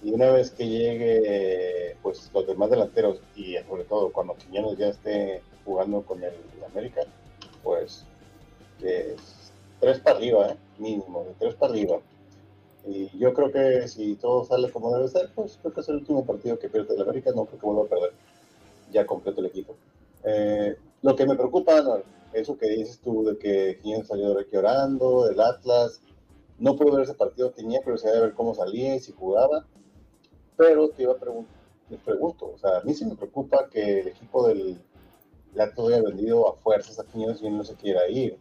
Y 0.03 0.11
una 0.11 0.29
vez 0.31 0.51
que 0.51 0.67
llegue, 0.67 1.97
pues 2.01 2.29
los 2.33 2.47
demás 2.47 2.69
delanteros 2.69 3.19
y 3.35 3.55
sobre 3.67 3.83
todo 3.83 4.11
cuando 4.11 4.35
Quiñones 4.35 4.77
ya 4.77 4.87
esté 4.87 5.41
jugando 5.63 6.01
con 6.01 6.23
el 6.23 6.33
América, 6.65 7.01
pues 7.63 8.05
que 8.79 9.15
tres 9.79 9.99
para 9.99 10.17
arriba, 10.17 10.51
¿eh? 10.51 10.57
mínimo, 10.77 11.25
de 11.25 11.33
tres 11.39 11.55
para 11.55 11.73
arriba. 11.73 11.99
Y 12.87 13.17
yo 13.17 13.33
creo 13.33 13.51
que 13.51 13.87
si 13.87 14.15
todo 14.15 14.45
sale 14.45 14.71
como 14.71 14.95
debe 14.95 15.07
ser, 15.07 15.31
pues 15.33 15.57
creo 15.61 15.73
que 15.73 15.81
es 15.81 15.89
el 15.89 15.95
último 15.95 16.23
partido 16.23 16.59
que 16.59 16.69
pierde 16.69 16.93
el 16.93 17.01
América, 17.01 17.31
no 17.35 17.45
creo 17.45 17.59
que 17.59 17.65
vuelva 17.65 17.83
a 17.85 17.89
perder 17.89 18.11
ya 18.91 19.05
completo 19.05 19.41
el 19.41 19.47
equipo. 19.47 19.75
Eh, 20.23 20.75
lo 21.01 21.15
que 21.15 21.25
me 21.25 21.35
preocupa, 21.35 22.03
eso 22.33 22.57
que 22.57 22.69
dices 22.69 22.99
tú 22.99 23.23
de 23.25 23.37
que 23.37 23.79
Quiñones 23.81 24.07
salió 24.07 24.33
de 24.33 24.45
del 24.45 25.39
Atlas, 25.39 25.99
no 26.57 26.75
pude 26.75 26.91
ver 26.91 27.01
ese 27.01 27.13
partido, 27.13 27.51
tenía 27.51 27.81
curiosidad 27.81 28.13
de 28.13 28.21
ver 28.21 28.33
cómo 28.33 28.53
salía 28.53 28.95
y 28.95 28.99
si 28.99 29.11
jugaba, 29.11 29.65
pero 30.57 30.89
te 30.89 31.03
iba 31.03 31.13
a 31.13 31.17
preguntar, 31.17 31.53
les 31.89 31.99
pregunto, 31.99 32.51
o 32.53 32.57
sea, 32.57 32.77
a 32.77 32.81
mí 32.83 32.93
sí 32.93 33.05
me 33.05 33.15
preocupa 33.15 33.69
que 33.69 33.99
el 33.99 34.07
equipo 34.07 34.47
del 34.47 34.81
Atlas 35.59 35.87
haya 35.87 36.01
vendido 36.01 36.49
a 36.49 36.55
fuerzas 36.55 36.99
a 36.99 37.05
Quiñones 37.05 37.41
y 37.41 37.49
no 37.49 37.63
se 37.63 37.75
quiera 37.75 38.09
ir. 38.09 38.37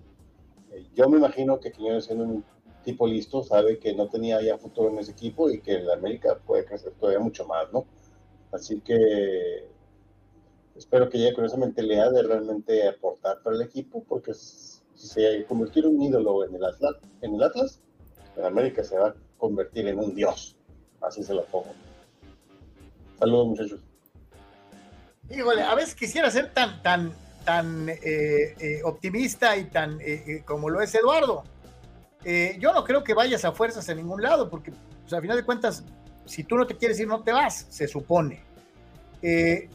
Eh, 0.73 0.87
yo 0.95 1.09
me 1.09 1.19
imagino 1.19 1.61
que 1.61 1.73
Quiñones 1.73 2.07
siendo 2.07 2.25
un 2.25 2.45
tipo 2.85 3.07
listo 3.07 3.43
sabe 3.43 3.79
que 3.79 3.95
no 3.95 4.09
tenía 4.09 4.41
ya 4.43 4.59
futuro 4.59 4.91
en 4.91 4.99
ese 4.99 5.13
equipo 5.13 5.51
y 5.51 5.61
que 5.61 5.77
el 5.77 5.91
América 5.91 6.39
puede 6.47 6.65
crecer 6.65 6.93
todavía 6.99 7.21
mucho 7.21 7.47
más, 7.47 7.73
¿no? 7.73 7.87
Así 8.53 8.81
que 8.81 9.69
espero 10.77 11.09
que 11.09 11.19
llegue 11.19 11.35
con 11.35 11.45
esa 11.45 11.57
mentalidad 11.57 12.13
de 12.13 12.23
realmente 12.23 12.87
aportar 12.87 13.43
para 13.43 13.57
el 13.57 13.63
equipo, 13.63 14.05
porque 14.05 14.35
si 14.35 14.81
se 14.95 15.45
convirtió 15.47 15.83
en 15.83 15.97
un 15.97 16.03
ídolo 16.03 16.45
en 16.45 16.55
el 16.55 16.65
Atlas, 16.65 16.97
en 17.21 17.35
el 17.35 17.43
Atlas, 17.43 17.81
en 18.37 18.45
América 18.45 18.83
se 18.85 18.99
va 18.99 19.09
a 19.09 19.15
convertir 19.39 19.87
en 19.89 19.99
un 19.99 20.15
dios. 20.15 20.57
Así 21.01 21.23
se 21.23 21.35
lo 21.35 21.45
pongo. 21.47 21.75
Saludos, 23.19 23.47
muchachos. 23.49 23.81
Híjole, 25.31 25.63
a 25.63 25.75
veces 25.75 25.95
quisiera 25.95 26.31
ser 26.31 26.53
tan, 26.53 26.83
tan, 26.83 27.13
tan 27.45 27.89
eh, 27.89 28.55
eh, 28.59 28.81
optimista 28.85 29.57
y 29.57 29.65
tan 29.65 29.99
eh, 30.01 30.43
como 30.45 30.69
lo 30.69 30.81
es 30.81 30.95
Eduardo. 30.95 31.45
yo 32.59 32.73
no 32.73 32.85
creo 32.85 33.05
que 33.05 33.15
vayas 33.15 33.45
a 33.45 33.53
fuerzas 33.53 33.89
a 33.89 33.95
ningún 33.95 34.23
lado, 34.23 34.51
porque 34.51 34.73
pues, 35.09 35.21
final 35.21 35.37
de 35.37 35.45
cuentas, 35.45 35.85
si 36.27 36.45
tú 36.45 36.57
no 36.57 36.67
te 36.67 36.77
quieres 36.77 36.99
ir, 37.01 37.07
no 37.07 37.23
te 37.23 37.33
vas, 37.33 37.67
se 37.69 37.87
supone. 37.89 38.43
tiene 39.21 39.71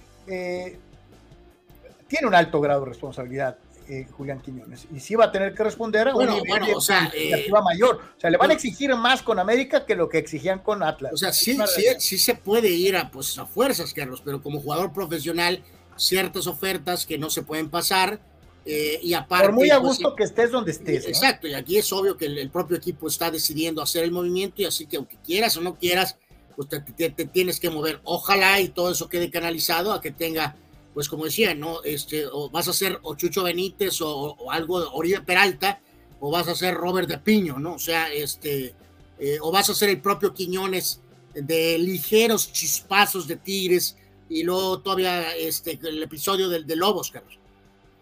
un 2.24 2.36
alto 2.36 2.60
grado 2.62 2.82
de 2.82 2.88
responsabilidad 2.88 3.58
eh, 3.90 4.06
Julián 4.12 4.40
Quiñones. 4.40 4.86
Y 4.94 5.00
sí 5.00 5.16
va 5.16 5.26
a 5.26 5.32
tener 5.32 5.56
que 5.56 5.64
responder 5.64 6.08
a 6.08 6.14
bueno, 6.14 6.38
bueno, 6.48 6.68
o 6.76 6.82
sea, 6.82 7.12
eh, 7.12 7.50
mayor. 7.64 8.00
O 8.18 8.20
sea, 8.20 8.30
le 8.30 8.38
van 8.38 8.52
a 8.52 8.54
exigir 8.54 8.96
más 8.96 9.24
con 9.24 9.40
América 9.40 9.84
que 9.84 9.96
lo 9.96 10.08
que 10.08 10.20
exigían 10.20 10.60
con 10.60 10.84
Atlas. 10.84 11.12
O 11.12 11.18
sea, 11.18 11.34
sí, 11.34 11.58
sí, 11.76 11.86
sí, 11.98 12.20
se 12.20 12.36
puede 12.36 12.70
ir 12.70 12.96
a, 12.96 13.10
pues, 13.10 13.40
a 13.40 13.48
fuerzas, 13.48 13.92
Carlos, 13.94 14.22
pero 14.24 14.44
como 14.44 14.62
jugador 14.62 14.94
profesional, 14.94 15.64
ciertas 15.96 16.46
ofertas 16.46 17.08
que 17.08 17.18
no 17.18 17.32
se 17.32 17.42
pueden 17.42 17.72
pasar. 17.72 18.22
Eh, 18.64 19.00
y 19.02 19.16
aparte, 19.16 19.48
Por 19.48 19.56
muy 19.56 19.72
a 19.72 19.80
pues, 19.80 19.98
gusto 19.98 20.16
que 20.16 20.24
estés 20.24 20.52
donde 20.52 20.70
estés. 20.70 21.08
Exacto, 21.08 21.48
y 21.48 21.56
aquí 21.56 21.78
es 21.78 21.92
obvio 21.92 22.16
que 22.16 22.28
el, 22.28 22.52
propio 22.52 22.78
equipo 22.78 23.08
está 23.08 23.32
decidiendo 23.32 23.82
hacer 23.82 24.04
el 24.04 24.12
movimiento 24.12 24.62
y 24.62 24.66
así 24.66 24.86
que 24.86 24.98
aunque 24.98 25.18
quieras 25.26 25.58
o 25.58 25.62
no 25.62 25.76
quieras, 25.80 26.16
pues 26.56 26.70
te 26.70 27.26
tienes 27.26 27.60
que 27.60 27.72
mover. 27.72 28.02
Ojalá 28.04 28.60
y 28.60 28.70
todo 28.70 28.92
eso 28.92 29.10
quede 29.10 29.32
canalizado 29.32 29.94
a 29.94 30.00
que 30.00 30.12
tenga 30.12 30.56
pues 31.00 31.08
como 31.08 31.24
decía, 31.24 31.56
¿no? 31.56 31.82
Este, 31.86 32.26
o 32.30 32.50
vas 32.50 32.68
a 32.68 32.74
ser 32.74 33.00
o 33.04 33.16
Chucho 33.16 33.44
Benítez 33.44 34.02
o, 34.02 34.52
algo 34.52 34.82
de 34.82 34.88
Oribe 34.92 35.22
Peralta, 35.22 35.80
o 36.20 36.30
vas 36.30 36.50
a 36.50 36.56
ser 36.56 36.76
Robert 36.76 37.08
de 37.08 37.18
Piño, 37.18 37.58
¿no? 37.58 37.76
O 37.76 37.80
sea, 37.80 38.12
este, 38.12 38.76
eh, 39.18 39.38
o 39.40 39.50
vas 39.50 39.70
a 39.70 39.74
ser 39.74 39.88
el 39.88 40.02
propio 40.02 40.34
Quiñones 40.34 41.00
de 41.34 41.78
ligeros 41.80 42.52
chispazos 42.52 43.30
de 43.30 43.38
Tigres 43.38 43.96
y 44.28 44.44
luego 44.44 44.82
todavía 44.82 45.34
este, 45.38 45.80
el 45.82 46.04
episodio 46.04 46.50
del 46.50 46.68
de 46.68 46.76
Lobos, 46.76 47.12
Carlos. 47.12 47.40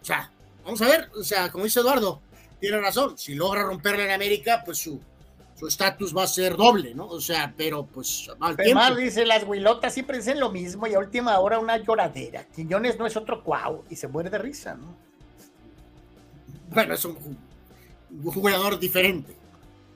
O 0.02 0.04
sea, 0.04 0.32
vamos 0.66 0.82
a 0.82 0.88
ver, 0.88 1.12
o 1.16 1.24
sea, 1.24 1.52
como 1.52 1.66
dice 1.66 1.82
Eduardo, 1.82 2.24
tiene 2.60 2.80
razón, 2.80 3.16
si 3.16 3.36
logra 3.36 3.62
romperle 3.62 4.06
en 4.06 4.12
América, 4.12 4.64
pues 4.66 4.80
su, 4.80 5.00
su 5.58 5.68
estatus 5.68 6.16
va 6.16 6.24
a 6.24 6.28
ser 6.28 6.56
doble, 6.56 6.94
¿no? 6.94 7.08
O 7.08 7.20
sea, 7.20 7.52
pero 7.58 7.84
pues 7.84 8.30
mal 8.38 8.56
tiempo. 8.56 8.96
dice, 8.96 9.26
las 9.26 9.44
huilotas 9.44 9.92
siempre 9.92 10.18
dicen 10.18 10.40
lo 10.40 10.52
mismo 10.52 10.86
y 10.86 10.94
a 10.94 11.00
última 11.00 11.40
hora 11.40 11.58
una 11.58 11.78
lloradera. 11.78 12.44
Quiñones 12.56 13.00
no 13.00 13.08
es 13.08 13.18
otro 13.18 13.44
cuau 13.44 13.84
y 13.90 13.96
se 13.96 14.08
muere 14.08 14.30
de 14.30 14.38
risa, 14.38 14.76
¿no? 14.76 14.96
Bueno, 16.70 16.94
es 16.94 17.04
un, 17.06 17.18
jugador 18.24 18.78
diferente. 18.78 19.36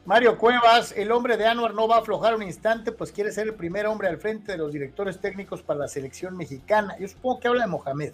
Mario 0.05 0.35
Cuevas, 0.39 0.93
el 0.97 1.11
hombre 1.11 1.37
de 1.37 1.45
Anuar 1.45 1.75
no 1.75 1.87
va 1.87 1.97
a 1.97 1.99
aflojar 1.99 2.33
un 2.33 2.41
instante, 2.41 2.91
pues 2.91 3.11
quiere 3.11 3.31
ser 3.31 3.45
el 3.45 3.53
primer 3.53 3.85
hombre 3.85 4.07
al 4.07 4.17
frente 4.17 4.53
de 4.53 4.57
los 4.57 4.73
directores 4.73 5.21
técnicos 5.21 5.61
para 5.61 5.81
la 5.81 5.87
selección 5.87 6.35
mexicana. 6.35 6.97
Yo 6.99 7.07
supongo 7.07 7.39
que 7.39 7.47
habla 7.49 7.65
de 7.65 7.69
Mohamed. 7.69 8.13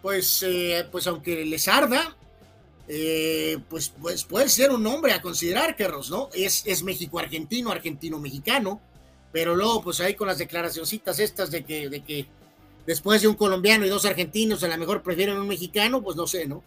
Pues, 0.00 0.42
eh, 0.42 0.88
pues 0.90 1.06
aunque 1.06 1.44
les 1.44 1.68
arda, 1.68 2.16
eh, 2.88 3.58
pues, 3.68 3.88
pues 3.88 4.24
puede 4.24 4.48
ser 4.48 4.70
un 4.70 4.82
nombre 4.82 5.12
a 5.12 5.20
considerar, 5.20 5.76
Carlos, 5.76 6.10
¿no? 6.10 6.28
Es, 6.34 6.64
es 6.66 6.82
México-argentino, 6.82 7.70
argentino-mexicano, 7.70 8.80
pero 9.32 9.56
luego, 9.56 9.82
pues 9.82 10.00
ahí 10.00 10.14
con 10.14 10.28
las 10.28 10.38
declaracioncitas 10.38 11.18
estas 11.18 11.50
de 11.50 11.64
que, 11.64 11.88
de 11.88 12.02
que 12.02 12.26
después 12.86 13.22
de 13.22 13.28
un 13.28 13.34
colombiano 13.34 13.84
y 13.84 13.88
dos 13.88 14.04
argentinos, 14.04 14.62
a 14.62 14.68
lo 14.68 14.78
mejor 14.78 15.02
prefieren 15.02 15.36
un 15.36 15.48
mexicano, 15.48 16.00
pues 16.00 16.16
no 16.16 16.26
sé, 16.26 16.46
¿no? 16.46 16.62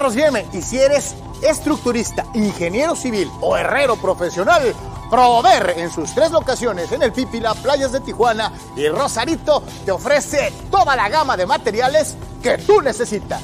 Carlos 0.03 0.49
y 0.53 0.63
si 0.63 0.81
eres 0.81 1.15
estructurista, 1.43 2.27
ingeniero 2.35 2.97
civil 2.97 3.31
o 3.41 3.57
herrero 3.57 3.95
profesional, 3.95 4.75
Prover 5.09 5.75
en 5.77 5.93
sus 5.93 6.13
tres 6.13 6.33
locaciones 6.33 6.91
en 6.91 7.03
el 7.03 7.13
Pípila, 7.13 7.55
Playas 7.55 7.93
de 7.93 8.01
Tijuana 8.01 8.51
y 8.75 8.89
Rosarito 8.89 9.63
te 9.85 9.93
ofrece 9.93 10.53
toda 10.73 10.97
la 10.97 11.09
gama 11.09 11.37
de 11.37 11.47
materiales 11.47 12.17
que 12.43 12.59
tú 12.59 12.83
necesitas. 12.83 13.43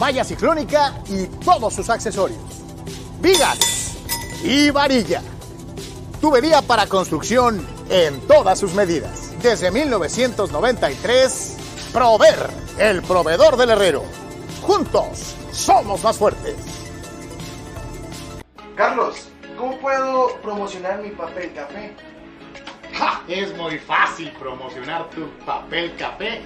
Malla 0.00 0.24
ciclónica 0.24 0.94
y 1.06 1.26
todos 1.26 1.72
sus 1.72 1.88
accesorios. 1.88 2.40
Vigas 3.20 3.58
y 4.42 4.70
varilla. 4.70 5.22
Tubería 6.20 6.62
para 6.62 6.88
construcción 6.88 7.64
en 7.90 8.20
todas 8.26 8.58
sus 8.58 8.74
medidas. 8.74 9.30
Desde 9.40 9.70
1993, 9.70 11.56
Prover, 11.92 12.50
el 12.78 13.02
proveedor 13.02 13.56
del 13.56 13.70
herrero. 13.70 14.21
Juntos 14.74 15.36
somos 15.50 16.02
más 16.02 16.16
fuertes. 16.16 16.56
Carlos, 18.74 19.28
¿cómo 19.58 19.76
puedo 19.76 20.34
promocionar 20.40 21.02
mi 21.02 21.10
papel 21.10 21.52
café? 21.52 21.94
¡Ja! 22.94 23.22
Es 23.28 23.54
muy 23.54 23.78
fácil 23.78 24.32
promocionar 24.40 25.10
tu 25.10 25.28
papel 25.44 25.94
café 25.96 26.40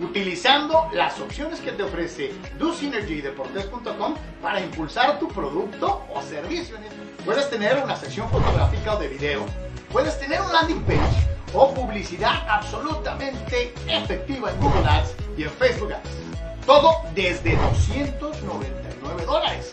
utilizando 0.00 0.88
las 0.94 1.20
opciones 1.20 1.60
que 1.60 1.72
te 1.72 1.82
ofrece 1.82 2.32
DoSynergyDeportes.com 2.58 4.14
para 4.40 4.62
impulsar 4.62 5.18
tu 5.18 5.28
producto 5.28 6.02
o 6.14 6.22
servicio. 6.22 6.78
Puedes 7.26 7.50
tener 7.50 7.76
una 7.84 7.94
sección 7.94 8.26
fotográfica 8.30 8.94
o 8.94 8.98
de 8.98 9.08
video, 9.08 9.44
puedes 9.92 10.18
tener 10.18 10.40
un 10.40 10.50
landing 10.50 10.82
page 10.84 11.28
o 11.52 11.74
publicidad 11.74 12.42
absolutamente 12.48 13.74
efectiva 13.86 14.50
en 14.50 14.60
Google 14.62 14.88
Ads 14.88 15.14
y 15.36 15.42
en 15.42 15.50
Facebook 15.50 15.92
Ads. 15.92 16.25
Todo 16.66 16.96
desde 17.14 17.56
299 17.56 19.24
dólares. 19.24 19.72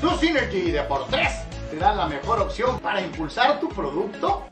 DoSynergy 0.00 0.72
de 0.72 0.82
por 0.82 1.06
3 1.06 1.28
te 1.70 1.76
da 1.76 1.94
la 1.94 2.08
mejor 2.08 2.40
opción 2.40 2.80
para 2.80 3.00
impulsar 3.00 3.60
tu 3.60 3.68
producto 3.68 4.51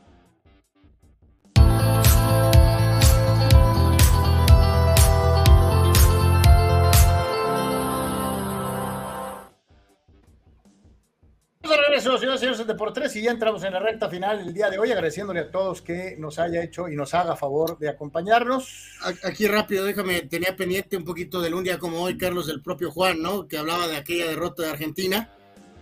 regreso, 12.03 12.19
señores 12.19 12.39
y 12.39 12.45
señores 12.45 12.67
de 12.67 12.75
por 12.75 12.93
tres, 12.93 13.15
y 13.15 13.21
ya 13.21 13.31
entramos 13.31 13.63
en 13.63 13.73
la 13.73 13.79
recta 13.79 14.09
final 14.09 14.39
el 14.39 14.53
día 14.53 14.69
de 14.69 14.79
hoy, 14.79 14.91
agradeciéndole 14.91 15.41
a 15.41 15.51
todos 15.51 15.81
que 15.81 16.15
nos 16.17 16.39
haya 16.39 16.63
hecho 16.63 16.87
y 16.87 16.95
nos 16.95 17.13
haga 17.13 17.35
favor 17.35 17.77
de 17.77 17.89
acompañarnos. 17.89 18.97
Aquí 19.23 19.47
rápido, 19.47 19.85
déjame, 19.85 20.21
tenía 20.21 20.55
pendiente 20.55 20.97
un 20.97 21.03
poquito 21.03 21.41
del 21.41 21.53
un 21.53 21.63
día 21.63 21.77
como 21.77 22.01
hoy, 22.01 22.17
Carlos, 22.17 22.47
del 22.47 22.61
propio 22.61 22.91
Juan, 22.91 23.21
¿no? 23.21 23.47
Que 23.47 23.57
hablaba 23.57 23.87
de 23.87 23.97
aquella 23.97 24.27
derrota 24.27 24.63
de 24.63 24.69
Argentina. 24.69 25.29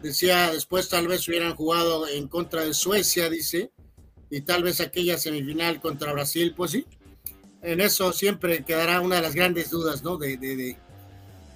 Decía, 0.01 0.51
después 0.51 0.89
tal 0.89 1.07
vez 1.07 1.27
hubieran 1.27 1.55
jugado 1.55 2.07
en 2.07 2.27
contra 2.27 2.63
de 2.63 2.73
Suecia, 2.73 3.29
dice, 3.29 3.71
y 4.29 4.41
tal 4.41 4.63
vez 4.63 4.81
aquella 4.81 5.17
semifinal 5.17 5.79
contra 5.79 6.13
Brasil, 6.13 6.53
pues 6.55 6.71
sí. 6.71 6.85
En 7.61 7.81
eso 7.81 8.13
siempre 8.13 8.63
quedará 8.63 9.01
una 9.01 9.17
de 9.17 9.21
las 9.21 9.35
grandes 9.35 9.69
dudas, 9.69 10.03
¿no? 10.03 10.17
de, 10.17 10.37
de, 10.37 10.55
de 10.55 10.77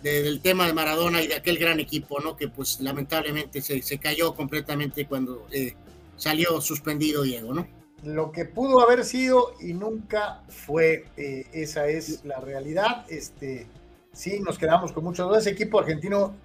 del 0.03 0.41
tema 0.41 0.67
de 0.67 0.73
Maradona 0.73 1.21
y 1.21 1.27
de 1.27 1.35
aquel 1.35 1.57
gran 1.57 1.79
equipo, 1.79 2.19
¿no? 2.19 2.35
Que 2.35 2.49
pues 2.49 2.81
lamentablemente 2.81 3.61
se, 3.61 3.81
se 3.81 3.97
cayó 3.97 4.35
completamente 4.35 5.07
cuando 5.07 5.47
eh, 5.51 5.75
salió 6.17 6.59
suspendido 6.59 7.23
Diego, 7.23 7.53
¿no? 7.53 7.65
Lo 8.03 8.33
que 8.33 8.43
pudo 8.43 8.81
haber 8.81 9.05
sido 9.05 9.53
y 9.61 9.73
nunca 9.73 10.43
fue, 10.49 11.05
eh, 11.15 11.47
esa 11.53 11.87
es 11.87 12.25
la 12.25 12.41
realidad. 12.41 13.05
Este, 13.09 13.65
sí, 14.11 14.41
nos 14.41 14.57
quedamos 14.57 14.91
con 14.91 15.05
muchas 15.05 15.25
dudas. 15.25 15.43
Ese 15.43 15.51
equipo 15.51 15.79
argentino 15.79 16.35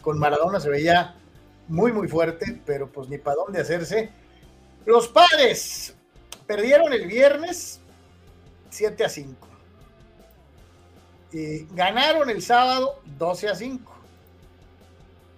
con 0.00 0.18
Maradona 0.18 0.58
se 0.58 0.68
veía 0.68 1.14
muy, 1.68 1.92
muy 1.92 2.08
fuerte, 2.08 2.60
pero 2.66 2.90
pues 2.90 3.08
ni 3.08 3.18
para 3.18 3.36
dónde 3.36 3.60
hacerse. 3.60 4.10
Los 4.84 5.06
padres 5.06 5.94
perdieron 6.48 6.92
el 6.92 7.06
viernes 7.06 7.80
7 8.70 9.04
a 9.04 9.08
5 9.08 9.51
eh, 11.32 11.66
ganaron 11.72 12.30
el 12.30 12.42
sábado 12.42 13.00
12 13.18 13.48
a 13.48 13.54
5 13.54 13.92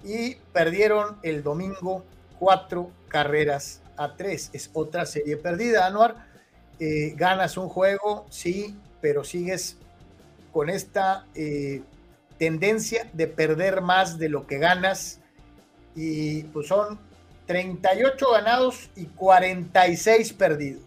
y 0.04 0.34
perdieron 0.52 1.16
el 1.22 1.42
domingo 1.42 2.04
cuatro 2.38 2.90
carreras 3.08 3.80
a 3.96 4.16
tres. 4.16 4.50
Es 4.52 4.70
otra 4.74 5.06
serie 5.06 5.36
perdida, 5.36 5.86
Anuar. 5.86 6.26
Eh, 6.80 7.14
ganas 7.16 7.56
un 7.56 7.68
juego, 7.68 8.26
sí, 8.28 8.76
pero 9.00 9.24
sigues 9.24 9.76
con 10.52 10.68
esta 10.68 11.26
eh, 11.34 11.82
tendencia 12.38 13.08
de 13.12 13.26
perder 13.26 13.80
más 13.80 14.18
de 14.18 14.28
lo 14.28 14.46
que 14.46 14.58
ganas. 14.58 15.20
Y 15.94 16.42
pues 16.44 16.66
son 16.68 16.98
38 17.46 18.30
ganados 18.32 18.90
y 18.96 19.06
46 19.06 20.32
perdidos. 20.32 20.83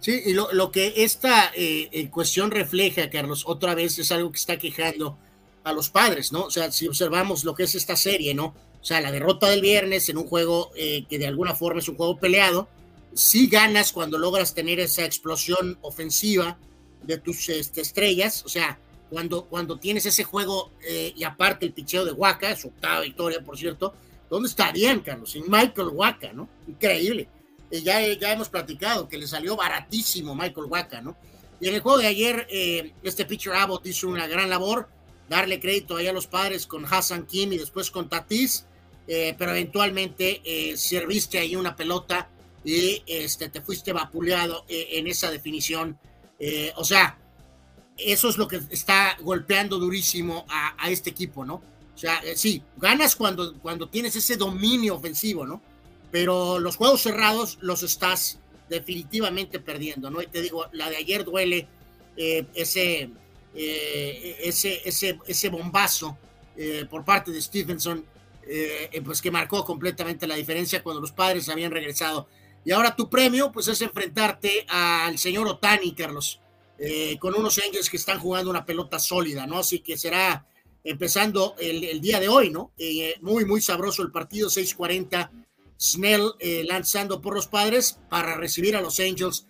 Sí, 0.00 0.22
y 0.24 0.32
lo, 0.32 0.50
lo 0.52 0.72
que 0.72 0.94
esta 0.96 1.52
eh, 1.54 2.08
cuestión 2.10 2.50
refleja, 2.50 3.10
Carlos, 3.10 3.44
otra 3.46 3.74
vez 3.74 3.98
es 3.98 4.10
algo 4.10 4.32
que 4.32 4.38
está 4.38 4.58
quejando 4.58 5.18
a 5.62 5.74
los 5.74 5.90
padres, 5.90 6.32
¿no? 6.32 6.44
O 6.44 6.50
sea, 6.50 6.72
si 6.72 6.88
observamos 6.88 7.44
lo 7.44 7.54
que 7.54 7.64
es 7.64 7.74
esta 7.74 7.96
serie, 7.96 8.34
¿no? 8.34 8.54
O 8.80 8.84
sea, 8.84 9.02
la 9.02 9.12
derrota 9.12 9.50
del 9.50 9.60
viernes 9.60 10.08
en 10.08 10.16
un 10.16 10.26
juego 10.26 10.70
eh, 10.74 11.04
que 11.06 11.18
de 11.18 11.26
alguna 11.26 11.54
forma 11.54 11.80
es 11.80 11.88
un 11.88 11.96
juego 11.96 12.18
peleado, 12.18 12.66
sí 13.12 13.46
ganas 13.46 13.92
cuando 13.92 14.16
logras 14.16 14.54
tener 14.54 14.80
esa 14.80 15.04
explosión 15.04 15.78
ofensiva 15.82 16.58
de 17.02 17.18
tus 17.18 17.50
este, 17.50 17.82
estrellas, 17.82 18.42
o 18.46 18.48
sea, 18.48 18.78
cuando, 19.10 19.44
cuando 19.44 19.78
tienes 19.78 20.06
ese 20.06 20.24
juego 20.24 20.70
eh, 20.88 21.12
y 21.14 21.24
aparte 21.24 21.66
el 21.66 21.74
picheo 21.74 22.06
de 22.06 22.12
Waka, 22.12 22.56
su 22.56 22.68
octava 22.68 23.00
victoria, 23.00 23.44
por 23.44 23.58
cierto, 23.58 23.92
¿dónde 24.30 24.48
estarían, 24.48 25.00
Carlos? 25.00 25.32
Sin 25.32 25.44
Michael 25.50 25.88
Waka, 25.88 26.32
¿no? 26.32 26.48
Increíble 26.66 27.28
ya, 27.70 28.00
ya 28.14 28.32
hemos 28.32 28.48
platicado 28.48 29.08
que 29.08 29.18
le 29.18 29.26
salió 29.26 29.56
baratísimo 29.56 30.34
Michael 30.34 30.66
Waka, 30.66 31.00
¿no? 31.00 31.16
Y 31.60 31.68
en 31.68 31.74
el 31.74 31.80
juego 31.80 31.98
de 31.98 32.06
ayer, 32.06 32.46
eh, 32.50 32.92
este 33.02 33.26
pitcher 33.26 33.52
Abbott 33.52 33.86
hizo 33.86 34.08
una 34.08 34.26
gran 34.26 34.48
labor, 34.48 34.88
darle 35.28 35.60
crédito 35.60 35.96
ahí 35.96 36.06
a 36.06 36.12
los 36.12 36.26
padres 36.26 36.66
con 36.66 36.84
Hassan 36.84 37.26
Kim 37.26 37.52
y 37.52 37.58
después 37.58 37.90
con 37.90 38.08
Tatis, 38.08 38.66
eh, 39.06 39.34
pero 39.38 39.52
eventualmente 39.52 40.40
eh, 40.44 40.76
serviste 40.76 41.38
ahí 41.38 41.54
una 41.56 41.76
pelota 41.76 42.28
y 42.64 43.02
este, 43.06 43.48
te 43.50 43.60
fuiste 43.60 43.92
vapuleado 43.92 44.64
en 44.68 45.06
esa 45.06 45.30
definición. 45.30 45.98
o 46.76 46.84
sea, 46.84 47.18
eso 47.96 48.28
es 48.28 48.36
lo 48.36 48.48
que 48.48 48.60
está 48.70 49.16
golpeando 49.20 49.78
durísimo 49.78 50.44
a, 50.48 50.74
a 50.78 50.90
este 50.90 51.10
equipo, 51.10 51.44
¿no? 51.44 51.54
O 51.94 51.98
sea, 51.98 52.20
sí, 52.34 52.62
ganas 52.76 53.16
cuando, 53.16 53.58
cuando 53.60 53.88
tienes 53.88 54.14
ese 54.16 54.36
dominio 54.36 54.94
ofensivo, 54.94 55.46
¿no? 55.46 55.62
Pero 56.10 56.58
los 56.58 56.76
juegos 56.76 57.02
cerrados 57.02 57.58
los 57.60 57.82
estás 57.82 58.40
definitivamente 58.68 59.58
perdiendo, 59.60 60.10
¿no? 60.10 60.22
Y 60.22 60.26
te 60.26 60.42
digo, 60.42 60.66
la 60.72 60.88
de 60.88 60.96
ayer 60.96 61.24
duele 61.24 61.68
eh, 62.16 62.46
ese, 62.54 63.10
eh, 63.54 64.36
ese, 64.42 64.80
ese, 64.84 65.18
ese 65.26 65.48
bombazo 65.48 66.16
eh, 66.56 66.86
por 66.88 67.04
parte 67.04 67.30
de 67.30 67.40
Stevenson, 67.42 68.04
pues 69.04 69.22
que 69.22 69.30
marcó 69.30 69.64
completamente 69.64 70.26
la 70.26 70.34
diferencia 70.34 70.82
cuando 70.82 71.00
los 71.00 71.12
padres 71.12 71.48
habían 71.48 71.70
regresado. 71.70 72.26
Y 72.64 72.72
ahora 72.72 72.96
tu 72.96 73.08
premio, 73.08 73.52
pues 73.52 73.68
es 73.68 73.80
enfrentarte 73.80 74.66
al 74.68 75.18
señor 75.18 75.46
Otani, 75.46 75.94
Carlos, 75.94 76.40
con 77.20 77.34
unos 77.36 77.60
Angels 77.64 77.88
que 77.88 77.96
están 77.96 78.18
jugando 78.18 78.50
una 78.50 78.66
pelota 78.66 78.98
sólida, 78.98 79.46
¿no? 79.46 79.60
Así 79.60 79.78
que 79.78 79.96
será 79.96 80.44
empezando 80.82 81.54
el, 81.60 81.84
el 81.84 82.00
día 82.00 82.18
de 82.18 82.28
hoy, 82.28 82.50
¿no? 82.50 82.72
muy, 83.20 83.44
muy 83.44 83.60
sabroso 83.60 84.02
el 84.02 84.10
partido, 84.10 84.48
6:40 84.48 85.30
Snell 85.80 86.32
eh, 86.38 86.64
lanzando 86.68 87.20
por 87.20 87.34
los 87.34 87.46
padres 87.46 87.98
para 88.08 88.36
recibir 88.36 88.76
a 88.76 88.80
los 88.80 89.00
Angels 89.00 89.46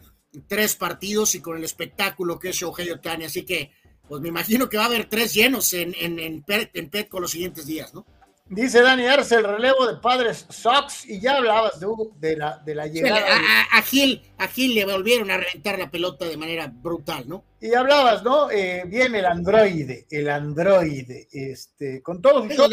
tres 0.47 0.77
partidos 0.77 1.35
y 1.35 1.41
con 1.41 1.57
el 1.57 1.65
espectáculo 1.65 2.39
que 2.39 2.51
es 2.51 2.57
Shohei 2.57 2.91
Otani. 2.91 3.25
Así 3.25 3.45
que, 3.45 3.73
pues 4.09 4.21
me 4.21 4.29
imagino 4.29 4.69
que 4.69 4.77
va 4.77 4.85
a 4.85 4.87
haber 4.87 5.09
tres 5.09 5.35
llenos 5.35 5.73
en, 5.73 5.95
en, 5.99 6.19
en, 6.19 6.91
Petco 6.91 7.21
los 7.21 7.33
siguientes 7.33 7.67
días, 7.67 7.93
¿no? 7.95 8.07
Dice 8.47 8.83
Dani 8.83 9.07
Arce, 9.07 9.37
el 9.37 9.45
relevo 9.45 9.87
de 9.87 10.01
padres 10.01 10.45
Sox, 10.49 11.09
y 11.09 11.21
ya 11.21 11.37
hablabas 11.37 11.79
de, 11.79 11.87
de, 12.17 12.37
la, 12.37 12.59
de 12.59 12.75
la 12.75 12.89
llegada. 12.89 13.25
a, 13.25 13.79
a, 13.79 13.83
Gil, 13.83 14.23
a 14.39 14.49
Gil 14.49 14.75
le 14.75 14.85
volvieron 14.85 15.31
a 15.31 15.37
reventar 15.37 15.79
la 15.79 15.89
pelota 15.89 16.25
de 16.25 16.37
manera 16.37 16.67
brutal, 16.67 17.29
¿no? 17.29 17.45
Y 17.61 17.73
hablabas, 17.75 18.25
¿no? 18.25 18.51
Eh, 18.51 18.83
viene 18.89 19.21
el 19.21 19.27
androide, 19.27 20.07
el 20.11 20.29
androide, 20.29 21.29
este, 21.31 22.03
con 22.03 22.21
todos 22.21 22.53
sus 22.53 22.69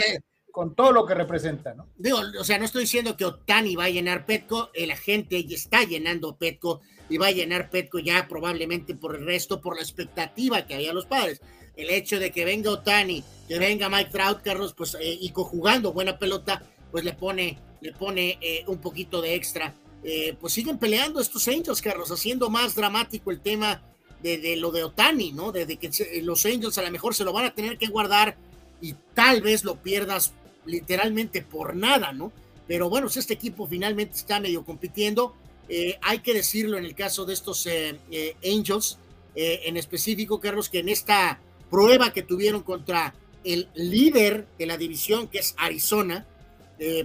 con 0.58 0.74
todo 0.74 0.92
lo 0.92 1.06
que 1.06 1.14
representa, 1.14 1.76
¿no? 1.76 1.86
Digo, 2.00 2.18
o 2.40 2.44
sea, 2.44 2.58
no 2.58 2.66
estoy 2.66 2.82
diciendo 2.82 3.16
que 3.16 3.26
Otani 3.26 3.76
va 3.76 3.84
a 3.84 3.90
llenar 3.92 4.26
Petco, 4.26 4.72
la 4.74 4.98
gente 4.98 5.45
está 5.53 5.84
llenando 5.84 6.36
Petco 6.36 6.82
y 7.10 7.18
va 7.18 7.27
a 7.27 7.32
llenar 7.32 7.69
Petco 7.69 8.00
ya 8.00 8.27
probablemente 8.27 8.95
por 8.95 9.16
el 9.16 9.24
resto, 9.24 9.61
por 9.61 9.76
la 9.76 9.84
expectativa 9.84 10.66
que 10.66 10.74
había 10.74 10.94
los 10.94 11.06
padres. 11.06 11.42
El 11.76 11.92
hecho 11.92 12.19
de 12.19 12.32
que 12.32 12.44
venga 12.44 12.72
Otani, 12.72 13.24
que 13.48 13.60
venga 13.60 13.88
Mike 13.88 14.10
Trout, 14.10 14.42
Carlos, 14.42 14.74
pues, 14.76 14.98
eh, 15.00 15.19
y 15.22 15.32
jugando 15.32 15.94
buena 15.94 16.18
pelota, 16.18 16.64
pues 16.90 17.03
le 17.03 17.14
pone, 17.14 17.60
le 17.82 17.94
pone 17.94 18.40
eh, 18.42 18.64
un 18.66 18.80
poquito 18.80 19.22
de 19.22 19.36
extra. 19.36 19.76
Eh, 20.03 20.36
pues 20.42 20.53
siguen 20.53 20.80
peleando 20.80 21.22
estos 21.22 21.48
Angels, 21.48 21.84
Carlos, 21.84 22.10
haciendo 22.10 22.50
más 22.50 22.74
dramático 22.74 23.30
el 23.30 23.42
tema 23.42 23.84
de, 24.24 24.40
de 24.40 24.56
lo 24.56 24.72
de 24.72 24.86
Otani, 24.86 25.34
¿no? 25.34 25.52
De, 25.52 25.68
de, 25.68 25.77
que 25.77 25.92
los 26.24 26.44
Angels 26.48 26.80
a 26.80 26.82
lo 26.82 26.90
mejor 26.90 27.14
se 27.14 27.24
lo 27.24 27.32
van 27.32 27.45
a 27.45 27.53
tener 27.53 27.77
que 27.77 27.86
guardar 27.90 28.38
y 28.82 28.95
tal 29.14 29.44
vez 29.44 29.64
lo 29.64 29.76
pierdas 29.76 30.34
literalmente 30.68 31.42
por 31.42 31.76
nada, 31.76 32.14
¿no? 32.14 32.32
Pero 32.68 32.90
bueno, 32.90 33.10
si 33.10 33.20
este 33.20 33.34
equipo 33.34 33.68
finalmente 33.68 34.16
está 34.18 34.40
medio 34.40 34.64
compitiendo. 34.64 35.34
Eh, 35.70 35.98
hay 36.02 36.20
que 36.20 36.34
decirlo 36.34 36.78
en 36.78 36.86
el 36.86 36.96
caso 36.96 37.26
de 37.26 37.34
estos 37.34 37.66
eh, 37.66 38.00
eh, 38.12 38.36
Angels, 38.46 39.00
en 39.40 39.78
específico, 39.78 40.40
Carlos, 40.40 40.68
que 40.68 40.80
en 40.80 40.90
esta 40.90 41.40
prueba 41.70 42.12
que 42.12 42.24
tuvieron 42.24 42.64
contra 42.64 43.14
el 43.44 43.70
líder 43.76 44.48
de 44.58 44.66
la 44.66 44.78
división, 44.78 45.28
que 45.28 45.38
es 45.38 45.54
Arizona, 45.60 46.26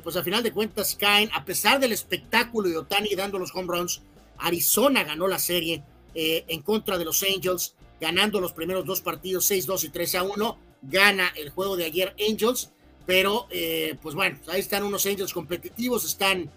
pues 0.03 0.17
a 0.17 0.23
final 0.23 0.43
de 0.43 0.51
cuentas 0.51 0.97
caen, 0.99 1.29
a 1.35 1.45
pesar 1.45 1.79
del 1.79 1.93
espectáculo 1.93 2.71
de 2.71 2.79
Otani 2.79 3.15
dando 3.15 3.39
los 3.39 3.55
home 3.55 3.77
runs, 3.77 4.01
Arizona 4.39 5.05
ganó 5.05 5.29
la 5.29 5.39
serie 5.39 5.83
en 6.15 6.63
contra 6.63 6.97
de 6.97 7.05
los 7.05 7.23
Angels, 7.23 7.75
ganando 8.01 8.41
los 8.41 8.55
primeros 8.55 8.87
dos 8.87 9.03
partidos 9.03 9.51
6-2 9.51 9.85
y 9.85 9.89
3-1, 9.91 10.57
gana 10.81 11.35
el 11.37 11.51
juego 11.51 11.77
de 11.77 11.85
ayer 11.85 12.17
Angels 12.19 12.71
pero, 13.07 13.47
eh, 13.51 13.97
pues 14.01 14.15
bueno, 14.15 14.39
ahí 14.49 14.61
están 14.61 14.83
unos 14.83 15.07
Angels 15.07 15.33
competitivos, 15.33 16.05
están 16.05 16.51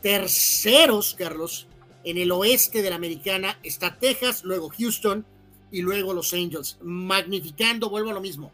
terceros, 0.00 1.14
Carlos. 1.18 1.66
En 2.04 2.18
el 2.18 2.30
oeste 2.30 2.82
de 2.82 2.90
la 2.90 2.96
americana 2.96 3.58
está 3.62 3.98
Texas, 3.98 4.44
luego 4.44 4.68
Houston 4.68 5.24
y 5.70 5.82
luego 5.82 6.14
los 6.14 6.32
Angels. 6.32 6.78
Magnificando, 6.82 7.90
vuelvo 7.90 8.10
a 8.10 8.14
lo 8.14 8.20
mismo. 8.20 8.52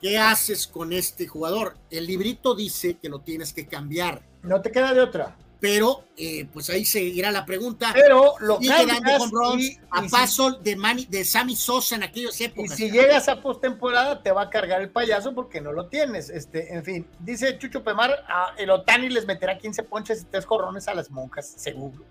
¿Qué 0.00 0.18
haces 0.18 0.66
con 0.66 0.92
este 0.92 1.26
jugador? 1.26 1.76
El 1.90 2.06
librito 2.06 2.54
dice 2.54 2.98
que 3.00 3.08
lo 3.08 3.20
tienes 3.20 3.52
que 3.52 3.66
cambiar. 3.66 4.22
No 4.42 4.60
te 4.60 4.70
queda 4.70 4.94
de 4.94 5.00
otra 5.00 5.36
pero 5.60 6.04
eh, 6.16 6.46
pues 6.52 6.70
ahí 6.70 6.84
seguirá 6.84 7.32
la 7.32 7.44
pregunta. 7.44 7.90
Pero 7.92 8.34
lo 8.40 8.58
que 8.58 8.70
a 8.70 10.02
paso 10.08 10.52
de, 10.52 10.76
de 11.08 11.24
Sammy 11.24 11.56
Sosa 11.56 11.96
en 11.96 12.04
aquellos 12.04 12.40
épocas. 12.40 12.78
Y 12.78 12.84
si 12.84 12.90
llegas 12.90 13.28
a 13.28 13.40
postemporada 13.42 14.22
te 14.22 14.30
va 14.30 14.42
a 14.42 14.50
cargar 14.50 14.80
el 14.80 14.90
payaso 14.90 15.34
porque 15.34 15.60
no 15.60 15.72
lo 15.72 15.86
tienes. 15.86 16.30
Este, 16.30 16.72
en 16.72 16.84
fin, 16.84 17.06
dice 17.18 17.58
Chucho 17.58 17.82
Pemar, 17.82 18.24
el 18.56 18.70
Otani 18.70 19.08
les 19.08 19.26
meterá 19.26 19.58
15 19.58 19.82
ponches 19.84 20.22
y 20.22 20.24
3 20.26 20.44
jorrones 20.44 20.86
a 20.86 20.94
las 20.94 21.10
monjas, 21.10 21.46
seguro. 21.56 22.04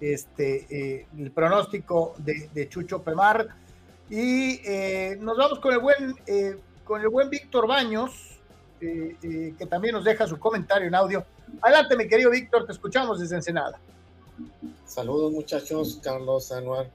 Este, 0.00 0.66
eh, 0.70 1.06
el 1.18 1.30
pronóstico 1.30 2.14
de, 2.18 2.68
Chucho 2.70 3.02
Pemar. 3.02 3.48
Y 4.08 4.60
eh, 4.64 5.16
nos 5.20 5.36
vamos 5.36 5.58
con 5.60 5.72
el 5.72 5.78
buen, 5.78 6.14
con 6.84 7.02
el 7.02 7.08
buen 7.08 7.28
Víctor 7.28 7.66
Baños 7.66 8.31
eh, 8.84 9.54
que 9.56 9.66
también 9.66 9.94
nos 9.94 10.04
deja 10.04 10.26
su 10.26 10.40
comentario 10.40 10.88
en 10.88 10.94
audio. 10.96 11.24
Adelante, 11.60 11.96
mi 11.96 12.08
querido 12.08 12.30
Víctor, 12.30 12.66
te 12.66 12.72
escuchamos 12.72 13.20
desde 13.20 13.36
Ensenada. 13.36 13.78
Saludos, 14.84 15.30
muchachos, 15.30 16.00
Carlos, 16.02 16.50
Anuar, 16.50 16.90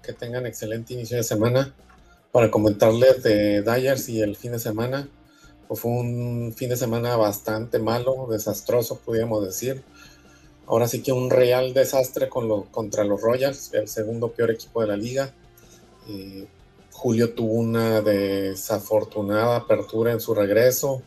que 0.00 0.12
tengan 0.12 0.46
excelente 0.46 0.94
inicio 0.94 1.16
de 1.16 1.24
semana. 1.24 1.74
Para 2.30 2.52
comentarles 2.52 3.24
de 3.24 3.62
Dyers 3.62 4.08
y 4.08 4.22
el 4.22 4.36
fin 4.36 4.52
de 4.52 4.60
semana, 4.60 5.08
pues 5.66 5.80
fue 5.80 5.90
un 5.90 6.52
fin 6.56 6.68
de 6.68 6.76
semana 6.76 7.16
bastante 7.16 7.80
malo, 7.80 8.28
desastroso, 8.30 9.00
podríamos 9.04 9.44
decir. 9.44 9.82
Ahora 10.66 10.86
sí 10.86 11.02
que 11.02 11.12
un 11.12 11.30
real 11.30 11.74
desastre 11.74 12.28
con 12.28 12.46
lo, 12.46 12.66
contra 12.66 13.02
los 13.02 13.20
Royals, 13.20 13.74
el 13.74 13.88
segundo 13.88 14.28
peor 14.30 14.52
equipo 14.52 14.82
de 14.82 14.86
la 14.86 14.96
liga. 14.96 15.34
Julio 16.92 17.34
tuvo 17.34 17.54
una 17.54 18.02
desafortunada 18.02 19.56
apertura 19.56 20.12
en 20.12 20.20
su 20.20 20.32
regreso 20.32 21.02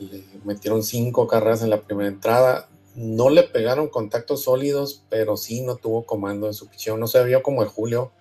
le 0.00 0.24
metieron 0.44 0.82
cinco 0.82 1.26
carreras 1.26 1.62
en 1.62 1.70
la 1.70 1.82
primera 1.82 2.08
entrada. 2.08 2.68
No 2.94 3.30
le 3.30 3.42
pegaron 3.42 3.88
contactos 3.88 4.44
sólidos, 4.44 5.04
pero 5.08 5.36
sí 5.36 5.60
no 5.62 5.76
tuvo 5.76 6.06
comando 6.06 6.46
en 6.46 6.54
su 6.54 6.68
pichón. 6.68 6.98
No 6.98 7.06
se 7.06 7.22
vio 7.24 7.42
como 7.42 7.62
el 7.62 7.68
Julio 7.68 8.12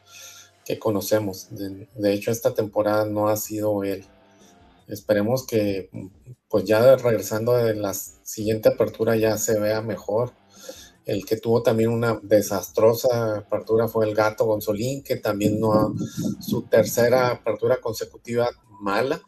que 0.66 0.78
conocemos. 0.78 1.48
De, 1.52 2.14
hecho, 2.14 2.32
esta 2.32 2.54
temporada 2.54 3.06
no 3.06 3.30
ha 3.30 3.38
sido 3.38 3.84
él. 3.84 4.06
Esperemos 4.88 5.46
que, 5.46 5.90
pues 6.50 6.66
ya 6.66 6.96
regresando 6.98 7.54
de 7.54 7.76
la 7.76 7.94
siguiente 7.94 8.70
apertura, 8.70 9.16
ya 9.16 9.38
se 9.38 9.60
vea 9.60 9.82
mejor. 9.82 10.34
El 11.06 11.26
que 11.26 11.38
tuvo 11.38 11.64
también 11.64 11.90
una 11.90 12.20
desastrosa 12.22 13.38
apertura 13.38 13.88
fue 13.88 14.06
el 14.06 14.14
gato 14.14 14.46
Gonzolín, 14.46 15.04
que 15.04 15.16
también 15.16 15.60
no 15.60 15.96
su 16.40 16.64
tercera 16.64 17.32
apertura 17.32 17.82
consecutiva 17.82 18.50
mala 18.82 19.20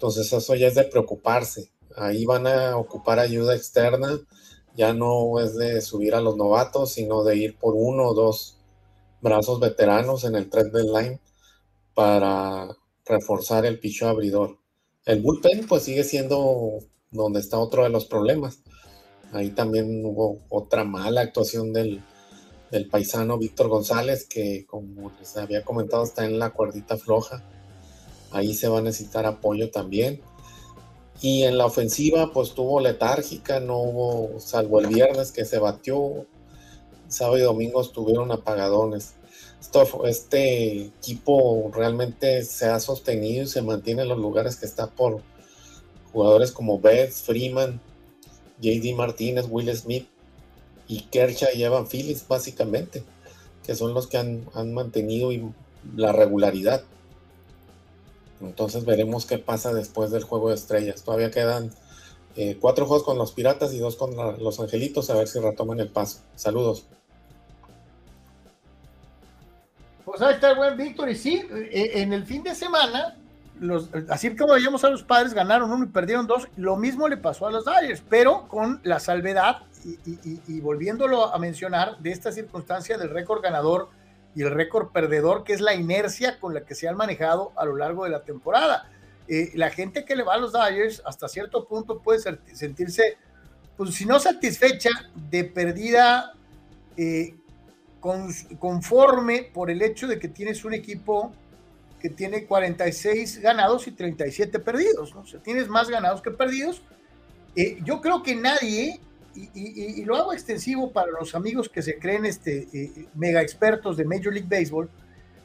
entonces 0.00 0.32
eso 0.32 0.54
ya 0.54 0.68
es 0.68 0.76
de 0.76 0.84
preocuparse. 0.84 1.70
Ahí 1.94 2.24
van 2.24 2.46
a 2.46 2.78
ocupar 2.78 3.18
ayuda 3.18 3.54
externa. 3.54 4.18
Ya 4.74 4.94
no 4.94 5.38
es 5.40 5.56
de 5.56 5.82
subir 5.82 6.14
a 6.14 6.22
los 6.22 6.38
novatos, 6.38 6.92
sino 6.92 7.22
de 7.22 7.36
ir 7.36 7.58
por 7.58 7.74
uno 7.76 8.04
o 8.08 8.14
dos 8.14 8.56
brazos 9.20 9.60
veteranos 9.60 10.24
en 10.24 10.36
el 10.36 10.48
trend 10.48 10.74
line 10.74 11.20
para 11.92 12.74
reforzar 13.04 13.66
el 13.66 13.78
picho 13.78 14.08
abridor. 14.08 14.56
El 15.04 15.20
bullpen 15.20 15.66
pues 15.66 15.82
sigue 15.82 16.02
siendo 16.02 16.78
donde 17.10 17.40
está 17.40 17.58
otro 17.58 17.82
de 17.82 17.90
los 17.90 18.06
problemas. 18.06 18.60
Ahí 19.32 19.50
también 19.50 20.02
hubo 20.06 20.38
otra 20.48 20.82
mala 20.82 21.20
actuación 21.20 21.74
del, 21.74 22.02
del 22.70 22.88
paisano 22.88 23.36
Víctor 23.36 23.68
González, 23.68 24.26
que 24.26 24.64
como 24.66 25.12
les 25.18 25.36
había 25.36 25.62
comentado 25.62 26.04
está 26.04 26.24
en 26.24 26.38
la 26.38 26.54
cuerdita 26.54 26.96
floja 26.96 27.44
ahí 28.30 28.54
se 28.54 28.68
va 28.68 28.78
a 28.78 28.82
necesitar 28.82 29.26
apoyo 29.26 29.70
también. 29.70 30.20
Y 31.22 31.42
en 31.42 31.58
la 31.58 31.66
ofensiva, 31.66 32.32
pues 32.32 32.54
tuvo 32.54 32.80
letárgica, 32.80 33.60
no 33.60 33.78
hubo, 33.78 34.40
salvo 34.40 34.80
el 34.80 34.86
viernes 34.86 35.32
que 35.32 35.44
se 35.44 35.58
batió, 35.58 36.26
sábado 37.08 37.38
y 37.38 37.42
domingo 37.42 37.82
estuvieron 37.82 38.32
apagadones. 38.32 39.14
Este 40.04 40.86
equipo 40.86 41.70
realmente 41.74 42.42
se 42.44 42.66
ha 42.66 42.80
sostenido 42.80 43.44
y 43.44 43.46
se 43.46 43.60
mantiene 43.60 44.02
en 44.02 44.08
los 44.08 44.18
lugares 44.18 44.56
que 44.56 44.64
está 44.64 44.86
por 44.86 45.20
jugadores 46.12 46.52
como 46.52 46.80
Beth, 46.80 47.12
Freeman, 47.12 47.80
JD 48.60 48.94
Martínez, 48.96 49.46
Will 49.48 49.74
Smith 49.76 50.08
y 50.88 51.02
Kershaw 51.02 51.50
y 51.54 51.62
Evan 51.62 51.86
Phillips, 51.86 52.26
básicamente, 52.26 53.04
que 53.62 53.74
son 53.74 53.92
los 53.92 54.06
que 54.06 54.16
han 54.16 54.72
mantenido 54.72 55.30
la 55.94 56.12
regularidad. 56.12 56.82
Entonces 58.40 58.84
veremos 58.84 59.26
qué 59.26 59.38
pasa 59.38 59.72
después 59.74 60.10
del 60.10 60.24
juego 60.24 60.48
de 60.48 60.54
estrellas. 60.54 61.02
Todavía 61.02 61.30
quedan 61.30 61.70
eh, 62.36 62.56
cuatro 62.60 62.86
juegos 62.86 63.04
con 63.04 63.18
los 63.18 63.32
Piratas 63.32 63.72
y 63.72 63.78
dos 63.78 63.96
con 63.96 64.16
los 64.16 64.60
Angelitos, 64.60 65.10
a 65.10 65.14
ver 65.14 65.28
si 65.28 65.40
retoman 65.40 65.80
el 65.80 65.88
paso. 65.88 66.20
Saludos. 66.36 66.86
Pues 70.04 70.22
ahí 70.22 70.34
está 70.34 70.50
el 70.50 70.56
buen 70.56 70.76
Víctor. 70.76 71.08
Y 71.10 71.16
sí, 71.16 71.42
eh, 71.52 71.92
en 71.96 72.12
el 72.12 72.24
fin 72.24 72.42
de 72.42 72.54
semana, 72.54 73.16
así 74.08 74.34
como 74.34 74.54
veíamos 74.54 74.84
a 74.84 74.90
los 74.90 75.02
padres, 75.02 75.34
ganaron 75.34 75.70
uno 75.70 75.84
y 75.84 75.88
perdieron 75.88 76.26
dos. 76.26 76.48
Lo 76.56 76.76
mismo 76.76 77.08
le 77.08 77.16
pasó 77.16 77.46
a 77.46 77.50
los 77.50 77.64
Dodgers, 77.64 78.02
pero 78.08 78.48
con 78.48 78.80
la 78.84 79.00
salvedad 79.00 79.58
y 79.82 80.60
volviéndolo 80.60 81.34
a 81.34 81.38
mencionar 81.38 81.98
de 82.00 82.10
esta 82.10 82.32
circunstancia 82.32 82.98
del 82.98 83.08
récord 83.08 83.40
ganador 83.40 83.88
y 84.34 84.42
el 84.42 84.50
récord 84.50 84.92
perdedor, 84.92 85.44
que 85.44 85.52
es 85.52 85.60
la 85.60 85.74
inercia 85.74 86.38
con 86.38 86.54
la 86.54 86.64
que 86.64 86.74
se 86.74 86.88
han 86.88 86.96
manejado 86.96 87.52
a 87.56 87.64
lo 87.64 87.76
largo 87.76 88.04
de 88.04 88.10
la 88.10 88.22
temporada. 88.22 88.88
Eh, 89.28 89.50
la 89.54 89.70
gente 89.70 90.04
que 90.04 90.16
le 90.16 90.22
va 90.22 90.34
a 90.34 90.38
los 90.38 90.52
Dodgers 90.52 91.02
hasta 91.04 91.28
cierto 91.28 91.66
punto 91.66 92.00
puede 92.00 92.20
sentirse, 92.52 93.16
pues 93.76 93.94
si 93.94 94.04
no 94.04 94.18
satisfecha, 94.18 94.90
de 95.14 95.44
perdida 95.44 96.32
eh, 96.96 97.36
conforme 98.00 99.50
por 99.54 99.70
el 99.70 99.82
hecho 99.82 100.06
de 100.06 100.18
que 100.18 100.28
tienes 100.28 100.64
un 100.64 100.74
equipo 100.74 101.32
que 102.00 102.08
tiene 102.08 102.46
46 102.46 103.40
ganados 103.40 103.86
y 103.86 103.92
37 103.92 104.58
perdidos, 104.58 105.14
¿no? 105.14 105.20
O 105.20 105.26
sea, 105.26 105.40
tienes 105.40 105.68
más 105.68 105.90
ganados 105.90 106.22
que 106.22 106.30
perdidos. 106.30 106.82
Eh, 107.54 107.78
yo 107.84 108.00
creo 108.00 108.22
que 108.22 108.34
nadie 108.34 109.00
y, 109.34 110.04
lo 110.04 110.16
hago 110.16 110.32
extensivo 110.32 110.90
para 110.92 111.12
los 111.12 111.34
amigos 111.34 111.68
que 111.68 111.82
se 111.82 111.98
creen 111.98 112.26
este, 112.26 112.68
eh, 112.72 113.06
mega 113.14 113.42
expertos 113.42 113.96
de 113.96 114.04
Major 114.04 114.32
League 114.32 114.48
Baseball. 114.48 114.88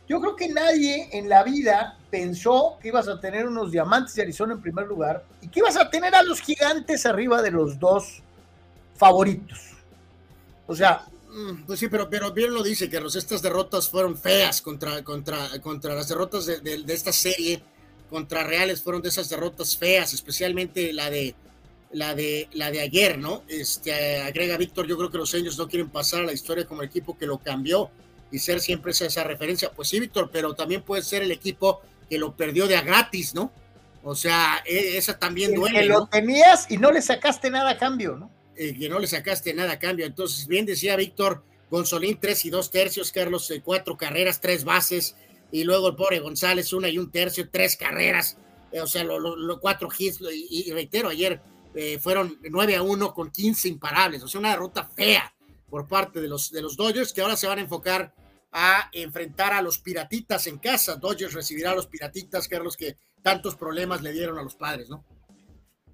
Yo 0.08 0.20
creo 0.22 0.36
que 0.36 0.50
nadie 0.50 1.10
en 1.12 1.30
la 1.30 1.44
vida 1.44 1.98
pensó 2.12 2.78
que 2.82 2.90
ibas 2.90 3.08
a 3.08 3.20
tener 3.20 3.48
unos 3.48 3.72
diamantes 3.72 4.16
de 4.16 4.24
Arizona 4.24 4.54
en 4.54 4.62
primer 4.62 4.86
lugar 4.86 5.24
y 5.42 5.48
que 5.48 5.60
ibas 5.60 5.78
a 5.78 5.90
tener 5.90 6.14
a 6.14 6.22
los 6.22 6.42
gigantes 6.42 7.06
arriba 7.06 7.42
de 7.42 7.52
los 7.52 7.80
dos 7.80 8.22
favoritos. 8.96 9.60
O 10.68 10.76
sea. 10.76 11.06
Mm, 11.30 11.64
pues 11.66 11.80
sí, 11.80 11.88
pero, 11.88 12.10
pero 12.10 12.32
bien 12.32 12.54
lo 12.54 12.64
dice, 12.64 12.90
que 12.90 12.98
estas 12.98 13.42
derrotas 13.42 13.90
fueron 13.90 14.16
feas 14.16 14.62
contra, 14.62 15.04
contra, 15.04 15.60
contra 15.62 15.94
las 15.94 16.08
derrotas 16.08 16.46
de, 16.46 16.60
de 16.60 16.94
esta 16.94 17.12
serie, 17.12 17.62
contra 18.10 18.44
Reales 18.44 18.82
fueron 18.82 19.02
de 19.02 19.10
esas 19.10 19.28
derrotas 19.28 19.76
feas, 19.76 20.14
especialmente 20.14 20.94
la 20.94 21.10
de, 21.10 21.36
la 21.96 22.14
de, 22.14 22.50
la 22.54 22.72
de 22.72 22.82
ayer, 22.82 23.18
¿no? 23.18 23.44
Este, 23.48 24.22
agrega 24.22 24.58
Víctor, 24.58 24.86
yo 24.86 24.98
creo 24.98 25.10
que 25.10 25.18
los 25.18 25.34
Angels 25.34 25.58
no 25.58 25.68
quieren 25.68 25.90
pasar 25.90 26.22
a 26.22 26.26
la 26.26 26.34
historia 26.34 26.66
como 26.66 26.82
el 26.82 26.90
equipo 26.90 27.18
que 27.18 27.26
lo 27.26 27.38
cambió 27.38 27.90
y 28.32 28.40
ser 28.40 28.60
siempre 28.60 28.92
esa, 28.92 29.06
esa 29.06 29.24
referencia. 29.24 29.72
Pues 29.72 29.88
sí, 29.88 30.00
Víctor, 30.00 30.30
pero 30.32 30.54
también 30.54 30.82
puede 30.82 31.02
ser 31.02 31.24
el 31.24 31.32
equipo 31.32 31.82
que 32.10 32.18
lo 32.18 32.36
perdió 32.36 32.68
de 32.68 32.76
a 32.76 32.82
gratis, 32.82 33.34
¿no? 33.34 33.52
O 34.04 34.14
sea, 34.14 34.62
e, 34.66 34.98
esa 34.98 35.18
también 35.18 35.56
duele. 35.56 35.80
Que 35.80 35.86
lo 35.86 36.08
tenías 36.08 36.70
y 36.70 36.78
no 36.78 36.92
le 36.92 37.02
sacaste 37.02 37.50
nada 37.50 37.72
a 37.72 37.78
cambio, 37.78 38.16
¿no? 38.18 38.30
Eh, 38.58 38.78
que 38.78 38.90
no 38.90 39.00
le 39.00 39.08
sacaste 39.08 39.54
nada 39.54 39.74
a 39.74 39.80
cambio. 39.80 40.06
Entonces, 40.06 40.48
bien 40.48 40.66
decía 40.66 40.96
Víctor, 40.96 41.44
Gonzolín, 41.72 42.20
tres 42.20 42.46
y 42.46 42.50
dos 42.50 42.72
tercios, 42.72 43.12
Carlos, 43.12 43.50
eh, 43.52 43.62
cuatro 43.64 43.98
carreras, 43.98 44.42
tres 44.42 44.64
bases, 44.64 45.16
y 45.52 45.64
luego 45.64 45.90
el 45.90 45.96
pobre 45.96 46.20
González, 46.20 46.74
una 46.74 46.90
y 46.90 46.98
un 46.98 47.10
tercio, 47.10 47.50
tres 47.50 47.78
carreras 47.78 48.38
eh, 48.76 48.82
o 48.82 48.88
sea, 48.88 49.06
los 49.06 49.60
cuatro 49.62 49.88
hits, 49.98 50.20
y, 50.50 50.70
reitero, 50.72 51.08
ayer 51.08 51.40
eh, 51.76 52.00
fueron 52.00 52.40
9 52.50 52.76
a 52.76 52.82
1 52.82 53.14
con 53.14 53.32
15 53.32 53.68
imparables, 53.68 54.24
o 54.24 54.28
sea, 54.28 54.40
una 54.40 54.52
derrota 54.52 54.86
fea 54.86 55.34
por 55.70 55.88
parte 55.88 56.22
de 56.22 56.28
los, 56.28 56.52
de 56.52 56.62
los 56.62 56.78
Dodgers 56.78 57.12
que 57.12 57.22
ahora 57.22 57.36
se 57.36 57.48
van 57.48 57.60
a 57.60 57.62
enfocar 57.62 58.14
a 58.52 58.90
enfrentar 58.94 59.52
a 59.52 59.62
los 59.62 59.80
piratitas 59.80 60.48
en 60.48 60.58
casa. 60.58 60.96
Dodgers 60.96 61.34
recibirá 61.34 61.72
a 61.72 61.76
los 61.76 61.88
piratitas, 61.88 62.48
que 62.48 62.56
eran 62.56 62.64
los 62.64 62.78
que 62.78 62.98
tantos 63.22 63.56
problemas 63.56 64.02
le 64.02 64.14
dieron 64.14 64.38
a 64.38 64.44
los 64.44 64.56
padres, 64.56 64.90
¿no? 64.90 65.04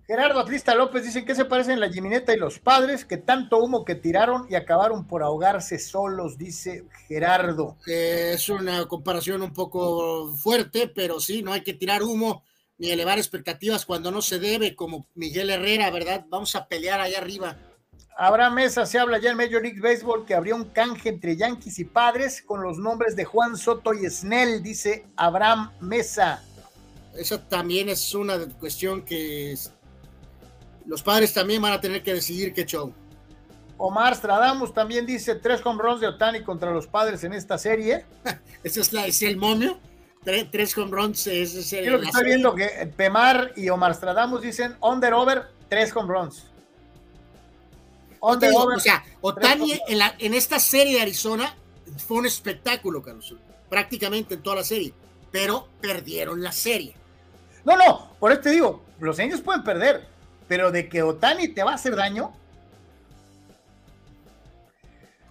Gerardo 0.05 0.39
Atlista 0.39 0.75
López 0.75 1.05
dice 1.05 1.25
que 1.25 1.33
se 1.33 1.45
parecen 1.45 1.79
la 1.79 1.89
Jimineta 1.89 2.33
y 2.33 2.37
los 2.37 2.59
padres, 2.59 3.05
que 3.05 3.17
tanto 3.17 3.57
humo 3.57 3.85
que 3.85 3.95
tiraron 3.95 4.45
y 4.49 4.55
acabaron 4.55 5.07
por 5.07 5.23
ahogarse 5.23 5.79
solos, 5.79 6.37
dice 6.37 6.85
Gerardo. 7.07 7.77
es 7.87 8.49
una 8.49 8.85
comparación 8.87 9.41
un 9.41 9.53
poco 9.53 10.35
fuerte, 10.35 10.91
pero 10.93 11.19
sí, 11.19 11.41
no 11.41 11.53
hay 11.53 11.61
que 11.61 11.73
tirar 11.73 12.03
humo 12.03 12.43
ni 12.81 12.89
elevar 12.89 13.19
expectativas 13.19 13.85
cuando 13.85 14.09
no 14.09 14.23
se 14.23 14.39
debe, 14.39 14.75
como 14.75 15.05
Miguel 15.13 15.51
Herrera, 15.51 15.91
¿verdad? 15.91 16.25
Vamos 16.29 16.55
a 16.55 16.67
pelear 16.67 16.99
allá 16.99 17.19
arriba. 17.19 17.55
Abraham 18.17 18.55
Mesa 18.55 18.87
se 18.87 18.97
habla 18.97 19.19
ya 19.19 19.29
en 19.29 19.37
Major 19.37 19.61
League 19.61 19.79
Baseball 19.79 20.25
que 20.25 20.33
habría 20.33 20.55
un 20.55 20.63
canje 20.63 21.09
entre 21.09 21.37
Yankees 21.37 21.77
y 21.77 21.85
Padres 21.85 22.41
con 22.41 22.63
los 22.63 22.79
nombres 22.79 23.15
de 23.15 23.23
Juan 23.23 23.55
Soto 23.55 23.93
y 23.93 24.09
Snell, 24.09 24.63
dice 24.63 25.05
Abraham 25.15 25.71
Mesa. 25.79 26.43
Esa 27.15 27.47
también 27.47 27.87
es 27.87 28.15
una 28.15 28.39
cuestión 28.59 29.03
que 29.03 29.55
los 30.87 31.03
padres 31.03 31.35
también 31.35 31.61
van 31.61 31.73
a 31.73 31.81
tener 31.81 32.01
que 32.01 32.15
decidir 32.15 32.51
qué 32.51 32.65
show. 32.65 32.91
Omar 33.77 34.15
Stradamus 34.15 34.73
también 34.73 35.05
dice 35.05 35.35
tres 35.35 35.63
home 35.63 35.83
runs 35.83 36.01
de 36.01 36.07
Otani 36.07 36.41
contra 36.41 36.71
los 36.71 36.87
padres 36.87 37.23
en 37.23 37.33
esta 37.33 37.59
serie. 37.59 38.07
¿Ese 38.63 38.81
es, 38.81 38.91
la, 38.91 39.05
es 39.05 39.21
el 39.21 39.37
momio? 39.37 39.77
Tres, 40.24 40.77
home 40.77 40.91
runs. 40.91 41.25
Es, 41.25 41.74
el, 41.74 42.00
que 42.00 42.06
estoy 42.06 42.25
viendo 42.25 42.53
que 42.53 42.67
Pemar 42.95 43.53
y 43.56 43.69
Omar 43.69 43.95
Stradamus 43.95 44.41
dicen 44.41 44.75
under 44.82 45.14
over, 45.14 45.48
tres 45.67 45.95
home 45.95 46.14
runs. 46.14 46.45
Under 48.19 48.51
over, 48.56 48.77
o 48.77 48.80
sea, 48.80 49.03
Otani 49.22 49.82
en, 49.88 49.98
la, 49.98 50.14
en 50.19 50.35
esta 50.35 50.59
serie 50.59 50.98
de 50.98 51.01
Arizona 51.01 51.56
fue 52.06 52.17
un 52.17 52.27
espectáculo, 52.27 53.01
Carlos. 53.01 53.35
Prácticamente 53.67 54.35
en 54.35 54.43
toda 54.43 54.58
la 54.58 54.64
serie. 54.64 54.93
Pero 55.32 55.67
perdieron 55.82 56.43
la 56.43 56.51
serie. 56.51 56.95
No, 57.64 57.75
no, 57.75 58.11
por 58.19 58.32
eso 58.32 58.41
te 58.41 58.51
digo, 58.51 58.83
los 59.00 59.17
Angels 59.19 59.41
pueden 59.41 59.64
perder, 59.64 60.08
pero 60.48 60.72
de 60.72 60.88
que 60.88 61.01
Otani 61.01 61.48
te 61.48 61.64
va 61.64 61.72
a 61.72 61.75
hacer 61.75 61.95
daño. 61.95 62.33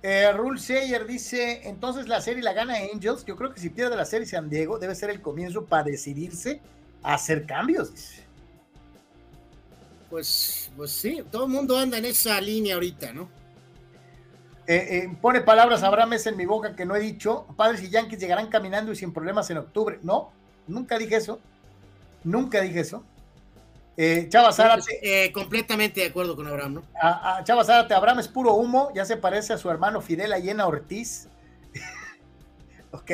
Eh, 0.03 0.33
Rule 0.33 0.59
Sayer 0.59 1.07
dice, 1.07 1.69
entonces 1.69 2.09
la 2.09 2.21
serie 2.21 2.43
la 2.43 2.53
gana 2.53 2.75
Angels. 2.93 3.25
Yo 3.25 3.37
creo 3.37 3.53
que 3.53 3.61
si 3.61 3.69
pierde 3.69 3.97
la 3.97 4.07
serie 4.07 4.27
San 4.27 4.49
Diego, 4.49 4.79
debe 4.79 4.95
ser 4.95 5.11
el 5.11 5.21
comienzo 5.21 5.67
para 5.67 5.85
decidirse 5.85 6.61
a 7.03 7.15
hacer 7.15 7.47
cambios. 7.47 7.93
Pues, 10.09 10.71
pues 10.77 10.91
sí, 10.91 11.23
todo 11.31 11.45
el 11.45 11.51
mundo 11.51 11.79
anda 11.79 11.99
en 11.99 12.07
esa 12.07 12.41
línea 12.41 12.75
ahorita, 12.75 13.13
¿no? 13.13 13.29
Eh, 14.67 14.99
eh, 14.99 15.17
pone 15.21 15.41
palabras 15.41 15.83
Abraham 15.83 16.13
en 16.25 16.37
mi 16.37 16.47
boca 16.47 16.75
que 16.75 16.85
no 16.85 16.97
he 16.97 17.01
dicho. 17.01 17.47
Padres 17.57 17.83
y 17.83 17.91
Yankees 17.91 18.21
llegarán 18.21 18.49
caminando 18.49 18.93
y 18.93 18.97
sin 18.97 19.13
problemas 19.13 19.51
en 19.51 19.59
octubre. 19.59 19.99
No, 20.03 20.33
nunca 20.67 20.99
dije 20.99 21.17
eso. 21.17 21.41
Nunca 22.25 22.61
dije 22.61 22.81
eso. 22.81 23.05
Eh, 23.97 24.29
Chava 24.29 24.53
Zárate. 24.53 24.99
Eh, 25.03 25.33
completamente 25.33 26.01
de 26.01 26.07
acuerdo 26.07 26.37
con 26.37 26.47
Abraham, 26.47 26.75
¿no? 26.75 26.83
A, 27.01 27.43
Chava 27.45 27.65
Zárate, 27.65 27.95
Abraham 27.95 28.21
es 28.21 28.29
puro 28.29 28.55
humo, 28.55 28.91
ya 28.95 29.05
se 29.05 29.17
parece 29.17 29.53
a 29.53 29.59
su 29.59 29.71
hermano 29.71 30.01
Fidel 30.01 30.33
Ayena 30.33 30.67
Ortiz. 30.67 31.29
ok. 32.93 33.11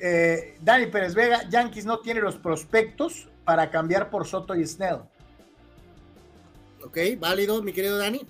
Eh, 0.00 0.56
Dani 0.60 0.86
Pérez 0.86 1.14
Vega, 1.14 1.48
Yankees 1.48 1.84
no 1.84 1.98
tiene 2.00 2.20
los 2.20 2.36
prospectos 2.36 3.28
para 3.44 3.70
cambiar 3.70 4.10
por 4.10 4.26
Soto 4.26 4.54
y 4.54 4.66
Snell. 4.66 5.00
Ok, 6.84 6.98
válido, 7.18 7.62
mi 7.62 7.72
querido 7.72 7.98
Dani. 7.98 8.26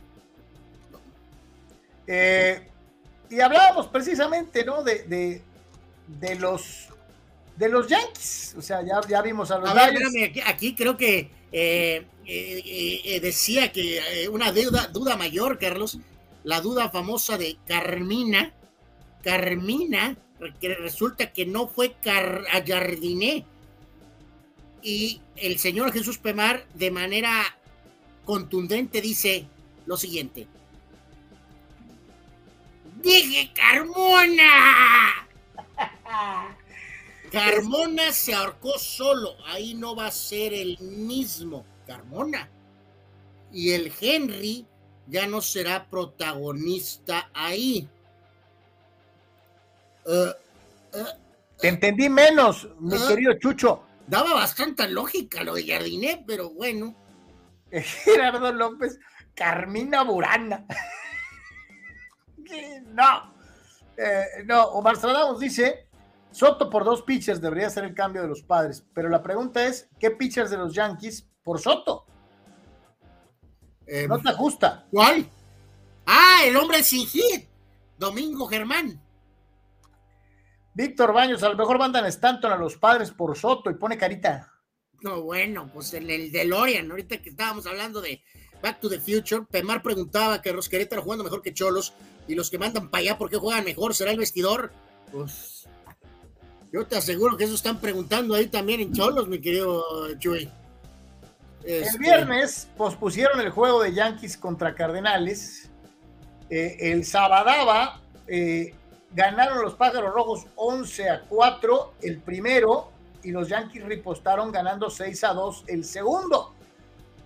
y 3.30 3.40
hablábamos 3.40 3.86
precisamente, 3.88 4.64
¿no? 4.64 4.82
De, 4.82 5.02
de, 5.04 5.42
de 6.06 6.34
los 6.36 6.87
de 7.58 7.68
los 7.68 7.88
Yankees. 7.88 8.54
O 8.56 8.62
sea, 8.62 8.82
ya, 8.82 9.00
ya 9.08 9.20
vimos 9.20 9.50
a 9.50 9.58
los 9.58 9.68
a 9.68 9.90
aquí, 10.46 10.74
creo 10.74 10.96
que 10.96 11.30
eh, 11.50 12.06
eh, 12.24 13.00
eh, 13.04 13.20
decía 13.20 13.72
que 13.72 14.28
una 14.30 14.52
duda, 14.52 14.86
duda 14.88 15.16
mayor, 15.16 15.58
Carlos, 15.58 15.98
la 16.44 16.60
duda 16.60 16.88
famosa 16.90 17.36
de 17.36 17.58
Carmina, 17.66 18.54
Carmina, 19.22 20.16
que 20.60 20.74
resulta 20.74 21.32
que 21.32 21.46
no 21.46 21.66
fue 21.68 21.94
Car 22.00 22.44
a 22.52 22.64
Jardiné. 22.64 23.44
Y 24.80 25.20
el 25.34 25.58
señor 25.58 25.92
Jesús 25.92 26.18
Pemar, 26.18 26.64
de 26.74 26.92
manera 26.92 27.58
contundente, 28.24 29.00
dice 29.00 29.46
lo 29.86 29.96
siguiente. 29.96 30.46
Dije 33.02 33.52
Carmona. 33.52 35.26
Carmona 37.30 38.12
se 38.12 38.34
ahorcó 38.34 38.78
solo, 38.78 39.34
ahí 39.46 39.74
no 39.74 39.94
va 39.94 40.06
a 40.06 40.10
ser 40.10 40.52
el 40.52 40.78
mismo 40.78 41.64
Carmona. 41.86 42.48
Y 43.52 43.72
el 43.72 43.92
Henry 44.00 44.66
ya 45.06 45.26
no 45.26 45.40
será 45.40 45.88
protagonista 45.88 47.30
ahí. 47.32 47.88
Eh, 50.06 50.32
eh, 50.94 51.04
Te 51.58 51.68
entendí 51.68 52.08
menos, 52.08 52.68
mi 52.78 52.96
eh, 52.96 53.00
querido 53.08 53.32
Chucho. 53.38 53.82
Daba 54.06 54.34
bastante 54.34 54.88
lógica 54.88 55.42
lo 55.44 55.54
de 55.54 55.66
Jardinet, 55.66 56.24
pero 56.26 56.50
bueno. 56.50 56.94
Gerardo 57.70 58.52
López, 58.52 58.98
Carmina 59.34 60.02
Burana. 60.02 60.64
no. 62.86 63.34
no, 64.44 64.64
Omar 64.68 64.96
Stradamus 64.96 65.40
dice 65.40 65.87
Soto 66.30 66.68
por 66.70 66.84
dos 66.84 67.02
pitchers 67.02 67.40
debería 67.40 67.70
ser 67.70 67.84
el 67.84 67.94
cambio 67.94 68.22
de 68.22 68.28
los 68.28 68.42
padres, 68.42 68.84
pero 68.94 69.08
la 69.08 69.22
pregunta 69.22 69.66
es, 69.66 69.88
¿qué 69.98 70.10
pitchers 70.10 70.50
de 70.50 70.58
los 70.58 70.74
Yankees 70.74 71.28
por 71.42 71.60
Soto? 71.60 72.06
Eh, 73.86 74.06
no 74.06 74.20
te 74.20 74.28
ajusta. 74.28 74.86
¿Cuál? 74.90 75.28
Ah, 76.06 76.42
el 76.44 76.56
hombre 76.56 76.82
sin 76.82 77.06
hit, 77.06 77.48
Domingo 77.96 78.46
Germán. 78.46 79.02
Víctor 80.74 81.12
Baños, 81.12 81.42
a 81.42 81.48
lo 81.48 81.56
mejor 81.56 81.78
mandan 81.78 82.06
Stanton 82.06 82.52
a 82.52 82.56
los 82.56 82.76
padres 82.76 83.10
por 83.10 83.36
Soto 83.36 83.70
y 83.70 83.74
pone 83.74 83.98
carita. 83.98 84.52
No, 85.00 85.22
bueno, 85.22 85.70
pues 85.72 85.94
el, 85.94 86.08
el 86.10 86.30
DeLorean, 86.30 86.90
ahorita 86.90 87.18
que 87.18 87.30
estábamos 87.30 87.66
hablando 87.66 88.00
de 88.00 88.22
Back 88.62 88.80
to 88.80 88.88
the 88.88 89.00
Future, 89.00 89.46
Pemar 89.50 89.82
preguntaba 89.82 90.42
que 90.42 90.52
los 90.52 90.68
Querétaro 90.68 91.02
jugando 91.02 91.24
mejor 91.24 91.42
que 91.42 91.54
Cholos 91.54 91.94
y 92.26 92.34
los 92.34 92.50
que 92.50 92.58
mandan 92.58 92.90
para 92.90 93.00
allá, 93.00 93.18
¿por 93.18 93.30
qué 93.30 93.36
juegan 93.36 93.64
mejor? 93.64 93.94
¿Será 93.94 94.10
el 94.10 94.18
vestidor? 94.18 94.72
Pues 95.10 95.57
yo 96.72 96.86
te 96.86 96.96
aseguro 96.96 97.36
que 97.36 97.44
eso 97.44 97.54
están 97.54 97.80
preguntando 97.80 98.34
ahí 98.34 98.46
también 98.46 98.80
en 98.80 98.92
Cholos, 98.92 99.28
mi 99.28 99.40
querido 99.40 99.82
Chuy. 100.18 100.50
El 101.64 101.82
este, 101.82 101.98
viernes 101.98 102.68
pospusieron 102.76 103.40
el 103.40 103.50
juego 103.50 103.82
de 103.82 103.92
Yankees 103.92 104.36
contra 104.36 104.74
Cardenales. 104.74 105.70
Eh, 106.50 106.76
el 106.92 107.04
Sabadaba 107.04 108.00
eh, 108.26 108.74
ganaron 109.12 109.62
los 109.62 109.74
Pájaros 109.74 110.12
Rojos 110.12 110.46
11 110.56 111.10
a 111.10 111.20
4 111.22 111.94
el 112.02 112.18
primero 112.18 112.90
y 113.22 113.32
los 113.32 113.48
Yankees 113.48 113.84
ripostaron 113.84 114.52
ganando 114.52 114.88
6 114.90 115.24
a 115.24 115.32
2 115.34 115.64
el 115.66 115.84
segundo. 115.84 116.54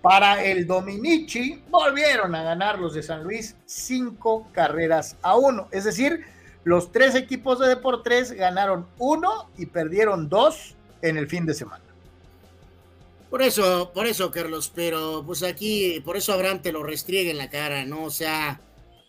Para 0.01 0.43
el 0.43 0.67
Dominici 0.67 1.63
volvieron 1.69 2.35
a 2.35 2.43
ganar 2.43 2.79
los 2.79 2.93
de 2.93 3.03
San 3.03 3.23
Luis 3.23 3.55
5 3.65 4.49
carreras 4.51 5.15
a 5.21 5.37
1. 5.37 5.69
Es 5.71 5.85
decir, 5.85 6.25
los 6.63 6.91
tres 6.91 7.15
equipos 7.15 7.59
de 7.59 7.67
Deportes 7.67 8.31
ganaron 8.31 8.87
uno 8.97 9.49
y 9.57 9.65
perdieron 9.65 10.29
dos 10.29 10.75
en 11.01 11.17
el 11.17 11.27
fin 11.27 11.45
de 11.45 11.53
semana. 11.53 11.83
Por 13.29 13.41
eso, 13.41 13.91
por 13.93 14.05
eso, 14.05 14.31
Carlos, 14.31 14.71
pero 14.73 15.23
pues 15.25 15.41
aquí, 15.43 15.99
por 16.05 16.17
eso 16.17 16.33
Abraham 16.33 16.61
te 16.61 16.71
lo 16.71 16.83
restriegue 16.83 17.31
en 17.31 17.39
la 17.39 17.49
cara, 17.49 17.83
¿no? 17.83 18.03
O 18.03 18.11
sea, 18.11 18.61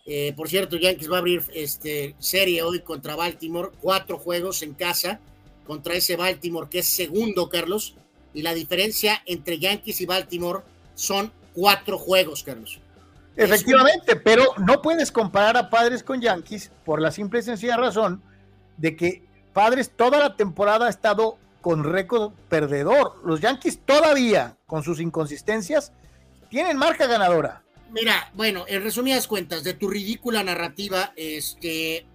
eh, 0.05 0.33
por 0.35 0.49
cierto, 0.49 0.77
Yankees 0.77 1.11
va 1.11 1.17
a 1.17 1.19
abrir 1.19 1.43
este, 1.53 2.15
serie 2.19 2.63
hoy 2.63 2.81
contra 2.81 3.15
Baltimore, 3.15 3.69
cuatro 3.81 4.17
juegos 4.17 4.63
en 4.63 4.73
casa 4.73 5.19
contra 5.65 5.95
ese 5.95 6.15
Baltimore 6.15 6.67
que 6.69 6.79
es 6.79 6.87
segundo, 6.87 7.49
Carlos, 7.49 7.95
y 8.33 8.41
la 8.41 8.53
diferencia 8.53 9.21
entre 9.25 9.59
Yankees 9.59 10.01
y 10.01 10.05
Baltimore 10.05 10.61
son 10.95 11.31
cuatro 11.53 11.97
juegos, 11.97 12.43
Carlos. 12.43 12.79
Efectivamente, 13.35 14.15
pero 14.15 14.43
no 14.57 14.81
puedes 14.81 15.11
comparar 15.11 15.57
a 15.57 15.69
Padres 15.69 16.03
con 16.03 16.21
Yankees 16.21 16.71
por 16.85 17.01
la 17.01 17.11
simple 17.11 17.39
y 17.39 17.43
sencilla 17.43 17.77
razón 17.77 18.21
de 18.77 18.95
que 18.95 19.23
Padres 19.53 19.91
toda 19.95 20.19
la 20.19 20.35
temporada 20.35 20.87
ha 20.87 20.89
estado 20.89 21.37
con 21.61 21.83
récord 21.83 22.33
perdedor. 22.49 23.21
Los 23.25 23.41
Yankees 23.41 23.79
todavía, 23.85 24.57
con 24.65 24.83
sus 24.83 24.99
inconsistencias, 24.99 25.91
tienen 26.49 26.77
marca 26.77 27.07
ganadora. 27.07 27.63
Mira, 27.91 28.31
bueno, 28.33 28.65
en 28.67 28.83
resumidas 28.83 29.27
cuentas, 29.27 29.63
de 29.63 29.73
tu 29.73 29.89
ridícula 29.89 30.43
narrativa, 30.43 31.13
este, 31.15 32.05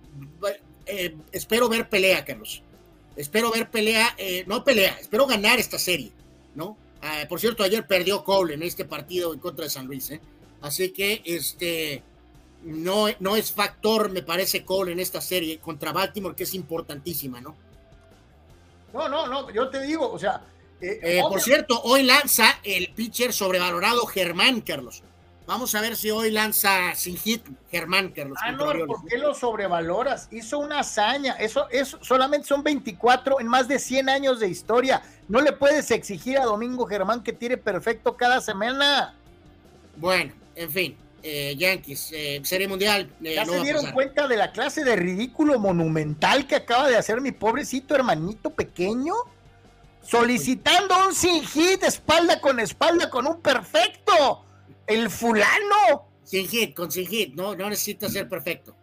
espero 1.32 1.68
ver 1.68 1.88
pelea, 1.88 2.24
Carlos. 2.24 2.62
Espero 3.16 3.50
ver 3.50 3.70
pelea, 3.70 4.14
eh, 4.16 4.44
no 4.46 4.64
pelea, 4.64 4.96
espero 5.00 5.26
ganar 5.26 5.58
esta 5.58 5.78
serie. 5.78 6.12
¿no? 6.54 6.76
Ah, 7.02 7.24
por 7.28 7.40
cierto, 7.40 7.62
ayer 7.62 7.86
perdió 7.86 8.24
Cole 8.24 8.54
en 8.54 8.62
este 8.62 8.84
partido 8.84 9.32
en 9.32 9.40
contra 9.40 9.64
de 9.64 9.70
San 9.70 9.86
Luis, 9.86 10.10
¿eh? 10.10 10.20
Así 10.62 10.90
que 10.90 11.22
este 11.24 12.02
no, 12.62 13.06
no 13.20 13.36
es 13.36 13.52
factor, 13.52 14.10
me 14.10 14.22
parece, 14.22 14.64
Cole 14.64 14.92
en 14.92 15.00
esta 15.00 15.20
serie 15.20 15.58
contra 15.58 15.92
Baltimore, 15.92 16.36
que 16.36 16.44
es 16.44 16.54
importantísima, 16.54 17.40
¿no? 17.40 17.56
No, 18.92 19.08
no, 19.08 19.26
no, 19.26 19.50
yo 19.50 19.68
te 19.68 19.80
digo, 19.82 20.10
o 20.10 20.18
sea. 20.18 20.42
Eh, 20.80 20.98
eh, 21.02 21.22
por 21.28 21.40
cierto, 21.40 21.80
hoy 21.82 22.02
lanza 22.02 22.58
el 22.64 22.92
pitcher 22.92 23.32
sobrevalorado 23.32 24.06
Germán, 24.06 24.60
Carlos. 24.62 25.02
Vamos 25.46 25.74
a 25.74 25.80
ver 25.80 25.96
si 25.96 26.10
hoy 26.10 26.30
lanza 26.30 26.94
sin 26.94 27.16
hit 27.16 27.44
Germán, 27.70 28.10
Carlos. 28.10 28.38
Ah, 28.40 28.52
no, 28.52 28.66
¿por 28.86 29.04
qué 29.06 29.18
lo 29.18 29.34
sobrevaloras? 29.34 30.28
Hizo 30.30 30.58
una 30.58 30.80
hazaña. 30.80 31.32
Eso, 31.34 31.68
eso 31.70 31.98
solamente 32.02 32.46
son 32.46 32.62
24 32.62 33.40
en 33.40 33.48
más 33.48 33.66
de 33.66 33.78
100 33.78 34.08
años 34.08 34.38
de 34.38 34.48
historia. 34.48 35.02
No 35.28 35.40
le 35.40 35.52
puedes 35.52 35.90
exigir 35.90 36.38
a 36.38 36.44
Domingo 36.44 36.86
Germán 36.86 37.22
que 37.22 37.32
tire 37.32 37.56
perfecto 37.56 38.16
cada 38.16 38.40
semana. 38.40 39.14
Bueno, 39.96 40.32
en 40.60 40.70
fin, 40.70 40.96
eh, 41.22 41.56
Yankees, 41.56 42.10
eh, 42.12 42.40
Serie 42.44 42.68
Mundial. 42.68 43.10
Eh, 43.24 43.34
¿Ya 43.34 43.46
se 43.46 43.60
dieron 43.60 43.90
cuenta 43.92 44.28
de 44.28 44.36
la 44.36 44.52
clase 44.52 44.84
de 44.84 44.94
ridículo 44.94 45.58
monumental 45.58 46.46
que 46.46 46.56
acaba 46.56 46.86
de 46.88 46.96
hacer 46.96 47.22
mi 47.22 47.32
pobrecito 47.32 47.94
hermanito 47.94 48.50
pequeño? 48.50 49.14
Solicitando 50.02 51.06
un 51.06 51.14
sin 51.14 51.42
hit, 51.44 51.82
espalda 51.82 52.40
con 52.40 52.60
espalda, 52.60 53.08
con 53.08 53.26
un 53.26 53.40
perfecto. 53.40 54.44
El 54.86 55.08
fulano. 55.08 56.10
Sin 56.24 56.46
hit, 56.46 56.74
con 56.74 56.92
sin 56.92 57.06
hit, 57.06 57.34
no, 57.34 57.54
no 57.54 57.70
necesita 57.70 58.08
ser 58.10 58.28
perfecto. 58.28 58.76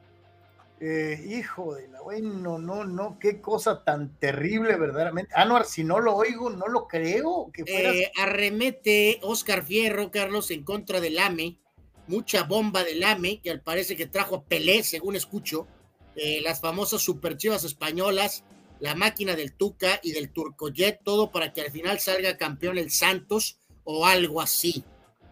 hijo 0.79 1.75
de 1.75 1.89
la 1.89 2.01
bueno, 2.01 2.57
no, 2.57 2.85
no, 2.85 3.17
qué 3.19 3.39
cosa 3.39 3.83
tan 3.83 4.17
terrible, 4.17 4.77
verdaderamente. 4.77 5.31
Anuar, 5.35 5.65
si 5.65 5.83
no 5.83 5.99
lo 5.99 6.15
oigo, 6.15 6.49
no 6.49 6.67
lo 6.67 6.87
creo. 6.87 7.51
Que 7.53 8.11
arremete 8.17 9.19
Oscar 9.21 9.63
Fierro, 9.63 10.09
Carlos, 10.09 10.49
en 10.49 10.63
contra 10.63 10.99
del 11.01 11.19
AME 11.19 11.59
mucha 12.07 12.43
bomba 12.43 12.83
del 12.83 13.03
AME, 13.03 13.41
que 13.41 13.51
al 13.51 13.61
parece 13.61 13.95
que 13.95 14.07
trajo 14.07 14.35
a 14.35 14.43
Pelé, 14.43 14.83
según 14.83 15.15
escucho, 15.15 15.67
eh, 16.15 16.41
las 16.41 16.61
famosas 16.61 17.01
superchivas 17.01 17.63
españolas, 17.63 18.43
la 18.79 18.95
máquina 18.95 19.35
del 19.35 19.53
Tuca 19.53 19.99
y 20.03 20.11
del 20.11 20.31
Turcojet, 20.31 21.01
todo 21.03 21.31
para 21.31 21.53
que 21.53 21.61
al 21.61 21.71
final 21.71 21.99
salga 21.99 22.37
campeón 22.37 22.77
el 22.77 22.91
Santos 22.91 23.59
o 23.83 24.05
algo 24.05 24.41
así. 24.41 24.83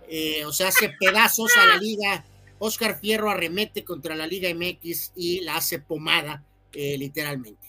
Eh, 0.08 0.46
o 0.46 0.52
sea, 0.52 0.70
hace 0.70 0.90
pedazos 1.00 1.52
a 1.58 1.66
la 1.66 1.78
liga. 1.78 2.26
Oscar 2.60 3.00
Fierro 3.00 3.30
arremete 3.30 3.84
contra 3.84 4.16
la 4.16 4.28
Liga 4.28 4.50
MX 4.54 5.12
y 5.16 5.42
la 5.42 5.58
hace 5.58 5.80
pomada, 5.80 6.46
eh, 6.72 6.98
literalmente. 6.98 7.68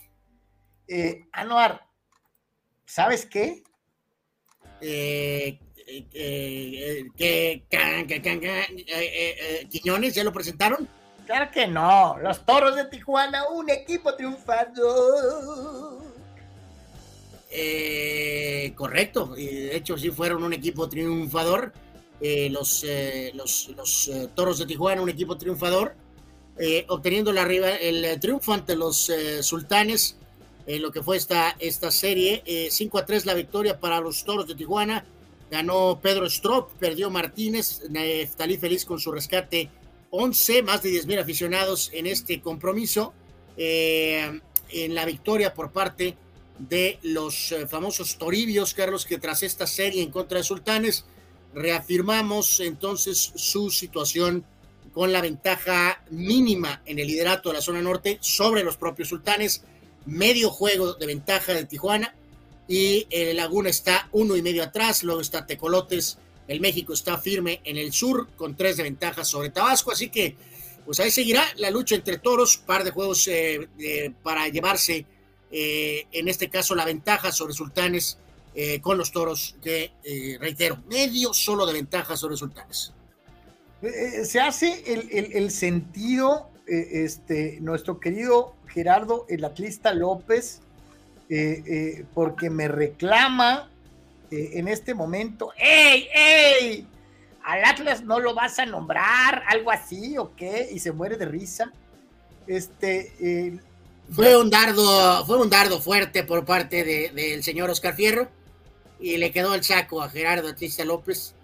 Anuar, 1.33 1.87
¿sabes 2.85 3.27
qué? 3.27 3.65
Eh, 4.81 5.59
que 5.87 7.63
Quiñones 9.71 10.15
ya 10.15 10.25
lo 10.25 10.33
presentaron. 10.33 10.89
Claro 11.27 11.51
que 11.51 11.67
no, 11.67 12.17
los 12.19 12.47
toros 12.47 12.77
de 12.77 12.85
Tijuana, 12.85 13.49
un 13.49 13.69
equipo 13.69 14.15
triunfando. 14.15 16.03
Eh, 17.51 18.73
correcto, 18.77 19.35
de 19.35 19.77
hecho 19.77 19.97
sí 19.99 20.11
fueron 20.11 20.45
un 20.45 20.53
equipo 20.53 20.89
triunfador. 20.89 21.73
Eh, 22.21 22.49
los, 22.51 22.83
eh, 22.85 23.33
los, 23.35 23.69
los 23.77 24.11
toros 24.35 24.59
de 24.59 24.67
Tijuana, 24.67 25.03
un 25.03 25.09
equipo 25.09 25.37
triunfador, 25.37 25.97
obteniendo 26.89 27.33
la, 27.33 27.43
el 27.43 28.21
triunfo 28.21 28.53
ante 28.53 28.77
los 28.77 29.11
sultanes 29.41 30.17
en 30.67 30.81
lo 30.81 30.91
que 30.93 31.03
fue 31.03 31.17
esta, 31.17 31.57
esta 31.59 31.91
serie. 31.91 32.43
5 32.71 32.99
a 32.99 33.05
3 33.05 33.27
la 33.27 33.35
victoria 33.35 33.81
para 33.81 34.01
los 34.01 34.25
toros 34.25 34.47
de 34.47 34.55
Tijuana 34.55 35.05
ganó 35.51 36.01
Pedro 36.03 36.27
Strop, 36.27 36.73
perdió 36.79 37.11
Martínez, 37.11 37.83
Neftalí 37.89 38.57
feliz 38.57 38.85
con 38.85 38.99
su 38.99 39.13
rescate 39.13 39.71
11, 40.11 40.63
más 40.63 40.83
de 40.83 40.91
10 40.91 41.07
mil 41.07 41.19
aficionados 41.19 41.91
en 41.93 42.07
este 42.07 42.41
compromiso, 42.41 43.13
eh, 43.57 44.41
en 44.71 44.95
la 44.95 45.05
victoria 45.05 45.55
por 45.55 45.73
parte 45.73 46.17
de 46.59 46.99
los 47.03 47.53
eh, 47.53 47.67
famosos 47.67 48.17
Toribios, 48.17 48.75
Carlos, 48.75 49.05
que 49.05 49.19
tras 49.19 49.43
esta 49.43 49.67
serie 49.67 50.03
en 50.03 50.11
contra 50.11 50.39
de 50.39 50.45
Sultanes, 50.45 51.05
reafirmamos 51.55 52.61
entonces 52.61 53.33
su 53.35 53.71
situación 53.71 54.45
con 54.93 55.13
la 55.13 55.21
ventaja 55.21 56.03
mínima 56.11 56.83
en 56.87 56.99
el 56.99 57.07
liderato 57.07 57.51
de 57.51 57.57
la 57.57 57.61
zona 57.61 57.83
norte 57.83 58.19
sobre 58.21 58.65
los 58.65 58.77
propios 58.77 59.09
Sultanes, 59.09 59.63
medio 60.07 60.51
juego 60.51 60.95
de 60.95 61.07
ventaja 61.07 61.53
de 61.53 61.65
Tijuana, 61.65 62.15
y 62.69 63.07
el 63.11 63.37
Laguna 63.37 63.71
está 63.71 64.09
uno 64.13 64.37
y 64.37 64.43
medio 64.43 64.63
atrás, 64.63 65.03
luego 65.03 65.21
está 65.21 65.47
Tecolotes, 65.47 66.19
el 66.49 66.61
México 66.61 66.93
está 66.93 67.19
firme 67.19 67.61
en 67.65 67.77
el 67.77 67.93
sur 67.93 68.29
con 68.37 68.57
tres 68.57 68.77
de 68.77 68.85
ventaja 68.85 69.25
sobre 69.25 69.51
Tabasco, 69.51 69.93
así 69.93 70.09
que 70.09 70.37
pues 70.85 71.01
ahí 71.01 71.11
seguirá 71.11 71.45
la 71.57 71.71
lucha 71.71 71.97
entre 71.97 72.19
toros, 72.19 72.59
par 72.59 72.85
de 72.85 72.93
juegos 72.93 73.27
eh, 73.29 73.69
para 74.23 74.49
llevarse 74.49 75.05
eh, 75.51 76.07
en 76.13 76.29
este 76.29 76.49
caso 76.49 76.75
la 76.75 76.85
ventaja 76.85 77.33
sobre 77.33 77.55
Sultanes 77.55 78.19
eh, 78.55 78.81
con 78.81 78.97
los 78.97 79.11
toros, 79.11 79.57
que 79.63 79.91
reitero, 80.41 80.83
medio 80.89 81.35
solo 81.35 81.67
de 81.67 81.73
ventaja 81.73 82.17
sobre 82.17 82.37
Sultanes. 82.37 82.93
Se 84.25 84.41
hace 84.41 84.83
el, 84.87 85.33
el 85.33 85.51
sentido, 85.51 86.49
este, 86.67 87.59
nuestro 87.61 88.01
querido 88.01 88.55
Gerardo, 88.69 89.27
el 89.29 89.45
atlista 89.45 89.93
López, 89.93 90.63
eh, 91.29 91.63
eh, 91.67 92.05
porque 92.15 92.51
me 92.51 92.69
reclama 92.69 93.69
eh, 94.31 94.51
en 94.55 94.69
este 94.69 94.95
momento, 94.95 95.53
¡Ey, 95.57 96.09
ey! 96.15 96.87
Al 97.43 97.65
Atlas 97.65 98.03
no 98.03 98.21
lo 98.21 98.35
vas 98.35 98.59
a 98.59 98.67
nombrar, 98.67 99.43
algo 99.49 99.71
así, 99.71 100.17
¿o 100.19 100.35
qué? 100.35 100.69
Y 100.73 100.79
se 100.81 100.93
muere 100.93 101.17
de 101.17 101.27
risa. 101.27 101.73
Este. 102.47 103.61
fue 104.11 104.37
un 104.37 104.51
dardo, 104.51 105.27
fue 105.27 105.41
un 105.41 105.51
dardo 105.51 105.81
fuerte 105.81 106.23
por 106.23 106.45
parte 106.45 106.85
del 107.13 107.43
señor 107.43 107.71
Oscar 107.71 107.95
Fierro 107.95 108.29
y 109.01 109.17
le 109.17 109.33
quedó 109.33 109.55
el 109.55 109.65
saco 109.65 110.01
a 110.01 110.11
Gerardo 110.11 110.49
Atlista 110.49 110.85
López. 110.85 111.35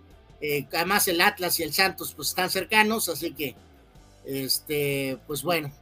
además 0.72 1.06
el 1.08 1.20
Atlas 1.20 1.58
y 1.58 1.64
el 1.64 1.72
Santos 1.72 2.14
pues 2.14 2.28
están 2.28 2.50
cercanos, 2.50 3.08
así 3.08 3.32
que 3.32 3.56
este, 4.24 5.18
pues 5.26 5.42
bueno. 5.42 5.72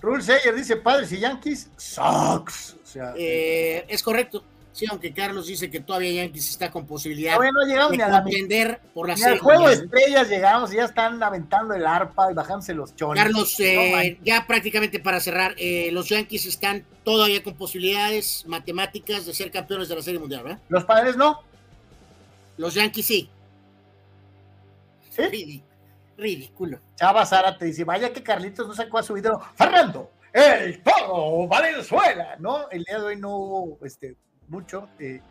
Rule 0.00 0.22
Sayer 0.22 0.54
dice 0.54 0.76
padres 0.76 1.12
y 1.12 1.20
Yankees 1.20 1.70
sucks. 1.76 2.75
Eh, 3.16 3.84
es 3.88 4.02
correcto. 4.02 4.44
Sí, 4.76 4.84
aunque 4.90 5.14
Carlos 5.14 5.46
dice 5.46 5.70
que 5.70 5.80
todavía 5.80 6.12
Yankees 6.12 6.50
está 6.50 6.70
con 6.70 6.86
posibilidad 6.86 7.38
no 7.38 7.66
llegamos 7.66 7.92
de 7.92 8.04
contender 8.04 8.80
por 8.92 9.08
la 9.08 9.14
al 9.14 9.38
juego 9.38 9.68
de 9.68 9.74
estrellas 9.74 10.28
llegamos 10.28 10.70
y 10.70 10.76
ya 10.76 10.84
están 10.84 11.22
aventando 11.22 11.72
el 11.72 11.86
arpa 11.86 12.30
y 12.30 12.34
bajándose 12.34 12.74
los 12.74 12.94
chones. 12.94 13.22
Carlos, 13.22 13.58
eh, 13.58 14.18
ya 14.22 14.46
prácticamente 14.46 15.00
para 15.00 15.18
cerrar, 15.18 15.54
eh, 15.56 15.88
los 15.92 16.10
Yankees 16.10 16.44
están 16.44 16.84
todavía 17.04 17.42
con 17.42 17.54
posibilidades 17.54 18.44
matemáticas 18.46 19.24
de 19.24 19.32
ser 19.32 19.50
campeones 19.50 19.88
de 19.88 19.94
la 19.94 20.02
Serie 20.02 20.20
Mundial, 20.20 20.42
¿verdad? 20.42 20.58
Los 20.68 20.84
padres 20.84 21.16
no. 21.16 21.40
Los 22.58 22.74
Yankees 22.74 23.06
sí. 23.06 23.30
¿Sí? 25.08 25.62
Ridículo. 26.18 26.80
Chava 26.96 27.24
Sara 27.24 27.56
te 27.56 27.64
dice, 27.64 27.84
vaya 27.84 28.12
que 28.12 28.22
Carlitos 28.22 28.68
no 28.68 28.74
sacó 28.74 28.98
a 28.98 29.02
su 29.02 29.16
ídolo. 29.16 29.40
Fernando, 29.54 30.10
el 30.36 30.82
todo 30.82 31.48
Valenzuela, 31.48 32.36
¿no? 32.38 32.68
El 32.70 32.84
día 32.84 32.98
de 32.98 33.04
hoy 33.04 33.16
no 33.16 33.36
hubo 33.36 33.78
este, 33.86 34.16
mucho. 34.48 34.90
Eh, 34.98 35.22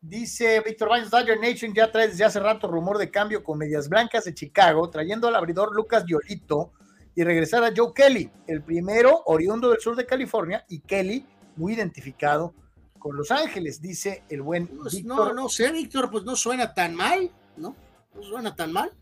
dice 0.00 0.60
Víctor 0.60 0.88
Baños, 0.88 1.10
Dodger 1.10 1.38
Nation 1.38 1.74
ya 1.74 1.92
trae 1.92 2.08
desde 2.08 2.24
hace 2.24 2.40
rato 2.40 2.66
rumor 2.66 2.96
de 2.96 3.10
cambio 3.10 3.44
con 3.44 3.58
Medias 3.58 3.90
Blancas 3.90 4.24
de 4.24 4.32
Chicago, 4.32 4.88
trayendo 4.88 5.28
al 5.28 5.34
abridor 5.34 5.74
Lucas 5.74 6.06
Diolito 6.06 6.72
y 7.14 7.24
regresar 7.24 7.62
a 7.62 7.72
Joe 7.76 7.92
Kelly, 7.94 8.30
el 8.46 8.62
primero 8.62 9.22
oriundo 9.26 9.70
del 9.70 9.80
sur 9.80 9.94
de 9.96 10.06
California 10.06 10.64
y 10.68 10.80
Kelly 10.80 11.26
muy 11.56 11.74
identificado 11.74 12.54
con 12.98 13.16
Los 13.16 13.30
Ángeles, 13.30 13.82
dice 13.82 14.24
el 14.30 14.40
buen 14.40 14.66
pues 14.66 14.94
Víctor. 14.94 15.34
No, 15.34 15.42
no 15.42 15.48
sé, 15.50 15.70
Víctor, 15.72 16.10
pues 16.10 16.24
no 16.24 16.36
suena 16.36 16.72
tan 16.72 16.94
mal, 16.94 17.30
¿no? 17.56 17.76
No 18.14 18.22
suena 18.22 18.56
tan 18.56 18.72
mal. 18.72 18.92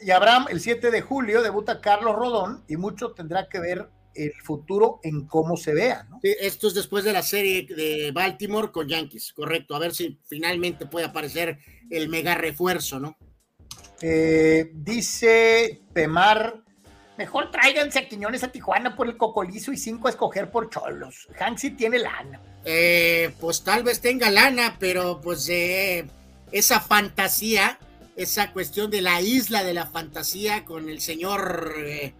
Y 0.00 0.10
Abraham, 0.12 0.46
el 0.50 0.60
7 0.60 0.90
de 0.90 1.00
julio, 1.00 1.42
debuta 1.42 1.80
Carlos 1.80 2.14
Rodón 2.14 2.62
y 2.68 2.76
mucho 2.76 3.12
tendrá 3.12 3.48
que 3.48 3.58
ver 3.58 3.88
el 4.14 4.32
futuro 4.42 5.00
en 5.02 5.26
cómo 5.26 5.56
se 5.56 5.74
vea. 5.74 6.06
¿no? 6.08 6.20
esto 6.22 6.68
es 6.68 6.74
después 6.74 7.04
de 7.04 7.12
la 7.12 7.22
serie 7.22 7.66
de 7.66 8.10
Baltimore 8.12 8.70
con 8.70 8.88
Yankees, 8.88 9.32
correcto. 9.32 9.74
A 9.74 9.78
ver 9.78 9.94
si 9.94 10.18
finalmente 10.26 10.86
puede 10.86 11.06
aparecer 11.06 11.58
el 11.90 12.08
mega 12.08 12.34
refuerzo, 12.34 13.00
¿no? 13.00 13.16
Eh, 14.00 14.70
dice 14.74 15.80
Pemar, 15.92 16.62
mejor 17.16 17.50
tráiganse 17.50 18.00
a 18.00 18.08
Quiñones 18.08 18.42
a 18.42 18.48
Tijuana 18.48 18.96
por 18.96 19.06
el 19.06 19.16
cocolizo 19.16 19.72
y 19.72 19.76
cinco 19.76 20.08
a 20.08 20.10
escoger 20.10 20.50
por 20.50 20.70
Cholos. 20.70 21.28
Hanksy 21.38 21.70
tiene 21.70 22.00
lana. 22.00 22.40
Eh, 22.64 23.32
pues 23.40 23.62
tal 23.62 23.84
vez 23.84 24.00
tenga 24.00 24.30
lana, 24.30 24.76
pero 24.78 25.20
pues 25.20 25.48
eh, 25.48 26.06
esa 26.50 26.80
fantasía, 26.80 27.78
esa 28.16 28.52
cuestión 28.52 28.90
de 28.90 29.02
la 29.02 29.20
isla 29.20 29.62
de 29.62 29.74
la 29.74 29.86
fantasía 29.86 30.64
con 30.64 30.88
el 30.88 31.00
señor 31.00 32.12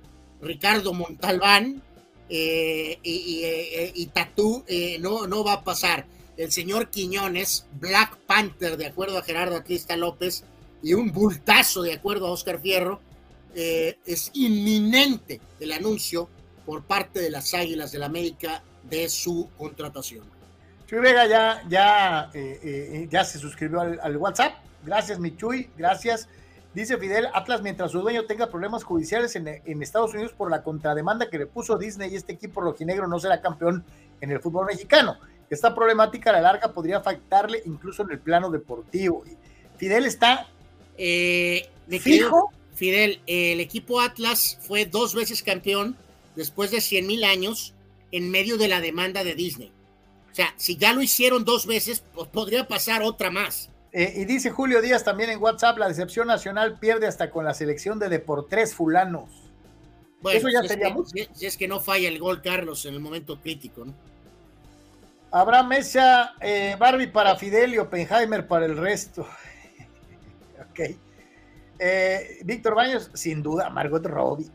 Ricardo 0.43 0.93
Montalbán 0.93 1.81
eh, 2.29 2.99
y, 3.03 3.11
y, 3.11 3.45
eh, 3.45 4.11
Tatú, 4.13 4.65
eh, 4.67 4.99
no, 5.01 5.27
no 5.27 5.45
va 5.45 5.55
a 5.55 5.65
pasar. 5.65 6.07
el 6.37 6.51
señor 6.51 6.89
Quiñones, 6.89 7.67
Black 7.79 8.17
Panther, 8.27 8.77
de 8.77 8.87
acuerdo 8.87 9.19
a 9.19 9.23
Gerardo 9.23 9.55
Atlista 9.55 9.97
López, 9.97 10.45
y 10.83 10.95
un 10.95 11.13
bultazo, 11.13 11.83
de 11.83 11.93
acuerdo 11.93 12.27
a 12.27 12.31
Oscar 12.31 12.59
Fierro, 12.59 13.01
eh, 13.55 13.99
es 14.07 14.31
inminente 14.33 15.41
el 15.61 15.73
anuncio 15.73 16.29
por 16.65 16.85
parte 16.85 17.21
de 17.21 17.31
las 17.31 17.53
Águilas 17.53 17.93
del 17.93 18.01
la 18.01 18.07
América 18.07 18.63
de 18.83 19.09
su 19.11 19.51
contratación. 19.59 20.25
Chuy 20.87 21.01
Vega 21.01 21.27
ya, 21.27 21.63
ya, 21.69 22.31
ya 23.11 23.25
se 23.25 23.39
suscribió 23.39 23.81
al, 23.81 24.17
WhatsApp. 24.17 24.55
Gracias, 24.85 25.19
mi 25.19 25.37
Chuy, 25.37 25.69
gracias. 25.77 26.29
Dice 26.75 26.97
Fidel, 26.97 27.29
Atlas, 27.35 27.61
mientras 27.63 27.93
su 27.93 28.01
dueño 28.01 28.25
tenga 28.25 28.49
problemas 28.49 28.83
judiciales 28.83 29.37
en, 29.37 29.47
en, 29.47 29.83
Estados 29.83 30.15
Unidos 30.15 30.33
por 30.33 30.51
la 30.51 30.63
contrademanda 30.63 31.29
que 31.29 31.39
le 31.39 31.47
puso 31.47 31.77
Disney 31.77 32.13
y 32.13 32.17
este 32.17 32.33
equipo 32.33 32.63
rojinegro 32.63 33.07
no 33.07 33.21
será 33.21 33.43
campeón 33.43 33.85
en 34.21 34.31
el 34.31 34.41
fútbol 34.41 34.67
mexicano. 34.67 35.19
Esta 35.51 35.75
problemática 35.75 36.31
a 36.31 36.35
la 36.35 36.41
larga 36.41 36.73
podría 36.73 36.97
afectarle 36.97 37.63
incluso 37.67 38.05
en 38.05 38.13
el 38.13 38.19
plano 38.21 38.51
deportivo. 38.51 39.23
Fidel 39.77 40.07
está 40.07 40.49
eh, 40.97 41.69
fijo. 42.01 42.51
Fidel, 42.75 43.21
el 43.27 43.61
equipo 43.61 44.01
Atlas 44.01 44.59
fue 44.63 44.87
dos 44.87 45.15
veces 45.15 45.43
campeón 45.43 45.97
después 46.37 46.71
de 46.71 46.81
100 46.81 47.07
mil 47.07 47.25
años 47.25 47.75
en 48.13 48.31
medio 48.31 48.57
de 48.57 48.69
la 48.69 48.81
demanda 48.81 49.25
de 49.25 49.35
Disney. 49.35 49.73
O 50.31 50.35
sea, 50.35 50.55
si 50.57 50.77
ya 50.77 50.95
lo 50.95 51.03
hicieron 51.03 51.45
dos 51.45 51.67
veces, 51.67 52.03
pues 52.15 52.29
podría 52.29 52.67
pasar 52.67 53.03
otra 53.03 53.31
más. 53.31 53.69
Eh, 53.93 54.15
y 54.17 54.25
dice 54.25 54.51
Julio 54.51 54.81
Díaz 54.81 55.05
también 55.05 55.29
en 55.31 55.43
WhatsApp, 55.43 55.77
la 55.77 55.89
decepción 55.89 56.27
nacional 56.27 56.79
pierde 56.79 57.07
hasta 57.07 57.31
con 57.31 57.45
la 57.45 57.53
selección 57.53 57.99
de 57.99 58.09
Deportes 58.09 58.75
fulanos. 58.75 59.31
Bueno, 60.23 60.39
Eso 60.39 60.49
ya 60.49 60.63
sería 60.63 60.95
Si 61.35 61.47
es 61.47 61.57
que 61.57 61.69
no 61.69 61.81
falla 61.81 62.09
el 62.09 62.19
gol, 62.19 62.41
Carlos, 62.41 62.87
en 62.87 62.95
el 62.95 63.01
momento 63.01 63.41
crítico, 63.41 63.85
¿no? 63.85 63.93
Habrá 65.31 65.63
mesa 65.63 66.35
eh, 66.41 66.77
Barbie 66.79 67.09
para 67.09 67.37
Fidel 67.37 67.75
y 67.75 67.79
Oppenheimer 67.79 68.47
para 68.47 68.67
el 68.67 68.77
resto. 68.77 69.23
ok. 70.71 70.81
Eh, 71.79 72.39
Víctor 72.45 72.75
Baños, 72.75 73.11
sin 73.15 73.43
duda, 73.43 73.69
Margot 73.71 74.05
Robbie. 74.07 74.51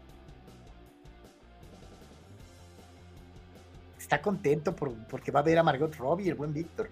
Está 3.99 4.21
contento 4.21 4.75
porque 4.75 5.31
va 5.31 5.41
a 5.41 5.43
ver 5.43 5.57
a 5.57 5.63
Margot 5.63 5.93
Robbie, 5.95 6.29
el 6.29 6.35
buen 6.35 6.53
Víctor. 6.53 6.89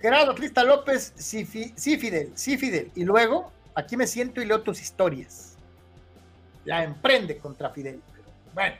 Gerardo 0.00 0.34
Crista 0.34 0.64
López, 0.64 1.12
sí, 1.16 1.44
Fidel, 1.44 2.32
sí, 2.34 2.56
Fidel. 2.56 2.90
Y 2.94 3.04
luego, 3.04 3.52
aquí 3.74 3.96
me 3.96 4.06
siento 4.06 4.40
y 4.40 4.44
leo 4.44 4.62
tus 4.62 4.80
historias. 4.80 5.56
La 6.64 6.84
emprende 6.84 7.38
contra 7.38 7.70
Fidel. 7.70 8.00
bueno. 8.54 8.76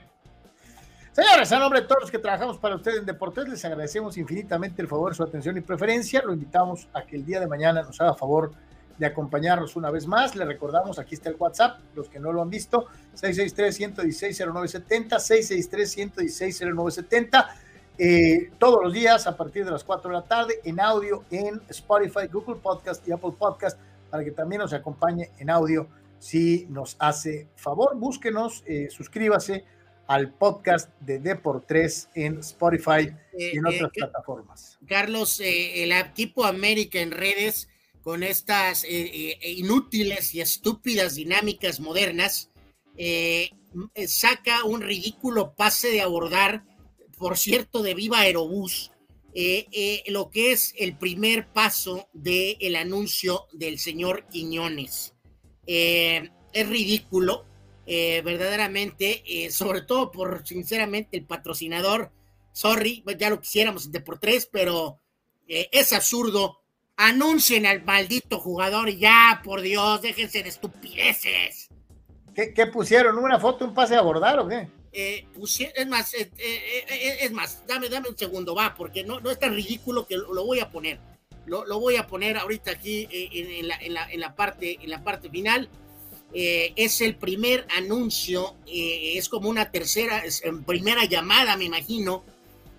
Señores, 1.11 1.51
a 1.51 1.59
nombre 1.59 1.81
de 1.81 1.87
todos 1.87 2.03
los 2.03 2.11
que 2.11 2.19
trabajamos 2.19 2.59
para 2.59 2.75
ustedes 2.75 2.99
en 2.99 3.05
Deportes, 3.05 3.49
les 3.49 3.65
agradecemos 3.65 4.15
infinitamente 4.15 4.81
el 4.81 4.87
favor, 4.87 5.13
su 5.15 5.23
atención 5.23 5.57
y 5.57 5.61
preferencia. 5.61 6.21
Lo 6.23 6.31
invitamos 6.31 6.87
a 6.93 7.01
que 7.01 7.17
el 7.17 7.25
día 7.25 7.41
de 7.41 7.47
mañana 7.47 7.81
nos 7.81 7.99
haga 7.99 8.13
favor 8.13 8.53
de 8.97 9.05
acompañarnos 9.05 9.75
una 9.75 9.91
vez 9.91 10.07
más. 10.07 10.33
Le 10.35 10.45
recordamos, 10.45 10.97
aquí 10.99 11.15
está 11.15 11.29
el 11.29 11.35
WhatsApp, 11.37 11.81
los 11.95 12.07
que 12.07 12.19
no 12.19 12.31
lo 12.31 12.41
han 12.41 12.49
visto, 12.49 12.87
663-116-0970, 13.15 15.19
663-116-0970. 15.19 17.47
Eh, 17.99 18.51
todos 18.57 18.81
los 18.81 18.93
días 18.93 19.27
a 19.27 19.35
partir 19.35 19.65
de 19.65 19.71
las 19.71 19.83
4 19.83 20.09
de 20.09 20.15
la 20.15 20.23
tarde 20.23 20.61
en 20.63 20.79
audio 20.79 21.25
en 21.29 21.61
Spotify, 21.69 22.27
Google 22.31 22.55
Podcast 22.55 23.05
y 23.07 23.11
Apple 23.11 23.33
Podcast 23.37 23.77
para 24.09 24.23
que 24.23 24.31
también 24.31 24.61
nos 24.61 24.73
acompañe 24.73 25.31
en 25.37 25.49
audio 25.49 25.87
si 26.17 26.65
nos 26.69 26.95
hace 26.99 27.49
favor. 27.55 27.95
Búsquenos, 27.97 28.63
eh, 28.65 28.87
suscríbase 28.89 29.65
al 30.09 30.33
podcast 30.33 30.89
de 31.01 31.19
Deportes 31.19 32.09
en 32.15 32.39
Spotify 32.39 33.13
y 33.37 33.57
en 33.57 33.65
eh, 33.67 33.69
otras 33.69 33.91
eh, 33.91 33.99
plataformas. 33.99 34.79
Carlos, 34.87 35.39
eh, 35.39 35.83
el 35.83 35.91
equipo 35.91 36.45
América 36.45 36.99
en 36.99 37.11
redes 37.11 37.69
con 38.01 38.23
estas 38.23 38.85
inútiles 38.89 40.33
y 40.33 40.41
estúpidas 40.41 41.13
dinámicas 41.13 41.79
modernas 41.79 42.49
saca 44.07 44.63
un 44.63 44.81
ridículo 44.81 45.53
pase 45.53 45.89
de 45.89 46.01
abordar, 46.01 46.63
por 47.19 47.37
cierto, 47.37 47.83
de 47.83 47.93
Viva 47.93 48.21
Aerobús, 48.21 48.91
lo 50.07 50.29
que 50.31 50.51
es 50.51 50.73
el 50.77 50.97
primer 50.97 51.47
paso 51.47 52.09
del 52.13 52.75
anuncio 52.75 53.45
del 53.53 53.77
señor 53.77 54.25
Quiñones. 54.27 55.13
es 55.65 56.67
ridículo, 56.67 57.45
eh, 57.91 58.21
verdaderamente, 58.23 59.23
eh, 59.25 59.49
sobre 59.49 59.81
todo 59.81 60.11
por, 60.11 60.45
sinceramente, 60.45 61.17
el 61.17 61.25
patrocinador. 61.25 62.11
Sorry, 62.51 63.01
pues 63.03 63.17
ya 63.17 63.31
lo 63.31 63.41
quisiéramos 63.41 63.87
en 63.87 63.93
Deportes, 63.93 64.45
pero 64.45 64.99
eh, 65.47 65.69
es 65.71 65.91
absurdo. 65.91 66.61
Anuncien 66.97 67.65
al 67.65 67.83
maldito 67.83 68.37
jugador 68.37 68.91
ya, 68.91 69.41
por 69.43 69.61
Dios, 69.61 70.03
déjense 70.03 70.43
de 70.43 70.49
estupideces. 70.49 71.69
¿Qué, 72.35 72.67
pusieron? 72.67 73.17
¿Una 73.17 73.39
foto, 73.39 73.65
un 73.65 73.73
pase 73.73 73.95
a 73.95 73.99
abordar 73.99 74.37
o 74.37 74.47
qué? 74.47 74.67
Es 74.91 75.87
más, 75.87 76.13
es 76.13 77.31
más, 77.31 77.63
dame, 77.67 77.89
dame 77.89 78.09
un 78.09 78.17
segundo, 78.17 78.55
va, 78.55 78.75
porque 78.75 79.03
no, 79.03 79.19
no 79.19 79.31
es 79.31 79.39
tan 79.39 79.53
ridículo 79.53 80.07
que 80.07 80.17
lo, 80.17 80.45
voy 80.45 80.59
a 80.59 80.69
poner. 80.69 80.99
Lo, 81.45 81.65
lo, 81.65 81.79
voy 81.79 81.95
a 81.95 82.07
poner 82.07 82.37
ahorita 82.37 82.71
aquí 82.71 83.07
en, 83.11 83.67
la, 83.67 83.75
en, 83.75 83.93
la, 83.93 84.11
en, 84.11 84.19
la, 84.19 84.35
parte, 84.35 84.79
en 84.81 84.89
la 84.89 85.03
parte 85.03 85.29
final. 85.29 85.69
Eh, 86.31 86.73
es 86.75 87.01
el 87.01 87.15
primer 87.15 87.65
anuncio, 87.75 88.55
eh, 88.67 89.13
es 89.15 89.29
como 89.29 89.49
una 89.49 89.71
tercera, 89.71 90.23
primera 90.65 91.05
llamada, 91.05 91.57
me 91.57 91.65
imagino, 91.65 92.23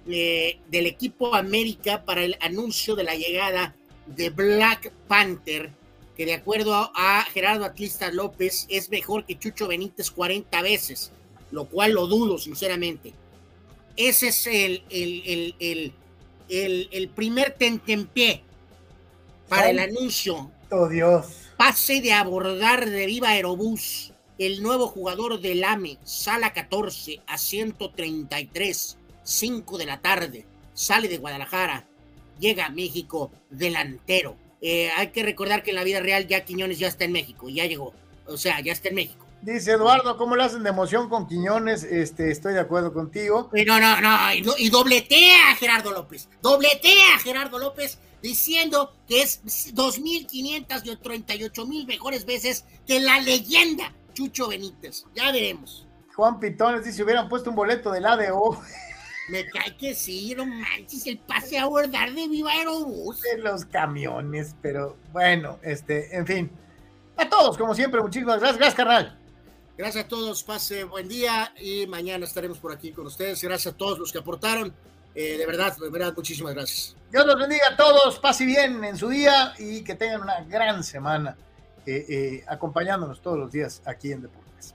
eh, 0.08 0.60
del 0.68 0.86
equipo 0.86 1.34
América 1.34 2.04
para 2.04 2.22
el 2.22 2.36
anuncio 2.40 2.94
de 2.94 3.04
la 3.04 3.16
llegada 3.16 3.74
de 4.06 4.30
Black 4.30 4.92
Panther, 5.08 5.72
que 6.16 6.26
de 6.26 6.34
acuerdo 6.34 6.92
a, 6.94 7.24
Gerardo 7.32 7.64
Atlista 7.64 8.12
López 8.12 8.66
es 8.70 8.88
mejor 8.88 9.26
que 9.26 9.38
Chucho 9.38 9.66
Benítez 9.66 10.12
40 10.12 10.62
veces, 10.62 11.10
lo 11.50 11.66
cual 11.68 11.92
lo 11.92 12.06
dudo, 12.06 12.38
sinceramente. 12.38 13.12
Ese 13.96 14.28
es 14.28 14.46
el, 14.46 14.82
el, 14.90 15.54
el, 15.58 15.92
el, 16.48 16.88
el 16.90 17.08
primer 17.08 17.52
tentempié 17.52 18.42
para 19.48 19.70
el 19.70 19.78
anuncio. 19.78 20.50
Oh 20.70 20.88
Dios 20.88 21.26
Pase 21.60 22.00
de 22.00 22.14
abordar 22.14 22.88
de 22.88 23.04
Viva 23.04 23.28
Aerobús, 23.28 24.14
el 24.38 24.62
nuevo 24.62 24.86
jugador 24.86 25.42
del 25.42 25.62
AME, 25.62 25.98
sala 26.04 26.54
14 26.54 27.20
a 27.26 27.36
133, 27.36 28.96
5 29.22 29.76
de 29.76 29.84
la 29.84 30.00
tarde, 30.00 30.46
sale 30.72 31.08
de 31.08 31.18
Guadalajara, 31.18 31.86
llega 32.38 32.64
a 32.64 32.70
México 32.70 33.30
delantero. 33.50 34.38
Eh, 34.62 34.88
hay 34.96 35.08
que 35.08 35.22
recordar 35.22 35.62
que 35.62 35.68
en 35.68 35.76
la 35.76 35.84
vida 35.84 36.00
real 36.00 36.26
ya 36.26 36.46
Quiñones 36.46 36.78
ya 36.78 36.88
está 36.88 37.04
en 37.04 37.12
México, 37.12 37.50
ya 37.50 37.66
llegó, 37.66 37.92
o 38.26 38.38
sea, 38.38 38.58
ya 38.60 38.72
está 38.72 38.88
en 38.88 38.94
México. 38.94 39.26
Dice 39.42 39.72
Eduardo, 39.72 40.18
¿cómo 40.18 40.36
le 40.36 40.42
hacen 40.42 40.62
de 40.62 40.68
emoción 40.68 41.08
con 41.08 41.26
Quiñones? 41.26 41.82
Este, 41.82 42.30
estoy 42.30 42.52
de 42.52 42.60
acuerdo 42.60 42.92
contigo. 42.92 43.50
No, 43.66 43.80
no, 43.80 44.00
no, 44.00 44.34
y, 44.34 44.44
y 44.58 44.68
dobletea 44.68 45.52
a 45.52 45.56
Gerardo 45.56 45.92
López, 45.92 46.28
dobletea 46.42 47.14
a 47.14 47.18
Gerardo 47.18 47.58
López 47.58 47.98
diciendo 48.22 48.94
que 49.08 49.22
es 49.22 49.42
2.500 49.74 50.82
y 50.84 50.90
38.000 50.90 51.86
mejores 51.86 52.26
veces 52.26 52.64
que 52.86 53.00
la 53.00 53.18
leyenda 53.20 53.94
Chucho 54.12 54.48
Benítez. 54.48 55.04
Ya 55.14 55.32
veremos. 55.32 55.86
Juan 56.14 56.38
Pitones 56.38 56.84
dice, 56.84 57.02
hubieran 57.02 57.28
puesto 57.28 57.50
un 57.50 57.56
boleto 57.56 57.90
del 57.90 58.04
ADO. 58.04 58.60
Me 59.30 59.48
cae 59.48 59.76
que 59.76 59.94
sí, 59.94 60.34
no 60.36 60.44
manches, 60.44 61.06
el 61.06 61.18
pase 61.18 61.56
a 61.56 61.62
abordar 61.62 62.12
de 62.12 62.26
Viva 62.26 62.50
Aerobús. 62.50 63.20
De 63.20 63.38
los 63.38 63.64
camiones, 63.64 64.56
pero 64.60 64.96
bueno, 65.12 65.58
este, 65.62 66.14
en 66.16 66.26
fin. 66.26 66.50
A 67.16 67.28
todos, 67.28 67.56
como 67.56 67.74
siempre, 67.74 68.00
muchísimas 68.00 68.40
gracias. 68.40 68.58
Gracias, 68.58 68.74
carnal. 68.74 69.19
Gracias 69.80 70.04
a 70.04 70.08
todos, 70.08 70.42
pase 70.42 70.84
buen 70.84 71.08
día 71.08 71.54
y 71.58 71.86
mañana 71.86 72.26
estaremos 72.26 72.58
por 72.58 72.70
aquí 72.70 72.92
con 72.92 73.06
ustedes. 73.06 73.40
Gracias 73.42 73.72
a 73.72 73.76
todos 73.78 73.98
los 73.98 74.12
que 74.12 74.18
aportaron. 74.18 74.74
Eh, 75.14 75.38
de 75.38 75.46
verdad, 75.46 75.74
de 75.74 75.88
verdad, 75.88 76.12
muchísimas 76.14 76.52
gracias. 76.52 76.94
Dios 77.10 77.24
los 77.24 77.38
bendiga 77.38 77.68
a 77.72 77.76
todos, 77.78 78.18
pase 78.18 78.44
bien 78.44 78.84
en 78.84 78.98
su 78.98 79.08
día 79.08 79.54
y 79.58 79.82
que 79.82 79.94
tengan 79.94 80.20
una 80.20 80.42
gran 80.42 80.84
semana 80.84 81.34
eh, 81.86 82.04
eh, 82.10 82.44
acompañándonos 82.46 83.22
todos 83.22 83.38
los 83.38 83.50
días 83.50 83.80
aquí 83.86 84.12
en 84.12 84.20
Deportes. 84.20 84.74